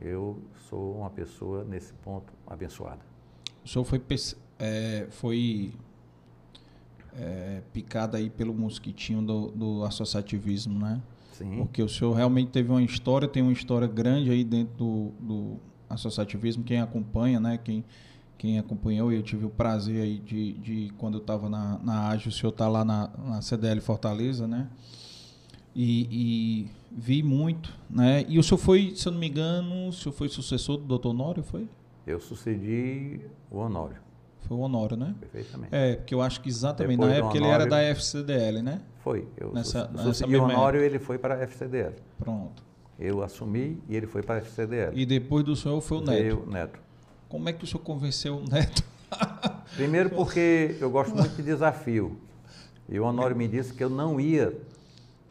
Eu 0.00 0.42
sou 0.68 0.96
uma 0.96 1.10
pessoa, 1.10 1.64
nesse 1.64 1.92
ponto, 1.94 2.32
abençoada. 2.46 3.00
O 3.64 3.68
senhor 3.68 3.84
foi, 3.84 4.02
é, 4.58 5.06
foi 5.10 5.72
é, 7.16 7.62
picado 7.72 8.16
aí 8.16 8.28
pelo 8.28 8.52
mosquitinho 8.52 9.22
do, 9.22 9.48
do 9.52 9.84
associativismo, 9.84 10.78
né? 10.78 11.00
Sim. 11.32 11.56
Porque 11.56 11.82
o 11.82 11.88
senhor 11.88 12.12
realmente 12.14 12.50
teve 12.50 12.70
uma 12.70 12.82
história, 12.82 13.26
tem 13.26 13.42
uma 13.42 13.52
história 13.52 13.86
grande 13.86 14.30
aí 14.30 14.44
dentro 14.44 14.74
do, 14.76 15.12
do 15.20 15.56
associativismo. 15.88 16.62
Quem 16.62 16.80
acompanha, 16.80 17.40
né? 17.40 17.58
Quem, 17.62 17.84
quem 18.38 18.58
acompanhou, 18.58 19.12
eu 19.12 19.22
tive 19.22 19.46
o 19.46 19.50
prazer 19.50 20.02
aí 20.02 20.18
de, 20.18 20.52
de 20.54 20.92
quando 20.98 21.14
eu 21.14 21.20
estava 21.20 21.48
na, 21.48 21.78
na 21.78 22.08
AGE, 22.08 22.28
o 22.28 22.32
senhor 22.32 22.50
está 22.50 22.68
lá 22.68 22.84
na, 22.84 23.10
na 23.24 23.42
CDL 23.42 23.80
Fortaleza, 23.80 24.46
né? 24.46 24.68
E, 25.74 26.08
e, 26.10 26.70
vi 26.90 27.22
muito, 27.22 27.72
né? 27.88 28.26
E 28.28 28.38
o 28.38 28.42
senhor 28.42 28.58
foi, 28.58 28.92
se 28.94 29.08
eu 29.08 29.12
não 29.12 29.18
me 29.18 29.28
engano, 29.28 29.88
o 29.88 29.92
senhor 29.92 30.12
foi 30.12 30.28
sucessor 30.28 30.76
do 30.76 30.84
doutor 30.84 31.10
Honório, 31.10 31.42
foi? 31.42 31.66
Eu 32.06 32.20
sucedi 32.20 33.20
o 33.50 33.58
Honório. 33.58 33.96
Foi 34.42 34.56
o 34.56 34.60
Honório, 34.60 34.96
né? 34.96 35.14
Perfeitamente. 35.20 35.74
É, 35.74 35.96
porque 35.96 36.14
eu 36.14 36.20
acho 36.20 36.40
que 36.40 36.48
exatamente 36.48 36.98
Depois 36.98 37.10
na 37.10 37.16
época 37.16 37.36
Honório, 37.38 37.46
ele 37.46 37.54
era 37.54 37.66
da 37.66 37.82
FCDL, 37.82 38.62
né? 38.62 38.80
Foi. 39.02 39.26
Eu 39.36 39.52
nessa, 39.52 39.90
sucedi 40.02 40.36
o 40.36 40.44
Honório 40.44 40.80
ele 40.80 40.98
foi 40.98 41.18
para 41.18 41.34
a 41.34 41.42
FCDL. 41.42 41.94
Pronto. 42.18 42.62
Eu 42.98 43.22
assumi 43.22 43.82
e 43.88 43.96
ele 43.96 44.06
foi 44.06 44.22
para 44.22 44.36
a 44.36 44.38
FCDL. 44.38 44.92
E 44.94 45.06
depois 45.06 45.44
do 45.44 45.56
senhor 45.56 45.80
foi 45.80 45.98
o 45.98 46.00
Neto? 46.02 46.42
O 46.46 46.50
Neto. 46.50 46.78
Como 47.28 47.48
é 47.48 47.52
que 47.52 47.64
o 47.64 47.66
senhor 47.66 47.82
convenceu 47.82 48.36
o 48.36 48.44
Neto? 48.48 48.84
Primeiro 49.74 50.10
porque 50.10 50.76
eu 50.80 50.90
gosto 50.90 51.14
muito 51.14 51.34
de 51.34 51.42
desafio. 51.42 52.18
E 52.88 53.00
o 53.00 53.04
Honório 53.04 53.34
me 53.34 53.48
disse 53.48 53.72
que 53.72 53.82
eu 53.82 53.88
não 53.88 54.20
ia 54.20 54.52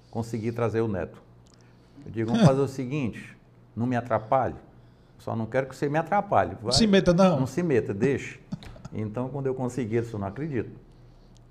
conseguir 0.10 0.52
trazer 0.52 0.82
o 0.82 0.88
Neto. 0.88 1.22
Eu 2.06 2.12
digo, 2.12 2.32
vamos 2.32 2.46
fazer 2.46 2.62
o 2.62 2.68
seguinte, 2.68 3.38
não 3.76 3.86
me 3.86 3.96
atrapalhe. 3.96 4.56
Só 5.20 5.36
não 5.36 5.46
quero 5.46 5.68
que 5.68 5.76
você 5.76 5.88
me 5.88 6.00
atrapalhe. 6.00 6.56
Vai, 6.56 6.64
não 6.64 6.72
se 6.72 6.88
meta, 6.88 7.14
não. 7.14 7.40
Não 7.42 7.48
se 7.48 7.62
meta, 7.62 7.94
deixe. 7.94 8.40
Então, 8.94 9.30
quando 9.30 9.48
eu 9.48 9.56
consegui, 9.56 9.96
eu 9.96 10.02
disse, 10.02 10.18
não 10.18 10.28
acredito. 10.28 10.78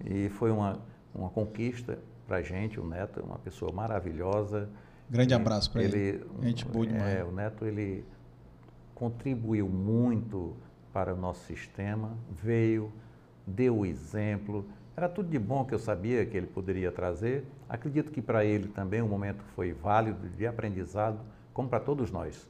E 0.04 0.28
foi 0.30 0.50
uma, 0.50 0.78
uma 1.14 1.30
conquista 1.30 1.98
para 2.26 2.38
a 2.38 2.42
gente. 2.42 2.78
O 2.78 2.86
Neto 2.86 3.20
é 3.20 3.22
uma 3.22 3.38
pessoa 3.38 3.72
maravilhosa. 3.72 4.68
Grande 5.08 5.34
abraço 5.34 5.70
para 5.70 5.82
ele. 5.82 5.98
ele. 5.98 6.26
Gente 6.42 6.64
boa 6.64 6.86
demais. 6.86 7.14
É, 7.14 7.24
o 7.24 7.32
Neto, 7.32 7.66
ele 7.66 8.04
contribuiu 8.94 9.68
muito 9.68 10.54
para 10.92 11.14
o 11.14 11.16
nosso 11.16 11.44
sistema, 11.46 12.10
veio, 12.42 12.92
deu 13.46 13.78
o 13.78 13.86
exemplo. 13.86 14.66
Era 14.96 15.08
tudo 15.08 15.30
de 15.30 15.38
bom 15.38 15.64
que 15.64 15.74
eu 15.74 15.78
sabia 15.78 16.26
que 16.26 16.36
ele 16.36 16.46
poderia 16.46 16.92
trazer. 16.92 17.44
Acredito 17.68 18.10
que 18.10 18.20
para 18.20 18.44
ele 18.44 18.68
também 18.68 19.00
o 19.00 19.06
momento 19.06 19.42
foi 19.54 19.72
válido 19.72 20.28
de 20.28 20.46
aprendizado, 20.46 21.20
como 21.54 21.68
para 21.68 21.80
todos 21.80 22.10
nós. 22.10 22.46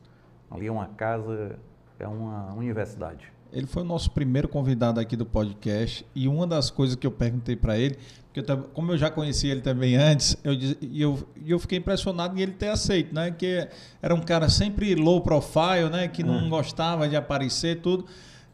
Ali 0.50 0.66
é 0.66 0.72
uma 0.72 0.88
casa, 0.88 1.58
é 1.98 2.08
uma 2.08 2.52
universidade. 2.54 3.32
Ele 3.52 3.66
foi 3.66 3.82
o 3.82 3.84
nosso 3.84 4.10
primeiro 4.10 4.48
convidado 4.48 5.00
aqui 5.00 5.16
do 5.16 5.26
podcast 5.26 6.06
e 6.14 6.28
uma 6.28 6.46
das 6.46 6.70
coisas 6.70 6.94
que 6.96 7.06
eu 7.06 7.10
perguntei 7.10 7.56
para 7.56 7.76
ele, 7.78 7.96
porque 8.32 8.50
eu, 8.50 8.58
como 8.72 8.92
eu 8.92 8.98
já 8.98 9.10
conhecia 9.10 9.50
ele 9.50 9.60
também 9.60 9.96
antes, 9.96 10.36
eu, 10.44 10.52
e 10.52 11.02
eu, 11.02 11.18
eu 11.44 11.58
fiquei 11.58 11.78
impressionado 11.78 12.38
em 12.38 12.42
ele 12.42 12.52
ter 12.52 12.68
aceito, 12.68 13.12
né? 13.12 13.30
Que 13.32 13.68
era 14.00 14.14
um 14.14 14.20
cara 14.20 14.48
sempre 14.48 14.94
low 14.94 15.20
profile, 15.20 15.88
né? 15.90 16.06
Que 16.06 16.22
não 16.22 16.44
hum. 16.44 16.48
gostava 16.48 17.08
de 17.08 17.16
aparecer, 17.16 17.80
tudo. 17.80 18.06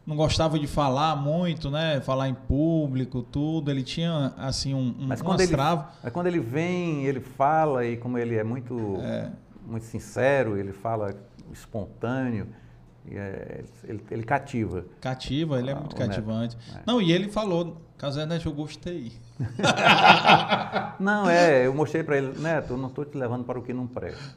Não 0.05 0.15
gostava 0.15 0.57
de 0.57 0.65
falar 0.65 1.15
muito, 1.15 1.69
né? 1.69 2.01
Falar 2.01 2.29
em 2.29 2.33
público, 2.33 3.21
tudo. 3.21 3.69
Ele 3.69 3.83
tinha, 3.83 4.33
assim, 4.37 4.73
um, 4.73 4.95
um 4.99 5.07
mas 5.07 5.21
quando, 5.21 5.41
ele, 5.41 5.55
mas 5.55 6.13
quando 6.13 6.27
ele 6.27 6.39
vem, 6.39 7.05
ele 7.05 7.19
fala 7.19 7.85
e 7.85 7.97
como 7.97 8.17
ele 8.17 8.35
é 8.35 8.43
muito, 8.43 8.97
é. 9.01 9.29
muito 9.67 9.85
sincero, 9.85 10.57
ele 10.57 10.71
fala 10.71 11.13
espontâneo 11.51 12.47
é, 12.47 12.66
ele, 13.83 14.03
ele, 14.11 14.23
cativa. 14.23 14.85
Cativa, 14.99 15.59
ele 15.59 15.69
é 15.69 15.73
ah, 15.73 15.79
muito 15.79 15.95
cativante. 15.95 16.57
É. 16.75 16.81
Não, 16.85 17.01
e 17.01 17.11
ele 17.11 17.29
falou, 17.29 17.81
caso 17.97 18.23
Neto, 18.25 18.47
eu 18.47 18.53
gostei. 18.53 19.13
não, 20.99 21.29
é, 21.29 21.65
eu 21.65 21.73
mostrei 21.73 22.03
para 22.03 22.17
ele, 22.17 22.37
Neto, 22.39 22.73
eu 22.73 22.77
não 22.77 22.89
estou 22.89 23.05
te 23.05 23.17
levando 23.17 23.45
para 23.45 23.57
o 23.57 23.61
que 23.61 23.73
não 23.73 23.87
presta. 23.87 24.35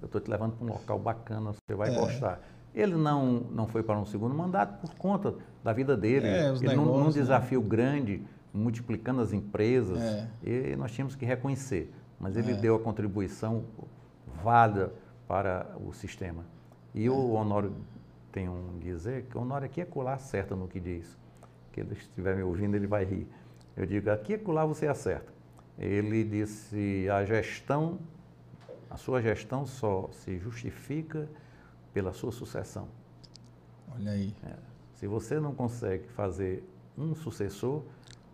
Eu 0.00 0.06
estou 0.06 0.20
te 0.20 0.28
levando 0.28 0.52
para 0.52 0.64
um 0.66 0.70
local 0.70 0.98
bacana, 0.98 1.52
você 1.52 1.74
vai 1.76 1.94
é. 1.94 1.98
gostar. 1.98 2.40
Ele 2.74 2.96
não, 2.96 3.44
não 3.50 3.66
foi 3.66 3.82
para 3.82 3.98
um 3.98 4.04
segundo 4.06 4.34
mandato 4.34 4.80
por 4.80 4.94
conta 4.96 5.34
da 5.62 5.72
vida 5.72 5.96
dele. 5.96 6.26
É, 6.26 6.48
ele 6.48 6.60
negócios, 6.60 6.76
num, 6.76 6.84
num 6.84 7.04
né? 7.06 7.12
desafio 7.12 7.60
né? 7.60 7.68
grande, 7.68 8.22
multiplicando 8.52 9.20
as 9.20 9.32
empresas, 9.32 10.00
é. 10.00 10.28
e 10.42 10.76
nós 10.76 10.90
tínhamos 10.90 11.14
que 11.14 11.24
reconhecer. 11.24 11.92
Mas 12.18 12.36
ele 12.36 12.52
é. 12.52 12.54
deu 12.54 12.76
a 12.76 12.80
contribuição 12.80 13.64
válida 14.42 14.92
para 15.28 15.66
o 15.84 15.92
sistema. 15.92 16.44
E 16.94 17.08
o 17.08 17.32
Honório 17.32 17.74
tem 18.32 18.48
um 18.48 18.78
dizer 18.78 19.24
que 19.26 19.36
o 19.36 19.42
Honório 19.42 19.66
aqui 19.66 19.80
é 19.80 19.84
colar 19.84 20.14
acerta 20.14 20.56
no 20.56 20.66
que 20.66 20.80
diz. 20.80 21.18
Que 21.70 21.80
ele 21.80 21.92
estiver 21.92 22.34
me 22.34 22.42
ouvindo, 22.42 22.74
ele 22.74 22.86
vai 22.86 23.04
rir. 23.04 23.28
Eu 23.76 23.86
digo, 23.86 24.10
aqui 24.10 24.34
é 24.34 24.38
colar 24.38 24.64
você 24.64 24.86
acerta. 24.86 25.32
Ele 25.78 26.24
disse, 26.24 27.08
a 27.10 27.24
gestão, 27.24 27.98
a 28.90 28.96
sua 28.96 29.20
gestão 29.22 29.64
só 29.64 30.08
se 30.12 30.38
justifica 30.38 31.28
pela 31.92 32.12
sua 32.12 32.32
sucessão. 32.32 32.88
Olha 33.94 34.12
aí. 34.12 34.34
É. 34.44 34.54
Se 34.94 35.06
você 35.06 35.38
não 35.38 35.54
consegue 35.54 36.08
fazer 36.08 36.64
um 36.96 37.14
sucessor, 37.14 37.82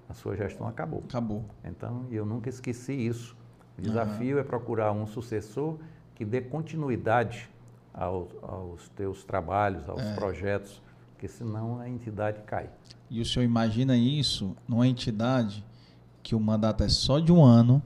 a 0.09 0.15
sua 0.15 0.37
gestão 0.37 0.67
acabou. 0.67 1.03
Acabou. 1.09 1.45
Então, 1.65 2.07
eu 2.11 2.25
nunca 2.25 2.49
esqueci 2.49 2.93
isso. 2.93 3.37
O 3.77 3.83
desafio 3.83 4.37
uhum. 4.37 4.41
é 4.41 4.45
procurar 4.45 4.93
um 4.93 5.07
sucessor 5.07 5.79
que 6.15 6.25
dê 6.25 6.41
continuidade 6.41 7.49
aos, 7.93 8.29
aos 8.43 8.89
teus 8.91 9.25
trabalhos, 9.25 9.89
aos 9.89 10.03
é. 10.03 10.15
projetos, 10.15 10.81
porque 11.13 11.29
senão 11.29 11.81
a 11.81 11.89
entidade 11.89 12.41
cai. 12.47 12.69
E 13.11 13.21
o 13.21 13.25
senhor 13.25 13.45
imagina 13.45 13.97
isso 13.97 14.55
numa 14.69 14.87
entidade 14.87 15.65
que 16.23 16.35
o 16.35 16.41
mandato 16.41 16.85
é 16.85 16.89
só 16.89 17.19
de 17.19 17.33
um 17.33 17.43
ano, 17.45 17.83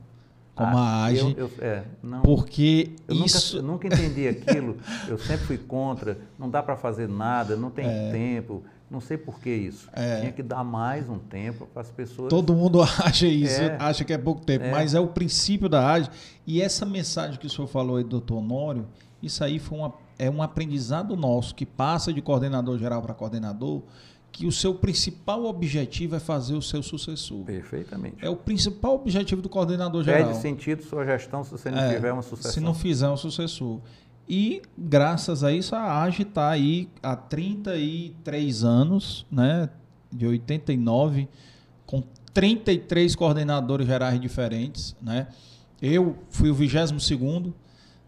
como 0.54 0.76
Ah, 0.76 0.80
a 0.82 1.04
AGE, 1.06 1.34
eu- 1.38 1.48
eu- 1.48 1.50
é, 1.60 1.84
não, 2.02 2.20
porque 2.22 2.94
eu 3.08 3.14
nunca- 3.14 3.26
isso... 3.26 3.56
eu 3.56 3.62
nunca, 3.62 3.86
entendi 3.86 4.28
aquilo, 4.28 4.76
eu 5.08 5.16
sempre 5.16 5.46
fui 5.46 5.56
contra, 5.58 6.18
não 6.38 6.50
dá 6.50 6.62
para 6.62 6.76
fazer 6.76 7.08
nada, 7.08 7.56
não 7.56 7.70
tem 7.70 7.86
tempo, 8.10 8.62
não 8.90 9.00
sei 9.00 9.16
por 9.16 9.40
que 9.40 9.48
isso. 9.48 9.88
Tinha 10.20 10.30
que 10.32 10.42
dar 10.42 10.62
mais 10.62 11.08
um 11.08 11.18
tempo 11.18 11.66
para 11.72 11.80
as 11.80 11.90
pessoas. 11.90 12.28
Todo 12.28 12.52
mundo 12.52 12.82
acha 13.02 13.26
isso, 13.26 13.62
É. 13.62 13.76
acha 13.80 14.04
que 14.04 14.12
é 14.12 14.18
pouco 14.18 14.44
tempo, 14.44 14.66
É. 14.66 14.70
mas 14.70 14.92
é 14.94 15.00
o 15.00 15.06
princípio 15.06 15.68
da 15.70 15.90
AGE. 15.90 16.10
E 16.46 16.60
essa 16.60 16.84
mensagem 16.84 17.38
que 17.38 17.46
o 17.46 17.50
senhor 17.50 17.66
falou 17.68 17.96
aí, 17.96 18.04
doutor 18.04 18.36
Honório, 18.36 18.86
isso 19.22 19.44
aí 19.44 19.58
foi 19.58 19.78
uma, 19.78 19.94
é 20.18 20.28
um 20.28 20.42
aprendizado 20.42 21.16
nosso 21.16 21.54
que 21.54 21.64
passa 21.64 22.12
de 22.12 22.20
coordenador 22.20 22.78
geral 22.78 23.00
para 23.00 23.14
coordenador, 23.14 23.82
que 24.32 24.46
o 24.46 24.52
seu 24.52 24.74
principal 24.74 25.44
objetivo 25.44 26.16
é 26.16 26.20
fazer 26.20 26.54
o 26.54 26.62
seu 26.62 26.82
sucessor. 26.82 27.44
Perfeitamente. 27.44 28.16
É 28.24 28.30
o 28.30 28.36
principal 28.36 28.94
objetivo 28.94 29.42
do 29.42 29.48
coordenador 29.48 30.02
geral. 30.02 30.24
Perde 30.24 30.40
sentido 30.40 30.82
sua 30.82 31.04
gestão 31.04 31.44
se 31.44 31.50
você 31.50 31.70
não 31.70 31.78
É, 31.78 31.94
tiver 31.94 32.12
uma 32.12 32.22
sucessão. 32.22 32.52
Se 32.52 32.60
não 32.60 32.74
fizer 32.74 33.08
um 33.08 33.16
sucessor. 33.16 33.80
E 34.26 34.62
graças 34.76 35.44
a 35.44 35.52
isso 35.52 35.74
a 35.74 36.02
AGE 36.02 36.22
está 36.22 36.48
aí 36.48 36.88
há 37.02 37.14
33 37.14 38.64
anos, 38.64 39.26
né? 39.30 39.68
De 40.10 40.26
89, 40.26 41.28
com 41.84 42.02
33 42.32 43.14
coordenadores 43.14 43.86
gerais 43.86 44.18
diferentes, 44.18 44.96
né? 45.02 45.28
Eu 45.80 46.16
fui 46.30 46.50
o 46.50 46.54
22º, 46.54 47.52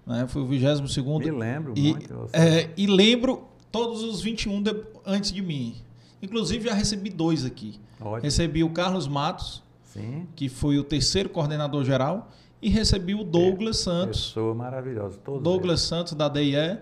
né? 0.07 0.27
Fui 0.29 0.43
o 0.43 0.47
22º 0.49 1.19
Me 1.19 1.31
lembro 1.31 1.73
e, 1.77 1.93
muito. 1.93 2.29
é, 2.33 2.71
e 2.77 2.87
lembro 2.87 3.45
todos 3.73 4.03
os 4.03 4.21
21 4.21 4.63
de- 4.63 4.85
antes 5.07 5.33
de 5.33 5.43
mim. 5.43 5.75
Inclusive 6.23 6.69
já 6.69 6.75
recebi 6.75 7.11
dois 7.11 7.45
aqui. 7.45 7.79
Ótimo. 8.01 8.23
Recebi 8.23 8.65
o 8.65 8.71
Carlos 8.71 9.07
Matos, 9.07 9.63
Sim. 9.85 10.27
que 10.35 10.49
foi 10.49 10.79
o 10.79 10.85
terceiro 10.85 11.29
coordenador 11.29 11.85
geral, 11.85 12.31
e 12.63 12.69
recebi 12.71 13.15
o 13.15 13.23
Douglas 13.25 13.79
Santos. 13.79 14.29
Pessoa 14.29 14.55
maravilhosa. 14.55 15.19
Todos 15.19 15.43
Douglas 15.43 15.81
Santos, 15.83 16.15
da 16.15 16.29
DIE, 16.29 16.79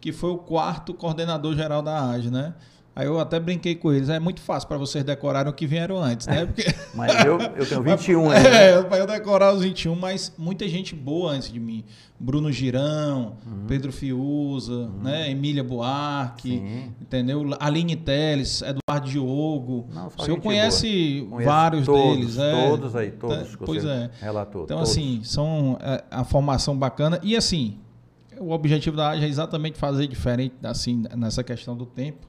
que 0.00 0.12
foi 0.12 0.30
o 0.30 0.38
quarto 0.38 0.92
coordenador 0.94 1.54
geral 1.54 1.82
da 1.82 2.10
AGE, 2.10 2.30
né? 2.30 2.54
Aí 3.00 3.06
eu 3.06 3.18
até 3.18 3.40
brinquei 3.40 3.74
com 3.74 3.90
eles. 3.90 4.10
É 4.10 4.20
muito 4.20 4.42
fácil 4.42 4.68
para 4.68 4.76
vocês 4.76 5.02
decorarem 5.02 5.50
o 5.50 5.54
que 5.54 5.66
vieram 5.66 5.96
antes, 6.02 6.26
né? 6.26 6.44
Porque. 6.44 6.64
Mas 6.94 7.24
eu, 7.24 7.38
eu 7.40 7.66
tenho 7.66 7.82
21 7.82 8.28
aí. 8.30 8.42
né? 8.42 8.70
é, 8.72 8.82
para 8.82 8.98
eu 8.98 9.06
decorar 9.06 9.54
os 9.54 9.62
21, 9.62 9.94
mas 9.96 10.30
muita 10.36 10.68
gente 10.68 10.94
boa 10.94 11.32
antes 11.32 11.50
de 11.50 11.58
mim. 11.58 11.82
Bruno 12.18 12.52
Girão, 12.52 13.36
Uhum. 13.46 13.64
Pedro 13.66 13.90
Fiuza, 13.90 14.90
né? 15.02 15.30
Emília 15.30 15.64
Buarque, 15.64 16.50
Sim. 16.58 16.92
entendeu? 17.00 17.56
Aline 17.58 17.96
Teles, 17.96 18.60
Eduardo 18.60 19.08
Diogo. 19.08 19.86
Não, 19.94 20.08
o 20.14 20.22
senhor 20.22 20.38
conhece 20.38 21.26
vários 21.42 21.86
todos, 21.86 22.16
deles, 22.16 22.38
é? 22.38 22.68
Todos 22.68 22.96
aí, 22.96 23.10
todos. 23.12 23.36
Tá, 23.52 23.56
que 23.56 23.64
pois 23.64 23.82
é. 23.86 24.10
Relatou. 24.20 24.64
Então, 24.64 24.76
todos. 24.76 24.90
assim, 24.90 25.20
são 25.24 25.78
é, 25.80 26.04
a 26.10 26.22
formação 26.22 26.76
bacana. 26.76 27.18
E 27.22 27.34
assim, 27.34 27.78
o 28.38 28.50
objetivo 28.50 28.94
da 28.96 29.08
AGE 29.10 29.24
é 29.24 29.28
exatamente 29.28 29.78
fazer 29.78 30.06
diferente 30.06 30.54
assim, 30.62 31.04
nessa 31.16 31.42
questão 31.42 31.74
do 31.74 31.86
tempo. 31.86 32.28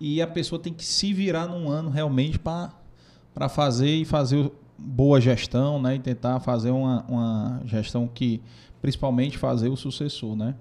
E 0.00 0.20
a 0.20 0.26
pessoa 0.26 0.60
tem 0.60 0.72
que 0.72 0.84
se 0.84 1.12
virar 1.12 1.46
num 1.46 1.68
ano 1.68 1.90
realmente 1.90 2.38
para 2.38 3.48
fazer 3.48 3.88
e 3.88 4.04
fazer 4.04 4.50
boa 4.78 5.20
gestão, 5.20 5.80
né? 5.80 5.94
E 5.96 5.98
tentar 5.98 6.38
fazer 6.40 6.70
uma, 6.70 7.04
uma 7.08 7.62
gestão 7.64 8.06
que, 8.06 8.42
principalmente, 8.82 9.38
fazer 9.38 9.68
o 9.68 9.76
sucessor, 9.76 10.36
né? 10.36 10.54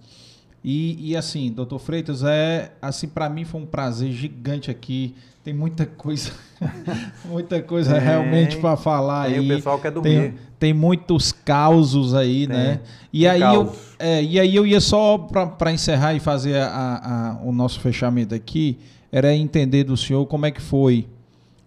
E, 0.64 1.12
e 1.12 1.16
assim, 1.18 1.52
doutor 1.52 1.78
Freitas, 1.80 2.24
é 2.24 2.72
assim 2.82 3.08
para 3.08 3.30
mim 3.30 3.44
foi 3.46 3.62
um 3.62 3.66
prazer 3.68 4.12
gigante 4.12 4.72
aqui. 4.72 5.14
Tem 5.44 5.54
muita 5.54 5.86
coisa, 5.86 6.32
muita 7.26 7.62
coisa 7.62 7.92
Tem. 7.94 8.02
realmente 8.02 8.58
para 8.58 8.76
falar 8.76 9.28
Tem 9.28 9.36
aí. 9.40 9.46
o 9.52 9.56
pessoal 9.56 9.76
que 9.78 9.84
quer 9.84 9.92
Tem, 9.92 10.02
dormir. 10.02 10.34
tem 10.58 10.74
muitos 10.74 11.32
causos 11.32 12.16
aí, 12.16 12.48
Tem. 12.48 12.58
né? 12.58 12.80
E 13.14 13.20
Tem 13.20 13.30
aí, 13.30 13.42
eu, 13.42 13.66
causos. 13.66 13.80
é, 14.00 14.24
e 14.24 14.40
aí 14.40 14.56
eu 14.56 14.66
ia 14.66 14.82
só 14.82 15.20
para 15.20 15.72
encerrar 15.72 16.16
e 16.16 16.20
fazer 16.20 16.58
a- 16.58 17.38
a- 17.38 17.40
o 17.44 17.52
nosso 17.52 17.80
fechamento 17.80 18.34
aqui, 18.34 18.80
era 19.18 19.34
entender 19.34 19.86
do 19.86 19.96
senhor 19.96 20.26
como 20.26 20.46
é 20.46 20.52
que 20.52 20.62
foi. 20.62 21.08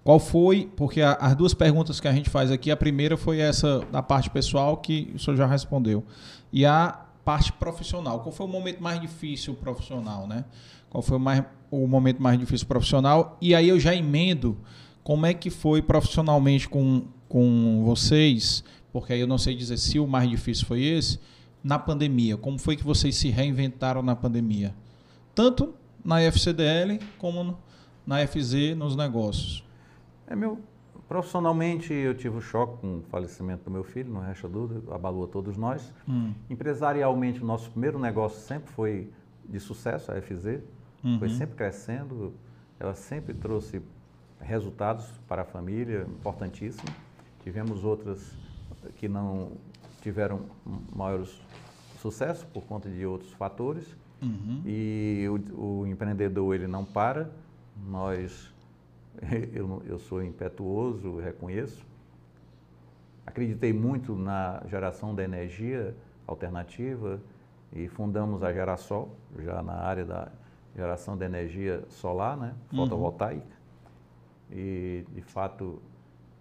Qual 0.05 0.19
foi, 0.19 0.71
porque 0.77 1.01
a- 1.01 1.15
as 1.15 1.35
duas 1.35 1.55
perguntas 1.55 1.99
que 1.99 2.07
a 2.07 2.13
gente 2.13 2.29
faz 2.29 2.51
aqui, 2.51 2.71
a 2.71 2.77
primeira 2.77 3.17
foi 3.17 3.39
essa 3.41 3.81
da 3.91 4.03
parte 4.03 4.29
pessoal, 4.29 4.77
que 4.77 5.11
o 5.15 5.19
senhor 5.19 5.35
já 5.35 5.47
respondeu. 5.47 6.05
E 6.53 6.67
a 6.67 7.07
parte 7.25 7.51
profissional. 7.55 8.21
Qual 8.21 8.33
foi 8.33 8.45
o 8.45 8.49
momento 8.51 8.83
mais 8.83 9.01
difícil 9.01 9.55
profissional, 9.55 10.27
né? 10.27 10.45
Qual 10.91 11.01
foi 11.01 11.17
o, 11.17 11.21
mais, 11.21 11.43
o 11.71 11.87
momento 11.87 12.23
mais 12.23 12.39
difícil 12.39 12.67
profissional? 12.67 13.39
E 13.41 13.55
aí 13.55 13.67
eu 13.71 13.81
já 13.81 13.95
emendo 13.95 14.55
como 15.03 15.25
é 15.25 15.33
que 15.33 15.49
foi 15.49 15.81
profissionalmente 15.81 16.69
com, 16.69 17.05
com 17.31 17.83
vocês, 17.83 18.63
porque 18.93 19.15
aí 19.15 19.21
eu 19.21 19.27
não 19.27 19.39
sei 19.39 19.55
dizer 19.55 19.79
se 19.79 19.99
o 19.99 20.07
mais 20.07 20.29
difícil 20.29 20.67
foi 20.67 20.83
esse, 20.83 21.19
na 21.65 21.79
pandemia. 21.79 22.37
Como 22.37 22.59
foi 22.59 22.77
que 22.77 22.85
vocês 22.85 23.17
se 23.17 23.31
reinventaram 23.31 24.03
na 24.03 24.15
pandemia? 24.15 24.75
Tanto 25.35 25.75
na 26.05 26.21
FCDL 26.23 26.99
como 27.19 27.59
na 28.07 28.27
FZ 28.27 28.77
nos 28.77 28.97
negócios. 28.97 29.65
É 30.27 30.35
meu, 30.37 30.59
profissionalmente 31.09 31.93
eu 31.93 32.15
tive 32.15 32.37
o 32.37 32.41
choque 32.41 32.79
com 32.81 32.99
o 32.99 33.03
falecimento 33.11 33.65
do 33.65 33.71
meu 33.71 33.83
filho, 33.85 34.13
não 34.13 34.21
resta 34.21 34.49
dúvida, 34.49 34.95
abalou 34.95 35.25
a 35.25 35.29
todos 35.29 35.57
nós. 35.57 35.93
Hum. 36.09 36.33
Empresarialmente, 36.51 37.43
o 37.43 37.47
nosso 37.47 37.71
primeiro 37.71 37.99
negócio 37.99 38.41
sempre 38.41 38.71
foi 38.73 39.11
de 39.49 39.59
sucesso, 39.59 40.13
a 40.13 40.21
FZ, 40.21 40.61
foi 41.19 41.29
Uhum. 41.29 41.35
sempre 41.35 41.55
crescendo, 41.57 42.35
ela 42.79 42.95
sempre 42.95 43.33
trouxe 43.33 43.81
resultados 44.41 45.07
para 45.29 45.43
a 45.43 45.45
família, 45.45 46.07
importantíssimo. 46.09 46.89
Tivemos 47.43 47.85
outras 47.85 48.33
que 48.97 49.09
não 49.09 49.53
tiveram 50.03 50.43
maiores 50.95 51.41
sucesso 52.01 52.47
por 52.49 52.65
conta 52.65 52.89
de 52.89 53.05
outros 53.07 53.33
fatores. 53.33 53.85
Uhum. 54.21 54.63
E 54.65 55.27
o, 55.55 55.81
o 55.83 55.87
empreendedor 55.87 56.55
ele 56.55 56.67
não 56.67 56.85
para. 56.85 57.31
Nós, 57.89 58.53
eu, 59.53 59.83
eu 59.87 59.99
sou 59.99 60.23
impetuoso, 60.23 61.19
reconheço. 61.19 61.87
Acreditei 63.27 63.73
muito 63.73 64.15
na 64.17 64.63
geração 64.69 65.15
da 65.15 65.23
energia 65.23 65.95
alternativa 66.27 67.21
e 67.73 67.87
fundamos 67.87 68.43
a 68.43 68.53
Gerasol, 68.53 69.15
já 69.39 69.63
na 69.63 69.75
área 69.75 70.05
da 70.05 70.29
geração 70.75 71.17
de 71.17 71.25
energia 71.25 71.85
solar, 71.89 72.37
né, 72.37 72.55
Uhum. 72.73 72.79
fotovoltaica. 72.85 73.59
E, 74.51 75.05
de 75.13 75.21
fato, 75.21 75.81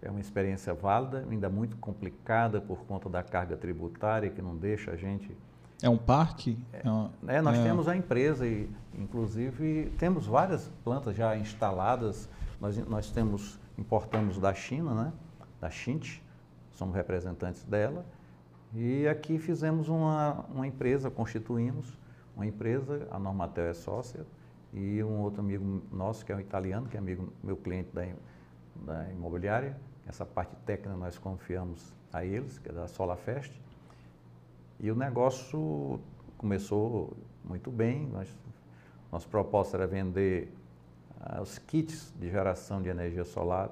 é 0.00 0.10
uma 0.10 0.20
experiência 0.20 0.72
válida, 0.72 1.26
ainda 1.30 1.50
muito 1.50 1.76
complicada 1.76 2.60
por 2.60 2.78
conta 2.86 3.08
da 3.08 3.22
carga 3.22 3.56
tributária 3.56 4.30
que 4.30 4.40
não 4.40 4.56
deixa 4.56 4.92
a 4.92 4.96
gente 4.96 5.36
É 5.82 5.88
um 5.88 5.96
parque? 5.96 6.58
É 6.72 6.88
uma- 6.88 7.10
é, 7.26 7.40
nós 7.40 7.58
é. 7.58 7.62
temos 7.62 7.86
a 7.86 7.96
empresa 7.96 8.46
e, 8.46 8.68
inclusive, 8.94 9.92
temos 9.98 10.26
várias 10.26 10.68
plantas 10.82 11.14
já 11.16 11.36
instaladas. 11.36 12.28
Nós, 12.60 12.76
nós 12.88 13.10
temos, 13.10 13.60
importamos 13.76 14.38
da 14.38 14.52
China, 14.52 14.92
né? 14.92 15.12
Da 15.60 15.70
Xinte, 15.70 16.22
somos 16.72 16.94
representantes 16.94 17.62
dela. 17.64 18.04
E 18.74 19.06
aqui 19.06 19.38
fizemos 19.38 19.88
uma, 19.88 20.44
uma 20.52 20.66
empresa, 20.66 21.10
constituímos 21.10 21.96
uma 22.34 22.46
empresa, 22.46 23.06
a 23.10 23.18
Normatel 23.18 23.64
é 23.66 23.74
sócia, 23.74 24.24
e 24.72 25.02
um 25.02 25.20
outro 25.20 25.40
amigo 25.40 25.82
nosso, 25.90 26.24
que 26.24 26.30
é 26.30 26.36
um 26.36 26.40
italiano, 26.40 26.86
que 26.86 26.96
é 26.96 27.00
amigo, 27.00 27.32
meu 27.42 27.56
cliente 27.56 27.90
da, 27.92 28.06
da 28.76 29.10
imobiliária. 29.10 29.76
Essa 30.06 30.24
parte 30.24 30.54
técnica 30.64 30.96
nós 30.96 31.18
confiamos 31.18 31.92
a 32.12 32.24
eles, 32.24 32.58
que 32.58 32.68
é 32.68 32.72
da 32.72 32.86
SolaFest. 32.86 33.52
E 34.80 34.90
o 34.90 34.94
negócio 34.94 36.00
começou 36.36 37.16
muito 37.44 37.70
bem. 37.70 38.06
Nós, 38.06 38.28
nossa 39.10 39.28
proposta 39.28 39.76
era 39.76 39.86
vender 39.86 40.52
ah, 41.20 41.40
os 41.42 41.58
kits 41.58 42.12
de 42.18 42.30
geração 42.30 42.80
de 42.80 42.88
energia 42.88 43.24
solar 43.24 43.70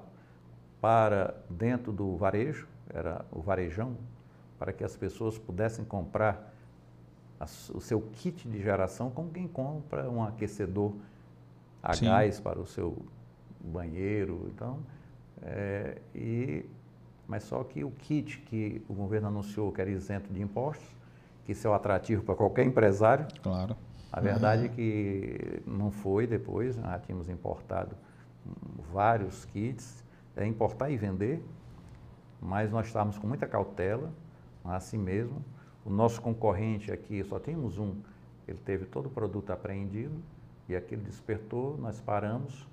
para 0.81 1.35
dentro 1.49 1.91
do 1.91 2.15
varejo, 2.15 2.67
era 2.93 3.25
o 3.31 3.41
varejão, 3.41 3.95
para 4.59 4.71
que 4.73 4.83
as 4.83 4.95
pessoas 4.95 5.37
pudessem 5.37 5.85
comprar 5.85 6.53
as- 7.39 7.69
o 7.69 7.79
seu 7.79 8.01
kit 8.01 8.47
de 8.47 8.61
geração 8.61 9.09
como 9.09 9.31
quem 9.31 9.47
compra 9.47 10.09
um 10.09 10.23
aquecedor 10.23 10.93
a 11.81 11.93
Sim. 11.95 12.05
gás 12.05 12.39
para 12.39 12.59
o 12.59 12.65
seu 12.65 12.97
banheiro. 13.59 14.49
Então, 14.53 14.79
é, 15.41 16.01
e, 16.13 16.65
mas 17.27 17.43
só 17.43 17.63
que 17.63 17.83
o 17.83 17.91
kit 17.91 18.39
que 18.39 18.81
o 18.89 18.93
governo 18.93 19.27
anunciou 19.27 19.71
que 19.71 19.81
era 19.81 19.89
isento 19.89 20.31
de 20.33 20.41
impostos, 20.41 20.96
que 21.47 21.53
isso 21.53 21.65
é 21.65 21.69
o 21.69 21.73
atrativo 21.73 22.23
para 22.23 22.35
qualquer 22.35 22.65
empresário, 22.65 23.25
Claro. 23.41 23.73
a 24.11 24.19
verdade 24.19 24.65
é 24.65 24.67
que 24.67 25.61
não 25.65 25.89
foi 25.89 26.27
depois, 26.27 26.75
já 26.75 26.99
tínhamos 26.99 27.29
importado 27.29 27.95
vários 28.91 29.45
kits, 29.45 30.03
é 30.35 30.45
importar 30.45 30.89
e 30.89 30.97
vender, 30.97 31.41
mas 32.41 32.69
nós 32.69 32.87
estávamos 32.87 33.17
com 33.17 33.25
muita 33.27 33.47
cautela, 33.47 34.11
assim 34.65 34.97
mesmo. 34.97 35.41
O 35.85 35.89
nosso 35.89 36.21
concorrente 36.21 36.91
aqui, 36.91 37.23
só 37.23 37.39
temos 37.39 37.77
um, 37.79 37.95
ele 38.45 38.59
teve 38.65 38.83
todo 38.85 39.05
o 39.05 39.09
produto 39.09 39.51
apreendido 39.53 40.15
e 40.67 40.75
aquilo 40.75 41.01
despertou, 41.01 41.77
nós 41.77 42.01
paramos 42.01 42.67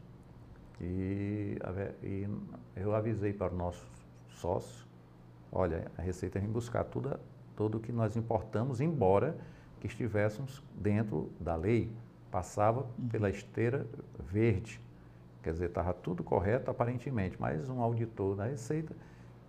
e, 0.81 1.57
e 2.03 2.29
eu 2.75 2.93
avisei 2.93 3.33
para 3.33 3.53
o 3.55 3.57
nosso 3.57 3.87
sócio, 4.29 4.85
olha, 5.53 5.87
a 5.97 6.03
Receita 6.03 6.41
vem 6.41 6.49
buscar 6.51 6.83
tudo, 6.83 7.17
tudo 7.57 7.81
que 7.81 7.93
nós 7.93 8.17
importamos, 8.17 8.81
embora 8.81 9.37
que 9.81 9.87
estivéssemos 9.87 10.63
dentro 10.75 11.31
da 11.41 11.55
lei, 11.57 11.91
passava 12.31 12.87
pela 13.11 13.31
esteira 13.31 13.87
verde. 14.31 14.81
Quer 15.43 15.53
dizer, 15.53 15.69
estava 15.69 15.93
tudo 15.93 16.23
correto 16.25 16.71
aparentemente, 16.71 17.37
mas 17.39 17.69
um 17.69 17.81
auditor 17.81 18.35
da 18.37 18.47
Receita 18.47 18.95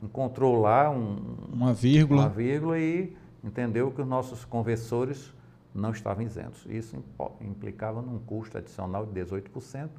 encontrou 0.03 0.59
lá 0.61 0.89
um, 0.89 1.17
Uma 1.51 1.73
vírgula. 1.73 2.23
uma 2.23 2.29
vírgula 2.29 2.77
e 2.77 3.15
entendeu 3.43 3.91
que 3.91 4.01
os 4.01 4.07
nossos 4.07 4.43
conversores 4.43 5.33
não 5.73 5.91
estavam 5.91 6.23
isentos. 6.23 6.65
Isso 6.69 6.95
implicava 7.41 8.01
num 8.01 8.19
custo 8.19 8.57
adicional 8.57 9.05
de 9.05 9.19
18%, 9.21 9.89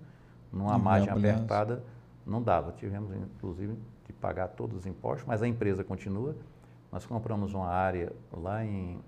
numa 0.52 0.78
margem 0.78 1.08
Inviabilidade. 1.08 1.36
apertada 1.44 1.82
não 2.26 2.42
dava. 2.42 2.72
Tivemos, 2.72 3.10
inclusive, 3.14 3.74
de 4.06 4.12
pagar 4.12 4.48
todos 4.48 4.76
os 4.78 4.86
impostos, 4.86 5.24
mas 5.26 5.42
a 5.42 5.48
empresa 5.48 5.82
continua. 5.82 6.36
Nós 6.96 7.04
compramos 7.04 7.52
uma 7.52 7.68
área 7.68 8.10
lá 8.32 8.64
em, 8.64 8.98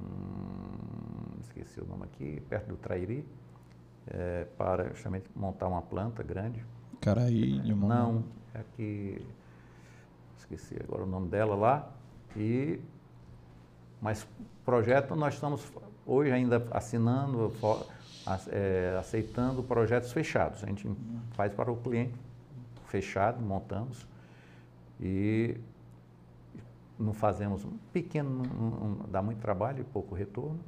hum, 0.00 1.40
esqueci 1.40 1.80
o 1.80 1.84
nome 1.84 2.04
aqui, 2.04 2.40
perto 2.48 2.68
do 2.68 2.76
Trairi, 2.76 3.26
eh, 4.06 4.46
para 4.56 4.90
justamente 4.90 5.28
montar 5.34 5.66
uma 5.66 5.82
planta 5.82 6.22
grande. 6.22 6.64
Caraí, 7.00 7.58
limão. 7.58 7.88
Não, 7.88 8.24
é 8.54 8.62
que 8.76 9.26
esqueci 10.38 10.76
agora 10.80 11.02
o 11.02 11.06
nome 11.06 11.26
dela 11.26 11.56
lá. 11.56 11.90
E 12.36 12.80
mas 14.00 14.24
projeto 14.64 15.16
nós 15.16 15.34
estamos 15.34 15.66
hoje 16.06 16.30
ainda 16.30 16.64
assinando, 16.70 17.52
é, 18.52 18.96
aceitando 19.00 19.64
projetos 19.64 20.12
fechados. 20.12 20.62
A 20.62 20.66
gente 20.68 20.88
faz 21.32 21.52
para 21.52 21.72
o 21.72 21.76
cliente 21.76 22.14
fechado, 22.86 23.42
montamos 23.42 24.06
e 25.00 25.58
não 27.00 27.12
fazemos 27.14 27.64
um 27.64 27.72
pequeno, 27.92 28.42
um- 28.54 28.84
um- 28.84 29.10
dá 29.10 29.22
muito 29.22 29.38
trabalho 29.40 29.80
e 29.80 29.84
pouco 29.84 30.14
retorno. 30.14 30.60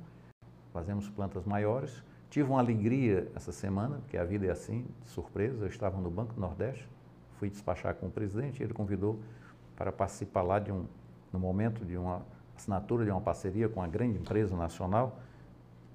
Fazemos 0.72 1.08
plantas 1.08 1.44
maiores. 1.44 2.02
Tive 2.30 2.48
uma 2.48 2.58
alegria 2.60 3.30
essa 3.34 3.52
semana, 3.52 3.98
porque 3.98 4.16
a 4.16 4.24
vida 4.24 4.46
é 4.46 4.50
assim, 4.50 4.86
de 5.02 5.10
surpresa. 5.10 5.64
Eu 5.64 5.68
estava 5.68 6.00
no 6.00 6.10
Banco 6.10 6.38
Nordeste, 6.40 6.88
fui 7.38 7.50
despachar 7.50 7.94
com 7.94 8.06
o 8.06 8.10
presidente, 8.10 8.62
ele 8.62 8.72
convidou 8.72 9.18
para 9.76 9.92
participar 9.92 10.42
lá 10.42 10.58
de 10.58 10.72
um, 10.72 10.86
no 11.32 11.38
momento 11.38 11.84
de 11.84 11.96
uma 11.96 12.22
assinatura 12.56 13.04
de 13.04 13.10
uma 13.10 13.20
parceria 13.20 13.68
com 13.68 13.80
uma 13.80 13.88
grande 13.88 14.18
empresa 14.18 14.56
nacional 14.56 15.18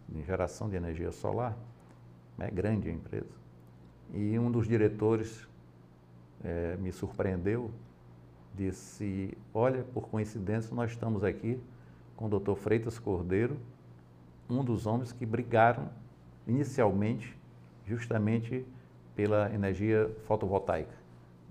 de 0.08 0.22
geração 0.24 0.70
de 0.70 0.76
energia 0.76 1.12
solar. 1.12 1.58
É 2.40 2.52
grande 2.52 2.90
a 2.90 2.94
empresa. 2.94 3.34
E 4.14 4.38
um 4.38 4.52
dos 4.52 4.68
diretores 4.68 5.48
eh, 6.44 6.78
me 6.80 6.92
surpreendeu, 6.92 7.72
disse, 8.58 9.38
olha, 9.54 9.84
por 9.94 10.08
coincidência 10.08 10.76
nós 10.76 10.92
estamos 10.92 11.24
aqui 11.24 11.60
com 12.16 12.26
o 12.26 12.30
doutor 12.30 12.56
Freitas 12.58 12.98
Cordeiro, 12.98 13.58
um 14.50 14.64
dos 14.64 14.86
homens 14.88 15.12
que 15.12 15.26
brigaram 15.26 15.90
inicialmente 16.48 17.38
justamente 17.86 18.66
pela 19.16 19.54
energia 19.54 20.10
fotovoltaica. 20.26 20.94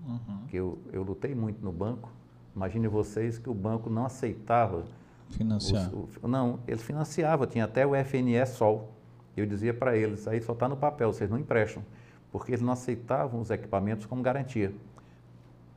Uhum. 0.07 0.45
Que 0.47 0.57
eu, 0.57 0.77
eu 0.91 1.03
lutei 1.03 1.33
muito 1.33 1.63
no 1.63 1.71
banco. 1.71 2.09
Imagine 2.55 2.87
vocês 2.87 3.37
que 3.37 3.49
o 3.49 3.53
banco 3.53 3.89
não 3.89 4.05
aceitava. 4.05 4.83
Financiar. 5.29 5.93
os- 5.93 6.17
o- 6.21 6.27
não, 6.27 6.59
ele 6.67 6.79
financiava, 6.79 7.45
tinha 7.45 7.65
até 7.65 7.85
o 7.85 7.93
FNE 7.95 8.45
Sol. 8.45 8.91
Eu 9.35 9.45
dizia 9.45 9.73
para 9.73 9.95
eles, 9.95 10.27
aí 10.27 10.41
só 10.41 10.53
está 10.53 10.67
no 10.67 10.77
papel, 10.77 11.11
vocês 11.13 11.29
não 11.29 11.37
emprestam. 11.37 11.83
Porque 12.31 12.51
eles 12.51 12.61
não 12.61 12.71
aceitavam 12.73 13.39
os 13.41 13.49
equipamentos 13.51 14.05
como 14.05 14.21
garantia. 14.21 14.73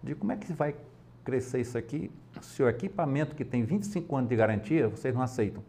Digo, 0.02 0.20
como 0.20 0.33
é 0.33 0.36
que 0.36 0.50
vai 0.52 0.75
crescer 1.24 1.60
isso 1.60 1.76
aqui 1.76 2.10
se 2.40 2.62
o 2.62 2.68
equipamento 2.68 3.34
que 3.34 3.44
tem 3.44 3.65
25 3.65 4.16
anos 4.16 4.31
de 4.31 4.36
garantia, 4.36 4.89
vocês 4.89 5.15
não 5.15 5.23
aceitam? 5.23 5.62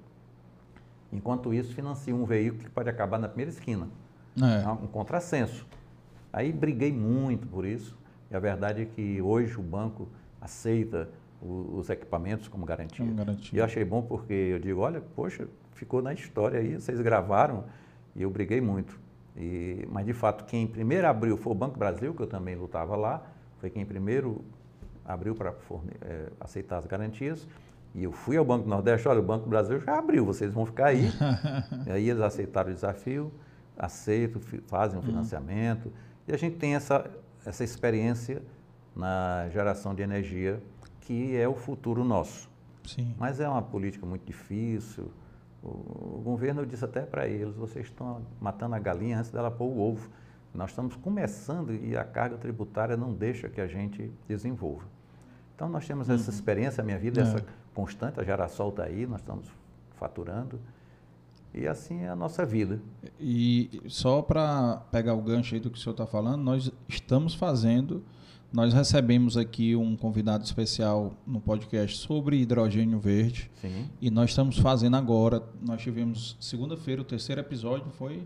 Enquanto 1.11 1.53
isso, 1.53 1.73
financia 1.73 2.15
um 2.15 2.25
veículo 2.25 2.63
que 2.63 2.69
pode 2.69 2.89
acabar 2.89 3.17
na 3.17 3.27
primeira 3.27 3.51
esquina. 3.51 3.87
É. 4.41 4.63
É 4.63 4.69
um 4.69 4.87
contrassenso. 4.87 5.65
Aí 6.31 6.51
briguei 6.53 6.91
muito 6.91 7.47
por 7.47 7.65
isso. 7.65 7.97
E 8.29 8.35
a 8.35 8.39
verdade 8.39 8.83
é 8.83 8.85
que 8.85 9.21
hoje 9.21 9.57
o 9.57 9.61
banco 9.61 10.07
aceita 10.39 11.09
os 11.41 11.89
equipamentos 11.89 12.47
como 12.47 12.65
garantia. 12.65 13.03
Como 13.03 13.17
garantia. 13.17 13.49
E 13.53 13.57
eu 13.57 13.65
achei 13.65 13.83
bom 13.83 14.01
porque 14.01 14.33
eu 14.33 14.59
digo, 14.59 14.79
olha, 14.79 15.01
poxa, 15.01 15.47
ficou 15.73 16.01
na 16.01 16.13
história 16.13 16.59
aí, 16.59 16.75
vocês 16.75 17.01
gravaram 17.01 17.65
e 18.15 18.21
eu 18.21 18.29
briguei 18.29 18.61
muito. 18.61 18.97
E, 19.35 19.85
mas 19.91 20.05
de 20.05 20.13
fato, 20.13 20.45
quem 20.45 20.67
primeiro 20.67 21.07
abriu 21.07 21.35
foi 21.35 21.51
o 21.51 21.55
Banco 21.55 21.77
Brasil, 21.77 22.13
que 22.13 22.21
eu 22.21 22.27
também 22.27 22.55
lutava 22.55 22.95
lá, 22.95 23.25
foi 23.59 23.69
quem 23.69 23.85
primeiro 23.85 24.45
abriu 25.13 25.35
para 25.35 25.53
eh, 26.01 26.31
aceitar 26.39 26.77
as 26.77 26.85
garantias. 26.85 27.47
E 27.93 28.03
eu 28.03 28.11
fui 28.11 28.37
ao 28.37 28.45
Banco 28.45 28.63
do 28.63 28.69
Nordeste, 28.69 29.07
olha, 29.07 29.19
o 29.19 29.23
Banco 29.23 29.49
Brasil 29.49 29.79
já 29.79 29.97
abriu, 29.97 30.25
vocês 30.25 30.51
vão 30.51 30.65
ficar 30.65 30.87
aí. 30.87 31.09
e 31.85 31.91
aí 31.91 32.09
eles 32.09 32.21
aceitaram 32.21 32.71
o 32.71 32.73
desafio, 32.73 33.31
aceitam, 33.77 34.41
fazem 34.67 34.99
um 34.99 35.01
financiamento. 35.01 35.91
E 36.27 36.33
a 36.33 36.37
gente 36.37 36.55
tem 36.55 36.75
essa, 36.75 37.09
essa 37.45 37.63
experiência 37.63 38.41
na 38.95 39.49
geração 39.51 39.93
de 39.93 40.01
energia, 40.01 40.61
que 41.01 41.35
é 41.35 41.47
o 41.47 41.55
futuro 41.55 42.03
nosso. 42.03 42.49
Sim. 42.85 43.13
Mas 43.17 43.39
é 43.39 43.47
uma 43.47 43.61
política 43.61 44.05
muito 44.05 44.25
difícil. 44.25 45.11
O, 45.61 45.67
o 45.67 46.21
governo 46.23 46.65
disse 46.65 46.85
até 46.85 47.01
para 47.01 47.27
eles: 47.27 47.55
vocês 47.55 47.87
estão 47.87 48.21
matando 48.39 48.75
a 48.75 48.79
galinha 48.79 49.19
antes 49.19 49.31
dela 49.31 49.51
pôr 49.51 49.65
o 49.65 49.79
ovo. 49.79 50.09
Nós 50.53 50.71
estamos 50.71 50.95
começando 50.95 51.73
e 51.73 51.95
a 51.95 52.03
carga 52.03 52.37
tributária 52.37 52.97
não 52.97 53.13
deixa 53.13 53.47
que 53.47 53.61
a 53.61 53.67
gente 53.67 54.11
desenvolva. 54.27 54.85
Então, 55.55 55.69
nós 55.69 55.85
temos 55.87 56.09
essa 56.09 56.29
experiência, 56.29 56.81
a 56.81 56.85
minha 56.85 56.97
vida, 56.97 57.21
É. 57.21 57.23
essa 57.23 57.45
constante, 57.73 58.19
a 58.19 58.23
Geração 58.23 58.69
está 58.69 58.83
aí, 58.83 59.05
nós 59.05 59.19
estamos 59.21 59.45
faturando. 59.95 60.59
E 61.53 61.67
assim 61.67 62.01
é 62.01 62.09
a 62.09 62.15
nossa 62.15 62.45
vida. 62.45 62.79
E 63.19 63.81
só 63.87 64.21
para 64.21 64.77
pegar 64.91 65.13
o 65.13 65.21
gancho 65.21 65.53
aí 65.53 65.59
do 65.59 65.69
que 65.69 65.77
o 65.77 65.81
senhor 65.81 65.91
está 65.93 66.05
falando, 66.07 66.41
nós 66.41 66.71
estamos 66.87 67.35
fazendo, 67.35 68.01
nós 68.53 68.73
recebemos 68.73 69.35
aqui 69.35 69.75
um 69.75 69.95
convidado 69.97 70.43
especial 70.45 71.13
no 71.27 71.41
podcast 71.41 71.97
sobre 71.97 72.37
hidrogênio 72.37 72.99
verde 72.99 73.51
Sim. 73.61 73.89
e 74.01 74.09
nós 74.09 74.29
estamos 74.29 74.57
fazendo 74.57 74.95
agora, 74.95 75.43
nós 75.61 75.81
tivemos 75.81 76.37
segunda-feira 76.39 77.01
o 77.01 77.05
terceiro 77.05 77.41
episódio, 77.41 77.85
foi 77.91 78.17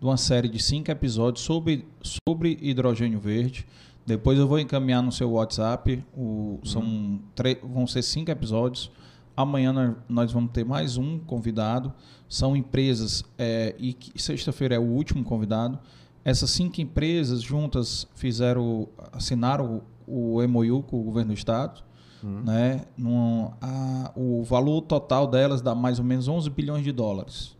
de 0.00 0.06
uma 0.06 0.16
série 0.16 0.48
de 0.48 0.62
cinco 0.62 0.90
episódios 0.90 1.44
sobre, 1.44 1.86
sobre 2.02 2.58
hidrogênio 2.62 3.20
verde. 3.20 3.66
Depois 4.06 4.38
eu 4.38 4.48
vou 4.48 4.58
encaminhar 4.58 5.02
no 5.02 5.12
seu 5.12 5.30
WhatsApp, 5.32 6.04
o, 6.16 6.58
são 6.64 7.20
tre- 7.34 7.60
vão 7.62 7.86
ser 7.86 8.02
cinco 8.02 8.30
episódios. 8.30 8.90
Amanhã 9.36 9.96
nós, 10.08 10.32
vamos 10.32 10.50
ter 10.52 10.64
mais 10.64 10.96
um 10.96 11.18
convidado. 11.18 11.92
São 12.28 12.56
empresas, 12.56 13.24
é, 13.38 13.74
e 13.78 13.96
sexta-feira 14.16 14.74
é 14.74 14.78
o 14.78 14.82
último 14.84 15.22
convidado. 15.24 15.78
Essas 16.24 16.50
cinco 16.50 16.80
empresas 16.80 17.40
juntas 17.42 18.06
fizeram, 18.14 18.88
assinaram 19.12 19.82
o, 20.06 20.36
o 20.38 20.48
MOU 20.48 20.82
com 20.82 21.00
o 21.00 21.04
governo 21.04 21.32
do 21.32 21.36
estado. 21.38 21.82
Né? 22.22 22.82
Num- 22.98 23.50
a- 23.62 24.12
o 24.14 24.42
valor 24.44 24.82
total 24.82 25.26
delas 25.26 25.62
dá 25.62 25.74
mais 25.74 25.98
ou 25.98 26.04
menos 26.04 26.28
11 26.28 26.50
bilhões 26.50 26.84
de 26.84 26.92
dólares 26.92 27.56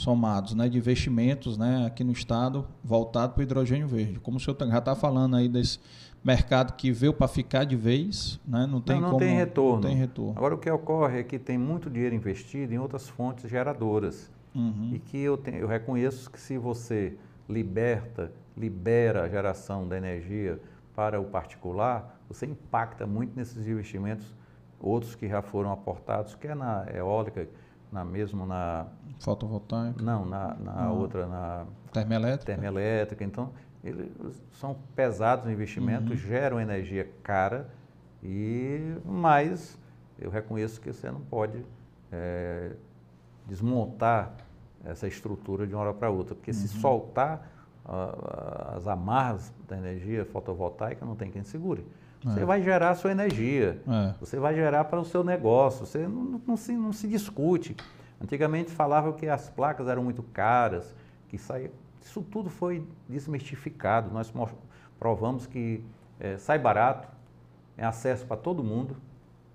somados 0.00 0.54
né, 0.54 0.66
de 0.66 0.78
investimentos 0.78 1.58
né, 1.58 1.84
aqui 1.86 2.02
no 2.02 2.12
estado 2.12 2.66
voltado 2.82 3.34
para 3.34 3.40
o 3.40 3.42
hidrogênio 3.42 3.86
verde. 3.86 4.18
Como 4.18 4.38
o 4.38 4.40
senhor 4.40 4.54
tá- 4.54 4.66
já 4.66 4.78
está 4.78 4.96
falando 4.96 5.36
aí 5.36 5.46
desse 5.46 5.78
mercado 6.24 6.72
que 6.72 6.90
veio 6.90 7.12
para 7.12 7.28
ficar 7.28 7.64
de 7.64 7.76
vez, 7.76 8.40
né, 8.48 8.66
não 8.66 8.80
tem 8.80 8.96
não, 8.96 9.02
não 9.02 9.10
como, 9.10 9.20
tem 9.20 9.36
retorno. 9.36 9.74
Não 9.74 9.88
tem 9.90 9.94
retorno. 9.94 10.32
Agora, 10.36 10.54
o 10.54 10.58
que 10.58 10.70
ocorre 10.70 11.20
é 11.20 11.22
que 11.22 11.38
tem 11.38 11.58
muito 11.58 11.90
dinheiro 11.90 12.14
investido 12.14 12.72
em 12.72 12.78
outras 12.78 13.10
fontes 13.10 13.50
geradoras. 13.50 14.30
Uhum. 14.54 14.92
E 14.94 14.98
que 14.98 15.18
eu, 15.18 15.36
tenho, 15.36 15.58
eu 15.58 15.68
reconheço 15.68 16.30
que 16.30 16.40
se 16.40 16.56
você 16.56 17.14
liberta, 17.46 18.32
libera 18.56 19.24
a 19.24 19.28
geração 19.28 19.86
da 19.86 19.98
energia 19.98 20.58
para 20.96 21.20
o 21.20 21.24
particular, 21.24 22.18
você 22.26 22.46
impacta 22.46 23.06
muito 23.06 23.36
nesses 23.36 23.66
investimentos, 23.66 24.34
outros 24.80 25.14
que 25.14 25.28
já 25.28 25.42
foram 25.42 25.70
aportados, 25.70 26.34
quer 26.34 26.56
na 26.56 26.86
eólica, 26.94 27.46
na 27.92 28.04
mesmo 28.04 28.46
na. 28.46 28.86
Fotovoltaico, 29.18 30.02
Não, 30.02 30.24
na, 30.24 30.54
na 30.54 30.72
Não. 30.86 30.98
outra, 30.98 31.26
na 31.26 31.66
termoelétrica. 31.92 32.44
termoelétrica. 32.52 33.22
Então, 33.24 33.50
eles 33.84 34.10
são 34.52 34.76
pesados 34.94 35.46
os 35.46 35.52
investimentos, 35.52 36.18
geram 36.18 36.58
energia 36.60 37.08
cara, 37.22 37.68
e 38.22 38.94
mas 39.04 39.78
eu 40.18 40.30
reconheço 40.30 40.80
que 40.80 40.92
você 40.92 41.10
não 41.10 41.20
pode 41.20 41.64
eh, 42.12 42.72
desmontar 43.46 44.32
essa 44.84 45.06
estrutura 45.06 45.66
de 45.66 45.74
uma 45.74 45.82
hora 45.82 45.94
para 45.94 46.10
outra, 46.10 46.34
porque 46.34 46.52
se 46.52 46.68
soltar 46.68 47.50
ah, 47.84 48.74
as 48.76 48.86
amarras 48.86 49.52
da 49.68 49.76
energia 49.76 50.24
fotovoltaica, 50.24 51.04
não 51.04 51.14
tem 51.16 51.30
quem 51.30 51.42
segure. 51.42 51.84
Você 52.22 52.40
É. 52.40 52.44
vai 52.44 52.62
gerar 52.62 52.90
a 52.90 52.94
sua 52.94 53.10
energia. 53.12 53.80
É. 53.88 54.14
Você 54.20 54.38
vai 54.38 54.54
gerar 54.54 54.84
para 54.84 55.00
o 55.00 55.04
seu 55.04 55.24
negócio, 55.24 55.86
você 55.86 56.06
não, 56.06 56.40
não 56.46 56.56
se, 56.56 56.72
não 56.72 56.92
se 56.92 57.08
discute. 57.08 57.74
Antigamente 58.20 58.70
falava 58.70 59.12
que 59.14 59.26
as 59.28 59.48
placas 59.48 59.88
eram 59.88 60.04
muito 60.04 60.22
caras, 60.22 60.94
que 61.28 61.38
saía. 61.38 61.70
Isso 62.02 62.20
tudo 62.22 62.50
foi 62.50 62.86
desmistificado. 63.08 64.10
Nós 64.12 64.30
mos- 64.32 64.54
provamos 64.98 65.46
que 65.46 65.82
eh, 66.18 66.36
sai 66.36 66.58
barato, 66.58 67.08
é 67.76 67.84
acesso 67.84 68.26
para 68.26 68.36
todo 68.36 68.62
mundo 68.62 68.96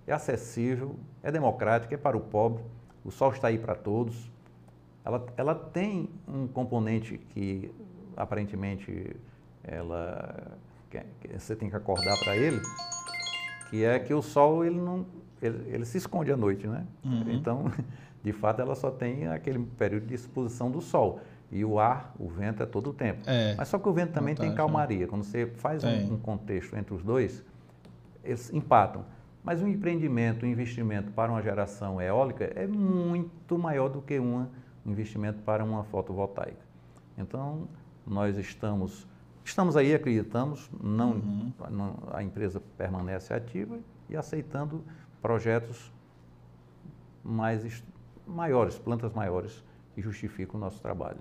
é 0.07 0.13
acessível, 0.13 0.95
é 1.23 1.31
democrática, 1.31 1.95
é 1.95 1.97
para 1.97 2.15
o 2.15 2.19
pobre, 2.19 2.63
o 3.03 3.09
sol 3.09 3.31
está 3.31 3.47
aí 3.47 3.57
para 3.57 3.73
todos. 3.73 4.31
Ela, 5.03 5.25
ela 5.35 5.55
tem 5.55 6.09
um 6.27 6.45
componente 6.47 7.17
que 7.17 7.71
aparentemente 8.15 9.15
ela 9.63 10.57
que, 11.19 11.39
você 11.39 11.55
tem 11.55 11.69
que 11.69 11.75
acordar 11.75 12.17
para 12.19 12.35
ele, 12.35 12.61
que 13.69 13.83
é 13.83 13.99
que 13.99 14.13
o 14.13 14.21
sol 14.21 14.63
ele 14.63 14.79
não 14.79 15.05
ele, 15.41 15.63
ele 15.67 15.85
se 15.85 15.97
esconde 15.97 16.31
à 16.31 16.37
noite, 16.37 16.67
né? 16.67 16.85
Uhum. 17.03 17.31
Então, 17.31 17.71
de 18.23 18.31
fato, 18.31 18.61
ela 18.61 18.75
só 18.75 18.89
tem 18.89 19.27
aquele 19.27 19.59
período 19.77 20.07
de 20.07 20.13
exposição 20.13 20.71
do 20.71 20.81
sol. 20.81 21.19
E 21.51 21.63
o 21.63 21.79
ar, 21.79 22.13
o 22.19 22.27
vento 22.27 22.63
é 22.63 22.65
todo 22.65 22.89
o 22.89 22.93
tempo. 22.93 23.21
É. 23.27 23.53
Mas 23.55 23.67
só 23.67 23.77
que 23.77 23.87
o 23.87 23.93
vento 23.93 24.13
também 24.13 24.33
tem 24.33 24.53
calmaria. 24.55 25.07
Quando 25.07 25.23
você 25.23 25.45
faz 25.45 25.83
um, 25.83 26.13
um 26.13 26.17
contexto 26.17 26.75
entre 26.75 26.93
os 26.93 27.03
dois, 27.03 27.43
eles 28.23 28.51
empatam. 28.51 29.05
Mas 29.43 29.61
um 29.61 29.67
empreendimento, 29.67 30.43
um 30.43 30.49
investimento 30.49 31.11
para 31.11 31.31
uma 31.31 31.41
geração 31.41 32.01
eólica 32.01 32.51
é 32.55 32.65
muito 32.65 33.59
maior 33.59 33.89
do 33.89 34.01
que 34.01 34.19
um 34.19 34.47
investimento 34.85 35.39
para 35.43 35.63
uma 35.63 35.83
fotovoltaica. 35.83 36.65
Então, 37.15 37.67
nós 38.05 38.37
estamos, 38.37 39.07
estamos 39.45 39.77
aí, 39.77 39.93
acreditamos, 39.93 40.69
não, 40.81 41.11
Uhum. 41.11 41.53
não- 41.69 41.95
a 42.11 42.23
empresa 42.23 42.61
permanece 42.77 43.33
ativa 43.33 43.77
e 44.09 44.17
aceitando 44.17 44.83
projetos 45.21 45.91
mais 47.23 47.83
maiores, 48.27 48.77
plantas 48.77 49.13
maiores, 49.13 49.63
que 49.93 50.01
justificam 50.01 50.57
o 50.59 50.63
nosso 50.63 50.81
trabalho. 50.81 51.19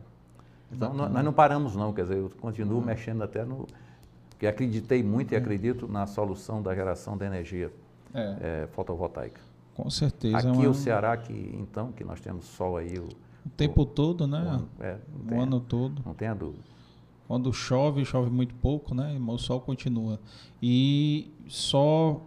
Então, 0.72 0.92
nó- 0.92 1.08
nós 1.08 1.24
não 1.24 1.32
paramos 1.32 1.76
não, 1.76 1.92
quer 1.92 2.02
dizer, 2.02 2.16
eu 2.18 2.30
continuo 2.40 2.78
Uhum. 2.78 2.84
mexendo 2.84 3.22
até 3.22 3.44
no... 3.44 3.66
que 4.38 4.46
acreditei 4.48 5.02
muito 5.02 5.32
e 5.32 5.36
acredito 5.36 5.86
na 5.86 6.06
solução 6.06 6.60
da 6.60 6.74
geração 6.74 7.16
de 7.16 7.24
energia 7.24 7.72
É, 8.12 8.36
eh, 8.40 8.68
fotovoltaica. 8.72 9.40
com 9.74 9.88
certeza. 9.90 10.38
Aqui 10.38 10.46
é 10.48 10.50
uma- 10.50 10.68
o 10.70 10.74
Ceará, 10.74 11.16
que 11.16 11.32
então, 11.58 11.92
que 11.92 12.02
nós 12.04 12.20
temos 12.20 12.44
sol 12.46 12.76
aí 12.76 12.98
o, 12.98 13.04
o 13.46 13.48
tempo 13.56 13.84
todo, 13.86 14.22
o 14.22 14.26
né? 14.26 14.38
ano, 14.38 14.68
é, 14.80 14.96
O 15.30 15.40
ano 15.40 15.60
todo. 15.60 16.02
não 16.04 16.14
tenha 16.14 16.34
dúvida. 16.34 16.62
Quando 17.26 17.52
chove, 17.52 18.04
chove 18.04 18.30
muito 18.30 18.54
pouco, 18.56 18.94
né? 18.94 19.18
O 19.26 19.38
sol 19.38 19.60
continua. 19.60 20.20
E 20.62 21.32
só 21.48 22.20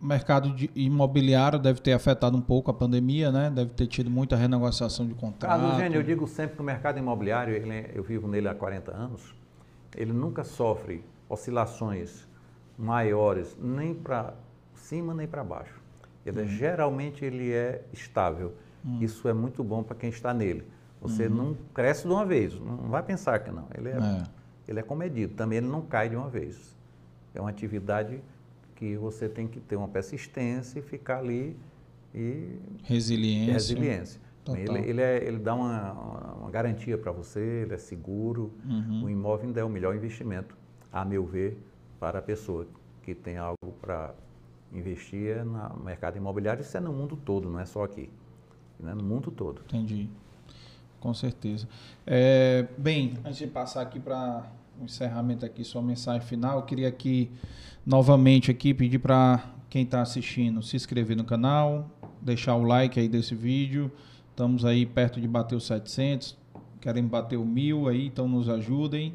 o 0.00 0.04
mercado 0.06 0.54
imobiliário 0.74 1.58
deve 1.58 1.80
ter 1.80 1.92
afetado 1.92 2.36
um 2.36 2.40
pouco 2.40 2.70
a 2.70 2.74
pandemia, 2.74 3.30
né? 3.30 3.50
Deve 3.50 3.70
ter 3.70 3.86
tido 3.86 4.10
muita 4.10 4.34
renegociação 4.34 5.06
de 5.06 5.14
contrato. 5.14 5.50
Carlos 5.50 5.72
Eugênio, 5.74 5.98
eu 5.98 6.02
digo 6.02 6.26
sempre 6.26 6.56
que 6.56 6.62
o 6.62 6.64
mercado 6.64 6.98
imobiliário, 6.98 7.54
ele 7.54 7.70
é- 7.70 7.90
eu 7.94 8.02
vivo 8.02 8.26
nele 8.26 8.48
há 8.48 8.54
40 8.54 8.92
anos, 8.94 9.34
ele 9.96 10.12
nunca 10.12 10.42
sofre 10.42 11.04
oscilações 11.28 12.26
maiores, 12.78 13.56
nem 13.60 13.94
para 13.94 14.34
cima 14.74 15.14
nem 15.14 15.26
para 15.28 15.44
baixo. 15.44 15.78
Ele 16.24 16.40
é- 16.40 16.46
geralmente 16.46 17.24
ele 17.24 17.52
é 17.52 17.84
estável. 17.92 18.54
Isso 19.00 19.28
é 19.28 19.32
muito 19.34 19.62
bom 19.62 19.82
para 19.82 19.94
quem 19.94 20.08
está 20.08 20.32
nele. 20.32 20.64
Você 21.02 21.28
não 21.28 21.56
cresce 21.74 22.06
de 22.06 22.12
uma 22.12 22.24
vez, 22.24 22.58
não 22.58 22.76
vai 22.88 23.02
pensar 23.02 23.38
que 23.40 23.50
não. 23.50 23.66
Ele 23.76 23.90
é, 23.90 23.92
É. 23.96 24.22
ele 24.70 24.80
é 24.80 24.82
comedido, 24.82 25.34
também 25.34 25.58
ele 25.58 25.66
não 25.66 25.82
cai 25.82 26.08
de 26.08 26.16
uma 26.16 26.28
vez. 26.28 26.76
É 27.34 27.40
uma 27.40 27.50
atividade 27.50 28.20
que 28.76 28.96
você 28.96 29.28
tem 29.28 29.46
que 29.46 29.60
ter 29.60 29.76
uma 29.76 29.88
persistência 29.88 30.78
e 30.78 30.82
ficar 30.82 31.18
ali 31.18 31.56
e 32.14 32.56
Resiliência. 32.84 33.52
resiliência. 33.52 34.20
Ele, 34.48 34.78
ele, 34.88 35.00
é- 35.02 35.22
ele 35.24 35.38
dá 35.38 35.54
uma, 35.54 35.92
uma- 35.92 36.50
garantia 36.50 36.96
para 36.98 37.12
você, 37.12 37.40
ele 37.64 37.74
é 37.74 37.78
seguro. 37.78 38.52
Uhum. 38.64 39.04
O 39.04 39.10
imóvel 39.10 39.46
ainda 39.46 39.60
é 39.60 39.64
o 39.64 39.68
melhor 39.68 39.94
investimento, 39.94 40.56
a 40.92 41.04
meu 41.04 41.24
ver, 41.24 41.56
para 42.00 42.18
a 42.18 42.22
pessoa 42.22 42.66
que 43.02 43.14
tem 43.14 43.36
algo 43.36 43.72
para 43.80 44.12
investir 44.72 45.36
é 45.36 45.44
no 45.44 45.84
mercado 45.84 46.16
imobiliário. 46.16 46.62
Isso 46.62 46.76
é 46.76 46.80
no 46.80 46.92
mundo 46.92 47.16
todo, 47.16 47.48
não 47.48 47.60
é 47.60 47.64
só 47.66 47.84
aqui. 47.84 48.10
Né? 48.78 48.94
No 48.94 49.04
mundo 49.04 49.30
todo. 49.30 49.60
Entendi. 49.68 50.08
Com 50.98 51.14
certeza. 51.14 51.68
É, 52.06 52.66
bem, 52.76 53.18
antes 53.24 53.38
de 53.38 53.46
passar 53.46 53.82
aqui 53.82 54.00
para 54.00 54.50
o 54.80 54.84
encerramento 54.84 55.44
aqui, 55.44 55.62
sua 55.62 55.82
mensagem 55.82 56.22
final, 56.22 56.56
eu 56.56 56.62
queria 56.62 56.88
aqui 56.88 57.30
novamente 57.84 58.50
aqui 58.50 58.72
pedir 58.72 58.98
para 58.98 59.44
quem 59.68 59.82
está 59.82 60.00
assistindo 60.00 60.62
se 60.62 60.74
inscrever 60.74 61.16
no 61.16 61.24
canal, 61.24 61.90
deixar 62.20 62.56
o 62.56 62.62
like 62.62 62.98
aí 62.98 63.08
desse 63.08 63.34
vídeo. 63.34 63.90
Estamos 64.30 64.64
aí 64.64 64.86
perto 64.86 65.20
de 65.20 65.28
bater 65.28 65.54
os 65.54 65.66
700, 65.66 66.36
queremos 66.80 67.10
bater 67.10 67.36
o 67.36 67.44
mil 67.44 67.88
aí, 67.88 68.06
então 68.06 68.26
nos 68.26 68.48
ajudem. 68.48 69.14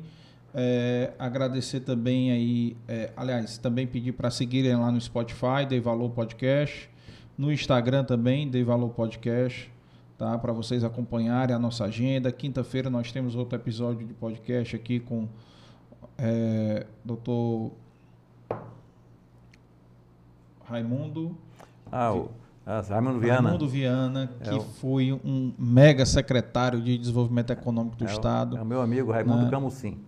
É, 0.54 1.14
agradecer 1.18 1.82
também 1.82 2.32
aí, 2.32 2.78
é, 2.88 3.12
aliás, 3.18 3.58
também 3.58 3.88
pedir 3.88 4.12
para 4.12 4.30
seguirem 4.30 4.76
lá 4.76 4.92
no 4.92 5.02
Spotify, 5.02 5.66
Dei 5.68 5.80
Valor 5.80 6.12
Podcast, 6.12 6.90
no 7.38 7.52
Instagram 7.52 8.04
também, 8.04 8.48
Dei 8.48 8.64
Valor 8.64 8.90
Podcast, 8.90 9.70
tá? 10.18 10.38
Para 10.38 10.54
vocês 10.54 10.84
acompanharem 10.84 11.56
a 11.56 11.60
nossa 11.60 11.86
agenda. 11.86 12.32
Quinta-feira 12.32 12.90
nós 12.90 13.12
temos 13.12 13.36
outro 13.36 13.58
episódio 13.58 14.08
de 14.08 14.14
podcast 14.14 14.76
aqui 14.76 15.00
com 15.00 15.28
é, 16.18 16.86
Dr. 17.04 17.72
Raimundo 20.68 21.36
Ah, 21.92 22.14
o 22.14 22.30
ah, 22.66 22.82
Raimundo 22.82 23.20
Viana. 23.20 23.42
Raimundo 23.50 23.68
Viana, 23.70 24.30
que 24.44 24.50
É 24.50 24.54
o- 24.56 24.62
foi 24.62 25.14
um 25.14 25.54
mega 25.58 26.06
secretário 26.06 26.82
de 26.82 26.98
Desenvolvimento 26.98 27.52
Econômico 27.52 27.96
do 27.98 28.06
é 28.06 28.08
o- 28.08 28.12
Estado. 28.12 28.58
É 28.58 28.62
o 28.62 28.66
meu 28.66 28.82
amigo 28.82 29.12
Raimundo 29.12 29.44
Né? 29.46 29.52
Camusim. 29.52 30.00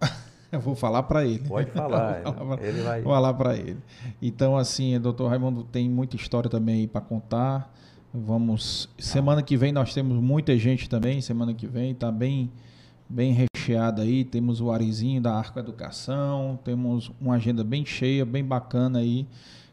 Eu 0.52 0.60
vou 0.60 0.74
falar 0.74 1.04
para 1.04 1.24
ele. 1.24 1.48
Pode 1.48 1.70
falar. 1.70 2.20
Vou 2.22 2.32
falar 2.34 2.56
pra- 2.58 2.66
ele 2.66 2.82
vai. 2.82 3.00
Vou 3.02 3.12
falar 3.14 3.34
para 3.34 3.56
ele. 3.56 3.78
Então, 4.20 4.56
assim, 4.56 4.94
o 4.96 5.00
doutor 5.00 5.28
Raimundo 5.28 5.64
tem 5.64 5.88
muita 5.88 6.16
história 6.16 6.50
também 6.50 6.86
para 6.86 7.00
contar. 7.00 7.72
Vamos. 8.12 8.90
Semana 8.98 9.42
que 9.42 9.56
vem 9.56 9.72
nós 9.72 9.94
temos 9.94 10.18
muita 10.22 10.54
gente 10.58 10.90
também. 10.90 11.22
Semana 11.22 11.54
que 11.54 11.66
vem 11.66 11.94
tá 11.94 12.12
bem, 12.12 12.52
bem 13.12 13.32
recheada 13.32 14.02
aí. 14.02 14.24
Temos 14.24 14.60
o 14.60 14.70
Arizinho 14.70 15.20
da 15.20 15.34
Arco 15.34 15.58
Educação. 15.58 16.58
Temos 16.64 17.12
uma 17.20 17.34
agenda 17.34 17.62
bem 17.62 17.84
cheia, 17.84 18.24
bem 18.24 18.42
bacana 18.42 19.00
aí. 19.00 19.26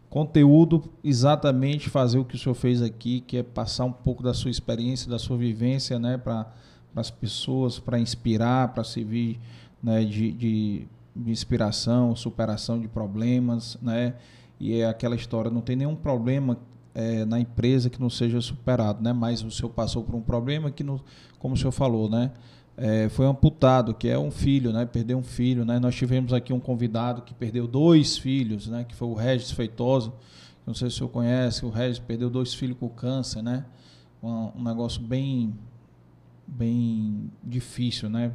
Conteúdo 0.10 0.92
exatamente 1.04 1.90
fazer 1.90 2.20
o 2.20 2.26
que 2.26 2.36
o 2.36 2.38
senhor 2.38 2.56
fez 2.56 2.82
aqui, 2.82 3.22
que 3.22 3.38
é 3.38 3.44
passar 3.44 3.86
um 3.86 3.92
pouco 3.92 4.22
da 4.22 4.34
sua 4.34 4.52
experiência, 4.52 5.10
da 5.10 5.20
sua 5.20 5.38
vivência, 5.38 6.00
né, 6.00 6.18
para 6.18 6.52
as 6.96 7.12
pessoas, 7.12 7.80
para 7.80 8.00
inspirar, 8.00 8.74
para 8.74 8.84
servir 8.84 9.40
né, 9.82 10.04
de, 10.04 10.32
de, 10.32 10.88
de 11.16 11.32
inspiração, 11.32 12.16
superação 12.16 12.80
de 12.80 12.88
problemas, 12.88 13.78
né? 13.82 14.16
E 14.60 14.82
é 14.82 14.88
aquela 14.88 15.16
história, 15.16 15.50
não 15.50 15.62
tem 15.62 15.76
nenhum 15.76 15.96
problema 15.96 16.58
é, 16.94 17.24
na 17.24 17.40
empresa 17.40 17.90
que 17.90 18.02
não 18.02 18.10
seja 18.10 18.42
superado, 18.42 19.02
né? 19.02 19.14
Mas 19.14 19.44
o 19.44 19.52
senhor 19.52 19.70
passou 19.70 20.04
por 20.04 20.16
um 20.16 20.22
problema 20.22 20.70
que, 20.72 20.84
não, 20.84 21.00
como 21.38 21.54
o 21.54 21.58
senhor 21.58 21.72
falou, 21.72 22.10
né? 22.10 22.32
É, 22.82 23.10
foi 23.10 23.26
amputado, 23.26 23.94
que 23.94 24.08
é 24.08 24.18
um 24.18 24.32
filho, 24.32 24.72
né? 24.72 24.86
Perdeu 24.86 25.18
um 25.18 25.24
filho, 25.24 25.66
né? 25.66 25.80
Nós 25.80 25.94
tivemos 25.96 26.32
aqui 26.32 26.54
um 26.54 26.60
convidado 26.60 27.22
que 27.24 27.34
perdeu 27.34 27.68
dois 27.68 28.18
filhos, 28.18 28.68
né? 28.68 28.86
Que 28.88 28.96
foi 28.96 29.08
o 29.08 29.14
Regis 29.14 29.52
Feitosa. 29.52 30.14
Não 30.66 30.74
sei 30.74 30.90
se 30.90 30.96
o 30.96 30.98
senhor 31.00 31.10
conhece, 31.10 31.66
o 31.66 31.70
Regis 31.70 32.00
perdeu 32.00 32.30
dois 32.30 32.54
filhos 32.54 32.78
com 32.80 32.88
câncer, 32.88 33.42
né? 33.42 33.66
Um, 34.24 34.52
um 34.56 34.64
negócio 34.64 35.02
bem 35.02 35.54
bem 36.48 37.30
difícil, 37.44 38.10
né? 38.10 38.32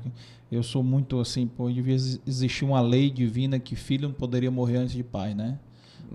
Eu 0.50 0.62
sou 0.62 0.82
muito 0.82 1.18
assim, 1.18 1.47
pô, 1.47 1.68
devia 1.70 1.94
ex- 1.94 2.20
existir 2.26 2.64
uma 2.64 2.81
lei 2.81 3.10
divina 3.10 3.58
que 3.58 3.74
filho 3.74 4.08
não 4.08 4.14
poderia 4.14 4.50
morrer 4.50 4.76
antes 4.76 4.94
de 4.94 5.02
pai, 5.02 5.34
né? 5.34 5.58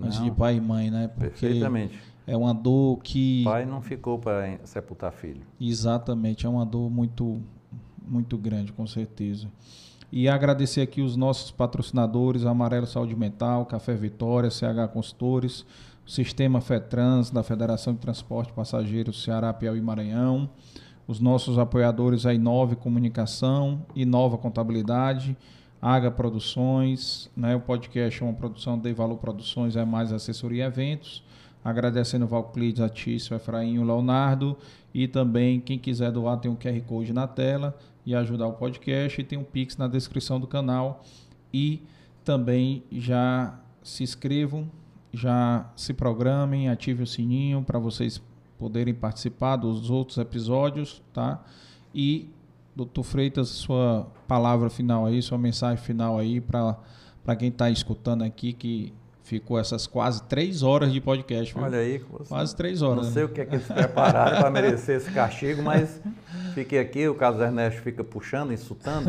Antes 0.02 0.18
Não, 0.18 0.24
de 0.24 0.30
pai 0.30 0.56
e 0.56 0.60
mãe, 0.60 0.90
né? 0.90 1.08
Porque 1.08 1.28
Perfeitamente. 1.28 1.98
é 2.26 2.36
uma 2.36 2.54
dor 2.54 3.00
que 3.02 3.42
Pai 3.44 3.66
não 3.66 3.82
ficou 3.82 4.18
para 4.18 4.58
sepultar 4.64 5.12
filho. 5.12 5.42
Exatamente, 5.60 6.46
é 6.46 6.48
uma 6.48 6.64
dor 6.64 6.88
muito, 6.90 7.40
muito 8.10 8.36
grande, 8.36 8.72
com 8.72 8.86
certeza. 8.86 9.48
E 10.12 10.28
agradecer 10.28 10.80
aqui 10.80 11.00
os 11.00 11.16
nossos 11.16 11.52
patrocinadores, 11.52 12.44
Amarelo 12.44 12.86
Saúde 12.86 13.14
Mental, 13.14 13.64
Café 13.64 13.94
Vitória, 13.94 14.50
CH 14.50 14.92
Consultores, 14.92 15.64
Sistema 16.04 16.60
FETRANS, 16.60 17.30
da 17.30 17.44
Federação 17.44 17.94
de 17.94 18.00
Transporte 18.00 18.52
Passageiros 18.52 19.22
Ceará, 19.22 19.52
Piauí 19.52 19.78
e 19.78 19.82
Maranhão, 19.82 20.50
os 21.06 21.20
nossos 21.20 21.56
apoiadores, 21.56 22.26
a 22.26 22.34
Inove 22.34 22.74
Comunicação, 22.74 23.86
Inova 23.94 24.36
Contabilidade, 24.36 25.36
Aga 25.80 26.10
Produções, 26.10 27.30
né? 27.36 27.54
o 27.54 27.60
podcast 27.60 28.20
é 28.20 28.26
uma 28.26 28.34
produção 28.34 28.76
de 28.76 28.92
Valor 28.92 29.18
Produções, 29.18 29.76
é 29.76 29.84
mais 29.84 30.12
assessoria 30.12 30.64
e 30.64 30.66
eventos, 30.66 31.22
agradecendo 31.64 32.24
o 32.24 32.28
Valclides, 32.28 32.80
a 32.80 32.88
Tício, 32.88 33.36
Efraim 33.36 33.74
e 33.74 33.78
o 33.78 33.84
Leonardo, 33.84 34.56
e 34.92 35.06
também 35.06 35.60
quem 35.60 35.78
quiser 35.78 36.10
doar 36.10 36.38
tem 36.38 36.50
um 36.50 36.56
QR 36.56 36.80
Code 36.82 37.12
na 37.12 37.28
tela 37.28 37.78
e 38.10 38.14
ajudar 38.14 38.48
o 38.48 38.54
podcast, 38.54 39.20
e 39.20 39.24
tem 39.24 39.38
um 39.38 39.44
Pix 39.44 39.76
na 39.76 39.86
descrição 39.86 40.40
do 40.40 40.46
canal, 40.46 41.04
e 41.52 41.80
também 42.24 42.82
já 42.90 43.58
se 43.82 44.02
inscrevam, 44.02 44.68
já 45.12 45.70
se 45.76 45.94
programem, 45.94 46.68
ative 46.68 47.04
o 47.04 47.06
sininho 47.06 47.62
para 47.62 47.78
vocês 47.78 48.20
poderem 48.58 48.92
participar 48.92 49.56
dos 49.56 49.90
outros 49.90 50.18
episódios, 50.18 51.02
tá? 51.12 51.42
E 51.94 52.28
Doutor 52.74 53.04
Freitas, 53.04 53.48
sua 53.48 54.06
palavra 54.26 54.68
final 54.68 55.06
aí, 55.06 55.22
sua 55.22 55.38
mensagem 55.38 55.82
final 55.82 56.18
aí 56.18 56.40
para 56.40 57.36
quem 57.38 57.48
está 57.48 57.70
escutando 57.70 58.22
aqui, 58.22 58.52
que 58.52 58.92
ficou 59.30 59.60
essas 59.60 59.86
quase 59.86 60.24
três 60.24 60.60
horas 60.64 60.92
de 60.92 61.00
podcast. 61.00 61.54
Viu? 61.54 61.62
Olha 61.62 61.78
aí, 61.78 62.00
quase 62.28 62.56
três 62.56 62.82
horas. 62.82 62.96
Não 62.96 63.04
né? 63.04 63.10
sei 63.12 63.22
o 63.22 63.28
que 63.28 63.40
é 63.40 63.46
que 63.46 63.54
eles 63.54 63.66
prepararam 63.66 64.40
para 64.40 64.50
merecer 64.50 64.96
esse 64.96 65.08
castigo, 65.12 65.62
mas 65.62 66.02
fiquei 66.52 66.80
aqui, 66.80 67.06
o 67.06 67.14
Carlos 67.14 67.40
Ernesto 67.40 67.80
fica 67.80 68.02
puxando, 68.02 68.52
insultando, 68.52 69.08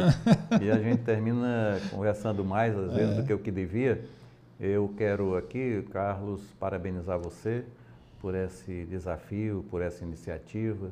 e 0.61 0.69
a 0.69 0.77
gente 0.77 1.01
termina 1.01 1.79
conversando 1.89 2.45
mais, 2.45 2.77
às 2.77 2.93
vezes, 2.93 3.17
é. 3.17 3.21
do 3.21 3.25
que 3.25 3.33
o 3.33 3.39
que 3.39 3.49
devia. 3.49 4.05
Eu 4.59 4.93
quero 4.95 5.35
aqui, 5.35 5.83
Carlos, 5.91 6.39
parabenizar 6.59 7.17
você 7.17 7.65
por 8.19 8.35
esse 8.35 8.85
desafio, 8.85 9.65
por 9.71 9.81
essa 9.81 10.03
iniciativa, 10.03 10.91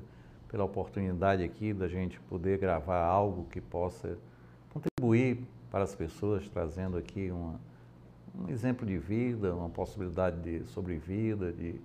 pela 0.50 0.64
oportunidade 0.64 1.44
aqui 1.44 1.72
da 1.72 1.88
gente 1.88 2.20
poder 2.22 2.58
gravar 2.58 3.04
algo 3.04 3.46
que 3.52 3.62
possa 3.62 4.18
contribuir 4.74 5.44
para 5.70 5.84
as 5.84 5.94
pessoas, 5.94 6.50
trazendo 6.50 6.98
aqui 6.98 7.30
uma, 7.30 7.60
um 8.40 8.50
exemplo 8.50 8.86
de 8.86 8.98
vida, 8.98 9.54
uma 9.54 9.70
possibilidade 9.70 10.40
de 10.42 10.66
sobrevida, 10.70 11.52
de, 11.52 11.80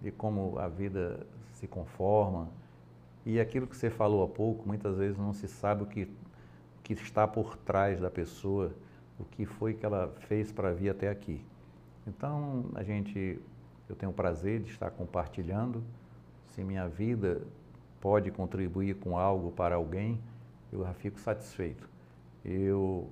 de 0.00 0.10
como 0.10 0.58
a 0.58 0.68
vida 0.68 1.26
se 1.52 1.66
conforma. 1.66 2.48
E 3.24 3.40
aquilo 3.40 3.66
que 3.66 3.76
você 3.76 3.90
falou 3.90 4.24
há 4.24 4.28
pouco, 4.28 4.66
muitas 4.66 4.96
vezes 4.96 5.18
não 5.18 5.32
se 5.32 5.48
sabe 5.48 5.82
o 5.82 5.86
que, 5.86 6.02
o 6.02 6.82
que 6.82 6.94
está 6.94 7.26
por 7.26 7.56
trás 7.56 8.00
da 8.00 8.10
pessoa, 8.10 8.72
o 9.18 9.24
que 9.24 9.46
foi 9.46 9.74
que 9.74 9.84
ela 9.84 10.12
fez 10.28 10.52
para 10.52 10.72
vir 10.72 10.90
até 10.90 11.08
aqui. 11.08 11.44
Então, 12.06 12.66
a 12.74 12.82
gente, 12.82 13.40
eu 13.88 13.96
tenho 13.96 14.12
o 14.12 14.14
prazer 14.14 14.60
de 14.60 14.70
estar 14.70 14.90
compartilhando. 14.90 15.82
Se 16.48 16.62
minha 16.62 16.88
vida 16.88 17.42
pode 18.00 18.30
contribuir 18.30 18.96
com 18.96 19.18
algo 19.18 19.50
para 19.50 19.74
alguém, 19.74 20.20
eu 20.72 20.84
já 20.84 20.92
fico 20.94 21.18
satisfeito. 21.18 21.88
Eu 22.44 23.08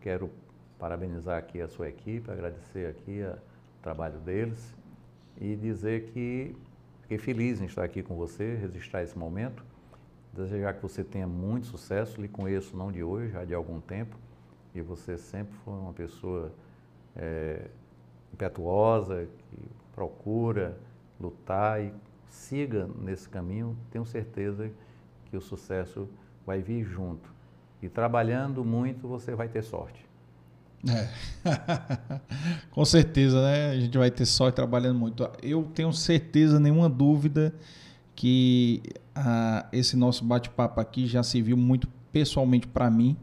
quero 0.00 0.30
parabenizar 0.80 1.36
aqui 1.36 1.60
a 1.60 1.68
sua 1.68 1.90
equipe, 1.90 2.30
agradecer 2.30 2.88
aqui 2.88 3.20
o 3.22 3.82
trabalho 3.82 4.18
deles 4.20 4.74
e 5.38 5.54
dizer 5.54 6.06
que 6.06 6.56
fiquei 7.02 7.18
feliz 7.18 7.60
em 7.60 7.66
estar 7.66 7.84
aqui 7.84 8.02
com 8.02 8.16
você, 8.16 8.56
registrar 8.56 9.02
esse 9.02 9.16
momento. 9.16 9.62
Desejar 10.32 10.74
que 10.74 10.82
você 10.82 11.04
tenha 11.04 11.26
muito 11.26 11.66
sucesso, 11.66 12.20
lhe 12.20 12.28
conheço 12.28 12.76
não 12.76 12.90
de 12.90 13.02
hoje, 13.02 13.32
já 13.32 13.44
de 13.44 13.52
algum 13.52 13.80
tempo, 13.80 14.16
e 14.74 14.80
você 14.80 15.18
sempre 15.18 15.54
foi 15.64 15.74
uma 15.74 15.92
pessoa 15.92 16.52
é, 17.16 17.66
impetuosa, 18.32 19.26
que 19.26 19.68
procura 19.92 20.78
lutar 21.20 21.82
e 21.82 21.92
siga 22.28 22.88
nesse 23.02 23.28
caminho, 23.28 23.76
tenho 23.90 24.06
certeza 24.06 24.70
que 25.26 25.36
o 25.36 25.40
sucesso 25.40 26.08
vai 26.46 26.62
vir 26.62 26.84
junto. 26.84 27.34
E 27.82 27.88
trabalhando 27.88 28.64
muito, 28.64 29.08
você 29.08 29.34
vai 29.34 29.48
ter 29.48 29.62
sorte. 29.62 30.09
É. 30.88 31.08
Com 32.70 32.84
certeza, 32.84 33.40
né? 33.42 33.70
A 33.70 33.80
gente 33.80 33.96
vai 33.96 34.10
ter 34.10 34.24
sorte 34.24 34.56
trabalhando 34.56 34.98
muito. 34.98 35.28
Eu 35.42 35.64
tenho 35.74 35.92
certeza, 35.92 36.58
nenhuma 36.58 36.88
dúvida, 36.88 37.54
que 38.14 38.82
ah, 39.14 39.66
esse 39.72 39.96
nosso 39.96 40.24
bate-papo 40.24 40.80
aqui 40.80 41.06
já 41.06 41.22
serviu 41.22 41.56
muito 41.56 41.88
pessoalmente 42.12 42.66
para 42.66 42.90
mim, 42.90 43.16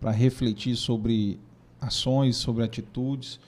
para 0.00 0.10
refletir 0.10 0.76
sobre 0.76 1.38
ações, 1.80 2.36
sobre 2.36 2.64
atitudes. 2.64 3.38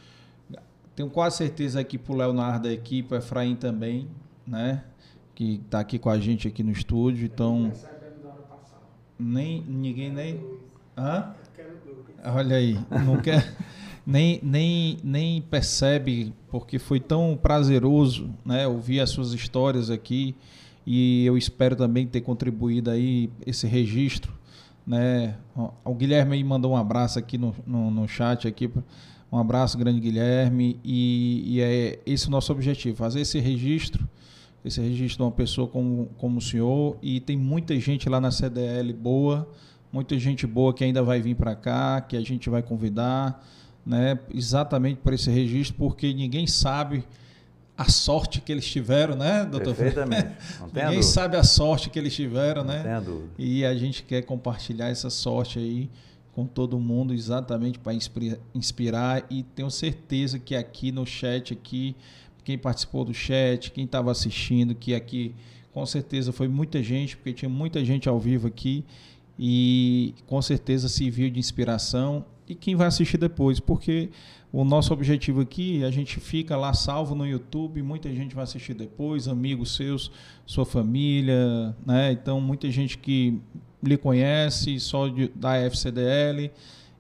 Tenho 0.95 1.11
quase 1.11 1.39
certeza 1.39 1.83
que 1.83 1.99
para 1.99 2.13
o 2.13 2.17
Leonardo 2.17 2.69
da 2.69 2.73
equipe, 2.73 3.15
o 3.15 3.17
Efraim 3.17 3.57
também, 3.57 4.09
né? 4.47 4.85
Que 5.35 5.55
está 5.55 5.81
aqui 5.81 5.99
com 5.99 6.11
a 6.11 6.19
gente 6.19 6.47
aqui 6.47 6.63
no 6.63 6.71
estúdio. 6.71 7.25
Então. 7.27 7.73
Nem 9.19 9.63
ninguém 9.63 10.13
nem. 10.13 10.41
Hã? 10.97 11.35
Olha 12.25 12.57
aí, 12.57 12.79
não 13.05 13.17
quer, 13.21 13.53
nem, 14.07 14.39
nem, 14.43 14.99
nem 15.03 15.43
percebe, 15.43 16.33
porque 16.49 16.79
foi 16.79 17.01
tão 17.01 17.39
prazeroso 17.41 18.31
né, 18.45 18.67
ouvir 18.67 19.01
as 19.01 19.11
suas 19.11 19.33
histórias 19.33 19.91
aqui 19.91 20.35
e 20.87 21.25
eu 21.25 21.37
espero 21.37 21.77
também 21.77 22.07
ter 22.07 22.21
contribuído 22.21 22.91
aí 22.91 23.31
esse 23.47 23.67
registro. 23.67 24.33
Né? 24.87 25.37
O 25.85 25.95
Guilherme 25.95 26.35
aí 26.35 26.45
mandou 26.45 26.73
um 26.73 26.77
abraço 26.77 27.19
aqui 27.19 27.39
no, 27.39 27.55
no, 27.67 27.91
no 27.91 28.09
chat 28.09 28.49
aqui. 28.49 28.71
Um 29.31 29.39
abraço, 29.39 29.79
grande 29.79 30.01
Guilherme. 30.01 30.79
E, 30.85 31.57
e, 31.57 31.61
é 31.61 31.99
esse 32.05 32.29
o 32.29 32.31
nosso 32.31 32.53
objetivo, 32.53 32.97
fazer 32.97 33.21
esse 33.21 33.39
registro, 33.39 34.09
esse 34.65 34.81
registro 34.81 35.19
de 35.19 35.23
uma 35.23 35.31
pessoa 35.31 35.69
como, 35.69 36.09
como 36.19 36.39
o 36.39 36.43
senhor. 36.43 36.97
E 37.01 37.21
tem 37.21 37.37
muita 37.37 37.79
gente 37.79 38.09
lá 38.09 38.21
na 38.21 38.31
CDL 38.31 38.93
boa, 38.93 39.49
muita 39.93 40.19
gente 40.19 40.47
boa 40.47 40.73
que 40.73 40.83
ainda 40.83 41.03
vai 41.03 41.21
vir 41.21 41.37
para 41.37 41.55
cá, 41.55 42.01
que 42.01 42.17
a 42.17 42.21
gente 42.21 42.49
vai 42.49 42.63
convidar, 42.63 43.45
né? 43.85 44.19
Exatamente 44.33 44.99
por 45.01 45.13
esse 45.13 45.31
registro, 45.31 45.77
porque 45.77 46.13
ninguém 46.15 46.47
sabe 46.47 47.05
a 47.77 47.89
sorte 47.91 48.41
que 48.41 48.51
eles 48.53 48.65
tiveram, 48.67 49.17
né, 49.17 49.45
doutor? 49.45 49.75
Perfeitamente. 49.75 50.29
ninguém 50.73 50.85
dúvida. 50.85 51.03
sabe 51.03 51.37
a 51.37 51.45
sorte 51.45 51.91
que 51.91 51.99
eles 51.99 52.15
tiveram, 52.15 52.65
Não 52.65 52.73
né? 52.73 53.01
Dúvida. 53.01 53.31
E 53.39 53.65
a 53.65 53.75
gente 53.75 54.03
quer 54.03 54.23
compartilhar 54.23 54.89
essa 54.89 55.11
sorte 55.11 55.59
aí 55.59 55.91
com 56.33 56.47
todo 56.47 56.79
mundo, 56.79 57.13
exatamente 57.13 57.79
para 57.79 57.93
inspirar 58.55 59.27
e 59.29 59.43
tenho 59.43 59.71
certeza 59.71 60.39
que 60.39 60.57
aqui 60.57 60.91
no 60.91 61.05
chat 61.05 61.53
aqui, 61.53 61.95
quem 62.43 62.57
participou 62.57 63.05
do 63.05 63.13
chat, 63.13 63.71
quem 63.71 63.85
estava 63.85 64.11
assistindo, 64.11 64.75
que 64.75 64.95
aqui 64.95 65.35
com 65.73 65.85
certeza 65.85 66.33
foi 66.33 66.49
muita 66.49 66.83
gente, 66.83 67.17
porque 67.17 67.33
tinha 67.33 67.49
muita 67.49 67.85
gente 67.85 68.09
ao 68.09 68.19
vivo 68.19 68.47
aqui 68.47 68.85
e 69.45 70.15
com 70.25 70.41
certeza 70.41 70.89
serviu 70.89 71.29
de 71.29 71.41
inspiração 71.41 72.25
e 72.47 72.55
quem 72.55 72.77
vai 72.77 72.87
assistir 72.87 73.19
depois, 73.19 73.59
porque 73.59 74.11
o 74.53 74.63
nosso 74.63 74.93
objetivo 74.93 75.41
aqui, 75.41 75.83
a 75.83 75.91
gente 75.91 76.21
fica 76.21 76.57
lá 76.57 76.73
salvo 76.73 77.17
no 77.17 77.27
YouTube, 77.27 77.83
muita 77.83 78.09
gente 78.15 78.37
vai 78.37 78.45
assistir 78.45 78.73
depois, 78.73 79.27
amigos 79.27 79.75
seus, 79.75 80.13
sua 80.47 80.65
família, 80.65 81.75
né? 81.85 82.13
Então, 82.13 82.41
muita 82.41 82.71
gente 82.71 82.97
que 82.97 83.37
lhe 83.83 83.97
conhece 83.97 84.79
só 84.79 85.09
de, 85.09 85.27
da 85.35 85.57
FCDL 85.57 86.49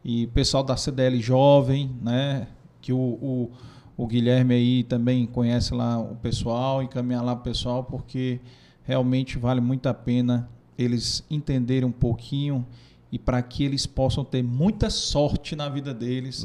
e 0.05 0.27
pessoal 0.27 0.65
da 0.65 0.77
CDL 0.77 1.21
jovem, 1.21 1.93
né? 2.03 2.49
Que 2.81 2.93
o, 2.93 2.99
o, 2.99 3.51
o 3.97 4.05
Guilherme 4.05 4.55
aí 4.55 4.83
também 4.83 5.27
conhece 5.27 5.73
lá 5.73 5.97
o 5.97 6.17
pessoal, 6.17 6.83
encaminhar 6.83 7.23
lá 7.23 7.35
o 7.35 7.41
pessoal, 7.41 7.85
porque 7.85 8.41
realmente 8.83 9.39
vale 9.39 9.61
muito 9.61 9.89
a 9.89 9.95
pena 9.95 10.51
eles 10.79 11.25
entenderem 11.31 11.89
um 11.89 11.93
pouquinho 11.93 12.67
e 13.11 13.19
para 13.19 13.43
que 13.43 13.63
eles 13.63 13.87
possam 13.87 14.25
ter 14.25 14.43
muita 14.43 14.89
sorte 14.89 15.55
na 15.55 15.69
vida 15.69 15.93
deles, 15.93 16.45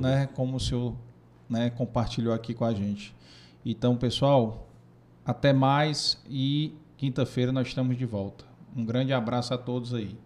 né, 0.00 0.26
como 0.34 0.56
o 0.56 0.60
senhor 0.60 0.94
né, 1.48 1.70
compartilhou 1.70 2.32
aqui 2.32 2.54
com 2.54 2.64
a 2.64 2.72
gente. 2.72 3.14
Então, 3.64 3.96
pessoal, 3.96 4.66
até 5.24 5.52
mais 5.52 6.22
e 6.28 6.72
quinta-feira 6.96 7.52
nós 7.52 7.68
estamos 7.68 7.98
de 7.98 8.06
volta. 8.06 8.44
Um 8.74 8.84
grande 8.84 9.12
abraço 9.12 9.52
a 9.52 9.58
todos 9.58 9.92
aí. 9.92 10.16